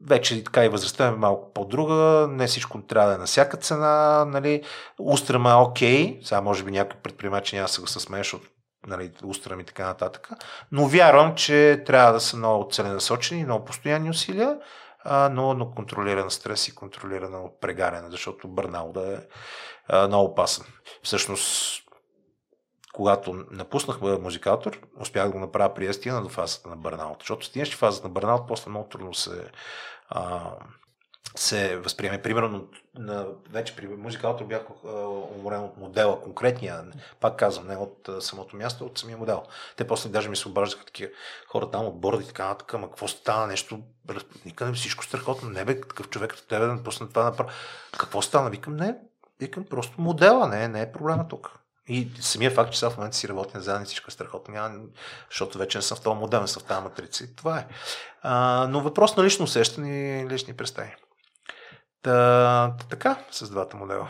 Вече 0.07 0.45
така 0.45 0.65
и 0.65 0.69
възрастта 0.69 1.07
е 1.07 1.11
малко 1.11 1.53
по-друга, 1.53 2.29
не 2.31 2.47
всичко 2.47 2.83
трябва 2.83 3.09
да 3.09 3.15
е 3.15 3.19
на 3.19 3.27
всяка 3.27 3.57
цена, 3.57 4.25
нали, 4.25 4.63
е 4.99 5.63
окей, 5.63 6.21
сега 6.23 6.41
може 6.41 6.65
би 6.65 6.71
някой 6.71 7.01
предприемач 7.01 7.53
няма 7.53 7.65
да 7.65 7.73
се 7.73 7.81
го 7.81 7.87
с 7.87 8.09
мен, 8.09 8.21
защото 8.21 8.47
нали, 8.87 9.13
устрем 9.25 9.61
и 9.61 9.65
така 9.65 9.87
нататък, 9.87 10.29
но 10.73 10.87
вярвам, 10.87 11.35
че 11.35 11.83
трябва 11.87 12.13
да 12.13 12.21
са 12.21 12.37
много 12.37 12.69
целенасочени, 12.71 13.45
много 13.45 13.65
постоянни 13.65 14.11
усилия, 14.11 14.59
а, 15.05 15.29
но, 15.29 15.55
но 15.55 15.71
контролиран 15.71 16.31
стрес 16.31 16.69
и 16.69 16.75
контролирано 16.75 17.53
прегаряне, 17.61 18.11
защото 18.11 18.49
бърнал 18.49 18.93
да 18.93 19.15
е 19.15 19.19
а, 19.89 20.07
много 20.07 20.31
опасен. 20.31 20.65
Всъщност, 21.03 21.83
когато 22.93 23.45
напуснах 23.51 24.01
музикатор, 24.01 24.81
успях 25.01 25.27
да 25.27 25.33
го 25.33 25.39
направя 25.39 25.75
при 25.75 25.95
стигна 25.95 26.23
до 26.23 26.29
фазата 26.29 26.69
на 26.69 26.77
бърнаут. 26.77 27.17
Защото 27.21 27.47
стигнеш 27.47 27.77
фазата 27.77 28.09
на 28.09 28.13
бърнаут, 28.13 28.49
после 28.49 28.71
много 28.71 28.89
трудно 28.89 29.15
се, 29.15 29.51
а, 30.09 30.51
се 31.37 31.77
възприеме. 31.77 32.23
Примерно, 32.23 32.69
на, 32.95 33.27
вече 33.51 33.77
при 33.77 33.89
музикатор 33.89 34.45
бях 34.45 34.63
уморен 35.37 35.61
от 35.61 35.77
модела, 35.77 36.21
конкретния, 36.21 36.85
пак 37.21 37.37
казвам, 37.37 37.67
не 37.67 37.77
от 37.77 38.09
а, 38.09 38.21
самото 38.21 38.57
място, 38.57 38.85
от 38.85 38.99
самия 38.99 39.19
модел. 39.19 39.43
Те 39.77 39.87
после 39.87 40.09
даже 40.09 40.29
ми 40.29 40.37
се 40.37 40.49
обаждаха 40.49 40.85
такива 40.85 41.11
хора 41.49 41.71
там 41.71 41.87
от 41.87 42.01
борда 42.01 42.23
и 42.23 42.27
така 42.27 42.47
нататък, 42.47 42.75
ама 42.75 42.87
какво 42.87 43.09
стана 43.09 43.47
нещо, 43.47 43.81
никъде 44.45 44.73
всичко 44.73 45.05
страхотно, 45.05 45.51
не 45.51 45.65
бе, 45.65 45.81
такъв 45.81 46.09
човек 46.09 46.31
като 46.31 46.47
тебе 46.47 46.67
да 46.67 46.75
напусне 46.75 47.09
това 47.09 47.25
направо. 47.25 47.51
Какво 47.99 48.23
стана? 48.23 48.51
Викам, 48.51 48.77
не, 48.77 48.97
викам 49.41 49.65
просто 49.65 50.01
модела, 50.01 50.49
не, 50.49 50.69
не 50.69 50.83
е 50.83 50.93
проблема 50.93 51.29
тук. 51.29 51.60
И 51.91 52.11
самия 52.21 52.51
факт, 52.51 52.73
че 52.73 52.79
сега 52.79 52.91
в 52.91 52.97
момента 52.97 53.17
си 53.17 53.29
работи 53.29 53.57
на 53.57 53.63
заедно 53.63 53.87
всичко 53.87 54.09
е 54.09 54.11
страхотно, 54.11 54.55
няма, 54.55 54.79
защото 55.31 55.59
вече 55.59 55.79
не 55.79 55.83
съм 55.83 55.97
в 55.97 56.01
този 56.01 56.19
модел, 56.19 56.41
не 56.41 56.47
съм 56.47 56.63
в 56.63 56.67
тази 56.67 56.83
матрица. 56.83 57.35
Това 57.37 57.59
е. 57.59 57.67
А, 58.23 58.67
но 58.71 58.81
въпрос 58.81 59.17
на 59.17 59.25
лично 59.25 59.45
усещане 59.45 60.21
и 60.21 60.29
лични 60.29 60.57
представи. 60.57 60.95
Та, 62.03 62.75
така, 62.91 63.19
с 63.31 63.51
двата 63.51 63.77
модела. 63.77 64.09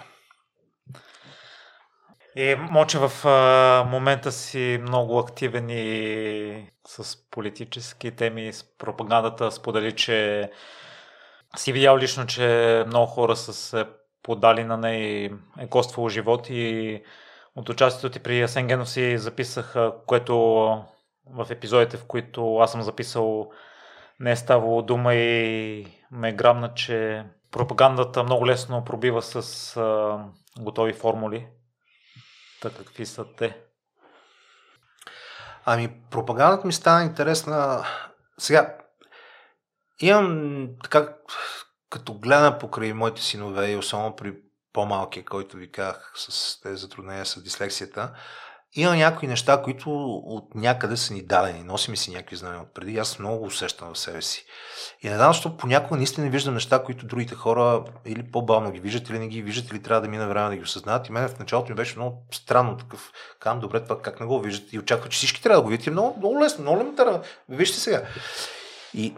И 2.36 2.55
Моче 2.55 2.99
в 2.99 3.28
а, 3.28 3.84
момента 3.91 4.33
си 4.33 4.78
много 4.83 5.18
активен 5.18 5.70
и 5.70 6.70
с 6.86 7.17
политически 7.31 8.17
теми, 8.17 8.52
с 8.52 8.65
пропагандата. 8.78 9.52
Сподели, 9.52 9.97
че 9.97 10.50
си 11.57 11.73
видял 11.73 11.99
лично, 11.99 12.26
че 12.26 12.84
много 12.86 13.07
хора 13.07 13.36
са 13.36 13.52
се 13.52 13.84
подали 14.23 14.65
на 14.65 14.76
нея 14.76 15.25
и 15.25 15.33
е 15.59 15.68
коствало 15.68 16.09
живот 16.09 16.50
и 16.50 17.02
от 17.60 17.68
участието 17.68 18.10
ти 18.10 18.18
при 18.18 18.42
Асен 18.42 18.66
Генов 18.66 18.90
си 18.90 19.18
записах, 19.18 19.76
което 20.06 20.36
в 21.26 21.47
епизодите, 21.50 21.97
в 21.97 22.06
които 22.06 22.56
аз 22.56 22.72
съм 22.72 22.82
записал, 22.82 23.50
не 24.20 24.30
е 24.30 24.36
ставало 24.36 24.82
дума 24.82 25.14
и 25.14 25.86
ме 26.10 26.28
е 26.28 26.32
грамна, 26.32 26.74
че 26.74 27.24
пропагандата 27.50 28.22
много 28.22 28.47
лесно 28.47 28.84
пробива 28.84 29.22
с 29.22 29.76
а, 29.76 30.18
готови 30.60 30.92
формули. 30.92 31.48
Така 32.62 32.76
какви 32.76 33.06
са 33.06 33.24
те? 33.36 33.58
Ами, 35.64 36.00
пропагандата 36.10 36.66
ми 36.66 36.72
стана 36.72 37.05
интересна. 37.05 37.84
Сега, 38.39 38.78
имам 40.00 40.68
така, 40.82 41.16
като 41.90 42.14
гледам 42.14 42.58
покрай 42.58 42.92
моите 42.92 43.22
синове 43.22 43.70
и 43.70 43.76
особено 43.76 44.16
при 44.16 44.34
по-малкия, 44.73 45.24
който 45.24 45.57
ви 45.57 45.73
казах 45.73 46.12
с 46.15 46.60
тези 46.60 46.76
затруднения 46.76 47.26
с 47.26 47.42
дислексията, 47.42 48.12
има 48.74 48.97
някои 48.97 49.28
неща, 49.28 49.62
които 49.62 49.90
от 50.24 50.55
някъде 50.55 50.97
са 50.97 51.15
ни 51.15 51.23
дадени. 51.23 51.62
Носим 51.62 51.97
си 51.97 52.10
някакви 52.10 52.36
знания 52.36 52.60
от 52.60 52.74
преди. 52.74 52.99
Аз 52.99 53.18
много 53.18 53.44
усещам 53.44 53.94
в 53.94 53.99
себе 53.99 54.23
си. 54.23 54.44
И 55.02 55.08
не 55.08 55.16
знам, 55.16 55.32
защото 55.32 55.57
понякога 55.57 55.97
наистина 55.97 56.24
не 56.24 56.31
виждам 56.31 56.55
неща, 56.55 56.82
които 56.82 57.07
другите 57.07 57.34
хора 57.34 57.84
или 58.07 58.31
по-бавно 58.31 58.70
ги 58.70 58.81
виждат, 58.81 59.08
или 59.08 59.18
не 59.18 59.28
ги 59.28 59.42
виждат, 59.42 59.70
или 59.70 59.82
трябва 59.82 60.00
да 60.00 60.08
мине 60.08 60.26
време 60.26 60.49
да 60.49 60.57
ги 60.57 60.62
осъзнаят. 60.62 61.08
И 61.08 61.12
мен 61.12 61.28
в 61.28 61.39
началото 61.39 61.73
ми 61.73 61.76
беше 61.76 61.97
много 61.97 62.26
странно 62.32 62.76
такъв. 62.76 63.12
Кам, 63.40 63.60
добре, 63.60 63.82
това 63.82 64.02
как 64.02 64.20
не 64.20 64.26
го 64.26 64.40
виждат. 64.40 64.73
И 64.73 64.78
очаква, 64.78 65.08
че 65.08 65.16
всички 65.16 65.42
трябва 65.42 65.57
да 65.57 65.62
го 65.62 65.68
видят. 65.68 65.86
И 65.86 65.90
много, 65.90 66.18
много 66.18 66.40
лесно, 66.40 66.62
много 66.62 66.76
елементарно. 66.76 67.23
Вижте 67.49 67.78
сега. 67.78 68.02
И 68.94 69.15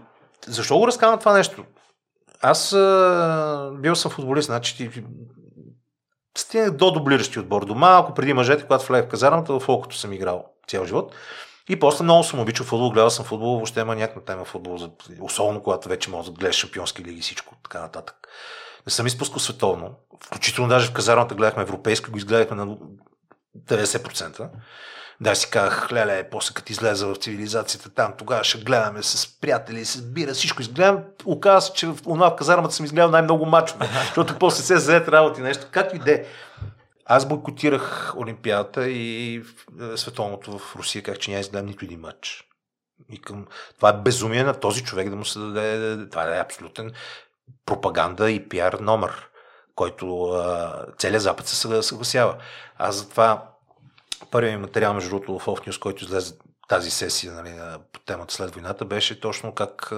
защо 0.46 0.78
го 0.78 0.86
разказвам 0.86 1.18
това 1.18 1.32
нещо? 1.32 1.64
Аз 2.40 2.72
а, 2.72 3.72
бил 3.78 3.96
съм 3.96 4.10
футболист, 4.10 4.46
значи 4.46 4.90
стигнах 6.38 6.70
до 6.70 6.90
дублиращи 6.90 7.38
отбор. 7.38 7.64
До 7.64 7.74
малко 7.74 8.14
преди 8.14 8.32
мъжете, 8.32 8.62
когато 8.62 8.86
влех 8.86 9.04
в 9.04 9.08
казармата, 9.08 9.60
в 9.60 9.68
окото 9.68 9.96
съм 9.96 10.12
играл 10.12 10.52
цял 10.68 10.84
живот. 10.84 11.14
И 11.68 11.78
после 11.78 12.04
много 12.04 12.24
съм 12.24 12.40
обичал 12.40 12.66
футбол, 12.66 12.90
гледал 12.90 13.10
съм 13.10 13.24
футбол, 13.24 13.54
въобще 13.54 13.80
има 13.80 13.96
някаква 13.96 14.22
тема 14.22 14.44
футбол, 14.44 14.78
особено 15.20 15.62
когато 15.62 15.88
вече 15.88 16.10
може 16.10 16.30
да 16.30 16.38
гледаш 16.38 16.56
шампионски 16.56 17.04
лиги 17.04 17.18
и 17.18 17.22
всичко, 17.22 17.54
така 17.62 17.80
нататък. 17.80 18.16
Не 18.86 18.90
съм 18.90 19.06
изпускал 19.06 19.38
световно. 19.38 19.90
Включително 20.24 20.68
даже 20.68 20.88
в 20.88 20.92
казармата 20.92 21.34
гледахме 21.34 21.62
европейско, 21.62 22.10
го 22.10 22.18
изгледахме 22.18 22.56
на 22.56 22.76
90%. 23.58 24.48
Да, 25.22 25.34
си 25.34 25.50
казах, 25.50 25.92
леле, 25.92 26.28
после 26.30 26.54
като 26.54 26.72
излеза 26.72 27.06
в 27.06 27.16
цивилизацията 27.16 27.90
там, 27.90 28.14
тогава 28.18 28.44
ще 28.44 28.58
гледаме 28.58 29.02
с 29.02 29.40
приятели, 29.40 29.84
с 29.84 30.02
бира, 30.02 30.32
всичко 30.32 30.62
изгледам. 30.62 31.04
Оказва 31.24 31.60
се, 31.60 31.72
че 31.72 31.86
в, 31.86 31.98
в 32.04 32.36
казармата 32.36 32.74
съм 32.74 32.86
изгледал 32.86 33.10
най-много 33.10 33.46
мачо, 33.46 33.74
защото 34.00 34.38
после 34.38 34.62
се 34.62 34.76
заед 34.76 35.08
работи 35.08 35.40
нещо. 35.40 35.66
Както 35.70 35.96
и 35.96 35.98
де. 35.98 36.26
Аз 37.06 37.28
бойкотирах 37.28 38.14
Олимпиадата 38.16 38.88
и 38.88 39.42
световното 39.96 40.58
в 40.58 40.76
Русия, 40.76 41.02
как 41.02 41.18
че 41.18 41.30
няма 41.30 41.40
изгледам 41.40 41.66
нито 41.66 41.84
един 41.84 42.00
матч. 42.00 42.44
И 43.10 43.20
към... 43.20 43.46
Това 43.76 43.88
е 43.88 44.02
безумие 44.02 44.44
на 44.44 44.54
този 44.54 44.84
човек 44.84 45.10
да 45.10 45.16
му 45.16 45.24
се 45.24 45.38
даде. 45.38 46.08
Това 46.10 46.36
е 46.36 46.40
абсолютен 46.40 46.92
пропаганда 47.66 48.30
и 48.30 48.48
пиар 48.48 48.72
номер, 48.72 49.28
който 49.74 50.36
целият 50.98 51.22
Запад 51.22 51.46
се 51.46 51.82
съгласява. 51.82 52.36
Аз 52.78 52.96
затова 52.96 53.51
първият 54.30 54.54
ми 54.54 54.66
материал, 54.66 54.94
между 54.94 55.10
другото, 55.10 55.38
в 55.38 55.46
Off 55.46 55.78
който 55.78 56.04
излезе 56.04 56.34
тази 56.68 56.90
сесия 56.90 57.32
нали, 57.32 57.54
по 57.92 58.00
темата 58.00 58.34
след 58.34 58.54
войната, 58.54 58.84
беше 58.84 59.20
точно 59.20 59.54
как 59.54 59.92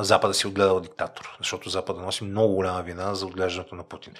Запада 0.00 0.34
си 0.34 0.46
отгледал 0.46 0.80
диктатор, 0.80 1.36
защото 1.38 1.70
Запада 1.70 2.00
носи 2.00 2.24
много 2.24 2.54
голяма 2.54 2.82
вина 2.82 3.14
за 3.14 3.26
отглеждането 3.26 3.74
на 3.74 3.88
Путин. 3.88 4.14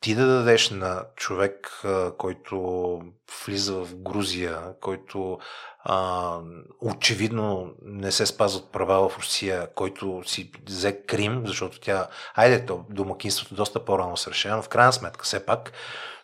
Ти 0.00 0.14
да 0.14 0.26
дадеш 0.26 0.70
на 0.70 1.04
човек, 1.16 1.82
който 2.18 3.00
влиза 3.46 3.74
в 3.74 3.96
Грузия, 3.96 4.60
който 4.80 5.38
а, 5.84 6.38
очевидно 6.80 7.74
не 7.82 8.12
се 8.12 8.26
спазват 8.26 8.72
права 8.72 9.08
в 9.08 9.18
Русия, 9.18 9.74
който 9.74 10.22
си 10.26 10.52
взе 10.66 11.02
Крим, 11.06 11.42
защото 11.46 11.80
тя, 11.80 12.08
айде, 12.34 12.66
то, 12.66 12.84
домакинството 12.90 13.54
доста 13.54 13.84
по-рано 13.84 14.16
се 14.16 14.30
решено, 14.30 14.56
но 14.56 14.62
в 14.62 14.68
крайна 14.68 14.92
сметка 14.92 15.24
все 15.24 15.46
пак, 15.46 15.72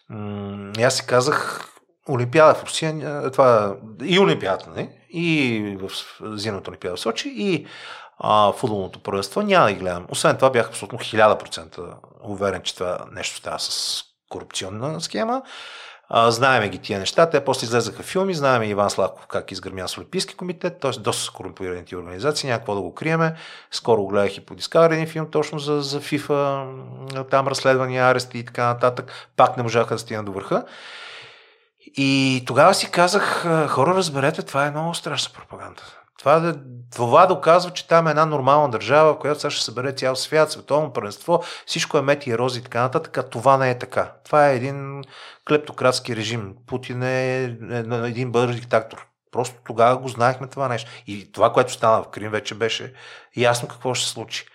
м- 0.09 0.73
аз 0.79 0.97
си 0.97 1.07
казах, 1.07 1.69
Олимпиада 2.09 2.55
в 2.55 2.65
Русия, 2.65 3.31
това 3.31 3.77
и 4.05 4.19
Олимпиадата, 4.19 4.71
не? 4.77 4.99
и 5.13 5.77
в 5.81 5.91
зимната 6.39 6.71
Олимпиада 6.71 6.97
в 6.97 7.01
Сочи, 7.01 7.33
и 7.37 7.67
а, 8.19 8.53
футболното 8.53 8.99
първенство, 8.99 9.43
няма 9.43 9.67
да 9.67 9.73
ги 9.73 9.79
гледам. 9.79 10.07
Освен 10.09 10.37
това 10.37 10.51
бях 10.51 10.69
абсолютно 10.69 10.99
1000% 10.99 11.95
уверен, 12.23 12.63
че 12.63 12.75
това 12.75 12.99
нещо 13.13 13.37
става 13.37 13.59
с 13.59 14.03
корупционна 14.29 15.01
схема. 15.01 15.43
А, 16.09 16.31
знаеме 16.31 16.69
ги 16.69 16.79
тия 16.79 16.99
неща. 16.99 17.31
Те 17.31 17.45
после 17.45 17.65
излезаха 17.65 18.03
филми, 18.03 18.35
знаеме 18.35 18.67
Иван 18.67 18.91
Славков 18.91 19.27
как 19.27 19.53
изгърмя 19.53 19.89
с 19.89 19.99
Олимпийски 19.99 20.35
комитет, 20.35 20.81
т.е. 20.81 20.91
доста 20.91 21.23
са 21.23 21.33
корумпирани 21.33 21.85
тия 21.85 21.99
организации, 21.99 22.51
някакво 22.51 22.75
да 22.75 22.81
го 22.81 22.95
криеме. 22.95 23.35
Скоро 23.71 24.07
гледах 24.07 24.37
и 24.37 24.41
по 24.41 24.55
Discovery 24.55 24.93
един 24.93 25.07
филм 25.07 25.31
точно 25.31 25.59
за, 25.59 25.81
за 25.81 26.01
FIFA, 26.01 27.25
там 27.31 27.49
разследвания, 27.49 28.07
арести 28.07 28.39
и 28.39 28.45
така 28.45 28.67
нататък. 28.67 29.13
Пак 29.37 29.57
не 29.57 29.63
можаха 29.63 29.95
да 29.95 29.99
стигнат 29.99 30.27
до 30.27 30.33
върха. 30.33 30.65
И 31.95 32.43
тогава 32.47 32.75
си 32.75 32.91
казах, 32.91 33.47
хора, 33.69 33.95
разберете, 33.95 34.43
това 34.43 34.67
е 34.67 34.71
много 34.71 34.95
страшна 34.95 35.35
пропаганда. 35.35 35.83
Това, 36.19 36.55
това 36.95 37.27
доказва, 37.27 37.71
че 37.71 37.89
там 37.89 38.07
е 38.07 38.11
една 38.11 38.27
нормална 38.27 38.71
държава, 38.71 39.15
в 39.15 39.19
която 39.19 39.41
сега 39.41 39.51
ще 39.51 39.65
събере 39.65 39.93
цял 39.93 40.17
свят, 40.17 40.53
световно 40.53 40.93
първенство, 40.93 41.43
всичко 41.67 41.99
е 41.99 42.03
мети 42.03 42.39
рози 42.39 42.59
и 42.59 42.62
така 42.62 42.81
нататък. 42.81 43.31
Това 43.31 43.57
не 43.57 43.71
е 43.71 43.79
така. 43.79 44.12
Това 44.25 44.49
е 44.49 44.57
един 44.57 45.03
клептократски 45.49 46.17
режим. 46.17 46.55
Путин 46.67 47.03
е 47.03 47.57
един 48.05 48.33
бърз 48.33 48.55
диктатор. 48.55 49.07
Просто 49.33 49.55
тогава 49.65 49.97
го 49.97 50.09
знаехме 50.09 50.47
това 50.47 50.69
нещо. 50.69 50.91
И 51.07 51.33
това, 51.33 51.53
което 51.53 51.73
стана 51.73 52.03
в 52.03 52.09
Крим, 52.09 52.31
вече 52.31 52.55
беше 52.55 52.93
ясно 53.37 53.69
какво 53.69 53.95
ще 53.95 54.07
се 54.07 54.12
случи. 54.12 54.47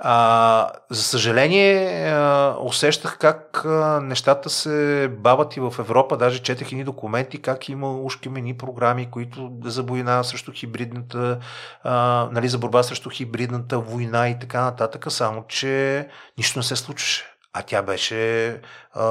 А, 0.00 0.70
за 0.90 1.02
съжаление, 1.02 2.14
усещах 2.60 3.18
как 3.18 3.64
нещата 4.02 4.50
се 4.50 5.08
бават 5.18 5.56
и 5.56 5.60
в 5.60 5.74
Европа. 5.78 6.16
Даже 6.16 6.42
четах 6.42 6.72
ни 6.72 6.84
документи, 6.84 7.42
как 7.42 7.68
има 7.68 7.92
ушки 7.92 8.28
мини 8.28 8.56
програми, 8.56 9.10
които 9.10 9.50
за 9.64 9.82
война 9.82 10.22
срещу 10.22 10.52
хибридната, 10.52 11.38
а, 11.82 12.28
нали, 12.32 12.48
за 12.48 12.58
борба 12.58 12.82
срещу 12.82 13.10
хибридната 13.10 13.78
война 13.78 14.28
и 14.28 14.38
така 14.38 14.60
нататък, 14.60 15.06
само 15.08 15.44
че 15.48 16.08
нищо 16.38 16.58
не 16.58 16.62
се 16.62 16.76
случваше. 16.76 17.24
А 17.52 17.62
тя 17.62 17.82
беше 17.82 18.50
а, 18.92 19.04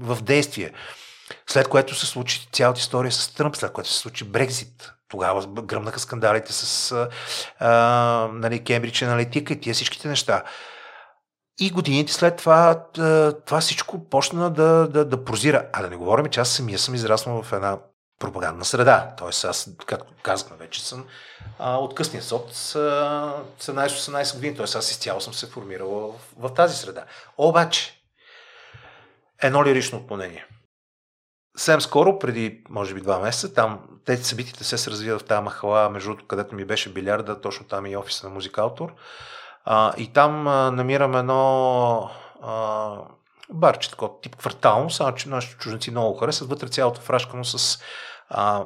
в 0.00 0.22
действие. 0.22 0.72
След 1.46 1.68
което 1.68 1.94
се 1.94 2.06
случи 2.06 2.48
цялата 2.52 2.78
история 2.80 3.12
с 3.12 3.34
Тръмп, 3.34 3.56
след 3.56 3.72
което 3.72 3.90
се 3.90 3.98
случи 3.98 4.24
Брекзит. 4.24 4.92
Тогава 5.12 5.46
гръмнаха 5.46 6.00
скандалите 6.00 6.52
с 6.52 6.92
а, 7.58 8.28
нали, 8.32 8.64
Кембридж 8.64 9.02
аналитика 9.02 9.52
и 9.52 9.60
тия 9.60 9.74
всичките 9.74 10.08
неща. 10.08 10.42
И 11.60 11.70
годините 11.70 12.12
след 12.12 12.36
това, 12.36 12.84
това 13.46 13.60
всичко 13.60 14.08
почна 14.08 14.50
да, 14.50 14.88
да, 14.88 15.04
да 15.04 15.24
прозира. 15.24 15.68
А 15.72 15.82
да 15.82 15.90
не 15.90 15.96
говорим, 15.96 16.26
че 16.26 16.40
аз 16.40 16.48
самия 16.48 16.78
съм 16.78 16.94
израснал 16.94 17.42
в 17.42 17.52
една 17.52 17.78
пропагандна 18.18 18.64
среда. 18.64 19.14
Тоест 19.18 19.44
аз, 19.44 19.70
както 19.86 20.12
казахме 20.22 20.56
вече, 20.56 20.86
съм 20.86 21.04
а, 21.58 21.76
от 21.76 21.94
късния 21.94 22.22
сот 22.22 22.54
с 22.54 22.78
17-18 23.60 24.34
години. 24.34 24.56
Тоест 24.56 24.76
аз 24.76 24.90
изцяло 24.90 25.20
съм 25.20 25.34
се 25.34 25.46
формирал 25.46 25.88
в, 25.88 26.48
в 26.48 26.54
тази 26.54 26.76
среда. 26.76 27.04
Обаче, 27.38 28.02
едно 29.42 29.64
лирично 29.64 29.98
отклонение– 29.98 30.46
Съвсем 31.56 31.80
скоро, 31.80 32.18
преди 32.18 32.64
може 32.68 32.94
би 32.94 33.00
два 33.00 33.18
месеца, 33.18 33.54
там 33.54 33.80
тези 34.04 34.24
събитията 34.24 34.64
се 34.64 34.90
развиват 34.90 35.22
в 35.22 35.24
тази 35.24 35.42
махала, 35.42 35.90
между 35.90 36.08
другото, 36.08 36.26
където 36.26 36.54
ми 36.54 36.64
беше 36.64 36.92
билярда, 36.92 37.40
точно 37.40 37.66
там 37.66 37.86
е 37.86 37.90
и 37.90 37.96
офиса 37.96 38.28
на 38.28 38.34
музикалтор. 38.34 38.94
А, 39.64 39.92
и 39.96 40.12
там 40.12 40.46
а, 40.48 40.70
намирам 40.70 41.16
едно 41.16 42.10
а, 42.42 42.90
барче, 43.50 43.90
такова 43.90 44.20
тип 44.20 44.36
квартално, 44.36 44.90
само 44.90 45.14
че 45.14 45.28
нашите 45.28 45.56
чужденци 45.58 45.90
много 45.90 46.18
харесват, 46.18 46.48
вътре 46.48 46.68
цялото 46.68 47.00
фрашкано 47.00 47.44
с 47.44 47.82
а, 48.28 48.64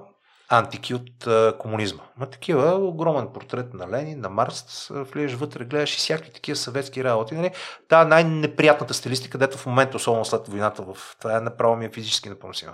антики 0.48 0.94
от 0.94 1.26
а, 1.26 1.55
комунизма. 1.58 2.02
Ма 2.16 2.26
такива, 2.26 2.74
огромен 2.74 3.28
портрет 3.34 3.74
на 3.74 3.90
Ленин, 3.90 4.20
на 4.20 4.28
Марс, 4.28 4.89
влизаш 4.90 5.39
вътре, 5.39 5.65
гледаш 5.65 5.94
и 5.94 5.98
всякакви 5.98 6.32
такива 6.32 6.56
съветски 6.56 7.05
работи. 7.05 7.34
Нали? 7.34 7.50
Та 7.89 8.05
най-неприятната 8.05 8.94
стилистика, 8.94 9.32
където 9.32 9.58
в 9.58 9.66
момента, 9.66 9.97
особено 9.97 10.24
след 10.24 10.48
войната, 10.48 10.82
в... 10.82 10.97
това 11.18 11.36
е 11.36 11.40
направо 11.40 11.76
ми 11.76 11.84
е 11.84 11.90
физически 11.90 12.28
непоносима. 12.28 12.73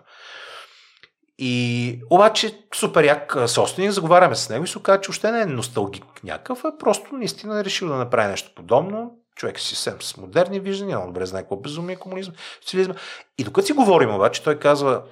И 1.45 2.01
обаче 2.11 2.59
супер 2.75 3.05
як 3.05 3.37
собственик, 3.47 3.91
заговаряме 3.91 4.37
с 4.37 4.49
него 4.49 4.65
и 4.65 4.69
се 4.69 4.79
оказа, 4.79 5.01
че 5.01 5.11
още 5.11 5.31
не 5.31 5.41
е 5.41 5.47
носталгик 5.47 6.05
някакъв, 6.25 6.65
а 6.65 6.79
просто 6.79 7.15
наистина 7.15 7.61
е 7.61 7.65
решил 7.65 7.89
да 7.89 7.95
направи 7.95 8.31
нещо 8.31 8.51
подобно. 8.55 9.19
Човек 9.37 9.61
си 9.61 9.69
съвсем 9.69 10.03
с 10.03 10.17
модерни 10.17 10.61
виждания, 10.61 10.97
много 10.97 11.13
добре 11.13 11.27
знае 11.27 11.43
какво 11.43 11.57
безумие 11.57 11.93
е 11.93 11.99
комунизъм, 11.99 12.35
социализма. 12.61 12.95
И 13.39 13.45
докато 13.45 13.67
си 13.67 13.73
говорим 13.73 14.15
обаче, 14.15 14.43
той 14.43 14.59
казва, 14.59 15.03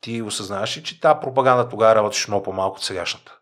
ти 0.00 0.22
осъзнаваш 0.22 0.76
ли, 0.76 0.82
че 0.82 1.00
тази 1.00 1.20
пропаганда 1.22 1.68
тогава 1.68 1.94
работиш 1.94 2.28
много 2.28 2.42
по-малко 2.42 2.76
от 2.76 2.82
сегашната? 2.82 3.38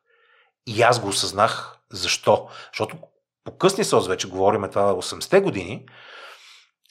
И 0.66 0.83
аз 0.83 1.00
го 1.00 1.08
осъзнах. 1.08 1.78
Защо? 1.92 2.49
Защото 2.73 2.97
по 3.44 3.58
късни 3.58 3.84
сос 3.84 4.08
вече 4.08 4.28
говорим 4.28 4.68
това 4.70 4.94
80-те 4.94 5.41
години, 5.41 5.86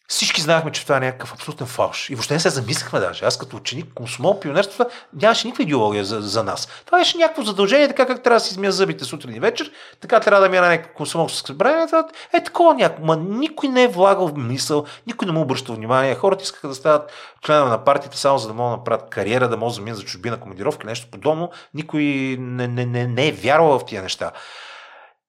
всички 0.07 0.41
знаехме, 0.41 0.71
че 0.71 0.83
това 0.83 0.97
е 0.97 0.99
някакъв 0.99 1.33
абсолютен 1.33 1.67
фалш. 1.67 2.09
И 2.09 2.15
въобще 2.15 2.33
не 2.33 2.39
се 2.39 2.49
замислихме 2.49 2.99
даже. 2.99 3.25
Аз 3.25 3.37
като 3.37 3.57
ученик, 3.57 3.93
комсомол, 3.93 4.39
пионерство, 4.39 4.85
нямаше 5.13 5.47
никаква 5.47 5.63
идеология 5.63 6.05
за, 6.05 6.21
за 6.21 6.43
нас. 6.43 6.67
Това 6.85 6.97
беше 6.97 7.17
някакво 7.17 7.41
задължение, 7.41 7.87
така 7.87 8.05
как 8.05 8.23
трябва 8.23 8.35
да 8.35 8.39
си 8.39 8.51
измия 8.51 8.71
зъбите 8.71 9.05
сутрин 9.05 9.35
и 9.35 9.39
вечер, 9.39 9.71
така 9.99 10.19
трябва 10.19 10.41
да 10.41 10.49
мина 10.49 10.69
някакво 10.69 10.93
комсомолско 10.93 11.47
събрание. 11.47 11.87
Е 12.33 12.43
такова 12.43 12.73
някакво. 12.73 13.05
Ма 13.05 13.15
никой 13.15 13.69
не 13.69 13.83
е 13.83 13.87
влагал 13.87 14.27
в 14.27 14.37
мисъл, 14.37 14.85
никой 15.07 15.25
не 15.25 15.31
му 15.31 15.41
обръща 15.41 15.73
внимание. 15.73 16.15
Хората 16.15 16.43
искаха 16.43 16.67
да 16.67 16.75
стават 16.75 17.11
членове 17.45 17.69
на 17.69 17.83
партията 17.83 18.17
само 18.17 18.37
за 18.37 18.47
да 18.47 18.53
могат 18.53 18.71
да 18.71 18.77
направят 18.77 19.09
кариера, 19.09 19.49
да 19.49 19.57
могат 19.57 19.71
да 19.71 19.75
заминат 19.75 19.99
за 19.99 20.05
чужбина 20.05 20.39
командировка, 20.39 20.87
нещо 20.87 21.07
подобно. 21.11 21.49
Никой 21.73 22.03
не, 22.39 22.67
не, 22.67 22.85
не, 22.85 23.07
не 23.07 23.27
е 23.27 23.31
вярвал 23.31 23.79
в 23.79 23.85
тия 23.85 24.01
неща. 24.01 24.31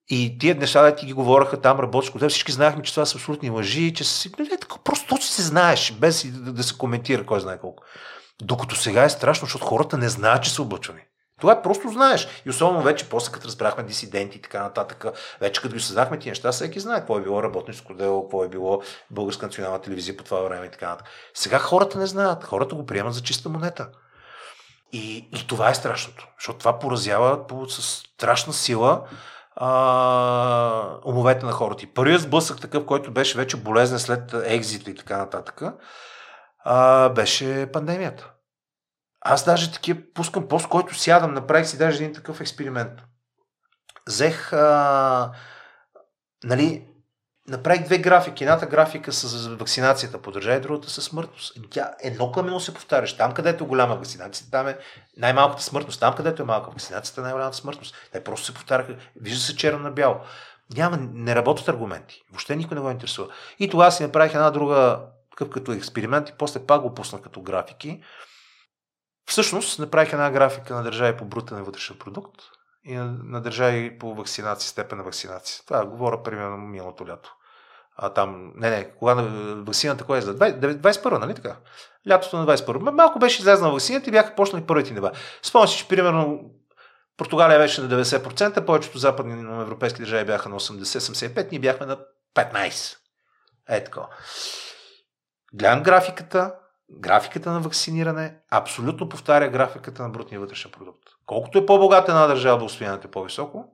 И 0.09 0.39
тия 0.39 0.55
неща, 0.55 0.83
да 0.83 0.97
ти 0.97 1.07
ги 1.07 1.13
говореха 1.13 1.61
там, 1.61 1.81
работиш 1.81 2.11
с 2.11 2.29
всички 2.29 2.53
знаехме, 2.53 2.83
че 2.83 2.93
това 2.93 3.07
са 3.07 3.19
абсолютни 3.19 3.51
лъжи, 3.51 3.95
че 3.95 4.05
си, 4.05 4.31
не, 4.39 4.45
не, 4.45 4.59
така, 4.59 4.77
просто 4.85 5.09
точно 5.09 5.27
се 5.27 5.43
знаеш, 5.43 5.93
без 5.93 6.27
да, 6.27 6.53
да 6.53 6.63
се 6.63 6.79
коментира 6.79 7.27
кой 7.27 7.41
знае 7.41 7.59
колко. 7.59 7.83
Докато 8.43 8.77
сега 8.77 9.05
е 9.05 9.11
страшно, 9.11 9.47
защото 9.47 9.65
хората 9.65 9.99
не 9.99 10.09
знаят, 10.09 10.43
че 10.43 10.51
са 10.51 10.63
облъчвани. 10.63 11.01
Това 11.41 11.63
просто 11.63 11.89
знаеш. 11.89 12.29
И 12.47 12.51
особено 12.51 12.83
вече, 12.83 13.09
после 13.09 13.33
като 13.33 13.47
разбрахме 13.47 13.85
дисиденти 13.85 14.39
и 14.39 14.43
така 14.43 14.63
нататък, 14.63 15.05
вече 15.41 15.63
като 15.63 15.75
ги 15.75 15.81
създахме 15.81 16.19
ти 16.19 16.29
неща, 16.29 16.53
всеки 16.53 16.81
знае 16.81 16.99
какво 16.99 17.19
е 17.19 17.23
било 17.23 17.43
работническо 17.43 17.95
дело, 17.95 18.23
какво 18.23 18.45
е 18.45 18.49
било 18.49 18.83
Българска 19.11 19.47
национална 19.47 19.81
телевизия 19.81 20.17
по 20.17 20.25
това 20.25 20.41
време 20.41 20.67
и 20.67 20.71
така 20.71 20.89
нататък. 20.89 21.13
Сега 21.35 21.59
хората 21.59 21.99
не 21.99 22.07
знаят. 22.07 22.45
Хората 22.45 22.75
го 22.75 22.87
приемат 22.87 23.15
за 23.15 23.23
чиста 23.23 23.49
монета. 23.49 23.89
И, 24.93 25.17
и 25.17 25.47
това 25.47 25.71
е 25.71 25.75
страшното. 25.75 26.29
Защото 26.39 26.59
това 26.59 26.79
поразява 26.79 27.47
по, 27.47 27.69
с 27.69 27.83
страшна 28.17 28.53
сила 28.53 29.03
а, 29.57 30.99
умовете 31.05 31.47
на 31.47 31.53
хората. 31.53 31.85
И 31.85 31.95
първият 31.95 32.23
сблъсък 32.23 32.61
такъв, 32.61 32.87
който 32.87 33.13
беше 33.13 33.39
вече 33.39 33.57
болезнен 33.57 33.99
след 33.99 34.35
екзит 34.45 34.89
и 34.89 34.95
така 34.95 35.17
нататък, 35.17 35.63
а, 36.65 37.09
беше 37.09 37.73
пандемията. 37.73 38.33
Аз 39.21 39.45
даже 39.45 39.73
такива 39.73 40.01
пускам 40.15 40.49
пост, 40.49 40.69
който 40.69 40.95
сядам, 40.95 41.35
направих 41.35 41.67
си 41.67 41.79
даже 41.79 41.97
един 41.97 42.15
такъв 42.15 42.41
експеримент. 42.41 42.93
Взех 44.09 44.53
а, 44.53 45.33
нали, 46.45 46.89
направих 47.49 47.85
две 47.85 47.99
графики. 47.99 48.45
Едната 48.45 48.67
графика 48.67 49.13
с 49.13 49.49
вакцинацията 49.49 50.23
по 50.23 50.33
държави, 50.33 50.61
другата 50.61 50.91
с 50.91 51.03
смъртност. 51.03 51.59
Тя 51.71 51.91
едно 52.01 52.33
към 52.33 52.47
едно 52.47 52.61
се 52.61 52.75
повтаряш. 52.75 53.17
Там, 53.17 53.33
където 53.33 53.65
е 53.65 53.67
голяма 53.67 53.97
вакцинация, 53.97 54.47
там 54.51 54.69
е 54.69 54.79
най-малката 55.17 55.63
смъртност. 55.63 56.01
Там, 56.01 56.15
където 56.15 56.43
е 56.43 56.47
малка 56.47 56.71
вакцинацията, 56.71 57.21
е 57.21 57.25
най-голямата 57.25 57.57
смъртност. 57.57 57.95
Те 58.13 58.25
просто 58.25 58.47
се 58.47 58.55
повтаряха. 58.55 58.97
Вижда 59.21 59.41
се 59.41 59.57
черно 59.57 59.79
на 59.79 59.91
бяло. 59.91 60.17
Няма, 60.77 60.99
не 61.01 61.35
работят 61.35 61.69
аргументи. 61.69 62.23
Въобще 62.31 62.57
никой 62.57 62.75
не 62.75 62.81
го 62.81 62.91
интересува. 62.91 63.29
И 63.59 63.71
тогава 63.71 63.93
си 63.93 64.03
направих 64.03 64.35
една 64.35 64.51
друга 64.51 65.01
такъв 65.31 65.51
като 65.51 65.73
експеримент 65.73 66.29
и 66.29 66.33
после 66.39 66.67
пак 66.67 66.83
го 66.83 66.95
пуснах 66.95 67.23
като 67.23 67.43
графики. 67.43 68.03
Всъщност 69.29 69.79
направих 69.79 70.13
една 70.13 70.31
графика 70.31 70.75
на 70.75 70.83
държави 70.83 71.17
по 71.17 71.25
брутен 71.25 71.65
вътрешен 71.65 71.99
продукт 71.99 72.43
и 72.87 72.95
на, 72.95 73.41
държави 73.41 73.99
по 73.99 74.15
вакцинация, 74.15 74.69
степен 74.69 74.99
на 74.99 75.05
вакцинация. 75.05 75.63
Това 75.67 75.87
говоря 75.87 76.23
примерно 76.23 76.57
миналото 76.57 77.09
лято. 77.09 77.35
А 77.97 78.11
там, 78.11 78.53
не, 78.57 78.71
не, 78.71 78.91
кога 78.91 79.15
на 79.15 79.55
вакцината, 79.63 80.05
кога 80.05 80.19
е 80.19 80.21
за 80.21 80.39
21, 80.39 81.19
нали 81.19 81.35
така? 81.35 81.57
Лятото 82.09 82.37
на 82.37 82.47
21. 82.47 82.91
Малко 82.91 83.19
беше 83.19 83.41
излезна 83.41 83.71
вакцината 83.71 84.09
и 84.09 84.13
бяха 84.13 84.35
почнали 84.35 84.67
първите 84.67 84.95
нива. 84.95 85.13
Спомням 85.43 85.69
си, 85.69 85.79
че 85.79 85.89
примерно 85.89 86.51
Португалия 87.17 87.59
беше 87.59 87.81
на 87.81 87.89
90%, 87.89 88.67
повечето 88.67 88.99
западни 88.99 89.61
европейски 89.63 90.01
държави 90.01 90.25
бяха 90.25 90.49
на 90.49 90.61
80-75, 90.61 91.51
ние 91.51 91.61
бяхме 91.61 91.87
на 91.87 91.99
15. 92.35 92.97
Е 93.69 93.85
така. 93.85 94.01
Гледам 95.55 95.83
графиката, 95.83 96.55
графиката 96.91 97.51
на 97.51 97.61
вакциниране 97.61 98.37
абсолютно 98.51 99.09
повтаря 99.09 99.49
графиката 99.49 100.03
на 100.03 100.09
брутния 100.09 100.41
вътрешен 100.41 100.71
продукт. 100.71 101.03
Колкото 101.27 101.59
е 101.59 101.67
по-богата 101.67 102.13
една 102.13 102.27
държава, 102.27 102.59
благостоянието 102.59 103.09
е 103.09 103.11
по-високо, 103.11 103.65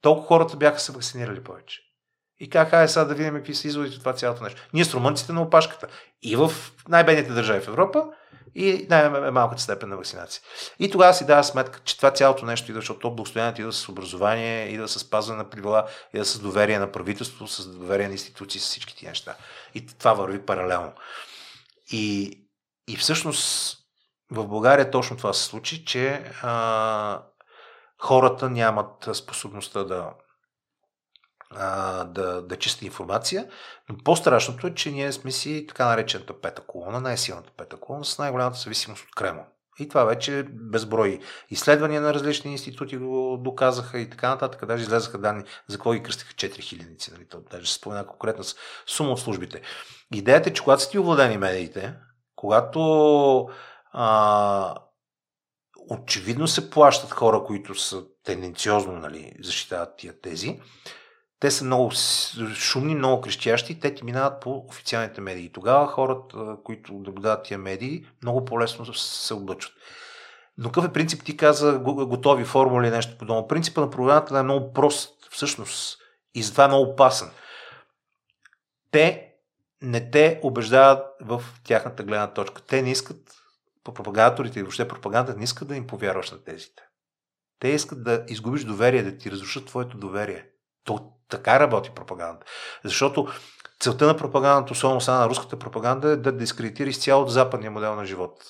толкова 0.00 0.26
хората 0.26 0.56
бяха 0.56 0.80
се 0.80 0.92
вакцинирали 0.92 1.44
повече. 1.44 1.80
И 2.40 2.50
как 2.50 2.72
е 2.72 2.88
сега 2.88 3.04
да 3.04 3.14
видим 3.14 3.34
какви 3.34 3.54
са 3.54 3.68
изводите 3.68 3.96
от 3.96 4.02
това 4.02 4.12
цялото 4.12 4.44
нещо. 4.44 4.68
Ние 4.72 4.84
с 4.84 4.94
румънците 4.94 5.32
на 5.32 5.42
опашката. 5.42 5.86
И 6.22 6.36
в 6.36 6.52
най-бедните 6.88 7.32
държави 7.32 7.60
в 7.60 7.68
Европа, 7.68 8.04
и 8.54 8.86
най-малката 8.90 9.62
степен 9.62 9.88
на 9.88 9.96
вакцинация. 9.96 10.42
И 10.78 10.90
тогава 10.90 11.14
си 11.14 11.26
дава 11.26 11.44
сметка, 11.44 11.80
че 11.84 11.96
това 11.96 12.10
цялото 12.10 12.46
нещо 12.46 12.70
идва, 12.70 12.80
защото 12.80 13.14
благостоянието 13.14 13.60
идва 13.60 13.72
с 13.72 13.88
образование, 13.88 14.68
идва 14.68 14.88
с 14.88 14.98
спазване 14.98 15.38
на 15.38 15.50
правила, 15.50 15.88
идва 16.14 16.24
с 16.24 16.38
доверие 16.38 16.78
на 16.78 16.92
правителството, 16.92 17.46
с 17.46 17.66
доверие 17.66 18.06
на 18.06 18.12
институции, 18.12 18.60
с 18.60 18.64
всички 18.64 18.96
тия 18.96 19.08
неща. 19.08 19.36
И 19.74 19.86
това 19.86 20.12
върви 20.12 20.42
паралелно. 20.42 20.92
И, 21.90 22.38
и 22.88 22.96
всъщност 22.96 23.78
в 24.30 24.46
България 24.46 24.90
точно 24.90 25.16
това 25.16 25.32
се 25.32 25.44
случи, 25.44 25.84
че 25.84 26.32
а, 26.42 27.22
хората 27.98 28.50
нямат 28.50 29.08
способността 29.12 29.84
да, 29.84 30.10
а, 31.50 32.04
да, 32.04 32.42
да 32.42 32.56
чисти 32.56 32.84
информация, 32.84 33.48
но 33.88 33.96
по-страшното 34.04 34.66
е, 34.66 34.74
че 34.74 34.90
ние 34.90 35.12
сме 35.12 35.30
си 35.30 35.66
така 35.68 35.86
наречената 35.86 36.40
пета 36.40 36.62
колона, 36.66 37.00
най-силната 37.00 37.50
пета 37.56 37.76
колона, 37.76 38.04
с 38.04 38.18
най-голямата 38.18 38.58
зависимост 38.58 39.04
от 39.04 39.14
Кремъл. 39.14 39.46
И 39.78 39.88
това 39.88 40.04
вече 40.04 40.46
безброй 40.50 41.20
изследвания 41.50 42.00
на 42.00 42.14
различни 42.14 42.52
институти 42.52 42.96
го 42.96 43.40
доказаха 43.44 43.98
и 43.98 44.10
така 44.10 44.28
нататък. 44.28 44.66
Даже 44.66 44.82
излезаха 44.82 45.18
данни 45.18 45.44
за 45.68 45.76
какво 45.76 45.92
ги 45.92 46.02
кръстиха 46.02 46.34
4000 46.34 47.12
нали? 47.12 47.26
Даже 47.50 47.66
се 47.66 47.74
спомена 47.74 48.06
конкретна 48.06 48.44
сума 48.86 49.10
от 49.10 49.20
службите. 49.20 49.62
Идеята 50.14 50.50
е, 50.50 50.52
че 50.52 50.62
когато 50.62 50.82
са 50.82 50.90
ти 50.90 50.98
овладени 50.98 51.38
медиите, 51.38 51.94
когато 52.44 53.48
а, 53.92 54.74
очевидно 55.90 56.48
се 56.48 56.70
плащат 56.70 57.10
хора, 57.10 57.44
които 57.44 57.74
са 57.74 58.04
тенденциозно 58.24 58.92
нали, 58.92 59.32
защитават 59.40 59.96
тия 59.96 60.20
тези. 60.20 60.60
Те 61.40 61.50
са 61.50 61.64
много 61.64 61.92
шумни, 62.54 62.94
много 62.94 63.20
крещящи, 63.20 63.80
те 63.80 63.94
ти 63.94 64.04
минават 64.04 64.40
по 64.40 64.64
официалните 64.68 65.20
медии. 65.20 65.52
Тогава 65.52 65.86
хората, 65.86 66.56
които 66.64 66.92
наблюдават 66.92 67.44
тия 67.44 67.58
медии, 67.58 68.06
много 68.22 68.44
по-лесно 68.44 68.94
се 68.94 69.34
облъчват. 69.34 69.74
Но 70.58 70.68
какъв 70.68 70.90
е 70.90 70.92
принцип? 70.92 71.24
Ти 71.24 71.36
каза 71.36 71.78
готови 71.82 72.44
формули 72.44 72.90
нещо 72.90 73.18
подобно. 73.18 73.48
Принципа 73.48 73.80
на 73.80 73.90
програмата 73.90 74.38
е 74.38 74.42
много 74.42 74.72
прост, 74.72 75.28
всъщност, 75.30 75.98
и 76.34 76.42
затова 76.42 76.64
е 76.64 76.68
много 76.68 76.90
опасен. 76.90 77.30
Те 78.90 79.23
не 79.84 80.10
те 80.10 80.40
убеждават 80.42 81.06
в 81.20 81.42
тяхната 81.64 82.02
гледна 82.02 82.26
точка. 82.26 82.62
Те 82.62 82.82
не 82.82 82.90
искат, 82.90 83.34
пропагаторите 83.84 84.58
и 84.58 84.62
въобще 84.62 84.88
пропаганда, 84.88 85.34
не 85.36 85.44
искат 85.44 85.68
да 85.68 85.76
им 85.76 85.86
повярваш 85.86 86.30
на 86.30 86.44
тезите. 86.44 86.82
Те 87.58 87.68
искат 87.68 88.04
да 88.04 88.24
изгубиш 88.28 88.64
доверие, 88.64 89.02
да 89.02 89.18
ти 89.18 89.30
разрушат 89.30 89.66
твоето 89.66 89.96
доверие. 89.96 90.46
То 90.84 91.12
така 91.28 91.60
работи 91.60 91.90
пропаганда. 91.94 92.40
Защото 92.84 93.28
целта 93.80 94.06
на 94.06 94.16
пропагандата, 94.16 94.72
особено 94.72 95.00
сега 95.00 95.18
на 95.18 95.28
руската 95.28 95.58
пропаганда, 95.58 96.08
е 96.08 96.16
да 96.16 96.32
дискредитира 96.32 96.90
изцяло 96.90 97.26
западния 97.26 97.70
модел 97.70 97.94
на 97.94 98.06
живот 98.06 98.44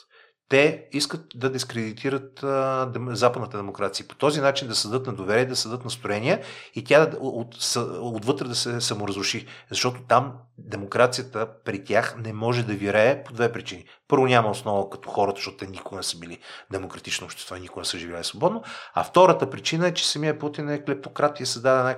те 0.48 0.84
искат 0.92 1.26
да 1.34 1.50
дискредитират 1.50 2.42
а, 2.42 2.92
западната 3.08 3.56
демокрация. 3.56 4.08
По 4.08 4.14
този 4.14 4.40
начин 4.40 4.68
да 4.68 4.74
съдат 4.74 5.06
на 5.06 5.12
доверие, 5.12 5.46
да 5.46 5.56
съдат 5.56 5.84
настроения 5.84 6.42
и 6.74 6.84
тя 6.84 7.06
да, 7.06 7.16
от, 7.20 7.54
отвътре 8.00 8.48
да 8.48 8.54
се 8.54 8.80
саморазруши. 8.80 9.46
Защото 9.70 10.00
там 10.08 10.32
демокрацията 10.58 11.48
при 11.64 11.84
тях 11.84 12.16
не 12.24 12.32
може 12.32 12.62
да 12.62 12.72
вирее 12.72 13.24
по 13.24 13.32
две 13.32 13.52
причини. 13.52 13.84
Първо 14.08 14.26
няма 14.26 14.50
основа 14.50 14.90
като 14.90 15.10
хората, 15.10 15.36
защото 15.36 15.56
те 15.56 15.66
никога 15.66 15.96
не 15.96 16.02
са 16.02 16.18
били 16.18 16.38
демократично 16.72 17.24
общество 17.24 17.56
никога 17.56 17.80
не 17.80 17.84
са 17.84 17.98
живели 17.98 18.24
свободно. 18.24 18.62
А 18.94 19.04
втората 19.04 19.50
причина 19.50 19.88
е, 19.88 19.94
че 19.94 20.08
самия 20.08 20.38
Путин 20.38 20.68
е 20.68 20.84
клептократ 20.84 21.40
и 21.40 21.42
е 21.42 21.46
създаден 21.46 21.96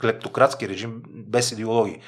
клептократски 0.00 0.68
режим 0.68 1.02
без 1.06 1.52
идеологии. 1.52 2.00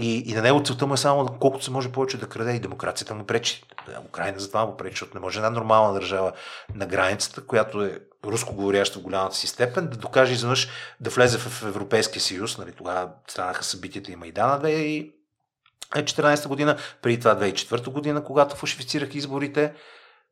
И, 0.00 0.30
и 0.30 0.34
на 0.34 0.42
него 0.42 0.62
целта 0.64 0.86
му 0.86 0.94
е 0.94 0.96
само 0.96 1.26
колкото 1.40 1.64
се 1.64 1.70
може 1.70 1.92
повече 1.92 2.16
да 2.16 2.28
краде 2.28 2.52
и 2.52 2.60
демокрацията 2.60 3.14
му 3.14 3.24
пречи. 3.24 3.64
Украина 4.06 4.38
за 4.38 4.48
това 4.48 4.66
му 4.66 4.76
пречи, 4.76 4.92
защото 4.92 5.14
не 5.14 5.20
може 5.20 5.38
една 5.38 5.50
нормална 5.50 5.94
държава 5.94 6.32
на 6.74 6.86
границата, 6.86 7.46
която 7.46 7.84
е 7.84 7.98
руско 8.24 8.54
говоряща 8.54 8.98
в 8.98 9.02
голямата 9.02 9.36
си 9.36 9.46
степен, 9.46 9.86
да 9.86 9.96
докаже 9.96 10.32
изведнъж 10.32 10.68
да 11.00 11.10
влезе 11.10 11.38
в 11.38 11.62
Европейския 11.62 12.22
съюз. 12.22 12.58
Нали, 12.58 12.72
тогава 12.72 13.10
станаха 13.28 13.64
събитията 13.64 14.12
и 14.12 14.16
Майдана 14.16 14.60
2014 14.60 16.48
година, 16.48 16.76
преди 17.02 17.18
това 17.18 17.36
2004 17.36 17.90
година, 17.90 18.24
когато 18.24 18.56
фалшифицираха 18.56 19.18
изборите. 19.18 19.72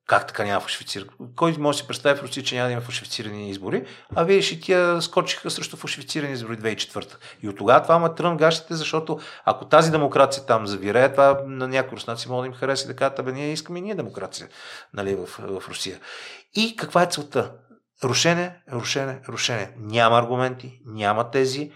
Как 0.06 0.26
така 0.26 0.44
няма 0.44 0.60
фалшифицирани? 0.60 1.10
Кой 1.36 1.56
може 1.58 1.76
да 1.76 1.82
си 1.82 1.88
представи 1.88 2.20
в 2.20 2.22
Русия, 2.22 2.44
че 2.44 2.54
няма 2.54 2.66
да 2.66 2.72
има 2.72 2.80
фалшифицирани 2.80 3.50
избори? 3.50 3.86
А 4.14 4.24
видиш 4.24 4.52
и 4.52 4.60
тия 4.60 5.02
скочиха 5.02 5.50
срещу 5.50 5.76
фалшифицирани 5.76 6.32
избори 6.32 6.58
2004. 6.58 7.16
И 7.42 7.48
от 7.48 7.56
тогава 7.56 7.82
това 7.82 7.98
ма 7.98 8.14
трън 8.14 8.36
гащите, 8.36 8.74
защото 8.74 9.20
ако 9.44 9.64
тази 9.64 9.90
демокрация 9.90 10.46
там 10.46 10.66
завирее, 10.66 11.12
това 11.12 11.42
на 11.46 11.68
някои 11.68 11.96
руснаци 11.96 12.28
могат 12.28 12.42
да 12.42 12.46
им 12.46 12.52
хареса 12.52 12.86
да 12.86 12.96
кажат, 12.96 13.18
абе 13.18 13.32
ние 13.32 13.52
искаме 13.52 13.78
и 13.78 13.82
ние 13.82 13.94
демокрация 13.94 14.48
нали, 14.94 15.14
в, 15.14 15.26
в 15.26 15.68
Русия. 15.68 16.00
И 16.54 16.76
каква 16.76 17.02
е 17.02 17.06
целта? 17.06 17.52
Рушене, 18.04 18.56
рушене, 18.72 19.20
рушене. 19.28 19.72
Няма 19.78 20.18
аргументи, 20.18 20.80
няма 20.84 21.30
тези. 21.30 21.72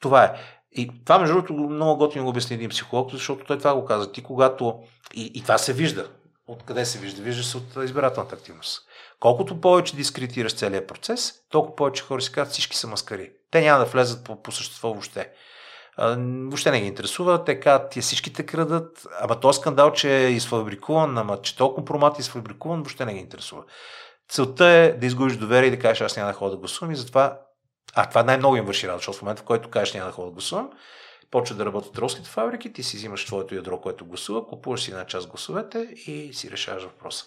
Това 0.00 0.24
е. 0.24 0.32
И 0.72 1.04
това, 1.04 1.18
между 1.18 1.34
другото, 1.34 1.52
много 1.52 1.98
готино 1.98 2.24
го 2.24 2.30
обясни 2.30 2.56
един 2.56 2.70
психолог, 2.70 3.10
защото 3.10 3.44
той 3.44 3.58
това 3.58 3.74
го 3.74 3.84
каза. 3.84 4.12
Ти 4.12 4.22
когато... 4.22 4.78
И, 5.14 5.32
и 5.34 5.42
това 5.42 5.58
се 5.58 5.72
вижда 5.72 6.08
Откъде 6.46 6.84
се 6.84 6.98
вижда? 6.98 7.22
Вижда 7.22 7.42
се 7.42 7.56
от 7.56 7.84
избирателната 7.84 8.34
активност. 8.34 8.82
Колкото 9.20 9.60
повече 9.60 9.96
дискредитираш 9.96 10.54
целият 10.54 10.88
процес, 10.88 11.32
толкова 11.50 11.76
повече 11.76 12.02
хора 12.02 12.22
си 12.22 12.32
казват, 12.32 12.52
всички 12.52 12.76
са 12.76 12.86
маскари. 12.86 13.30
Те 13.50 13.60
няма 13.60 13.78
да 13.78 13.84
влезат 13.84 14.24
по, 14.24 14.42
по 14.42 14.52
същество 14.52 14.88
въобще. 14.88 15.30
А, 15.96 16.16
въобще 16.18 16.70
не 16.70 16.80
ги 16.80 16.86
интересува. 16.86 17.44
Те 17.44 17.60
казват, 17.60 17.90
тия 17.90 18.02
всички 18.02 18.32
те 18.32 18.46
крадат. 18.46 19.06
Ама 19.20 19.40
този 19.40 19.58
скандал, 19.60 19.92
че 19.92 20.16
е 20.16 20.30
изфабрикуван, 20.30 21.18
ама 21.18 21.42
че 21.42 21.56
толкова 21.56 21.76
компромат 21.76 22.18
е 22.18 22.20
изфабрикуван, 22.20 22.78
въобще 22.78 23.04
не 23.04 23.14
ги 23.14 23.20
интересува. 23.20 23.64
Целта 24.28 24.66
е 24.66 24.92
да 24.92 25.06
изгубиш 25.06 25.36
доверие 25.36 25.68
и 25.68 25.76
да 25.76 25.78
кажеш, 25.78 26.00
аз 26.00 26.16
няма 26.16 26.32
да 26.32 26.38
ходя 26.38 26.50
да 26.50 26.56
гласувам 26.56 26.92
и 26.92 26.96
затова 26.96 27.38
а, 27.94 28.08
това 28.08 28.22
най-много 28.22 28.56
им 28.56 28.64
върши 28.64 28.88
работа, 28.88 29.00
защото 29.00 29.18
в 29.18 29.22
момента, 29.22 29.42
в 29.42 29.44
който 29.44 29.70
кажеш 29.70 29.94
няма 29.94 30.06
да 30.06 30.12
ходя 30.12 30.26
да 30.26 30.32
гласувам, 30.32 30.70
почва 31.32 31.56
да 31.56 31.66
работят 31.66 31.98
ролските 31.98 32.28
фабрики, 32.28 32.72
ти 32.72 32.82
си 32.82 32.96
взимаш 32.96 33.24
твоето 33.24 33.54
ядро, 33.54 33.80
което 33.80 34.06
гласува, 34.06 34.46
купуваш 34.46 34.82
си 34.82 34.90
една 34.90 35.06
част 35.06 35.28
гласовете 35.28 35.78
и 36.06 36.30
си 36.32 36.50
решаваш 36.50 36.82
въпроса. 36.82 37.24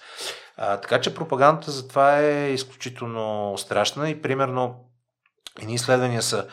А, 0.58 0.77
така 0.77 1.01
че 1.01 1.16
пропагандата 1.16 1.72
за 1.72 1.88
това 1.88 2.19
е 2.19 2.53
изключително 2.53 3.58
страшна 3.58 4.09
и 4.09 4.22
примерно 4.22 4.90
едни 5.61 5.74
изследвания 5.74 6.22
са 6.22 6.48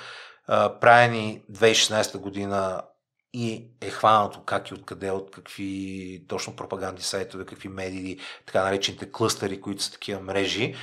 а, 0.46 0.78
правени 0.80 1.42
2016 1.52 2.18
година 2.18 2.82
и 3.32 3.64
е 3.80 3.90
хванато 3.90 4.42
как 4.44 4.70
и 4.70 4.74
откъде, 4.74 5.10
от 5.10 5.30
какви 5.30 6.24
точно 6.28 6.56
пропаганди 6.56 7.02
сайтове, 7.02 7.46
какви 7.46 7.68
медии, 7.68 8.18
така 8.46 8.64
наречените 8.64 9.12
клъстери, 9.12 9.60
които 9.60 9.82
са 9.82 9.92
такива 9.92 10.20
мрежи, 10.20 10.74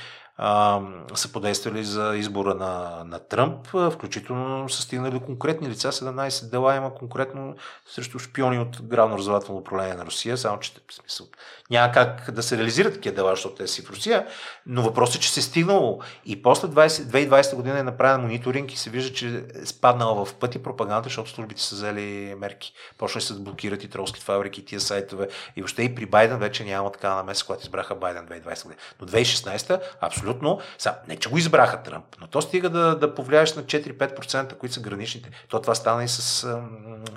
са 1.14 1.32
подействали 1.32 1.84
за 1.84 2.16
избора 2.16 2.54
на, 2.54 3.04
на 3.04 3.18
Тръмп, 3.18 3.66
включително 3.92 4.68
са 4.68 4.82
стигнали 4.82 5.20
конкретни 5.20 5.68
лица, 5.68 5.92
17 5.92 6.50
дела 6.50 6.76
има 6.76 6.94
конкретно 6.94 7.54
срещу 7.86 8.18
шпиони 8.18 8.58
от 8.58 8.82
Главно 8.82 9.18
развивателно 9.18 9.60
управление 9.60 9.94
на 9.94 10.06
Русия, 10.06 10.38
само 10.38 10.58
че 10.58 10.72
в 10.90 10.94
смисъл, 10.94 11.26
няма 11.70 11.92
как 11.92 12.30
да 12.30 12.42
се 12.42 12.58
реализират 12.58 12.94
такива 12.94 13.14
дела, 13.14 13.30
защото 13.30 13.54
те 13.54 13.66
си 13.66 13.82
в 13.82 13.90
Русия, 13.90 14.26
но 14.66 14.82
въпросът 14.82 15.16
е, 15.16 15.20
че 15.20 15.32
се 15.32 15.40
е 15.40 15.42
стигнало 15.42 16.00
и 16.26 16.42
после 16.42 16.68
20, 16.68 16.88
2020 16.88 17.54
година 17.54 17.78
е 17.78 17.82
направен 17.82 18.20
мониторинг 18.20 18.72
и 18.72 18.76
се 18.76 18.90
вижда, 18.90 19.14
че 19.14 19.44
е 19.54 19.66
спаднала 19.66 20.24
в 20.24 20.34
пъти 20.34 20.62
пропаганда, 20.62 21.04
защото 21.04 21.30
службите 21.30 21.62
са 21.62 21.74
взели 21.74 22.34
мерки. 22.38 22.72
Почнали 22.98 23.24
се 23.24 23.34
да 23.34 23.40
блокират 23.40 23.84
и 23.84 23.88
тролски 23.88 24.20
фабрики, 24.20 24.64
тия 24.64 24.80
сайтове 24.80 25.28
и 25.56 25.62
въобще 25.62 25.82
и 25.82 25.94
при 25.94 26.06
Байден 26.06 26.38
вече 26.38 26.64
няма 26.64 26.92
така 26.92 27.14
намеса, 27.14 27.44
когато 27.46 27.62
избраха 27.62 27.94
Байден 27.94 28.26
2020 28.26 28.62
година. 28.62 28.80
Но 29.00 29.06
2016 29.06 29.80
абсолютно 30.00 30.29
абсолютно. 30.30 30.60
Са, 30.78 30.94
не, 31.08 31.16
че 31.16 31.28
го 31.28 31.38
избраха 31.38 31.82
Тръмп, 31.82 32.04
но 32.20 32.26
то 32.26 32.42
стига 32.42 32.70
да, 32.70 32.98
да 32.98 33.14
повлияеш 33.14 33.54
на 33.54 33.62
4-5%, 33.62 34.56
които 34.56 34.74
са 34.74 34.80
граничните. 34.80 35.30
То 35.48 35.60
това 35.60 35.74
стана 35.74 36.04
и 36.04 36.08
с 36.08 36.46
м, 36.46 36.60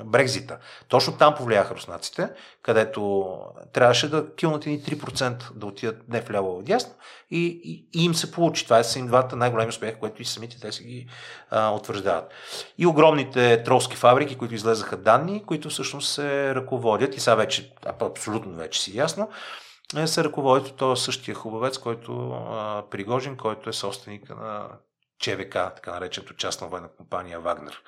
Брекзита. 0.06 0.58
Точно 0.88 1.18
там 1.18 1.36
повлияха 1.36 1.76
руснаците, 1.76 2.30
където 2.62 3.34
трябваше 3.74 4.10
да 4.10 4.36
килнат 4.36 4.66
и 4.66 4.84
3% 4.84 5.54
да 5.54 5.66
отидат 5.66 6.10
не 6.10 6.22
в 6.22 6.62
дясно 6.64 6.94
и, 7.32 7.62
и, 7.64 7.86
и, 7.94 8.06
им 8.06 8.16
се 8.16 8.32
получи. 8.32 8.64
Това 8.64 8.84
са 8.84 9.00
им 9.00 9.08
двата 9.08 9.36
най-големи 9.36 9.70
успеха, 9.70 10.00
които 10.00 10.22
и 10.22 10.26
самите 10.26 10.60
те 10.60 10.72
си 10.72 10.84
ги 10.84 11.08
а, 11.50 11.72
утвърждават. 11.72 12.30
И 12.78 12.86
огромните 12.86 13.64
тролски 13.64 13.96
фабрики, 13.96 14.36
които 14.36 14.56
излезаха 14.56 14.98
данни, 14.98 15.44
които 15.46 15.70
всъщност 15.70 16.14
се 16.14 16.56
ръководят 16.56 17.18
и 17.18 17.20
сега 17.20 17.36
вече, 17.36 17.74
абсолютно 18.02 18.54
вече 18.54 18.82
си 18.82 18.98
ясно, 18.98 19.24
е, 19.24 19.28
се 20.06 20.24
ръководи 20.24 20.70
от 20.70 20.78
този 20.78 21.04
същия 21.04 21.36
хубавец, 21.36 21.78
който 21.78 22.32
а, 22.32 22.84
Пригожин, 22.90 23.38
който 23.38 23.70
е 23.70 23.74
собственик 23.74 24.30
на 24.30 24.70
ЧВК, 25.20 25.54
така 25.54 25.92
нареченото 25.92 26.36
частна 26.36 26.68
военна 26.68 26.90
компания 26.98 27.40
Вагнер. 27.40 27.82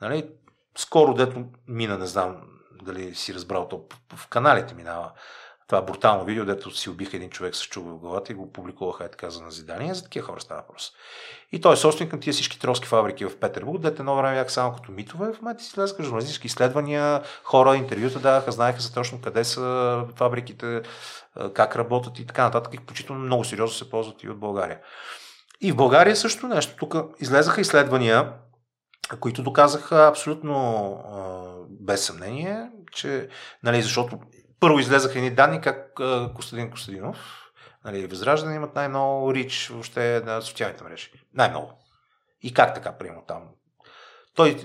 Нали? 0.00 0.30
Скоро 0.78 1.14
дето 1.14 1.44
мина, 1.68 1.98
не 1.98 2.06
знам 2.06 2.36
дали 2.82 3.14
си 3.14 3.34
разбрал, 3.34 3.68
то 3.68 3.84
в 4.16 4.28
каналите 4.28 4.74
минава 4.74 5.12
това 5.70 5.82
брутално 5.82 6.24
видео, 6.24 6.44
дето 6.44 6.70
си 6.70 6.90
убиха 6.90 7.16
един 7.16 7.30
човек 7.30 7.56
с 7.56 7.62
чуга 7.62 7.90
в 7.90 7.98
главата 7.98 8.32
и 8.32 8.34
го 8.34 8.52
публикуваха 8.52 9.04
е 9.04 9.10
така 9.10 9.30
за 9.30 9.42
назидание. 9.42 9.94
За 9.94 10.02
такива 10.02 10.26
хора 10.26 10.40
става 10.40 10.60
въпрос. 10.60 10.92
И 11.52 11.60
той 11.60 11.74
е 11.74 11.76
собственик 11.76 12.12
на 12.12 12.20
тия 12.20 12.32
всички 12.32 12.60
тролски 12.60 12.88
фабрики 12.88 13.24
в 13.24 13.40
Петербург, 13.40 13.82
дете 13.82 14.02
едно 14.02 14.16
време 14.16 14.34
бяха 14.34 14.50
само 14.50 14.74
като 14.74 14.92
митове. 14.92 15.32
В 15.32 15.40
момента 15.40 15.64
си 15.64 15.72
влезаха 15.76 16.02
журналистически 16.02 16.46
изследвания, 16.46 17.22
хора, 17.44 17.76
интервюта 17.76 18.18
даваха, 18.18 18.52
знаеха 18.52 18.80
за 18.80 18.94
точно 18.94 19.20
къде 19.20 19.44
са 19.44 20.04
фабриките, 20.16 20.82
как 21.54 21.76
работят 21.76 22.18
и 22.18 22.26
така 22.26 22.44
нататък. 22.44 22.74
И 22.74 22.78
включително 22.78 23.20
много 23.20 23.44
сериозно 23.44 23.76
се 23.76 23.90
ползват 23.90 24.22
и 24.22 24.30
от 24.30 24.40
България. 24.40 24.78
И 25.60 25.72
в 25.72 25.76
България 25.76 26.16
също 26.16 26.46
нещо. 26.46 26.76
Тук 26.76 26.94
излезаха 27.20 27.60
изследвания, 27.60 28.32
които 29.20 29.42
доказаха 29.42 30.06
абсолютно 30.06 31.66
без 31.68 32.04
съмнение, 32.04 32.70
че, 32.92 33.28
нали, 33.62 33.82
защото 33.82 34.18
първо 34.60 34.78
излезаха 34.78 35.18
едни 35.18 35.30
данни 35.30 35.60
как 35.60 36.00
Костадин 36.34 36.70
Костадинов, 36.70 37.16
нали, 37.84 38.06
Възраждане 38.06 38.56
имат 38.56 38.74
най-много 38.74 39.34
рич 39.34 39.68
въобще 39.68 40.22
на 40.24 40.40
социалните 40.40 40.84
мрежи. 40.84 41.12
Най-много. 41.34 41.72
И 42.42 42.54
как 42.54 42.74
така, 42.74 42.98
примерно 42.98 43.24
там? 43.28 43.42
Той 44.34 44.56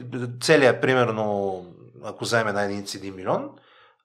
целият, 0.42 0.82
примерно, 0.82 1.66
ако 2.04 2.24
вземе 2.24 2.52
на 2.52 2.64
единица 2.64 2.98
1 2.98 3.16
милион, 3.16 3.50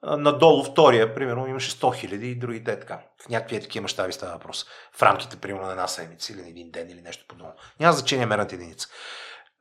надолу 0.02 0.64
втория, 0.64 1.14
примерно, 1.14 1.46
имаше 1.46 1.70
100 1.70 1.96
хиляди 1.96 2.30
и 2.30 2.38
другите 2.38 2.72
е 2.72 2.80
така. 2.80 3.00
В 3.24 3.28
някакви 3.28 3.60
такива 3.60 3.82
мащаби 3.82 4.12
става 4.12 4.32
въпрос. 4.32 4.66
В 4.92 5.02
рамките, 5.02 5.36
примерно, 5.36 5.66
на 5.66 5.70
една 5.70 5.88
седмица 5.88 6.32
или 6.32 6.42
на 6.42 6.48
един 6.48 6.70
ден 6.70 6.90
или 6.90 7.02
нещо 7.02 7.24
подобно. 7.28 7.52
Няма 7.80 7.92
значение 7.92 8.26
мерната 8.26 8.54
единица. 8.54 8.88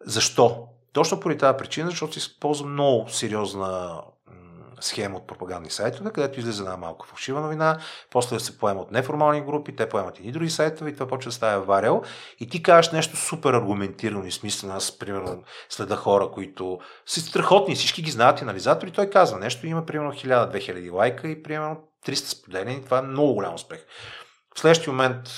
Защо? 0.05 0.67
Точно 0.93 1.19
поради 1.19 1.39
тази 1.39 1.57
причина, 1.57 1.89
защото 1.89 2.13
се 2.13 2.19
използва 2.19 2.67
много 2.67 3.09
сериозна 3.09 4.01
схема 4.81 5.17
от 5.17 5.27
пропагандни 5.27 5.69
сайтове, 5.69 6.11
където 6.11 6.39
излиза 6.39 6.63
една 6.63 6.77
малка 6.77 7.07
фалшива 7.07 7.41
новина, 7.41 7.79
после 8.09 8.39
се 8.39 8.57
поема 8.57 8.81
от 8.81 8.91
неформални 8.91 9.41
групи, 9.41 9.75
те 9.75 9.89
поемат 9.89 10.19
и 10.19 10.31
други 10.31 10.49
сайтове 10.49 10.89
и 10.89 10.93
това 10.93 11.07
почва 11.07 11.29
да 11.29 11.35
става 11.35 11.65
варел. 11.65 12.03
И 12.39 12.49
ти 12.49 12.63
кажеш 12.63 12.91
нещо 12.91 13.17
супер 13.17 13.53
аргументирано 13.53 14.25
и 14.25 14.31
смислено. 14.31 14.73
Аз, 14.73 14.99
примерно, 14.99 15.43
следа 15.69 15.95
хора, 15.95 16.31
които 16.31 16.79
са 17.05 17.21
страхотни, 17.21 17.75
всички 17.75 18.01
ги 18.01 18.11
знаят 18.11 18.41
анализатори. 18.41 18.91
Той 18.91 19.09
казва 19.09 19.39
нещо, 19.39 19.67
има 19.67 19.85
примерно 19.85 20.11
1000-2000 20.11 20.93
лайка 20.93 21.27
и 21.27 21.43
примерно 21.43 21.77
300 22.07 22.13
споделени. 22.13 22.85
Това 22.85 22.97
е 22.97 23.01
много 23.01 23.33
голям 23.33 23.53
успех. 23.53 23.85
В 24.55 24.59
следващия 24.59 24.93
момент 24.93 25.29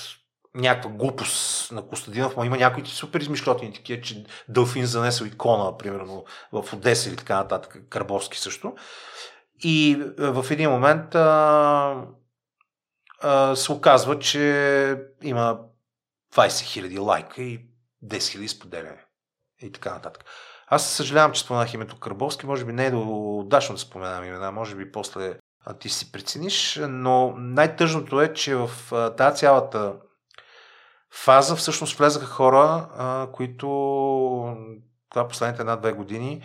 някаква 0.55 0.89
глупост 0.89 1.71
на 1.71 1.87
Костадинов, 1.87 2.37
но 2.37 2.43
има 2.43 2.57
някои 2.57 2.85
супер 2.85 3.19
измишлотини 3.19 3.73
такива, 3.73 4.01
че 4.01 4.25
Дълфин 4.49 4.85
занесъл 4.85 5.25
икона, 5.25 5.77
примерно 5.77 6.25
в 6.51 6.73
Одеса 6.73 7.09
или 7.09 7.15
така 7.17 7.35
нататък, 7.35 7.77
Карбовски 7.89 8.39
също. 8.39 8.73
И 9.63 9.91
е, 10.19 10.31
в 10.31 10.45
един 10.51 10.69
момент 10.69 11.15
а, 11.15 12.05
а, 13.21 13.55
се 13.55 13.71
оказва, 13.71 14.19
че 14.19 14.41
има 15.21 15.59
20 16.35 16.47
000 16.47 16.99
лайка 16.99 17.41
и 17.41 17.59
10 18.05 18.17
000 18.17 18.47
споделяне. 18.47 19.05
И 19.61 19.71
така 19.71 19.93
нататък. 19.93 20.25
Аз 20.67 20.89
съжалявам, 20.89 21.31
че 21.31 21.41
споменах 21.41 21.73
името 21.73 21.99
Карбовски. 21.99 22.45
Може 22.45 22.65
би 22.65 22.73
не 22.73 22.87
е 22.87 22.95
удачно 22.95 23.75
да 23.75 23.81
споменавам 23.81 24.25
имена. 24.25 24.51
Може 24.51 24.75
би 24.75 24.91
после 24.91 25.37
ти 25.79 25.89
си 25.89 26.11
прецениш. 26.11 26.79
Но 26.89 27.33
най-тъжното 27.37 28.21
е, 28.21 28.33
че 28.33 28.55
в 28.55 28.69
тази 29.17 29.37
цялата 29.37 29.95
фаза 31.13 31.55
всъщност 31.55 31.97
влезаха 31.97 32.25
хора, 32.25 32.89
а, 32.97 33.27
които 33.33 33.67
това 35.09 35.27
последните 35.27 35.61
една-две 35.61 35.91
години 35.91 36.43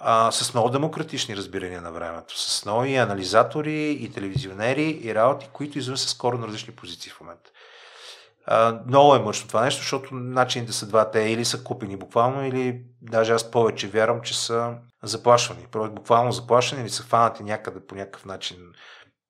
а, 0.00 0.30
с 0.32 0.54
много 0.54 0.70
демократични 0.70 1.36
разбирания 1.36 1.82
на 1.82 1.92
времето, 1.92 2.40
с 2.40 2.64
нови 2.64 2.96
анализатори 2.96 3.90
и 3.90 4.12
телевизионери 4.12 5.00
и 5.02 5.14
работи, 5.14 5.48
които 5.52 5.78
излизат 5.78 6.08
с 6.08 6.10
скоро 6.10 6.38
на 6.38 6.46
различни 6.46 6.74
позиции 6.74 7.12
в 7.12 7.20
момента. 7.20 7.50
А, 8.46 8.80
много 8.86 9.14
е 9.14 9.18
мъчно 9.18 9.48
това 9.48 9.62
нещо, 9.62 9.80
защото 9.82 10.14
начините 10.14 10.72
са 10.72 10.86
два. 10.86 11.10
Те 11.10 11.20
или 11.20 11.44
са 11.44 11.64
купени 11.64 11.96
буквално, 11.96 12.46
или 12.46 12.82
даже 13.02 13.32
аз 13.32 13.50
повече 13.50 13.88
вярвам, 13.88 14.22
че 14.22 14.38
са 14.38 14.74
заплашвани. 15.02 15.66
Буквално 15.72 16.32
заплашвани 16.32 16.82
или 16.82 16.90
са 16.90 17.02
фанати 17.02 17.42
някъде 17.42 17.86
по 17.86 17.94
някакъв 17.94 18.24
начин 18.24 18.56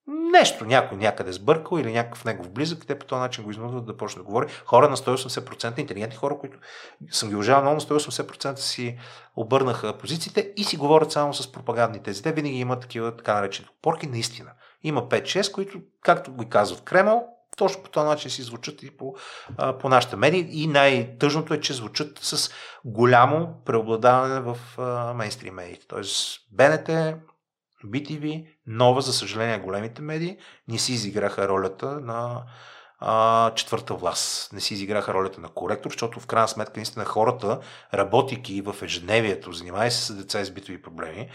нещо, 0.08 0.64
някой 0.64 0.98
някъде 0.98 1.32
сбъркал 1.32 1.78
или 1.78 1.92
някакъв 1.92 2.24
негов 2.24 2.50
близък, 2.50 2.86
те 2.86 2.98
по 2.98 3.06
този 3.06 3.20
начин 3.20 3.44
го 3.44 3.50
изнудват 3.50 3.86
да 3.86 3.96
почне 3.96 4.18
да 4.18 4.24
говори. 4.24 4.46
Хора 4.64 4.88
на 4.88 4.96
180%, 4.96 5.78
интелигентни 5.78 6.16
хора, 6.16 6.38
които 6.38 6.58
съм 7.10 7.28
ги 7.28 7.34
уважавал 7.34 7.62
много, 7.62 7.74
на 7.74 7.80
180% 7.80 8.56
си 8.56 8.98
обърнаха 9.36 9.98
позициите 9.98 10.52
и 10.56 10.64
си 10.64 10.76
говорят 10.76 11.12
само 11.12 11.34
с 11.34 11.52
пропагандни 11.52 12.02
тези. 12.02 12.22
Те 12.22 12.32
винаги 12.32 12.58
имат 12.58 12.80
такива 12.80 13.16
така 13.16 13.34
наречени 13.34 13.68
порки, 13.82 14.06
наистина. 14.06 14.50
Има 14.82 15.08
5-6, 15.08 15.52
които, 15.52 15.80
както 16.02 16.32
го 16.32 16.48
казват 16.48 16.84
Кремъл, 16.84 17.26
точно 17.56 17.82
по 17.82 17.90
този 17.90 18.06
начин 18.06 18.30
си 18.30 18.42
звучат 18.42 18.82
и 18.82 18.96
по, 18.96 19.14
а, 19.56 19.78
по 19.78 19.88
нашите 19.88 20.16
медии. 20.16 20.48
И 20.50 20.66
най-тъжното 20.66 21.54
е, 21.54 21.60
че 21.60 21.72
звучат 21.72 22.18
с 22.18 22.50
голямо 22.84 23.48
преобладаване 23.64 24.40
в 24.40 24.58
мейнстрим 25.14 25.54
медиите. 25.54 25.86
Тоест 25.88 26.40
БНТ, 26.52 26.90
BTV, 27.86 28.46
нова, 28.66 29.00
за 29.00 29.12
съжаление, 29.12 29.58
големите 29.58 30.02
медии 30.02 30.36
не 30.68 30.78
си 30.78 30.92
изиграха 30.92 31.48
ролята 31.48 32.00
на 32.00 32.42
а, 33.00 33.54
четвърта 33.54 33.94
власт. 33.94 34.52
Не 34.52 34.60
си 34.60 34.74
изиграха 34.74 35.14
ролята 35.14 35.40
на 35.40 35.48
коректор, 35.48 35.90
защото 35.90 36.20
в 36.20 36.26
крайна 36.26 36.48
сметка 36.48 36.72
наистина 36.76 37.04
хората, 37.04 37.60
работейки 37.94 38.62
в 38.62 38.76
ежедневието, 38.82 39.52
занимавайки 39.52 39.94
се 39.94 40.02
с 40.02 40.16
деца 40.16 40.44
с 40.44 40.50
битови 40.50 40.82
проблеми, 40.82 41.30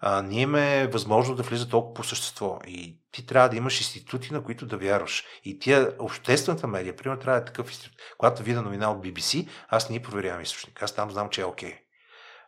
а, 0.00 0.22
ние 0.22 0.40
имаме 0.40 0.86
възможност 0.86 1.36
да 1.36 1.42
влизат 1.42 1.70
толкова 1.70 1.94
по 1.94 2.04
същество. 2.04 2.58
И 2.66 2.98
ти 3.12 3.26
трябва 3.26 3.48
да 3.48 3.56
имаш 3.56 3.80
институти, 3.80 4.32
на 4.32 4.42
които 4.42 4.66
да 4.66 4.76
вярваш. 4.76 5.24
И 5.44 5.58
тия 5.58 5.92
обществената 5.98 6.66
медия, 6.66 6.96
примерно, 6.96 7.20
трябва 7.20 7.40
да 7.40 7.42
е 7.42 7.46
такъв 7.46 7.70
институт. 7.70 7.98
Когато 8.18 8.42
видя 8.42 8.62
новина 8.62 8.90
от 8.90 9.06
BBC, 9.06 9.48
аз 9.68 9.90
не 9.90 10.02
проверявам 10.02 10.42
източник. 10.42 10.82
Аз 10.82 10.92
там 10.92 11.10
знам, 11.10 11.28
че 11.30 11.40
е 11.40 11.44
окей. 11.44 11.70
Okay. 11.70 11.78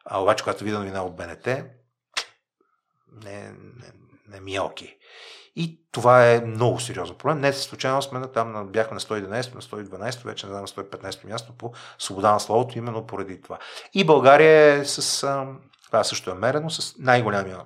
А 0.04 0.22
обаче, 0.22 0.44
когато 0.44 0.64
видя 0.64 0.78
новина 0.78 1.02
от 1.02 1.16
БНТ, 1.16 1.48
не, 3.24 3.42
не, 3.50 3.92
не 4.28 4.40
ми 4.40 4.54
е 4.54 4.60
окей. 4.60 4.98
И 5.56 5.80
това 5.92 6.30
е 6.30 6.40
много 6.40 6.80
сериозен 6.80 7.16
проблем. 7.16 7.40
Не 7.40 7.52
случайно 7.52 8.02
сме 8.02 8.18
на, 8.18 8.32
там, 8.32 8.68
бяхме 8.72 8.94
на 8.94 9.00
111, 9.00 9.54
на 9.54 9.62
112, 9.62 10.24
вече 10.24 10.46
не 10.46 10.52
знам 10.52 10.62
на 10.62 10.68
115 10.68 11.24
място 11.24 11.52
по 11.58 11.72
свобода 11.98 12.32
на 12.32 12.40
словото, 12.40 12.78
именно 12.78 13.06
поради 13.06 13.40
това. 13.40 13.58
И 13.94 14.04
България 14.04 14.72
е 14.72 14.84
с, 14.84 15.20
това 15.86 16.04
също 16.04 16.30
е 16.30 16.34
мерено, 16.34 16.70
с 16.70 16.94
най-голямия 16.98 17.58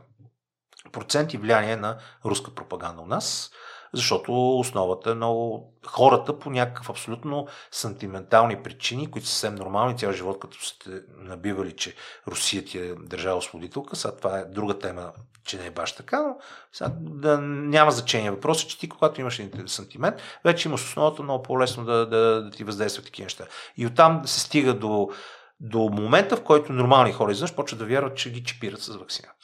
процент 0.92 1.34
и 1.34 1.38
влияние 1.38 1.76
на 1.76 1.98
руска 2.24 2.54
пропаганда 2.54 3.02
у 3.02 3.06
нас 3.06 3.50
защото 3.94 4.58
основата 4.58 5.10
е 5.10 5.14
много 5.14 5.72
хората 5.86 6.38
по 6.38 6.50
някакъв 6.50 6.90
абсолютно 6.90 7.46
сантиментални 7.70 8.62
причини, 8.62 9.10
които 9.10 9.28
са 9.28 9.32
съвсем 9.32 9.54
нормални 9.54 9.98
цял 9.98 10.12
живот, 10.12 10.38
като 10.40 10.64
сте 10.64 10.90
набивали, 11.18 11.76
че 11.76 11.94
Русия 12.28 12.64
ти 12.64 12.78
е 12.78 12.94
държава 12.94 13.36
освободителка. 13.36 13.96
Сега 13.96 14.16
това 14.16 14.38
е 14.38 14.44
друга 14.44 14.78
тема, 14.78 15.12
че 15.44 15.58
не 15.58 15.66
е 15.66 15.70
баш 15.70 15.92
така, 15.92 16.22
но 16.22 16.36
сега 16.72 16.90
да, 17.00 17.38
няма 17.40 17.90
значение. 17.90 18.30
Въпросът 18.30 18.64
е, 18.64 18.68
че 18.68 18.78
ти, 18.78 18.88
когато 18.88 19.20
имаш 19.20 19.42
сантимент, 19.66 20.16
вече 20.44 20.68
имаш 20.68 20.84
основата 20.84 21.22
много 21.22 21.42
по-лесно 21.42 21.84
да, 21.84 22.06
да, 22.06 22.42
да 22.42 22.50
ти 22.50 22.64
въздействат 22.64 23.04
такива 23.04 23.26
неща. 23.26 23.44
И 23.76 23.86
оттам 23.86 24.22
се 24.24 24.40
стига 24.40 24.74
до, 24.74 25.10
до 25.60 25.78
момента, 25.78 26.36
в 26.36 26.44
който 26.44 26.72
нормални 26.72 27.12
хора 27.12 27.32
изведнъж 27.32 27.54
почват 27.54 27.78
да 27.78 27.86
вярват, 27.86 28.16
че 28.16 28.32
ги 28.32 28.44
чипират 28.44 28.80
с 28.80 28.96
вакцината. 28.96 29.41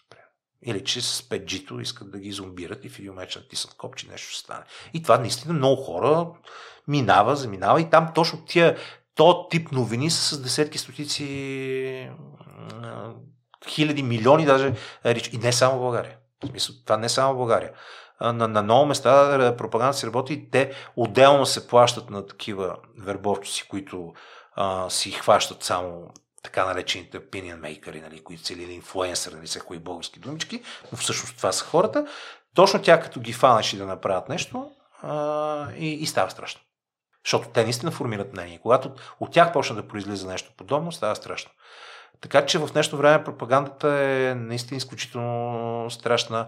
Или 0.63 0.85
че 0.85 1.01
с 1.01 1.23
5G-то 1.23 1.81
искат 1.81 2.11
да 2.11 2.19
ги 2.19 2.33
зомбират 2.33 2.85
и 2.85 2.89
в 2.89 2.99
един 2.99 3.13
момент 3.13 3.31
натиснат 3.37 3.75
копче, 3.75 4.09
нещо 4.11 4.33
ще 4.33 4.41
стане. 4.41 4.65
И 4.95 5.03
това 5.03 5.19
наистина 5.19 5.55
много 5.55 5.83
хора 5.83 6.27
минава, 6.89 7.37
заминава 7.37 7.81
и 7.81 7.91
там 7.91 8.13
точно 8.15 8.45
тия, 8.45 8.77
то 9.15 9.49
тип 9.49 9.73
новини 9.73 10.11
са 10.11 10.35
с 10.35 10.43
десетки, 10.43 10.79
стотици, 10.79 12.11
хиляди, 13.69 14.03
милиони 14.03 14.45
даже. 14.45 14.75
И 15.33 15.39
не 15.39 15.53
само 15.53 15.79
в 15.79 15.81
България. 15.81 16.17
В 16.45 16.47
смисъл, 16.47 16.75
това 16.85 16.97
не 16.97 17.09
само 17.09 17.35
в 17.35 17.37
България. 17.37 17.73
На, 18.21 18.49
на 18.49 18.63
много 18.63 18.87
места 18.87 19.57
пропаганда 19.59 19.95
се 19.95 20.07
работи 20.07 20.33
и 20.33 20.51
те 20.51 20.73
отделно 20.97 21.47
се 21.47 21.69
плащат 21.69 22.11
на 22.11 22.27
такива 22.27 22.77
вербовчици, 22.99 23.69
които 23.69 24.13
а, 24.55 24.91
си 24.91 25.11
хващат 25.11 25.65
само 25.65 26.11
така 26.43 26.65
наречените 26.65 27.21
opinion 27.21 27.61
maker, 27.61 28.03
нали, 28.03 28.21
които 28.21 28.47
са 28.47 28.53
или 28.53 28.73
инфлуенсър, 28.73 29.33
нали, 29.33 29.47
са 29.47 29.61
кои 29.61 29.79
български 29.79 30.21
думички, 30.21 30.63
но 30.93 30.99
всъщност 30.99 31.37
това 31.37 31.53
са 31.53 31.65
хората. 31.65 32.07
Точно 32.55 32.83
тя 32.83 33.01
като 33.01 33.21
ги 33.21 33.33
фанаш 33.33 33.73
и 33.73 33.77
да 33.77 33.87
направят 33.87 34.29
нещо 34.29 34.71
а, 35.03 35.73
и, 35.77 35.93
и 35.93 36.07
става 36.07 36.31
страшно. 36.31 36.61
Защото 37.25 37.49
те 37.49 37.63
наистина 37.63 37.93
формират 37.93 38.33
мнение. 38.33 38.59
Когато 38.63 38.93
от 39.21 39.33
тях 39.33 39.53
почна 39.53 39.77
да 39.77 39.89
произлиза 39.89 40.29
нещо 40.29 40.53
подобно, 40.57 40.93
става 40.93 41.17
страшно. 41.17 41.51
Така 42.21 42.47
че 42.47 42.59
в 42.59 42.75
нещо 42.75 42.97
време 42.97 43.25
пропагандата 43.25 43.89
е 43.89 44.35
наистина 44.35 44.79
изключително 44.79 45.91
страшна. 45.91 46.47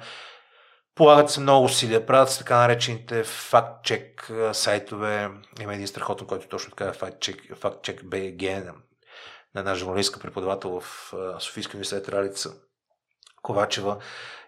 Полагат 0.94 1.30
се 1.30 1.40
много 1.40 1.64
усилия, 1.64 2.06
правят 2.06 2.30
се 2.30 2.38
така 2.38 2.56
наречените 2.56 3.24
факт-чек 3.24 4.30
сайтове. 4.52 5.30
Има 5.60 5.74
един 5.74 5.86
страхотен, 5.86 6.26
който 6.26 6.48
точно 6.48 6.70
така 6.70 6.84
е 6.84 6.92
факт-чек, 6.92 7.56
факт-чек 7.56 8.02
BG, 8.02 8.72
на 9.54 9.58
една 9.60 9.74
журналистка 9.74 10.20
преподавател 10.20 10.80
в 10.80 11.14
Софийския 11.38 11.76
университет 11.76 12.08
Ралица 12.08 12.52
Ковачева 13.42 13.98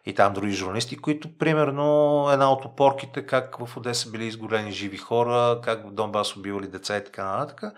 и 0.07 0.15
там 0.15 0.33
други 0.33 0.53
журналисти, 0.53 0.97
които 0.97 1.39
примерно 1.39 2.29
една 2.33 2.53
от 2.53 2.65
опорките, 2.65 3.27
как 3.27 3.57
в 3.67 3.77
Одеса 3.77 4.11
били 4.11 4.25
изгорени 4.25 4.73
живи 4.73 4.97
хора, 4.97 5.61
как 5.65 5.87
в 5.87 5.93
Донбас 5.93 6.37
убивали 6.37 6.67
деца 6.67 6.97
и 6.97 7.05
така 7.05 7.25
нататък. 7.25 7.75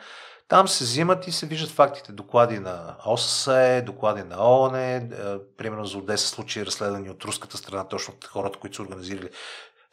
Там 0.49 0.69
се 0.69 0.85
взимат 0.85 1.27
и 1.27 1.33
се 1.33 1.47
виждат 1.47 1.71
фактите. 1.71 2.13
Доклади 2.13 2.59
на 2.59 2.97
ОССЕ, 3.07 3.83
доклади 3.87 4.23
на 4.23 4.37
ООН, 4.45 4.75
е, 4.75 5.09
примерно 5.57 5.85
за 5.85 5.99
Одеса 5.99 6.29
случаи 6.29 6.67
разследвани 6.67 7.11
от 7.11 7.25
руската 7.25 7.57
страна, 7.57 7.89
точно 7.89 8.15
от 8.15 8.25
хората, 8.25 8.59
които 8.59 8.77
са 8.77 8.83
организирали 8.83 9.31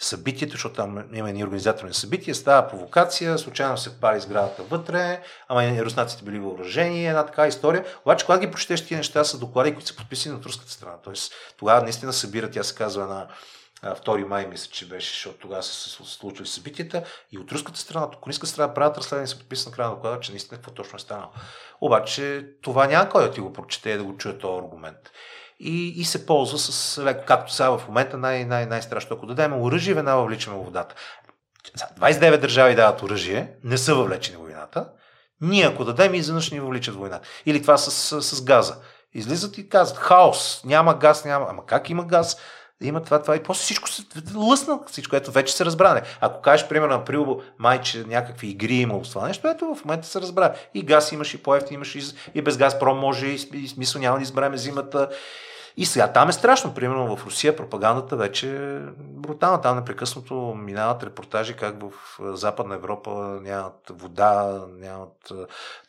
събитието, 0.01 0.51
защото 0.51 0.75
там 0.75 1.03
има 1.13 1.29
едни 1.29 1.43
организаторни 1.43 1.93
събития, 1.93 2.35
става 2.35 2.67
провокация, 2.67 3.37
случайно 3.37 3.77
се 3.77 3.99
пали 3.99 4.19
сградата 4.19 4.63
вътре, 4.63 5.21
ама 5.47 5.63
и 5.65 5.85
руснаците 5.85 6.23
били 6.23 6.39
въоръжени, 6.39 7.07
една 7.07 7.25
така 7.25 7.47
история. 7.47 7.85
Обаче, 8.05 8.25
когато 8.25 8.41
ги 8.41 8.51
прочетеш 8.51 8.81
тези 8.81 8.95
неща, 8.95 9.23
са 9.23 9.39
доклади, 9.39 9.73
които 9.73 9.87
са 9.87 9.95
подписани 9.95 10.35
от 10.35 10.45
руската 10.45 10.71
страна. 10.71 10.95
Тоест, 11.03 11.33
тогава 11.57 11.81
наистина 11.81 12.13
събира, 12.13 12.51
тя 12.51 12.63
се 12.63 12.75
казва 12.75 13.07
на 13.07 13.27
2 13.83 14.25
май, 14.25 14.47
мисля, 14.47 14.71
че 14.71 14.87
беше, 14.87 15.13
защото 15.13 15.37
тогава 15.37 15.63
се 15.63 15.89
случили 15.89 16.47
събитията 16.47 17.03
и 17.31 17.37
от 17.37 17.51
руската 17.51 17.79
страна, 17.79 18.05
от 18.05 18.15
украинската 18.15 18.51
страна 18.51 18.73
правят 18.73 18.97
разследване 18.97 19.23
и 19.23 19.27
са 19.27 19.37
подписани 19.37 19.71
на 19.71 19.75
края 19.75 19.89
на 19.89 19.95
доклада, 19.95 20.19
че 20.19 20.31
наистина 20.31 20.57
какво 20.57 20.71
точно 20.71 20.97
е 20.97 20.99
станало. 20.99 21.31
Обаче 21.81 22.47
това 22.61 22.87
няма 22.87 23.09
кой 23.09 23.23
да 23.23 23.31
ти 23.31 23.39
го 23.39 23.53
прочете 23.53 23.97
да 23.97 24.03
го 24.03 24.17
чуе 24.17 24.37
този 24.37 24.57
аргумент 24.57 24.97
и, 25.61 25.87
и 26.01 26.03
се 26.03 26.25
ползва 26.25 26.59
с 26.59 26.97
леко, 27.03 27.23
както 27.27 27.53
сега 27.53 27.77
в 27.77 27.87
момента 27.87 28.17
най- 28.17 28.45
най- 28.45 28.65
най-страшно. 28.65 29.15
Ако 29.15 29.25
дадем 29.25 29.61
оръжие, 29.61 29.93
веднага 29.93 30.17
въвличаме 30.17 30.57
водата. 30.57 30.95
29 31.99 32.37
държави 32.37 32.75
дават 32.75 33.01
оръжие, 33.01 33.53
не 33.63 33.77
са 33.77 33.95
въвлечени 33.95 34.37
в 34.37 34.39
войната. 34.39 34.87
Ние, 35.41 35.65
ако 35.65 35.85
дадем, 35.85 36.13
изведнъж 36.13 36.51
ни 36.51 36.59
въвличат 36.59 36.95
войната. 36.95 37.27
Или 37.45 37.61
това 37.61 37.77
с, 37.77 37.91
с, 37.91 38.35
с 38.35 38.43
газа. 38.43 38.75
Излизат 39.13 39.57
и 39.57 39.69
казват, 39.69 39.99
хаос, 39.99 40.61
няма 40.65 40.97
газ, 40.97 41.25
няма. 41.25 41.45
Ама 41.49 41.65
как 41.65 41.89
има 41.89 42.05
газ? 42.05 42.37
има 42.83 43.03
това, 43.03 43.21
това 43.21 43.35
и 43.35 43.43
после 43.43 43.61
всичко 43.61 43.89
се 43.89 44.03
лъсна, 44.35 44.79
всичко, 44.87 45.15
ето 45.15 45.31
вече 45.31 45.53
се 45.53 45.65
разбране. 45.65 46.01
Ако 46.21 46.41
кажеш, 46.41 46.67
примерно, 46.67 46.95
април, 46.95 47.41
май, 47.59 47.81
че 47.81 48.03
някакви 48.07 48.47
игри 48.47 48.75
има 48.75 49.01
това 49.01 49.27
нещо, 49.27 49.47
ето 49.47 49.75
в 49.75 49.85
момента 49.85 50.07
се 50.07 50.21
разбра. 50.21 50.55
И 50.73 50.83
газ 50.83 51.11
имаш, 51.11 51.33
и 51.33 51.43
по 51.43 51.57
имаш, 51.71 51.95
и, 51.95 52.03
и 52.35 52.41
без 52.41 52.57
газ 52.57 52.79
про 52.79 52.95
може, 52.95 53.27
и, 53.27 53.49
и 53.53 53.67
смисъл 53.67 54.01
няма 54.01 54.17
да 54.17 54.23
избереме 54.23 54.57
зимата. 54.57 55.09
И 55.77 55.85
сега 55.85 56.13
там 56.13 56.29
е 56.29 56.33
страшно. 56.33 56.73
Примерно 56.73 57.15
в 57.15 57.25
Русия 57.25 57.55
пропагандата 57.55 58.15
вече 58.15 58.55
е 58.55 58.79
брутална. 58.99 59.61
Там 59.61 59.75
непрекъснато 59.75 60.35
минават 60.57 61.03
репортажи 61.03 61.53
как 61.53 61.75
в 61.83 61.91
Западна 62.37 62.75
Европа 62.75 63.39
нямат 63.41 63.91
вода, 63.91 64.61
нямат 64.79 65.31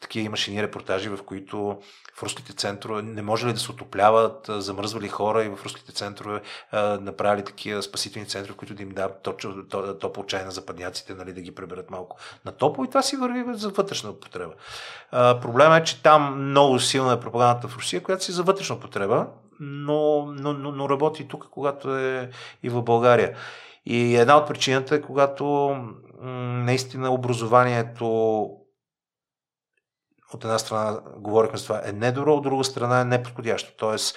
такива 0.00 0.26
имаше 0.26 0.50
ни 0.50 0.62
репортажи, 0.62 1.08
в 1.08 1.18
които 1.26 1.78
в 2.14 2.22
руските 2.22 2.52
центрове 2.52 3.02
не 3.02 3.22
може 3.22 3.46
ли 3.46 3.52
да 3.52 3.58
се 3.58 3.70
отопляват, 3.70 4.46
замръзвали 4.48 5.08
хора 5.08 5.44
и 5.44 5.48
в 5.48 5.58
руските 5.64 5.92
центрове 5.92 6.40
направили 7.00 7.44
такива 7.44 7.82
спасителни 7.82 8.28
центрове, 8.28 8.56
които 8.56 8.74
да 8.74 8.82
им 8.82 8.90
дадат 8.90 9.28
топло 10.00 10.24
чай 10.26 10.44
на 10.44 10.50
западняците, 10.50 11.14
нали, 11.14 11.32
да 11.32 11.40
ги 11.40 11.54
преберат 11.54 11.90
малко 11.90 12.16
на 12.44 12.52
топло 12.52 12.84
и 12.84 12.88
това 12.88 13.02
си 13.02 13.16
върви 13.16 13.44
за 13.54 13.68
вътрешна 13.68 14.10
употреба. 14.10 14.52
Проблема 15.12 15.76
е, 15.76 15.84
че 15.84 16.02
там 16.02 16.48
много 16.48 16.80
силна 16.80 17.12
е 17.12 17.20
пропагандата 17.20 17.68
в 17.68 17.76
Русия, 17.76 18.02
която 18.02 18.24
си 18.24 18.32
за 18.32 18.42
вътрешна 18.42 18.76
употреба, 18.76 19.26
но, 19.62 20.26
но, 20.26 20.52
но, 20.52 20.72
но 20.72 20.88
работи 20.88 21.28
тук, 21.28 21.48
когато 21.50 21.96
е 21.96 22.30
и 22.62 22.68
в 22.68 22.82
България. 22.82 23.36
И 23.86 24.16
една 24.16 24.36
от 24.36 24.48
причината 24.48 24.94
е, 24.94 25.02
когато 25.02 25.44
м- 25.44 26.30
наистина 26.64 27.10
образованието 27.10 28.06
от 30.34 30.44
една 30.44 30.58
страна 30.58 31.00
говорихме 31.16 31.58
с 31.58 31.62
това 31.62 31.82
е 31.84 31.92
недобро, 31.92 32.34
от 32.34 32.42
друга 32.42 32.64
страна 32.64 33.00
е 33.00 33.04
неподходящо. 33.04 33.72
Тоест, 33.76 34.16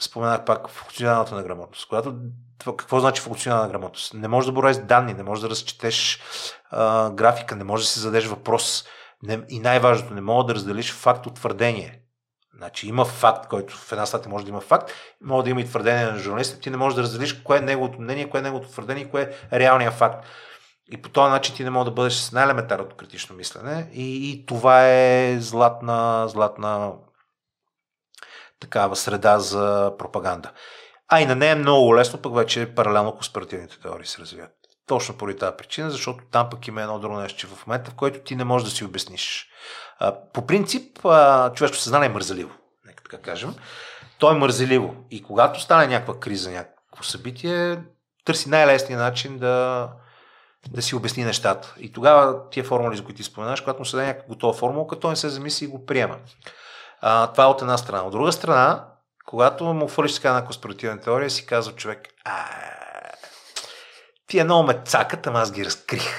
споменах 0.00 0.44
пак 0.44 0.68
функционалната 0.68 1.34
на 1.34 1.42
грамотност. 1.42 1.88
Когато, 1.88 2.14
какво 2.76 3.00
значи 3.00 3.22
функционална 3.22 3.68
грамотност? 3.68 4.14
Не 4.14 4.28
можеш 4.28 4.46
да 4.46 4.52
бореш 4.52 4.76
данни, 4.76 5.14
не 5.14 5.22
можеш 5.22 5.42
да 5.42 5.50
разчетеш 5.50 6.20
а, 6.70 7.10
графика, 7.10 7.56
не 7.56 7.64
можеш 7.64 7.86
да 7.86 7.92
си 7.92 8.00
зададеш 8.00 8.26
въпрос. 8.26 8.84
Не, 9.22 9.44
и 9.48 9.60
най-важното, 9.60 10.14
не 10.14 10.20
можеш 10.20 10.46
да 10.46 10.54
разделиш 10.54 10.92
факт 10.92 11.26
от 11.26 11.34
твърдение. 11.34 11.99
Значи 12.60 12.88
има 12.88 13.04
факт, 13.04 13.48
който 13.48 13.76
в 13.76 13.92
една 13.92 14.06
статия 14.06 14.30
може 14.30 14.44
да 14.44 14.50
има 14.50 14.60
факт, 14.60 14.92
може 15.22 15.44
да 15.44 15.50
има 15.50 15.60
и 15.60 15.64
твърдение 15.64 16.06
на 16.06 16.18
журналиста, 16.18 16.60
ти 16.60 16.70
не 16.70 16.76
можеш 16.76 16.96
да 16.96 17.02
разделиш 17.02 17.32
кое 17.32 17.58
е 17.58 17.60
неговото 17.60 18.00
мнение, 18.00 18.30
кое 18.30 18.40
е 18.40 18.42
неговото 18.42 18.68
твърдение, 18.68 19.10
кое 19.10 19.34
е 19.52 19.60
реалният 19.60 19.94
факт. 19.94 20.26
И 20.92 21.02
по 21.02 21.08
този 21.08 21.30
начин 21.30 21.54
ти 21.54 21.64
не 21.64 21.70
можеш 21.70 21.84
да 21.84 21.90
бъдеш 21.90 22.14
с 22.14 22.32
най-елементарното 22.32 22.96
критично 22.96 23.36
мислене. 23.36 23.90
И, 23.92 24.30
и 24.30 24.46
това 24.46 24.88
е 24.88 25.36
златна, 25.40 26.28
златна 26.28 26.92
такава 28.60 28.96
среда 28.96 29.38
за 29.38 29.92
пропаганда. 29.98 30.50
А 31.08 31.20
и 31.20 31.26
на 31.26 31.34
нея 31.34 31.52
е 31.52 31.54
много 31.54 31.96
лесно, 31.96 32.22
пък 32.22 32.34
вече 32.34 32.74
паралелно 32.74 33.12
конспиративните 33.12 33.80
теории 33.80 34.06
се 34.06 34.22
развиват. 34.22 34.50
Точно 34.86 35.16
поради 35.16 35.38
тази 35.38 35.56
причина, 35.56 35.90
защото 35.90 36.24
там 36.30 36.50
пък 36.50 36.68
има 36.68 36.82
едно 36.82 36.98
друго 36.98 37.16
нещо, 37.16 37.38
че 37.38 37.46
в 37.46 37.66
момента, 37.66 37.90
в 37.90 37.94
който 37.94 38.20
ти 38.20 38.36
не 38.36 38.44
можеш 38.44 38.68
да 38.68 38.74
си 38.74 38.84
обясниш. 38.84 39.50
По 40.32 40.46
принцип, 40.46 40.98
човешко 41.54 41.76
съзнание 41.76 42.06
е 42.08 42.12
мързеливо, 42.12 42.50
нека 42.86 43.02
така 43.02 43.18
кажем. 43.18 43.54
То 44.18 44.30
е 44.30 44.38
мързеливо. 44.38 44.94
И 45.10 45.22
когато 45.22 45.60
стане 45.60 45.86
някаква 45.86 46.20
криза, 46.20 46.50
някакво 46.50 47.02
събитие, 47.02 47.78
търси 48.24 48.48
най-лесния 48.48 48.98
начин 48.98 49.38
да, 49.38 49.88
да 50.70 50.82
си 50.82 50.94
обясни 50.94 51.24
нещата. 51.24 51.74
И 51.78 51.92
тогава 51.92 52.50
тия 52.50 52.64
формули, 52.64 52.96
за 52.96 53.04
които 53.04 53.16
ти 53.16 53.22
споменаш, 53.22 53.60
когато 53.60 53.78
му 53.78 53.84
се 53.84 53.96
даде 53.96 54.08
някаква 54.08 54.28
готова 54.28 54.52
формула, 54.52 54.86
като 54.86 55.10
не 55.10 55.16
се 55.16 55.28
замисли 55.28 55.64
и 55.64 55.68
го 55.68 55.86
приема. 55.86 56.16
А, 57.00 57.26
това 57.26 57.44
е 57.44 57.46
от 57.46 57.62
една 57.62 57.78
страна. 57.78 58.02
От 58.02 58.12
друга 58.12 58.32
страна, 58.32 58.84
когато 59.26 59.64
му 59.64 59.88
хвърлиш 59.88 60.14
така 60.14 60.32
на 60.32 60.44
конспиративна 60.44 61.00
теория, 61.00 61.30
си 61.30 61.46
казва 61.46 61.72
човек, 61.72 62.08
а, 62.24 62.44
тия 64.26 64.44
много 64.44 64.62
ме 64.62 64.80
цакат, 64.84 65.26
ама 65.26 65.40
аз 65.40 65.52
ги 65.52 65.64
разкрих. 65.64 66.14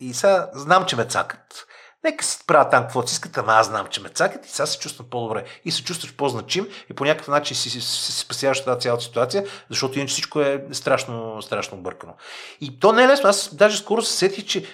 И 0.00 0.14
сега 0.14 0.50
знам, 0.54 0.84
че 0.84 0.96
ме 0.96 1.04
цакат. 1.04 1.66
Нека 2.04 2.24
си 2.24 2.38
правят 2.46 2.70
там 2.70 2.82
каквото 2.82 3.08
си 3.08 3.12
искат, 3.12 3.38
ама 3.38 3.52
аз 3.52 3.66
знам, 3.66 3.86
че 3.90 4.00
ме 4.00 4.08
цакат 4.08 4.46
и 4.46 4.50
сега 4.50 4.66
се 4.66 4.78
чувствам 4.78 5.06
по-добре. 5.10 5.44
И 5.64 5.70
се 5.70 5.84
чувстваш 5.84 6.14
по-значим 6.14 6.68
и 6.90 6.94
по 6.94 7.04
някакъв 7.04 7.28
начин 7.28 7.56
си, 7.56 7.70
си, 7.70 7.80
си 7.80 8.12
спасяваш 8.12 8.64
тази 8.64 8.80
цялата 8.80 9.04
ситуация, 9.04 9.44
защото 9.70 9.98
иначе 9.98 10.12
всичко 10.12 10.40
е 10.40 10.64
страшно, 10.72 11.42
страшно 11.42 11.78
бъркано. 11.78 12.14
И 12.60 12.80
то 12.80 12.92
не 12.92 13.04
е 13.04 13.08
лесно. 13.08 13.28
Аз 13.28 13.54
даже 13.54 13.78
скоро 13.78 14.02
се 14.02 14.12
сетих, 14.12 14.44
че 14.44 14.64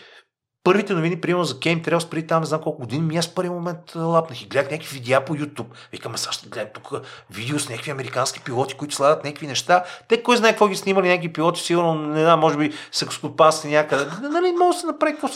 първите 0.64 0.94
новини, 0.94 1.20
примерно 1.20 1.44
за 1.44 1.60
Кейм 1.60 1.82
Трейлс, 1.82 2.10
преди 2.10 2.26
там 2.26 2.40
не 2.40 2.46
знам 2.46 2.60
колко 2.60 2.80
години, 2.80 3.02
ми 3.02 3.16
аз 3.16 3.28
първи 3.28 3.50
момент 3.50 3.94
лапнах 3.94 4.42
и 4.42 4.46
гледах 4.46 4.70
някакви 4.70 4.94
видеа 4.94 5.24
по 5.24 5.34
YouTube. 5.34 5.66
Викам, 5.92 6.14
аз 6.14 6.30
ще 6.32 6.48
гледам 6.48 6.70
тук 6.74 6.92
видео 7.30 7.58
с 7.58 7.68
някакви 7.68 7.90
американски 7.90 8.40
пилоти, 8.40 8.74
които 8.74 8.94
слагат 8.94 9.24
някакви 9.24 9.46
неща. 9.46 9.84
Те 10.08 10.22
кой 10.22 10.36
знае 10.36 10.50
какво 10.50 10.68
ги 10.68 10.76
снимали 10.76 11.08
някакви 11.08 11.32
пилоти, 11.32 11.60
сигурно, 11.60 11.94
не 11.94 12.20
знам, 12.20 12.40
може 12.40 12.56
би 12.56 12.72
са 12.92 13.68
някъде. 13.68 14.06
Нали, 14.28 14.52
може 14.52 14.76
да 14.76 14.80
се 14.80 14.86
направи 14.86 15.12
какво 15.12 15.28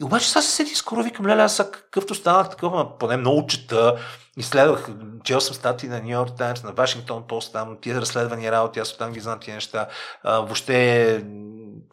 и 0.00 0.04
обаче 0.04 0.28
сега 0.28 0.42
се 0.42 0.50
сети 0.50 0.74
скоро, 0.74 1.02
викам, 1.02 1.26
леля, 1.26 1.42
аз 1.42 1.56
какъвто 1.56 2.14
станах 2.14 2.50
такова, 2.50 2.98
поне 2.98 3.16
много 3.16 3.46
чета, 3.46 3.96
изследвах, 4.36 4.88
чел 5.24 5.40
съм 5.40 5.54
статии 5.54 5.88
на 5.88 6.00
Нью 6.00 6.10
Йорк 6.10 6.36
Таймс, 6.36 6.62
на 6.62 6.72
Вашингтон 6.72 7.22
Пост, 7.28 7.52
там 7.52 7.76
тия 7.80 8.00
разследвани 8.00 8.52
работи, 8.52 8.80
аз 8.80 8.92
оттам 8.92 9.12
ги 9.12 9.20
знам 9.20 9.38
тия 9.40 9.54
неща. 9.54 9.88
А, 10.22 10.40
въобще 10.40 11.24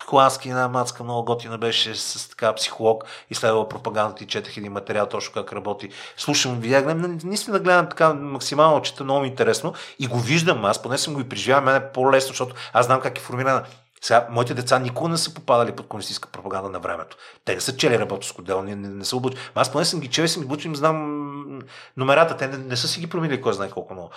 холандски 0.06 0.50
една 0.50 0.68
мацка 0.68 1.04
много 1.04 1.26
готина 1.26 1.58
беше 1.58 1.96
с 1.96 2.30
така 2.30 2.54
психолог, 2.54 3.04
изследвала 3.30 3.70
пропагандата 3.70 4.24
и 4.24 4.28
четах 4.28 4.58
един 4.58 4.72
материал 4.72 5.06
точно 5.06 5.34
как 5.34 5.54
работи. 5.54 5.90
Слушам, 6.18 6.60
видях, 6.60 6.86
наистина 7.24 7.60
гледам 7.60 7.90
така 7.90 8.14
максимално, 8.14 8.82
чета 8.82 9.04
много 9.04 9.26
интересно 9.26 9.74
и 10.00 10.08
го 10.08 10.20
виждам, 10.20 10.66
аз 10.66 10.82
поне 10.82 10.98
съм 10.98 11.14
го 11.14 11.20
и 11.20 11.30
преживявам, 11.30 11.66
мен 11.66 11.76
е 11.76 11.92
по-лесно, 11.92 12.28
защото 12.28 12.56
аз 12.74 12.86
знам 12.86 13.02
как 13.02 13.18
е 13.18 13.22
формирана 13.22 13.64
сега, 14.08 14.28
моите 14.30 14.54
деца 14.54 14.80
никога 14.80 15.10
не 15.10 15.18
са 15.18 15.34
попадали 15.34 15.72
под 15.72 15.88
комунистическа 15.88 16.30
пропаганда 16.30 16.70
на 16.70 16.80
времето. 16.80 17.18
Те 17.46 17.56
не 17.56 17.62
са 17.62 17.78
чели 17.78 18.00
работовско 18.00 18.42
дело, 18.42 18.64
не, 18.64 18.76
не, 18.76 18.88
не 18.88 19.06
са 19.06 19.18
обучени. 19.18 19.42
Аз 19.56 19.72
поне 19.72 19.86
съм 19.86 20.00
ги 20.00 20.08
чел 20.08 20.24
и 20.24 20.28
съм 20.28 20.42
ги 20.42 20.46
обучен, 20.46 20.76
знам 20.76 21.62
номерата. 21.98 22.38
Те 22.38 22.48
не, 22.48 22.58
не 22.58 22.78
са 22.78 22.88
си 22.88 23.00
ги 23.00 23.08
променили 23.08 23.42
кой 23.42 23.54
знае 23.54 23.70
колко 23.70 23.94
много. 23.94 24.10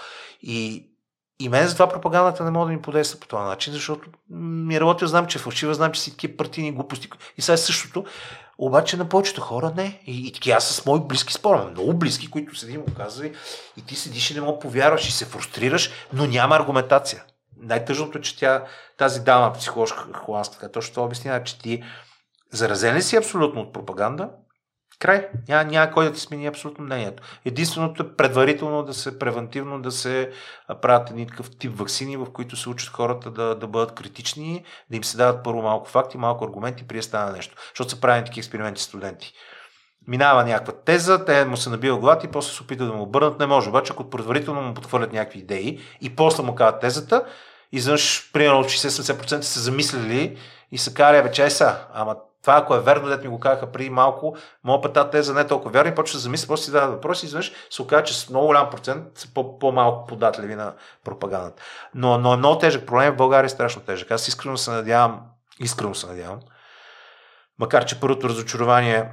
И, 0.43 0.86
и 1.41 1.49
мен 1.49 1.69
за 1.69 1.73
това 1.73 1.89
пропагандата 1.89 2.44
не 2.44 2.51
мога 2.51 2.67
да 2.67 2.73
ми 2.73 2.83
подейства 2.83 3.20
по 3.20 3.27
този 3.27 3.44
начин, 3.44 3.73
защото 3.73 4.10
ми 4.31 4.77
е 4.77 4.81
работил, 4.81 5.09
знам, 5.09 5.27
че 5.27 5.39
е 5.39 5.43
фалшива, 5.43 5.75
знам, 5.75 5.93
че 5.93 6.01
си 6.01 6.10
такива 6.10 6.36
партийни 6.36 6.73
глупости. 6.73 7.09
И 7.39 7.43
сега 7.43 7.55
е 7.55 7.57
същото. 7.57 8.05
Обаче 8.59 8.97
на 8.97 9.09
повечето 9.09 9.41
хора 9.41 9.73
не. 9.77 10.01
И, 10.07 10.28
и 10.28 10.33
таки 10.33 10.51
аз 10.51 10.69
с 10.69 10.86
мои 10.86 11.01
близки 11.01 11.33
спорам, 11.33 11.70
много 11.70 11.94
близки, 11.94 12.31
които 12.31 12.57
седим, 12.57 12.83
казали, 12.97 13.35
и 13.77 13.83
ти 13.83 13.97
седиш 13.97 14.31
и 14.31 14.35
не 14.35 14.41
мога 14.41 14.59
повярваш 14.59 15.09
и 15.09 15.12
се 15.12 15.25
фрустрираш, 15.25 15.91
но 16.12 16.27
няма 16.27 16.57
аргументация 16.57 17.25
най-тъжното 17.62 18.18
е, 18.18 18.20
че 18.20 18.39
тя, 18.39 18.64
тази 18.97 19.20
дама, 19.20 19.52
психоложка 19.52 20.12
холандска, 20.12 20.72
точно 20.72 20.94
това 20.94 21.06
обяснява, 21.06 21.44
че 21.44 21.58
ти 21.58 21.82
заразен 22.52 22.97
ли 22.97 23.02
си 23.02 23.16
абсолютно 23.16 23.60
от 23.60 23.72
пропаганда, 23.72 24.30
край. 24.98 25.28
Няма, 25.48 25.64
няма 25.64 25.90
кой 25.90 26.05
да 26.05 26.12
ти 26.12 26.20
смени 26.20 26.47
абсолютно 26.47 26.84
мнението. 26.84 27.22
Единственото 27.44 28.02
е 28.02 28.16
предварително 28.16 28.82
да 28.82 28.94
се, 28.94 29.18
превентивно 29.18 29.82
да 29.82 29.90
се 29.90 30.30
правят 30.82 31.10
едни 31.10 31.26
такъв 31.26 31.50
тип 31.58 31.78
вакцини, 31.78 32.16
в 32.16 32.26
които 32.32 32.56
се 32.56 32.68
учат 32.68 32.89
хората 32.89 33.30
да, 33.30 33.55
да 33.55 33.66
бъдат 33.66 33.94
критични, 33.94 34.64
да 34.90 34.97
им 34.97 35.05
се 35.05 35.16
дават 35.16 35.44
първо 35.44 35.62
малко 35.62 35.89
факти, 35.89 36.18
малко 36.18 36.44
аргументи, 36.44 36.86
при 36.86 36.97
да 36.97 37.02
стане 37.02 37.32
нещо. 37.32 37.56
Защото 37.68 37.90
са 37.90 38.00
правени 38.00 38.24
такива 38.24 38.40
експерименти 38.40 38.82
студенти 38.82 39.34
минава 40.08 40.44
някаква 40.44 40.72
теза, 40.72 41.24
те 41.24 41.44
му 41.44 41.56
се 41.56 41.70
набива 41.70 41.98
главата 41.98 42.26
и 42.26 42.30
после 42.30 42.52
се 42.52 42.62
опитат 42.62 42.89
да 42.89 42.94
му 42.94 43.02
обърнат. 43.02 43.39
Не 43.39 43.47
може. 43.47 43.68
Обаче, 43.68 43.92
ако 43.92 44.10
предварително 44.10 44.62
му 44.62 44.74
подхвърлят 44.74 45.12
някакви 45.12 45.39
идеи 45.39 45.80
и 46.00 46.16
после 46.16 46.42
му 46.42 46.55
казват 46.55 46.80
тезата, 46.80 47.24
изведнъж, 47.73 48.31
примерно 48.32 48.65
60-70% 48.65 49.40
се 49.40 49.60
замислили 49.60 50.39
и 50.73 50.78
са 50.78 50.94
казали, 50.94 51.23
бе, 51.23 51.32
чай 51.32 51.50
са, 51.50 51.76
ама 51.92 52.16
това 52.42 52.57
ако 52.57 52.74
е 52.74 52.81
верно, 52.81 53.08
дете 53.08 53.23
ми 53.23 53.28
го 53.28 53.40
казаха 53.40 53.73
преди 53.73 53.90
малко, 53.90 54.36
моят 54.65 54.82
път 54.82 54.92
тази 54.92 55.10
теза 55.10 55.34
не 55.34 55.40
е 55.40 55.47
толкова 55.47 55.70
вярна 55.70 55.90
и 55.90 55.94
почва 55.94 56.16
да 56.16 56.20
замисля, 56.20 56.47
после 56.47 56.65
си 56.65 56.70
дадат 56.70 56.90
въпроси 56.90 57.24
и 57.24 57.28
изведнъж 57.28 57.52
се 57.70 57.82
оказа, 57.82 58.05
че 58.05 58.18
с 58.18 58.31
много 58.31 58.47
голям 58.47 58.70
процент 58.70 59.18
са 59.18 59.28
по- 59.34 59.73
малко 59.73 60.07
податливи 60.07 60.55
на 60.55 60.74
пропагандата. 61.05 61.62
Но, 61.94 62.18
но 62.18 62.34
е 62.34 62.36
много 62.36 62.58
тежък 62.58 62.86
проблем 62.86 63.12
в 63.12 63.16
България 63.16 63.47
е 63.47 63.49
страшно 63.49 63.82
тежък. 63.82 64.10
Аз 64.10 64.28
искрено 64.28 64.57
се 64.57 64.70
надявам, 64.70 65.23
искрено 65.60 65.94
се 65.94 66.07
надявам, 66.07 66.40
макар 67.58 67.84
че 67.84 68.00
първото 68.00 68.28
разочарование 68.28 69.10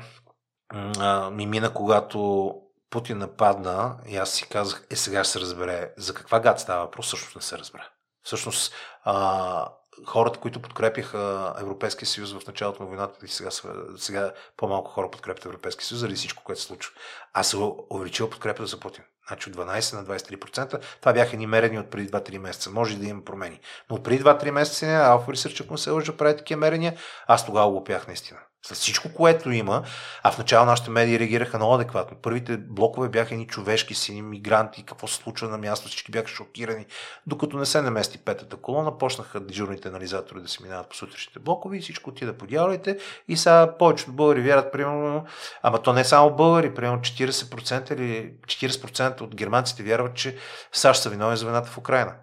а, 1.00 1.30
ми 1.30 1.46
мина, 1.46 1.74
когато 1.74 2.52
Путин 2.90 3.18
нападна 3.18 3.98
и 4.08 4.18
аз 4.18 4.30
си 4.30 4.50
казах, 4.50 4.88
е 4.92 4.96
сега 4.96 5.24
ще 5.24 5.34
се 5.34 5.40
разбере 5.40 5.92
за 5.98 6.14
каква 6.14 6.40
гад 6.40 6.60
става 6.60 6.84
въпрос, 6.84 7.06
всъщност 7.06 7.36
не 7.36 7.42
се 7.42 7.58
разбере. 7.58 7.84
Всъщност, 8.28 8.74
а, 9.04 9.70
хората, 10.06 10.40
които 10.40 10.62
подкрепяха 10.62 11.54
Европейския 11.62 12.08
съюз 12.08 12.34
в 12.34 12.48
началото 12.48 12.84
на 12.84 12.90
войната, 12.90 13.26
и 13.26 13.28
сега, 13.28 13.50
сега 13.98 14.32
по-малко 14.58 14.92
хора 14.92 15.12
подкрепят 15.12 15.46
Европейския 15.46 15.86
съюз 15.86 16.00
заради 16.00 16.16
всичко, 16.16 16.44
което 16.44 16.62
се 16.62 16.68
случва. 16.68 16.94
Аз 17.34 17.50
се 17.50 17.58
увеличил 17.90 18.30
подкрепата 18.30 18.66
за 18.66 18.80
Путин. 18.80 19.04
Значи 19.28 19.50
от 19.50 19.56
12 19.56 19.94
на 19.94 20.06
23%. 20.06 20.82
Това 21.00 21.14
бяха 21.14 21.38
ни 21.38 21.48
мерени 21.48 21.80
от 21.80 21.90
преди 21.90 22.10
2-3 22.10 22.38
месеца. 22.38 22.70
Може 22.70 22.98
да 22.98 23.08
има 23.08 23.26
промени. 23.26 23.60
Но 23.90 24.04
преди 24.04 24.24
2-3 24.24 24.52
месеца 24.52 24.86
Alpha 24.86 25.28
Research, 25.28 25.64
ако 25.64 25.78
се 25.78 25.90
лъжа, 25.90 26.18
прави 26.18 26.38
такива 26.38 26.60
мерения, 26.60 26.98
аз 27.28 27.46
тогава 27.46 27.72
го 27.72 27.84
пях 27.84 28.08
наистина. 28.08 28.40
С 28.68 28.76
всичко, 28.76 29.14
което 29.14 29.52
има, 29.52 29.84
а 30.24 30.32
в 30.32 30.38
начало 30.38 30.66
нашите 30.66 30.90
медии 30.90 31.20
реагираха 31.20 31.58
много 31.58 31.74
адекватно. 31.74 32.18
Първите 32.22 32.58
блокове 32.58 33.10
бяха 33.10 33.36
ни 33.36 33.48
човешки, 33.48 33.96
сини 33.96 34.22
мигранти, 34.22 34.84
какво 34.84 35.08
се 35.08 35.16
случва 35.16 35.48
на 35.48 35.58
място, 35.58 35.88
всички 35.88 36.12
бяха 36.12 36.28
шокирани. 36.28 36.86
Докато 37.28 37.58
не 37.58 37.66
се 37.66 37.82
намести 37.82 38.18
петата 38.18 38.58
колона, 38.58 38.98
почнаха 38.98 39.40
дежурните 39.40 39.88
анализатори 39.88 40.42
да 40.42 40.48
се 40.48 40.64
минават 40.64 40.90
по 40.90 40.96
сутрешните 40.96 41.40
блокове 41.40 41.78
и 41.78 41.82
всичко 41.82 42.10
отида 42.10 42.38
по 42.38 42.48
дяволите. 42.48 42.98
И 43.28 43.38
сега 43.38 43.78
повечето 43.78 44.12
българи 44.12 44.42
вярват, 44.42 44.72
примерно, 44.72 45.26
ама 45.64 45.82
то 45.82 45.94
не 45.94 46.02
е 46.02 46.06
само 46.06 46.36
българи, 46.36 46.74
примерно 46.74 47.00
40% 47.00 47.94
или 47.94 48.34
40% 48.46 49.22
от 49.22 49.36
германците 49.36 49.84
вярват, 49.84 50.16
че 50.16 50.38
САЩ 50.72 51.02
са 51.02 51.10
виновни 51.10 51.38
за 51.38 51.46
войната 51.46 51.70
в 51.70 51.78
Украина. 51.78 52.16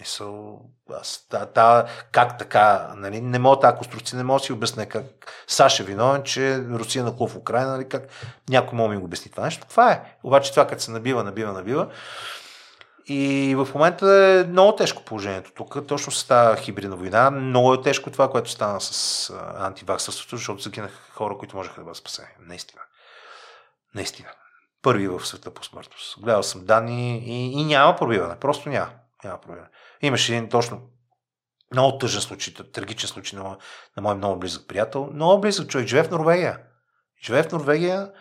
Мисъл, 0.00 0.60
та, 1.30 1.46
та, 1.46 1.86
как 2.12 2.38
така, 2.38 2.92
нали, 2.96 3.20
не 3.20 3.38
мога 3.38 3.60
тази 3.60 3.76
конструкция, 3.76 4.16
не 4.16 4.24
мога 4.24 4.40
да 4.40 4.44
си 4.44 4.52
обясня 4.52 4.86
как 4.86 5.04
САЩ 5.46 5.80
е 5.80 5.82
виновен, 5.82 6.22
че 6.22 6.58
Русия 6.58 7.04
на 7.04 7.10
в 7.10 7.36
Украина, 7.36 7.70
нали, 7.70 7.88
как 7.88 8.02
някой 8.48 8.76
мога 8.76 8.94
ми 8.94 9.00
го 9.00 9.04
обясни 9.04 9.30
това 9.30 9.44
нещо. 9.44 9.66
Това 9.68 9.92
е. 9.92 10.16
Обаче 10.22 10.50
това 10.50 10.66
като 10.66 10.82
се 10.82 10.90
набива, 10.90 11.24
набива, 11.24 11.52
набива. 11.52 11.88
И 13.06 13.54
в 13.54 13.68
момента 13.74 14.06
е 14.14 14.50
много 14.50 14.76
тежко 14.76 15.04
положението 15.04 15.52
тук, 15.52 15.86
точно 15.86 16.12
с 16.12 16.26
тази 16.26 16.62
хибридна 16.62 16.96
война. 16.96 17.30
Много 17.30 17.74
е 17.74 17.82
тежко 17.82 18.10
това, 18.10 18.30
което 18.30 18.50
стана 18.50 18.80
с 18.80 19.32
антиваксърството, 19.58 20.36
защото 20.36 20.62
загинаха 20.62 21.12
хора, 21.12 21.38
които 21.38 21.56
можеха 21.56 21.74
да 21.74 21.84
бъдат 21.84 21.96
спасени. 21.96 22.28
Наистина. 22.40 22.82
Наистина. 23.94 24.28
Първи 24.82 25.08
в 25.08 25.26
света 25.26 25.54
по 25.54 25.64
смъртност. 25.64 26.22
Гледал 26.22 26.42
съм 26.42 26.64
данни 26.64 27.18
и, 27.18 27.60
и 27.60 27.64
няма 27.64 27.96
пробиване. 27.96 28.36
Просто 28.36 28.68
няма. 28.68 28.90
Няма 29.24 29.40
пробиване. 29.40 29.68
Имаше 30.02 30.36
един 30.36 30.48
точно 30.48 30.80
много 31.72 31.98
тъжен 31.98 32.20
случай, 32.20 32.54
трагичен 32.54 33.08
случай 33.08 33.38
на, 33.38 33.56
на 33.96 34.02
мой 34.02 34.14
много 34.14 34.40
близък 34.40 34.68
приятел. 34.68 35.10
Много 35.12 35.40
близък 35.40 35.68
човек. 35.68 35.86
Живее 35.86 36.04
в 36.04 36.10
Норвегия. 36.10 36.58
Живее 37.24 37.42
в 37.42 37.52
Норвегия. 37.52 38.12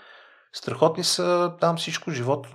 Страхотни 0.54 1.04
са 1.04 1.56
там 1.60 1.78
всичко, 1.78 2.12
живот. 2.12 2.48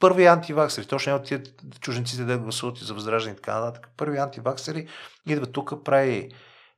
Първи 0.00 0.26
антиваксери, 0.26 0.86
точно 0.86 1.10
не 1.10 1.16
от 1.16 1.24
тия 1.24 1.42
чужденците 1.80 2.24
да 2.24 2.38
гласуват 2.38 2.80
и 2.80 2.84
за 2.84 2.94
възраждане 2.94 3.32
и 3.32 3.36
така 3.36 3.60
нататък. 3.60 3.88
Първи 3.96 4.18
антиваксери 4.18 4.88
идва 5.26 5.46
тук, 5.46 5.84
прави, 5.84 6.30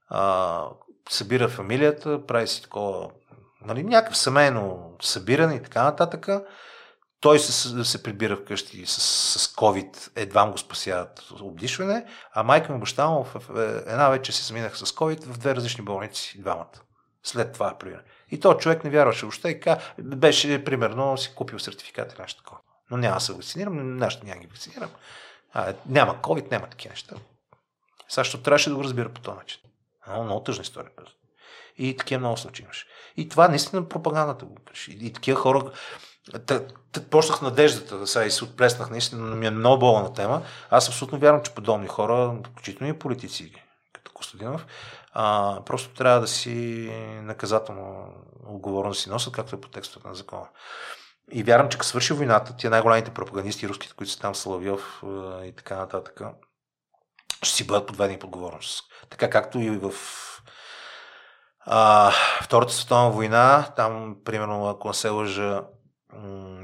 а, 0.08 0.64
събира 1.10 1.48
фамилията, 1.48 2.26
прави 2.26 2.48
си 2.48 2.62
такова, 2.62 3.10
нали, 3.60 3.84
някакъв 3.84 4.18
семейно 4.18 4.96
събиране 5.02 5.54
и 5.54 5.62
така 5.62 5.84
нататък. 5.84 6.28
Той 7.20 7.38
се, 7.38 7.84
се 7.84 8.02
прибира 8.02 8.36
вкъщи 8.36 8.86
с, 8.86 9.00
с 9.38 9.54
COVID, 9.54 10.10
едва 10.16 10.50
го 10.50 10.58
спасяват 10.58 11.30
обдишване, 11.40 12.04
а 12.34 12.42
майка 12.42 12.72
му 12.72 12.80
баща 12.80 13.06
му 13.06 13.24
в, 13.24 13.34
в, 13.34 13.82
една 13.86 14.08
вече 14.08 14.32
се 14.32 14.44
заминах 14.44 14.78
с 14.78 14.86
COVID 14.86 15.24
в 15.24 15.38
две 15.38 15.56
различни 15.56 15.84
болници, 15.84 16.40
двамата. 16.40 16.80
След 17.22 17.52
това, 17.52 17.78
примерно. 17.78 18.02
И 18.30 18.40
то 18.40 18.54
човек 18.54 18.84
не 18.84 18.90
вярваше 18.90 19.26
въобще 19.26 19.48
и 19.48 19.60
ка, 19.60 19.78
беше, 19.98 20.64
примерно, 20.64 21.16
си 21.16 21.34
купил 21.34 21.58
сертификат 21.58 22.12
или 22.12 22.22
нещо 22.22 22.42
такова. 22.42 22.60
Но 22.90 22.96
няма 22.96 23.14
да 23.14 23.20
се 23.20 23.32
вакцинирам, 23.32 23.96
нашите 23.96 24.26
няма 24.26 24.40
ги 24.40 24.46
вакцинирам. 24.46 24.90
А, 25.52 25.74
няма 25.86 26.14
COVID, 26.14 26.50
няма 26.50 26.66
такива 26.66 26.92
неща. 26.92 27.16
Защото 28.08 28.42
трябваше 28.42 28.70
да 28.70 28.76
го 28.76 28.84
разбира 28.84 29.08
по 29.08 29.20
този 29.20 29.36
начин. 29.36 29.60
Много, 30.06 30.24
много 30.24 30.42
тъжна 30.42 30.62
история. 30.62 30.90
И 31.78 31.96
такива 31.96 32.18
много 32.18 32.36
случаи 32.36 32.64
имаше. 32.64 32.86
И 33.16 33.28
това 33.28 33.48
наистина 33.48 33.88
пропагандата 33.88 34.44
го 34.44 34.56
И, 34.88 35.06
и 35.06 35.12
такива 35.12 35.40
хора, 35.40 35.72
почнах 37.10 37.42
надеждата, 37.42 37.98
да 37.98 38.06
сега 38.06 38.24
и 38.24 38.30
се 38.30 38.44
отплеснах, 38.44 38.90
наистина 38.90 39.34
ми 39.34 39.46
е 39.46 39.50
много 39.50 39.78
болна 39.78 40.12
тема. 40.12 40.42
Аз 40.70 40.88
абсолютно 40.88 41.18
вярвам, 41.18 41.42
че 41.42 41.54
подобни 41.54 41.86
хора, 41.86 42.38
включително 42.50 42.92
и 42.92 42.98
политици, 42.98 43.52
като 43.92 44.12
Костадинов, 44.12 44.66
а, 45.12 45.58
просто 45.66 45.94
трябва 45.94 46.20
да 46.20 46.26
си 46.26 46.90
наказателно 47.22 48.14
отговорно 48.46 48.94
си 48.94 49.10
носят, 49.10 49.32
както 49.32 49.56
е 49.56 49.60
по 49.60 49.68
текстовете 49.68 50.08
на 50.08 50.14
закона. 50.14 50.48
И 51.32 51.42
вярвам, 51.42 51.68
че 51.68 51.78
като 51.78 51.88
свърши 51.88 52.12
войната, 52.12 52.56
тия 52.56 52.70
най-големите 52.70 53.10
пропагандисти, 53.10 53.68
руските, 53.68 53.94
които 53.96 54.12
са 54.12 54.18
там, 54.18 54.34
Славиов 54.34 55.02
и 55.44 55.52
така 55.56 55.76
нататък, 55.76 56.20
ще 57.42 57.56
си 57.56 57.66
бъдат 57.66 57.86
подведени 57.86 58.18
под 58.18 58.28
отговорност. 58.28 58.84
Така 59.10 59.30
както 59.30 59.60
и 59.60 59.70
в 59.70 59.92
а, 61.60 62.12
Втората 62.42 62.72
световна 62.72 63.10
война, 63.10 63.72
там, 63.76 64.16
примерно, 64.24 64.68
ако 64.68 64.88
не 64.88 64.94
се 64.94 65.08
лъжа, 65.08 65.62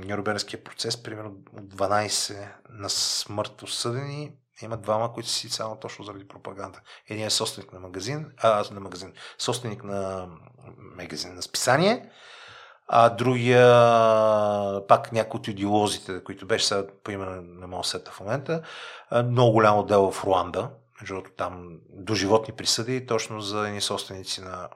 Нюрнбергския 0.07 0.65
процес, 0.65 1.03
примерно 1.03 1.31
12 1.31 2.49
на 2.71 2.91
смърт 2.91 3.63
осъдени, 3.63 4.33
има 4.63 4.77
двама, 4.77 5.13
които 5.13 5.29
си 5.29 5.49
само 5.49 5.77
точно 5.77 6.05
заради 6.05 6.29
пропаганда. 6.29 6.81
Един 7.09 7.27
е 7.27 7.31
собственик 7.31 7.73
на 7.73 7.81
магазин, 7.81 8.33
а, 8.43 8.65
на 8.71 8.81
магазин, 8.81 9.13
собственик 9.39 9.85
на 9.85 10.29
магазин 10.97 11.35
на 11.35 11.43
списание, 11.43 12.11
а 12.89 13.09
другия 13.09 13.67
пак 14.87 15.13
някой 15.13 15.39
от 15.39 15.49
идеолозите, 15.49 16.25
които 16.25 16.47
беше 16.47 16.67
сега 16.67 16.87
по 17.05 17.11
име 17.11 17.27
на 17.43 17.67
моят 17.67 17.87
сета 17.87 18.11
в 18.11 18.21
момента, 18.21 18.63
много 19.25 19.53
голямо 19.53 19.83
дело 19.83 20.13
в 20.13 20.25
Руанда, 20.25 20.71
защото 21.01 21.31
там 21.37 21.79
до 21.89 22.15
животни 22.15 22.55
присъди, 22.55 23.07
точно 23.07 23.41
за 23.41 23.69
едни 23.69 23.81
собственици 23.81 24.41
на 24.41 24.69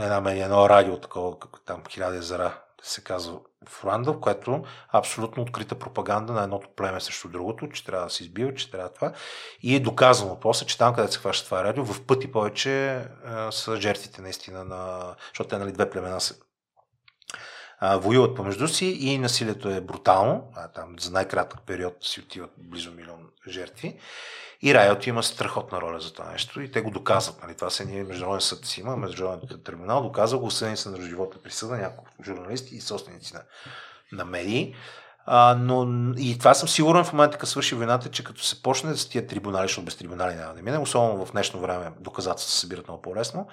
една 0.00 0.32
едно 0.32 0.68
радио, 0.68 1.00
такова, 1.00 1.38
като 1.38 1.60
там 1.64 1.82
хиляди 1.90 2.18
зара 2.18 2.62
се 2.82 3.04
казва 3.04 3.40
в 3.68 3.84
Руанда, 3.84 4.12
в 4.12 4.20
което 4.20 4.64
абсолютно 4.92 5.42
открита 5.42 5.74
пропаганда 5.74 6.32
на 6.32 6.42
едното 6.42 6.68
племе 6.76 7.00
срещу 7.00 7.28
другото, 7.28 7.68
че 7.68 7.84
трябва 7.84 8.06
да 8.06 8.12
се 8.12 8.22
избива, 8.22 8.54
че 8.54 8.70
трябва 8.70 8.88
това. 8.88 9.12
И 9.62 9.76
е 9.76 9.80
доказано 9.80 10.40
после, 10.40 10.66
че 10.66 10.78
там, 10.78 10.94
където 10.94 11.12
се 11.12 11.18
хваща 11.18 11.44
това 11.44 11.64
радио, 11.64 11.84
в 11.84 12.06
пъти 12.06 12.32
повече 12.32 13.04
а, 13.24 13.52
са 13.52 13.76
жертвите 13.76 14.22
наистина 14.22 14.64
на... 14.64 15.14
Защото 15.28 15.48
те, 15.48 15.58
нали, 15.58 15.72
две 15.72 15.90
племена 15.90 16.20
се 16.20 16.34
а, 17.78 17.96
воюват 17.96 18.36
помежду 18.36 18.68
си 18.68 18.86
и 18.86 19.18
насилието 19.18 19.68
е 19.68 19.80
брутално. 19.80 20.52
А, 20.54 20.68
там 20.68 20.94
за 21.00 21.10
най-кратък 21.10 21.60
период 21.66 21.96
си 22.00 22.20
отиват 22.20 22.50
близо 22.58 22.92
милион 22.92 23.28
жертви. 23.48 23.98
И 24.62 24.74
Райот 24.74 25.06
има 25.06 25.22
страхотна 25.22 25.80
роля 25.80 26.00
за 26.00 26.12
това 26.12 26.30
нещо 26.30 26.60
и 26.60 26.70
те 26.70 26.80
го 26.80 26.90
доказват. 26.90 27.42
Нали? 27.42 27.54
Това 27.54 27.70
се 27.70 27.84
ние 27.84 28.04
международен 28.04 28.40
съд 28.40 28.64
си 28.64 28.80
има, 28.80 28.96
международен 28.96 29.60
трибунал 29.64 30.02
доказва 30.02 30.38
го, 30.38 30.46
осъдени 30.46 30.76
са 30.76 30.90
на 30.90 31.02
живота 31.02 31.42
присъда, 31.42 31.76
няколко 31.76 32.10
журналисти 32.24 32.76
и 32.76 32.80
собственици 32.80 33.34
на, 33.34 33.42
на 34.12 34.24
медии. 34.24 34.74
А, 35.26 35.56
но 35.60 35.86
и 36.18 36.38
това 36.38 36.54
съм 36.54 36.68
сигурен 36.68 37.04
в 37.04 37.12
момента, 37.12 37.38
като 37.38 37.50
свърши 37.50 37.74
войната, 37.74 38.10
че 38.10 38.24
като 38.24 38.42
се 38.42 38.62
почне 38.62 38.96
с 38.96 39.08
тия 39.08 39.26
трибунали, 39.26 39.64
защото 39.64 39.84
без 39.84 39.96
трибунали 39.96 40.34
няма 40.34 40.54
да 40.54 40.62
мине, 40.62 40.78
особено 40.78 41.26
в 41.26 41.32
днешно 41.32 41.60
време 41.60 41.92
доказателства 42.00 42.52
се 42.52 42.60
събират 42.60 42.88
много 42.88 43.02
по-лесно, 43.02 43.48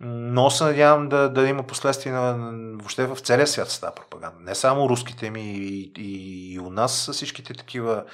но 0.00 0.50
се 0.50 0.64
надявам 0.64 1.08
да, 1.08 1.28
да 1.28 1.48
има 1.48 1.62
последствия 1.62 2.14
на, 2.14 2.52
въобще 2.76 3.06
в 3.06 3.16
целия 3.16 3.46
свят 3.46 3.70
с 3.70 3.80
тази 3.80 3.94
пропаганда. 3.94 4.36
Не 4.40 4.54
само 4.54 4.88
руските 4.88 5.30
ми 5.30 5.42
и, 5.42 5.92
и, 5.98 6.52
и 6.54 6.58
у 6.58 6.70
нас 6.70 7.10
всичките 7.12 7.54
такива, 7.54 8.04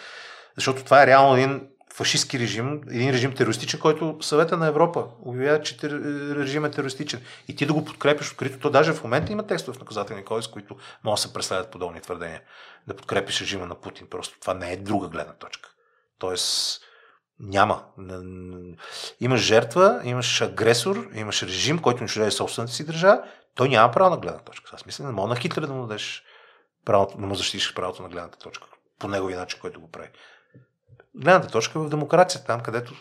защото 0.57 0.85
това 0.85 1.03
е 1.03 1.07
реално 1.07 1.37
един 1.37 1.69
фашистски 1.99 2.39
режим, 2.39 2.81
един 2.91 3.11
режим 3.11 3.35
терористичен, 3.35 3.81
който 3.81 4.19
съвета 4.21 4.57
на 4.57 4.67
Европа 4.67 5.07
обявява, 5.23 5.63
че 5.63 5.77
режим 6.37 6.65
е 6.65 6.71
терористичен. 6.71 7.21
И 7.49 7.57
ти 7.57 7.67
да 7.67 7.73
го 7.73 7.85
подкрепиш 7.85 8.33
открито, 8.33 8.59
то 8.59 8.71
даже 8.71 8.93
в 8.93 9.05
момента 9.05 9.33
има 9.33 9.47
текстове 9.47 9.77
в 9.77 9.81
наказателни 9.81 10.25
кодекс, 10.25 10.49
които 10.49 10.77
могат 11.05 11.17
да 11.17 11.23
се 11.23 11.33
преследват 11.33 11.71
подобни 11.71 12.01
твърдения. 12.01 12.43
Да 12.87 12.97
подкрепиш 12.97 13.41
режима 13.41 13.67
на 13.67 13.75
Путин. 13.75 14.07
Просто 14.11 14.41
това 14.41 14.55
не 14.55 14.73
е 14.73 14.77
друга 14.77 15.09
гледна 15.09 15.33
точка. 15.33 15.71
Тоест, 16.19 16.81
няма. 17.41 17.85
Имаш 19.21 19.41
жертва, 19.41 20.01
имаш 20.05 20.41
агресор, 20.41 21.09
имаш 21.15 21.43
режим, 21.43 21.79
който 21.79 22.01
унищожава 22.01 22.31
собствената 22.31 22.73
си 22.73 22.87
държава, 22.87 23.23
той 23.55 23.69
няма 23.69 23.93
право 23.93 24.11
на 24.11 24.17
гледна 24.17 24.41
точка. 24.41 24.71
Аз 24.75 24.87
мисля, 24.87 25.05
не 25.05 25.13
мога 25.13 25.29
на 25.29 25.37
Хитлер 25.37 25.63
да 25.63 25.73
му 25.73 25.87
дадеш 25.87 26.23
правото, 26.85 27.19
да 27.19 27.27
му 27.27 27.35
защитиш 27.35 27.75
правото 27.75 28.03
на 28.03 28.09
гледната 28.09 28.39
точка 28.39 28.67
по 28.99 29.09
неговия 29.09 29.39
начин, 29.39 29.61
който 29.61 29.81
го 29.81 29.91
прави 29.91 30.09
гледната 31.19 31.49
точка 31.49 31.81
в 31.81 31.89
демокрацията, 31.89 32.47
там 32.47 32.61
където 32.61 32.95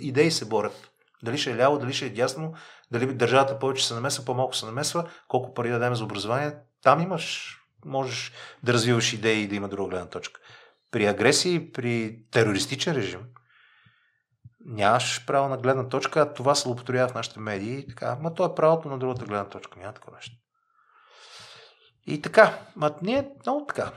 идеи 0.00 0.30
се 0.30 0.48
борят. 0.48 0.90
Дали 1.22 1.38
ще 1.38 1.50
е 1.50 1.56
ляво, 1.56 1.78
дали 1.78 1.92
ще 1.92 2.06
е 2.06 2.10
дясно, 2.10 2.54
дали 2.90 3.14
държавата 3.14 3.58
повече 3.58 3.86
се 3.86 3.94
намесва, 3.94 4.24
по-малко 4.24 4.56
се 4.56 4.66
намесва, 4.66 5.10
колко 5.28 5.54
пари 5.54 5.70
дадем 5.70 5.94
за 5.94 6.04
образование, 6.04 6.56
там 6.82 7.00
имаш, 7.00 7.56
можеш 7.84 8.32
да 8.62 8.72
развиваш 8.72 9.12
идеи 9.12 9.42
и 9.42 9.48
да 9.48 9.54
има 9.54 9.68
друга 9.68 9.90
гледна 9.90 10.08
точка. 10.08 10.40
При 10.90 11.06
агресии, 11.06 11.72
при 11.72 12.18
терористичен 12.30 12.94
режим, 12.94 13.20
нямаш 14.64 15.26
право 15.26 15.48
на 15.48 15.56
гледна 15.56 15.88
точка, 15.88 16.20
а 16.20 16.34
това 16.34 16.54
се 16.54 16.68
употребява 16.68 17.08
в 17.08 17.14
нашите 17.14 17.40
медии. 17.40 17.78
И 17.78 17.86
така, 17.86 18.16
ма 18.20 18.34
то 18.34 18.44
е 18.44 18.54
правото 18.54 18.88
на 18.88 18.98
другата 18.98 19.24
гледна 19.24 19.48
точка. 19.48 19.78
Няма 19.78 19.92
такова 19.92 20.16
нещо. 20.16 20.36
И 22.06 22.22
така, 22.22 22.58
ма 22.76 22.94
ние 23.02 23.30
много 23.46 23.66
така 23.66 23.92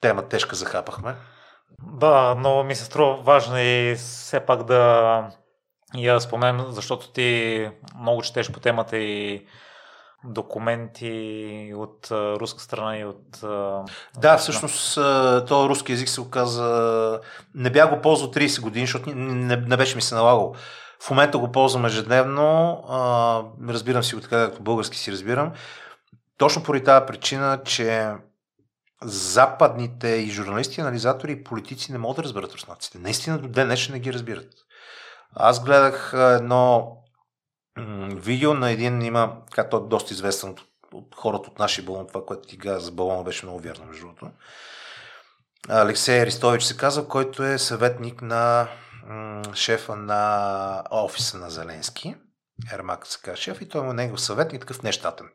тема 0.00 0.28
тежка 0.28 0.56
захапахме. 0.56 1.14
Да, 1.82 2.34
но 2.34 2.64
ми 2.64 2.74
се 2.74 2.84
струва 2.84 3.16
важно 3.16 3.58
и 3.58 3.94
все 3.98 4.40
пак 4.40 4.64
да 4.64 5.30
я 5.94 6.20
споменем, 6.20 6.66
защото 6.68 7.10
ти 7.10 7.70
много 8.00 8.22
четеш 8.22 8.52
по 8.52 8.60
темата 8.60 8.96
и 8.96 9.46
документи 10.24 11.72
от 11.76 12.08
руска 12.10 12.60
страна 12.60 12.98
и 12.98 13.04
от... 13.04 13.38
Да, 14.18 14.36
всъщност 14.36 14.94
този 15.46 15.68
руски 15.68 15.92
язик 15.92 16.08
се 16.08 16.20
оказа... 16.20 17.20
Не 17.54 17.70
бях 17.70 17.90
го 17.90 18.00
ползвал 18.00 18.30
30 18.30 18.60
години, 18.60 18.86
защото 18.86 19.10
не, 19.14 19.56
не 19.56 19.76
беше 19.76 19.96
ми 19.96 20.02
се 20.02 20.14
налагал. 20.14 20.54
В 21.02 21.10
момента 21.10 21.38
го 21.38 21.52
ползвам 21.52 21.86
ежедневно. 21.86 22.82
А, 22.88 23.42
разбирам 23.68 24.02
си 24.02 24.14
го 24.14 24.20
така, 24.20 24.46
както 24.46 24.62
български 24.62 24.98
си 24.98 25.12
разбирам. 25.12 25.52
Точно 26.38 26.62
поради 26.62 26.84
тази 26.84 27.06
причина, 27.06 27.58
че 27.64 28.10
западните 29.02 30.08
и 30.08 30.30
журналисти, 30.30 30.80
анализатори 30.80 31.32
и 31.32 31.44
политици 31.44 31.92
не 31.92 31.98
могат 31.98 32.16
да 32.16 32.22
разберат 32.22 32.52
руснаците. 32.52 32.98
Наистина 32.98 33.38
до 33.38 33.48
ден 33.48 33.76
не 33.90 34.00
ги 34.00 34.12
разбират. 34.12 34.52
Аз 35.34 35.64
гледах 35.64 36.12
едно 36.16 36.96
видео 38.14 38.54
на 38.54 38.70
един, 38.70 39.02
има, 39.02 39.36
както 39.52 39.76
е 39.76 39.88
доста 39.88 40.14
известен 40.14 40.50
от, 40.50 40.60
от 40.92 41.14
хората 41.14 41.50
от 41.50 41.58
нашия 41.58 41.84
балон, 41.84 42.06
това, 42.08 42.24
което 42.26 42.48
ти 42.48 42.58
каза 42.58 42.80
за 42.80 42.92
балона 42.92 43.22
беше 43.22 43.46
много 43.46 43.60
вярно, 43.60 43.84
между 43.84 44.06
другото. 44.06 44.30
Алексей 45.68 46.20
Аристович 46.20 46.62
се 46.62 46.76
казва, 46.76 47.08
който 47.08 47.42
е 47.42 47.58
съветник 47.58 48.22
на 48.22 48.68
м- 49.06 49.54
шефа 49.54 49.96
на 49.96 50.82
офиса 50.90 51.38
на 51.38 51.50
Зеленски. 51.50 52.14
Ермак 52.72 53.06
се 53.06 53.18
казва 53.22 53.36
шеф 53.36 53.60
и 53.60 53.68
той 53.68 53.90
е 53.90 53.92
негов 53.92 54.20
съветник, 54.20 54.60
такъв 54.60 54.82
нещатен. 54.82 55.26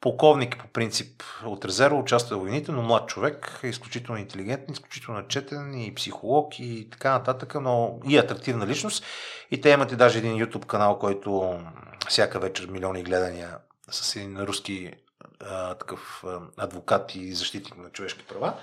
Полковник 0.00 0.58
по 0.58 0.66
принцип 0.66 1.22
от 1.46 1.64
резерва, 1.64 1.98
участва 1.98 2.36
в 2.36 2.40
войните, 2.40 2.72
но 2.72 2.82
млад 2.82 3.08
човек, 3.08 3.60
изключително 3.62 4.20
интелигентен, 4.20 4.72
изключително 4.72 5.28
четен 5.28 5.74
и 5.80 5.94
психолог 5.94 6.58
и 6.58 6.90
така 6.90 7.12
нататък, 7.12 7.54
но 7.60 8.00
и 8.08 8.18
атрактивна 8.18 8.66
личност. 8.66 9.04
И 9.50 9.60
те 9.60 9.70
имат 9.70 9.92
и 9.92 9.96
даже 9.96 10.18
един 10.18 10.44
YouTube 10.44 10.66
канал, 10.66 10.98
който 10.98 11.60
всяка 12.08 12.38
вечер 12.38 12.66
милиони 12.66 13.02
гледания 13.02 13.58
с 13.90 14.16
един 14.16 14.40
руски 14.40 14.92
а, 15.40 15.74
такъв 15.74 16.24
адвокат 16.56 17.14
и 17.14 17.32
защитник 17.32 17.76
на 17.76 17.90
човешки 17.90 18.24
права 18.26 18.54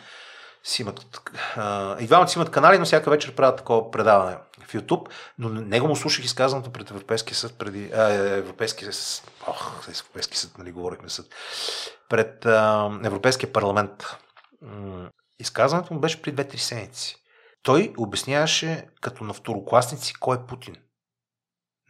си 0.64 0.82
имат, 0.82 1.22
а, 1.56 1.98
и 2.00 2.08
двамата 2.08 2.28
си 2.28 2.38
имат 2.38 2.52
канали, 2.52 2.78
но 2.78 2.86
всяка 2.86 3.10
вечер 3.10 3.36
правят 3.36 3.58
такова 3.58 3.92
предаване 3.92 4.38
в 4.66 4.74
YouTube, 4.74 5.10
но 5.38 5.50
него 5.50 5.88
му 5.88 5.96
слушах 5.96 6.26
изказаното 6.26 6.72
пред 6.72 6.90
Европейския 6.90 7.36
съд 7.36 7.58
преди, 7.58 7.92
а, 7.94 8.10
Европейския 8.14 8.94
съд, 8.94 9.32
ох, 9.48 9.88
Европейския 9.88 10.38
съд, 10.38 10.58
нали 10.58 10.72
говорихме 10.72 11.10
съд, 11.10 11.26
пред 12.10 12.46
а, 12.46 12.92
Европейския 13.04 13.54
парламент. 13.54 14.06
Изказването 15.40 15.94
му 15.94 16.00
беше 16.00 16.22
при 16.22 16.34
2-3 16.34 16.58
седмици. 16.58 17.16
Той 17.64 17.94
обясняваше 17.98 18.88
като 19.02 19.24
на 19.24 19.34
второкласници 19.34 20.14
кой 20.14 20.38
е 20.38 20.46
Путин. 20.48 20.76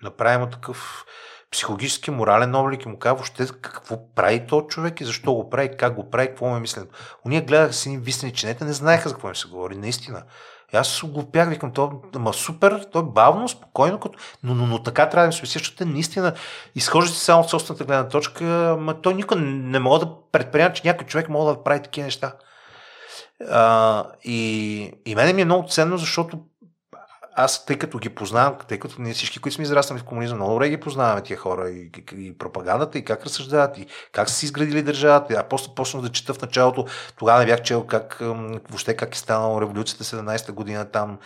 Направи 0.02 0.38
му 0.38 0.50
такъв 0.50 1.06
психологически, 1.54 2.12
морален 2.12 2.56
облик 2.56 2.86
и 2.86 2.90
му 2.90 3.00
казва 3.00 3.16
въобще 3.16 3.48
какво 3.62 4.14
прави 4.16 4.48
този 4.48 4.68
човек 4.68 5.02
и 5.02 5.06
защо 5.06 5.34
го 5.34 5.50
прави, 5.50 5.78
как 5.78 5.96
го 5.96 6.10
прави, 6.10 6.28
какво 6.28 6.46
му 6.46 6.56
е 6.56 6.60
мислено. 6.60 6.88
Уния 7.26 7.42
гледаха 7.42 7.74
си 7.74 7.98
висени 7.98 8.34
чинета, 8.34 8.66
не 8.66 8.74
знаеха 8.74 9.10
за 9.10 9.16
какво 9.16 9.28
им 9.28 9.36
се 9.36 9.48
говори, 9.48 9.76
наистина. 9.76 10.24
И 10.74 10.78
аз 10.78 10.88
се 10.88 11.06
оглупях, 11.06 11.50
викам, 11.50 11.72
то, 11.72 12.02
ма 12.16 12.34
супер, 12.34 12.88
то 12.92 13.04
бавно, 13.04 13.50
спокойно, 13.50 14.00
като... 14.00 14.20
но, 14.44 14.54
но, 14.54 14.68
но 14.68 14.84
така 14.84 15.10
трябва 15.10 15.28
да 15.28 15.34
се 15.34 15.46
защото 15.46 15.86
наистина 15.86 16.34
изхождате 16.76 17.20
само 17.20 17.42
от 17.42 17.50
собствената 17.50 17.86
гледна 17.86 18.08
точка, 18.08 18.44
ма 18.80 19.02
той 19.02 19.14
никой 19.14 19.42
не 19.42 19.80
мога 19.80 20.00
да 20.00 20.12
предприема, 20.32 20.74
че 20.74 20.82
някой 20.86 21.08
човек 21.08 21.30
може 21.30 21.56
да 21.56 21.64
прави 21.64 21.82
такива 21.82 22.06
неща. 22.06 22.34
А, 23.50 24.06
и, 24.24 24.92
и 25.06 25.16
мене 25.16 25.34
ми 25.34 25.42
е 25.42 25.46
много 25.46 25.68
ценно, 25.68 25.98
защото 25.98 26.40
аз, 27.36 27.66
тъй 27.66 27.80
като 27.80 27.98
ги 27.98 28.10
познавам, 28.10 28.56
тъй 28.68 28.80
като 28.80 29.02
ние 29.02 29.14
всички, 29.14 29.40
които 29.40 29.56
сме 29.56 29.64
израснали 29.64 30.00
в 30.00 30.04
комунизъм, 30.04 30.38
много 30.38 30.54
добре 30.54 30.70
ги 30.70 30.80
познаваме 30.80 31.22
тия 31.22 31.38
хора 31.38 31.70
и, 31.70 31.92
и, 32.14 32.28
и 32.28 32.38
пропагандата, 32.38 32.98
и 32.98 33.06
как 33.06 33.26
разсъждават, 33.26 33.78
и 33.78 33.88
как 34.12 34.30
са 34.30 34.36
си 34.36 34.46
изградили 34.46 34.82
държавата. 34.82 35.34
А 35.34 35.44
после 35.44 35.76
почнах 35.76 36.04
да 36.04 36.10
чета 36.10 36.34
в 36.34 36.42
началото, 36.42 36.86
тогава 37.18 37.40
не 37.40 37.46
бях 37.46 37.62
чел 37.62 37.88
как, 37.88 38.18
въобще 38.70 38.96
как 38.96 39.16
е 39.16 39.18
станала 39.18 39.62
революцията 39.62 40.04
17-та 40.04 40.54
година 40.54 40.92
там, 40.92 41.20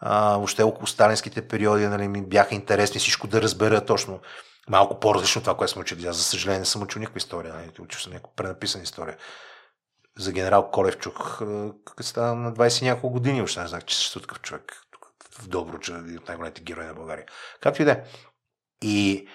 а, 0.00 0.36
въобще 0.36 0.62
около 0.62 0.86
сталинските 0.86 1.48
периоди, 1.48 1.86
нали, 1.86 2.08
ми 2.08 2.22
бяха 2.22 2.54
интересни 2.54 3.00
всичко 3.00 3.26
да 3.26 3.42
разбера 3.42 3.84
точно 3.84 4.20
малко 4.68 5.00
по-различно 5.00 5.42
това, 5.42 5.56
което 5.56 5.72
сме 5.72 5.80
учили. 5.80 6.06
Аз, 6.06 6.16
за 6.16 6.22
съжаление, 6.22 6.58
не 6.58 6.64
съм 6.64 6.82
учил 6.82 7.00
никаква 7.00 7.18
история. 7.18 7.54
Нали, 7.54 7.70
учил 7.80 8.00
съм 8.00 8.12
някаква 8.12 8.32
пренаписана 8.36 8.84
история. 8.84 9.16
За 10.18 10.32
генерал 10.32 10.70
Колев 10.70 10.98
чух, 10.98 11.38
като 11.84 12.02
стана 12.02 12.34
на 12.34 12.52
20 12.52 12.82
няколко 12.82 13.10
години, 13.10 13.42
още 13.42 13.60
не 13.60 13.66
знах, 13.66 13.84
че 13.84 13.96
съществува 13.96 14.26
такъв 14.26 14.40
човек 14.40 14.87
в 15.42 15.48
Добруджа, 15.48 15.94
един 15.94 16.18
от 16.18 16.28
най-големите 16.28 16.62
герои 16.62 16.86
на 16.86 16.94
България. 16.94 17.24
Както 17.60 17.82
и 17.82 17.84
да 17.84 17.92
е. 17.92 18.02
И 18.82 19.28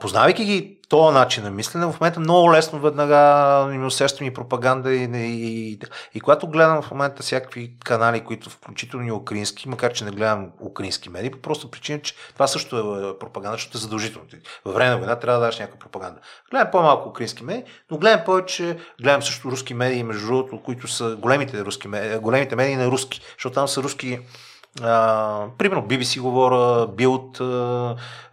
познавайки 0.00 0.44
ги 0.44 0.78
този 0.88 1.14
начин 1.14 1.44
на 1.44 1.50
мислене, 1.50 1.86
в 1.86 2.00
момента 2.00 2.20
много 2.20 2.52
лесно 2.52 2.80
веднага 2.80 3.74
им 3.74 3.86
усещам 3.86 4.26
и 4.26 4.34
пропаганда 4.34 4.94
и, 4.94 5.04
и, 5.04 5.72
и, 5.72 5.78
и 6.14 6.20
когато 6.20 6.48
гледам 6.48 6.82
в 6.82 6.90
момента 6.90 7.22
всякакви 7.22 7.78
канали, 7.84 8.24
които 8.24 8.50
включително 8.50 9.06
и 9.06 9.12
украински, 9.12 9.68
макар 9.68 9.92
че 9.92 10.04
не 10.04 10.10
гледам 10.10 10.50
украински 10.60 11.08
медии, 11.08 11.30
по 11.30 11.38
просто 11.38 11.70
причина, 11.70 12.00
че 12.00 12.14
това 12.32 12.46
също 12.46 12.76
е 12.78 13.18
пропаганда, 13.18 13.54
защото 13.54 13.78
е 13.78 13.80
задължително. 13.80 14.28
Във 14.64 14.74
време 14.74 14.90
на 14.90 14.98
война 14.98 15.16
трябва 15.16 15.40
да 15.40 15.46
даш 15.46 15.58
някаква 15.58 15.78
пропаганда. 15.78 16.20
Гледам 16.50 16.70
по-малко 16.72 17.08
украински 17.08 17.44
медии, 17.44 17.64
но 17.90 17.98
гледам 17.98 18.24
повече, 18.24 18.78
гледам 19.02 19.22
също 19.22 19.50
руски 19.50 19.74
медии, 19.74 20.02
между 20.02 20.26
другото, 20.26 20.62
които 20.62 20.88
са 20.88 21.16
големите, 21.16 21.64
руски 21.64 21.88
големите 22.20 22.56
медии 22.56 22.76
на 22.76 22.86
руски, 22.86 23.20
защото 23.36 23.54
там 23.54 23.68
са 23.68 23.82
руски 23.82 24.20
а, 24.82 25.46
примерно 25.58 25.82
BBC 25.82 26.20
говоря, 26.20 26.86
Билд, 26.86 27.38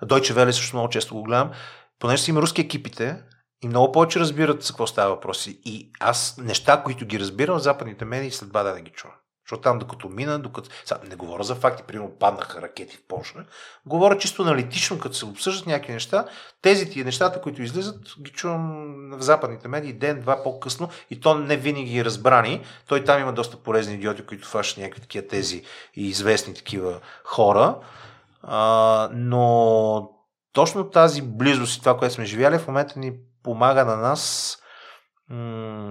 Deutsche 0.06 0.33
Welle 0.33 0.51
също 0.51 0.75
много 0.75 0.90
често 0.90 1.15
го 1.15 1.24
гледам. 1.24 1.51
Понеже 1.99 2.24
си 2.24 2.32
има 2.32 2.41
руски 2.41 2.61
екипите 2.61 3.24
и 3.64 3.67
много 3.67 3.91
повече 3.91 4.19
разбират 4.19 4.64
за 4.64 4.74
какво 4.74 4.88
става 4.88 5.15
въпроси. 5.15 5.59
И 5.65 5.91
аз 5.99 6.38
неща, 6.38 6.83
които 6.83 7.06
ги 7.06 7.19
разбирам 7.19 7.59
западните 7.59 8.06
медии, 8.06 8.32
след 8.32 8.49
два 8.49 8.64
да 8.64 8.82
ги 8.82 8.91
чувам. 8.91 9.15
Защото 9.45 9.61
там, 9.61 9.80
докато 9.80 10.09
мина, 10.09 10.40
докато... 10.40 10.69
Сега, 10.85 10.99
не 11.09 11.15
говоря 11.15 11.43
за 11.43 11.56
факти, 11.56 11.83
примерно 11.83 12.11
паднаха 12.19 12.61
ракети 12.61 12.98
в 12.98 13.07
Польша. 13.07 13.45
Говоря 13.85 14.17
чисто 14.17 14.41
аналитично, 14.41 14.99
като 14.99 15.15
се 15.15 15.25
обсъждат 15.25 15.67
някакви 15.67 15.93
неща. 15.93 16.25
Тези 16.61 16.90
тия 16.90 17.06
нещата, 17.06 17.41
които 17.41 17.61
излизат, 17.61 17.98
ги 18.22 18.32
чувам 18.32 18.85
в 19.17 19.22
западните 19.22 19.67
медии 19.67 19.93
ден-два 19.93 20.43
по-късно 20.43 20.90
и 21.09 21.19
то 21.19 21.35
не 21.35 21.57
винаги 21.57 21.91
ги 21.91 22.06
разбрани. 22.06 22.61
Той 22.88 23.03
там 23.03 23.22
има 23.22 23.33
доста 23.33 23.57
полезни 23.57 23.93
идиоти, 23.93 24.25
които 24.25 24.48
фащат 24.48 24.77
някакви 24.77 25.01
такива 25.01 25.27
тези 25.27 25.64
и 25.95 26.07
известни 26.07 26.53
такива 26.53 26.99
хора. 27.24 27.77
А, 28.43 29.09
но 29.14 30.09
точно 30.53 30.90
тази 30.90 31.22
близост 31.22 31.77
и 31.77 31.80
това, 31.80 31.98
което 31.98 32.15
сме 32.15 32.25
живяли, 32.25 32.59
в 32.59 32.67
момента 32.67 32.99
ни 32.99 33.14
помага 33.43 33.85
на 33.85 33.95
нас 33.95 34.57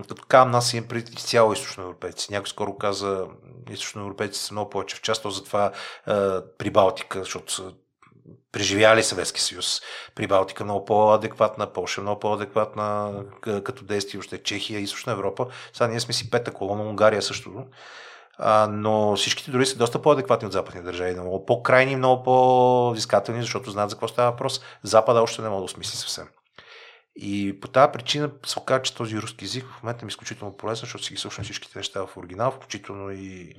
като 0.08 0.24
казвам, 0.28 0.50
нас 0.50 0.74
имам 0.74 0.88
преди 0.88 1.12
изцяло 1.12 1.52
източноевропейци. 1.52 2.32
Някой 2.32 2.48
скоро 2.48 2.78
каза, 2.78 3.26
източноевропейци 3.70 4.40
са 4.40 4.54
много 4.54 4.70
повече 4.70 4.96
в 4.96 5.02
част, 5.02 5.22
то 5.22 5.30
затова 5.30 5.66
е, 5.66 6.12
при 6.58 6.70
Балтика, 6.70 7.18
защото 7.18 7.52
са 7.52 7.72
преживяли 8.52 9.02
Съветски 9.02 9.40
съюз. 9.40 9.80
При 10.14 10.26
Балтика 10.26 10.64
много 10.64 10.84
по-адекватна, 10.84 11.72
Польша 11.72 12.00
много 12.00 12.20
по-адекватна 12.20 13.14
като 13.40 13.84
действие, 13.84 14.20
още 14.20 14.42
Чехия, 14.42 14.80
Източна 14.80 15.12
Европа. 15.12 15.46
Сега 15.72 15.88
ние 15.88 16.00
сме 16.00 16.14
си 16.14 16.30
пета 16.30 16.52
колона, 16.52 16.82
Унгария 16.82 17.22
също. 17.22 17.64
А, 18.38 18.68
но 18.70 19.16
всичките 19.16 19.50
дори 19.50 19.66
са 19.66 19.76
доста 19.76 20.02
по-адекватни 20.02 20.46
от 20.46 20.52
западни 20.52 20.82
държави, 20.82 21.12
много 21.12 21.46
по-крайни, 21.46 21.96
много 21.96 22.22
по-взискателни, 22.22 23.42
защото 23.42 23.70
знаят 23.70 23.90
за 23.90 23.96
какво 23.96 24.08
става 24.08 24.30
въпрос. 24.30 24.60
Запада 24.82 25.22
още 25.22 25.42
не 25.42 25.48
мога 25.48 25.60
да 25.60 25.64
осмисли 25.64 25.96
съвсем. 25.96 26.28
И 27.16 27.60
по 27.60 27.68
тази 27.68 27.92
причина 27.92 28.30
се 28.46 28.58
оказа, 28.58 28.82
че 28.82 28.94
този 28.94 29.18
руски 29.18 29.44
език 29.44 29.64
в 29.64 29.82
момента 29.82 30.04
ми 30.04 30.08
е 30.08 30.12
изключително 30.12 30.56
полезен, 30.56 30.80
защото 30.80 31.04
си 31.04 31.14
ги 31.14 31.20
слушам 31.20 31.44
всичките 31.44 31.78
неща 31.78 32.06
в 32.06 32.16
оригинал, 32.16 32.50
включително 32.50 33.10
и 33.10 33.54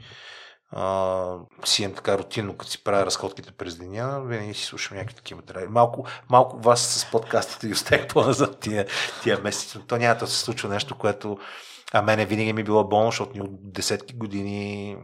а, 0.72 1.38
си 1.66 1.84
имам 1.84 1.96
така 1.96 2.18
рутинно, 2.18 2.58
като 2.58 2.72
си 2.72 2.84
правя 2.84 3.06
разходките 3.06 3.52
през 3.52 3.78
деня, 3.78 4.22
винаги 4.26 4.54
си 4.54 4.64
слушам 4.64 4.98
някакви 4.98 5.16
такива 5.16 5.38
материали. 5.42 5.68
Малко, 5.68 6.08
малко 6.30 6.60
вас 6.60 6.82
с 6.82 7.12
подкастите 7.12 7.68
и 7.68 7.72
оставих 7.72 8.08
по-назад 8.14 8.60
тия, 8.60 8.86
тия 9.24 9.40
месеци, 9.40 9.78
но 9.78 9.84
то 9.84 9.98
няма 9.98 10.16
да 10.16 10.28
се 10.28 10.40
случва 10.40 10.70
нещо, 10.70 10.98
което 10.98 11.38
а 11.94 12.02
мене 12.02 12.26
винаги 12.26 12.54
ми 12.54 12.62
е 12.62 12.64
било 12.64 12.88
болно, 12.88 13.06
защото 13.06 13.40
от 13.40 13.74
десетки 13.74 14.14
години 14.16 14.98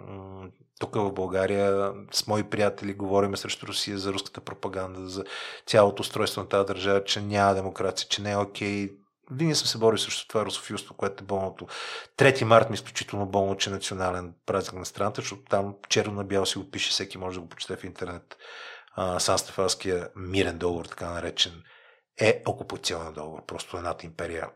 тук 0.81 0.95
в 0.95 1.11
България 1.11 1.93
с 2.11 2.27
мои 2.27 2.43
приятели 2.43 2.93
говориме 2.93 3.37
срещу 3.37 3.67
Русия 3.67 3.97
за 3.97 4.13
руската 4.13 4.41
пропаганда, 4.41 5.07
за 5.07 5.23
цялото 5.65 6.01
устройство 6.01 6.41
на 6.41 6.47
тази 6.47 6.67
държава, 6.67 7.03
че 7.03 7.21
няма 7.21 7.55
демокрация, 7.55 8.07
че 8.09 8.21
не 8.21 8.31
е 8.31 8.37
окей. 8.37 8.89
Винаги 9.31 9.55
съм 9.55 9.67
се 9.67 9.77
борил 9.77 9.97
срещу 9.97 10.27
това 10.27 10.45
русофилство, 10.45 10.95
което 10.95 11.23
е 11.23 11.27
болното. 11.27 11.67
3 12.17 12.43
март 12.43 12.69
ми 12.69 12.73
е 12.73 12.75
изключително 12.75 13.25
болно, 13.25 13.57
че 13.57 13.69
е 13.69 13.73
национален 13.73 14.33
празник 14.45 14.79
на 14.79 14.85
страната, 14.85 15.21
защото 15.21 15.41
там 15.49 15.75
черно 15.89 16.13
на 16.13 16.23
бяло 16.23 16.45
си 16.45 16.57
го 16.57 16.71
пише, 16.71 16.89
всеки 16.89 17.17
може 17.17 17.35
да 17.35 17.41
го 17.41 17.49
почете 17.49 17.75
в 17.75 17.83
интернет. 17.83 18.37
Сан 19.17 19.37
Стефанския 19.37 20.09
мирен 20.15 20.57
договор, 20.57 20.85
така 20.85 21.09
наречен, 21.09 21.63
е 22.21 22.41
окупационен 22.47 23.13
договор. 23.13 23.45
Просто 23.45 23.77
едната 23.77 24.05
империя 24.05 24.49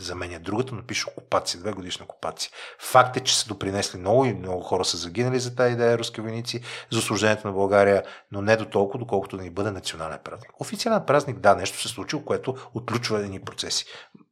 заменя 0.00 0.38
другата, 0.38 0.74
но 0.74 0.82
пише 0.82 1.08
окупация, 1.08 1.60
две 1.60 1.72
годишна 1.72 2.04
окупация. 2.04 2.50
Факт 2.78 3.16
е, 3.16 3.20
че 3.20 3.38
са 3.38 3.48
допринесли 3.48 3.98
много 3.98 4.24
и 4.24 4.34
много 4.34 4.62
хора 4.62 4.84
са 4.84 4.96
загинали 4.96 5.40
за 5.40 5.56
тази 5.56 5.72
идея, 5.72 5.98
руски 5.98 6.20
войници, 6.20 6.60
за 6.92 6.98
освобождението 6.98 7.46
на 7.46 7.52
България, 7.52 8.02
но 8.32 8.42
не 8.42 8.56
до 8.56 8.64
толкова, 8.64 8.98
доколкото 8.98 9.36
да 9.36 9.42
ни 9.42 9.50
бъде 9.50 9.70
национален 9.70 10.18
празник. 10.24 10.50
Официален 10.60 11.02
празник, 11.06 11.38
да, 11.38 11.54
нещо 11.54 11.80
се 11.80 11.88
случило, 11.88 12.22
което 12.22 12.56
отключва 12.74 13.20
едни 13.20 13.40
процеси. 13.40 13.84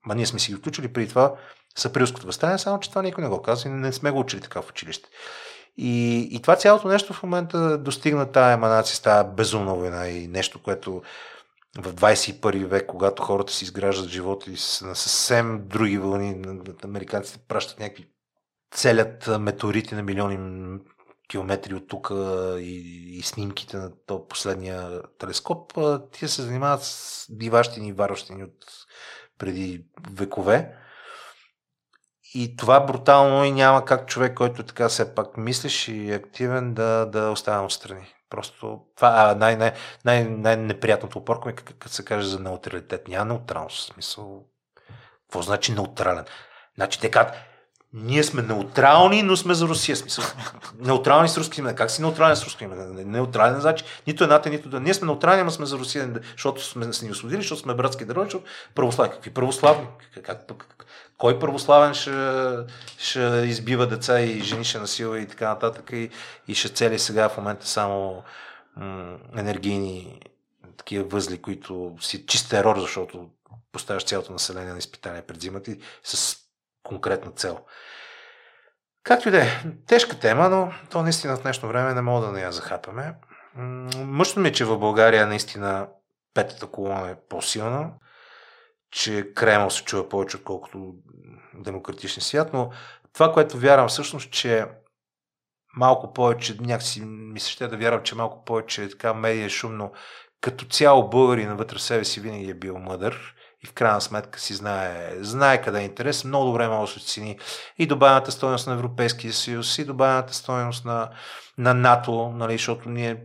Ма 0.07 0.15
ние 0.15 0.27
сме 0.27 0.39
си 0.39 0.51
ги 0.51 0.57
отключили 0.57 0.93
преди 0.93 1.09
това 1.09 1.35
с 1.77 1.85
априлското 1.85 2.27
възстание, 2.27 2.59
само 2.59 2.81
че 2.81 2.89
това 2.89 3.03
никой 3.03 3.25
не 3.25 3.31
го 3.31 3.43
казва 3.43 3.71
и 3.71 3.73
не 3.73 3.93
сме 3.93 4.11
го 4.11 4.21
учили 4.21 4.41
така 4.41 4.63
в 4.63 4.71
училище. 4.71 5.09
И, 5.77 6.19
и 6.33 6.43
това 6.43 6.57
цялото 6.57 6.89
нещо 6.89 7.13
в 7.13 7.23
момента 7.23 7.79
достигна 7.79 8.33
тази 8.33 8.53
еманация 8.53 8.97
с 8.97 9.01
тази 9.01 9.29
безумна 9.29 9.75
война 9.75 10.09
и 10.09 10.29
нещо, 10.29 10.63
което 10.63 11.03
в 11.79 11.95
21 11.95 12.67
век, 12.67 12.87
когато 12.87 13.23
хората 13.23 13.53
си 13.53 13.65
изграждат 13.65 14.11
живота 14.11 14.51
и 14.51 14.53
на 14.53 14.95
съвсем 14.95 15.69
други 15.69 15.99
вълни, 15.99 16.43
американците 16.85 17.39
пращат 17.49 17.81
някакви 17.81 18.09
целят 18.71 19.31
метеорити 19.41 19.95
на 19.95 20.03
милиони 20.03 20.79
километри 21.29 21.75
от 21.75 21.89
тук 21.89 22.11
и, 22.59 23.19
и 23.19 23.23
снимките 23.23 23.77
на 23.77 23.93
то 24.07 24.29
последния 24.29 25.03
телескоп, 25.19 25.73
тия 26.13 26.29
се 26.29 26.43
занимават 26.43 26.83
с 26.83 27.27
диващини 27.31 27.89
и 27.89 27.93
варващини 27.93 28.45
от 28.45 28.65
преди 29.39 29.85
векове. 30.11 30.77
И 32.35 32.57
това 32.57 32.81
брутално 32.81 33.45
и 33.45 33.51
няма 33.51 33.85
как 33.85 34.09
човек, 34.09 34.35
който 34.35 34.63
така 34.63 34.89
все 34.89 35.15
пак 35.15 35.37
мислиш 35.37 35.89
и 35.89 36.13
е 36.13 36.15
активен, 36.15 36.75
да, 36.75 37.07
да 37.07 37.31
остане 37.31 37.65
отстрани. 37.65 38.15
Просто 38.33 38.81
това 38.97 39.31
е 39.31 39.35
най- 39.35 39.57
най- 39.57 39.73
най- 40.05 40.25
най-неприятното 40.25 41.19
опорко 41.19 41.49
е 41.49 41.53
като 41.53 41.89
се 41.89 42.05
каже 42.05 42.29
за 42.29 42.41
неутралитет. 42.41 43.09
Няма 43.09 43.25
неутралност. 43.25 43.79
В 43.79 43.95
смисъл, 43.95 44.45
какво 45.23 45.43
значи 45.43 45.73
неутрален? 45.73 46.25
Значи 46.75 47.01
те 47.01 47.11
казват, 47.11 47.35
ние 47.93 48.25
сме 48.25 48.43
неутрални, 48.43 49.23
но 49.23 49.37
сме 49.37 49.55
за 49.55 49.67
Русия. 49.67 49.97
Смисъл. 49.97 50.25
Неутрални 50.79 51.29
с 51.29 51.37
руски 51.37 51.61
име. 51.61 51.75
Как 51.75 51.91
си 51.91 52.03
неутрален 52.03 52.37
с 52.37 52.45
руски 52.45 52.65
име? 52.65 52.77
Неутрален, 53.05 53.61
значи 53.61 53.85
нито 54.07 54.25
едната, 54.25 54.51
нито 54.51 54.69
да. 54.69 54.81
Ние 54.81 54.95
сме 54.95 55.07
неутрални, 55.07 55.43
но 55.43 55.51
сме 55.51 55.67
за 55.67 55.79
Русия, 55.79 56.13
защото 56.33 56.65
сме 56.65 56.93
се 56.93 57.05
ни 57.05 57.11
освободили, 57.11 57.41
защото 57.41 57.63
сме 57.63 57.75
братски 57.75 58.05
държави, 58.05 58.27
защото 58.27 58.45
православни. 58.75 59.13
Какви 59.13 59.35
православни? 59.35 59.87
Как, 60.15 60.25
как, 60.25 60.47
как, 60.47 60.87
кой 61.23 61.39
православен 61.39 61.95
ще, 61.95 62.13
ще 62.99 63.21
избива 63.45 63.87
деца 63.87 64.21
и 64.21 64.41
жени 64.41 64.65
ще 64.65 64.79
насила 64.79 65.21
и 65.21 65.27
така 65.27 65.49
нататък 65.49 65.91
и, 65.93 66.11
и 66.49 66.55
ще 66.55 66.69
цели 66.69 66.99
сега 66.99 67.29
в 67.29 67.37
момента 67.37 67.67
само 67.67 68.23
м- 68.77 69.19
енергийни 69.37 70.21
такива 70.77 71.05
възли, 71.05 71.43
които 71.43 71.97
си 72.01 72.27
чист 72.27 72.51
терор, 72.51 72.79
защото 72.79 73.31
поставяш 73.73 74.05
цялото 74.05 74.33
население 74.33 74.73
на 74.73 74.79
изпитание 74.79 75.23
пред 75.23 75.41
зимата 75.41 75.71
и 75.71 75.81
с 76.03 76.37
конкретна 76.83 77.31
цел. 77.31 77.59
Както 79.03 79.29
и 79.29 79.33
да 79.33 79.43
е, 79.43 79.49
тежка 79.87 80.19
тема, 80.19 80.49
но 80.49 80.73
то 80.91 81.03
наистина 81.03 81.37
в 81.37 81.43
днешно 81.43 81.69
време 81.69 81.95
не 81.95 82.03
мога 82.03 82.27
да 82.27 82.33
не 82.33 82.41
я 82.41 82.53
захапаме. 82.53 83.15
Мъжно 83.97 84.43
ми 84.43 84.49
е, 84.49 84.53
че 84.53 84.65
в 84.65 84.79
България 84.79 85.27
наистина 85.27 85.89
петата 86.35 86.67
колона 86.67 87.11
е 87.11 87.17
по-силна, 87.29 87.91
че 88.93 89.33
Кремъл 89.35 89.71
се 89.71 89.85
чува 89.85 90.09
повече, 90.09 90.37
отколкото 90.37 90.95
демократичен 91.55 92.23
свят, 92.23 92.51
но 92.53 92.71
това, 93.13 93.33
което 93.33 93.59
вярвам 93.59 93.89
всъщност, 93.89 94.31
че 94.31 94.67
малко 95.77 96.13
повече, 96.13 96.57
някакси 96.61 97.01
ми 97.05 97.41
се 97.41 97.51
ще 97.51 97.69
да 97.69 97.77
вярвам, 97.77 98.03
че 98.03 98.15
малко 98.15 98.45
повече 98.45 98.89
така 98.89 99.15
медия 99.15 99.45
е 99.45 99.49
шумно, 99.49 99.93
като 100.41 100.65
цяло 100.65 101.11
българи 101.11 101.47
навътре 101.47 101.77
в 101.77 101.83
себе 101.83 102.05
си 102.05 102.21
винаги 102.21 102.51
е 102.51 102.55
бил 102.55 102.79
мъдър 102.79 103.35
и 103.65 103.67
в 103.67 103.73
крайна 103.73 104.01
сметка 104.01 104.41
си 104.41 104.55
знае, 104.55 105.17
знае 105.21 105.63
къде 105.63 105.81
е 105.81 105.85
интерес, 105.85 106.25
много 106.25 106.47
добре 106.47 106.69
може 106.69 106.95
да 106.95 107.01
се 107.01 107.05
оцени 107.05 107.39
и 107.79 107.87
добавената 107.87 108.33
стоеност 108.33 108.67
на 108.67 108.73
Европейския 108.73 109.33
съюз, 109.33 109.79
и 109.79 109.85
добавената 109.85 110.35
стоеност 110.35 110.85
на, 110.85 111.11
на 111.59 111.75
НАТО, 111.75 112.33
нали, 112.35 112.53
защото 112.53 112.89
ние 112.89 113.25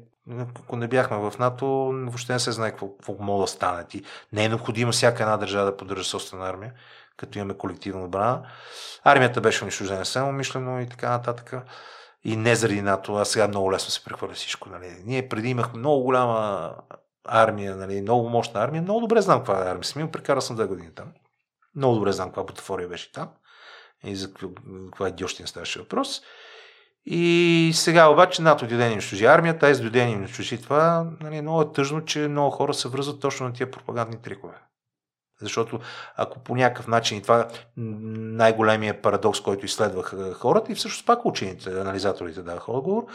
ако 0.59 0.75
не 0.75 0.87
бяхме 0.87 1.17
в 1.17 1.33
НАТО, 1.39 1.65
въобще 1.93 2.33
не 2.33 2.39
се 2.39 2.51
знае 2.51 2.69
какво, 2.69 2.95
какво 2.95 3.15
мога 3.19 3.43
да 3.43 3.47
стане. 3.47 3.85
И 3.93 4.03
не 4.33 4.45
е 4.45 4.49
необходимо 4.49 4.91
всяка 4.91 5.23
една 5.23 5.37
държава 5.37 5.65
да 5.65 5.77
поддържа 5.77 6.03
собствена 6.03 6.49
армия, 6.49 6.73
като 7.17 7.37
имаме 7.37 7.57
колективна 7.57 8.03
отбрана. 8.03 8.41
Армията 9.03 9.41
беше 9.41 9.63
унищожена 9.63 10.05
само 10.05 10.31
мишлено 10.31 10.81
и 10.81 10.89
така 10.89 11.09
нататък. 11.09 11.53
И 12.23 12.35
не 12.35 12.55
заради 12.55 12.81
НАТО, 12.81 13.15
а 13.15 13.25
сега 13.25 13.47
много 13.47 13.71
лесно 13.71 13.91
се 13.91 14.03
прехвърля 14.03 14.33
всичко. 14.33 14.69
Нали. 14.69 15.01
Ние 15.05 15.29
преди 15.29 15.49
имахме 15.49 15.79
много 15.79 16.03
голяма 16.03 16.73
армия, 17.25 17.75
нали, 17.75 18.01
много 18.01 18.29
мощна 18.29 18.63
армия. 18.63 18.81
Много 18.81 18.99
добре 18.99 19.21
знам 19.21 19.39
каква 19.39 19.59
е 19.59 19.69
армия. 19.69 19.83
Смил, 19.83 20.11
прекарал 20.11 20.41
съм 20.41 20.55
две 20.55 20.65
години 20.65 20.95
там. 20.95 21.13
Много 21.75 21.95
добре 21.95 22.11
знам 22.11 22.29
каква 22.29 22.43
бутафория 22.43 22.87
беше 22.87 23.11
там. 23.11 23.29
И 24.03 24.15
за 24.15 24.33
каква 24.33 25.09
идиощина 25.09 25.47
ставаше 25.47 25.79
въпрос. 25.79 26.21
И 27.09 27.71
сега 27.73 28.07
обаче 28.07 28.41
НАТО 28.41 28.67
дойде 28.67 28.87
ни 28.87 28.93
унищожи 28.93 29.25
армията, 29.25 29.59
тази 29.59 29.81
дойде 29.81 30.05
ни 30.05 30.15
унищожи 30.15 30.61
това. 30.61 31.05
Нали, 31.21 31.41
много 31.41 31.61
е 31.61 31.71
тъжно, 31.71 32.05
че 32.05 32.19
много 32.19 32.51
хора 32.51 32.73
се 32.73 32.87
връзват 32.87 33.19
точно 33.19 33.47
на 33.47 33.53
тия 33.53 33.71
пропагандни 33.71 34.21
трикове. 34.21 34.53
Защото 35.41 35.79
ако 36.15 36.39
по 36.39 36.55
някакъв 36.55 36.87
начин, 36.87 37.17
и 37.17 37.21
това 37.21 37.47
най-големия 37.77 39.01
парадокс, 39.01 39.41
който 39.41 39.65
изследваха 39.65 40.33
хората, 40.33 40.71
и 40.71 40.75
всъщност 40.75 41.05
пак 41.05 41.25
учените, 41.25 41.69
анализаторите 41.69 42.41
даха 42.41 42.71
отговор, 42.71 43.05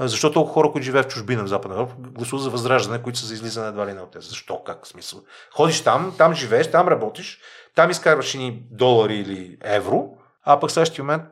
защо 0.00 0.32
толкова 0.32 0.54
хора, 0.54 0.72
които 0.72 0.84
живеят 0.84 1.06
в 1.06 1.14
чужбина 1.14 1.44
в 1.44 1.48
Западна 1.48 1.74
Европа, 1.74 1.94
гласуват 1.98 2.42
за 2.42 2.50
възраждане, 2.50 3.02
които 3.02 3.18
са 3.18 3.26
за 3.26 3.34
излизане 3.34 3.68
едва 3.68 3.86
ли 3.86 3.92
на 3.92 4.02
от 4.02 4.10
тези? 4.10 4.28
Защо? 4.28 4.62
Как? 4.64 4.86
Смисъл? 4.86 5.20
Ходиш 5.54 5.84
там, 5.84 6.14
там 6.18 6.34
живееш, 6.34 6.70
там 6.70 6.88
работиш, 6.88 7.40
там 7.74 7.90
изкарваш 7.90 8.34
ни 8.34 8.62
долари 8.70 9.16
или 9.16 9.58
евро, 9.62 10.08
а 10.44 10.60
пък 10.60 10.70
в 10.70 10.72
следващия 10.72 11.04
момент 11.04 11.22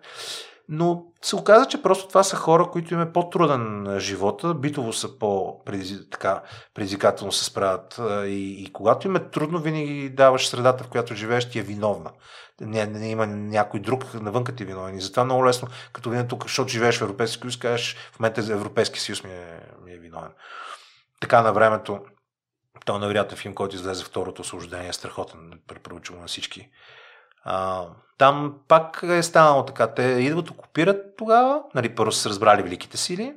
но 0.69 1.05
се 1.27 1.37
оказа, 1.37 1.67
че 1.67 1.83
просто 1.83 2.09
това 2.09 2.23
са 2.23 2.37
хора, 2.37 2.69
които 2.73 2.95
им 2.95 3.01
е 3.01 3.13
по-труден 3.13 3.97
живота, 3.99 4.55
битово 4.55 4.93
са 4.93 5.19
по-предизвикателно 5.19 7.33
се 7.33 7.45
справят. 7.45 8.01
И, 8.27 8.65
и 8.65 8.73
когато 8.73 9.07
им 9.07 9.17
е 9.17 9.31
трудно, 9.31 9.59
винаги 9.59 10.11
даваш 10.11 10.49
средата, 10.49 10.85
в 10.85 10.89
която 10.89 11.15
живееш, 11.15 11.51
ти 11.51 11.59
е 11.59 11.63
виновна. 11.63 12.11
Не, 12.61 12.87
не, 12.87 13.11
има 13.11 13.27
някой 13.27 13.81
друг 13.81 14.15
навънка 14.15 14.55
ти 14.55 14.63
е 14.63 14.67
виновен. 14.67 14.97
И 14.97 15.01
затова 15.01 15.25
много 15.25 15.47
лесно, 15.47 15.69
като 15.93 16.11
винаги 16.11 16.29
тук, 16.29 16.43
защото 16.43 16.69
живееш 16.69 16.99
в 16.99 17.03
Европейски 17.03 17.41
съюз, 17.41 17.57
кажеш, 17.57 17.97
в 18.13 18.21
момента 18.21 18.53
Европейски 18.53 19.01
съюз 19.01 19.25
ми 19.25 19.31
е, 19.31 19.61
ми 19.85 19.93
е 19.93 19.99
виновен. 19.99 20.31
Така 21.21 21.43
на 21.43 21.53
времето, 21.53 22.01
то 22.85 22.99
невероятен 22.99 23.39
филм, 23.39 23.55
който 23.55 23.77
излезе 23.77 24.05
второто 24.05 24.43
освобождение, 24.43 24.89
е 24.89 24.93
страхотен, 24.93 25.61
препоръчвам 25.67 26.21
на 26.21 26.27
всички. 26.27 26.69
А, 27.49 27.87
там 28.19 28.55
пак 28.69 29.03
е 29.03 29.23
станало 29.23 29.65
така. 29.65 29.87
Те 29.87 30.03
идват, 30.03 30.51
окупират 30.51 31.17
тогава, 31.19 31.63
нали, 31.75 31.95
първо 31.95 32.13
са 32.13 32.29
разбрали 32.29 32.63
великите 32.63 32.97
сили, 32.97 33.35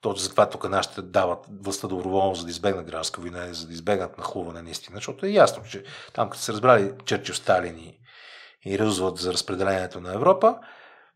точно 0.00 0.22
затова 0.22 0.50
тук 0.50 0.68
нашите 0.68 1.02
дават 1.02 1.46
властта 1.64 1.88
доброволно, 1.88 2.34
за 2.34 2.44
да 2.44 2.50
избегнат 2.50 2.86
гражданска 2.86 3.20
война, 3.20 3.52
за 3.52 3.66
да 3.66 3.72
избегнат 3.72 4.18
нахлуване 4.18 4.62
наистина, 4.62 4.96
защото 4.96 5.26
е 5.26 5.30
ясно, 5.30 5.62
че 5.70 5.84
там 6.12 6.30
като 6.30 6.42
са 6.42 6.52
разбрали 6.52 6.92
Черчил, 7.04 7.34
Сталин 7.34 7.78
и, 7.78 7.98
и 8.66 8.78
Рузвелт 8.78 9.18
за 9.18 9.32
разпределението 9.32 10.00
на 10.00 10.14
Европа, 10.14 10.58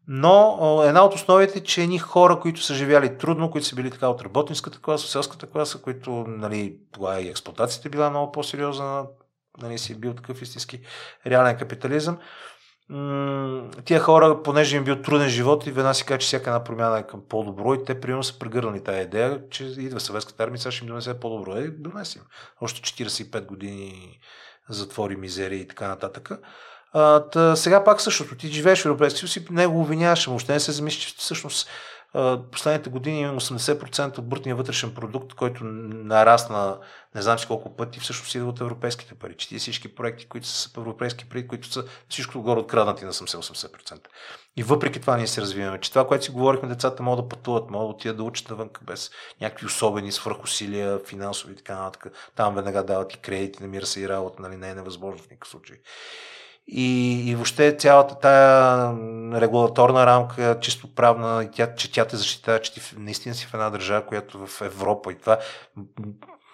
но 0.09 0.83
една 0.85 1.05
от 1.05 1.15
основите 1.15 1.59
е, 1.59 1.63
че 1.63 1.83
едни 1.83 1.99
хора, 1.99 2.41
които 2.41 2.63
са 2.63 2.75
живяли 2.75 3.19
трудно, 3.19 3.51
които 3.51 3.67
са 3.67 3.75
били 3.75 3.91
така 3.91 4.09
от 4.09 4.23
работническата 4.23 4.81
класа, 4.81 5.09
селската 5.09 5.51
класа, 5.51 5.83
които 5.83 6.11
нали, 6.29 6.77
тогава 6.93 7.21
и 7.21 7.29
експлуатацията 7.29 7.89
била 7.89 8.11
много 8.11 8.33
по-сериозна, 8.33 9.05
нали, 9.63 9.79
си 9.79 10.01
бил 10.01 10.15
такъв 10.15 10.43
истински 10.43 10.81
реален 11.27 11.57
капитализъм. 11.57 12.19
тия 13.85 14.01
хора, 14.01 14.43
понеже 14.43 14.77
им 14.77 14.85
бил 14.85 15.03
труден 15.03 15.29
живот 15.29 15.67
и 15.67 15.71
веднага 15.71 15.95
си 15.95 16.05
казва, 16.05 16.19
че 16.19 16.27
всяка 16.27 16.51
една 16.51 16.65
промяна 16.65 16.99
е 16.99 17.07
към 17.07 17.23
по-добро 17.29 17.75
и 17.75 17.85
те 17.85 18.01
примерно 18.01 18.23
са 18.23 18.39
прегърнали 18.39 18.85
тази 18.85 19.03
идея, 19.03 19.41
че 19.51 19.65
идва 19.65 20.01
съветската 20.01 20.43
армия, 20.43 20.59
сега 20.59 20.73
ще 20.73 20.85
им 20.85 20.89
донесе 20.89 21.21
по-добро. 21.21 21.57
Е, 21.57 21.69
донесе 21.69 22.19
им. 22.19 22.25
Още 22.61 23.05
45 23.05 23.47
години 23.47 24.21
затвори 24.69 25.17
мизерия 25.17 25.61
и 25.61 25.69
така 25.69 25.89
нататък. 25.89 26.31
А, 26.93 27.21
та, 27.21 27.57
сега 27.57 27.85
пак 27.85 28.01
същото. 28.01 28.37
Ти 28.37 28.49
живееш 28.49 28.83
в 28.83 28.87
Европейския 28.87 29.19
съюз 29.19 29.37
и 29.37 29.53
него 29.53 29.81
обвиняваш, 29.81 30.27
въобще 30.27 30.53
не 30.53 30.61
се 30.61 30.73
замисли, 30.73 31.01
че 31.01 31.15
всъщност 31.19 31.69
последните 32.53 32.91
години 32.91 33.27
80% 33.27 34.19
от 34.19 34.29
брутния 34.29 34.57
вътрешен 34.57 34.95
продукт, 34.95 35.35
който 35.35 35.65
нарасна 35.65 36.79
не 37.15 37.23
знам 37.23 37.39
си 37.39 37.47
колко 37.47 37.77
пъти, 37.77 38.01
всъщност 38.01 38.35
идва 38.35 38.49
от 38.49 38.61
европейските 38.61 39.15
пари. 39.15 39.37
Че 39.37 39.59
всички 39.59 39.95
проекти, 39.95 40.27
които 40.27 40.47
са 40.47 40.71
европейски 40.77 41.29
пари, 41.29 41.49
които 41.49 41.73
са 41.73 41.85
всичко 42.09 42.43
горе 42.43 42.61
откраднати 42.61 43.05
на 43.05 43.13
70-80%. 43.13 44.07
И 44.57 44.63
въпреки 44.63 45.01
това 45.01 45.17
ние 45.17 45.27
се 45.27 45.41
развиваме. 45.41 45.81
Че 45.81 45.91
това, 45.91 46.07
което 46.07 46.25
си 46.25 46.31
говорихме, 46.31 46.69
децата 46.69 47.03
могат 47.03 47.25
да 47.25 47.29
пътуват, 47.29 47.71
могат 47.71 47.89
да 47.89 47.95
отидат 47.95 48.17
да 48.17 48.23
учат 48.23 48.51
навън 48.51 48.71
без 48.83 49.11
някакви 49.41 49.67
особени 49.67 50.13
свръхусилия, 50.13 50.99
финансови 50.99 51.53
и 51.53 51.57
така 51.57 51.77
нататък. 51.77 52.13
Там 52.37 52.55
веднага 52.55 52.85
дават 52.85 53.15
и 53.15 53.19
кредити, 53.19 53.63
намира 53.63 53.87
се 53.87 54.01
и 54.01 54.09
работа, 54.09 54.43
нали, 54.43 54.57
не 54.57 54.71
е 54.71 54.75
невъзможно 54.75 55.19
в 55.19 55.31
никакъв 55.31 55.51
случай. 55.51 55.77
И, 56.67 57.23
и 57.31 57.35
въобще 57.35 57.77
цялата 57.77 58.19
тая 58.19 58.93
регулаторна 59.41 60.07
рамка, 60.07 60.59
чисто 60.61 60.95
правна, 60.95 61.51
тя, 61.53 61.75
че 61.75 61.93
тя 61.93 62.05
те 62.05 62.17
защитава, 62.17 62.59
че 62.59 62.75
ти 62.75 62.81
наистина 62.97 63.35
си 63.35 63.47
в 63.47 63.55
една 63.55 63.71
държава, 63.71 64.07
която 64.07 64.47
в 64.47 64.61
Европа 64.61 65.13
и 65.13 65.19
това 65.19 65.39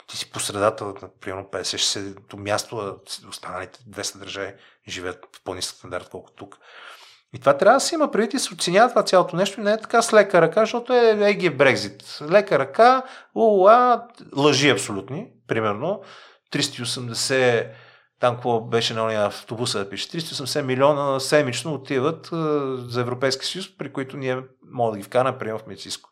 ти 0.07 0.17
си 0.17 0.31
по 0.31 0.41
средата 0.41 0.85
на 0.85 0.95
примерно 1.20 1.45
50-60 1.45 2.37
място, 2.37 2.77
а 2.78 3.28
останалите 3.28 3.81
200 3.81 4.19
държави 4.19 4.55
живеят 4.89 5.28
в 5.37 5.45
по-нисък 5.45 5.77
стандарт, 5.77 6.09
колкото 6.09 6.37
тук. 6.37 6.59
И 7.35 7.39
това 7.39 7.57
трябва 7.57 7.77
да 7.77 7.81
се 7.81 7.95
има 7.95 8.11
преди 8.11 8.37
и 8.37 8.41
се 8.41 8.55
оценява 8.55 8.89
това 8.89 9.03
цялото 9.03 9.37
нещо 9.37 9.61
и 9.61 9.65
не 9.65 9.73
е 9.73 9.81
така 9.81 10.03
с 10.03 10.12
лека 10.12 10.43
ръка, 10.43 10.61
защото 10.61 10.93
е 10.93 11.19
ЕГ 11.20 11.57
Брекзит. 11.57 12.19
Лека 12.31 12.59
ръка, 12.59 13.03
уа, 13.35 14.03
лъжи 14.37 14.70
абсолютни, 14.70 15.27
примерно. 15.47 16.03
380 16.53 17.69
там 18.21 18.35
какво 18.35 18.61
беше 18.61 18.95
на 18.95 19.05
ония 19.05 19.27
автобуса 19.27 19.79
да 19.79 19.91
пише, 19.91 20.09
380 20.09 20.63
милиона 20.63 21.21
седмично 21.21 21.75
отиват 21.75 22.29
за 22.91 23.01
Европейски 23.01 23.47
съюз, 23.47 23.77
при 23.77 23.93
които 23.93 24.17
ние 24.17 24.43
мога 24.73 24.93
да 24.93 24.99
ги 24.99 25.05
вкараме 25.05 25.39
приема 25.39 25.59
в 25.59 25.67
медицинско 25.67 26.11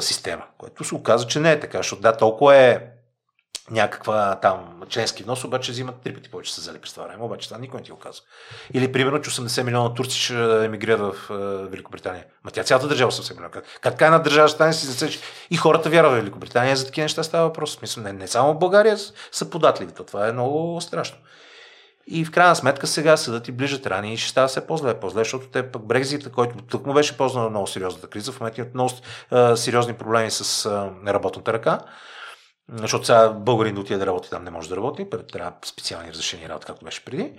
система, 0.00 0.44
което 0.58 0.84
се 0.84 0.94
оказа, 0.94 1.26
че 1.26 1.40
не 1.40 1.52
е 1.52 1.60
така, 1.60 1.78
защото 1.78 2.02
да, 2.02 2.16
толкова 2.16 2.56
е 2.56 2.80
някаква 3.70 4.38
там 4.42 4.82
членски 4.88 5.22
внос, 5.22 5.44
обаче 5.44 5.72
взимат 5.72 5.94
три 6.04 6.14
пъти 6.14 6.30
повече 6.30 6.54
са 6.54 6.60
взели 6.60 6.78
през 6.78 6.92
това 6.92 7.06
време, 7.06 7.24
обаче 7.24 7.48
това 7.48 7.60
никой 7.60 7.80
не 7.80 7.84
ти 7.84 7.90
го 7.90 7.98
казва. 7.98 8.22
Или 8.74 8.92
примерно, 8.92 9.20
че 9.20 9.30
80 9.30 9.62
милиона 9.62 9.94
турци 9.94 10.18
ще 10.18 10.64
емигрират 10.64 11.00
в 11.00 11.30
е, 11.30 11.70
Великобритания. 11.70 12.24
Ма 12.44 12.50
тя 12.50 12.64
цялата 12.64 12.88
държава 12.88 13.12
80 13.12 13.30
милиона. 13.30 13.50
Как, 13.50 13.64
как 13.80 14.00
една 14.00 14.18
държава 14.18 14.48
ще 14.48 14.54
стане 14.54 14.72
си 14.72 14.86
засече 14.86 15.20
и 15.50 15.56
хората 15.56 15.90
вярват 15.90 16.12
в 16.12 16.16
Великобритания, 16.16 16.76
за 16.76 16.86
такива 16.86 17.04
неща 17.04 17.22
става 17.22 17.46
въпрос. 17.46 17.72
Смисъл, 17.74 18.02
не, 18.02 18.12
не 18.12 18.28
само 18.28 18.54
в 18.54 18.58
България 18.58 18.98
са 19.32 19.50
податливи, 19.50 19.92
то 19.92 20.04
това 20.04 20.28
е 20.28 20.32
много 20.32 20.80
страшно. 20.80 21.16
И 22.06 22.24
в 22.24 22.30
крайна 22.30 22.56
сметка 22.56 22.86
сега 22.86 23.16
съдът 23.16 23.48
и 23.48 23.52
ближат 23.52 23.86
рани 23.86 24.14
и 24.14 24.16
ще 24.16 24.30
става 24.30 24.48
все 24.48 24.66
по-зле, 24.66 25.00
по-зле, 25.00 25.20
защото 25.20 25.46
те 25.46 25.70
пък 25.72 25.82
Брекзита, 25.82 26.30
който 26.30 26.54
тук 26.70 26.86
му 26.86 26.92
беше 26.92 27.16
познал 27.16 27.50
много 27.50 27.66
сериозната 27.66 28.06
криза, 28.06 28.32
в 28.32 28.40
момента 28.40 28.60
имат 28.60 28.74
много 28.74 28.90
а, 29.30 29.56
сериозни 29.56 29.94
проблеми 29.94 30.30
с 30.30 30.66
а, 30.66 30.90
работната 31.06 31.52
ръка. 31.52 31.78
Защото 32.72 33.06
сега 33.06 33.28
българин 33.28 33.74
да 33.74 33.80
отиде 33.80 33.98
да 33.98 34.06
работи 34.06 34.30
там 34.30 34.44
не 34.44 34.50
може 34.50 34.68
да 34.68 34.76
работи, 34.76 35.06
трябва 35.32 35.52
специални 35.64 36.08
разрешения 36.08 36.48
работа, 36.48 36.66
както 36.66 36.84
беше 36.84 37.04
преди. 37.04 37.32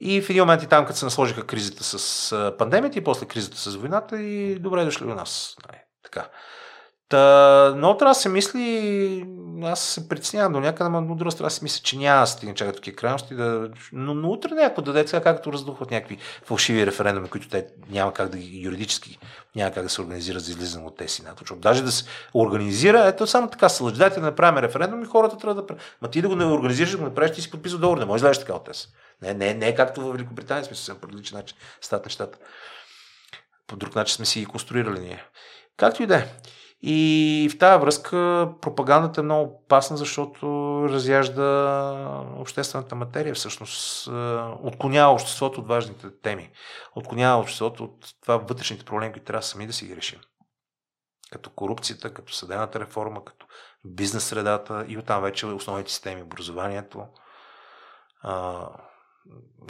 И 0.00 0.22
в 0.22 0.30
един 0.30 0.42
момент 0.42 0.62
и 0.62 0.66
там, 0.66 0.86
като 0.86 0.98
се 0.98 1.04
насложиха 1.04 1.46
кризата 1.46 1.84
с 1.84 2.54
пандемията 2.58 2.98
и 2.98 3.04
после 3.04 3.26
кризата 3.26 3.56
с 3.58 3.76
войната 3.76 4.22
и 4.22 4.54
добре 4.54 4.84
дошли 4.84 5.04
у 5.04 5.14
нас. 5.14 5.56
Нали, 5.68 5.78
така. 6.02 6.28
Та, 7.10 7.72
много 7.76 7.98
трябва 7.98 8.10
да 8.10 8.20
се 8.20 8.28
мисли, 8.28 9.24
аз 9.62 9.80
се 9.80 10.08
притеснявам 10.08 10.52
до 10.52 10.60
някъде, 10.60 10.90
но 10.90 11.14
друга 11.14 11.30
страна 11.30 11.50
си 11.50 11.60
мисля, 11.62 11.82
че 11.82 11.98
няма 11.98 12.20
да 12.20 12.26
стигне 12.26 12.54
чакат 12.54 12.76
такива 12.76 12.96
крайности, 12.96 13.34
да, 13.34 13.70
но, 13.92 14.14
но 14.14 14.28
утре 14.28 14.54
някакво 14.54 14.82
даде 14.82 15.08
сега, 15.08 15.22
както 15.22 15.52
раздухват 15.52 15.90
някакви 15.90 16.18
фалшиви 16.44 16.86
референдуми, 16.86 17.28
които 17.28 17.48
те 17.48 17.66
няма 17.88 18.12
как 18.12 18.28
да 18.28 18.38
ги 18.38 18.60
юридически, 18.60 19.18
няма 19.56 19.70
как 19.70 19.82
да 19.82 19.88
се 19.88 20.00
организират 20.00 20.44
за 20.44 20.50
излизане 20.50 20.86
от 20.86 20.96
тези 20.96 21.22
НАТО. 21.22 21.36
Защото 21.40 21.60
даже 21.60 21.82
да 21.82 21.92
се 21.92 22.04
организира, 22.34 23.06
ето 23.06 23.26
само 23.26 23.48
така 23.48 23.68
се 23.68 23.82
лъжи, 23.82 23.98
да 23.98 24.20
направим 24.20 24.58
референдум 24.58 25.02
и 25.02 25.06
хората 25.06 25.38
трябва 25.38 25.62
да 25.62 25.76
Ма 26.02 26.10
ти 26.10 26.22
да 26.22 26.28
го 26.28 26.36
не 26.36 26.44
организираш, 26.44 26.90
да 26.90 26.98
го 26.98 27.04
направиш, 27.04 27.32
ти 27.34 27.42
си 27.42 27.50
подписал 27.50 27.78
договор, 27.78 27.98
не 27.98 28.04
може 28.04 28.24
да 28.24 28.32
така 28.32 28.54
от 28.54 28.64
тези. 28.64 28.86
Не, 29.22 29.34
не, 29.34 29.54
не 29.54 29.68
е 29.68 29.74
както 29.74 30.00
в 30.00 30.12
Великобритания, 30.12 30.64
смисъл, 30.64 30.96
по 30.96 31.08
различен 31.08 31.38
начин 31.38 31.56
стат 31.80 32.04
нещата. 32.04 32.38
По 33.66 33.76
друг 33.76 33.94
начин 33.94 34.16
сме 34.16 34.24
си 34.24 34.40
ги 34.40 34.46
конструирали 34.46 35.00
ние. 35.00 35.24
Както 35.76 36.02
и 36.02 36.06
да 36.06 36.16
е. 36.16 36.26
И 36.82 37.48
в 37.52 37.58
тази 37.58 37.80
връзка 37.80 38.48
пропагандата 38.60 39.20
е 39.20 39.24
много 39.24 39.60
опасна, 39.64 39.96
защото 39.96 40.46
разяжда 40.88 42.24
обществената 42.36 42.94
материя, 42.94 43.34
всъщност 43.34 44.06
е, 44.06 44.10
отклонява 44.62 45.12
обществото 45.12 45.60
от 45.60 45.68
важните 45.68 46.20
теми. 46.22 46.50
Отклонява 46.94 47.40
обществото 47.40 47.84
от 47.84 48.14
това 48.22 48.36
вътрешните 48.36 48.84
проблеми, 48.84 49.12
които 49.12 49.26
трябва 49.26 49.42
сами 49.42 49.66
да 49.66 49.72
си 49.72 49.86
ги 49.86 49.96
решим. 49.96 50.20
Като 51.30 51.50
корупцията, 51.50 52.14
като 52.14 52.32
съдената 52.32 52.80
реформа, 52.80 53.24
като 53.24 53.46
бизнес 53.84 54.24
средата 54.24 54.84
и 54.88 54.98
оттам 54.98 55.22
вече 55.22 55.46
основните 55.46 55.92
системи, 55.92 56.22
образованието, 56.22 57.06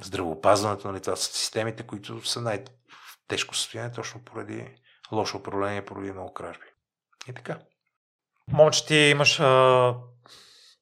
здравеопазването, 0.02 0.88
нали, 0.88 1.00
това 1.00 1.16
са 1.16 1.24
системите, 1.24 1.82
които 1.82 2.26
са 2.26 2.40
най-тежко 2.40 3.56
състояние, 3.56 3.92
точно 3.92 4.24
поради 4.24 4.76
лошо 5.12 5.36
управление, 5.38 5.84
поради 5.84 6.12
много 6.12 6.34
кражби. 6.34 6.66
И 7.28 7.32
така. 7.32 7.58
Момче, 8.52 8.86
ти 8.86 8.94
имаш 8.94 9.40
а, 9.40 9.94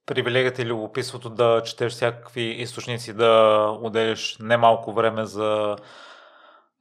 привилегията 0.07 0.63
или 0.63 0.69
любопитството 0.69 1.31
да 1.31 1.63
четеш 1.65 1.93
всякакви 1.93 2.43
източници, 2.43 3.13
да 3.13 3.63
отделиш 3.81 4.37
немалко 4.41 4.93
време 4.93 5.27
за 5.27 5.77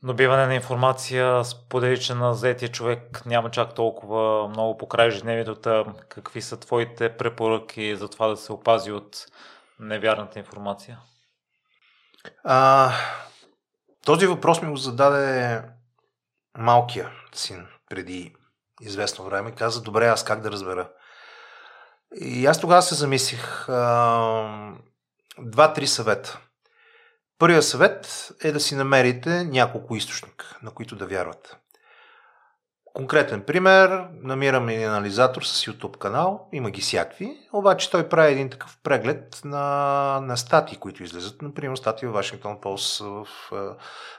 добиване 0.03 0.47
на 0.47 0.55
информация. 0.55 1.45
Сподели, 1.45 2.01
че 2.01 2.13
на 2.13 2.33
заетия 2.33 2.69
човек 2.69 3.25
няма 3.25 3.51
чак 3.51 3.75
толкова 3.75 4.47
много 4.47 4.77
по 4.77 4.87
край 4.87 5.07
ежедневието. 5.07 5.83
Какви 6.09 6.41
са 6.41 6.59
твоите 6.59 7.17
препоръки 7.17 7.95
за 7.95 8.09
това 8.09 8.27
да 8.27 8.37
се 8.37 8.51
опази 8.51 8.91
от 8.91 9.25
невярната 9.79 10.39
информация? 10.39 10.99
А, 12.43 12.91
този 14.05 14.27
въпрос 14.27 14.61
ми 14.61 14.69
го 14.69 14.77
зададе 14.77 15.61
малкия 16.57 17.11
син 17.33 17.67
преди 17.89 18.35
известно 18.81 19.25
време, 19.25 19.51
каза, 19.51 19.81
добре, 19.81 20.07
аз 20.07 20.23
как 20.23 20.41
да 20.41 20.51
разбера? 20.51 20.89
И 22.21 22.45
аз 22.45 22.59
тогава 22.59 22.81
се 22.81 22.95
замислих 22.95 23.65
два-три 25.39 25.87
съвета. 25.87 26.39
Първият 27.39 27.65
съвет 27.65 28.31
е 28.43 28.51
да 28.51 28.59
си 28.59 28.75
намерите 28.75 29.43
няколко 29.43 29.95
източника, 29.95 30.57
на 30.63 30.71
които 30.71 30.95
да 30.95 31.07
вярвате. 31.07 31.49
Конкретен 32.93 33.43
пример, 33.43 34.05
намирам 34.23 34.69
един 34.69 34.89
анализатор 34.89 35.41
с 35.43 35.65
YouTube 35.65 35.97
канал, 35.97 36.49
има 36.53 36.71
ги 36.71 36.81
всякакви, 36.81 37.37
обаче 37.53 37.91
той 37.91 38.09
прави 38.09 38.31
един 38.31 38.49
такъв 38.49 38.77
преглед 38.83 39.41
на, 39.45 40.19
на 40.21 40.37
статии, 40.37 40.77
които 40.77 41.03
излизат, 41.03 41.41
например 41.41 41.75
статии 41.75 42.07
в 42.07 42.11
Вашингтон 42.11 42.61
Пост, 42.61 42.99
в 42.99 43.27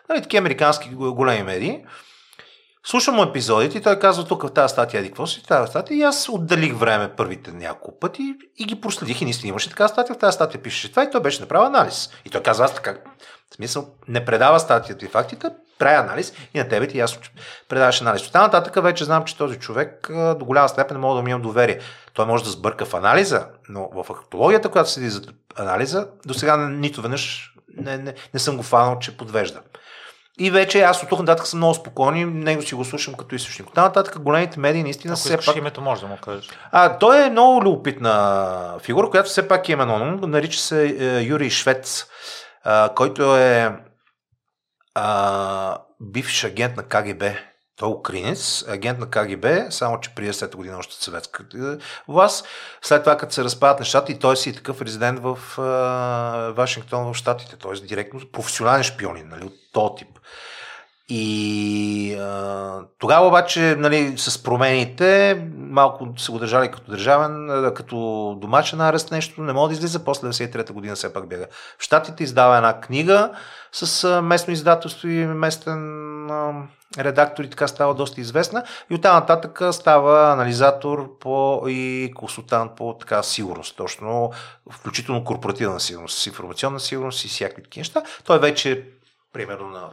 нали, 0.08 0.22
такива 0.22 0.38
американски 0.38 0.94
големи 0.94 1.42
медии. 1.42 1.84
Слушам 2.91 3.15
му 3.15 3.23
епизодите 3.23 3.78
и 3.78 3.83
той 3.83 3.99
казва 3.99 4.25
тук 4.25 4.42
в 4.42 4.52
тази 4.52 4.73
статия, 4.73 5.00
еди 5.00 5.08
какво 5.08 5.26
си, 5.26 5.42
тази 5.42 5.70
статия 5.70 5.97
и 5.97 6.02
аз 6.02 6.28
отделих 6.28 6.75
време 6.75 7.12
първите 7.17 7.52
няколко 7.52 7.99
пъти 7.99 8.34
и 8.58 8.65
ги 8.65 8.81
проследих 8.81 9.20
и 9.20 9.25
наистина 9.25 9.49
имаше 9.49 9.68
така 9.68 9.89
статия, 9.89 10.15
в 10.15 10.18
тази 10.18 10.34
статия 10.34 10.62
пише 10.62 10.91
това 10.91 11.05
и 11.05 11.10
той 11.10 11.20
беше 11.20 11.41
направил 11.41 11.67
анализ. 11.67 12.10
И 12.25 12.31
той 12.31 12.42
казва, 12.42 12.65
аз 12.65 12.75
така, 12.75 12.97
в 13.50 13.55
смисъл, 13.55 13.89
не 14.08 14.25
предава 14.25 14.60
статията 14.60 15.05
и 15.05 15.08
фактите, 15.08 15.47
правя 15.78 16.00
анализ 16.00 16.33
и 16.55 16.58
на 16.58 16.68
тебе 16.68 16.89
ти 16.89 16.99
ясно, 16.99 17.23
че 17.23 17.31
предаваш 17.68 18.00
анализ. 18.00 18.26
От 18.26 18.34
нататък 18.34 18.83
вече 18.83 19.05
знам, 19.05 19.25
че 19.25 19.36
този 19.36 19.58
човек 19.58 20.10
до 20.10 20.44
голяма 20.44 20.68
степен 20.68 20.97
не 20.97 21.00
мога 21.00 21.17
да 21.17 21.23
му 21.23 21.28
имам 21.28 21.42
доверие. 21.42 21.78
Той 22.15 22.26
може 22.26 22.44
да 22.44 22.50
сбърка 22.50 22.86
в 22.86 22.94
анализа, 22.94 23.47
но 23.68 23.89
в 23.94 24.05
фактологията, 24.05 24.68
която 24.68 24.91
седи 24.91 25.10
за 25.10 25.23
анализа, 25.57 26.08
до 26.26 26.34
сега 26.34 26.57
нито 26.57 27.02
веднъж 27.02 27.55
не, 27.76 27.99
не, 27.99 28.15
не 28.34 28.41
съм 28.41 28.57
го 28.57 28.62
фанал, 28.62 28.99
че 28.99 29.17
подвежда. 29.17 29.60
И 30.39 30.50
вече 30.50 30.83
аз 30.83 31.02
от 31.02 31.08
тук 31.08 31.18
нататък 31.18 31.47
съм 31.47 31.58
много 31.58 31.75
спокойни, 31.75 32.25
него 32.25 32.62
си 32.62 32.75
го 32.75 32.84
слушам 32.84 33.15
като 33.15 33.34
източник. 33.34 33.68
От 33.68 33.76
нататък 33.76 34.23
големите 34.23 34.60
медии 34.60 34.83
наистина 34.83 35.12
Ако 35.12 35.20
все 35.20 35.36
пак... 35.36 35.57
името 35.57 35.81
може 35.81 36.00
да 36.00 36.07
му 36.07 36.17
кажеш. 36.17 36.49
А, 36.73 36.99
той 36.99 37.26
е 37.26 37.31
много 37.31 37.62
любопитна 37.62 38.75
фигура, 38.83 39.10
която 39.10 39.28
все 39.28 39.49
пак 39.49 39.68
е 39.68 39.73
именно. 39.73 40.26
Нарича 40.26 40.60
се 40.60 40.86
е, 40.86 41.20
Юрий 41.23 41.50
Швец, 41.50 42.07
а, 42.65 42.94
който 42.94 43.36
е 43.36 43.73
а, 44.94 45.78
бивш 46.00 46.44
агент 46.44 46.76
на 46.76 46.83
КГБ 46.83 47.25
той 47.78 47.89
е 47.89 47.92
украинец, 47.92 48.65
агент 48.68 48.98
на 48.98 49.07
КГБ, 49.07 49.47
само 49.70 50.00
че 50.00 50.15
прие 50.15 50.32
след 50.32 50.57
година 50.57 50.78
още 50.78 51.05
съветска 51.05 51.44
власт. 52.08 52.47
След 52.82 53.02
това, 53.02 53.16
като 53.16 53.34
се 53.34 53.44
разпадат 53.44 53.81
нещата, 53.81 54.12
и 54.12 54.18
той 54.18 54.36
си 54.36 54.50
е 54.50 54.55
такъв 54.55 54.82
резидент 54.82 55.20
в 55.20 55.39
uh, 55.57 56.50
Вашингтон 56.50 57.12
в 57.12 57.16
Штатите, 57.16 57.57
т.е. 57.57 57.86
директно 57.86 58.20
професионален 58.32 58.82
шпионин, 58.82 59.28
нали, 59.28 59.44
от 59.44 59.55
този 59.73 59.94
тип. 59.97 60.08
И 61.10 62.15
а, 62.20 62.81
тогава 62.98 63.26
обаче, 63.26 63.76
нали, 63.78 64.15
с 64.18 64.42
промените, 64.42 65.42
малко 65.57 66.08
се 66.18 66.32
го 66.32 66.39
държали 66.39 66.70
като 66.70 66.90
държавен, 66.90 67.73
като 67.74 67.97
домашен 68.40 68.81
арест 68.81 69.10
нещо, 69.10 69.40
не 69.42 69.52
мога 69.52 69.68
да 69.68 69.74
излиза. 69.74 70.05
После 70.05 70.28
93-та 70.28 70.73
година 70.73 70.94
все 70.94 71.12
пак 71.12 71.28
бяга 71.28 71.47
в 71.78 71.82
Штатите, 71.82 72.24
издава 72.24 72.57
една 72.57 72.81
книга 72.81 73.31
с 73.73 74.23
местно 74.23 74.52
издателство 74.52 75.08
и 75.08 75.26
местен 75.26 76.31
а, 76.31 76.52
редактор 76.99 77.44
и 77.44 77.50
така 77.50 77.68
става 77.68 77.94
доста 77.94 78.20
известна. 78.20 78.65
И 78.91 78.94
оттам 78.94 79.15
нататък 79.15 79.62
става 79.73 80.33
анализатор 80.33 81.18
по, 81.18 81.65
и 81.68 82.12
консултант 82.15 82.76
по 82.76 82.97
така 83.00 83.23
сигурност, 83.23 83.76
точно 83.76 84.33
включително 84.70 85.25
корпоративна 85.25 85.81
сигурност, 85.81 86.26
информационна 86.26 86.81
сигурност 86.81 87.25
и 87.25 87.28
всякакви 87.28 87.81
неща. 87.81 88.02
Той 88.25 88.39
вече 88.39 88.84
примерно 89.33 89.68
на 89.68 89.91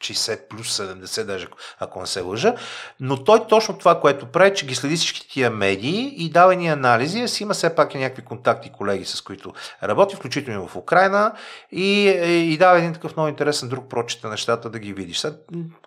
60 0.00 0.48
плюс 0.48 0.78
70 0.78 1.24
даже, 1.24 1.46
ако 1.78 2.00
не 2.00 2.06
се 2.06 2.20
лъжа. 2.20 2.54
Но 3.00 3.24
той 3.24 3.46
точно 3.46 3.78
това, 3.78 4.00
което 4.00 4.26
прави, 4.26 4.54
че 4.54 4.66
ги 4.66 4.74
следи 4.74 4.96
всички 4.96 5.28
тия 5.28 5.50
медии 5.50 6.14
и 6.16 6.30
дава 6.30 6.54
ни 6.54 6.68
анализи, 6.68 7.28
си 7.28 7.42
има 7.42 7.54
все 7.54 7.74
пак 7.74 7.94
и 7.94 7.98
някакви 7.98 8.24
контакти 8.24 8.72
колеги, 8.72 9.04
с 9.04 9.20
които 9.20 9.52
работи, 9.82 10.16
включително 10.16 10.68
в 10.68 10.76
Украина 10.76 11.32
и, 11.72 12.08
и 12.52 12.58
дава 12.58 12.78
един 12.78 12.92
такъв 12.92 13.16
много 13.16 13.28
интересен 13.28 13.68
друг 13.68 13.88
прочит 13.88 14.24
на 14.24 14.30
нещата 14.30 14.70
да 14.70 14.78
ги 14.78 14.92
видиш. 14.92 15.18
Сега, 15.18 15.36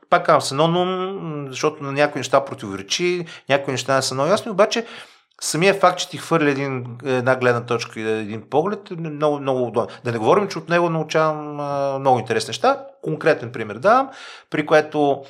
пак 0.09 0.25
казвам 0.25 0.41
се, 0.41 0.55
но, 0.55 0.67
но, 0.67 1.47
защото 1.49 1.83
на 1.83 1.91
някои 1.91 2.19
неща 2.19 2.45
противоречи, 2.45 3.25
някои 3.49 3.71
неща 3.71 3.95
не 3.95 4.01
са 4.01 4.13
много 4.13 4.29
ясни, 4.29 4.51
обаче 4.51 4.85
самия 5.41 5.73
факт, 5.73 5.99
че 5.99 6.09
ти 6.09 6.17
хвърля 6.17 6.49
един, 6.49 6.97
една 7.05 7.35
гледна 7.35 7.65
точка 7.65 7.99
и 7.99 8.09
един 8.09 8.49
поглед 8.49 8.91
е 8.91 8.95
много, 8.95 9.39
много 9.39 9.67
удобно. 9.67 9.95
Да 10.03 10.11
не 10.11 10.17
говорим, 10.17 10.47
че 10.47 10.57
от 10.57 10.69
него 10.69 10.89
научавам 10.89 11.55
много 12.01 12.19
интересни 12.19 12.49
неща. 12.49 12.85
Конкретен 13.01 13.51
пример 13.51 13.75
давам, 13.75 14.09
при 14.49 14.65
което 14.65 15.23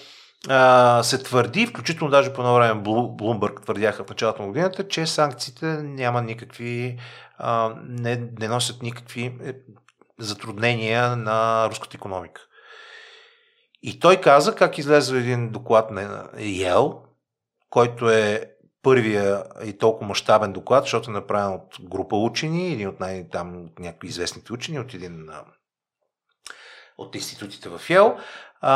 а, 0.49 1.03
се 1.03 1.23
твърди, 1.23 1.67
включително 1.67 2.11
даже 2.11 2.33
по 2.33 2.41
едно 2.41 2.56
време 2.56 2.81
Блумбърг 3.11 3.61
твърдяха 3.61 4.03
в 4.03 4.09
началото 4.09 4.41
на 4.41 4.48
годината, 4.48 4.88
че 4.88 5.06
санкциите 5.06 5.65
няма 5.83 6.22
никакви, 6.22 6.99
а, 7.38 7.73
не, 7.88 8.23
не 8.40 8.48
носят 8.48 8.81
никакви 8.81 9.25
е, 9.25 9.53
затруднения 10.19 11.15
на 11.15 11.67
руската 11.69 11.98
економика. 11.98 12.41
И 13.83 13.99
той 13.99 14.17
каза 14.17 14.56
как 14.56 14.77
излезе 14.77 15.17
един 15.17 15.49
доклад 15.49 15.91
на 15.91 16.30
ЕЛ, 16.38 17.01
който 17.69 18.09
е 18.09 18.51
първия 18.82 19.43
и 19.66 19.77
толкова 19.77 20.08
мащабен 20.08 20.53
доклад, 20.53 20.84
защото 20.84 21.10
е 21.10 21.14
направен 21.14 21.53
от 21.53 21.76
група 21.82 22.16
учени, 22.16 22.69
или 22.69 22.88
от 22.88 23.00
най- 23.00 23.30
там 23.30 23.69
някои 23.80 24.10
известните 24.10 24.53
учени, 24.53 24.80
от 24.80 24.93
един 24.93 25.30
от 26.98 27.16
институтите 27.16 27.69
в 27.69 27.90
ЕЛ, 27.90 28.18
а, 28.61 28.74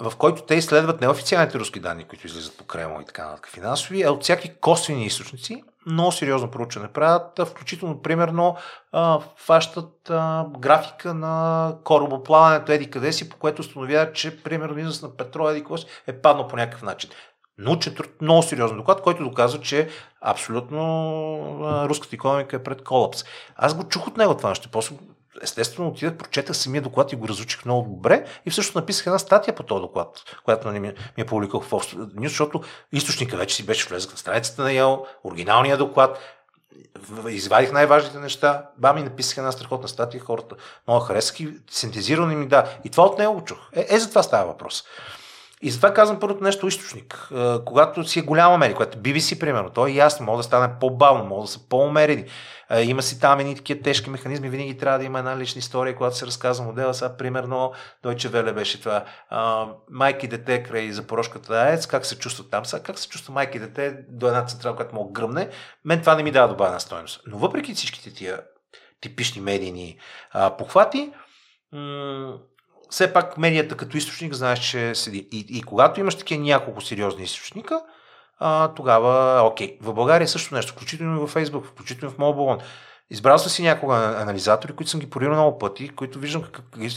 в 0.00 0.16
който 0.16 0.42
те 0.42 0.54
изследват 0.54 1.00
неофициалните 1.00 1.58
руски 1.58 1.80
данни, 1.80 2.04
които 2.04 2.26
излизат 2.26 2.56
по 2.56 2.64
Кремъл 2.64 3.00
и 3.00 3.04
така 3.04 3.24
нататък 3.24 3.48
финансови, 3.48 4.02
а 4.02 4.12
от 4.12 4.22
всякакви 4.22 4.54
косвени 4.60 5.06
източници, 5.06 5.62
много 5.86 6.12
сериозно 6.12 6.50
проучване 6.50 6.92
правят, 6.92 7.48
включително, 7.48 8.02
примерно, 8.02 8.56
а, 8.92 9.20
фащат 9.36 10.10
а, 10.10 10.46
графика 10.58 11.14
на 11.14 11.74
корабоплаването 11.84 12.72
еди 12.72 12.90
къде 12.90 13.12
си, 13.12 13.28
по 13.28 13.36
което 13.36 13.60
установяват, 13.60 14.14
че, 14.14 14.42
примерно, 14.42 14.78
износ 14.78 15.02
на 15.02 15.16
петрол 15.16 15.50
еди 15.50 15.64
е 16.06 16.20
паднал 16.20 16.48
по 16.48 16.56
някакъв 16.56 16.82
начин. 16.82 17.10
Научен 17.58 17.94
труд, 17.94 18.10
много 18.20 18.42
сериозен 18.42 18.76
доклад, 18.76 19.02
който 19.02 19.24
доказва, 19.24 19.60
че 19.60 19.88
абсолютно 20.20 21.84
руската 21.88 22.16
економика 22.16 22.56
е 22.56 22.62
пред 22.62 22.84
колапс. 22.84 23.24
Аз 23.56 23.74
го 23.74 23.84
чух 23.84 24.06
от 24.06 24.16
него 24.16 24.36
това 24.36 24.48
нещо. 24.48 24.68
После 24.72 24.96
естествено 25.42 25.88
отидах, 25.88 26.16
прочетах 26.16 26.56
самия 26.56 26.82
доклад 26.82 27.12
и 27.12 27.16
го 27.16 27.28
разучих 27.28 27.64
много 27.64 27.90
добре 27.90 28.24
и 28.46 28.50
всъщност 28.50 28.74
написах 28.74 29.06
една 29.06 29.18
статия 29.18 29.54
по 29.54 29.62
този 29.62 29.80
доклад, 29.80 30.36
която 30.44 30.68
нали, 30.68 30.80
ми, 30.80 30.88
ми 30.88 31.22
е 31.22 31.26
публикувал 31.26 31.80
в 31.80 31.94
News, 31.94 32.28
защото 32.28 32.62
източника 32.92 33.36
вече 33.36 33.56
си 33.56 33.66
беше 33.66 33.88
влезък 33.88 34.10
на 34.10 34.18
страницата 34.18 34.62
на 34.62 34.72
Ял, 34.72 35.06
оригиналния 35.24 35.76
доклад, 35.76 36.18
извадих 37.28 37.72
най-важните 37.72 38.18
неща, 38.18 38.66
бам 38.78 38.98
и 38.98 39.02
написах 39.02 39.38
една 39.38 39.52
страхотна 39.52 39.88
статия, 39.88 40.20
хората 40.20 40.56
много 40.86 41.04
харесах 41.04 41.40
и 41.40 41.54
синтезирано 41.70 42.34
ми 42.34 42.48
да. 42.48 42.64
И 42.84 42.90
това 42.90 43.04
от 43.04 43.18
него 43.18 43.34
го 43.34 43.44
чух. 43.44 43.58
Е, 43.72 43.86
е 43.88 43.98
за 43.98 44.08
това 44.08 44.22
става 44.22 44.46
въпрос. 44.46 44.84
И 45.62 45.70
затова 45.70 45.94
казвам 45.94 46.20
първото 46.20 46.44
нещо 46.44 46.66
източник. 46.66 47.28
Е, 47.36 47.64
когато 47.64 48.04
си 48.04 48.18
е 48.18 48.22
голяма 48.22 48.58
медия, 48.58 48.76
което 48.76 48.98
BBC, 48.98 49.40
примерно, 49.40 49.70
то 49.70 49.86
е 49.86 49.90
ясно, 49.90 50.26
може 50.26 50.36
да 50.36 50.42
стане 50.42 50.74
по-бавно, 50.80 51.24
може 51.24 51.46
да 51.46 51.52
са 51.52 51.68
по-умерени. 51.68 52.24
Е, 52.70 52.82
има 52.82 53.02
си 53.02 53.20
там 53.20 53.40
едни 53.40 53.56
такива 53.56 53.82
тежки 53.82 54.10
механизми, 54.10 54.48
винаги 54.48 54.78
трябва 54.78 54.98
да 54.98 55.04
има 55.04 55.18
една 55.18 55.38
лична 55.38 55.58
история, 55.58 55.96
когато 55.96 56.16
се 56.16 56.26
разказва 56.26 56.64
модела. 56.64 56.94
Сега, 56.94 57.16
примерно, 57.16 57.72
Дойче 58.02 58.28
Веле 58.28 58.52
беше 58.52 58.80
това. 58.80 59.04
майки 59.90 60.28
дете 60.28 60.62
край 60.62 60.92
Запорожката 60.92 61.54
АЕЦ, 61.54 61.86
как 61.86 62.06
се 62.06 62.18
чувстват 62.18 62.50
там? 62.50 62.64
Сега, 62.64 62.82
как 62.82 62.98
се 62.98 63.08
чувства 63.08 63.34
майки 63.34 63.58
дете 63.58 63.98
до 64.08 64.26
една 64.26 64.44
централа, 64.44 64.76
която 64.76 64.94
мога 64.94 65.12
гръмне? 65.12 65.48
Мен 65.84 66.00
това 66.00 66.14
не 66.14 66.22
ми 66.22 66.30
дава 66.30 66.48
добавена 66.48 66.80
стоеност. 66.80 67.20
Но 67.26 67.38
въпреки 67.38 67.74
всичките 67.74 68.14
тия 68.14 68.40
типични 69.00 69.40
медийни 69.40 69.98
похвати, 70.58 71.12
все 72.90 73.12
пак 73.12 73.38
медията 73.38 73.76
като 73.76 73.96
източник 73.96 74.34
знаеш, 74.34 74.58
че 74.58 74.94
седи. 74.94 75.28
И, 75.32 75.46
и 75.48 75.62
когато 75.62 76.00
имаш 76.00 76.14
такива 76.14 76.44
няколко 76.44 76.80
сериозни 76.80 77.24
източника, 77.24 77.80
а, 78.38 78.74
тогава 78.74 79.42
окей. 79.42 79.78
В 79.80 79.94
България 79.94 80.28
също 80.28 80.54
нещо, 80.54 80.72
включително 80.72 81.16
и 81.16 81.26
в 81.26 81.34
Facebook, 81.34 81.64
включително 81.64 82.14
в 82.14 82.18
Mobile 82.18 82.62
Избрал 83.10 83.38
съм 83.38 83.50
си 83.50 83.62
някога 83.62 83.94
анализатори, 83.96 84.72
които 84.72 84.90
съм 84.90 85.00
ги 85.00 85.10
порирал 85.10 85.34
много 85.34 85.58
пъти, 85.58 85.88
които 85.88 86.18
виждам 86.18 86.42
какви 86.42 86.86
е, 86.86 86.90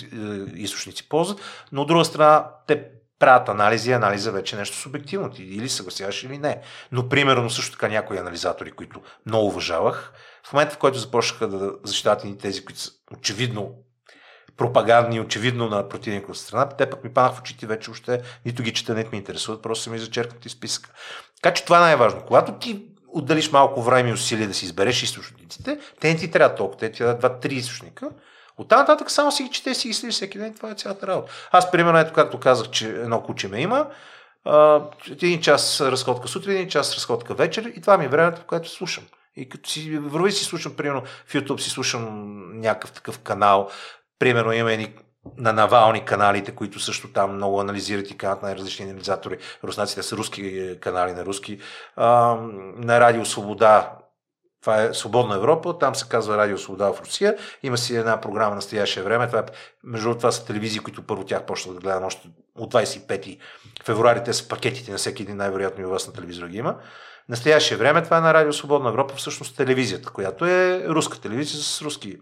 източници 0.55 1.09
ползват, 1.09 1.39
но 1.71 1.81
от 1.81 1.87
друга 1.87 2.05
страна 2.05 2.47
те 2.67 2.87
правят 3.19 3.49
анализи, 3.49 3.91
анализа 3.91 4.31
вече 4.31 4.55
е 4.55 4.59
нещо 4.59 4.77
субективно. 4.77 5.29
Ти 5.29 5.43
или 5.43 5.69
съгласяваш 5.69 6.23
или 6.23 6.37
не. 6.37 6.61
Но 6.91 7.09
примерно 7.09 7.49
също 7.49 7.71
така 7.71 7.87
някои 7.87 8.17
анализатори, 8.17 8.71
които 8.71 9.01
много 9.25 9.47
уважавах, 9.47 10.13
в 10.47 10.53
момента 10.53 10.75
в 10.75 10.77
който 10.77 10.97
започнаха 10.97 11.47
да 11.47 11.71
защитават 11.83 12.23
и 12.23 12.37
тези, 12.37 12.65
които 12.65 12.81
са 12.81 12.91
очевидно 13.13 13.75
пропагандни, 14.61 15.19
очевидно 15.19 15.69
на 15.69 15.89
противника 15.89 16.31
от 16.31 16.37
страна, 16.37 16.69
те 16.69 16.89
пък 16.89 17.03
ми 17.03 17.13
панах 17.13 17.33
в 17.33 17.39
очите 17.39 17.65
вече 17.65 17.91
още 17.91 18.21
нито 18.45 18.63
ги 18.63 18.73
чета, 18.73 18.95
нито 18.95 19.09
ми 19.11 19.17
интересуват, 19.17 19.61
просто 19.61 19.83
са 19.83 19.89
ми 19.89 19.99
зачеркнати 19.99 20.49
списъка. 20.49 20.89
Така 21.41 21.53
че 21.53 21.65
това 21.65 21.77
е 21.77 21.81
най-важно. 21.81 22.21
Когато 22.27 22.51
ти 22.51 22.85
отделиш 23.07 23.51
малко 23.51 23.81
време 23.81 24.09
и 24.09 24.13
усилия 24.13 24.47
да 24.47 24.53
си 24.53 24.65
избереш 24.65 25.03
източниците, 25.03 25.79
те 25.99 26.07
не 26.07 26.17
ти 26.17 26.31
трябва 26.31 26.55
толкова, 26.55 26.79
те 26.79 26.91
ти 26.91 26.97
трябва 26.97 27.17
два-три 27.17 27.55
източника. 27.55 28.09
От 28.57 28.69
там 28.69 28.79
нататък 28.79 29.11
само 29.11 29.31
си 29.31 29.43
ги 29.43 29.49
чете, 29.49 29.73
си 29.73 29.87
ги 29.87 29.93
следиш 29.93 30.15
всеки 30.15 30.37
ден, 30.37 30.53
това 30.53 30.71
е 30.71 30.75
цялата 30.75 31.07
работа. 31.07 31.31
Аз, 31.51 31.71
примерно, 31.71 31.99
ето 31.99 32.13
както 32.13 32.39
казах, 32.39 32.69
че 32.69 32.89
едно 32.89 33.23
куче 33.23 33.47
ме 33.47 33.61
има, 33.61 33.87
един 35.11 35.41
час 35.41 35.81
разходка 35.81 36.27
сутрин, 36.27 36.55
един 36.55 36.69
час 36.69 36.95
разходка 36.95 37.33
вечер 37.33 37.71
и 37.75 37.81
това 37.81 37.97
ми 37.97 38.05
е 38.05 38.09
времето, 38.09 38.41
в 38.41 38.45
което 38.45 38.69
слушам. 38.69 39.03
И 39.35 39.49
като 39.49 39.69
си 39.69 39.97
върви 39.97 40.31
си 40.31 40.45
слушам, 40.45 40.75
примерно 40.75 41.03
в 41.25 41.33
YouTube 41.33 41.59
си 41.59 41.69
слушам 41.69 42.59
някакъв 42.59 42.91
такъв 42.91 43.19
канал, 43.19 43.69
Примерно 44.21 44.51
има 44.51 44.73
едни 44.73 44.93
на 45.37 45.53
Навални 45.53 46.05
каналите, 46.05 46.51
които 46.51 46.79
също 46.79 47.07
там 47.07 47.35
много 47.35 47.61
анализират 47.61 48.11
и 48.11 48.17
канат 48.17 48.43
най-различни 48.43 48.85
анализатори. 48.85 49.37
Руснаците 49.63 50.03
са 50.03 50.17
руски 50.17 50.41
е, 50.41 50.75
канали 50.75 51.13
на 51.13 51.25
руски. 51.25 51.59
А, 51.95 52.35
на 52.75 52.99
Радио 52.99 53.25
Свобода, 53.25 53.91
това 54.61 54.81
е 54.81 54.93
Свободна 54.93 55.35
Европа, 55.35 55.77
там 55.77 55.95
се 55.95 56.09
казва 56.09 56.37
Радио 56.37 56.57
Свобода 56.57 56.93
в 56.93 57.01
Русия. 57.01 57.35
Има 57.63 57.77
си 57.77 57.95
една 57.95 58.21
програма 58.21 58.49
на 58.49 58.55
настоящее 58.55 59.03
време. 59.03 59.27
Това 59.27 59.39
е, 59.39 59.43
между 59.83 60.05
другото, 60.05 60.19
това 60.19 60.31
са 60.31 60.45
телевизии, 60.45 60.79
които 60.79 61.07
първо 61.07 61.25
тях 61.25 61.45
почнах 61.45 61.73
да 61.73 61.81
гледам 61.81 62.03
още 62.03 62.29
от 62.55 62.73
25 62.73 63.39
февруари. 63.83 64.23
Те 64.23 64.33
са 64.33 64.47
пакетите 64.47 64.91
на 64.91 64.97
всеки 64.97 65.23
един, 65.23 65.37
най-вероятно 65.37 65.83
и 65.83 65.87
вас 65.87 66.07
на 66.07 66.13
телевизора 66.13 66.47
ги 66.47 66.57
има. 66.57 66.75
Настоящее 67.29 67.77
време 67.77 68.03
това 68.03 68.17
е 68.17 68.21
на 68.21 68.33
Радио 68.33 68.53
Свободна 68.53 68.89
Европа, 68.89 69.15
всъщност 69.15 69.57
телевизията, 69.57 70.09
която 70.09 70.45
е 70.45 70.85
руска 70.87 71.21
телевизия 71.21 71.61
с 71.61 71.81
руски 71.81 72.17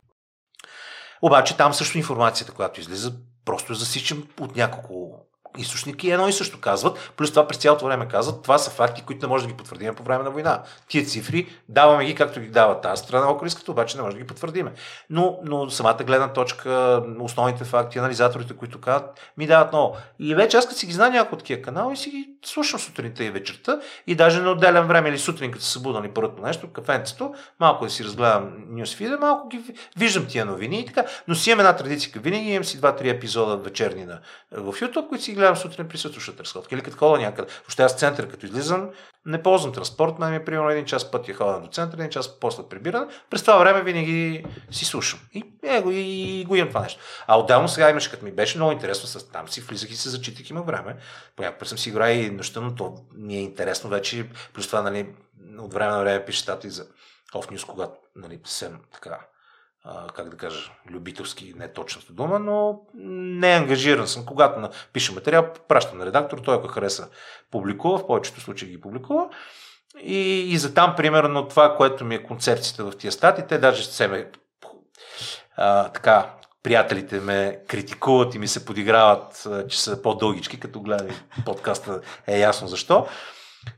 обаче 1.22 1.58
там 1.58 1.74
също 1.74 1.98
информацията, 1.98 2.54
която 2.54 2.80
излиза, 2.80 3.14
просто 3.46 3.74
е 3.74 3.76
засичам 3.76 4.28
от 4.40 4.56
няколко 4.56 5.26
източники 5.60 6.12
едно 6.12 6.28
и 6.28 6.34
също 6.34 6.60
казват, 6.60 7.14
плюс 7.18 7.30
това 7.30 7.48
през 7.48 7.58
цялото 7.58 7.86
време 7.86 8.08
казват, 8.08 8.42
това 8.44 8.58
са 8.58 8.72
факти, 8.72 9.02
които 9.02 9.26
не 9.26 9.30
може 9.30 9.44
да 9.46 9.52
ги 9.52 9.58
потвърдим 9.58 9.96
по 9.96 10.04
време 10.04 10.24
на 10.24 10.32
война. 10.32 10.64
Тия 10.88 11.06
цифри 11.06 11.50
даваме 11.70 12.06
ги 12.06 12.16
както 12.16 12.40
ги 12.40 12.48
дава 12.48 12.82
тази 12.82 13.04
страна, 13.04 13.28
ако 13.30 13.46
искате, 13.46 13.72
обаче 13.72 13.98
не 13.98 14.04
може 14.04 14.16
да 14.16 14.22
ги 14.22 14.28
потвърдиме. 14.28 14.72
Но, 15.10 15.40
но 15.44 15.70
самата 15.70 16.04
гледна 16.04 16.28
точка, 16.28 17.04
основните 17.20 17.64
факти, 17.64 18.00
анализаторите, 18.00 18.56
които 18.56 18.82
казват, 18.82 19.20
ми 19.38 19.48
дават 19.48 19.74
много. 19.74 19.98
И 20.20 20.36
вече 20.36 20.58
аз 20.58 20.66
като 20.66 20.80
си 20.80 20.86
ги 20.86 20.94
знам 20.94 21.14
някои 21.14 21.36
от 21.36 21.40
такива 21.40 21.62
канали, 21.62 21.98
си 21.98 22.10
ги 22.10 22.30
слушам 22.46 22.80
сутринта 22.80 23.24
и 23.24 23.30
вечерта 23.30 23.80
и 24.08 24.16
даже 24.16 24.42
не 24.42 24.50
отделям 24.50 24.88
време 24.88 25.10
или 25.10 25.20
сутрин, 25.20 25.52
като 25.52 25.66
се 25.66 25.72
събуда 25.72 26.02
ни 26.02 26.10
първото 26.10 26.42
нещо, 26.42 26.72
кафенцето, 26.72 27.34
малко 27.60 27.86
да 27.86 27.92
си 27.92 28.04
разгледам 28.04 28.52
нюсфида, 28.70 29.18
малко 29.18 29.48
ги 29.48 29.62
виждам 29.98 30.26
тия 30.26 30.46
новини 30.46 30.80
и 30.80 30.86
така. 30.86 31.06
Но 31.28 31.36
си 31.36 31.50
имам 31.50 31.60
една 31.60 31.76
традиция, 31.76 32.14
винаги 32.16 32.52
имам 32.52 32.64
си 32.64 32.78
два-три 32.78 33.10
епизода 33.10 33.58
вечерни 33.58 34.06
на, 34.06 34.20
в 34.52 34.74
YouTube, 34.74 35.08
които 35.08 35.24
си 35.24 35.34
гледам 35.34 35.49
сутрин 35.56 35.88
при 35.88 35.98
следващата 35.98 36.44
разходка 36.44 36.76
или 36.76 36.82
като 36.82 36.98
хода 36.98 37.22
някъде. 37.22 37.52
Въобще 37.52 37.84
аз 37.84 37.96
в 37.96 38.00
центъра, 38.00 38.28
като 38.28 38.46
излизам, 38.46 38.90
не 39.26 39.44
ползвам 39.44 39.74
транспорт, 39.74 40.20
ме 40.20 40.30
ми 40.30 40.36
е 40.36 40.46
примерно 40.46 40.70
един 40.70 40.86
час 40.86 41.12
пъти 41.12 41.34
ходя 41.34 41.60
до 41.60 41.68
центъра, 41.68 42.02
един 42.02 42.12
час 42.12 42.40
после 42.40 42.64
прибиране. 42.70 43.06
През 43.30 43.42
това 43.42 43.58
време 43.58 43.82
винаги 43.82 44.46
си 44.72 44.86
слушам. 44.86 45.20
И, 45.34 45.44
е, 45.64 45.82
го, 45.82 45.92
и, 45.92 46.46
го 46.48 46.56
имам 46.56 46.70
това 46.70 46.82
нещо. 46.82 47.02
А 47.28 47.40
отделно 47.40 47.68
сега 47.68 47.90
имаше, 47.90 48.12
като 48.12 48.26
ми 48.26 48.32
беше 48.32 48.58
много 48.58 48.72
интересно, 48.72 49.08
с 49.08 49.32
там 49.32 49.48
си 49.48 49.62
влизах 49.62 49.92
и 49.92 49.96
се 49.96 50.10
зачитах, 50.10 50.50
има 50.50 50.62
време. 50.62 50.96
Понякога 51.36 51.66
съм 51.66 51.78
си 51.78 51.90
играя 51.90 52.26
и 52.26 52.32
нощта, 52.32 52.62
но 52.62 52.76
то 52.76 52.96
ми 53.16 53.36
е 53.36 53.42
интересно 53.42 53.90
вече. 53.90 54.30
Плюс 54.54 54.68
това, 54.68 54.82
нали, 54.82 55.08
от 55.60 55.74
време 55.74 55.92
на 55.92 56.00
време 56.00 56.26
пише 56.26 56.42
статии 56.42 56.70
за 56.70 56.86
Off 57.34 57.66
когато 57.66 57.94
нали, 58.16 58.40
съвсем 58.44 58.80
така 58.94 59.20
как 60.16 60.30
да 60.30 60.38
кажа, 60.38 60.72
любителски, 60.90 61.54
не 61.58 61.74
точната 61.74 62.14
дума, 62.14 62.40
но 62.40 62.82
не 62.94 63.48
ангажиран 63.48 64.08
съм. 64.08 64.26
Когато 64.26 64.60
напиша 64.60 65.14
материал, 65.14 65.54
пращам 65.68 65.98
на 65.98 66.06
редактор, 66.06 66.38
той 66.38 66.56
ако 66.56 66.68
хареса, 66.68 67.10
публикува, 67.52 67.98
в 67.98 68.08
повечето 68.08 68.42
случаи 68.42 68.70
ги 68.70 68.82
публикува. 68.82 69.30
И, 70.02 70.54
и 70.54 70.58
за 70.58 70.74
там, 70.74 70.94
примерно, 70.98 71.48
това, 71.48 71.76
което 71.76 72.06
ми 72.06 72.16
е 72.16 72.24
концепцията 72.24 72.84
в 72.86 72.98
тия 72.98 73.12
стати, 73.12 73.44
те 73.48 73.58
даже 73.58 73.84
се 73.84 74.08
ме 74.08 74.32
а, 75.58 75.90
така, 75.90 76.34
приятелите 76.64 77.20
ме 77.20 77.60
критикуват 77.68 78.36
и 78.36 78.40
ми 78.40 78.48
се 78.48 78.66
подиграват, 78.66 79.48
че 79.70 79.82
са 79.82 80.02
по-дългички, 80.02 80.60
като 80.60 80.82
гледам 80.82 81.08
подкаста 81.46 82.02
е 82.28 82.40
ясно 82.40 82.68
защо. 82.68 83.08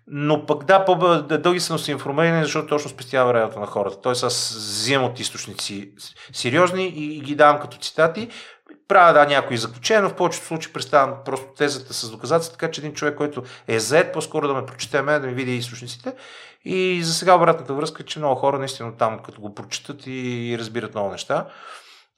Но 0.07 0.45
пък 0.45 0.63
да, 0.63 0.85
по-дълги 0.85 1.59
съм 1.59 1.79
се 1.79 1.91
информирани, 1.91 2.43
защото 2.43 2.67
точно 2.67 2.89
спестява 2.89 3.33
времето 3.33 3.59
на 3.59 3.65
хората. 3.65 4.01
Тоест 4.01 4.23
аз 4.23 4.53
взимам 4.55 5.05
от 5.05 5.19
източници 5.19 5.91
сериозни 6.33 6.87
и 6.87 7.19
ги 7.19 7.35
давам 7.35 7.59
като 7.59 7.77
цитати. 7.77 8.29
Правя 8.87 9.13
да 9.13 9.25
някои 9.25 9.57
заключения, 9.57 10.03
но 10.03 10.09
в 10.09 10.15
повечето 10.15 10.45
случаи 10.45 10.73
представям 10.73 11.15
просто 11.25 11.47
тезата 11.57 11.93
с 11.93 12.11
доказателства, 12.11 12.57
така 12.57 12.71
че 12.71 12.81
един 12.81 12.93
човек, 12.93 13.15
който 13.15 13.43
е 13.67 13.79
заед, 13.79 14.13
по-скоро 14.13 14.47
да 14.47 14.53
ме 14.53 14.65
прочете 14.65 15.01
мен, 15.01 15.21
да 15.21 15.27
ми 15.27 15.33
види 15.33 15.55
източниците. 15.55 16.13
И 16.65 17.03
за 17.03 17.13
сега 17.13 17.35
обратната 17.35 17.73
връзка 17.73 18.03
е, 18.03 18.05
че 18.05 18.19
много 18.19 18.35
хора 18.35 18.59
наистина 18.59 18.97
там, 18.97 19.19
като 19.19 19.41
го 19.41 19.55
прочитат 19.55 20.03
и 20.05 20.55
разбират 20.59 20.93
много 20.93 21.11
неща. 21.11 21.45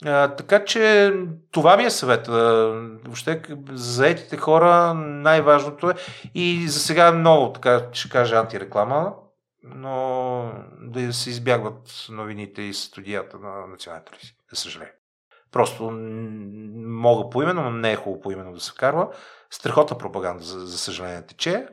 А, 0.05 0.35
така 0.35 0.65
че 0.65 1.13
това 1.51 1.77
ми 1.77 1.83
е 1.83 1.89
съвет. 1.89 2.27
А, 2.27 2.31
въобще 3.05 3.41
за 3.69 3.93
заетите 3.93 4.37
хора 4.37 4.93
най-важното 4.93 5.89
е 5.89 5.93
и 6.35 6.67
за 6.67 6.79
сега 6.79 7.11
много, 7.11 7.53
така 7.53 7.87
ще 7.91 8.09
кажа, 8.09 8.37
антиреклама, 8.37 9.13
но 9.63 10.51
да 10.81 11.13
се 11.13 11.29
избягват 11.29 12.07
новините 12.09 12.61
и 12.61 12.73
студията 12.73 13.39
на 13.39 13.67
националната 13.67 14.11
телевизия, 14.11 14.35
за 14.53 14.61
съжаление. 14.61 14.93
Просто 15.51 15.91
мога 16.85 17.29
поименно, 17.29 17.63
но 17.63 17.71
не 17.71 17.91
е 17.91 17.95
хубаво 17.95 18.21
поименно 18.21 18.53
да 18.53 18.59
се 18.59 18.71
карва. 18.77 19.07
Страхотна 19.51 19.97
пропаганда, 19.97 20.43
за, 20.43 20.59
за 20.59 20.77
съжаление, 20.77 21.25
тече. 21.25 21.67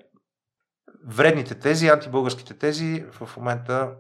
Вредните 1.07 1.55
тези, 1.55 1.89
антибългарските 1.89 2.59
тези 2.59 3.05
в 3.13 3.37
момента 3.37 3.93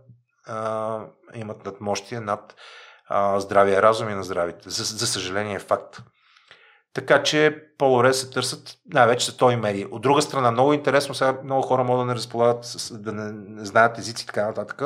а, 0.46 1.06
имат 1.34 1.64
надмощие 1.64 2.20
над 2.20 2.56
здравия 3.36 3.82
разум 3.82 4.08
и 4.08 4.14
на 4.14 4.22
здравите. 4.22 4.70
За, 4.70 4.84
за 4.84 5.06
съжаление 5.06 5.54
е 5.54 5.58
факт. 5.58 6.02
Така 6.94 7.22
че 7.22 7.62
по-добре 7.78 8.14
се 8.14 8.30
търсят 8.30 8.76
най-вече 8.92 9.26
са 9.26 9.36
той 9.36 9.56
медии. 9.56 9.86
От 9.90 10.02
друга 10.02 10.22
страна, 10.22 10.50
много 10.50 10.72
интересно, 10.72 11.14
сега 11.14 11.38
много 11.44 11.62
хора 11.62 11.84
могат 11.84 12.02
да 12.02 12.06
не 12.06 12.14
разполагат, 12.14 12.76
да 12.90 13.12
не, 13.12 13.32
не 13.32 13.64
знаят 13.64 13.98
езици 13.98 14.24
и 14.24 14.26
така 14.26 14.46
нататък. 14.46 14.82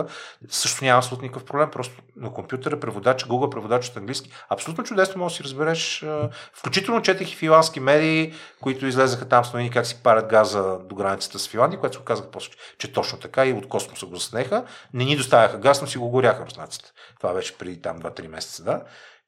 Също 0.48 0.84
няма 0.84 0.98
абсолютно 0.98 1.22
никакъв 1.22 1.44
проблем, 1.44 1.70
просто 1.70 1.94
на 2.16 2.32
компютъра, 2.32 2.80
преводач, 2.80 3.24
Google 3.24 3.50
преводач 3.50 3.88
от 3.88 3.96
английски. 3.96 4.30
Абсолютно 4.48 4.84
чудесно 4.84 5.18
може 5.18 5.32
да 5.32 5.36
си 5.36 5.44
разбереш. 5.44 6.04
Включително 6.52 7.02
четех 7.02 7.32
и 7.32 7.36
финландски 7.36 7.80
медии, 7.80 8.34
които 8.60 8.86
излезаха 8.86 9.28
там 9.28 9.44
с 9.44 9.52
новини 9.52 9.70
как 9.70 9.86
си 9.86 10.00
парят 10.02 10.28
газа 10.28 10.78
до 10.78 10.94
границата 10.94 11.38
с 11.38 11.48
Финландия, 11.48 11.80
което 11.80 11.96
се 11.96 12.02
оказаха 12.02 12.30
после, 12.30 12.52
че 12.78 12.92
точно 12.92 13.18
така 13.18 13.46
и 13.46 13.52
от 13.52 13.68
космоса 13.68 14.06
го 14.06 14.16
заснеха. 14.16 14.64
Не 14.94 15.04
ни 15.04 15.16
доставяха 15.16 15.58
газ, 15.58 15.80
но 15.80 15.86
си 15.86 15.98
го 15.98 16.10
горяха 16.10 16.46
руснаците. 16.46 16.92
Това 17.16 17.34
беше 17.34 17.58
преди 17.58 17.82
там 17.82 17.98
2-3 17.98 18.28
месеца, 18.28 18.64
да. 18.64 18.82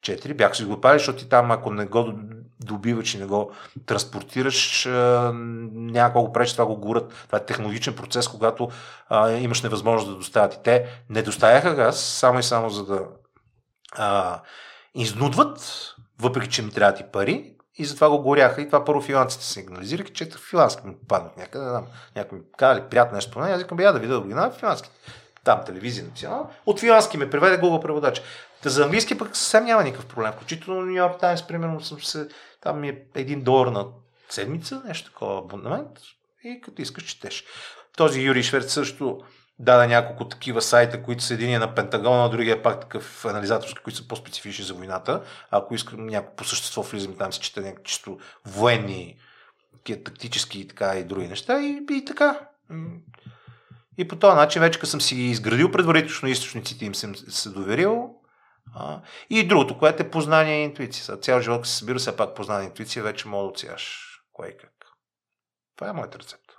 4. 0.05 0.33
Бях 0.33 0.57
си 0.57 0.65
го 0.65 0.81
правили, 0.81 0.99
защото 0.99 1.19
ти 1.19 1.29
там, 1.29 1.51
ако 1.51 1.71
не 1.71 1.85
го 1.85 2.13
добиваш 2.59 3.13
и 3.13 3.17
не 3.17 3.25
го 3.25 3.51
транспортираш, 3.85 4.85
няма 5.73 6.13
го 6.13 6.33
пречи, 6.33 6.51
това 6.51 6.65
го 6.65 6.77
горят. 6.77 7.13
Това 7.25 7.37
е 7.37 7.45
технологичен 7.45 7.95
процес, 7.95 8.27
когато 8.27 8.69
а, 9.09 9.31
имаш 9.31 9.61
невъзможност 9.61 10.09
да 10.09 10.15
доставят. 10.15 10.53
И 10.53 10.63
те 10.63 11.03
не 11.09 11.21
доставяха 11.21 11.75
газ, 11.75 11.99
само 12.03 12.39
и 12.39 12.43
само 12.43 12.69
за 12.69 12.85
да 12.85 13.05
а, 13.95 14.41
изнудват, 14.95 15.83
въпреки 16.19 16.49
че 16.49 16.61
им 16.61 16.71
трябват 16.71 16.99
и 16.99 17.03
пари, 17.11 17.53
и 17.77 17.85
затова 17.85 18.09
го 18.09 18.21
горяха. 18.21 18.61
И 18.61 18.65
това 18.65 18.85
първо 18.85 19.01
филанците 19.01 19.45
сигнализираха, 19.45 20.09
че 20.09 20.29
филански 20.49 20.87
ми 20.87 20.95
попаднат 20.99 21.37
някъде. 21.37 21.65
Не 21.65 21.69
знам, 21.69 21.85
някой 22.15 22.37
ми 22.37 22.43
казали 22.57 22.83
приятно 22.89 23.15
нещо 23.15 23.31
по 23.31 23.39
Аз 23.39 23.61
викам, 23.61 23.79
я 23.79 23.93
да 23.93 23.99
видя 23.99 24.19
го 24.19 24.51
филански. 24.51 24.89
Там 25.43 25.65
телевизия 25.65 26.05
национална. 26.05 26.49
От 26.65 26.79
финландски 26.79 27.17
ме 27.17 27.29
преведе 27.29 27.61
Google 27.61 27.81
преводач. 27.81 28.21
Та 28.63 28.69
за 28.69 28.83
английски 28.83 29.17
пък 29.17 29.37
съвсем 29.37 29.65
няма 29.65 29.83
никакъв 29.83 30.05
проблем. 30.05 30.31
Включително 30.31 30.81
Нью 30.81 30.95
Йорк 30.95 31.19
Таймс, 31.19 31.47
примерно, 31.47 31.81
съм 31.81 32.01
се, 32.01 32.27
там 32.61 32.79
ми 32.79 32.89
е 32.89 33.03
един 33.15 33.41
долар 33.41 33.67
на 33.67 33.85
седмица, 34.29 34.81
нещо 34.85 35.11
такова 35.11 35.39
абонамент 35.39 35.89
и 36.43 36.61
като 36.61 36.81
искаш 36.81 37.03
четеш. 37.03 37.43
Този 37.97 38.21
Юрий 38.21 38.43
Шверц 38.43 38.73
също 38.73 39.21
даде 39.59 39.87
няколко 39.87 40.27
такива 40.27 40.61
сайта, 40.61 41.03
които 41.03 41.23
са 41.23 41.33
един 41.33 41.59
на 41.59 41.75
Пентагона, 41.75 42.25
а 42.25 42.29
другия 42.29 42.55
е 42.55 42.61
пак 42.61 42.81
такъв 42.81 43.25
анализаторски, 43.25 43.83
които 43.83 43.99
са 43.99 44.07
по-специфични 44.07 44.65
за 44.65 44.73
войната. 44.73 45.23
Ако 45.51 45.75
искам 45.75 46.05
някакво 46.05 46.35
по 46.35 46.43
същество 46.43 46.81
влизам 46.81 47.17
там 47.17 47.33
се 47.33 47.39
чета 47.39 47.61
някакви 47.61 47.83
чисто 47.83 48.19
военни, 48.45 49.17
такива 49.77 50.03
тактически 50.03 50.59
и 50.59 50.67
така 50.67 50.95
и 50.97 51.03
други 51.03 51.27
неща 51.27 51.61
и, 51.61 51.85
и 51.91 52.05
така. 52.05 52.39
И 53.97 54.07
по 54.07 54.15
този 54.15 54.35
начин 54.35 54.61
вече 54.61 54.79
като 54.79 54.89
съм 54.89 55.01
си 55.01 55.15
изградил 55.15 55.71
предварително 55.71 56.31
източниците 56.31 56.85
им 56.85 56.95
съм 56.95 57.15
се 57.15 57.49
доверил, 57.49 58.15
а, 58.79 59.01
и 59.29 59.47
другото, 59.47 59.77
което 59.77 60.03
е 60.03 60.09
познание 60.09 60.61
и 60.61 60.63
интуиция. 60.63 61.17
Цял 61.17 61.41
живот 61.41 61.65
се 61.65 61.75
събира 61.75 61.99
все 61.99 62.17
пак 62.17 62.35
познание 62.35 62.63
и 62.63 62.69
интуиция, 62.69 63.03
вече 63.03 63.27
мога 63.27 63.43
да 63.43 63.49
отсияш 63.49 64.07
кое 64.33 64.47
и 64.47 64.57
как. 64.57 64.73
Това 65.75 65.89
е 65.89 65.93
моята 65.93 66.19
рецепта. 66.19 66.53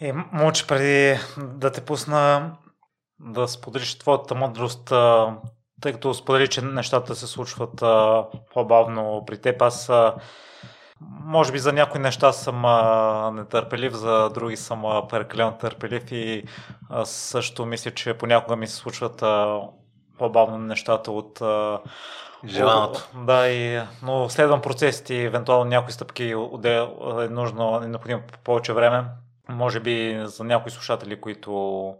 Е, 0.00 0.12
мълче 0.12 0.66
преди 0.66 1.18
да 1.38 1.72
те 1.72 1.84
пусна 1.84 2.52
да 3.20 3.48
споделиш 3.48 3.98
твоята 3.98 4.34
мъдрост, 4.34 4.92
тъй 5.80 5.92
като 5.92 6.14
сподели, 6.14 6.48
че 6.48 6.62
нещата 6.62 7.14
се 7.14 7.26
случват 7.26 7.76
по-бавно 8.52 9.24
при 9.26 9.40
теб. 9.40 9.62
Аз 9.62 9.90
може 11.24 11.52
би 11.52 11.58
за 11.58 11.72
някои 11.72 12.00
неща 12.00 12.32
съм 12.32 12.64
а, 12.64 13.30
нетърпелив, 13.34 13.92
за 13.92 14.30
други 14.30 14.56
съм 14.56 14.86
а, 14.86 15.08
прекалено 15.08 15.58
търпелив 15.58 16.12
и 16.12 16.44
а, 16.90 17.04
също 17.04 17.66
мисля, 17.66 17.90
че 17.90 18.14
понякога 18.14 18.56
ми 18.56 18.66
се 18.66 18.76
случват 18.76 19.22
а, 19.22 19.60
по-бавно 20.22 20.58
нещата 20.58 21.12
от 21.12 21.42
желаното. 22.46 23.08
Да, 23.26 23.48
и, 23.48 23.80
но 24.02 24.28
следвам 24.28 24.62
процесите 24.62 25.14
и 25.14 25.24
евентуално 25.24 25.64
някои 25.64 25.92
стъпки 25.92 26.24
е 26.64 27.28
нужно, 27.30 27.80
е 27.84 27.86
необходимо 27.86 28.22
повече 28.44 28.72
време. 28.72 29.04
Може 29.48 29.80
би 29.80 30.20
за 30.24 30.44
някои 30.44 30.70
слушатели, 30.70 31.20
които 31.20 31.94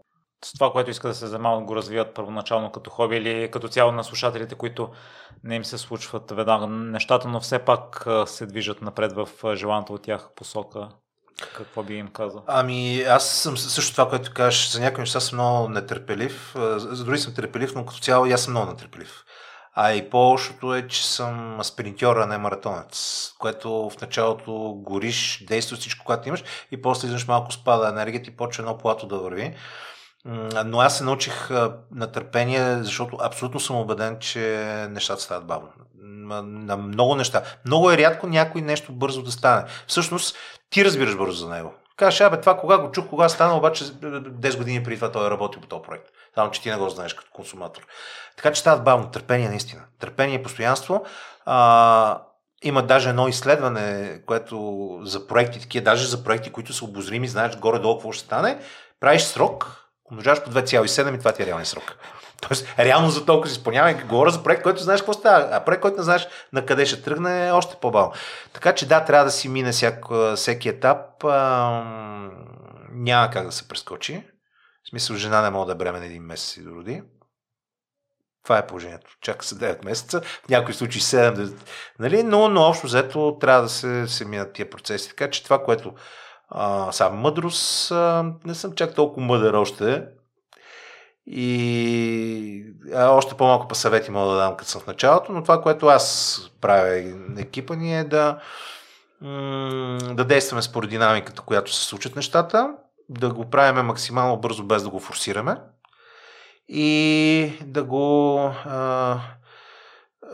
с 0.45 0.53
това, 0.53 0.71
което 0.71 0.89
искат 0.89 1.11
да 1.11 1.15
се 1.15 1.27
занимават, 1.27 1.65
го 1.65 1.75
развиват 1.75 2.13
първоначално 2.13 2.71
като 2.71 2.89
хоби 2.89 3.15
или 3.15 3.51
като 3.51 3.67
цяло 3.67 3.91
на 3.91 4.03
слушателите, 4.03 4.55
които 4.55 4.89
не 5.43 5.55
им 5.55 5.65
се 5.65 5.77
случват 5.77 6.31
веднага 6.31 6.67
нещата, 6.67 7.27
но 7.27 7.39
все 7.39 7.59
пак 7.59 8.07
се 8.25 8.45
движат 8.45 8.81
напред 8.81 9.13
в 9.13 9.55
желаната 9.55 9.93
от 9.93 10.01
тях 10.01 10.29
посока. 10.35 10.89
Какво 11.55 11.83
би 11.83 11.93
им 11.93 12.07
казал? 12.07 12.43
Ами, 12.47 13.01
аз 13.01 13.29
съм 13.29 13.57
също 13.57 13.91
това, 13.91 14.09
което 14.09 14.33
кажеш. 14.33 14.69
За 14.69 14.79
някои 14.79 15.01
неща 15.01 15.19
съм 15.19 15.37
много 15.37 15.69
нетърпелив. 15.69 16.51
За 16.75 17.17
съм 17.17 17.33
търпелив, 17.33 17.75
но 17.75 17.85
като 17.85 17.99
цяло 17.99 18.25
аз 18.25 18.41
съм 18.41 18.53
много 18.53 18.71
нетърпелив. 18.71 19.23
А 19.75 19.93
и 19.93 20.09
по-лошото 20.09 20.75
е, 20.75 20.87
че 20.87 21.07
съм 21.07 21.59
спринтьор, 21.63 22.17
а 22.17 22.25
не 22.25 22.37
маратонец, 22.37 23.31
което 23.39 23.89
в 23.89 24.01
началото 24.01 24.73
гориш, 24.77 25.43
действа 25.47 25.77
всичко, 25.77 26.05
което 26.05 26.27
имаш 26.27 26.43
и 26.71 26.81
после 26.81 27.05
излизаш 27.05 27.27
малко 27.27 27.51
спада 27.51 27.89
енергията 27.89 28.29
и 28.29 28.35
почва 28.35 28.63
едно 28.63 28.77
плато 28.77 29.07
да 29.07 29.17
върви. 29.17 29.55
Но 30.65 30.79
аз 30.79 30.97
се 30.97 31.03
научих 31.03 31.49
на 31.91 32.11
търпение, 32.11 32.83
защото 32.83 33.17
абсолютно 33.21 33.59
съм 33.59 33.75
убеден, 33.75 34.19
че 34.19 34.65
нещата 34.89 35.21
стават 35.21 35.47
бавно. 35.47 35.69
На 36.23 36.77
много 36.77 37.15
неща. 37.15 37.41
Много 37.65 37.91
е 37.91 37.97
рядко 37.97 38.27
някой 38.27 38.61
нещо 38.61 38.91
бързо 38.91 39.23
да 39.23 39.31
стане. 39.31 39.63
Всъщност, 39.87 40.35
ти 40.69 40.85
разбираш 40.85 41.17
бързо 41.17 41.37
за 41.45 41.49
него. 41.49 41.73
Кажеш, 41.97 42.21
абе, 42.21 42.39
това 42.39 42.57
кога 42.57 42.77
го 42.77 42.91
чух, 42.91 43.07
кога 43.07 43.29
стана, 43.29 43.57
обаче 43.57 43.83
10 43.83 44.57
години 44.57 44.83
преди 44.83 44.95
това 44.95 45.11
той 45.11 45.27
е 45.27 45.31
работил 45.31 45.61
по 45.61 45.67
този 45.67 45.81
проект. 45.81 46.05
Само, 46.35 46.51
че 46.51 46.61
ти 46.61 46.69
не 46.69 46.77
го 46.77 46.89
знаеш 46.89 47.13
като 47.13 47.31
консуматор. 47.33 47.87
Така 48.35 48.51
че 48.51 48.61
стават 48.61 48.83
бавно. 48.83 49.11
Търпение, 49.11 49.49
наистина. 49.49 49.81
Търпение 49.99 50.43
постоянство. 50.43 51.05
А, 51.45 52.21
има 52.63 52.83
даже 52.83 53.09
едно 53.09 53.27
изследване, 53.27 54.19
което 54.25 54.99
за 55.03 55.27
проекти, 55.27 55.59
такива, 55.59 55.83
даже 55.83 56.07
за 56.07 56.23
проекти, 56.23 56.51
които 56.51 56.73
са 56.73 56.85
обозрими, 56.85 57.27
знаеш 57.27 57.57
горе-долу 57.57 57.97
какво 57.97 58.11
ще 58.11 58.25
стане, 58.25 58.59
правиш 58.99 59.21
срок, 59.21 59.83
умножаваш 60.11 60.43
по 60.43 60.51
2,7 60.51 61.15
и 61.15 61.19
това 61.19 61.31
ти 61.31 61.43
е 61.43 61.45
реален 61.45 61.65
срок. 61.65 61.97
Тоест, 62.47 62.79
реално 62.79 63.09
за 63.09 63.25
толкова 63.25 63.49
си 63.49 63.57
изпълняваме. 63.57 64.03
Говоря 64.03 64.31
за 64.31 64.43
проект, 64.43 64.63
който 64.63 64.83
знаеш 64.83 65.01
какво 65.01 65.13
става, 65.13 65.49
а 65.51 65.63
проект, 65.65 65.81
който 65.81 65.97
не 65.97 66.03
знаеш 66.03 66.27
на 66.53 66.65
къде 66.65 66.85
ще 66.85 67.01
тръгне, 67.01 67.47
е 67.47 67.51
още 67.51 67.75
по-бавно. 67.81 68.13
Така 68.53 68.75
че 68.75 68.87
да, 68.87 69.05
трябва 69.05 69.25
да 69.25 69.31
си 69.31 69.49
мине 69.49 69.71
всяко, 69.71 70.33
всеки 70.35 70.69
етап. 70.69 71.23
А, 71.23 71.83
няма 72.91 73.29
как 73.29 73.45
да 73.45 73.51
се 73.51 73.67
прескочи. 73.67 74.23
В 74.85 74.89
смисъл, 74.89 75.15
жена 75.15 75.41
не 75.41 75.49
може 75.49 75.67
да 75.67 75.75
бремене 75.75 76.05
един 76.05 76.23
месец 76.23 76.57
и 76.57 76.63
да 76.63 76.69
роди. 76.69 77.03
Това 78.43 78.57
е 78.57 78.67
положението. 78.67 79.11
Чака 79.21 79.45
се 79.45 79.55
9 79.55 79.85
месеца, 79.85 80.21
в 80.21 80.49
някои 80.49 80.73
случаи 80.73 81.01
7, 81.01 81.53
нали? 81.99 82.23
но, 82.23 82.49
но 82.49 82.61
общо 82.61 82.87
взето 82.87 83.37
трябва 83.41 83.61
да 83.61 83.69
се, 83.69 84.07
се 84.07 84.25
минат 84.25 84.53
тия 84.53 84.69
процеси. 84.69 85.09
Така 85.09 85.29
че 85.29 85.43
това, 85.43 85.63
което 85.63 85.93
а, 86.49 86.91
сега 86.91 87.09
мъдрост, 87.09 87.91
а, 87.91 88.33
не 88.45 88.55
съм 88.55 88.73
чак 88.73 88.95
толкова 88.95 89.25
мъдър 89.25 89.53
още, 89.53 90.05
и 91.27 92.65
а, 92.93 93.09
още 93.09 93.35
по-малко 93.35 93.67
по 93.67 93.75
съвети 93.75 94.11
мога 94.11 94.31
да 94.31 94.37
дам 94.37 94.57
като 94.57 94.71
съм 94.71 94.81
в 94.81 94.87
началото, 94.87 95.31
но 95.31 95.41
това, 95.41 95.61
което 95.61 95.87
аз 95.87 96.39
правя 96.61 97.01
на 97.29 97.41
екипа 97.41 97.75
ни 97.75 97.99
е 97.99 98.03
да, 98.03 98.39
да 100.13 100.25
действаме 100.25 100.61
според 100.61 100.89
динамиката, 100.89 101.41
която 101.41 101.73
се 101.73 101.85
случат 101.85 102.15
нещата, 102.15 102.75
да 103.09 103.33
го 103.33 103.49
правиме 103.49 103.81
максимално 103.81 104.37
бързо, 104.37 104.63
без 104.63 104.83
да 104.83 104.89
го 104.89 104.99
форсираме 104.99 105.57
и 106.67 107.53
да 107.61 107.83
го 107.83 108.37
а, 108.65 109.19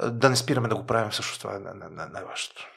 да 0.03 0.29
не 0.29 0.35
спираме 0.35 0.67
да 0.67 0.75
го 0.75 0.85
правим 0.85 1.11
също 1.11 1.39
това 1.39 1.55
е 1.55 1.59
най-важното. 2.09 2.67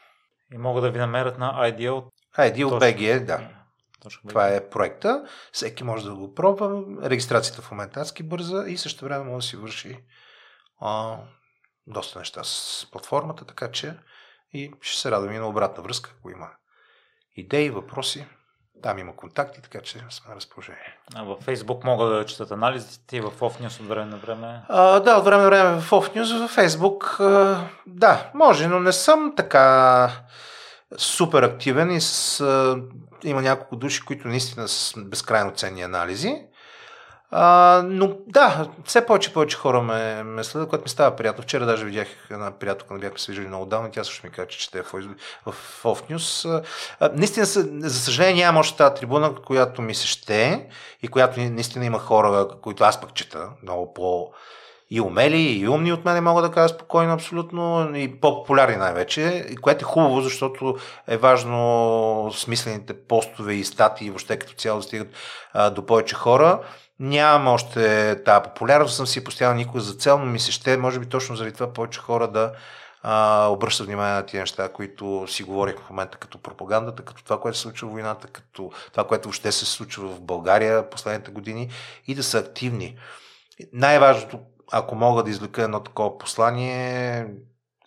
И 0.54 0.58
могат 0.58 0.82
да 0.82 0.90
ви 0.90 0.98
намерят 0.98 1.38
на 1.38 1.52
Ideal. 1.52 2.04
Ideal 2.38 2.68
BG, 2.68 3.24
да. 3.24 3.48
Точно 4.02 4.28
Това 4.28 4.48
е 4.48 4.68
проекта. 4.68 5.24
Всеки 5.52 5.84
може 5.84 6.04
да 6.04 6.14
го 6.14 6.34
пробва. 6.34 6.82
Регистрацията 7.02 7.62
в 7.62 7.70
момента 7.70 8.00
адски 8.00 8.22
бърза 8.22 8.64
и 8.68 8.76
също 8.76 9.04
време 9.04 9.24
може 9.24 9.46
да 9.46 9.50
си 9.50 9.56
върши 9.56 9.98
а, 10.80 11.16
доста 11.86 12.18
неща 12.18 12.44
с 12.44 12.86
платформата, 12.92 13.44
така 13.44 13.70
че 13.70 13.94
и 14.52 14.72
ще 14.80 15.00
се 15.00 15.10
радвам 15.10 15.32
и 15.34 15.38
на 15.38 15.48
обратна 15.48 15.82
връзка, 15.82 16.14
ако 16.18 16.30
има 16.30 16.50
идеи, 17.36 17.70
въпроси. 17.70 18.26
там 18.82 18.98
има 18.98 19.16
контакти, 19.16 19.62
така 19.62 19.80
че 19.80 19.98
сме 20.10 20.30
на 20.30 20.36
разположение. 20.36 20.98
А 21.14 21.22
във 21.22 21.46
Facebook 21.46 21.84
могат 21.84 22.10
да 22.10 22.26
четат 22.26 22.50
анализите 22.50 23.16
и 23.16 23.20
в 23.20 23.30
OffNews 23.30 23.80
от 23.80 23.88
време 23.88 24.10
на 24.10 24.16
време? 24.16 24.62
А, 24.68 25.00
да, 25.00 25.16
от 25.16 25.24
време 25.24 25.42
на 25.42 25.48
време 25.48 25.80
в 25.80 25.90
OffNews, 25.90 26.46
в 26.46 26.56
Facebook, 26.56 27.20
а, 27.20 27.68
да, 27.86 28.30
може, 28.34 28.68
но 28.68 28.80
не 28.80 28.92
съм 28.92 29.32
така 29.36 30.10
супер 30.96 31.42
активен 31.42 31.90
и 31.90 32.00
с, 32.00 32.40
а, 32.40 32.82
има 33.24 33.42
няколко 33.42 33.76
души, 33.76 34.04
които 34.04 34.28
наистина 34.28 34.68
са 34.68 35.00
безкрайно 35.00 35.50
ценни 35.50 35.82
анализи. 35.82 36.36
А, 37.34 37.82
но 37.86 38.16
да, 38.26 38.68
все 38.84 39.06
повече 39.06 39.32
повече 39.32 39.56
хора 39.56 39.82
ме, 39.82 40.22
ме 40.22 40.44
следят, 40.44 40.68
което 40.68 40.82
ми 40.82 40.88
става 40.88 41.16
приятно. 41.16 41.42
Вчера 41.42 41.66
даже 41.66 41.84
видях 41.84 42.08
една 42.30 42.50
приятелка, 42.50 42.94
не 42.94 43.00
бяхме 43.00 43.18
се 43.18 43.32
виждали 43.32 43.48
много 43.48 43.66
давно 43.66 43.90
тя 43.90 44.04
също 44.04 44.26
ми 44.26 44.32
каза, 44.32 44.48
че 44.48 44.58
чете 44.58 44.82
в, 44.82 45.12
в 45.46 45.82
Off 45.84 46.72
наистина, 47.12 47.46
за 47.46 48.00
съжаление, 48.00 48.44
нямам 48.44 48.60
още 48.60 48.76
тази 48.76 48.94
трибуна, 48.94 49.34
която 49.34 49.82
ми 49.82 49.94
се 49.94 50.06
ще 50.06 50.68
и 51.02 51.08
която 51.08 51.40
наистина 51.40 51.84
има 51.84 51.98
хора, 51.98 52.48
които 52.62 52.84
аз 52.84 53.00
пък 53.00 53.14
чета 53.14 53.48
много 53.62 53.94
по 53.94 54.32
и 54.94 55.00
умели, 55.00 55.42
и 55.42 55.68
умни 55.68 55.92
от 55.92 56.04
мен, 56.04 56.24
мога 56.24 56.42
да 56.42 56.50
кажа 56.50 56.74
спокойно, 56.74 57.12
абсолютно, 57.12 57.90
и 57.96 58.20
по-популярни 58.20 58.76
най-вече, 58.76 59.46
което 59.62 59.84
е 59.84 59.92
хубаво, 59.92 60.20
защото 60.20 60.76
е 61.08 61.16
важно 61.16 62.30
смислените 62.34 63.06
постове 63.06 63.54
и 63.54 63.64
статии 63.64 64.10
въобще 64.10 64.38
като 64.38 64.52
цяло 64.52 64.78
да 64.78 64.82
стигат 64.82 65.08
а, 65.52 65.70
до 65.70 65.86
повече 65.86 66.14
хора. 66.14 66.60
Нямам 67.00 67.48
още 67.48 68.16
тази 68.24 68.42
популярност, 68.42 68.96
съм 68.96 69.06
си 69.06 69.24
поставил 69.24 69.54
никога 69.54 69.80
за 69.80 69.94
цел, 69.94 70.18
но 70.18 70.26
ми 70.26 70.38
се 70.38 70.52
ще, 70.52 70.76
може 70.76 70.98
би 70.98 71.06
точно 71.06 71.36
заради 71.36 71.54
това 71.54 71.72
повече 71.72 72.00
хора 72.00 72.28
да 72.28 72.52
а, 73.02 73.46
обръщат 73.46 73.86
внимание 73.86 74.14
на 74.14 74.26
тия 74.26 74.40
неща, 74.40 74.68
които 74.68 75.24
си 75.28 75.42
говорих 75.42 75.78
в 75.78 75.90
момента 75.90 76.18
като 76.18 76.38
пропагандата, 76.38 77.02
като 77.02 77.24
това, 77.24 77.40
което 77.40 77.58
се 77.58 77.62
случва 77.62 77.88
в 77.88 77.92
войната, 77.92 78.26
като 78.26 78.70
това, 78.92 79.04
което 79.04 79.28
въобще 79.28 79.52
се 79.52 79.66
случва 79.66 80.08
в 80.08 80.20
България 80.20 80.90
последните 80.90 81.30
години 81.30 81.70
и 82.06 82.14
да 82.14 82.22
са 82.22 82.38
активни. 82.38 82.96
Най-важното, 83.72 84.38
ако 84.72 84.94
мога 84.94 85.22
да 85.22 85.30
извлека 85.30 85.62
едно 85.62 85.80
такова 85.80 86.18
послание, 86.18 87.26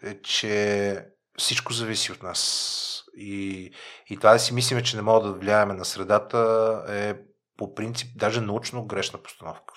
е, 0.04 0.22
че 0.22 1.06
всичко 1.38 1.74
зависи 1.74 2.12
от 2.12 2.24
нас. 2.24 2.82
И, 3.18 3.72
и 4.10 4.18
това 4.18 4.34
да 4.34 4.40
си 4.40 4.54
мислиме, 4.54 4.84
че 4.84 4.96
не 4.96 5.02
мога 5.02 5.28
да 5.28 5.34
влияеме 5.34 5.74
на 5.74 5.86
средата 5.86 6.84
е 6.90 7.16
по 7.58 7.76
принцип 7.76 8.10
даже 8.16 8.42
научно 8.42 8.86
грешна 8.86 9.20
постановка. 9.20 9.74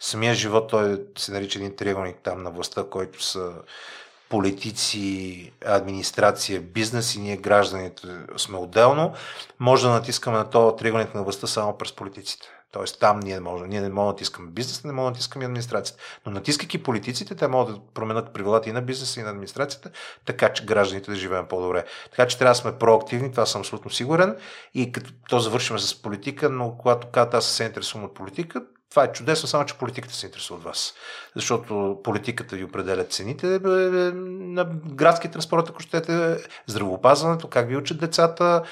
Самия 0.00 0.34
живот 0.34 0.70
той 0.70 1.06
се 1.18 1.32
нарича 1.32 1.58
един 1.58 1.76
триъгълник 1.76 2.16
там 2.22 2.42
на 2.42 2.50
властта, 2.50 2.84
който 2.84 3.22
са 3.22 3.52
политици, 4.28 5.52
администрация, 5.66 6.60
бизнес 6.60 7.14
и 7.14 7.20
ние 7.20 7.36
гражданите 7.36 8.08
сме 8.36 8.58
отделно. 8.58 9.14
Може 9.58 9.86
да 9.86 9.92
натискаме 9.92 10.38
на 10.38 10.50
този 10.50 10.76
триъгълник 10.76 11.14
на 11.14 11.22
властта 11.22 11.46
само 11.46 11.78
през 11.78 11.92
политиците. 11.92 12.48
Тоест 12.72 13.00
там 13.00 13.20
ние 13.20 13.34
не 13.34 13.40
можем. 13.40 13.68
Ние 13.68 13.80
не 13.80 13.88
можем 13.88 14.06
да 14.06 14.12
натискаме 14.12 14.50
бизнеса, 14.50 14.86
не 14.86 14.92
можем 14.92 15.04
да 15.04 15.10
натискаме 15.10 15.44
администрацията. 15.44 16.02
Но 16.26 16.32
натискайки 16.32 16.82
политиците, 16.82 17.34
те 17.34 17.48
могат 17.48 17.74
да 17.74 17.80
променят 17.94 18.32
правилата 18.32 18.68
и 18.68 18.72
на 18.72 18.82
бизнеса, 18.82 19.20
и 19.20 19.22
на 19.22 19.30
администрацията, 19.30 19.90
така 20.24 20.52
че 20.52 20.66
гражданите 20.66 21.10
да 21.10 21.16
живеем 21.16 21.46
по-добре. 21.46 21.84
Така 22.10 22.26
че 22.26 22.38
трябва 22.38 22.50
да 22.50 22.54
сме 22.54 22.78
проактивни, 22.78 23.30
това 23.30 23.46
съм 23.46 23.60
абсолютно 23.60 23.90
сигурен. 23.90 24.36
И 24.74 24.92
като 24.92 25.10
то 25.28 25.38
завършим 25.38 25.78
с 25.78 26.02
политика, 26.02 26.50
но 26.50 26.76
когато 26.78 27.06
казват 27.06 27.34
аз 27.34 27.46
се 27.46 27.64
интересувам 27.64 28.04
от 28.04 28.14
политика, 28.14 28.62
това 28.90 29.04
е 29.04 29.12
чудесно, 29.12 29.48
само 29.48 29.64
че 29.64 29.78
политиката 29.78 30.14
се 30.14 30.26
интересува 30.26 30.58
от 30.58 30.64
вас. 30.64 30.94
Защото 31.36 32.00
политиката 32.04 32.56
ви 32.56 32.64
определя 32.64 33.04
цените 33.04 33.46
е, 33.46 33.54
е, 33.54 33.60
на 33.60 34.64
градски 34.94 35.30
транспорт, 35.30 35.68
ако 35.68 35.80
щете, 35.80 36.36
здравеопазването, 36.66 37.48
как 37.48 37.68
ви 37.68 37.76
учат 37.76 38.00
децата, 38.00 38.62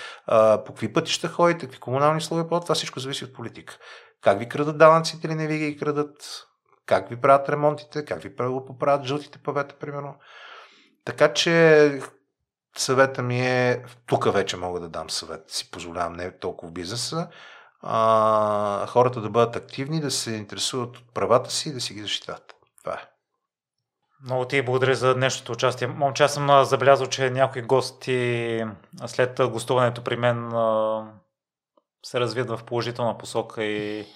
по 0.66 0.72
какви 0.72 0.92
пътища 0.92 1.28
ходите, 1.28 1.66
какви 1.66 1.80
комунални 1.80 2.18
условия 2.18 2.48
това 2.48 2.74
всичко 2.74 3.00
зависи 3.00 3.24
от 3.24 3.34
политика. 3.34 3.78
Как 4.20 4.38
ви 4.38 4.48
крадат 4.48 4.78
данъците 4.78 5.26
или 5.26 5.34
не 5.34 5.46
ви 5.46 5.58
ги 5.58 5.76
крадат, 5.76 6.46
как 6.86 7.08
ви 7.08 7.20
правят 7.20 7.48
ремонтите, 7.48 8.04
как 8.04 8.22
ви 8.22 8.36
поправят 8.36 9.04
жълтите 9.04 9.38
павета, 9.38 9.74
примерно. 9.80 10.14
Така 11.04 11.32
че 11.32 12.00
съвета 12.76 13.22
ми 13.22 13.40
е, 13.40 13.84
тук 14.06 14.32
вече 14.32 14.56
мога 14.56 14.80
да 14.80 14.88
дам 14.88 15.10
съвет, 15.10 15.50
си 15.50 15.70
позволявам 15.70 16.12
не 16.12 16.38
толкова 16.38 16.70
в 16.70 16.72
бизнеса, 16.72 17.28
а, 17.80 18.86
хората 18.86 19.20
да 19.20 19.30
бъдат 19.30 19.56
активни, 19.56 20.00
да 20.00 20.10
се 20.10 20.30
интересуват 20.30 20.96
от 20.96 21.14
правата 21.14 21.50
си 21.50 21.68
и 21.68 21.72
да 21.72 21.80
си 21.80 21.94
ги 21.94 22.00
защитават. 22.00 22.54
Това 22.78 22.92
е. 22.92 23.08
Много 24.24 24.44
ти 24.44 24.62
благодаря 24.62 24.94
за 24.94 25.14
днешното 25.14 25.52
участие. 25.52 25.86
Момче, 25.86 26.22
аз 26.22 26.34
съм 26.34 26.64
забелязал, 26.64 27.06
че 27.06 27.30
някои 27.30 27.62
гости 27.62 28.64
след 29.06 29.40
гостуването 29.50 30.04
при 30.04 30.16
мен 30.16 30.50
се 32.06 32.20
развият 32.20 32.50
в 32.50 32.60
положителна 32.66 33.18
посока 33.18 33.64
и 33.64 34.06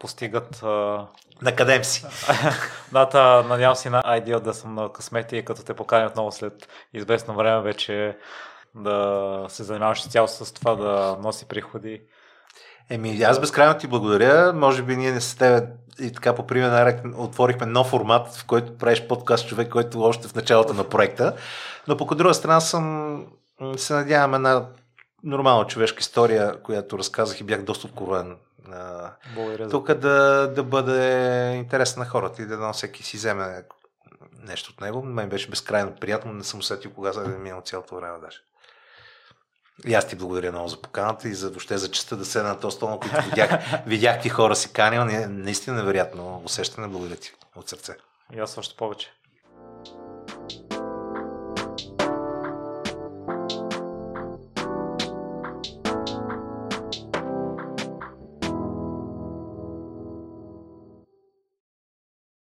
постигат... 0.00 0.64
Накъдем 1.42 1.84
си? 1.84 2.06
Дата, 2.92 3.44
надявам 3.48 3.76
се 3.76 3.90
на 3.90 4.02
Ideal 4.02 4.40
да 4.40 4.54
съм 4.54 4.74
на 4.74 4.92
късмети, 4.92 5.44
като 5.44 5.64
те 5.64 5.74
поканят 5.74 6.10
отново 6.10 6.32
след 6.32 6.68
известно 6.94 7.34
време 7.34 7.62
вече 7.62 8.18
да 8.74 9.46
се 9.48 9.64
занимаваш 9.64 10.08
цяло 10.08 10.28
с 10.28 10.54
това, 10.54 10.74
да 10.74 11.18
носи 11.22 11.48
приходи. 11.48 12.02
Еми, 12.90 13.22
аз 13.22 13.40
безкрайно 13.40 13.78
ти 13.78 13.86
благодаря. 13.86 14.52
Може 14.52 14.82
би 14.82 14.96
ние 14.96 15.12
не 15.12 15.20
с 15.20 15.36
тебе 15.36 15.66
и 16.00 16.12
така 16.12 16.34
по 16.34 16.46
пример 16.46 16.96
отворихме 17.16 17.66
нов 17.66 17.86
формат, 17.86 18.34
в 18.34 18.46
който 18.46 18.78
правиш 18.78 19.06
подкаст 19.06 19.48
човек, 19.48 19.68
който 19.68 20.02
още 20.02 20.28
в 20.28 20.34
началото 20.34 20.74
на 20.74 20.88
проекта. 20.88 21.36
Но 21.88 21.96
по 21.96 22.14
друга 22.14 22.34
страна 22.34 22.60
съм, 22.60 23.26
се 23.76 23.94
надявам 23.94 24.34
една 24.34 24.66
нормална 25.24 25.66
човешка 25.66 26.00
история, 26.00 26.62
която 26.62 26.98
разказах 26.98 27.40
и 27.40 27.44
бях 27.44 27.62
доста 27.62 27.86
откровен. 27.86 28.36
Тук 29.70 29.94
да, 29.94 30.46
да 30.54 30.62
бъде 30.62 31.52
интересна 31.56 32.00
на 32.00 32.08
хората 32.08 32.42
и 32.42 32.46
да 32.46 32.56
на 32.56 32.72
всеки 32.72 33.02
си 33.02 33.16
вземе 33.16 33.62
нещо 34.42 34.72
от 34.74 34.80
него. 34.80 35.02
Мен 35.02 35.28
беше 35.28 35.50
безкрайно 35.50 35.92
приятно, 36.00 36.32
не 36.32 36.44
съм 36.44 36.60
усетил 36.60 36.90
кога 36.90 37.12
да 37.12 37.24
е 37.24 37.38
минал 37.38 37.60
цялото 37.60 37.96
време 37.96 38.18
даже. 38.20 38.38
И 39.84 39.94
аз 39.94 40.08
ти 40.08 40.16
благодаря 40.16 40.52
много 40.52 40.68
за 40.68 40.82
поканата 40.82 41.28
и 41.28 41.34
за 41.34 41.48
въобще 41.48 41.78
за 41.78 41.90
честа 41.90 42.16
да 42.16 42.24
седна 42.24 42.48
на 42.48 42.60
този 42.60 42.76
стол, 42.76 42.90
на 42.90 42.98
който 42.98 43.22
видях, 43.24 43.82
видях 43.86 44.22
ти 44.22 44.28
хора 44.28 44.56
си 44.56 44.72
канил. 44.72 45.04
Наистина 45.28 45.84
вероятно 45.84 46.42
усещане. 46.44 46.88
Благодаря 46.88 47.16
ти 47.16 47.32
от 47.56 47.68
сърце. 47.68 47.96
И 48.34 48.38
аз 48.38 48.58
още 48.58 48.76
повече. 48.76 49.12